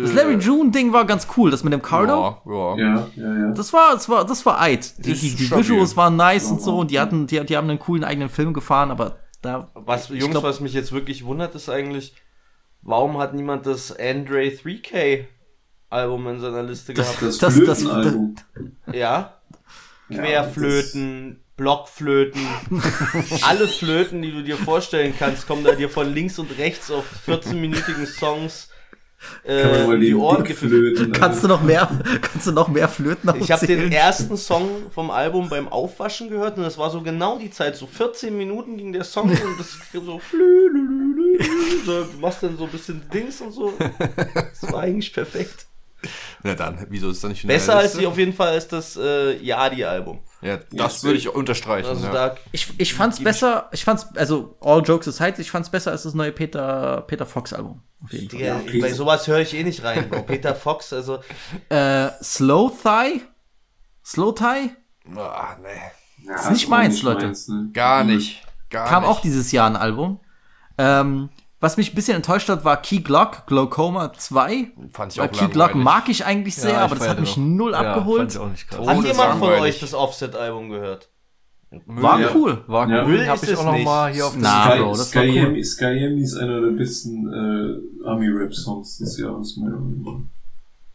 Das 0.00 0.12
Larry 0.12 0.34
June-Ding 0.34 0.92
war 0.92 1.04
ganz 1.06 1.26
cool, 1.36 1.50
das 1.50 1.64
mit 1.64 1.72
dem 1.72 1.82
Cardo. 1.82 2.40
Ja, 2.46 2.76
ja. 2.76 2.76
Ja, 2.76 3.08
ja, 3.16 3.38
ja. 3.46 3.50
Das 3.52 3.72
war, 3.72 3.94
das 3.94 4.08
war, 4.08 4.24
das 4.24 4.46
war 4.46 4.60
Eid. 4.60 5.04
Die, 5.04 5.12
die, 5.12 5.34
die. 5.34 5.50
Visuals 5.50 5.96
waren 5.96 6.14
nice 6.14 6.50
und 6.50 6.62
so 6.62 6.78
und 6.78 6.92
die 6.92 7.00
hatten, 7.00 7.26
die, 7.26 7.44
die 7.44 7.56
haben 7.56 7.68
einen 7.68 7.80
coolen 7.80 8.04
eigenen 8.04 8.28
Film 8.28 8.52
gefahren, 8.52 8.92
aber 8.92 9.18
da. 9.42 9.70
Was, 9.74 10.10
ich 10.10 10.20
Jungs, 10.20 10.32
glaub- 10.32 10.44
was 10.44 10.60
mich 10.60 10.72
jetzt 10.72 10.92
wirklich 10.92 11.24
wundert, 11.24 11.54
ist 11.56 11.68
eigentlich, 11.68 12.14
warum 12.82 13.18
hat 13.18 13.34
niemand 13.34 13.66
das 13.66 13.90
Andre 13.90 14.48
3K 14.50 15.24
Album 15.90 16.26
in 16.28 16.40
seiner 16.40 16.62
Liste 16.62 16.94
Das- 16.94 17.06
gehabt? 17.06 17.22
Das, 17.22 17.38
das- 17.38 17.54
Flötenalbum. 17.54 18.36
Ja. 18.92 19.34
Ja, 20.10 20.22
Querflöten, 20.22 21.40
Blockflöten, 21.56 22.40
alle 23.42 23.68
Flöten, 23.68 24.22
die 24.22 24.32
du 24.32 24.42
dir 24.42 24.56
vorstellen 24.56 25.12
kannst, 25.18 25.46
kommen 25.46 25.64
da 25.64 25.72
dir 25.72 25.90
von 25.90 26.12
links 26.14 26.38
und 26.38 26.56
rechts 26.56 26.90
auf 26.90 27.04
14-minütigen 27.26 28.06
Songs 28.06 28.70
Kann 29.44 29.70
man 29.72 29.74
äh, 29.80 29.86
mal 29.86 29.98
die 30.00 30.14
Ohren 30.14 30.38
Dick 30.44 30.52
gefühlt. 30.52 30.96
flöten, 30.96 31.12
Kannst 31.12 31.42
du 31.44 31.48
noch 31.48 31.60
mehr, 31.62 31.90
kannst 32.22 32.46
du 32.46 32.52
noch 32.52 32.68
mehr 32.68 32.88
flöten 32.88 33.30
Ich 33.38 33.50
habe 33.50 33.66
den 33.66 33.92
ersten 33.92 34.36
Song 34.38 34.90
vom 34.94 35.10
Album 35.10 35.50
beim 35.50 35.68
Aufwaschen 35.68 36.30
gehört 36.30 36.56
und 36.56 36.62
das 36.62 36.78
war 36.78 36.90
so 36.90 37.02
genau 37.02 37.38
die 37.38 37.50
Zeit, 37.50 37.76
so 37.76 37.86
14 37.86 38.34
Minuten 38.34 38.78
ging 38.78 38.92
der 38.94 39.04
Song 39.04 39.28
und 39.28 39.58
das 39.58 39.76
so, 39.92 40.20
so 41.84 42.02
du 42.04 42.18
machst 42.20 42.42
dann 42.42 42.56
so 42.56 42.64
ein 42.64 42.70
bisschen 42.70 43.02
Dings 43.12 43.40
und 43.42 43.52
so. 43.52 43.74
Das 44.34 44.72
war 44.72 44.80
eigentlich 44.82 45.12
perfekt. 45.12 45.66
Na 46.42 46.54
dann, 46.54 46.86
wieso 46.90 47.10
ist 47.10 47.22
das 47.24 47.30
nicht 47.30 47.44
in 47.44 47.48
Besser 47.48 47.76
als 47.76 47.94
die 47.94 48.06
auf 48.06 48.16
jeden 48.16 48.32
Fall 48.32 48.48
als 48.48 48.68
das 48.68 48.96
äh, 48.96 49.36
Yadi-Album. 49.36 50.20
Ja, 50.40 50.58
das 50.70 51.02
würde 51.02 51.18
ich 51.18 51.28
unterstreichen. 51.28 51.88
Also 51.88 52.06
ja. 52.06 52.12
da 52.12 52.36
Ich, 52.52 52.68
ich 52.78 52.94
fand's 52.94 53.22
besser, 53.22 53.68
ich 53.72 53.84
fand's, 53.84 54.06
also 54.16 54.56
all 54.60 54.82
jokes 54.82 55.08
aside, 55.08 55.40
ich 55.42 55.50
fand's 55.50 55.68
besser 55.70 55.90
als 55.90 56.04
das 56.04 56.14
neue 56.14 56.30
Peter, 56.30 57.02
Peter 57.08 57.26
Fox 57.26 57.52
Album. 57.52 57.82
Auf 58.04 58.12
jeden 58.12 58.30
Fall. 58.30 58.60
Digga, 58.62 58.80
bei 58.86 58.92
sowas 58.92 59.26
höre 59.26 59.40
ich 59.40 59.54
eh 59.54 59.64
nicht 59.64 59.82
rein. 59.82 60.08
Bro. 60.08 60.22
Peter 60.22 60.54
Fox, 60.54 60.92
also 60.92 61.18
Äh, 61.68 62.10
Slow 62.22 62.70
Thigh? 62.82 63.20
Slow 64.04 64.32
Thigh? 64.32 64.70
Ah, 65.16 65.56
nee. 65.60 66.32
ist 66.34 66.50
nicht 66.52 66.68
meins, 66.68 67.02
Leute. 67.02 67.26
ne? 67.48 67.70
Gar 67.72 68.04
nicht. 68.04 68.42
Gar 68.70 68.86
Kam 68.86 69.02
nicht. 69.02 69.10
auch 69.10 69.20
dieses 69.20 69.50
Jahr 69.50 69.68
ein 69.68 69.76
Album. 69.76 70.20
Ähm, 70.76 71.30
was 71.60 71.76
mich 71.76 71.92
ein 71.92 71.94
bisschen 71.94 72.16
enttäuscht 72.16 72.48
hat, 72.48 72.64
war 72.64 72.80
Key 72.80 72.98
Glock, 73.00 73.46
Glaucoma 73.46 74.12
2. 74.12 74.72
Fand 74.92 75.12
ich 75.12 75.18
Weil 75.18 75.28
auch 75.28 75.32
Key 75.32 75.48
Glock 75.48 75.74
mag 75.74 76.08
ich 76.08 76.24
eigentlich 76.24 76.54
sehr, 76.56 76.70
Ja, 76.72 76.76
ich 76.78 76.82
aber 76.84 76.94
das 76.96 77.08
hat 77.08 77.20
mich 77.20 77.36
noch. 77.36 77.44
null 77.44 77.72
Ja, 77.72 77.78
abgeholt. 77.94 78.18
fand 78.20 78.32
ich 78.32 78.38
auch 78.38 78.48
nicht 78.50 78.68
krass. 78.68 78.86
hat 78.86 79.04
jemand 79.04 79.38
von 79.38 79.48
euch 79.50 79.80
das 79.80 79.94
Offset-Album 79.94 80.70
gehört? 80.70 81.08
War 81.86 82.18
Ja. 82.20 82.30
cool. 82.34 82.64
War 82.66 82.88
Ja. 82.88 83.02
cool, 83.04 83.08
Müll 83.08 83.28
hab 83.28 83.36
ist 83.36 83.42
ich 83.42 83.50
es 83.50 83.58
auch 83.58 83.64
noch 83.64 83.72
nicht. 83.72 83.84
mal 83.84 84.12
hier 84.12 84.24
auf 84.26 84.32
der 84.32 84.40
Na, 84.42 84.68
Liste. 84.68 84.82
Bro, 84.84 84.90
das 84.96 85.14
war 85.14 85.22
cool. 85.22 85.28
Skyemi 85.30 85.64
Skyemi 85.64 86.22
ist 86.22 86.36
einer 86.38 86.60
der 86.62 86.70
besten 86.70 87.28
äh, 87.28 88.06
Army-Rap-Songs 88.08 88.98
des 88.98 89.18
Jahres, 89.18 89.56
meiner 89.58 89.76
Meinung 89.76 90.30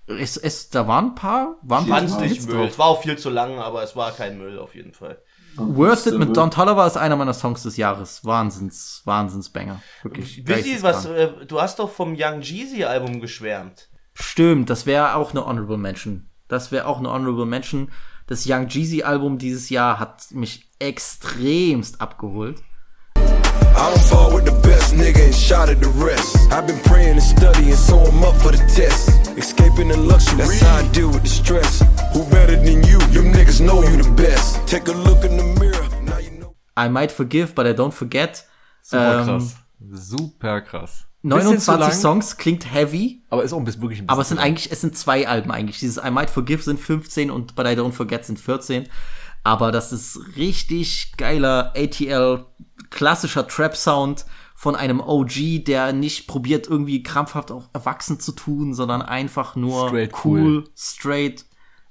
nach. 0.07 0.15
Es, 0.19 0.35
es, 0.38 0.69
da 0.69 0.88
waren 0.88 1.10
ein 1.11 1.15
paar, 1.15 1.57
waren 1.61 1.84
ein 1.91 2.07
paar 2.10 2.22
nicht 2.22 2.48
Müll. 2.48 2.65
Es 2.68 2.77
war 2.80 2.88
auch 2.88 3.02
viel 3.02 3.18
zu 3.18 3.30
lang, 3.30 3.57
aber 3.60 3.84
es 3.84 3.95
war 3.95 4.11
kein 4.11 4.38
Müll 4.38 4.57
auf 4.60 4.76
jeden 4.76 4.94
Fall. 4.94 5.18
Worth 5.57 6.07
It 6.07 6.17
mit 6.17 6.35
Don 6.35 6.51
Tolliver 6.51 6.85
ist 6.88 6.97
einer 6.97 7.15
meiner 7.15 7.34
Songs 7.34 7.63
des 7.63 7.77
Jahres. 7.77 8.23
Wahnsinns, 8.25 9.01
Wahnsinnsbanger. 9.05 9.81
Wirklich. 10.01 10.43
Busy, 10.43 10.81
was, 10.81 11.05
äh, 11.05 11.45
du 11.45 11.61
hast 11.61 11.80
doch 11.80 11.89
vom 11.89 12.15
Young 12.17 12.41
Jeezy 12.41 12.84
Album 12.84 13.19
geschwärmt. 13.19 13.89
Stimmt, 14.13 14.69
das 14.69 14.85
wäre 14.85 15.15
auch 15.15 15.31
eine 15.31 15.45
Honorable 15.45 15.77
Mention. 15.77 16.30
Das 16.47 16.71
wäre 16.71 16.85
auch 16.85 16.99
eine 16.99 17.11
Honorable 17.11 17.45
Mention. 17.45 17.91
Das 18.27 18.45
Young 18.47 18.67
Jeezy 18.67 19.03
Album 19.03 19.38
dieses 19.38 19.69
Jahr 19.69 19.99
hat 19.99 20.31
mich 20.31 20.69
extremst 20.80 21.99
abgeholt. 22.01 22.61
I 23.84 23.89
don't 23.89 24.01
fall 24.11 24.34
with 24.34 24.45
the 24.45 24.57
best 24.68 24.93
nigga 24.95 25.26
and 25.26 25.35
shot 25.35 25.68
at 25.69 25.80
the 25.81 25.89
rest. 25.89 26.38
I've 26.53 26.65
been 26.65 26.80
praying 26.84 27.14
and 27.19 27.22
studying, 27.23 27.76
so 27.76 27.99
I'm 27.99 28.23
up 28.23 28.35
for 28.38 28.51
the 28.51 28.64
test. 28.80 29.10
Escaping 29.38 29.89
the 29.89 29.97
luxury, 29.97 30.38
that's 30.38 30.61
how 30.61 30.77
I 30.77 30.88
deal 30.93 31.10
with 31.10 31.23
the 31.23 31.30
stress. 31.30 31.81
Who 32.14 32.23
better 32.30 32.55
than 32.55 32.84
you? 32.89 32.99
Them 33.11 33.34
niggas 33.34 33.60
know 33.60 33.84
you 33.84 34.01
the 34.01 34.10
best. 34.15 34.65
Take 34.68 34.88
a 34.88 34.93
look 34.93 35.26
in 35.26 35.35
the 35.35 35.43
mirror, 35.60 35.85
now 36.01 36.18
you 36.18 36.31
know. 36.39 36.55
I 36.77 36.88
might 36.88 37.11
forgive, 37.11 37.53
but 37.55 37.68
I 37.68 37.73
don't 37.73 37.93
forget. 37.93 38.45
Super 38.81 39.19
Ähm, 39.19 39.26
krass. 39.26 39.55
Super 39.91 40.61
krass. 40.61 41.05
Bisschen 41.22 41.60
zu 41.60 41.72
29 41.72 41.80
lang, 41.80 41.91
Songs 41.91 42.38
klingt 42.38 42.73
heavy, 42.73 43.23
Aber 43.30 43.43
ist 43.43 43.51
auch 43.53 43.57
ein 43.57 43.65
bisschen, 43.65 43.81
wirklich 43.81 43.99
ein 43.99 44.07
bisschen 44.07 44.10
aber 44.14 44.22
es 44.22 44.27
sind 44.30 44.38
lang. 44.38 44.45
eigentlich, 44.47 44.72
es 44.72 44.80
sind 44.81 44.97
zwei 44.97 45.27
Alben 45.27 45.51
eigentlich. 45.51 45.80
Dieses 45.80 45.97
I 46.03 46.10
Might 46.10 46.30
Forgive 46.30 46.61
sind 46.64 46.80
15 46.80 47.30
und 47.31 47.55
But 47.55 47.65
I 47.65 47.72
Don't 47.72 47.91
Forget 47.91 48.23
sind 48.26 48.39
14. 48.39 48.88
Aber 49.45 49.72
das 49.73 49.91
ist 49.91 50.19
richtig 50.38 51.14
geiler 51.18 51.73
ATL, 51.76 52.45
klassischer 52.93 53.47
Trap-Sound 53.47 54.25
von 54.55 54.75
einem 54.75 55.01
OG, 55.01 55.65
der 55.65 55.91
nicht 55.91 56.27
probiert, 56.27 56.67
irgendwie 56.67 57.03
krampfhaft 57.03 57.51
auf 57.51 57.69
erwachsen 57.73 58.19
zu 58.19 58.31
tun, 58.31 58.73
sondern 58.73 59.01
einfach 59.01 59.55
nur 59.55 59.89
Straight 59.89 60.13
cool, 60.23 60.39
cool. 60.39 60.63
straight 60.75 61.45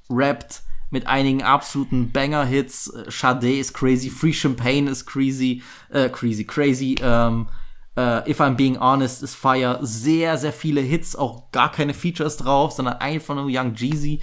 rappt 0.09 0.63
mit 0.91 1.07
einigen 1.07 1.43
absoluten 1.43 2.13
Banger-Hits. 2.13 2.89
Äh, 2.89 3.11
Sade 3.11 3.59
ist 3.59 3.75
crazy, 3.75 4.11
Free 4.11 4.33
Champagne 4.33 4.91
ist 4.91 5.07
crazy, 5.07 5.63
äh, 5.91 6.09
crazy, 6.09 6.45
crazy. 6.45 6.97
Ähm, 7.03 7.49
äh, 7.97 8.31
If 8.31 8.41
I'm 8.41 8.55
Being 8.57 8.79
Honest 8.79 9.23
ist 9.23 9.35
Fire. 9.35 9.79
Sehr, 9.83 10.39
sehr 10.39 10.53
viele 10.53 10.81
Hits, 10.81 11.17
auch 11.17 11.51
gar 11.51 11.73
keine 11.73 11.95
Features 11.95 12.37
drauf, 12.37 12.73
sondern 12.73 12.95
einfach 12.95 13.35
nur 13.35 13.47
Young 13.49 13.75
Jeezy, 13.75 14.23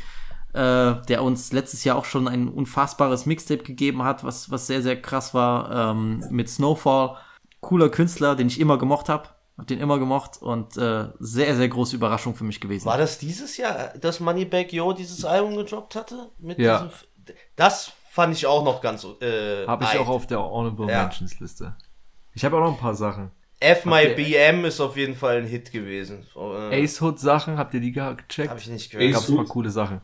äh, 0.54 0.96
der 1.08 1.24
uns 1.24 1.52
letztes 1.54 1.84
Jahr 1.84 1.96
auch 1.98 2.06
schon 2.06 2.28
ein 2.28 2.48
unfassbares 2.48 3.26
Mixtape 3.26 3.64
gegeben 3.64 4.04
hat, 4.04 4.24
was, 4.24 4.50
was 4.52 4.68
sehr, 4.68 4.82
sehr 4.82 5.02
krass 5.02 5.34
war, 5.34 5.92
ähm, 5.92 6.24
mit 6.30 6.50
Snowfall. 6.50 7.18
Cooler 7.62 7.90
Künstler, 7.90 8.36
den 8.36 8.48
ich 8.48 8.60
immer 8.60 8.78
gemocht 8.78 9.10
habe. 9.10 9.30
Hab 9.58 9.68
den 9.68 9.80
immer 9.82 10.00
gemocht 10.00 10.42
und 10.42 10.78
äh, 10.78 11.10
sehr, 11.20 11.54
sehr 11.58 11.68
große 11.68 11.94
Überraschung 11.98 12.34
für 12.34 12.46
mich 12.46 12.62
gewesen. 12.62 12.86
War 12.86 12.98
das 12.98 13.18
dieses 13.18 13.58
Jahr, 13.58 13.90
dass 14.00 14.22
Moneybag 14.22 14.72
Yo 14.72 14.94
dieses 14.94 15.26
Album 15.26 15.58
gedroppt 15.58 15.96
hatte? 15.96 16.30
Mit 16.40 16.58
Ja. 16.60 16.84
diesem 16.84 16.92
das 17.58 17.92
fand 18.12 18.34
ich 18.34 18.46
auch 18.48 18.64
noch 18.64 18.82
ganz 18.82 19.06
äh, 19.22 19.68
Habe 19.68 19.84
ich 19.84 20.00
auch 20.00 20.08
auf 20.08 20.26
der 20.28 20.40
Honorable 20.42 20.90
Ja. 20.90 21.04
Mentions 21.04 21.40
Liste. 21.42 21.76
Ich 22.34 22.46
habe 22.46 22.56
auch 22.56 22.62
noch 22.62 22.72
ein 22.72 22.80
paar 22.80 22.96
Sachen. 22.96 23.32
F 23.60 23.84
My 23.86 24.06
Habt 24.06 24.16
BM 24.16 24.64
ist 24.64 24.80
auf 24.80 24.96
jeden 24.96 25.16
Fall 25.16 25.40
ein 25.40 25.46
Hit 25.46 25.72
gewesen. 25.74 26.26
Äh, 26.38 26.82
Ace 26.84 27.02
Hood 27.02 27.20
Sachen, 27.20 27.58
habt 27.58 27.74
ihr 27.74 27.82
die 27.82 27.92
ge- 27.92 28.16
gecheckt? 28.16 28.50
Hab 28.52 28.58
ich 28.58 28.68
nicht 28.70 28.90
gehört. 28.90 29.14
Ace 29.16 29.30
Hood? 29.30 29.50
coole 29.50 29.70
Sachen. 29.70 30.00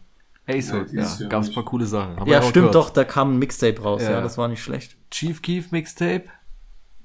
Ace 0.47 0.69
Ja, 0.69 0.75
Hood, 0.75 0.91
ja, 0.93 1.01
ist 1.03 1.19
ja 1.21 1.27
gab's 1.27 1.47
ein 1.47 1.49
nicht- 1.49 1.55
paar 1.55 1.65
coole 1.65 1.85
Sachen. 1.85 2.19
Haben 2.19 2.29
ja, 2.29 2.41
stimmt 2.41 2.53
gehört. 2.53 2.75
doch, 2.75 2.89
da 2.91 3.03
kam 3.03 3.33
ein 3.35 3.39
Mixtape 3.39 3.81
raus, 3.81 4.01
ja. 4.03 4.11
Ja. 4.11 4.21
das 4.21 4.37
war 4.37 4.47
nicht 4.47 4.61
schlecht. 4.63 4.95
Chief 5.11 5.41
Keef 5.41 5.71
Mixtape, 5.71 6.25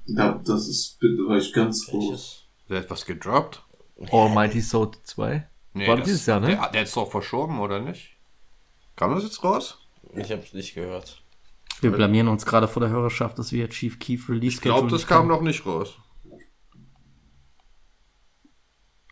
Ja, 0.05 0.33
das 0.45 0.67
ist, 0.67 0.97
da 1.01 1.07
war 1.27 1.37
ich 1.37 1.53
ganz 1.53 1.87
groß. 1.87 2.47
Der 2.69 2.79
hat 2.79 2.89
was 2.89 3.05
gedroppt? 3.05 3.63
Almighty 4.11 4.61
Soul 4.61 4.91
2. 5.03 5.47
War 5.73 5.95
das- 5.97 6.05
dieses 6.05 6.25
Jahr, 6.25 6.39
ne? 6.39 6.47
Der, 6.47 6.69
der 6.69 6.83
ist 6.83 6.95
doch 6.95 7.09
verschoben, 7.09 7.59
oder 7.59 7.79
nicht? 7.79 8.17
Kam 8.95 9.13
das 9.15 9.23
jetzt 9.23 9.43
raus? 9.43 9.77
ich 10.13 10.31
hab's 10.31 10.53
nicht 10.53 10.73
gehört. 10.75 11.23
Wir 11.79 11.91
blamieren 11.91 12.27
uns 12.27 12.45
gerade 12.45 12.67
vor 12.67 12.81
der 12.81 12.89
Hörerschaft, 12.89 13.39
dass 13.39 13.51
wir 13.51 13.69
Chief 13.69 13.97
Keef 13.97 14.29
Release 14.29 14.55
Ich 14.55 14.61
glaube, 14.61 14.89
das 14.89 15.07
kam 15.07 15.27
noch 15.27 15.41
nicht 15.41 15.65
raus. 15.65 15.95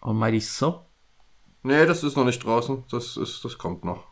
Almighty 0.02 0.40
So. 0.40 0.86
Nee, 1.64 1.86
das 1.86 2.04
ist 2.04 2.16
noch 2.16 2.26
nicht 2.26 2.44
draußen. 2.44 2.84
Das 2.92 3.18
ist, 3.18 3.44
das 3.44 3.58
kommt 3.58 3.84
noch. 3.84 4.04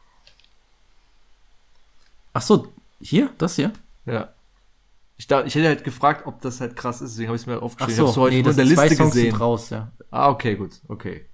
Ach 2.37 2.41
so, 2.43 2.67
hier, 3.01 3.31
das 3.39 3.55
hier? 3.55 3.71
Ja. 4.05 4.29
Ich, 5.17 5.25
da, 5.25 5.43
ich 5.43 5.55
hätte 5.55 5.69
halt 5.69 5.83
gefragt, 5.83 6.27
ob 6.27 6.39
das 6.41 6.61
halt 6.61 6.75
krass 6.75 7.01
ist, 7.01 7.13
deswegen 7.13 7.29
habe 7.29 7.35
ich 7.35 7.41
es 7.41 7.47
mir 7.47 7.57
Ach 7.57 7.61
aufgeschrieben. 7.63 7.95
so, 7.95 8.03
ich 8.03 8.07
hab's 8.09 8.17
heute 8.17 8.35
nee, 8.35 8.43
das 8.43 8.57
in 8.59 8.67
der 8.67 8.75
zwei 8.75 8.83
Liste 8.83 8.97
Songs 8.97 9.13
gesehen. 9.15 9.31
sind 9.31 9.39
raus, 9.39 9.69
ja. 9.71 9.91
Ah, 10.11 10.29
okay, 10.29 10.55
gut, 10.55 10.79
okay. 10.87 11.25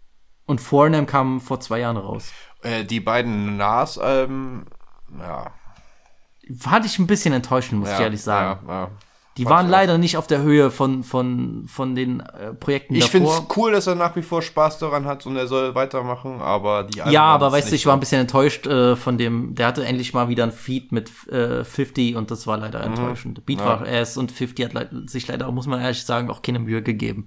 Und 0.45 0.61
Foreigner 0.61 1.03
kam 1.05 1.41
vor 1.41 1.59
zwei 1.59 1.79
Jahren 1.79 1.97
raus. 1.97 2.31
Äh, 2.61 2.85
die 2.85 3.01
beiden 3.01 3.57
Nas-Alben, 3.57 4.65
ja. 5.19 5.51
Hatte 6.65 6.85
ich 6.85 6.97
ein 6.99 7.07
bisschen 7.07 7.33
enttäuschend, 7.33 7.81
muss 7.81 7.89
ja, 7.89 7.95
ich 7.95 8.01
ehrlich 8.01 8.21
sagen. 8.21 8.65
Ja, 8.65 8.73
ja. 8.73 8.91
Die 9.37 9.45
waren 9.45 9.67
leider 9.67 9.97
nicht 9.97 10.17
auf 10.17 10.27
der 10.27 10.43
Höhe 10.43 10.69
von, 10.69 11.03
von, 11.03 11.65
von 11.67 11.95
den 11.95 12.19
äh, 12.19 12.53
Projekten 12.53 12.93
Ich 12.93 13.05
finde 13.05 13.29
es 13.29 13.43
cool, 13.57 13.71
dass 13.71 13.87
er 13.87 13.95
nach 13.95 14.15
wie 14.15 14.21
vor 14.21 14.41
Spaß 14.43 14.77
daran 14.77 15.05
hat 15.05 15.25
und 15.25 15.35
er 15.35 15.47
soll 15.47 15.73
weitermachen, 15.73 16.39
aber 16.39 16.83
die 16.83 17.01
Alben 17.01 17.13
Ja, 17.13 17.23
aber 17.23 17.51
weißt 17.51 17.71
du, 17.71 17.75
ich 17.75 17.85
war 17.87 17.93
ein 17.95 17.99
bisschen 17.99 18.21
enttäuscht 18.21 18.67
äh, 18.67 18.95
von 18.95 19.17
dem, 19.17 19.55
der 19.55 19.67
hatte 19.67 19.83
endlich 19.85 20.13
mal 20.13 20.29
wieder 20.29 20.43
ein 20.43 20.51
Feed 20.51 20.91
mit 20.91 21.09
äh, 21.29 21.63
50 21.63 22.15
und 22.15 22.29
das 22.29 22.45
war 22.45 22.57
leider 22.57 22.79
Mhm. 22.79 22.85
enttäuschend. 22.93 23.45
Beat 23.45 23.59
Ja. 23.59 23.65
war 23.65 23.87
ass 23.87 24.17
und 24.17 24.31
50 24.31 24.65
hat 24.65 24.73
le 24.73 25.03
sich 25.07 25.27
leider, 25.27 25.51
muss 25.51 25.65
man 25.67 25.81
ehrlich 25.81 26.03
sagen, 26.05 26.29
auch 26.29 26.41
keine 26.43 26.59
Mühe 26.59 26.83
gegeben. 26.83 27.25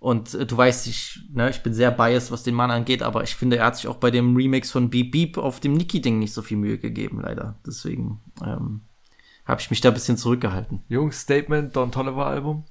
Und 0.00 0.34
äh, 0.34 0.46
du 0.46 0.56
weißt, 0.56 0.88
ich, 0.88 1.20
ne, 1.32 1.48
ich 1.50 1.62
bin 1.62 1.72
sehr 1.72 1.90
biased, 1.92 2.30
was 2.32 2.42
den 2.42 2.54
Mann 2.56 2.70
angeht, 2.72 3.02
aber 3.02 3.22
ich 3.22 3.36
finde, 3.36 3.56
er 3.58 3.66
hat 3.66 3.76
sich 3.76 3.86
auch 3.88 3.96
bei 3.96 4.10
dem 4.10 4.36
Remix 4.36 4.70
von 4.72 4.90
Beep 4.90 5.12
Beep 5.12 5.38
auf 5.38 5.60
dem 5.60 5.74
Niki-Ding 5.74 6.18
nicht 6.18 6.34
so 6.34 6.42
viel 6.42 6.56
Mühe 6.56 6.78
gegeben, 6.78 7.20
leider. 7.22 7.54
Deswegen 7.66 8.20
ähm, 8.44 8.82
habe 9.46 9.60
ich 9.60 9.70
mich 9.70 9.80
da 9.80 9.88
ein 9.88 9.94
bisschen 9.94 10.16
zurückgehalten. 10.16 10.82
Jungs, 10.88 11.20
Statement, 11.20 11.74
Don 11.76 11.90
Tolliver 11.92 12.26
Album. 12.26 12.64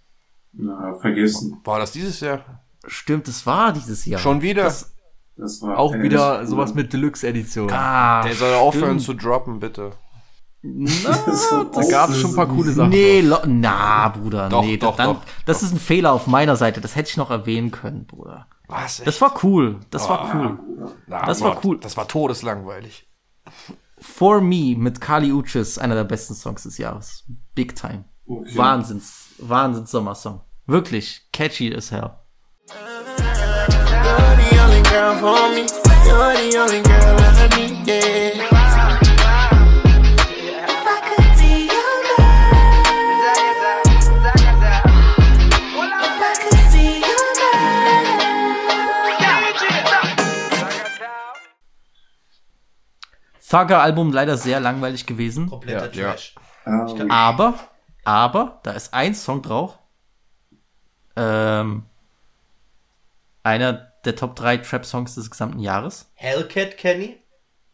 Na, 0.54 0.94
vergessen. 0.96 1.60
War 1.64 1.80
das 1.80 1.92
dieses 1.92 2.20
Jahr? 2.20 2.64
Stimmt, 2.88 3.28
es 3.28 3.46
war 3.46 3.74
dieses 3.74 4.06
Jahr. 4.06 4.20
Schon 4.20 4.42
wieder? 4.42 4.64
Das, 4.64 4.94
Das 5.38 5.62
war 5.62 5.78
Auch 5.80 5.94
wieder 5.94 6.40
das- 6.40 6.50
sowas 6.50 6.74
mit 6.74 6.94
Deluxe-Edition. 6.94 7.70
ah, 7.72 8.22
Der 8.24 8.36
soll 8.36 8.54
aufhören 8.54 9.00
stimmt. 9.00 9.20
zu 9.20 9.26
droppen, 9.28 9.60
bitte. 9.60 9.92
da 10.64 11.82
gab 11.92 12.10
es 12.10 12.18
schon 12.22 12.32
ein 12.32 12.36
paar 12.36 12.48
coole 12.48 12.72
Sachen. 12.72 12.90
Nee, 12.90 13.22
lo- 13.22 13.46
na, 13.46 14.08
Bruder, 14.10 14.50
Doch, 14.50 14.64
nee, 14.64 14.78
doch, 14.78 14.96
dann, 14.96 15.16
doch, 15.16 15.22
das 15.46 15.62
ist 15.62 15.74
ein 15.74 15.80
Fehler 15.80 16.12
auf 16.12 16.26
meiner 16.28 16.56
Seite. 16.56 16.82
Das 16.82 16.96
hätte 16.96 17.10
ich 17.10 17.18
noch 17.18 17.30
erwähnen 17.32 17.70
können, 17.72 18.06
Bruder. 18.08 18.48
Was? 18.68 19.04
Das 19.04 19.22
war 19.22 19.34
cool. 19.44 19.80
Das 19.92 20.10
war 20.10 20.34
cool. 20.36 20.58
Na, 21.08 21.24
das 21.26 21.42
war 21.42 21.54
Gott, 21.56 21.66
cool. 21.66 21.80
Das 21.80 21.98
war 21.98 22.08
todeslangweilig. 22.08 23.08
For 24.06 24.40
Me 24.40 24.76
mit 24.78 25.02
Kali 25.02 25.34
Uchis, 25.34 25.78
einer 25.78 25.96
der 25.96 26.06
besten 26.06 26.36
Songs 26.36 26.64
des 26.64 26.78
Jahres. 26.78 27.26
Big 27.54 27.76
time. 27.76 28.06
Okay. 28.28 28.56
Wahnsinns, 28.56 29.36
Wahnsinns 29.40 29.92
Sommersong. 29.92 30.42
Wirklich 30.68 31.22
catchy 31.34 31.76
as 31.76 31.92
hell. 31.92 32.22
You're 32.70 33.06
the 34.38 34.60
only 34.64 34.82
girl 34.84 35.16
for 35.16 35.50
me. 35.50 35.66
You're 36.06 36.34
the 36.38 36.58
only 36.58 36.82
girl 36.82 37.18
I 37.20 37.50
need, 37.58 37.88
yeah. 37.88 38.55
Thugger-Album 53.50 54.12
leider 54.12 54.38
sehr 54.38 54.60
langweilig 54.60 55.06
gewesen. 55.06 55.50
Kompletter 55.50 55.94
Ja, 55.94 56.02
ja. 56.02 56.12
Trash. 56.12 56.36
Aber, 57.10 57.60
aber, 58.04 58.60
da 58.64 58.72
ist 58.72 58.94
ein 58.94 59.14
Song 59.14 59.42
drauf. 59.42 59.78
Ähm, 61.16 61.84
einer 63.44 63.92
der 64.04 64.16
Top 64.16 64.36
3 64.36 64.58
Trap-Songs 64.58 65.16
des 65.16 65.30
gesamten 65.30 65.60
Jahres. 65.60 66.12
Hellcat 66.16 66.78
Kenny? 66.78 67.18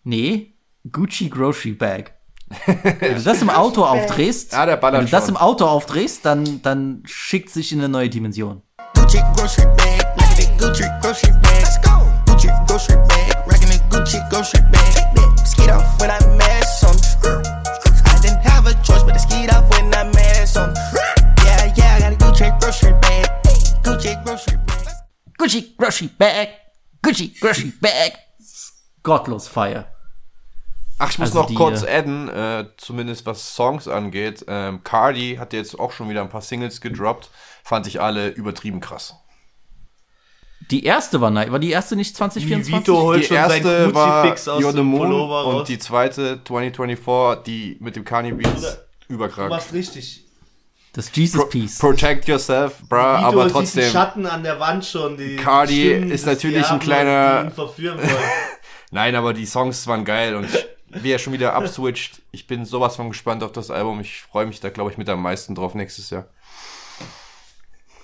Nee, 0.04 0.54
Gucci 0.92 1.30
Grocery 1.30 1.74
Bag. 1.74 2.14
Wenn 3.00 3.16
du 3.16 3.24
das 3.24 3.42
im 3.42 3.50
Auto 3.50 3.86
aufdrehst, 3.86 4.52
Ja, 4.52 4.68
wenn 4.68 5.06
du 5.06 5.10
das 5.10 5.30
im 5.30 5.38
Auto 5.38 5.66
aufdrehst, 5.66 6.26
dann, 6.26 6.62
dann 6.62 7.02
schickt 7.06 7.50
sich 7.50 7.72
in 7.72 7.80
eine 7.80 7.88
neue 7.88 8.10
Dimension. 8.10 8.62
Gucci 8.94 9.22
grocery 9.38 9.68
bag, 9.78 10.58
Gucci 10.60 10.84
grocery 11.02 11.32
bag. 11.42 11.62
Let's 11.62 11.82
go. 11.82 12.02
Gucci 12.26 12.50
grocery 12.68 12.98
bag, 13.08 13.90
Gucci 13.90 14.20
grocery 14.30 14.62
bag. 14.70 15.11
Off 15.72 16.00
when 16.00 16.12
I 16.12 16.20
mess 16.38 16.84
on. 16.84 16.96
I 18.06 18.20
didn't 18.22 18.42
have 18.42 18.68
a 18.68 18.74
choice 18.84 19.04
but 19.04 19.14
to 19.14 19.20
skeet 19.20 19.52
off 19.54 19.70
when 19.72 19.94
I 19.94 20.04
mess 20.04 20.56
on. 20.58 20.74
Yeah, 21.46 21.74
yeah, 21.76 21.96
I 21.96 22.00
got 22.00 22.14
a 22.14 22.18
Gucci 22.18 22.60
grocery 22.60 22.94
bag. 23.02 23.28
Gucci 23.84 24.24
grocery 24.24 24.58
bag. 24.58 24.82
Gucci 25.42 25.76
Grocery 25.76 26.08
Bag, 26.08 26.50
Gucci 27.02 27.34
Grocery 27.40 27.74
Bag. 27.82 28.14
Gottlos 29.02 29.48
Feier. 29.48 29.92
Ach, 31.00 31.10
ich 31.10 31.18
muss 31.18 31.30
Also 31.30 31.40
noch 31.40 31.48
die, 31.48 31.56
kurz 31.56 31.82
äh, 31.82 31.98
adden, 31.98 32.30
äh, 32.30 32.66
zumindest 32.78 33.26
was 33.26 33.56
Songs 33.56 33.88
angeht. 33.88 34.46
Ähm, 34.48 34.84
Cardi 34.84 35.38
hat 35.40 35.54
jetzt 35.54 35.80
auch 35.80 35.94
schon 35.94 36.10
wieder 36.10 36.22
ein 36.22 36.30
paar 36.30 36.44
Singles 36.44 36.80
gedroppt. 36.80 37.32
Fand 37.64 37.88
ich 37.88 38.00
alle 38.00 38.28
übertrieben 38.30 38.82
krass. 38.82 39.16
Die 40.70 40.86
erste 40.86 41.20
war, 41.20 41.32
nice. 41.32 41.52
war 41.52 41.60
die 41.60 41.72
erste 41.72 41.96
nicht 41.96 42.16
2024? 42.16 42.74
Vito 42.74 43.02
holt 43.02 43.22
Die 43.24 43.28
schon 43.28 43.36
sein 43.38 43.52
erste 43.66 43.94
war 43.94 44.26
aus 44.32 44.48
You're 44.48 44.72
the 44.74 44.82
Moon 44.84 45.10
Pullover 45.10 45.42
raus. 45.44 45.56
und 45.62 45.68
die 45.68 45.80
zweite 45.80 46.40
2024, 46.44 47.44
die 47.44 47.78
mit 47.80 47.96
dem 47.96 48.06
Kanye 48.06 48.32
Beats, 48.34 48.78
Du 49.08 49.16
überkrank. 49.16 49.50
machst 49.50 49.74
richtig. 49.74 50.24
Das 50.94 51.10
Jesus 51.14 51.42
Pro 51.42 51.48
Piece. 51.48 51.78
Protect 51.80 52.28
yourself, 52.28 52.80
bruh, 52.88 52.98
Vito 52.98 53.00
aber 53.00 53.44
sieht 53.44 53.50
die 53.50 53.54
trotzdem. 53.54 53.92
Schatten 53.92 54.26
an 54.26 54.44
der 54.44 54.60
Wand 54.60 54.86
schon. 54.86 55.18
Die 55.18 55.36
Cardi 55.38 55.74
Stimmen 55.90 56.12
ist 56.12 56.26
natürlich 56.26 56.66
ein 56.70 56.80
kleiner-. 56.80 57.52
Nein, 58.92 59.16
aber 59.16 59.34
die 59.34 59.46
Songs 59.46 59.88
waren 59.88 60.04
geil 60.06 60.36
und 60.36 60.48
wie 60.90 61.12
er 61.12 61.20
schon 61.20 61.32
wieder 61.34 61.54
abswitcht. 61.54 62.22
Ich 62.32 62.46
bin 62.48 62.66
sowas 62.66 62.98
von 62.98 63.10
gespannt 63.10 63.42
auf 63.44 63.54
das 63.54 63.72
Album. 63.72 64.02
Ich 64.02 64.22
freue 64.22 64.46
mich 64.46 64.60
da, 64.60 64.70
glaube 64.70 64.92
ich, 64.92 64.98
mit 64.98 65.08
am 65.10 65.22
meisten 65.22 65.56
drauf 65.56 65.76
nächstes 65.76 66.10
Jahr. 66.10 66.26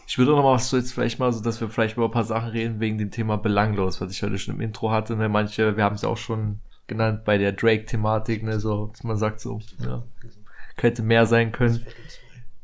Ich 0.08 0.18
würde 0.18 0.32
auch 0.32 0.38
noch 0.38 0.44
mal 0.44 0.54
was 0.54 0.70
so 0.70 0.78
jetzt 0.78 0.94
vielleicht 0.94 1.20
mal 1.20 1.34
so, 1.34 1.42
dass 1.42 1.60
wir 1.60 1.68
vielleicht 1.68 1.98
über 1.98 2.06
ein 2.06 2.12
paar 2.12 2.24
Sachen 2.24 2.50
reden 2.50 2.80
wegen 2.80 2.98
dem 2.98 3.12
Thema 3.12 3.38
belanglos, 3.38 4.00
was 4.00 4.10
ich 4.10 4.24
heute 4.24 4.38
schon 4.38 4.56
im 4.56 4.62
Intro 4.62 4.90
hatte. 4.90 5.18
Ne? 5.18 5.28
Manche, 5.28 5.76
wir 5.76 5.84
haben 5.84 5.96
es 5.96 6.06
auch 6.06 6.16
schon 6.16 6.62
genannt 6.88 7.26
bei 7.26 7.38
der 7.38 7.52
Drake-Thematik, 7.52 8.42
ne? 8.42 8.62
so, 8.62 8.88
dass 8.88 9.04
man 9.04 9.18
sagt 9.18 9.42
so, 9.42 9.60
ja, 9.80 10.04
könnte 10.78 11.04
mehr 11.04 11.26
sein 11.26 11.52
können. 11.52 11.86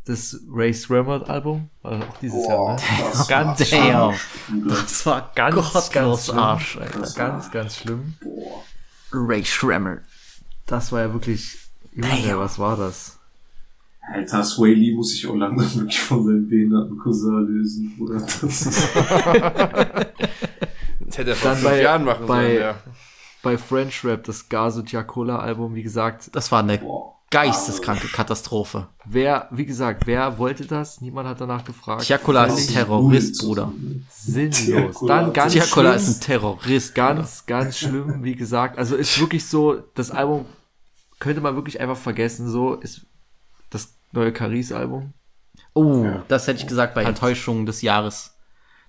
Das 0.05 0.39
Ray 0.49 0.73
Sremmerd 0.73 1.29
Album 1.29 1.69
war 1.81 1.99
auch 1.99 2.17
dieses 2.21 2.47
Jahr, 2.47 2.75
ne? 2.75 2.81
das 3.11 3.27
ganz 3.27 3.59
war 3.59 3.65
schlimm. 3.65 3.81
damn. 3.87 4.69
Das 4.69 5.05
war 5.05 5.31
ganz, 5.35 5.55
gottlos 5.55 5.91
ganz 5.91 6.25
schlimm. 6.25 6.39
Arsch, 6.39 6.77
Alter. 6.77 6.99
Das 6.99 7.17
war 7.17 7.29
ganz, 7.29 7.51
ganz 7.51 7.77
schlimm. 7.77 8.13
Ray 9.11 9.43
Shremmer. 9.43 9.97
Das 10.65 10.93
war 10.93 11.01
ja 11.01 11.13
wirklich, 11.13 11.57
Junge, 11.91 12.37
was 12.37 12.57
war 12.57 12.77
das? 12.77 13.19
Alter, 14.11 14.43
Sway 14.43 14.73
Lee 14.73 14.93
muss 14.93 15.11
sich 15.11 15.25
auch 15.27 15.35
langsam 15.35 15.75
wirklich 15.81 15.99
von 15.99 16.25
seinem 16.25 16.47
behinderten 16.47 16.97
Cousin 16.97 17.45
lösen, 17.47 17.93
Bruder. 17.97 18.19
Das 18.19 18.39
Das 21.05 21.17
hätte 21.17 21.29
er 21.31 21.35
vor 21.35 21.51
Dann 21.51 21.57
fünf 21.59 21.69
bei, 21.69 21.81
Jahren 21.81 22.05
machen 22.05 22.25
bei, 22.25 22.43
sollen, 22.47 22.59
ja. 22.61 22.75
bei 23.43 23.57
French 23.57 24.03
Rap, 24.03 24.23
das 24.23 24.49
Gaso 24.49 24.83
Giacola 24.83 25.37
Album, 25.39 25.75
wie 25.75 25.83
gesagt, 25.83 26.29
Das 26.33 26.51
war 26.51 26.59
eine 26.63 26.79
geisteskranke 27.29 28.07
Katastrophe. 28.07 28.87
wer, 29.05 29.47
wie 29.51 29.65
gesagt, 29.65 30.05
wer 30.05 30.37
wollte 30.37 30.65
das? 30.65 31.01
Niemand 31.01 31.27
hat 31.27 31.41
danach 31.41 31.63
gefragt. 31.65 32.05
Giacola 32.05 32.45
ist 32.45 32.69
ein 32.69 32.73
Terrorist, 32.73 33.41
Bruder. 33.41 33.71
Sinnlos. 34.09 35.03
Dann 35.07 35.33
ganz 35.33 35.53
schlimm, 35.53 35.85
ist 35.93 36.17
ein 36.17 36.21
Terrorist. 36.21 36.95
ganz, 36.95 37.45
ganz 37.45 37.77
schlimm, 37.77 38.23
wie 38.23 38.35
gesagt. 38.35 38.77
Also 38.77 38.95
ist 38.95 39.19
wirklich 39.19 39.45
so, 39.45 39.83
das 39.95 40.11
Album 40.11 40.45
könnte 41.19 41.41
man 41.41 41.55
wirklich 41.55 41.79
einfach 41.79 41.97
vergessen. 41.97 42.49
So 42.49 42.75
ist 42.75 43.05
neue 44.13 44.31
Caris-Album. 44.31 45.13
Oh, 45.73 46.05
das 46.27 46.47
hätte 46.47 46.59
ich 46.61 46.67
gesagt 46.67 46.93
bei 46.93 47.03
Enttäuschungen 47.03 47.65
des 47.65 47.81
Jahres. 47.81 48.37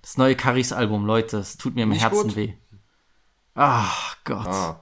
Das 0.01 0.17
neue 0.17 0.35
Caris-Album, 0.35 1.05
Leute, 1.05 1.37
es 1.37 1.57
tut 1.57 1.75
mir 1.75 1.83
im 1.83 1.89
Nicht 1.89 2.01
Herzen 2.03 2.27
gut? 2.27 2.35
weh. 2.35 2.53
Ach 3.55 4.17
Gott. 4.23 4.47
Ah. 4.47 4.81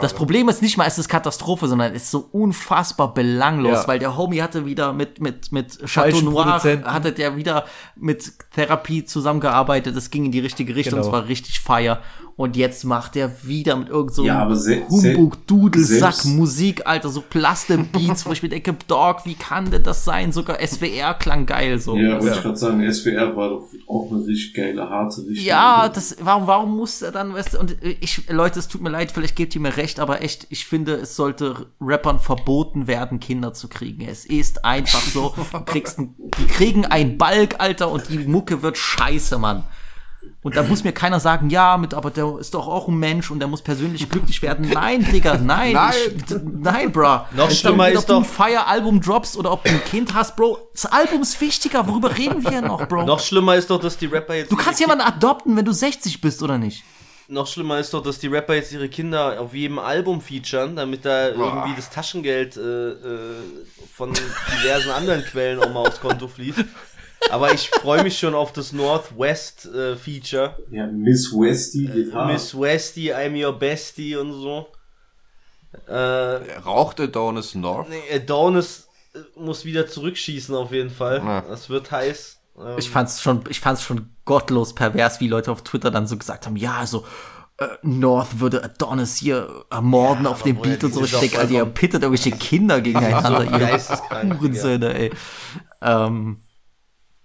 Das 0.00 0.14
Problem 0.14 0.48
ist 0.48 0.62
nicht 0.62 0.78
mal, 0.78 0.86
es 0.86 0.98
ist 0.98 1.10
Katastrophe, 1.10 1.68
sondern 1.68 1.94
es 1.94 2.04
ist 2.04 2.10
so 2.12 2.20
unfassbar 2.32 3.12
belanglos, 3.12 3.82
Ja. 3.82 3.88
weil 3.88 3.98
der 3.98 4.16
Homie 4.16 4.40
hatte 4.40 4.64
wieder 4.64 4.94
mit, 4.94 5.20
mit, 5.20 5.52
mit 5.52 5.84
Chateau 5.86 6.22
Noir, 6.22 6.62
hatte 6.84 7.12
der 7.12 7.36
wieder 7.36 7.66
mit 7.94 8.32
Therapie 8.54 9.04
zusammengearbeitet, 9.04 9.94
es 9.94 10.10
ging 10.10 10.24
in 10.24 10.32
die 10.32 10.40
richtige 10.40 10.74
Richtung, 10.74 10.94
Genau. 11.00 11.06
es 11.08 11.12
war 11.12 11.28
richtig 11.28 11.60
feier. 11.60 12.00
Und 12.36 12.56
jetzt 12.56 12.84
macht 12.84 13.16
er 13.16 13.30
wieder 13.44 13.76
mit 13.76 13.88
irgend 13.88 14.14
so 14.14 14.24
Ja, 14.24 14.48
Humbug, 14.88 15.46
Dudelsack, 15.46 16.24
Musik, 16.24 16.86
Alter, 16.86 17.10
so 17.10 17.20
Plaste-Beats, 17.20 18.26
wo 18.26 18.32
ich 18.32 18.42
mir 18.42 18.48
denke, 18.48 18.74
Dog, 18.88 19.24
wie 19.24 19.34
kann 19.34 19.70
denn 19.70 19.82
das 19.82 20.04
sein? 20.04 20.32
Sogar 20.32 20.58
SWR 20.66 21.14
klang 21.14 21.46
geil, 21.46 21.78
so. 21.78 21.96
ja, 21.96 22.20
wollte 22.20 22.36
ich 22.36 22.42
gerade 22.42 22.56
sagen, 22.56 22.92
SWR 22.92 23.36
war 23.36 23.50
doch 23.50 23.68
auch 23.86 24.10
eine 24.10 24.26
richtig 24.26 24.54
geile, 24.54 24.88
harte 24.88 25.20
Richtung. 25.26 25.46
Ja, 25.46 25.88
das, 25.88 26.16
warum, 26.20 26.46
warum 26.46 26.76
muss 26.76 27.02
er 27.02 27.12
dann, 27.12 27.34
weißt 27.34 27.54
du, 27.54 27.58
und 27.60 27.76
ich, 27.82 28.28
Leute, 28.28 28.58
es 28.58 28.68
tut 28.68 28.80
mir 28.80 28.90
leid, 28.90 29.12
vielleicht 29.12 29.36
gebt 29.36 29.54
ihr 29.54 29.60
mir 29.60 29.76
recht, 29.76 30.00
aber 30.00 30.22
echt, 30.22 30.46
ich 30.50 30.64
finde, 30.64 30.94
es 30.94 31.16
sollte 31.16 31.66
Rappern 31.80 32.18
verboten 32.18 32.86
werden, 32.86 33.20
Kinder 33.20 33.52
zu 33.52 33.68
kriegen. 33.68 34.06
Es 34.08 34.24
ist 34.24 34.64
einfach 34.64 35.02
so, 35.02 35.34
kriegst 35.66 35.98
ein, 35.98 36.14
die 36.38 36.46
kriegen 36.46 36.86
ein 36.86 37.18
Balk, 37.18 37.56
Alter, 37.58 37.90
und 37.90 38.08
die 38.08 38.18
Mucke 38.18 38.62
wird 38.62 38.78
scheiße, 38.78 39.38
Mann. 39.38 39.64
Und 40.42 40.56
da 40.56 40.64
muss 40.64 40.82
mir 40.82 40.92
keiner 40.92 41.20
sagen, 41.20 41.50
ja, 41.50 41.76
mit, 41.76 41.94
aber 41.94 42.10
der 42.10 42.36
ist 42.40 42.54
doch 42.54 42.66
auch 42.66 42.88
ein 42.88 42.96
Mensch 42.96 43.30
und 43.30 43.38
der 43.38 43.46
muss 43.46 43.62
persönlich 43.62 44.08
glücklich 44.10 44.42
werden. 44.42 44.68
Nein, 44.72 45.06
Digga, 45.12 45.38
nein. 45.38 45.72
Nein. 45.74 45.92
Ich, 46.16 46.36
nein, 46.44 46.90
bro. 46.90 47.20
Noch 47.36 47.48
Es 47.48 47.60
schlimmer 47.60 47.86
geht, 47.86 47.94
ist 47.94 48.00
ob 48.00 48.06
du 48.08 48.16
ein 48.16 48.22
doch- 48.22 48.28
Fire-Album 48.28 49.00
droppst 49.00 49.36
oder 49.36 49.52
ob 49.52 49.62
du 49.62 49.70
ein 49.70 49.84
Kind 49.84 50.14
hast, 50.14 50.34
Bro. 50.34 50.58
Das 50.72 50.86
Album 50.86 51.22
ist 51.22 51.40
wichtiger. 51.40 51.86
Worüber 51.86 52.16
reden 52.18 52.42
wir 52.42 52.50
hier 52.50 52.62
noch, 52.62 52.86
Bro? 52.88 53.04
Noch 53.04 53.20
schlimmer 53.20 53.54
ist 53.54 53.70
doch, 53.70 53.78
dass 53.80 53.96
die 53.98 54.06
Rapper 54.06 54.34
jetzt. 54.34 54.50
Du 54.50 54.56
kannst 54.56 54.80
jemanden 54.80 55.04
adopten, 55.04 55.56
wenn 55.56 55.64
du 55.64 55.72
60 55.72 56.20
bist, 56.20 56.42
oder 56.42 56.58
nicht? 56.58 56.82
Noch 57.28 57.46
schlimmer 57.46 57.78
ist 57.78 57.94
doch, 57.94 58.02
dass 58.02 58.18
die 58.18 58.26
Rapper 58.26 58.54
jetzt 58.56 58.72
ihre 58.72 58.88
Kinder 58.88 59.40
auf 59.40 59.54
jedem 59.54 59.78
Album 59.78 60.20
featuren, 60.20 60.74
damit 60.74 61.04
da 61.04 61.28
irgendwie 61.28 61.74
das 61.76 61.88
Taschengeld 61.88 62.56
äh, 62.56 62.60
äh, 62.90 62.96
von 63.94 64.12
diversen 64.12 64.90
anderen 64.90 65.22
Quellen 65.24 65.60
auch 65.62 65.72
mal 65.72 65.86
aufs 65.86 66.00
Konto 66.00 66.26
fließt. 66.26 66.58
Aber 67.30 67.52
ich 67.52 67.70
freue 67.70 68.02
mich 68.02 68.18
schon 68.18 68.34
auf 68.34 68.52
das 68.52 68.72
Northwest 68.72 69.66
äh, 69.66 69.96
Feature. 69.96 70.56
Ja, 70.70 70.86
Miss 70.86 71.32
Westy 71.32 71.86
geht 71.86 72.12
hart. 72.12 72.32
Miss 72.32 72.58
Westy, 72.58 73.12
I'm 73.12 73.42
your 73.44 73.58
bestie 73.58 74.16
und 74.16 74.32
so. 74.32 74.66
Äh, 75.86 75.94
Raucht 75.94 77.00
Adonis 77.00 77.54
North? 77.54 77.88
nee, 77.88 78.02
Adonis 78.14 78.88
äh, 79.14 79.18
muss 79.38 79.64
wieder 79.64 79.86
zurückschießen 79.88 80.54
auf 80.54 80.72
jeden 80.72 80.90
Fall. 80.90 81.18
Ja. 81.24 81.40
Das 81.42 81.70
wird 81.70 81.90
heiß. 81.90 82.38
Ähm, 82.58 82.74
Ich 82.76 82.90
fand's 82.90 83.22
schon, 83.22 83.42
ich 83.48 83.60
fand's 83.60 83.82
schon 83.82 84.10
gottlos 84.24 84.74
pervers, 84.74 85.20
wie 85.20 85.28
Leute 85.28 85.50
auf 85.50 85.62
Twitter 85.62 85.90
dann 85.90 86.06
so 86.06 86.18
gesagt 86.18 86.44
haben, 86.46 86.56
ja, 86.56 86.84
so, 86.86 87.06
äh, 87.58 87.66
North 87.82 88.40
würde 88.40 88.62
Adonis 88.62 89.16
hier 89.16 89.64
ermorden 89.70 90.26
auf 90.26 90.42
dem 90.42 90.60
Beat 90.60 90.84
und 90.84 90.92
so. 90.92 91.04
Ich 91.04 91.18
denke, 91.18 91.38
Alter, 91.38 91.52
ihr 91.52 91.64
pittet 91.66 92.02
irgendwelche 92.02 92.36
Kinder 92.36 92.80
gegeneinander, 92.80 93.46
So 93.80 94.22
ihr 94.22 94.38
Hurensöhne, 94.40 94.94
ey. 94.94 95.10
Ähm, 95.80 96.38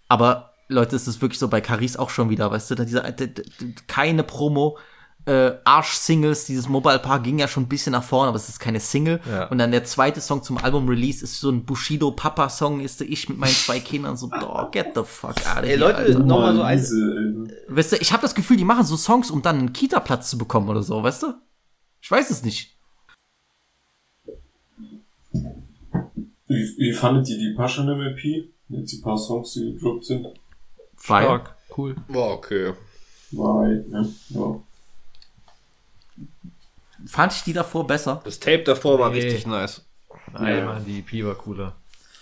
aber 0.08 0.54
Leute, 0.70 0.96
es 0.96 1.08
ist 1.08 1.22
wirklich 1.22 1.40
so 1.40 1.48
bei 1.48 1.62
Caris 1.62 1.98
auch 1.98 2.10
schon 2.10 2.30
wieder, 2.30 2.52
weißt 2.52 2.72
du, 2.72 2.76
da 2.76 2.86
dieser, 2.86 3.14
keine 3.88 4.24
Promo, 4.24 4.78
äh, 5.26 5.58
Arsch-Singles, 5.66 6.46
dieses 6.46 6.70
Mobile-Paar 6.70 7.22
ging 7.22 7.38
ja 7.38 7.48
schon 7.50 7.64
ein 7.64 7.68
bisschen 7.68 7.92
nach 7.92 8.04
vorne, 8.04 8.30
aber 8.30 8.38
es 8.38 8.48
ist 8.48 8.60
keine 8.60 8.80
Single. 8.80 9.20
Ja. 9.30 9.48
Und 9.48 9.58
dann 9.58 9.72
der 9.72 9.84
zweite 9.84 10.22
Song 10.22 10.42
zum 10.42 10.58
Album-Release 10.58 11.24
ist 11.24 11.40
so 11.40 11.50
ein 11.50 11.66
Bushido-Papa-Song, 11.66 12.80
ist 12.80 13.02
ich 13.02 13.28
mit 13.28 13.38
meinen 13.38 13.54
zwei 13.54 13.80
Kindern 13.80 14.16
so, 14.16 14.30
dog, 14.30 14.72
get 14.72 14.94
the 14.96 15.04
fuck 15.04 15.36
out 15.46 15.58
of 15.58 15.64
Ey, 15.64 15.70
here, 15.70 15.80
Leute, 15.80 15.98
Alter. 15.98 16.20
nochmal 16.20 16.56
so 16.56 16.62
ein. 16.62 17.52
Weißt 17.68 17.92
du, 17.92 17.98
ich 17.98 18.14
habe 18.14 18.22
das 18.22 18.36
Gefühl, 18.36 18.56
die 18.56 18.64
machen 18.64 18.86
so 18.86 18.96
Songs, 18.96 19.30
um 19.30 19.42
dann 19.42 19.60
einen 19.60 19.74
Kita-Platz 19.74 20.30
zu 20.30 20.38
bekommen 20.38 20.70
oder 20.70 20.82
so, 20.82 21.04
weißt 21.04 21.24
du? 21.24 21.34
Ich 22.02 22.10
weiß 22.10 22.30
es 22.30 22.44
nicht. 22.44 22.78
wie, 26.48 26.76
wie 26.78 26.94
fandet 26.94 27.30
ihr 27.30 27.38
die 27.38 27.54
Passion 27.56 27.90
MP? 27.90 28.50
Jetzt 28.70 28.92
die 28.92 28.98
paar 29.02 29.18
Songs, 29.18 29.54
die 29.54 29.74
gedroppt 29.74 30.06
sind. 30.06 30.28
Fire. 30.98 31.24
Stark, 31.24 31.56
cool. 31.78 31.96
War 32.08 32.32
okay. 32.32 32.74
War 33.32 33.60
halt, 33.66 33.88
ne? 33.90 34.14
Ja. 34.30 34.60
Fand 37.08 37.34
ich 37.34 37.44
die 37.44 37.54
davor 37.54 37.86
besser? 37.88 38.22
Das 38.24 38.40
Tape 38.40 38.64
davor 38.64 39.00
war 39.00 39.10
Nee. 39.12 39.22
richtig 39.22 39.46
nice. 39.48 39.86
Nein, 40.34 40.58
Ja. 40.58 40.66
Mann, 40.66 40.86
die 40.86 41.00
EP 41.00 41.24
war 41.26 41.36
cooler. 41.36 41.76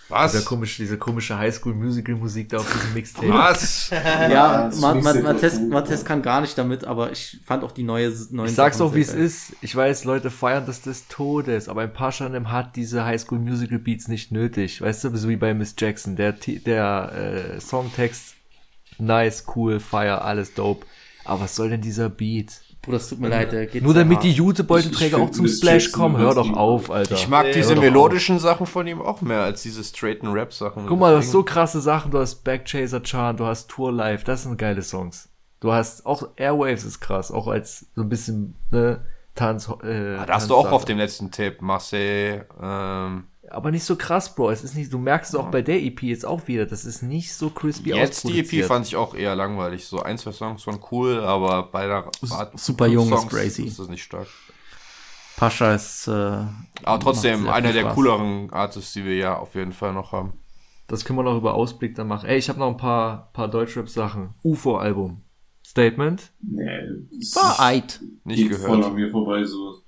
Was? 0.10 0.34
Dieser 0.34 0.46
komische, 0.46 0.84
diese 0.84 0.98
komische 1.00 1.38
Highschool-Musical-Musik 1.38 2.50
da 2.50 2.58
auf 2.58 2.72
diesem 2.72 2.94
Mixtape. 2.94 3.30
Was? 3.30 3.90
Ja, 3.92 4.66
das 4.68 4.80
Ma- 4.80 4.90
Ma- 4.90 4.94
Mixtape 4.96 5.24
war 5.24 5.34
Matthias 5.34 5.54
cool, 5.58 5.68
Matthias 5.68 6.06
kann 6.06 6.22
gar 6.22 6.42
nicht 6.42 6.58
damit, 6.58 6.84
aber 6.86 7.12
ich 7.12 7.40
fand 7.44 7.64
auch 7.64 7.72
die 7.72 7.84
neue 7.84 8.14
neuen 8.30 8.50
Ich 8.50 8.56
sag's 8.56 8.78
Sachen 8.78 8.92
auch, 8.92 8.96
wie 8.96 9.02
es 9.02 9.14
ist. 9.14 9.54
Ich 9.62 9.76
weiß, 9.76 10.04
Leute 10.06 10.30
feiern 10.30 10.66
das 10.68 10.82
des 10.82 11.08
Todes, 11.08 11.68
aber 11.70 11.82
ein 11.82 11.94
Paschanem 11.94 12.52
hat 12.52 12.76
diese 12.76 13.04
Highschool 13.04 13.40
Musical 13.40 13.80
Beats 13.80 14.08
nicht 14.08 14.32
nötig. 14.32 14.82
Weißt 14.82 15.04
du, 15.04 15.16
so 15.18 15.28
wie 15.28 15.38
bei 15.38 15.54
Miss 15.54 15.74
Jackson. 15.78 16.16
Der, 16.16 16.34
der 16.34 17.56
äh, 17.56 17.60
Songtext, 17.60 18.36
nice, 19.00 19.46
cool, 19.56 19.80
fire, 19.80 20.22
alles 20.22 20.54
dope. 20.54 20.86
Aber 21.24 21.42
was 21.42 21.56
soll 21.56 21.70
denn 21.70 21.82
dieser 21.82 22.10
Beat? 22.10 22.62
Bruder, 22.86 22.98
es 22.98 23.10
tut 23.10 23.20
mir 23.20 23.30
leid, 23.30 23.52
der 23.52 23.66
geht 23.66 23.84
Nur 23.84 23.94
damit 23.94 24.18
hart. 24.18 24.24
die 24.26 24.32
Jutebeutelträger 24.32 25.18
auch 25.18 25.32
zum 25.32 25.48
Splash 25.48 25.92
kommen. 25.92 26.18
Hör 26.18 26.36
doch 26.36 26.54
auf, 26.56 26.90
Alter. 26.92 27.16
Ich 27.16 27.28
mag 27.28 27.52
diese 27.52 27.76
melodischen 27.76 28.40
Sachen 28.40 28.66
von 28.66 28.86
ihm 28.88 29.02
auch 29.02 29.22
mehr 29.22 29.42
als 29.42 29.64
diese 29.64 29.84
straighten 29.84 30.30
Rap-Sachen. 30.32 30.86
Guck 30.88 31.00
mal, 31.00 31.12
du 31.12 31.18
hast 31.18 31.32
so 31.32 31.44
krasse 31.44 31.82
Sachen. 31.82 32.12
Du 32.12 32.20
hast 32.20 32.44
Backchaser 32.44 33.02
Chant, 33.04 33.40
du 33.40 33.46
hast 33.46 33.70
Tour 33.70 33.92
Life. 33.92 34.24
Das 34.24 34.44
sind 34.44 34.58
geile 34.58 34.82
Songs. 34.82 35.30
Du 35.60 35.72
hast 35.72 36.06
auch 36.06 36.30
Airwaves 36.36 36.84
ist 36.84 37.00
krass, 37.00 37.32
auch 37.32 37.48
als 37.48 37.88
so 37.96 38.02
ein 38.04 38.10
bisschen 38.10 38.56
ne, 38.72 39.02
Tanz. 39.34 39.68
Äh, 39.84 40.16
Ah, 40.18 40.26
da 40.26 40.36
hast 40.36 40.50
du 40.50 40.56
auch 40.56 40.72
auf 40.72 40.86
dem 40.86 40.98
letzten 40.98 41.32
Tape 41.32 41.58
Marseille, 41.62 42.46
ähm, 42.62 43.24
Aber 43.50 43.72
nicht 43.72 43.84
so 43.84 43.96
krass, 43.96 44.34
Bro. 44.34 44.52
Es 44.52 44.64
ist 44.64 44.76
nicht, 44.76 44.92
du 44.92 44.98
merkst 44.98 45.34
es 45.34 45.40
auch 45.40 45.50
bei 45.52 45.62
der 45.62 45.82
EP 45.84 46.02
jetzt 46.04 46.26
auch 46.26 46.48
wieder. 46.48 46.66
Das 46.66 46.84
ist 46.86 47.02
nicht 47.04 47.34
so 47.34 47.50
crispy 47.50 47.90
Jetzt 47.94 48.28
die 48.28 48.40
EP 48.40 48.66
fand 48.66 48.88
ich 48.88 48.96
auch 48.96 49.14
eher 49.16 49.36
langweilig. 49.36 49.86
So 49.86 50.02
ein, 50.02 50.18
zwei 50.18 50.32
Songs 50.32 50.66
waren 50.68 50.80
cool, 50.92 51.20
aber 51.20 51.64
bei 51.72 51.86
der 51.86 52.10
Art 52.32 52.60
super 52.60 52.88
jung 52.88 53.06
ist 53.12 53.20
Songs 53.20 53.32
crazy. 53.34 53.64
ist 53.64 53.80
das 53.80 53.88
nicht 53.90 54.04
stark. 54.04 54.28
Pascha 55.38 55.74
ist. 55.76 56.08
Äh, 56.08 56.12
Aber 56.12 57.00
trotzdem 57.00 57.48
einer 57.50 57.74
der 57.74 57.82
Spaß. 57.82 57.96
cooleren 57.96 58.50
Artists, 58.52 58.94
die 58.94 59.04
wir 59.06 59.16
ja 59.18 59.38
auf 59.38 59.54
jeden 59.56 59.74
Fall 59.74 59.94
noch 59.94 60.12
haben. 60.12 60.34
Das 60.88 61.04
können 61.04 61.20
wir 61.20 61.24
noch 61.24 61.38
über 61.38 61.56
Ausblick 61.56 61.96
dann 61.96 62.08
machen. 62.08 62.28
Ey, 62.30 62.38
ich 62.38 62.48
habe 62.48 62.60
noch 62.60 62.70
ein 62.70 62.78
paar, 62.78 63.32
paar 63.34 63.48
Deutschrap-Sachen. 63.50 64.34
UFO-Album. 64.44 65.22
Statement. 65.66 66.32
Nee, 66.42 66.64
War 67.34 67.52
ist- 67.54 67.60
Eid. 67.60 68.00
Nicht 68.24 68.48
gehört. 68.50 68.66
voll 68.66 68.84
an 68.84 68.94
mir 68.94 69.10
vorbei, 69.10 69.44
so. 69.44 69.82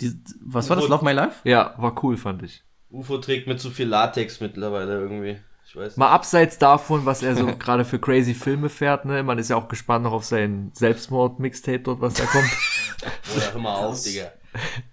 Die, 0.00 0.12
was 0.40 0.70
war 0.70 0.76
das? 0.76 0.88
Love 0.88 1.04
My 1.04 1.12
Life? 1.12 1.46
Ja, 1.48 1.74
war 1.76 2.02
cool, 2.02 2.16
fand 2.16 2.42
ich. 2.44 2.64
UFO 2.92 3.18
trägt 3.18 3.46
mit 3.46 3.60
zu 3.60 3.70
viel 3.70 3.88
Latex 3.88 4.40
mittlerweile 4.40 5.00
irgendwie. 5.00 5.38
Ich 5.66 5.74
weiß 5.74 5.96
Mal 5.96 6.10
abseits 6.10 6.58
davon, 6.58 7.06
was 7.06 7.22
er 7.22 7.34
so 7.34 7.46
gerade 7.58 7.84
für 7.84 7.98
crazy 7.98 8.34
Filme 8.34 8.68
fährt, 8.68 9.06
ne? 9.06 9.22
Man 9.22 9.38
ist 9.38 9.48
ja 9.48 9.56
auch 9.56 9.68
gespannt 9.68 10.04
noch 10.04 10.12
auf 10.12 10.24
sein 10.24 10.70
Selbstmord-Mixtape 10.74 11.80
dort, 11.80 12.00
was 12.00 12.14
da 12.14 12.24
kommt. 12.26 12.50
Oder 13.34 13.54
hör 13.54 13.60
mal 13.60 13.74
auf, 13.76 14.02
Digga. 14.02 14.32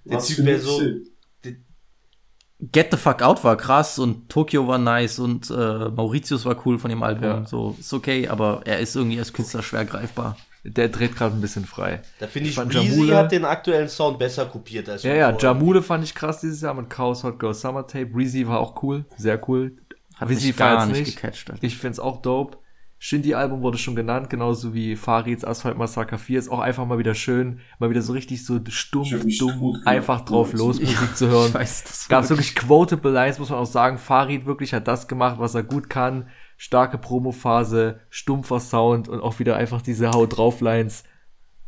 Der 0.06 0.20
Typ 0.20 0.46
wäre 0.46 0.60
so. 0.60 0.82
Get 2.62 2.90
the 2.92 2.98
Fuck 2.98 3.22
Out 3.22 3.44
war 3.46 3.56
krass 3.56 4.00
und 4.00 4.28
Tokyo 4.30 4.68
war 4.68 4.78
nice 4.78 5.20
und 5.20 5.50
äh, 5.50 5.90
Mauritius 5.90 6.44
war 6.44 6.66
cool 6.66 6.78
von 6.78 6.90
dem 6.90 7.04
Album. 7.04 7.24
Ja. 7.24 7.46
So, 7.46 7.78
ist 7.80 7.94
okay, 7.94 8.28
aber 8.28 8.62
er 8.66 8.80
ist 8.80 8.96
irgendwie 8.98 9.18
als 9.18 9.32
Künstler 9.32 9.64
schwer 9.64 9.86
greifbar. 9.86 10.36
Der 10.64 10.90
dreht 10.90 11.16
gerade 11.16 11.36
ein 11.36 11.42
bisschen 11.42 11.66
frei. 11.66 12.02
Da 12.20 12.28
finde 12.28 12.50
ich, 12.50 12.56
fand 12.56 12.72
Breezy 12.74 13.08
hat 13.08 13.32
den 13.32 13.46
aktuellen 13.46 13.88
Sound 13.88 14.20
besser 14.20 14.46
kopiert 14.46 14.90
als 14.90 15.04
Ja, 15.04 15.14
ja. 15.14 15.38
Jamule 15.38 15.82
fand 15.82 16.04
ich 16.04 16.14
krass 16.14 16.42
dieses 16.42 16.62
Jahr 16.62 16.74
mit 16.74 16.90
Chaos 16.90 17.24
Hot 17.24 17.40
Girl 17.40 17.54
Summer 17.54 17.88
Tape. 17.88 18.08
Breezy 18.08 18.48
war 18.48 18.60
auch 18.60 18.84
cool, 18.84 19.06
sehr 19.18 19.40
cool. 19.50 19.78
Hat 20.18 20.28
Wizzy 20.28 20.48
mich 20.48 20.58
gar 20.58 20.82
feiert's 20.82 21.00
nicht 21.00 21.16
gecatcht, 21.16 21.50
Alter. 21.50 21.64
Ich 21.64 21.78
find's 21.78 22.00
auch 22.00 22.22
dope. 22.22 22.58
Shindy-Album 23.02 23.62
wurde 23.62 23.78
schon 23.78 23.96
genannt, 23.96 24.30
genauso 24.30 24.74
wie 24.74 24.98
Farids 24.98 25.46
Asphalt 25.46 25.78
Massacre 25.78 26.18
4. 26.18 26.38
Ist 26.38 26.50
auch 26.50 26.60
einfach 26.60 26.86
mal 26.86 27.00
wieder 27.00 27.16
schön, 27.16 27.62
mal 27.80 27.90
wieder 27.90 28.02
so 28.02 28.12
richtig 28.12 28.46
so 28.46 28.60
stumpf, 28.68 29.14
Ich 29.14 29.24
mich 29.24 29.38
dumm, 29.38 29.78
einfach 29.86 30.26
drauf 30.26 30.52
los 30.52 30.80
Ich- 30.82 30.92
Musik 31.00 31.16
zu 31.16 31.28
hören. 31.30 31.48
ich 31.48 31.54
weiß, 31.54 32.08
Gab's 32.10 32.30
wirklich- 32.30 32.50
wirklich 32.50 32.68
quotable 32.68 33.12
Lines, 33.14 33.40
muss 33.40 33.50
man 33.52 33.60
auch 33.60 33.66
sagen. 33.66 33.98
Farid 33.98 34.46
wirklich 34.46 34.74
hat 34.74 34.90
das 34.90 35.08
gemacht, 35.08 35.38
was 35.40 35.56
er 35.56 35.64
gut 35.64 35.90
kann. 35.90 36.28
Starke 36.62 36.98
Promophase, 36.98 38.02
stumpfer 38.10 38.60
Sound 38.60 39.08
und 39.08 39.22
auch 39.22 39.40
wieder 39.40 39.56
einfach 39.56 39.82
diese 39.82 40.12
Haut 40.12 40.36
drauf 40.38 40.60
Lines. 40.60 41.06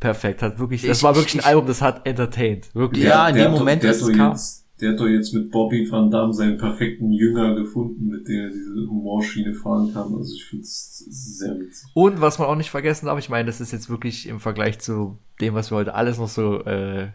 Perfekt, 0.00 0.42
hat 0.42 0.58
wirklich, 0.58 0.82
das 0.82 0.98
Ich- 0.98 1.02
war 1.02 1.16
wirklich 1.16 1.34
ein 1.36 1.38
ich- 1.40 1.46
Album, 1.46 1.66
das 1.66 1.80
hat 1.80 2.06
entertained. 2.06 2.74
Wirklich. 2.74 3.04
Ja, 3.04 3.26
in 3.28 3.36
der 3.36 3.48
dem 3.48 3.52
Moment 3.52 3.82
hat 3.84 3.90
es 3.90 4.00
doch 4.00 4.12
kam. 4.12 4.32
jetzt, 4.32 4.68
Der 4.82 4.90
hat 4.92 5.00
doch 5.00 5.06
jetzt 5.06 5.32
mit 5.32 5.50
Bobby 5.50 5.88
Van 5.90 6.10
Damme 6.10 6.34
seinen 6.34 6.58
perfekten 6.58 7.10
Jünger 7.10 7.54
gefunden, 7.54 8.06
mit 8.08 8.28
dem 8.28 8.40
er 8.40 8.48
diese 8.50 8.86
Humorschiene 8.90 9.54
fahren 9.54 9.92
kann. 9.94 10.12
Also 10.14 10.34
ich 10.34 10.44
finde 10.44 10.64
es 10.64 10.98
sehr 11.38 11.58
witzig. 11.58 11.88
Und 11.94 12.20
was 12.20 12.38
man 12.38 12.48
auch 12.48 12.56
nicht 12.56 12.70
vergessen 12.70 13.06
darf, 13.06 13.18
ich 13.18 13.30
meine, 13.30 13.46
das 13.46 13.60
ist 13.62 13.72
jetzt 13.72 13.88
wirklich 13.88 14.26
im 14.28 14.40
Vergleich 14.40 14.78
zu 14.80 15.18
dem, 15.40 15.54
was 15.54 15.70
wir 15.70 15.76
heute 15.76 15.94
alles 15.94 16.18
noch 16.18 16.28
so 16.28 16.64
äh, 16.64 17.08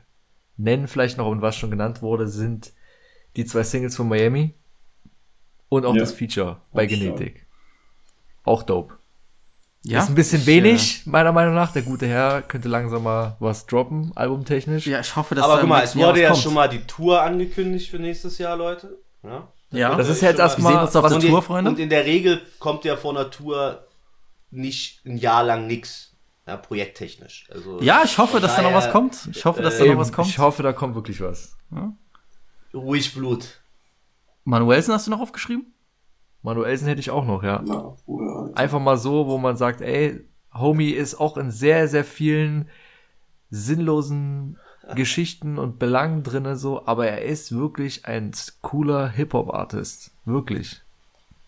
nennen, 0.55 0.87
vielleicht 0.87 1.17
noch 1.19 1.27
und 1.27 1.41
was 1.43 1.55
schon 1.57 1.69
genannt 1.69 2.01
wurde, 2.01 2.27
sind 2.27 2.73
die 3.35 3.45
zwei 3.45 3.61
Singles 3.63 3.95
von 3.95 4.07
Miami 4.07 4.55
und 5.69 5.85
auch 5.85 5.93
Ja. 5.93 5.99
das 5.99 6.13
Feature 6.13 6.61
bei. 6.73 6.87
Genetik. 6.87 7.45
Auch 8.47 8.63
dope. 8.63 8.93
Ja, 9.83 9.99
ist 9.99 10.09
ein 10.09 10.15
bisschen 10.15 10.41
ich, 10.41 10.47
wenig, 10.47 11.05
meiner 11.05 11.31
Meinung 11.31 11.53
nach. 11.53 11.71
Der 11.71 11.81
gute 11.81 12.07
Herr 12.07 12.41
könnte 12.41 12.67
langsam 12.67 13.03
mal 13.03 13.37
was 13.39 13.65
droppen, 13.67 14.11
albumtechnisch. 14.15 14.85
Ja, 14.87 14.99
ich 14.99 15.15
hoffe, 15.15 15.35
dass 15.35 15.43
Aber 15.45 15.55
da 15.55 15.59
guck 15.61 15.69
mal, 15.69 15.83
es 15.83 15.95
wurde 15.95 16.21
ja 16.21 16.29
kommt. 16.31 16.41
schon 16.43 16.53
mal 16.53 16.67
die 16.67 16.81
Tour 16.85 17.21
angekündigt 17.21 17.89
für 17.89 17.97
nächstes 17.99 18.37
Jahr, 18.37 18.57
Leute. 18.57 18.97
Ja, 19.23 19.47
Ja, 19.71 19.95
Das 19.95 20.09
ist 20.09 20.21
jetzt 20.21 20.37
schon 20.37 20.37
mal- 20.37 20.43
erstmal- 20.43 20.71
Wir 20.73 20.77
sehen 20.79 20.85
uns 20.87 20.95
auf 20.95 21.03
was 21.03 21.11
der 21.11 21.21
und, 21.21 21.27
Tour, 21.27 21.39
in, 21.39 21.43
Freunde. 21.45 21.71
und 21.71 21.79
in 21.79 21.89
der 21.89 22.05
Regel 22.05 22.41
kommt 22.59 22.83
ja 22.85 22.95
vor 22.97 23.11
einer 23.11 23.29
Tour 23.29 23.85
nicht 24.49 25.05
ein 25.05 25.17
Jahr 25.17 25.43
lang 25.43 25.67
nix. 25.67 26.13
Ja, 26.47 26.55
projekttechnisch. 26.57 27.49
Also 27.53 27.81
Ja, 27.81 28.01
ich 28.05 28.17
hoffe, 28.17 28.39
dass 28.39 28.55
da 28.55 28.61
noch 28.61 28.73
was 28.73 28.89
kommt. 28.89 29.27
Ich 29.33 29.43
hoffe, 29.43 29.61
dass 29.61 29.77
da 29.77 29.83
äh, 29.83 29.87
noch 29.87 29.91
Eben, 29.93 29.99
was 30.01 30.13
kommt. 30.13 30.29
Ich 30.29 30.37
hoffe, 30.39 30.63
da 30.63 30.71
kommt 30.71 30.95
wirklich 30.95 31.19
was. 31.21 31.57
Ruhig 32.73 33.13
Blut. 33.13 33.59
Manuelsen 34.45 34.93
hast 34.93 35.07
du 35.07 35.11
noch 35.11 35.19
aufgeschrieben? 35.19 35.73
Manuelsen 36.41 36.87
hätte 36.87 36.99
ich 36.99 37.11
auch 37.11 37.25
noch, 37.25 37.43
ja. 37.43 37.63
Ja, 37.65 37.95
Bruder. 38.05 38.51
Einfach 38.55 38.79
mal 38.79 38.97
so, 38.97 39.27
wo 39.27 39.37
man 39.37 39.57
sagt, 39.57 39.81
ey, 39.81 40.21
Homie 40.53 40.91
ist 40.91 41.15
auch 41.15 41.37
in 41.37 41.51
sehr, 41.51 41.87
sehr 41.87 42.03
vielen 42.03 42.69
sinnlosen 43.49 44.57
Geschichten 44.95 45.57
und 45.57 45.79
Belangen 45.79 46.23
drinne 46.23 46.55
so, 46.55 46.85
aber 46.85 47.07
er 47.07 47.23
ist 47.23 47.55
wirklich 47.55 48.05
ein 48.05 48.31
cooler 48.61 49.09
Hip-Hop-Artist. 49.09 50.11
Wirklich. 50.25 50.81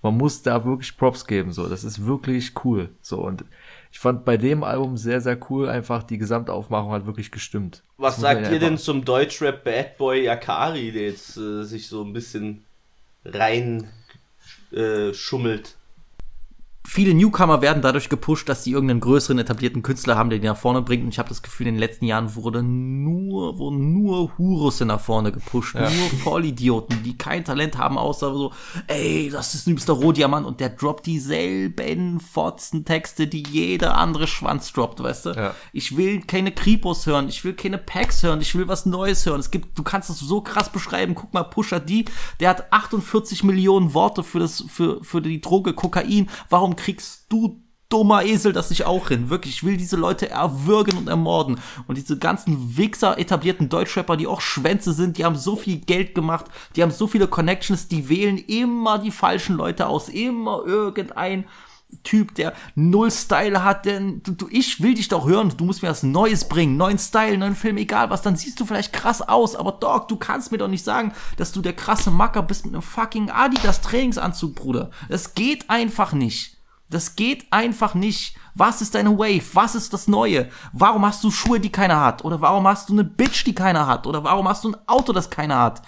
Man 0.01 0.17
muss 0.17 0.41
da 0.41 0.63
wirklich 0.65 0.97
Props 0.97 1.25
geben, 1.25 1.51
so. 1.51 1.67
Das 1.67 1.83
ist 1.83 2.05
wirklich 2.05 2.53
cool, 2.63 2.89
so. 3.01 3.19
Und 3.19 3.43
ich 3.91 3.99
fand 3.99 4.23
bei 4.23 4.37
dem 4.37 4.63
Album 4.63 4.97
sehr, 4.97 5.19
sehr 5.19 5.37
cool, 5.49 5.67
einfach 5.67 6.03
die 6.03 6.17
Gesamtaufmachung 6.17 6.91
hat 6.91 7.05
wirklich 7.05 7.31
gestimmt. 7.31 7.83
Was 7.97 8.15
Das 8.15 8.21
sagt 8.21 8.51
ihr 8.51 8.59
denn 8.59 8.77
zum 8.77 9.03
Deutschrap 9.03 9.63
Bad 9.63 9.97
Boy 9.97 10.23
Yakari, 10.23 10.91
der 10.91 11.03
jetzt 11.03 11.37
äh, 11.37 11.63
sich 11.63 11.87
so 11.87 12.03
ein 12.03 12.13
bisschen 12.13 12.63
rein 13.25 13.89
äh, 14.71 15.13
schummelt? 15.13 15.78
Viele 16.87 17.13
Newcomer 17.13 17.61
werden 17.61 17.81
dadurch 17.83 18.09
gepusht, 18.09 18.49
dass 18.49 18.63
sie 18.63 18.71
irgendeinen 18.71 19.01
größeren 19.01 19.37
etablierten 19.37 19.83
Künstler 19.83 20.15
haben, 20.15 20.29
der 20.29 20.39
die 20.39 20.47
nach 20.47 20.57
vorne 20.57 20.81
bringt. 20.81 21.03
Und 21.03 21.09
ich 21.09 21.19
habe 21.19 21.29
das 21.29 21.43
Gefühl, 21.43 21.67
in 21.67 21.75
den 21.75 21.79
letzten 21.79 22.05
Jahren 22.05 22.35
wurde 22.35 22.63
nur, 22.63 23.59
wurden 23.59 23.93
nur 23.93 24.35
Hurusse 24.37 24.85
nach 24.85 24.99
vorne 24.99 25.31
gepusht. 25.31 25.75
Ja. 25.75 25.81
Nur 25.81 26.09
Vollidioten, 26.23 27.03
die 27.03 27.17
kein 27.17 27.45
Talent 27.45 27.77
haben, 27.77 27.97
außer 27.97 28.33
so, 28.33 28.53
ey, 28.87 29.29
das 29.29 29.53
ist 29.53 29.67
ein 29.67 29.75
Mr. 29.75 29.93
Rohdiamant 29.93 30.47
und 30.47 30.61
der 30.61 30.69
droppt 30.69 31.05
dieselben 31.05 32.19
Fotzen-Texte, 32.19 33.27
die 33.27 33.43
jeder 33.43 33.97
andere 33.97 34.25
Schwanz 34.25 34.73
droppt, 34.73 35.03
weißt 35.03 35.25
du? 35.27 35.29
Ja. 35.31 35.53
Ich 35.73 35.95
will 35.95 36.21
keine 36.21 36.51
Kripos 36.51 37.05
hören, 37.05 37.29
ich 37.29 37.43
will 37.43 37.53
keine 37.53 37.77
Packs 37.77 38.23
hören, 38.23 38.41
ich 38.41 38.55
will 38.55 38.67
was 38.67 38.87
Neues 38.87 39.25
hören. 39.25 39.39
Es 39.39 39.51
gibt, 39.51 39.77
du 39.77 39.83
kannst 39.83 40.09
das 40.09 40.19
so 40.19 40.41
krass 40.41 40.71
beschreiben. 40.71 41.13
Guck 41.13 41.33
mal, 41.33 41.43
Pusha 41.43 41.77
D, 41.77 42.05
der 42.39 42.49
hat 42.49 42.73
48 42.73 43.43
Millionen 43.43 43.93
Worte 43.93 44.23
für 44.23 44.39
das, 44.39 44.63
für, 44.67 45.03
für 45.03 45.21
die 45.21 45.39
Droge 45.39 45.73
Kokain. 45.73 46.29
Warum 46.49 46.78
kriegst 46.79 47.25
du 47.29 47.61
dummer 47.89 48.23
Esel 48.23 48.53
das 48.53 48.69
nicht 48.69 48.85
auch 48.85 49.09
hin? 49.09 49.29
Wirklich, 49.29 49.55
ich 49.55 49.63
will 49.63 49.77
diese 49.77 49.97
Leute 49.97 50.29
erwürgen 50.29 50.97
und 50.97 51.07
ermorden. 51.07 51.59
Und 51.87 51.97
diese 51.97 52.17
ganzen 52.17 52.77
Wichser 52.77 53.17
etablierten 53.17 53.69
Deutschrapper, 53.69 54.15
die 54.15 54.27
auch 54.27 54.41
Schwänze 54.41 54.93
sind, 54.93 55.17
die 55.17 55.25
haben 55.25 55.35
so 55.35 55.55
viel 55.55 55.79
Geld 55.79 56.15
gemacht, 56.15 56.45
die 56.75 56.83
haben 56.83 56.91
so 56.91 57.07
viele 57.07 57.27
Connections, 57.27 57.87
die 57.87 58.09
wählen 58.09 58.37
immer 58.37 58.99
die 58.99 59.11
falschen 59.11 59.55
Leute 59.55 59.87
aus, 59.87 60.09
immer 60.09 60.63
irgendein 60.65 61.45
Typ, 62.03 62.35
der 62.35 62.53
null 62.75 63.09
Style 63.09 63.63
hat, 63.63 63.85
denn 63.85 64.21
du, 64.21 64.33
du, 64.33 64.47
ich 64.51 64.79
will 64.79 64.93
dich 64.93 65.07
doch 65.07 65.27
hören, 65.27 65.51
du 65.57 65.65
musst 65.65 65.81
mir 65.81 65.89
was 65.89 66.03
Neues 66.03 66.47
bringen, 66.47 66.77
neuen 66.77 66.99
Style, 66.99 67.35
neuen 67.35 67.55
Film, 67.55 67.77
egal 67.77 68.11
was, 68.11 68.21
dann 68.21 68.35
siehst 68.35 68.59
du 68.59 68.65
vielleicht 68.65 68.93
krass 68.93 69.23
aus, 69.23 69.55
aber 69.55 69.71
Dog, 69.71 70.07
du 70.07 70.15
kannst 70.15 70.51
mir 70.51 70.59
doch 70.59 70.67
nicht 70.67 70.83
sagen, 70.83 71.13
dass 71.37 71.51
du 71.51 71.63
der 71.63 71.73
krasse 71.73 72.11
Macker 72.11 72.43
bist 72.43 72.63
mit 72.63 72.75
einem 72.75 72.83
fucking 72.83 73.31
Adidas 73.31 73.81
Trainingsanzug, 73.81 74.53
Bruder. 74.53 74.91
Das 75.09 75.33
geht 75.33 75.67
einfach 75.71 76.13
nicht. 76.13 76.58
Das 76.89 77.15
geht 77.15 77.45
einfach 77.51 77.93
nicht. 77.93 78.35
Was 78.55 78.81
ist 78.81 78.95
deine 78.95 79.17
Wave? 79.17 79.43
Was 79.53 79.75
ist 79.75 79.93
das 79.93 80.07
Neue? 80.07 80.49
Warum 80.73 81.05
hast 81.05 81.23
du 81.23 81.31
Schuhe, 81.31 81.59
die 81.59 81.71
keiner 81.71 82.01
hat? 82.01 82.25
Oder 82.25 82.41
warum 82.41 82.67
hast 82.67 82.89
du 82.89 82.93
eine 82.93 83.03
Bitch, 83.03 83.45
die 83.45 83.55
keiner 83.55 83.87
hat? 83.87 84.07
Oder 84.07 84.23
warum 84.23 84.47
hast 84.47 84.63
du 84.63 84.69
ein 84.71 84.77
Auto, 84.87 85.13
das 85.13 85.29
keiner 85.29 85.59
hat? 85.59 85.81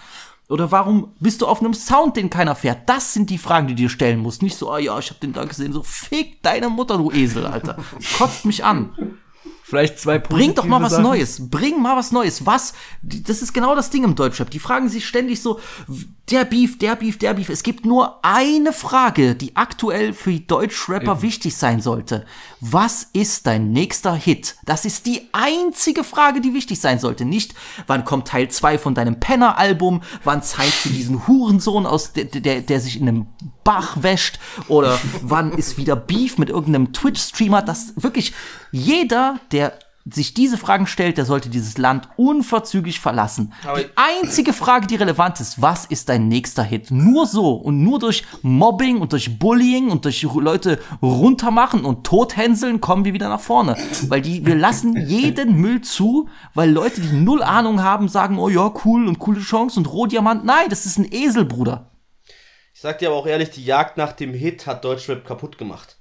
Oder 0.48 0.70
warum 0.70 1.14
bist 1.20 1.42
du 1.42 1.48
auf 1.48 1.62
einem 1.62 1.74
Sound, 1.74 2.18
den 2.18 2.30
keiner 2.30 2.56
fährt? 2.56 2.88
Das 2.88 3.14
sind 3.14 3.30
die 3.30 3.38
Fragen, 3.38 3.68
die 3.68 3.74
du 3.74 3.84
dir 3.84 3.90
stellen 3.90 4.20
musst. 4.20 4.42
Nicht 4.42 4.58
so, 4.58 4.70
ah 4.70 4.80
ja, 4.80 5.00
ich 5.00 5.10
hab 5.10 5.20
den 5.20 5.34
da 5.34 5.46
gesehen. 5.46 5.74
So, 5.74 5.82
fick 5.82 6.42
deine 6.44 6.70
Mutter, 6.70 6.98
du 6.98 7.10
Esel, 7.10 7.46
Alter. 7.48 7.78
Kotzt 8.18 8.46
mich 8.46 8.64
an. 8.64 8.92
Vielleicht 9.72 10.00
zwei 10.00 10.19
Bring 10.19 10.53
doch 10.53 10.66
mal 10.66 10.82
was 10.82 10.91
Sachen. 10.91 11.06
Neues. 11.06 11.50
Bring 11.50 11.82
mal 11.82 11.95
was 11.95 12.11
Neues. 12.11 12.45
Was? 12.45 12.74
Das 13.01 13.41
ist 13.41 13.53
genau 13.53 13.74
das 13.74 13.90
Ding 13.90 14.03
im 14.03 14.16
Deutschrap. 14.16 14.50
Die 14.50 14.59
fragen 14.59 14.90
sich 14.90 15.08
ständig 15.08 15.41
so, 15.41 15.61
der 16.30 16.43
Beef, 16.43 16.77
der 16.77 16.98
Beef, 16.98 17.17
der 17.17 17.35
Beef. 17.35 17.48
Es 17.48 17.64
gibt 17.64 17.85
nur 17.85 18.19
eine 18.22 18.74
Frage, 18.74 19.33
die 19.33 19.56
aktuell 19.56 20.11
für 20.11 20.32
die 20.32 20.45
Deutschrapper 20.45 21.22
wichtig 21.22 21.56
sein 21.56 21.80
sollte. 21.80 22.25
Was 22.64 23.07
ist 23.11 23.48
dein 23.48 23.72
nächster 23.72 24.14
Hit? 24.14 24.56
Das 24.65 24.85
ist 24.85 25.07
die 25.07 25.30
einzige 25.31 26.03
Frage, 26.03 26.41
die 26.41 26.53
wichtig 26.53 26.80
sein 26.80 26.99
sollte. 26.99 27.25
Nicht, 27.25 27.56
wann 27.88 28.06
kommt 28.06 28.27
Teil 28.27 28.49
2 28.49 28.77
von 28.77 28.93
deinem 28.93 29.19
Penner-Album? 29.19 30.03
Wann 30.23 30.43
zeigst 30.43 30.85
du 30.85 30.90
diesen 30.90 31.27
Hurensohn 31.27 31.88
aus, 31.88 32.14
der, 32.14 32.25
der, 32.25 32.61
der 32.61 32.80
sich 32.80 33.01
in 33.01 33.07
einem 33.07 33.25
Bach 33.64 34.03
wäscht? 34.03 34.40
Oder 34.67 34.99
wann 35.23 35.53
ist 35.53 35.77
wieder 35.77 35.95
Beef 35.95 36.38
mit 36.38 36.51
irgendeinem 36.51 36.93
Twitch-Streamer? 36.93 37.64
Das 37.64 37.93
wirklich 37.95 38.33
jeder, 38.72 39.40
der 39.51 39.73
sich 40.10 40.34
diese 40.34 40.58
Fragen 40.58 40.88
stellt, 40.88 41.18
der 41.18 41.26
sollte 41.26 41.50
dieses 41.50 41.78
Land 41.78 42.10
unverzüglich 42.18 43.00
verlassen. 43.00 43.54
die 43.78 43.86
einzige 43.96 44.54
Frage, 44.54 44.88
die 44.88 44.96
relevant 44.96 45.40
ist, 45.40 45.62
was 45.62 45.86
ist 45.86 46.10
dein 46.10 46.28
nächster 46.28 46.64
Hit? 46.64 46.92
Nur 46.92 47.28
so 47.28 47.54
und 47.54 47.84
nur 47.84 48.00
durch 48.00 48.24
Mobbing 48.42 49.00
und 49.00 49.14
durch 49.14 49.38
Bullying 49.38 49.90
und 49.90 50.06
durch 50.06 50.24
Leute 50.24 50.80
runtermachen 51.02 51.86
und 51.86 52.06
tothänseln 52.06 52.82
kommen 52.82 53.06
wir 53.06 53.14
wieder 53.14 53.30
nach 53.30 53.40
vorne. 53.40 53.78
Weil 54.08 54.22
die, 54.22 54.46
wir 54.46 54.56
lassen 54.56 54.96
jeden 54.98 55.56
Müll 55.58 55.82
zu, 55.82 56.30
weil 56.54 56.72
Leute, 56.72 57.02
die 57.02 57.16
null 57.16 57.44
Ahnung 57.44 57.82
haben, 57.82 58.08
sagen, 58.08 58.40
oh 58.40 58.50
ja, 58.50 58.74
cool 58.86 59.08
und 59.08 59.20
coole 59.20 59.40
Chance 59.40 59.80
und 59.80 59.92
Rohdiamant. 59.92 60.46
Nein, 60.46 60.68
das 60.70 60.86
ist 60.86 60.98
ein 60.98 61.12
Esel, 61.12 61.46
Bruder. 61.46 61.92
Ich 62.74 62.82
sag 62.82 63.00
dir 63.00 63.10
aber 63.10 63.18
auch 63.18 63.28
ehrlich, 63.28 63.52
die 63.52 63.64
Jagd 63.64 63.98
nach 63.98 64.14
dem 64.14 64.34
Hit 64.34 64.66
hat 64.66 64.84
Deutschrap 64.84 65.26
kaputt 65.26 65.58
gemacht. 65.58 65.98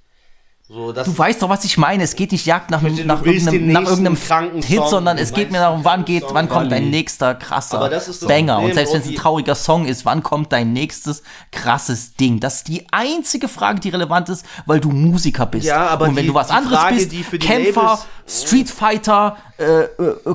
So, 0.73 0.93
Du 0.93 1.17
weißt 1.17 1.41
doch, 1.41 1.49
was 1.49 1.65
ich 1.65 1.77
meine. 1.77 2.01
Es 2.03 2.15
geht 2.15 2.31
nicht 2.31 2.45
Jagd 2.45 2.71
nach, 2.71 2.81
nach, 2.81 3.23
willst 3.25 3.45
irgendeinem, 3.47 3.73
nach 3.73 3.89
irgendeinem 3.89 4.17
kranken 4.17 4.61
Hit, 4.61 4.77
Song. 4.79 4.89
sondern 4.89 5.17
es 5.17 5.33
geht 5.33 5.51
mir 5.51 5.57
darum, 5.57 5.83
wann 5.83 6.05
geht, 6.05 6.23
Song, 6.23 6.33
wann 6.33 6.47
kommt 6.47 6.71
dein 6.71 6.89
nächster 6.89 7.35
krasser 7.35 7.79
Banger. 7.79 8.53
Problem, 8.53 8.65
Und 8.69 8.73
selbst 8.75 8.93
wenn 8.93 9.01
es 9.01 9.07
ein 9.09 9.15
trauriger 9.15 9.55
Song 9.55 9.85
ist, 9.85 10.05
wann 10.05 10.23
kommt 10.23 10.53
dein 10.53 10.71
nächstes 10.71 11.23
krasses 11.51 12.15
Ding? 12.15 12.39
Das 12.39 12.55
ist 12.57 12.69
die 12.69 12.85
einzige 12.93 13.49
Frage, 13.49 13.81
die 13.81 13.89
relevant 13.89 14.29
ist, 14.29 14.45
weil 14.65 14.79
du 14.79 14.91
Musiker 14.91 15.45
bist. 15.45 15.65
Ja, 15.65 15.87
aber 15.87 16.05
Und 16.07 16.15
wenn 16.15 16.23
die- 16.23 16.29
du 16.29 16.35
was 16.35 16.49
anderes 16.49 16.79
Frage, 16.79 16.95
bist, 16.95 17.41
Kämpfer, 17.41 17.99
Street 18.25 18.69
Fighter, 18.69 19.35
äh, 19.57 19.63
äh, 19.63 19.87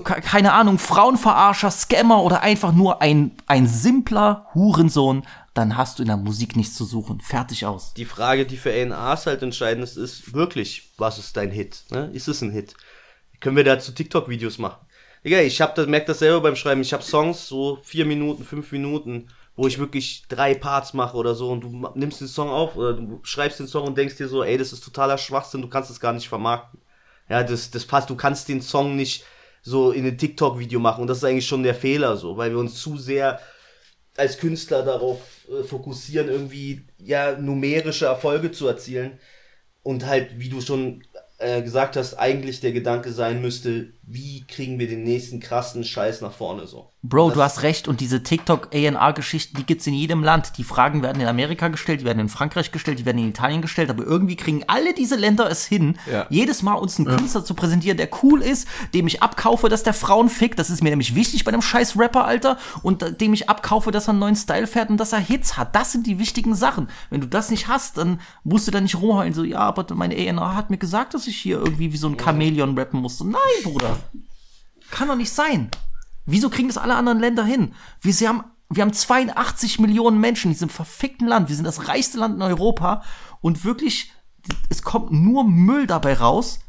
ke- 0.04 0.20
keine 0.20 0.52
Ahnung, 0.52 0.78
Frauenverarscher, 0.78 1.70
Scammer 1.70 2.22
oder 2.22 2.42
einfach 2.42 2.72
nur 2.72 3.00
ein, 3.00 3.30
ein 3.46 3.66
simpler 3.66 4.44
Hurensohn, 4.54 5.22
dann 5.56 5.76
hast 5.76 5.98
du 5.98 6.02
in 6.02 6.08
der 6.08 6.16
Musik 6.16 6.54
nichts 6.54 6.74
zu 6.74 6.84
suchen. 6.84 7.20
Fertig 7.20 7.64
aus. 7.64 7.94
Die 7.94 8.04
Frage, 8.04 8.44
die 8.44 8.56
für 8.56 8.70
A&Rs 8.70 9.26
halt 9.26 9.42
entscheidend 9.42 9.84
ist, 9.84 9.96
ist 9.96 10.34
wirklich, 10.34 10.90
was 10.98 11.18
ist 11.18 11.36
dein 11.36 11.50
Hit? 11.50 11.84
Ne? 11.90 12.10
Ist 12.12 12.28
es 12.28 12.42
ein 12.42 12.50
Hit? 12.50 12.74
Können 13.40 13.56
wir 13.56 13.64
dazu 13.64 13.92
TikTok-Videos 13.92 14.58
machen? 14.58 14.86
Digga, 15.24 15.40
ich 15.40 15.60
hab 15.60 15.74
das, 15.74 15.86
merk 15.86 16.06
das 16.06 16.20
selber 16.20 16.40
beim 16.40 16.56
Schreiben. 16.56 16.82
Ich 16.82 16.92
habe 16.92 17.02
Songs, 17.02 17.48
so 17.48 17.78
vier 17.82 18.04
Minuten, 18.04 18.44
fünf 18.44 18.70
Minuten, 18.70 19.28
wo 19.56 19.66
ich 19.66 19.78
wirklich 19.78 20.24
drei 20.28 20.54
Parts 20.54 20.92
mache 20.92 21.16
oder 21.16 21.34
so 21.34 21.50
und 21.50 21.62
du 21.62 21.88
nimmst 21.94 22.20
den 22.20 22.28
Song 22.28 22.50
auf 22.50 22.76
oder 22.76 22.92
du 22.92 23.20
schreibst 23.22 23.58
den 23.58 23.66
Song 23.66 23.86
und 23.86 23.96
denkst 23.96 24.16
dir 24.16 24.28
so, 24.28 24.44
ey, 24.44 24.58
das 24.58 24.72
ist 24.72 24.84
totaler 24.84 25.16
Schwachsinn, 25.16 25.62
du 25.62 25.68
kannst 25.68 25.90
es 25.90 26.00
gar 26.00 26.12
nicht 26.12 26.28
vermarkten. 26.28 26.80
Ja, 27.28 27.42
das, 27.42 27.70
das 27.70 27.86
passt, 27.86 28.10
du 28.10 28.14
kannst 28.14 28.48
den 28.48 28.60
Song 28.60 28.94
nicht 28.94 29.24
so 29.62 29.90
in 29.90 30.06
ein 30.06 30.18
TikTok-Video 30.18 30.78
machen 30.78 31.00
und 31.00 31.06
das 31.08 31.18
ist 31.18 31.24
eigentlich 31.24 31.46
schon 31.46 31.62
der 31.62 31.74
Fehler 31.74 32.16
so, 32.16 32.36
weil 32.36 32.50
wir 32.50 32.58
uns 32.58 32.80
zu 32.80 32.98
sehr 32.98 33.40
als 34.16 34.38
Künstler 34.38 34.82
darauf 34.82 35.20
äh, 35.48 35.62
fokussieren, 35.62 36.28
irgendwie 36.28 36.82
ja 36.98 37.38
numerische 37.38 38.06
Erfolge 38.06 38.52
zu 38.52 38.66
erzielen. 38.66 39.18
Und 39.82 40.06
halt, 40.06 40.38
wie 40.38 40.48
du 40.48 40.60
schon 40.60 41.04
äh, 41.38 41.62
gesagt 41.62 41.96
hast, 41.96 42.14
eigentlich 42.14 42.60
der 42.60 42.72
Gedanke 42.72 43.12
sein 43.12 43.40
müsste, 43.40 43.92
wie 44.08 44.44
kriegen 44.46 44.78
wir 44.78 44.86
den 44.86 45.02
nächsten 45.02 45.40
krassen 45.40 45.82
Scheiß 45.82 46.20
nach 46.20 46.32
vorne 46.32 46.68
so. 46.68 46.92
Bro, 47.02 47.30
du 47.32 47.42
hast 47.42 47.62
recht. 47.62 47.88
Und 47.88 48.00
diese 48.00 48.22
TikTok 48.22 48.68
A&R-Geschichten, 48.72 49.56
die 49.56 49.64
gibt's 49.64 49.86
in 49.86 49.94
jedem 49.94 50.22
Land. 50.22 50.58
Die 50.58 50.64
Fragen 50.64 51.02
werden 51.02 51.20
in 51.20 51.26
Amerika 51.28 51.68
gestellt, 51.68 52.00
die 52.00 52.04
werden 52.04 52.18
in 52.20 52.28
Frankreich 52.28 52.70
gestellt, 52.72 52.98
die 53.00 53.04
werden 53.04 53.18
in 53.18 53.28
Italien 53.28 53.62
gestellt. 53.62 53.90
Aber 53.90 54.04
irgendwie 54.04 54.36
kriegen 54.36 54.62
alle 54.68 54.94
diese 54.94 55.16
Länder 55.16 55.50
es 55.50 55.64
hin, 55.64 55.98
Ja. 56.10 56.26
jedes 56.30 56.62
Mal 56.62 56.74
uns 56.74 56.98
einen 56.98 57.06
Künstler 57.08 57.44
zu 57.44 57.54
präsentieren, 57.54 57.96
der 57.96 58.08
cool 58.22 58.42
ist, 58.42 58.66
dem 58.94 59.06
ich 59.08 59.22
abkaufe, 59.22 59.68
dass 59.68 59.82
der 59.82 59.94
Frauen 59.94 60.28
fickt. 60.28 60.58
Das 60.58 60.70
ist 60.70 60.82
mir 60.84 60.90
nämlich 60.90 61.14
wichtig 61.16 61.44
bei 61.44 61.50
dem 61.50 61.62
scheiß 61.62 61.96
Rapper, 61.98 62.24
Alter. 62.24 62.58
Und 62.82 63.02
äh, 63.02 63.12
dem 63.12 63.34
ich 63.34 63.48
abkaufe, 63.48 63.90
dass 63.90 64.06
er 64.08 64.10
einen 64.10 64.20
neuen 64.20 64.36
Style 64.36 64.66
fährt 64.68 64.90
und 64.90 64.98
dass 64.98 65.12
er 65.12 65.20
Hits 65.20 65.56
hat. 65.56 65.74
Das 65.74 65.90
sind 65.92 66.06
die 66.06 66.18
wichtigen 66.20 66.54
Sachen. 66.54 66.88
Wenn 67.10 67.20
du 67.20 67.26
das 67.28 67.50
nicht 67.50 67.66
hast, 67.68 67.98
dann 67.98 68.20
musst 68.44 68.66
du 68.68 68.70
da 68.72 68.80
nicht 68.80 68.96
rumheulen. 69.00 69.34
So, 69.34 69.42
ja, 69.44 69.58
aber 69.60 69.84
mein 69.94 70.12
A&R 70.12 70.54
hat 70.56 70.70
mir 70.70 70.78
gesagt, 70.78 71.14
dass 71.14 71.26
ich 71.26 71.36
hier 71.36 71.58
irgendwie 71.58 71.92
wie 71.92 71.96
so 71.96 72.08
ein 72.08 72.16
Chamäleon 72.18 72.78
rappen 72.78 73.00
musste. 73.00 73.24
Nein, 73.26 73.40
Bruder. 73.64 73.95
Kann 74.90 75.08
doch 75.08 75.16
nicht 75.16 75.32
sein. 75.32 75.70
Wieso 76.24 76.50
kriegen 76.50 76.68
das 76.68 76.78
alle 76.78 76.96
anderen 76.96 77.20
Länder 77.20 77.44
hin? 77.44 77.74
Wir 78.00 78.12
sie 78.12 78.28
haben, 78.28 78.44
wir 78.68 78.82
haben 78.82 78.92
82 78.92 79.78
Millionen 79.78 80.20
Menschen 80.20 80.48
in 80.48 80.54
diesem 80.54 80.68
verfickten 80.68 81.28
Land. 81.28 81.48
Wir 81.48 81.56
sind 81.56 81.64
das 81.64 81.88
reichste 81.88 82.18
Land 82.18 82.36
in 82.36 82.42
Europa. 82.42 83.02
Und 83.40 83.64
wirklich, 83.64 84.12
es 84.68 84.82
kommt 84.82 85.12
nur 85.12 85.44
Müll 85.44 85.86
dabei 85.86 86.14
raus. 86.14 86.60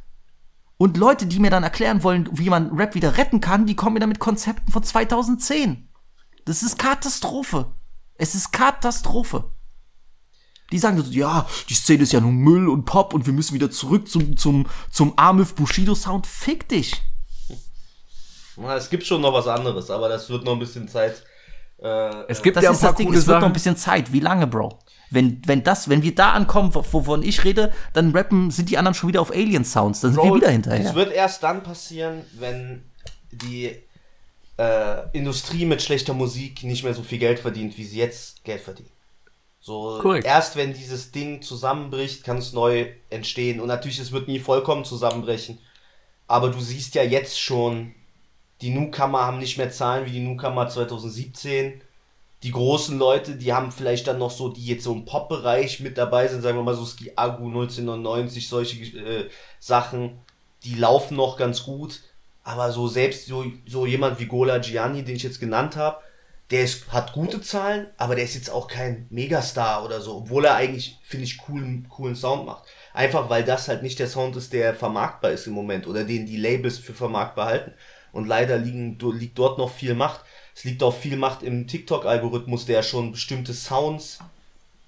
Und 0.78 0.98
Leute, 0.98 1.26
die 1.26 1.40
mir 1.40 1.50
dann 1.50 1.64
erklären 1.64 2.04
wollen, 2.04 2.30
wie 2.32 2.50
man 2.52 2.76
Rap 2.76 2.94
wieder 2.94 3.18
retten 3.18 3.42
kann, 3.42 3.66
die 3.66 3.76
kommen 3.76 3.96
mir 3.96 4.00
dann 4.00 4.10
mit 4.10 4.20
Konzepten 4.20 4.72
von 4.72 4.84
2010. 4.84 5.90
Das 6.46 6.62
ist 6.62 6.78
Katastrophe. 6.78 7.74
Es 8.16 8.36
ist 8.36 8.52
Katastrophe. 8.52 9.52
Die 10.72 10.80
sagen 10.80 11.02
so, 11.02 11.12
ja, 11.12 11.48
die 11.70 11.74
Szene 11.74 12.04
ist 12.04 12.12
ja 12.12 12.20
nur 12.20 12.32
Müll 12.32 12.68
und 12.68 12.86
Pop 12.86 13.14
und 13.14 13.26
wir 13.26 13.34
müssen 13.34 13.54
wieder 13.54 13.72
zurück 13.72 14.08
zum, 14.08 14.38
zum, 14.38 14.68
zum 14.92 15.14
Armif 15.18 15.56
Bushido 15.56 15.96
Sound. 15.96 16.28
Fick 16.28 16.68
dich. 16.68 17.02
Na, 18.58 18.76
Es 18.76 18.90
gibt 18.90 19.06
schon 19.06 19.22
noch 19.22 19.34
was 19.34 19.48
anderes, 19.48 19.90
aber 19.90 20.10
das 20.10 20.30
wird 20.30 20.44
noch 20.44 20.54
ein 20.54 20.60
bisschen 20.60 20.88
Zeit. 20.88 21.24
Äh, 21.82 22.24
Es 22.28 22.42
gibt 22.42 22.58
das 22.58 22.64
ja 22.64 22.70
ein 22.72 22.76
ist 22.76 22.82
paar 22.82 22.90
das 22.92 22.98
Ding, 22.98 23.08
coole 23.08 23.20
es 23.20 23.28
wird 23.28 23.40
noch 23.40 23.48
ein 23.48 23.54
bisschen 23.54 23.78
Zeit. 23.78 24.12
Wie 24.12 24.20
lange, 24.20 24.48
Bro? 24.48 24.80
Wenn, 25.10 25.42
wenn 25.46 25.64
das, 25.64 25.88
wenn 25.90 26.02
wir 26.02 26.14
da 26.16 26.32
ankommen, 26.34 26.74
wo- 26.76 26.84
wovon 26.92 27.24
ich 27.24 27.44
rede, 27.46 27.72
dann 27.94 28.12
rappen, 28.12 28.52
sind 28.52 28.70
die 28.70 28.78
anderen 28.78 28.94
schon 28.96 29.10
wieder 29.10 29.22
auf 29.22 29.32
Alien 29.32 29.64
Sounds. 29.64 30.02
Dann 30.02 30.14
sind 30.14 30.24
wir 30.24 30.34
wieder 30.36 30.50
hinterher. 30.50 30.90
Es 30.90 30.96
wird 30.96 31.14
erst 31.14 31.44
dann 31.44 31.64
passieren, 31.64 32.24
wenn 32.38 32.84
die 33.32 33.76
äh, 34.58 35.10
Industrie 35.14 35.66
mit 35.66 35.82
schlechter 35.82 36.14
Musik 36.14 36.64
nicht 36.64 36.84
mehr 36.84 36.94
so 36.94 37.04
viel 37.04 37.20
Geld 37.20 37.40
verdient, 37.40 37.78
wie 37.78 37.86
sie 37.86 38.00
jetzt 38.00 38.44
Geld 38.44 38.62
verdient. 38.62 38.90
So 39.62 40.00
Korrekt. 40.02 40.26
erst 40.26 40.56
wenn 40.56 40.74
dieses 40.74 41.12
Ding 41.12 41.42
zusammenbricht, 41.42 42.24
kann 42.24 42.38
es 42.38 42.54
neu 42.54 42.88
entstehen. 43.10 43.60
Und 43.60 43.68
natürlich, 43.68 44.00
es 44.00 44.12
wird 44.12 44.28
nie 44.28 44.40
vollkommen 44.40 44.84
zusammenbrechen. 44.84 45.60
Aber 46.28 46.50
du 46.50 46.60
siehst 46.60 46.96
ja 46.96 47.04
jetzt 47.04 47.40
schon, 47.40 47.94
die 48.62 48.72
Newcomer 48.72 49.20
haben 49.20 49.40
nicht 49.40 49.58
mehr 49.58 49.72
Zahlen 49.72 50.06
wie 50.06 50.12
die 50.12 50.20
Newcomer 50.20 50.68
2017. 50.68 51.82
Die 52.44 52.52
großen 52.52 52.98
Leute, 52.98 53.36
die 53.36 53.54
haben 53.54 53.72
vielleicht 53.72 54.08
dann 54.08 54.20
noch 54.20 54.32
so, 54.32 54.50
die 54.50 54.66
jetzt 54.66 54.84
so 54.84 54.94
im 54.94 55.06
Pop-Bereich 55.06 55.80
mit 55.80 55.98
dabei 55.98 56.28
sind, 56.28 56.42
sagen 56.42 56.58
wir 56.58 56.64
mal 56.64 56.76
so 56.76 56.86
Ski 56.86 57.12
Agu 57.16 57.48
1999, 57.48 58.48
solche 58.48 58.80
äh, 58.98 59.30
Sachen, 59.60 60.20
die 60.64 60.76
laufen 60.76 61.18
noch 61.18 61.38
ganz 61.38 61.64
gut. 61.64 62.02
Aber 62.44 62.72
so 62.72 62.88
selbst 62.88 63.28
so, 63.28 63.46
so 63.68 63.86
jemand 63.86 64.20
wie 64.20 64.26
Gola 64.26 64.60
Gianni, 64.60 65.04
den 65.04 65.18
ich 65.18 65.24
jetzt 65.24 65.40
genannt 65.40 65.76
habe, 65.76 65.98
der 66.50 66.64
ist, 66.64 66.92
hat 66.94 67.12
gute 67.12 67.42
Zahlen, 67.42 67.88
aber 67.98 68.16
der 68.16 68.24
ist 68.24 68.36
jetzt 68.36 68.50
auch 68.50 68.68
kein 68.68 69.08
Megastar 69.10 69.84
oder 69.84 70.00
so, 70.00 70.16
obwohl 70.16 70.46
er 70.46 70.56
eigentlich, 70.56 70.98
finde 71.04 71.26
ich, 71.26 71.40
coolen, 71.40 71.88
coolen 71.90 72.16
Sound 72.16 72.46
macht. 72.46 72.64
Einfach 72.94 73.30
weil 73.30 73.44
das 73.44 73.68
halt 73.68 73.84
nicht 73.84 74.00
der 74.00 74.08
Sound 74.08 74.36
ist, 74.38 74.54
der 74.54 74.74
vermarktbar 74.74 75.32
ist 75.32 75.46
im 75.46 75.54
Moment 75.54 75.88
oder 75.88 76.06
den 76.06 76.26
die 76.26 76.38
Labels 76.38 76.78
für 76.78 76.94
vermarktbar 76.94 77.48
halten. 77.48 77.74
Und 78.12 78.28
leider 78.28 78.58
liegen, 78.58 78.98
liegt 79.14 79.38
dort 79.38 79.58
noch 79.58 79.72
viel 79.72 79.94
Macht. 79.94 80.22
Es 80.56 80.64
liegt 80.64 80.82
auch 80.84 80.96
viel 80.96 81.18
Macht 81.18 81.44
im 81.44 81.68
TikTok-Algorithmus, 81.68 82.66
der 82.66 82.84
schon 82.84 83.12
bestimmte 83.12 83.54
Sounds 83.54 84.20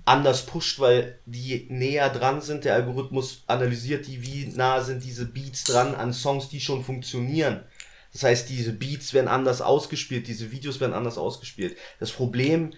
anders 0.06 0.46
pusht, 0.46 0.80
weil 0.80 1.20
die 1.26 1.68
näher 1.70 2.10
dran 2.10 2.42
sind. 2.42 2.66
Der 2.66 2.74
Algorithmus 2.74 3.44
analysiert 3.48 4.08
die, 4.08 4.24
wie 4.26 4.48
nah 4.48 4.82
sind 4.82 5.04
diese 5.04 5.26
Beats 5.28 5.64
dran 5.66 5.94
an 5.94 6.14
Songs, 6.14 6.50
die 6.50 6.60
schon 6.60 6.84
funktionieren. 6.84 7.64
Das 8.12 8.24
heißt, 8.24 8.50
diese 8.50 8.74
Beats 8.74 9.14
werden 9.14 9.28
anders 9.28 9.62
ausgespielt, 9.62 10.28
diese 10.28 10.52
Videos 10.52 10.80
werden 10.80 10.94
anders 10.94 11.20
ausgespielt. 11.20 11.78
Das 12.00 12.12
Problem 12.12 12.72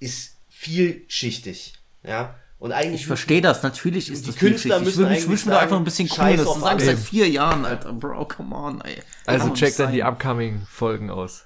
ist 0.00 0.36
vielschichtig, 0.48 1.74
ja. 2.02 2.38
Und 2.58 2.72
eigentlich 2.72 3.02
Ich 3.02 3.06
verstehe 3.06 3.40
das, 3.40 3.62
natürlich 3.62 4.10
ist 4.10 4.26
die 4.26 4.30
das 4.30 4.36
Künstler 4.40 4.80
müssen 4.80 5.10
Ich 5.12 5.28
wünsche 5.28 5.46
mir 5.46 5.54
da 5.54 5.60
einfach 5.60 5.76
ein 5.76 5.84
bisschen 5.84 6.10
auf 6.10 6.56
Du 6.56 6.60
sagst 6.60 6.86
seit 6.86 6.98
vier 6.98 7.28
Jahren, 7.28 7.64
Alter. 7.64 7.92
Bro, 7.92 8.24
come 8.26 8.54
on, 8.54 8.80
ey. 8.80 9.00
Also 9.26 9.50
check 9.50 9.76
dann 9.76 9.92
die 9.92 10.02
upcoming 10.02 10.62
Folgen 10.68 11.10
aus. 11.10 11.44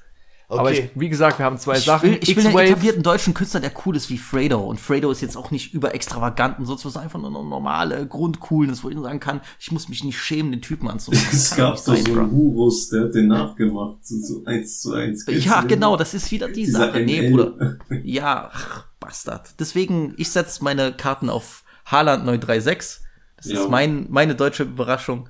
Okay. 0.52 0.60
Aber 0.60 0.70
ich, 0.72 0.90
wie 0.94 1.08
gesagt, 1.08 1.39
wir 1.39 1.47
haben 1.47 1.56
zwei 1.56 1.78
Ich 1.78 1.84
Sachen. 1.84 2.10
will, 2.10 2.18
ich 2.22 2.36
will 2.36 2.47
einen 2.47 2.58
etablierten 2.58 3.02
deutschen 3.02 3.32
Künstler, 3.32 3.60
der 3.60 3.72
cool 3.86 3.97
ist 3.97 4.10
wie 4.10 4.18
Fredo. 4.18 4.60
Und 4.60 4.78
Fredo 4.78 5.10
ist 5.10 5.22
jetzt 5.22 5.34
auch 5.36 5.50
nicht 5.50 5.72
über 5.72 5.94
extravagant 5.94 6.58
und 6.58 6.66
sonst 6.66 6.84
was, 6.84 6.97
einfach 6.98 7.18
nur 7.18 7.31
eine 7.31 7.39
normale 7.48 8.06
Grundcoolness, 8.06 8.84
wo 8.84 8.90
ich 8.90 8.94
nur 8.94 9.05
sagen 9.05 9.18
kann, 9.18 9.40
ich 9.58 9.72
muss 9.72 9.89
mich 9.89 10.05
nicht 10.05 10.18
schämen, 10.20 10.52
den 10.52 10.60
Typen 10.60 10.89
anzumachen. 10.89 11.26
Es 11.32 11.56
gab 11.56 11.72
nicht 11.72 11.89
doch 11.89 11.94
sein, 11.97 12.05
so 12.05 12.20
einen 12.20 12.31
Hurus, 12.31 12.90
der 12.90 13.05
hat 13.05 13.14
den 13.14 13.28
nachgemacht, 13.28 13.97
so, 14.02 14.16
so 14.18 14.44
eins 14.44 14.81
zu 14.82 14.92
eins. 14.92 15.24
Ja, 15.28 15.62
genau, 15.62 15.97
das 15.97 16.12
ist 16.12 16.31
wieder 16.31 16.48
die 16.48 16.66
Sache. 16.66 17.00
Nee, 17.00 17.20
NL. 17.22 17.31
Bruder. 17.31 17.78
Ja, 18.05 18.50
ach, 18.52 18.84
Bastard. 19.00 19.55
Deswegen, 19.58 20.12
ich 20.18 20.28
setze 20.31 20.62
meine 20.62 20.92
Karten 20.92 21.31
auf 21.31 21.64
Haaland 21.86 22.26
936. 22.26 23.00
Das 23.39 23.47
Ja. 23.47 23.62
ist 23.62 23.70
mein, 23.70 24.06
meine 24.10 24.34
deutsche 24.34 24.64
Überraschung. 24.64 25.28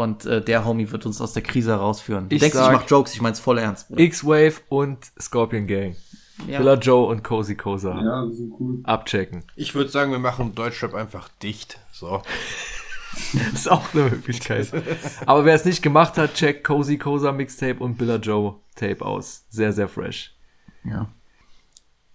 Und 0.00 0.24
äh, 0.24 0.40
der 0.42 0.64
Homie 0.64 0.90
wird 0.90 1.04
uns 1.06 1.20
aus 1.20 1.32
der 1.34 1.42
Krise 1.42 1.70
herausführen. 1.72 2.28
Du 2.28 2.34
Ich 2.36 2.40
denkst, 2.40 2.56
ich 2.56 2.60
sag- 2.64 2.72
mach 2.72 2.88
Jokes, 2.88 3.12
ich 3.14 3.20
mein's 3.20 3.38
voll 3.40 3.58
ernst. 3.58 3.90
X-Wave 3.94 4.54
und 4.68 4.98
Scorpion 5.20 5.66
Gang. 5.66 5.96
Ja. 6.48 6.58
Billa 6.58 6.74
Joe 6.74 7.06
und 7.06 7.22
Cozy 7.22 7.54
Kosa. 7.54 8.00
Ja, 8.02 8.24
die 8.26 8.34
sind 8.34 8.52
cool. 8.58 8.80
Abchecken. 8.84 9.44
Ich 9.56 9.74
würde 9.74 9.90
sagen, 9.90 10.10
wir 10.10 10.18
machen 10.18 10.54
Deutschrap 10.54 10.94
einfach 10.94 11.28
dicht. 11.42 11.78
So. 11.92 12.22
Das 13.34 13.52
ist 13.52 13.70
auch 13.70 13.92
eine 13.92 14.04
Möglichkeit. 14.04 14.72
Aber 15.26 15.44
wer 15.44 15.54
es 15.54 15.66
nicht 15.66 15.82
gemacht 15.82 16.16
hat, 16.16 16.32
checkt 16.34 16.64
Cozy 16.64 16.96
Kosa 16.96 17.32
Mixtape 17.32 17.80
und 17.84 17.98
Billa 17.98 18.16
Joe 18.16 18.54
Tape 18.76 19.04
aus. 19.04 19.44
Sehr, 19.50 19.72
sehr 19.74 19.88
fresh. 19.88 20.34
Ja. 20.84 21.08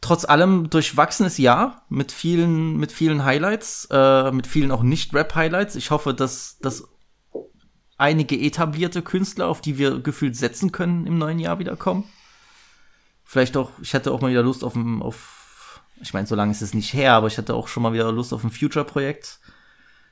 Trotz 0.02 0.26
allem 0.26 0.70
durchwachsenes 0.72 1.38
Jahr 1.38 1.84
mit 1.90 2.12
vielen, 2.12 2.78
mit 2.78 2.92
vielen 2.92 3.26
Highlights, 3.26 3.88
äh, 3.92 4.32
mit 4.32 4.48
vielen 4.48 4.72
auch 4.72 4.82
Nicht-Rap-Highlights. 4.84 5.76
Ich 5.76 5.92
hoffe, 5.92 6.14
dass, 6.16 6.58
dass 6.60 6.88
einige 7.98 8.38
etablierte 8.40 9.01
Künstler, 9.01 9.48
auf 9.48 9.61
die 9.61 9.77
wir 9.77 9.99
gefühlt 9.99 10.35
setzen 10.35 10.72
können, 10.72 11.07
im 11.07 11.17
neuen 11.17 11.40
Jahr 11.40 11.59
wiederkommen. 11.59 12.03
Vielleicht 13.24 13.57
auch, 13.57 13.72
ich 13.82 13.93
hätte 13.93 14.11
auch 14.11 14.22
mal 14.22 14.32
wieder 14.32 14.43
Lust 14.43 14.64
auf 14.64 14.75
ein, 14.75 15.01
auf, 15.01 15.82
ich 16.01 16.14
meine, 16.14 16.27
so 16.27 16.35
lange 16.35 16.51
ist 16.51 16.61
es 16.61 16.74
nicht 16.74 16.93
her, 16.93 17.14
aber 17.14 17.27
ich 17.27 17.38
hatte 17.38 17.53
auch 17.56 17.67
schon 17.67 17.83
mal 17.83 17.93
wieder 17.93 18.11
Lust 18.11 18.33
auf 18.33 18.43
ein 18.43 18.51
Future-Projekt. 18.51 19.40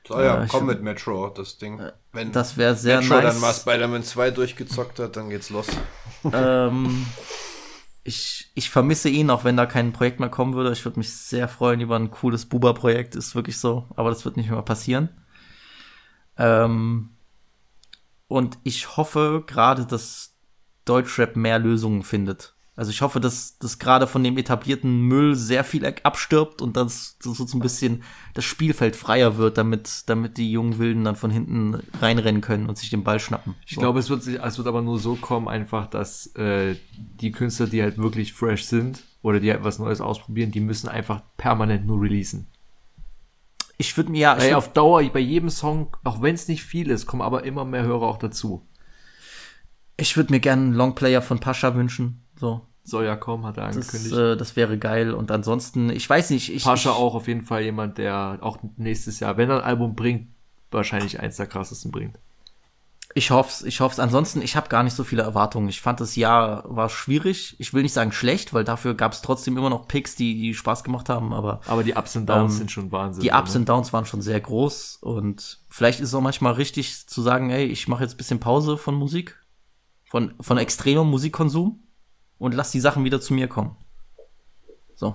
So, 0.06 0.20
ja, 0.20 0.40
Äh, 0.40 0.44
ich- 0.44 0.50
komm 0.50 0.66
mit 0.66 0.82
Metro, 0.82 1.28
das 1.30 1.56
Ding. 1.58 1.80
Wenn 2.12 2.32
das 2.32 2.56
wäre 2.56 2.74
sehr 2.74 3.00
Metro 3.00 3.14
nice. 3.16 3.32
dann 3.34 3.40
mal 3.40 3.54
Spider-Man 3.54 4.02
2 4.02 4.30
durchgezockt 4.32 4.98
hat, 4.98 5.16
dann 5.16 5.30
geht's 5.30 5.50
los. 5.50 5.66
ähm, 6.32 7.06
ich, 8.02 8.50
ich 8.54 8.68
vermisse 8.68 9.08
ihn, 9.08 9.30
auch 9.30 9.44
wenn 9.44 9.56
da 9.56 9.64
kein 9.64 9.92
Projekt 9.94 10.20
mehr 10.20 10.28
kommen 10.28 10.54
würde. 10.54 10.72
Ich 10.72 10.84
würde 10.84 10.98
mich 10.98 11.14
sehr 11.16 11.48
freuen 11.48 11.80
über 11.80 11.96
ein 11.96 12.10
cooles 12.10 12.44
Buba-Projekt, 12.46 13.14
ist 13.14 13.34
wirklich 13.34 13.58
so. 13.58 13.86
Aber 13.96 14.10
das 14.10 14.24
wird 14.26 14.36
nicht 14.36 14.50
mehr 14.50 14.60
passieren. 14.60 15.08
Ähm, 16.36 17.10
und 18.34 18.58
ich 18.64 18.96
hoffe 18.96 19.44
gerade, 19.46 19.86
dass 19.86 20.34
Deutschrap 20.84 21.36
mehr 21.36 21.58
Lösungen 21.58 22.02
findet. 22.02 22.54
Also 22.76 22.90
ich 22.90 23.02
hoffe, 23.02 23.20
dass 23.20 23.56
das 23.58 23.78
gerade 23.78 24.08
von 24.08 24.24
dem 24.24 24.36
etablierten 24.36 25.02
Müll 25.02 25.36
sehr 25.36 25.62
viel 25.62 25.86
abstirbt 26.02 26.60
und 26.60 26.76
dass 26.76 27.16
so 27.22 27.32
so 27.32 27.46
ein 27.56 27.60
bisschen 27.60 28.02
das 28.34 28.44
Spielfeld 28.44 28.96
freier 28.96 29.36
wird, 29.36 29.56
damit, 29.58 30.02
damit 30.06 30.36
die 30.38 30.50
jungen 30.50 30.78
Wilden 30.80 31.04
dann 31.04 31.14
von 31.14 31.30
hinten 31.30 31.80
reinrennen 32.00 32.40
können 32.40 32.68
und 32.68 32.76
sich 32.76 32.90
den 32.90 33.04
Ball 33.04 33.20
schnappen. 33.20 33.54
Ich 33.64 33.76
So. 33.76 33.80
glaube, 33.80 34.00
es 34.00 34.10
wird, 34.10 34.24
sich- 34.24 34.40
es 34.42 34.58
wird 34.58 34.66
aber 34.66 34.82
nur 34.82 34.98
so 34.98 35.14
kommen, 35.14 35.46
einfach, 35.46 35.86
dass 35.86 36.26
äh, 36.34 36.74
die 37.20 37.30
Künstler, 37.30 37.68
die 37.68 37.80
halt 37.80 37.96
wirklich 37.98 38.32
fresh 38.32 38.64
sind 38.64 39.04
oder 39.22 39.38
die 39.38 39.52
halt 39.52 39.62
was 39.62 39.78
Neues 39.78 40.00
ausprobieren, 40.00 40.50
die 40.50 40.60
müssen 40.60 40.88
einfach 40.88 41.22
permanent 41.36 41.86
nur 41.86 42.00
releasen. 42.02 42.48
Ich 43.76 43.96
würde 43.96 44.10
mir 44.10 44.18
ja, 44.20 44.34
Ey, 44.34 44.54
auf 44.54 44.72
Dauer, 44.72 45.02
bei 45.10 45.20
jedem 45.20 45.50
Song, 45.50 45.96
auch 46.04 46.22
wenn 46.22 46.34
es 46.34 46.48
nicht 46.48 46.62
viel 46.62 46.90
ist, 46.90 47.06
kommen 47.06 47.22
aber 47.22 47.44
immer 47.44 47.64
mehr 47.64 47.82
Hörer 47.82 48.06
auch 48.06 48.18
dazu. 48.18 48.66
Ich 49.96 50.16
würde 50.16 50.32
mir 50.32 50.40
gerne 50.40 50.62
einen 50.62 50.72
Longplayer 50.74 51.22
von 51.22 51.40
Pascha 51.40 51.74
wünschen. 51.74 52.24
So. 52.38 52.62
Soll 52.86 53.06
ja 53.06 53.16
kommen, 53.16 53.46
hat 53.46 53.56
er 53.56 53.68
Das, 53.68 53.76
angekündigt. 53.76 54.14
äh, 54.14 54.36
das 54.36 54.56
wäre 54.56 54.78
geil. 54.78 55.14
Und 55.14 55.30
ansonsten, 55.30 55.88
ich 55.90 56.08
weiß 56.08 56.30
nicht, 56.30 56.54
ich. 56.54 56.64
Pascha 56.64 56.90
ich, 56.90 56.96
auch 56.96 57.14
auf 57.14 57.28
jeden 57.28 57.42
Fall 57.42 57.62
jemand, 57.62 57.96
der 57.98 58.38
auch 58.42 58.58
nächstes 58.76 59.20
Jahr, 59.20 59.36
wenn 59.38 59.48
er 59.50 59.58
ein 59.58 59.64
Album 59.64 59.94
bringt, 59.94 60.28
wahrscheinlich 60.70 61.18
eins 61.20 61.36
der 61.36 61.46
krassesten 61.46 61.90
bringt. 61.90 62.18
Ich 63.16 63.30
hoff's, 63.30 63.62
ich 63.62 63.80
hoff's. 63.80 64.00
Ansonsten, 64.00 64.42
ich 64.42 64.56
habe 64.56 64.68
gar 64.68 64.82
nicht 64.82 64.94
so 64.94 65.04
viele 65.04 65.22
Erwartungen. 65.22 65.68
Ich 65.68 65.80
fand 65.80 66.00
das 66.00 66.16
Jahr 66.16 66.64
war 66.66 66.88
schwierig. 66.88 67.54
Ich 67.60 67.72
will 67.72 67.84
nicht 67.84 67.92
sagen 67.92 68.10
schlecht, 68.10 68.52
weil 68.52 68.64
dafür 68.64 68.94
gab 68.94 69.12
es 69.12 69.22
trotzdem 69.22 69.56
immer 69.56 69.70
noch 69.70 69.86
Picks, 69.86 70.16
die, 70.16 70.34
die 70.40 70.52
Spaß 70.52 70.82
gemacht 70.82 71.08
haben. 71.08 71.32
Aber 71.32 71.60
Aber 71.68 71.84
die 71.84 71.94
Ups 71.94 72.16
und 72.16 72.26
Downs 72.26 72.56
sind 72.56 72.72
schon 72.72 72.90
Wahnsinn, 72.90 73.22
Die 73.22 73.30
Ups 73.30 73.54
ne? 73.54 73.60
und 73.60 73.68
Downs 73.68 73.92
waren 73.92 74.04
schon 74.04 74.20
sehr 74.20 74.40
groß 74.40 74.96
und 75.00 75.60
vielleicht 75.68 76.00
ist 76.00 76.08
es 76.08 76.14
auch 76.14 76.20
manchmal 76.20 76.54
richtig 76.54 77.06
zu 77.06 77.22
sagen, 77.22 77.50
ey, 77.50 77.64
ich 77.66 77.86
mache 77.86 78.02
jetzt 78.02 78.14
ein 78.14 78.16
bisschen 78.16 78.40
Pause 78.40 78.76
von 78.76 78.96
Musik, 78.96 79.38
von 80.10 80.34
von 80.40 80.58
extremem 80.58 81.08
Musikkonsum 81.08 81.84
und 82.38 82.52
lass 82.52 82.72
die 82.72 82.80
Sachen 82.80 83.04
wieder 83.04 83.20
zu 83.20 83.32
mir 83.32 83.46
kommen. 83.46 83.76
So, 84.96 85.14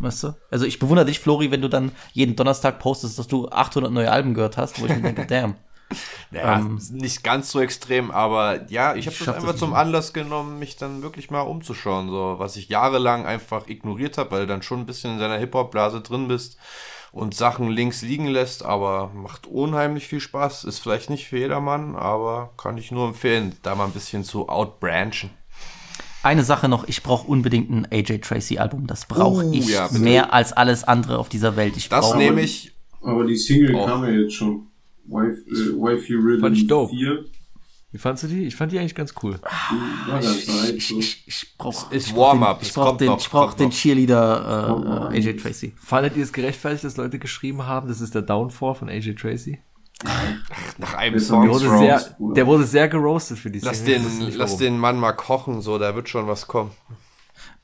weißt 0.00 0.24
du? 0.24 0.34
Also 0.50 0.66
ich 0.66 0.80
bewundere 0.80 1.06
dich, 1.06 1.20
Flori, 1.20 1.52
wenn 1.52 1.62
du 1.62 1.68
dann 1.68 1.92
jeden 2.12 2.34
Donnerstag 2.34 2.80
postest, 2.80 3.20
dass 3.20 3.28
du 3.28 3.48
800 3.48 3.92
neue 3.92 4.10
Alben 4.10 4.34
gehört 4.34 4.56
hast, 4.56 4.80
wo 4.80 4.86
ich 4.86 4.96
mir 4.96 5.02
denke, 5.02 5.26
damn. 5.28 5.54
Naja, 6.30 6.58
Ähm, 6.58 6.80
nicht 6.92 7.22
ganz 7.22 7.50
so 7.52 7.60
extrem, 7.60 8.10
aber 8.10 8.68
ja, 8.70 8.94
ich 8.96 9.06
habe 9.06 9.16
das 9.16 9.26
das 9.26 9.34
einfach 9.36 9.48
nicht 9.52 9.58
zum. 9.58 9.74
Anlass 9.74 10.12
genommen, 10.12 10.58
mich 10.58 10.76
dann 10.76 11.02
wirklich 11.02 11.30
mal 11.30 11.42
umzuschauen, 11.42 12.08
so 12.10 12.34
was 12.38 12.56
ich 12.56 12.68
jahrelang 12.68 13.26
einfach 13.26 13.68
ignoriert 13.68 14.18
habe, 14.18 14.32
weil 14.32 14.40
du 14.42 14.46
dann 14.48 14.62
schon 14.62 14.80
ein 14.80 14.86
bisschen 14.86 15.12
in 15.14 15.18
seiner 15.18 15.38
Hip-Hop-Blase 15.38 16.00
drin 16.00 16.26
bist 16.28 16.58
und 17.12 17.34
Sachen 17.34 17.70
links 17.70 18.02
liegen 18.02 18.26
lässt, 18.26 18.64
aber 18.64 19.10
macht 19.14 19.46
unheimlich 19.46 20.08
viel 20.08 20.20
Spaß. 20.20 20.64
Ist 20.64 20.80
vielleicht 20.80 21.08
nicht 21.10 21.28
für 21.28 21.38
jedermann, 21.38 21.94
aber 21.96 22.50
kann 22.56 22.76
ich 22.78 22.90
nur 22.90 23.06
empfehlen, 23.06 23.56
da 23.62 23.74
mal 23.76 23.84
ein 23.86 23.92
bisschen 23.92 24.24
zu 24.24 24.48
outbranchen. 24.48 25.30
Eine 26.22 26.42
Sache 26.42 26.68
noch, 26.68 26.88
ich 26.88 27.04
brauche 27.04 27.28
unbedingt 27.28 27.70
ein 27.70 27.86
AJ 27.92 28.18
Tracy 28.18 28.58
Album. 28.58 28.88
Das 28.88 29.06
brauche 29.06 29.44
Uh, 29.44 29.52
ich 29.52 29.68
ja, 29.68 29.88
mehr 29.92 30.32
als 30.32 30.52
alles 30.52 30.82
andere 30.82 31.18
auf 31.18 31.28
dieser 31.28 31.54
Welt. 31.54 31.76
Ich 31.76 31.88
Das 31.88 32.14
nehme 32.14 32.40
ich. 32.40 32.72
Aber 33.00 33.24
die 33.24 33.36
Single 33.36 33.76
Oh. 33.76 33.86
kam 33.86 34.02
ja 34.04 34.10
jetzt 34.10 34.34
schon. 34.34 34.66
Wife, 35.08 35.40
äh, 35.48 35.74
Wife 35.76 36.12
You 36.12 36.20
Rhythm 36.20 36.40
Fand 36.40 36.56
ich 36.56 36.66
dope. 36.66 36.90
4. 36.94 37.24
Wie 37.92 37.98
fandst 37.98 38.24
du 38.24 38.26
die? 38.28 38.44
Ich 38.44 38.56
fand 38.56 38.72
die 38.72 38.78
eigentlich 38.78 38.94
ganz 38.94 39.14
cool. 39.22 39.38
War 40.08 40.20
ganz 40.20 40.46
nice. 40.48 40.88
So. 40.88 40.98
Ich 40.98 41.54
brauche 41.56 41.94
Ist 41.94 42.08
ich 42.08 42.12
brauch 42.14 42.28
Warm-up, 42.28 42.58
den, 42.58 42.62
ich 42.62 42.68
es 42.68 42.74
brauch 42.74 42.86
kommt 42.88 43.00
den, 43.00 43.06
noch, 43.06 43.18
ich 43.20 43.30
brauch 43.30 43.54
den. 43.54 43.70
Cheerleader 43.70 45.10
äh, 45.12 45.16
äh, 45.16 45.18
AJ 45.28 45.36
Tracy. 45.38 45.72
Fandet 45.76 46.16
ihr 46.16 46.24
es 46.24 46.32
gerechtfertigt, 46.32 46.84
dass 46.84 46.96
Leute 46.96 47.18
geschrieben 47.18 47.66
haben, 47.66 47.88
das 47.88 48.00
ist 48.00 48.14
der 48.14 48.22
Downfall 48.22 48.74
von 48.74 48.88
AJ 48.90 49.14
Tracy? 49.14 49.60
Nach 50.78 50.94
einem 50.94 51.18
Song. 51.20 51.48
Wurde, 51.48 51.78
sehr, 51.78 52.16
der 52.18 52.46
wurde 52.46 52.64
sehr 52.64 52.88
geroastet 52.88 53.38
für 53.38 53.50
die 53.50 53.60
Lass 53.60 53.78
Single. 53.78 54.00
den, 54.00 54.28
Ich 54.28 54.36
lass 54.36 54.50
warum. 54.50 54.60
den 54.60 54.78
Mann 54.78 55.00
mal 55.00 55.12
kochen, 55.12 55.62
so, 55.62 55.78
da 55.78 55.94
wird 55.94 56.08
schon 56.10 56.26
was 56.26 56.46
kommen. 56.46 56.72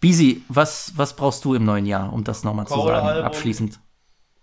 Bisi, 0.00 0.42
was, 0.48 0.92
was 0.96 1.14
brauchst 1.14 1.44
du 1.44 1.54
im 1.54 1.64
neuen 1.64 1.84
Jahr, 1.84 2.10
um 2.12 2.24
das 2.24 2.42
nochmal 2.42 2.66
zu 2.66 2.74
sagen, 2.74 3.22
abschließend? 3.22 3.80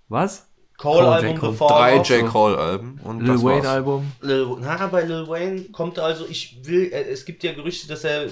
Was? 0.07 0.48
Cole-Album, 0.79 1.39
bevor 1.39 1.67
Drei 1.67 1.97
er 1.97 2.01
J. 2.03 2.25
Cole-Alben 2.27 2.99
und 3.03 3.19
Lil 3.19 3.27
das 3.33 3.43
Wayne 3.43 3.57
war's. 3.63 3.67
Album? 3.67 4.11
Lil, 4.21 4.47
na, 4.61 4.87
bei 4.87 5.03
Lil 5.03 5.27
Wayne 5.27 5.63
kommt 5.71 5.99
also, 5.99 6.25
ich 6.27 6.59
will, 6.63 6.91
äh, 6.91 7.03
es 7.09 7.25
gibt 7.25 7.43
ja 7.43 7.53
Gerüchte, 7.53 7.87
dass 7.87 8.03
er 8.03 8.27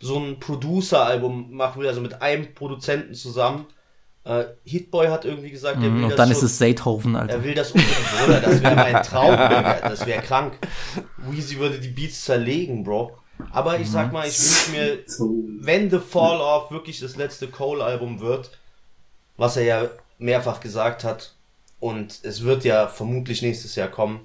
so 0.00 0.16
ein 0.18 0.38
Producer-Album 0.38 1.52
machen 1.52 1.80
will, 1.82 1.88
also 1.88 2.00
mit 2.00 2.22
einem 2.22 2.54
Produzenten 2.54 3.14
zusammen. 3.14 3.66
Äh, 4.24 4.44
Hitboy 4.64 5.08
hat 5.08 5.24
irgendwie 5.24 5.50
gesagt, 5.50 5.76
er 5.78 5.82
will 5.82 5.90
Mhm, 5.90 6.02
das 6.02 6.10
und 6.12 6.18
dann 6.18 6.28
so, 6.28 6.32
ist 6.34 6.42
es 6.42 6.58
Seithofen, 6.58 7.14
Er 7.16 7.22
Alter. 7.22 7.42
will 7.44 7.54
das 7.54 7.72
unbedingt, 7.72 7.98
Bruder, 8.20 8.40
das 8.40 8.62
wäre 8.62 8.76
mein 8.76 9.02
Traum, 9.02 9.36
das 9.36 10.06
wäre 10.06 10.22
krank. 10.22 10.58
Weezy 11.16 11.58
würde 11.58 11.78
die 11.80 11.88
Beats 11.88 12.24
zerlegen, 12.24 12.84
Bro. 12.84 13.16
Aber 13.50 13.78
ich 13.80 13.90
sag 13.90 14.12
mal, 14.12 14.26
ich 14.26 14.38
wünsche 14.38 14.70
mir, 14.72 14.98
wenn 15.62 15.90
The 15.90 15.98
Fall 15.98 16.40
Off 16.40 16.70
wirklich 16.70 17.00
das 17.00 17.16
letzte 17.16 17.48
Cole-Album 17.48 18.20
wird, 18.20 18.50
was 19.36 19.56
er 19.56 19.64
ja 19.64 19.88
mehrfach 20.18 20.60
gesagt 20.60 21.04
hat, 21.04 21.34
und 21.80 22.20
es 22.22 22.42
wird 22.42 22.64
ja 22.64 22.88
vermutlich 22.88 23.42
nächstes 23.42 23.74
Jahr 23.76 23.88
kommen, 23.88 24.24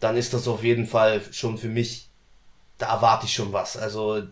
dann 0.00 0.16
ist 0.16 0.34
das 0.34 0.46
auf 0.48 0.62
jeden 0.62 0.86
Fall 0.86 1.20
schon 1.32 1.58
für 1.58 1.68
mich, 1.68 2.08
da 2.78 2.94
erwarte 2.94 3.26
ich 3.26 3.32
schon 3.32 3.52
was. 3.52 3.76
Also, 3.76 4.22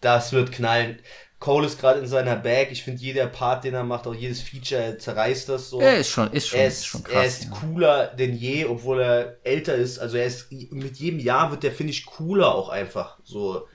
das 0.00 0.32
wird 0.32 0.52
knallen. 0.52 0.98
Cole 1.38 1.66
ist 1.66 1.78
gerade 1.78 2.00
in 2.00 2.06
seiner 2.06 2.36
Bag. 2.36 2.68
Ich 2.70 2.82
finde, 2.82 3.02
jeder 3.02 3.26
Part, 3.26 3.64
den 3.64 3.74
er 3.74 3.84
macht, 3.84 4.06
auch 4.06 4.14
jedes 4.14 4.40
Feature, 4.40 4.80
er 4.80 4.98
zerreißt 4.98 5.50
das 5.50 5.68
so. 5.68 5.80
Er 5.80 5.98
ist 5.98 6.08
schon, 6.08 6.32
ist 6.32 6.48
schon, 6.48 6.58
er 6.58 6.66
ist 6.66 6.78
ist, 6.78 6.86
schon 6.86 7.04
krass. 7.04 7.14
er 7.14 7.24
ist 7.24 7.44
ja. 7.44 7.50
cooler 7.50 8.06
denn 8.06 8.34
je, 8.34 8.64
obwohl 8.64 9.00
er 9.00 9.36
älter 9.44 9.74
ist. 9.74 9.98
Also 9.98 10.16
er 10.16 10.26
ist 10.26 10.50
mit 10.50 10.96
jedem 10.96 11.20
Jahr 11.20 11.50
wird 11.50 11.62
der 11.62 11.72
finde 11.72 11.92
ich 11.92 12.06
cooler 12.06 12.54
auch 12.54 12.70
einfach. 12.70 13.18
So 13.22 13.68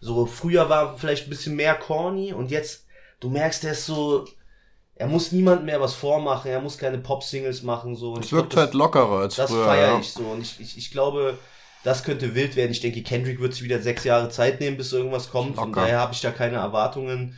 so 0.00 0.26
früher 0.26 0.68
war 0.68 0.98
vielleicht 0.98 1.26
ein 1.26 1.30
bisschen 1.30 1.56
mehr 1.56 1.74
corny 1.74 2.32
und 2.32 2.50
jetzt 2.50 2.84
du 3.20 3.30
merkst, 3.30 3.62
der 3.62 3.72
ist 3.72 3.86
so 3.86 4.26
er 4.96 5.06
muss 5.08 5.32
niemandem 5.32 5.66
mehr 5.66 5.80
was 5.80 5.94
vormachen, 5.94 6.50
er 6.50 6.60
muss 6.60 6.78
keine 6.78 6.98
Pop 6.98 7.22
Singles 7.24 7.62
machen 7.62 7.96
so 7.96 8.16
Es 8.16 8.28
glaub, 8.28 8.42
wirkt 8.42 8.52
das- 8.54 8.60
halt 8.60 8.74
lockerer 8.74 9.18
als 9.20 9.36
Das 9.36 9.50
früher. 9.50 9.64
feiere 9.64 9.92
ja. 9.94 9.98
ich 10.00 10.12
so 10.12 10.22
und 10.22 10.40
ich, 10.42 10.60
ich, 10.60 10.78
ich 10.78 10.90
glaube, 10.90 11.38
das 11.82 12.02
könnte 12.04 12.34
wild 12.34 12.56
werden. 12.56 12.70
Ich 12.72 12.80
denke, 12.80 13.02
Kendrick 13.02 13.40
wird 13.40 13.52
sich 13.54 13.62
wieder 13.62 13.80
sechs 13.80 14.04
Jahre 14.04 14.30
Zeit 14.30 14.60
nehmen, 14.60 14.76
bis 14.78 14.92
irgendwas 14.92 15.30
kommt. 15.30 15.56
Von 15.56 15.72
daher 15.72 15.98
habe 15.98 16.14
ich 16.14 16.20
da 16.22 16.30
keine 16.30 16.56
Erwartungen. 16.56 17.36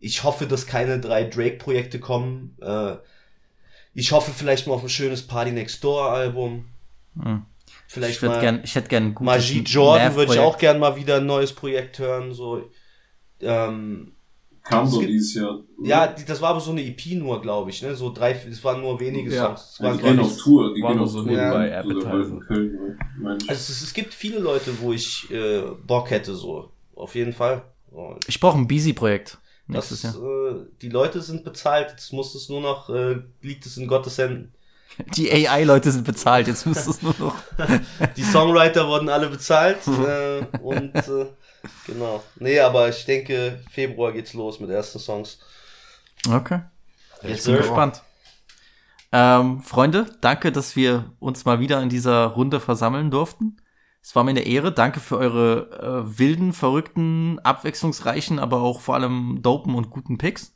Ich 0.00 0.24
hoffe, 0.24 0.46
dass 0.46 0.66
keine 0.66 0.98
drei 0.98 1.24
Drake-Projekte 1.24 2.00
kommen. 2.00 2.56
Äh, 2.60 2.96
ich 3.94 4.10
hoffe 4.10 4.32
vielleicht 4.32 4.66
mal 4.66 4.74
auf 4.74 4.82
ein 4.82 4.88
schönes 4.88 5.24
Party 5.26 5.52
Next 5.52 5.84
Door 5.84 6.10
Album. 6.10 6.64
Hm. 7.22 7.44
Vielleicht 7.86 8.16
Ich, 8.20 8.28
mal 8.28 8.40
gern, 8.40 8.60
ich 8.64 8.74
hätte 8.74 8.88
gern 8.88 9.04
ein 9.04 9.14
gutes 9.14 9.26
Magie 9.46 9.60
Jordan 9.62 10.16
würde 10.16 10.32
ich 10.34 10.40
auch 10.40 10.58
gern 10.58 10.80
mal 10.80 10.96
wieder 10.96 11.18
ein 11.18 11.26
neues 11.26 11.52
Projekt 11.52 12.00
hören. 12.00 12.32
So, 12.34 12.68
ähm, 13.40 14.16
Kam 14.64 14.86
so 14.86 15.00
dieses 15.02 15.34
Jahr. 15.34 15.60
ja, 15.82 16.06
die, 16.06 16.24
das 16.24 16.40
war 16.40 16.50
aber 16.50 16.60
so 16.60 16.70
eine 16.70 16.82
EP 16.82 17.06
nur, 17.16 17.40
glaube 17.42 17.70
ich. 17.70 17.82
Ne? 17.82 17.94
So 17.94 18.10
drei, 18.12 18.32
es 18.32 18.64
waren 18.64 18.80
nur 18.80 18.98
wenige 18.98 19.32
Ja. 19.32 19.48
Songs. 19.48 19.70
Es 19.72 19.78
Ja, 19.78 19.84
waren, 19.86 19.98
die 19.98 20.02
gehen 20.04 20.20
auf 20.20 20.36
Tour. 20.38 20.74
Die 20.74 20.80
gehen 20.80 20.98
auf 20.98 21.10
so 21.10 21.18
Tour. 21.22 21.26
nebenbei 21.30 21.68
dabei 21.68 21.78
Appetizer. 21.78 22.40
Also 23.48 23.52
es, 23.52 23.82
es 23.82 23.92
gibt 23.92 24.14
viele 24.14 24.38
Leute, 24.38 24.72
wo 24.80 24.92
ich 24.92 25.30
äh, 25.30 25.62
Bock 25.86 26.10
hätte, 26.10 26.34
so. 26.34 26.70
Auf 26.94 27.14
jeden 27.14 27.32
Fall. 27.32 27.62
Und 27.90 28.26
Ich 28.28 28.40
brauche 28.40 28.56
ein 28.58 28.66
Busy-Projekt 28.66 29.38
das 29.68 29.92
ist, 29.92 30.04
äh, 30.04 30.10
die 30.82 30.90
Leute 30.90 31.22
sind 31.22 31.42
bezahlt, 31.44 31.90
jetzt 31.90 32.12
muss 32.12 32.34
es 32.34 32.48
nur 32.50 32.60
noch, 32.60 32.90
äh, 32.90 33.16
liegt 33.40 33.64
es 33.64 33.76
in 33.78 33.86
Gottes 33.86 34.18
Händen. 34.18 34.52
Die 35.16 35.30
AI-Leute 35.32 35.90
sind 35.90 36.04
bezahlt, 36.04 36.46
jetzt 36.48 36.66
müsst 36.66 36.86
es 36.86 37.02
nur 37.02 37.14
noch. 37.18 37.34
Die 38.16 38.22
Songwriter 38.22 38.86
wurden 38.86 39.08
alle 39.08 39.28
bezahlt 39.28 39.78
äh, 39.88 40.44
und 40.62 40.94
äh, 40.94 41.26
genau. 41.86 42.22
Nee, 42.36 42.60
aber 42.60 42.88
ich 42.88 43.04
denke, 43.04 43.62
Februar 43.70 44.12
geht's 44.12 44.34
los 44.34 44.60
mit 44.60 44.70
ersten 44.70 44.98
Songs. 44.98 45.38
Okay. 46.28 46.60
Ich 47.22 47.44
bin 47.44 47.56
gespannt. 47.56 48.02
Ähm, 49.12 49.62
Freunde, 49.62 50.06
danke, 50.20 50.50
dass 50.50 50.74
wir 50.76 51.12
uns 51.20 51.44
mal 51.44 51.60
wieder 51.60 51.80
in 51.80 51.88
dieser 51.88 52.26
Runde 52.26 52.60
versammeln 52.60 53.10
durften. 53.10 53.58
Es 54.02 54.14
war 54.14 54.24
mir 54.24 54.30
eine 54.30 54.40
Ehre. 54.42 54.72
Danke 54.72 55.00
für 55.00 55.16
eure 55.16 56.04
äh, 56.04 56.18
wilden, 56.18 56.52
verrückten, 56.52 57.38
abwechslungsreichen, 57.38 58.38
aber 58.38 58.60
auch 58.60 58.80
vor 58.80 58.96
allem 58.96 59.40
dopen 59.40 59.74
und 59.74 59.90
guten 59.90 60.18
Picks. 60.18 60.54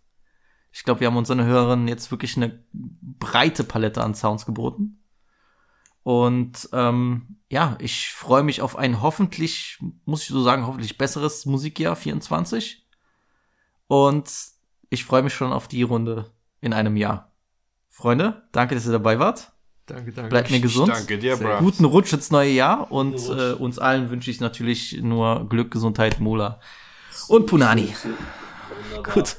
Ich 0.72 0.84
glaube, 0.84 1.00
wir 1.00 1.06
haben 1.06 1.16
unseren 1.16 1.44
Hörern 1.44 1.88
jetzt 1.88 2.10
wirklich 2.10 2.36
eine 2.36 2.62
breite 2.72 3.64
Palette 3.64 4.02
an 4.02 4.14
Sounds 4.14 4.44
geboten. 4.44 4.97
Und 6.08 6.70
ähm, 6.72 7.36
ja, 7.50 7.76
ich 7.80 8.14
freue 8.14 8.42
mich 8.42 8.62
auf 8.62 8.76
ein 8.76 9.02
hoffentlich, 9.02 9.78
muss 10.06 10.22
ich 10.22 10.28
so 10.28 10.42
sagen, 10.42 10.66
hoffentlich 10.66 10.96
besseres 10.96 11.44
Musikjahr 11.44 11.96
24. 11.96 12.88
Und 13.88 14.32
ich 14.88 15.04
freue 15.04 15.22
mich 15.22 15.34
schon 15.34 15.52
auf 15.52 15.68
die 15.68 15.82
Runde 15.82 16.32
in 16.62 16.72
einem 16.72 16.96
Jahr. 16.96 17.30
Freunde, 17.90 18.48
danke, 18.52 18.74
dass 18.74 18.86
ihr 18.86 18.92
dabei 18.92 19.18
wart. 19.18 19.52
Danke, 19.84 20.12
danke. 20.12 20.30
Bleibt 20.30 20.50
mir 20.50 20.60
gesund. 20.60 20.88
Danke 20.88 21.18
dir, 21.18 21.36
Sehr 21.36 21.46
bro. 21.46 21.58
Guten 21.58 21.84
Rutsch 21.84 22.14
ins 22.14 22.30
neue 22.30 22.52
Jahr 22.52 22.90
und 22.90 23.16
äh, 23.28 23.52
uns 23.52 23.78
allen 23.78 24.08
wünsche 24.08 24.30
ich 24.30 24.40
natürlich 24.40 24.98
nur 25.02 25.46
Glück, 25.46 25.70
Gesundheit, 25.70 26.20
Mula 26.20 26.58
und 27.28 27.44
Punani. 27.44 27.94
Gut. 29.12 29.36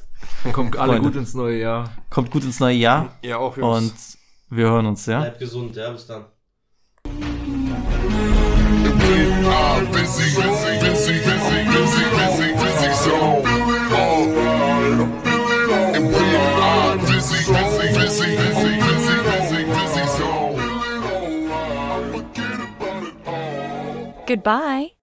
Kommt 0.54 0.78
alle 0.78 0.92
Freunde. 0.92 1.10
gut 1.10 1.18
ins 1.18 1.34
neue 1.34 1.60
Jahr. 1.60 1.92
Kommt 2.12 2.30
gut 2.30 2.44
ins 2.44 2.60
neue 2.60 2.76
Jahr. 2.76 3.18
Ja, 3.24 3.38
auch, 3.38 3.58
Jungs. 3.58 4.18
Und 4.50 4.56
wir 4.56 4.66
hören 4.66 4.86
uns, 4.86 5.08
ja? 5.08 5.22
Bleibt 5.22 5.40
gesund, 5.40 5.76
ja, 5.76 5.90
bis 5.90 6.06
dann. 6.06 6.26
Goodbye. 24.30 24.99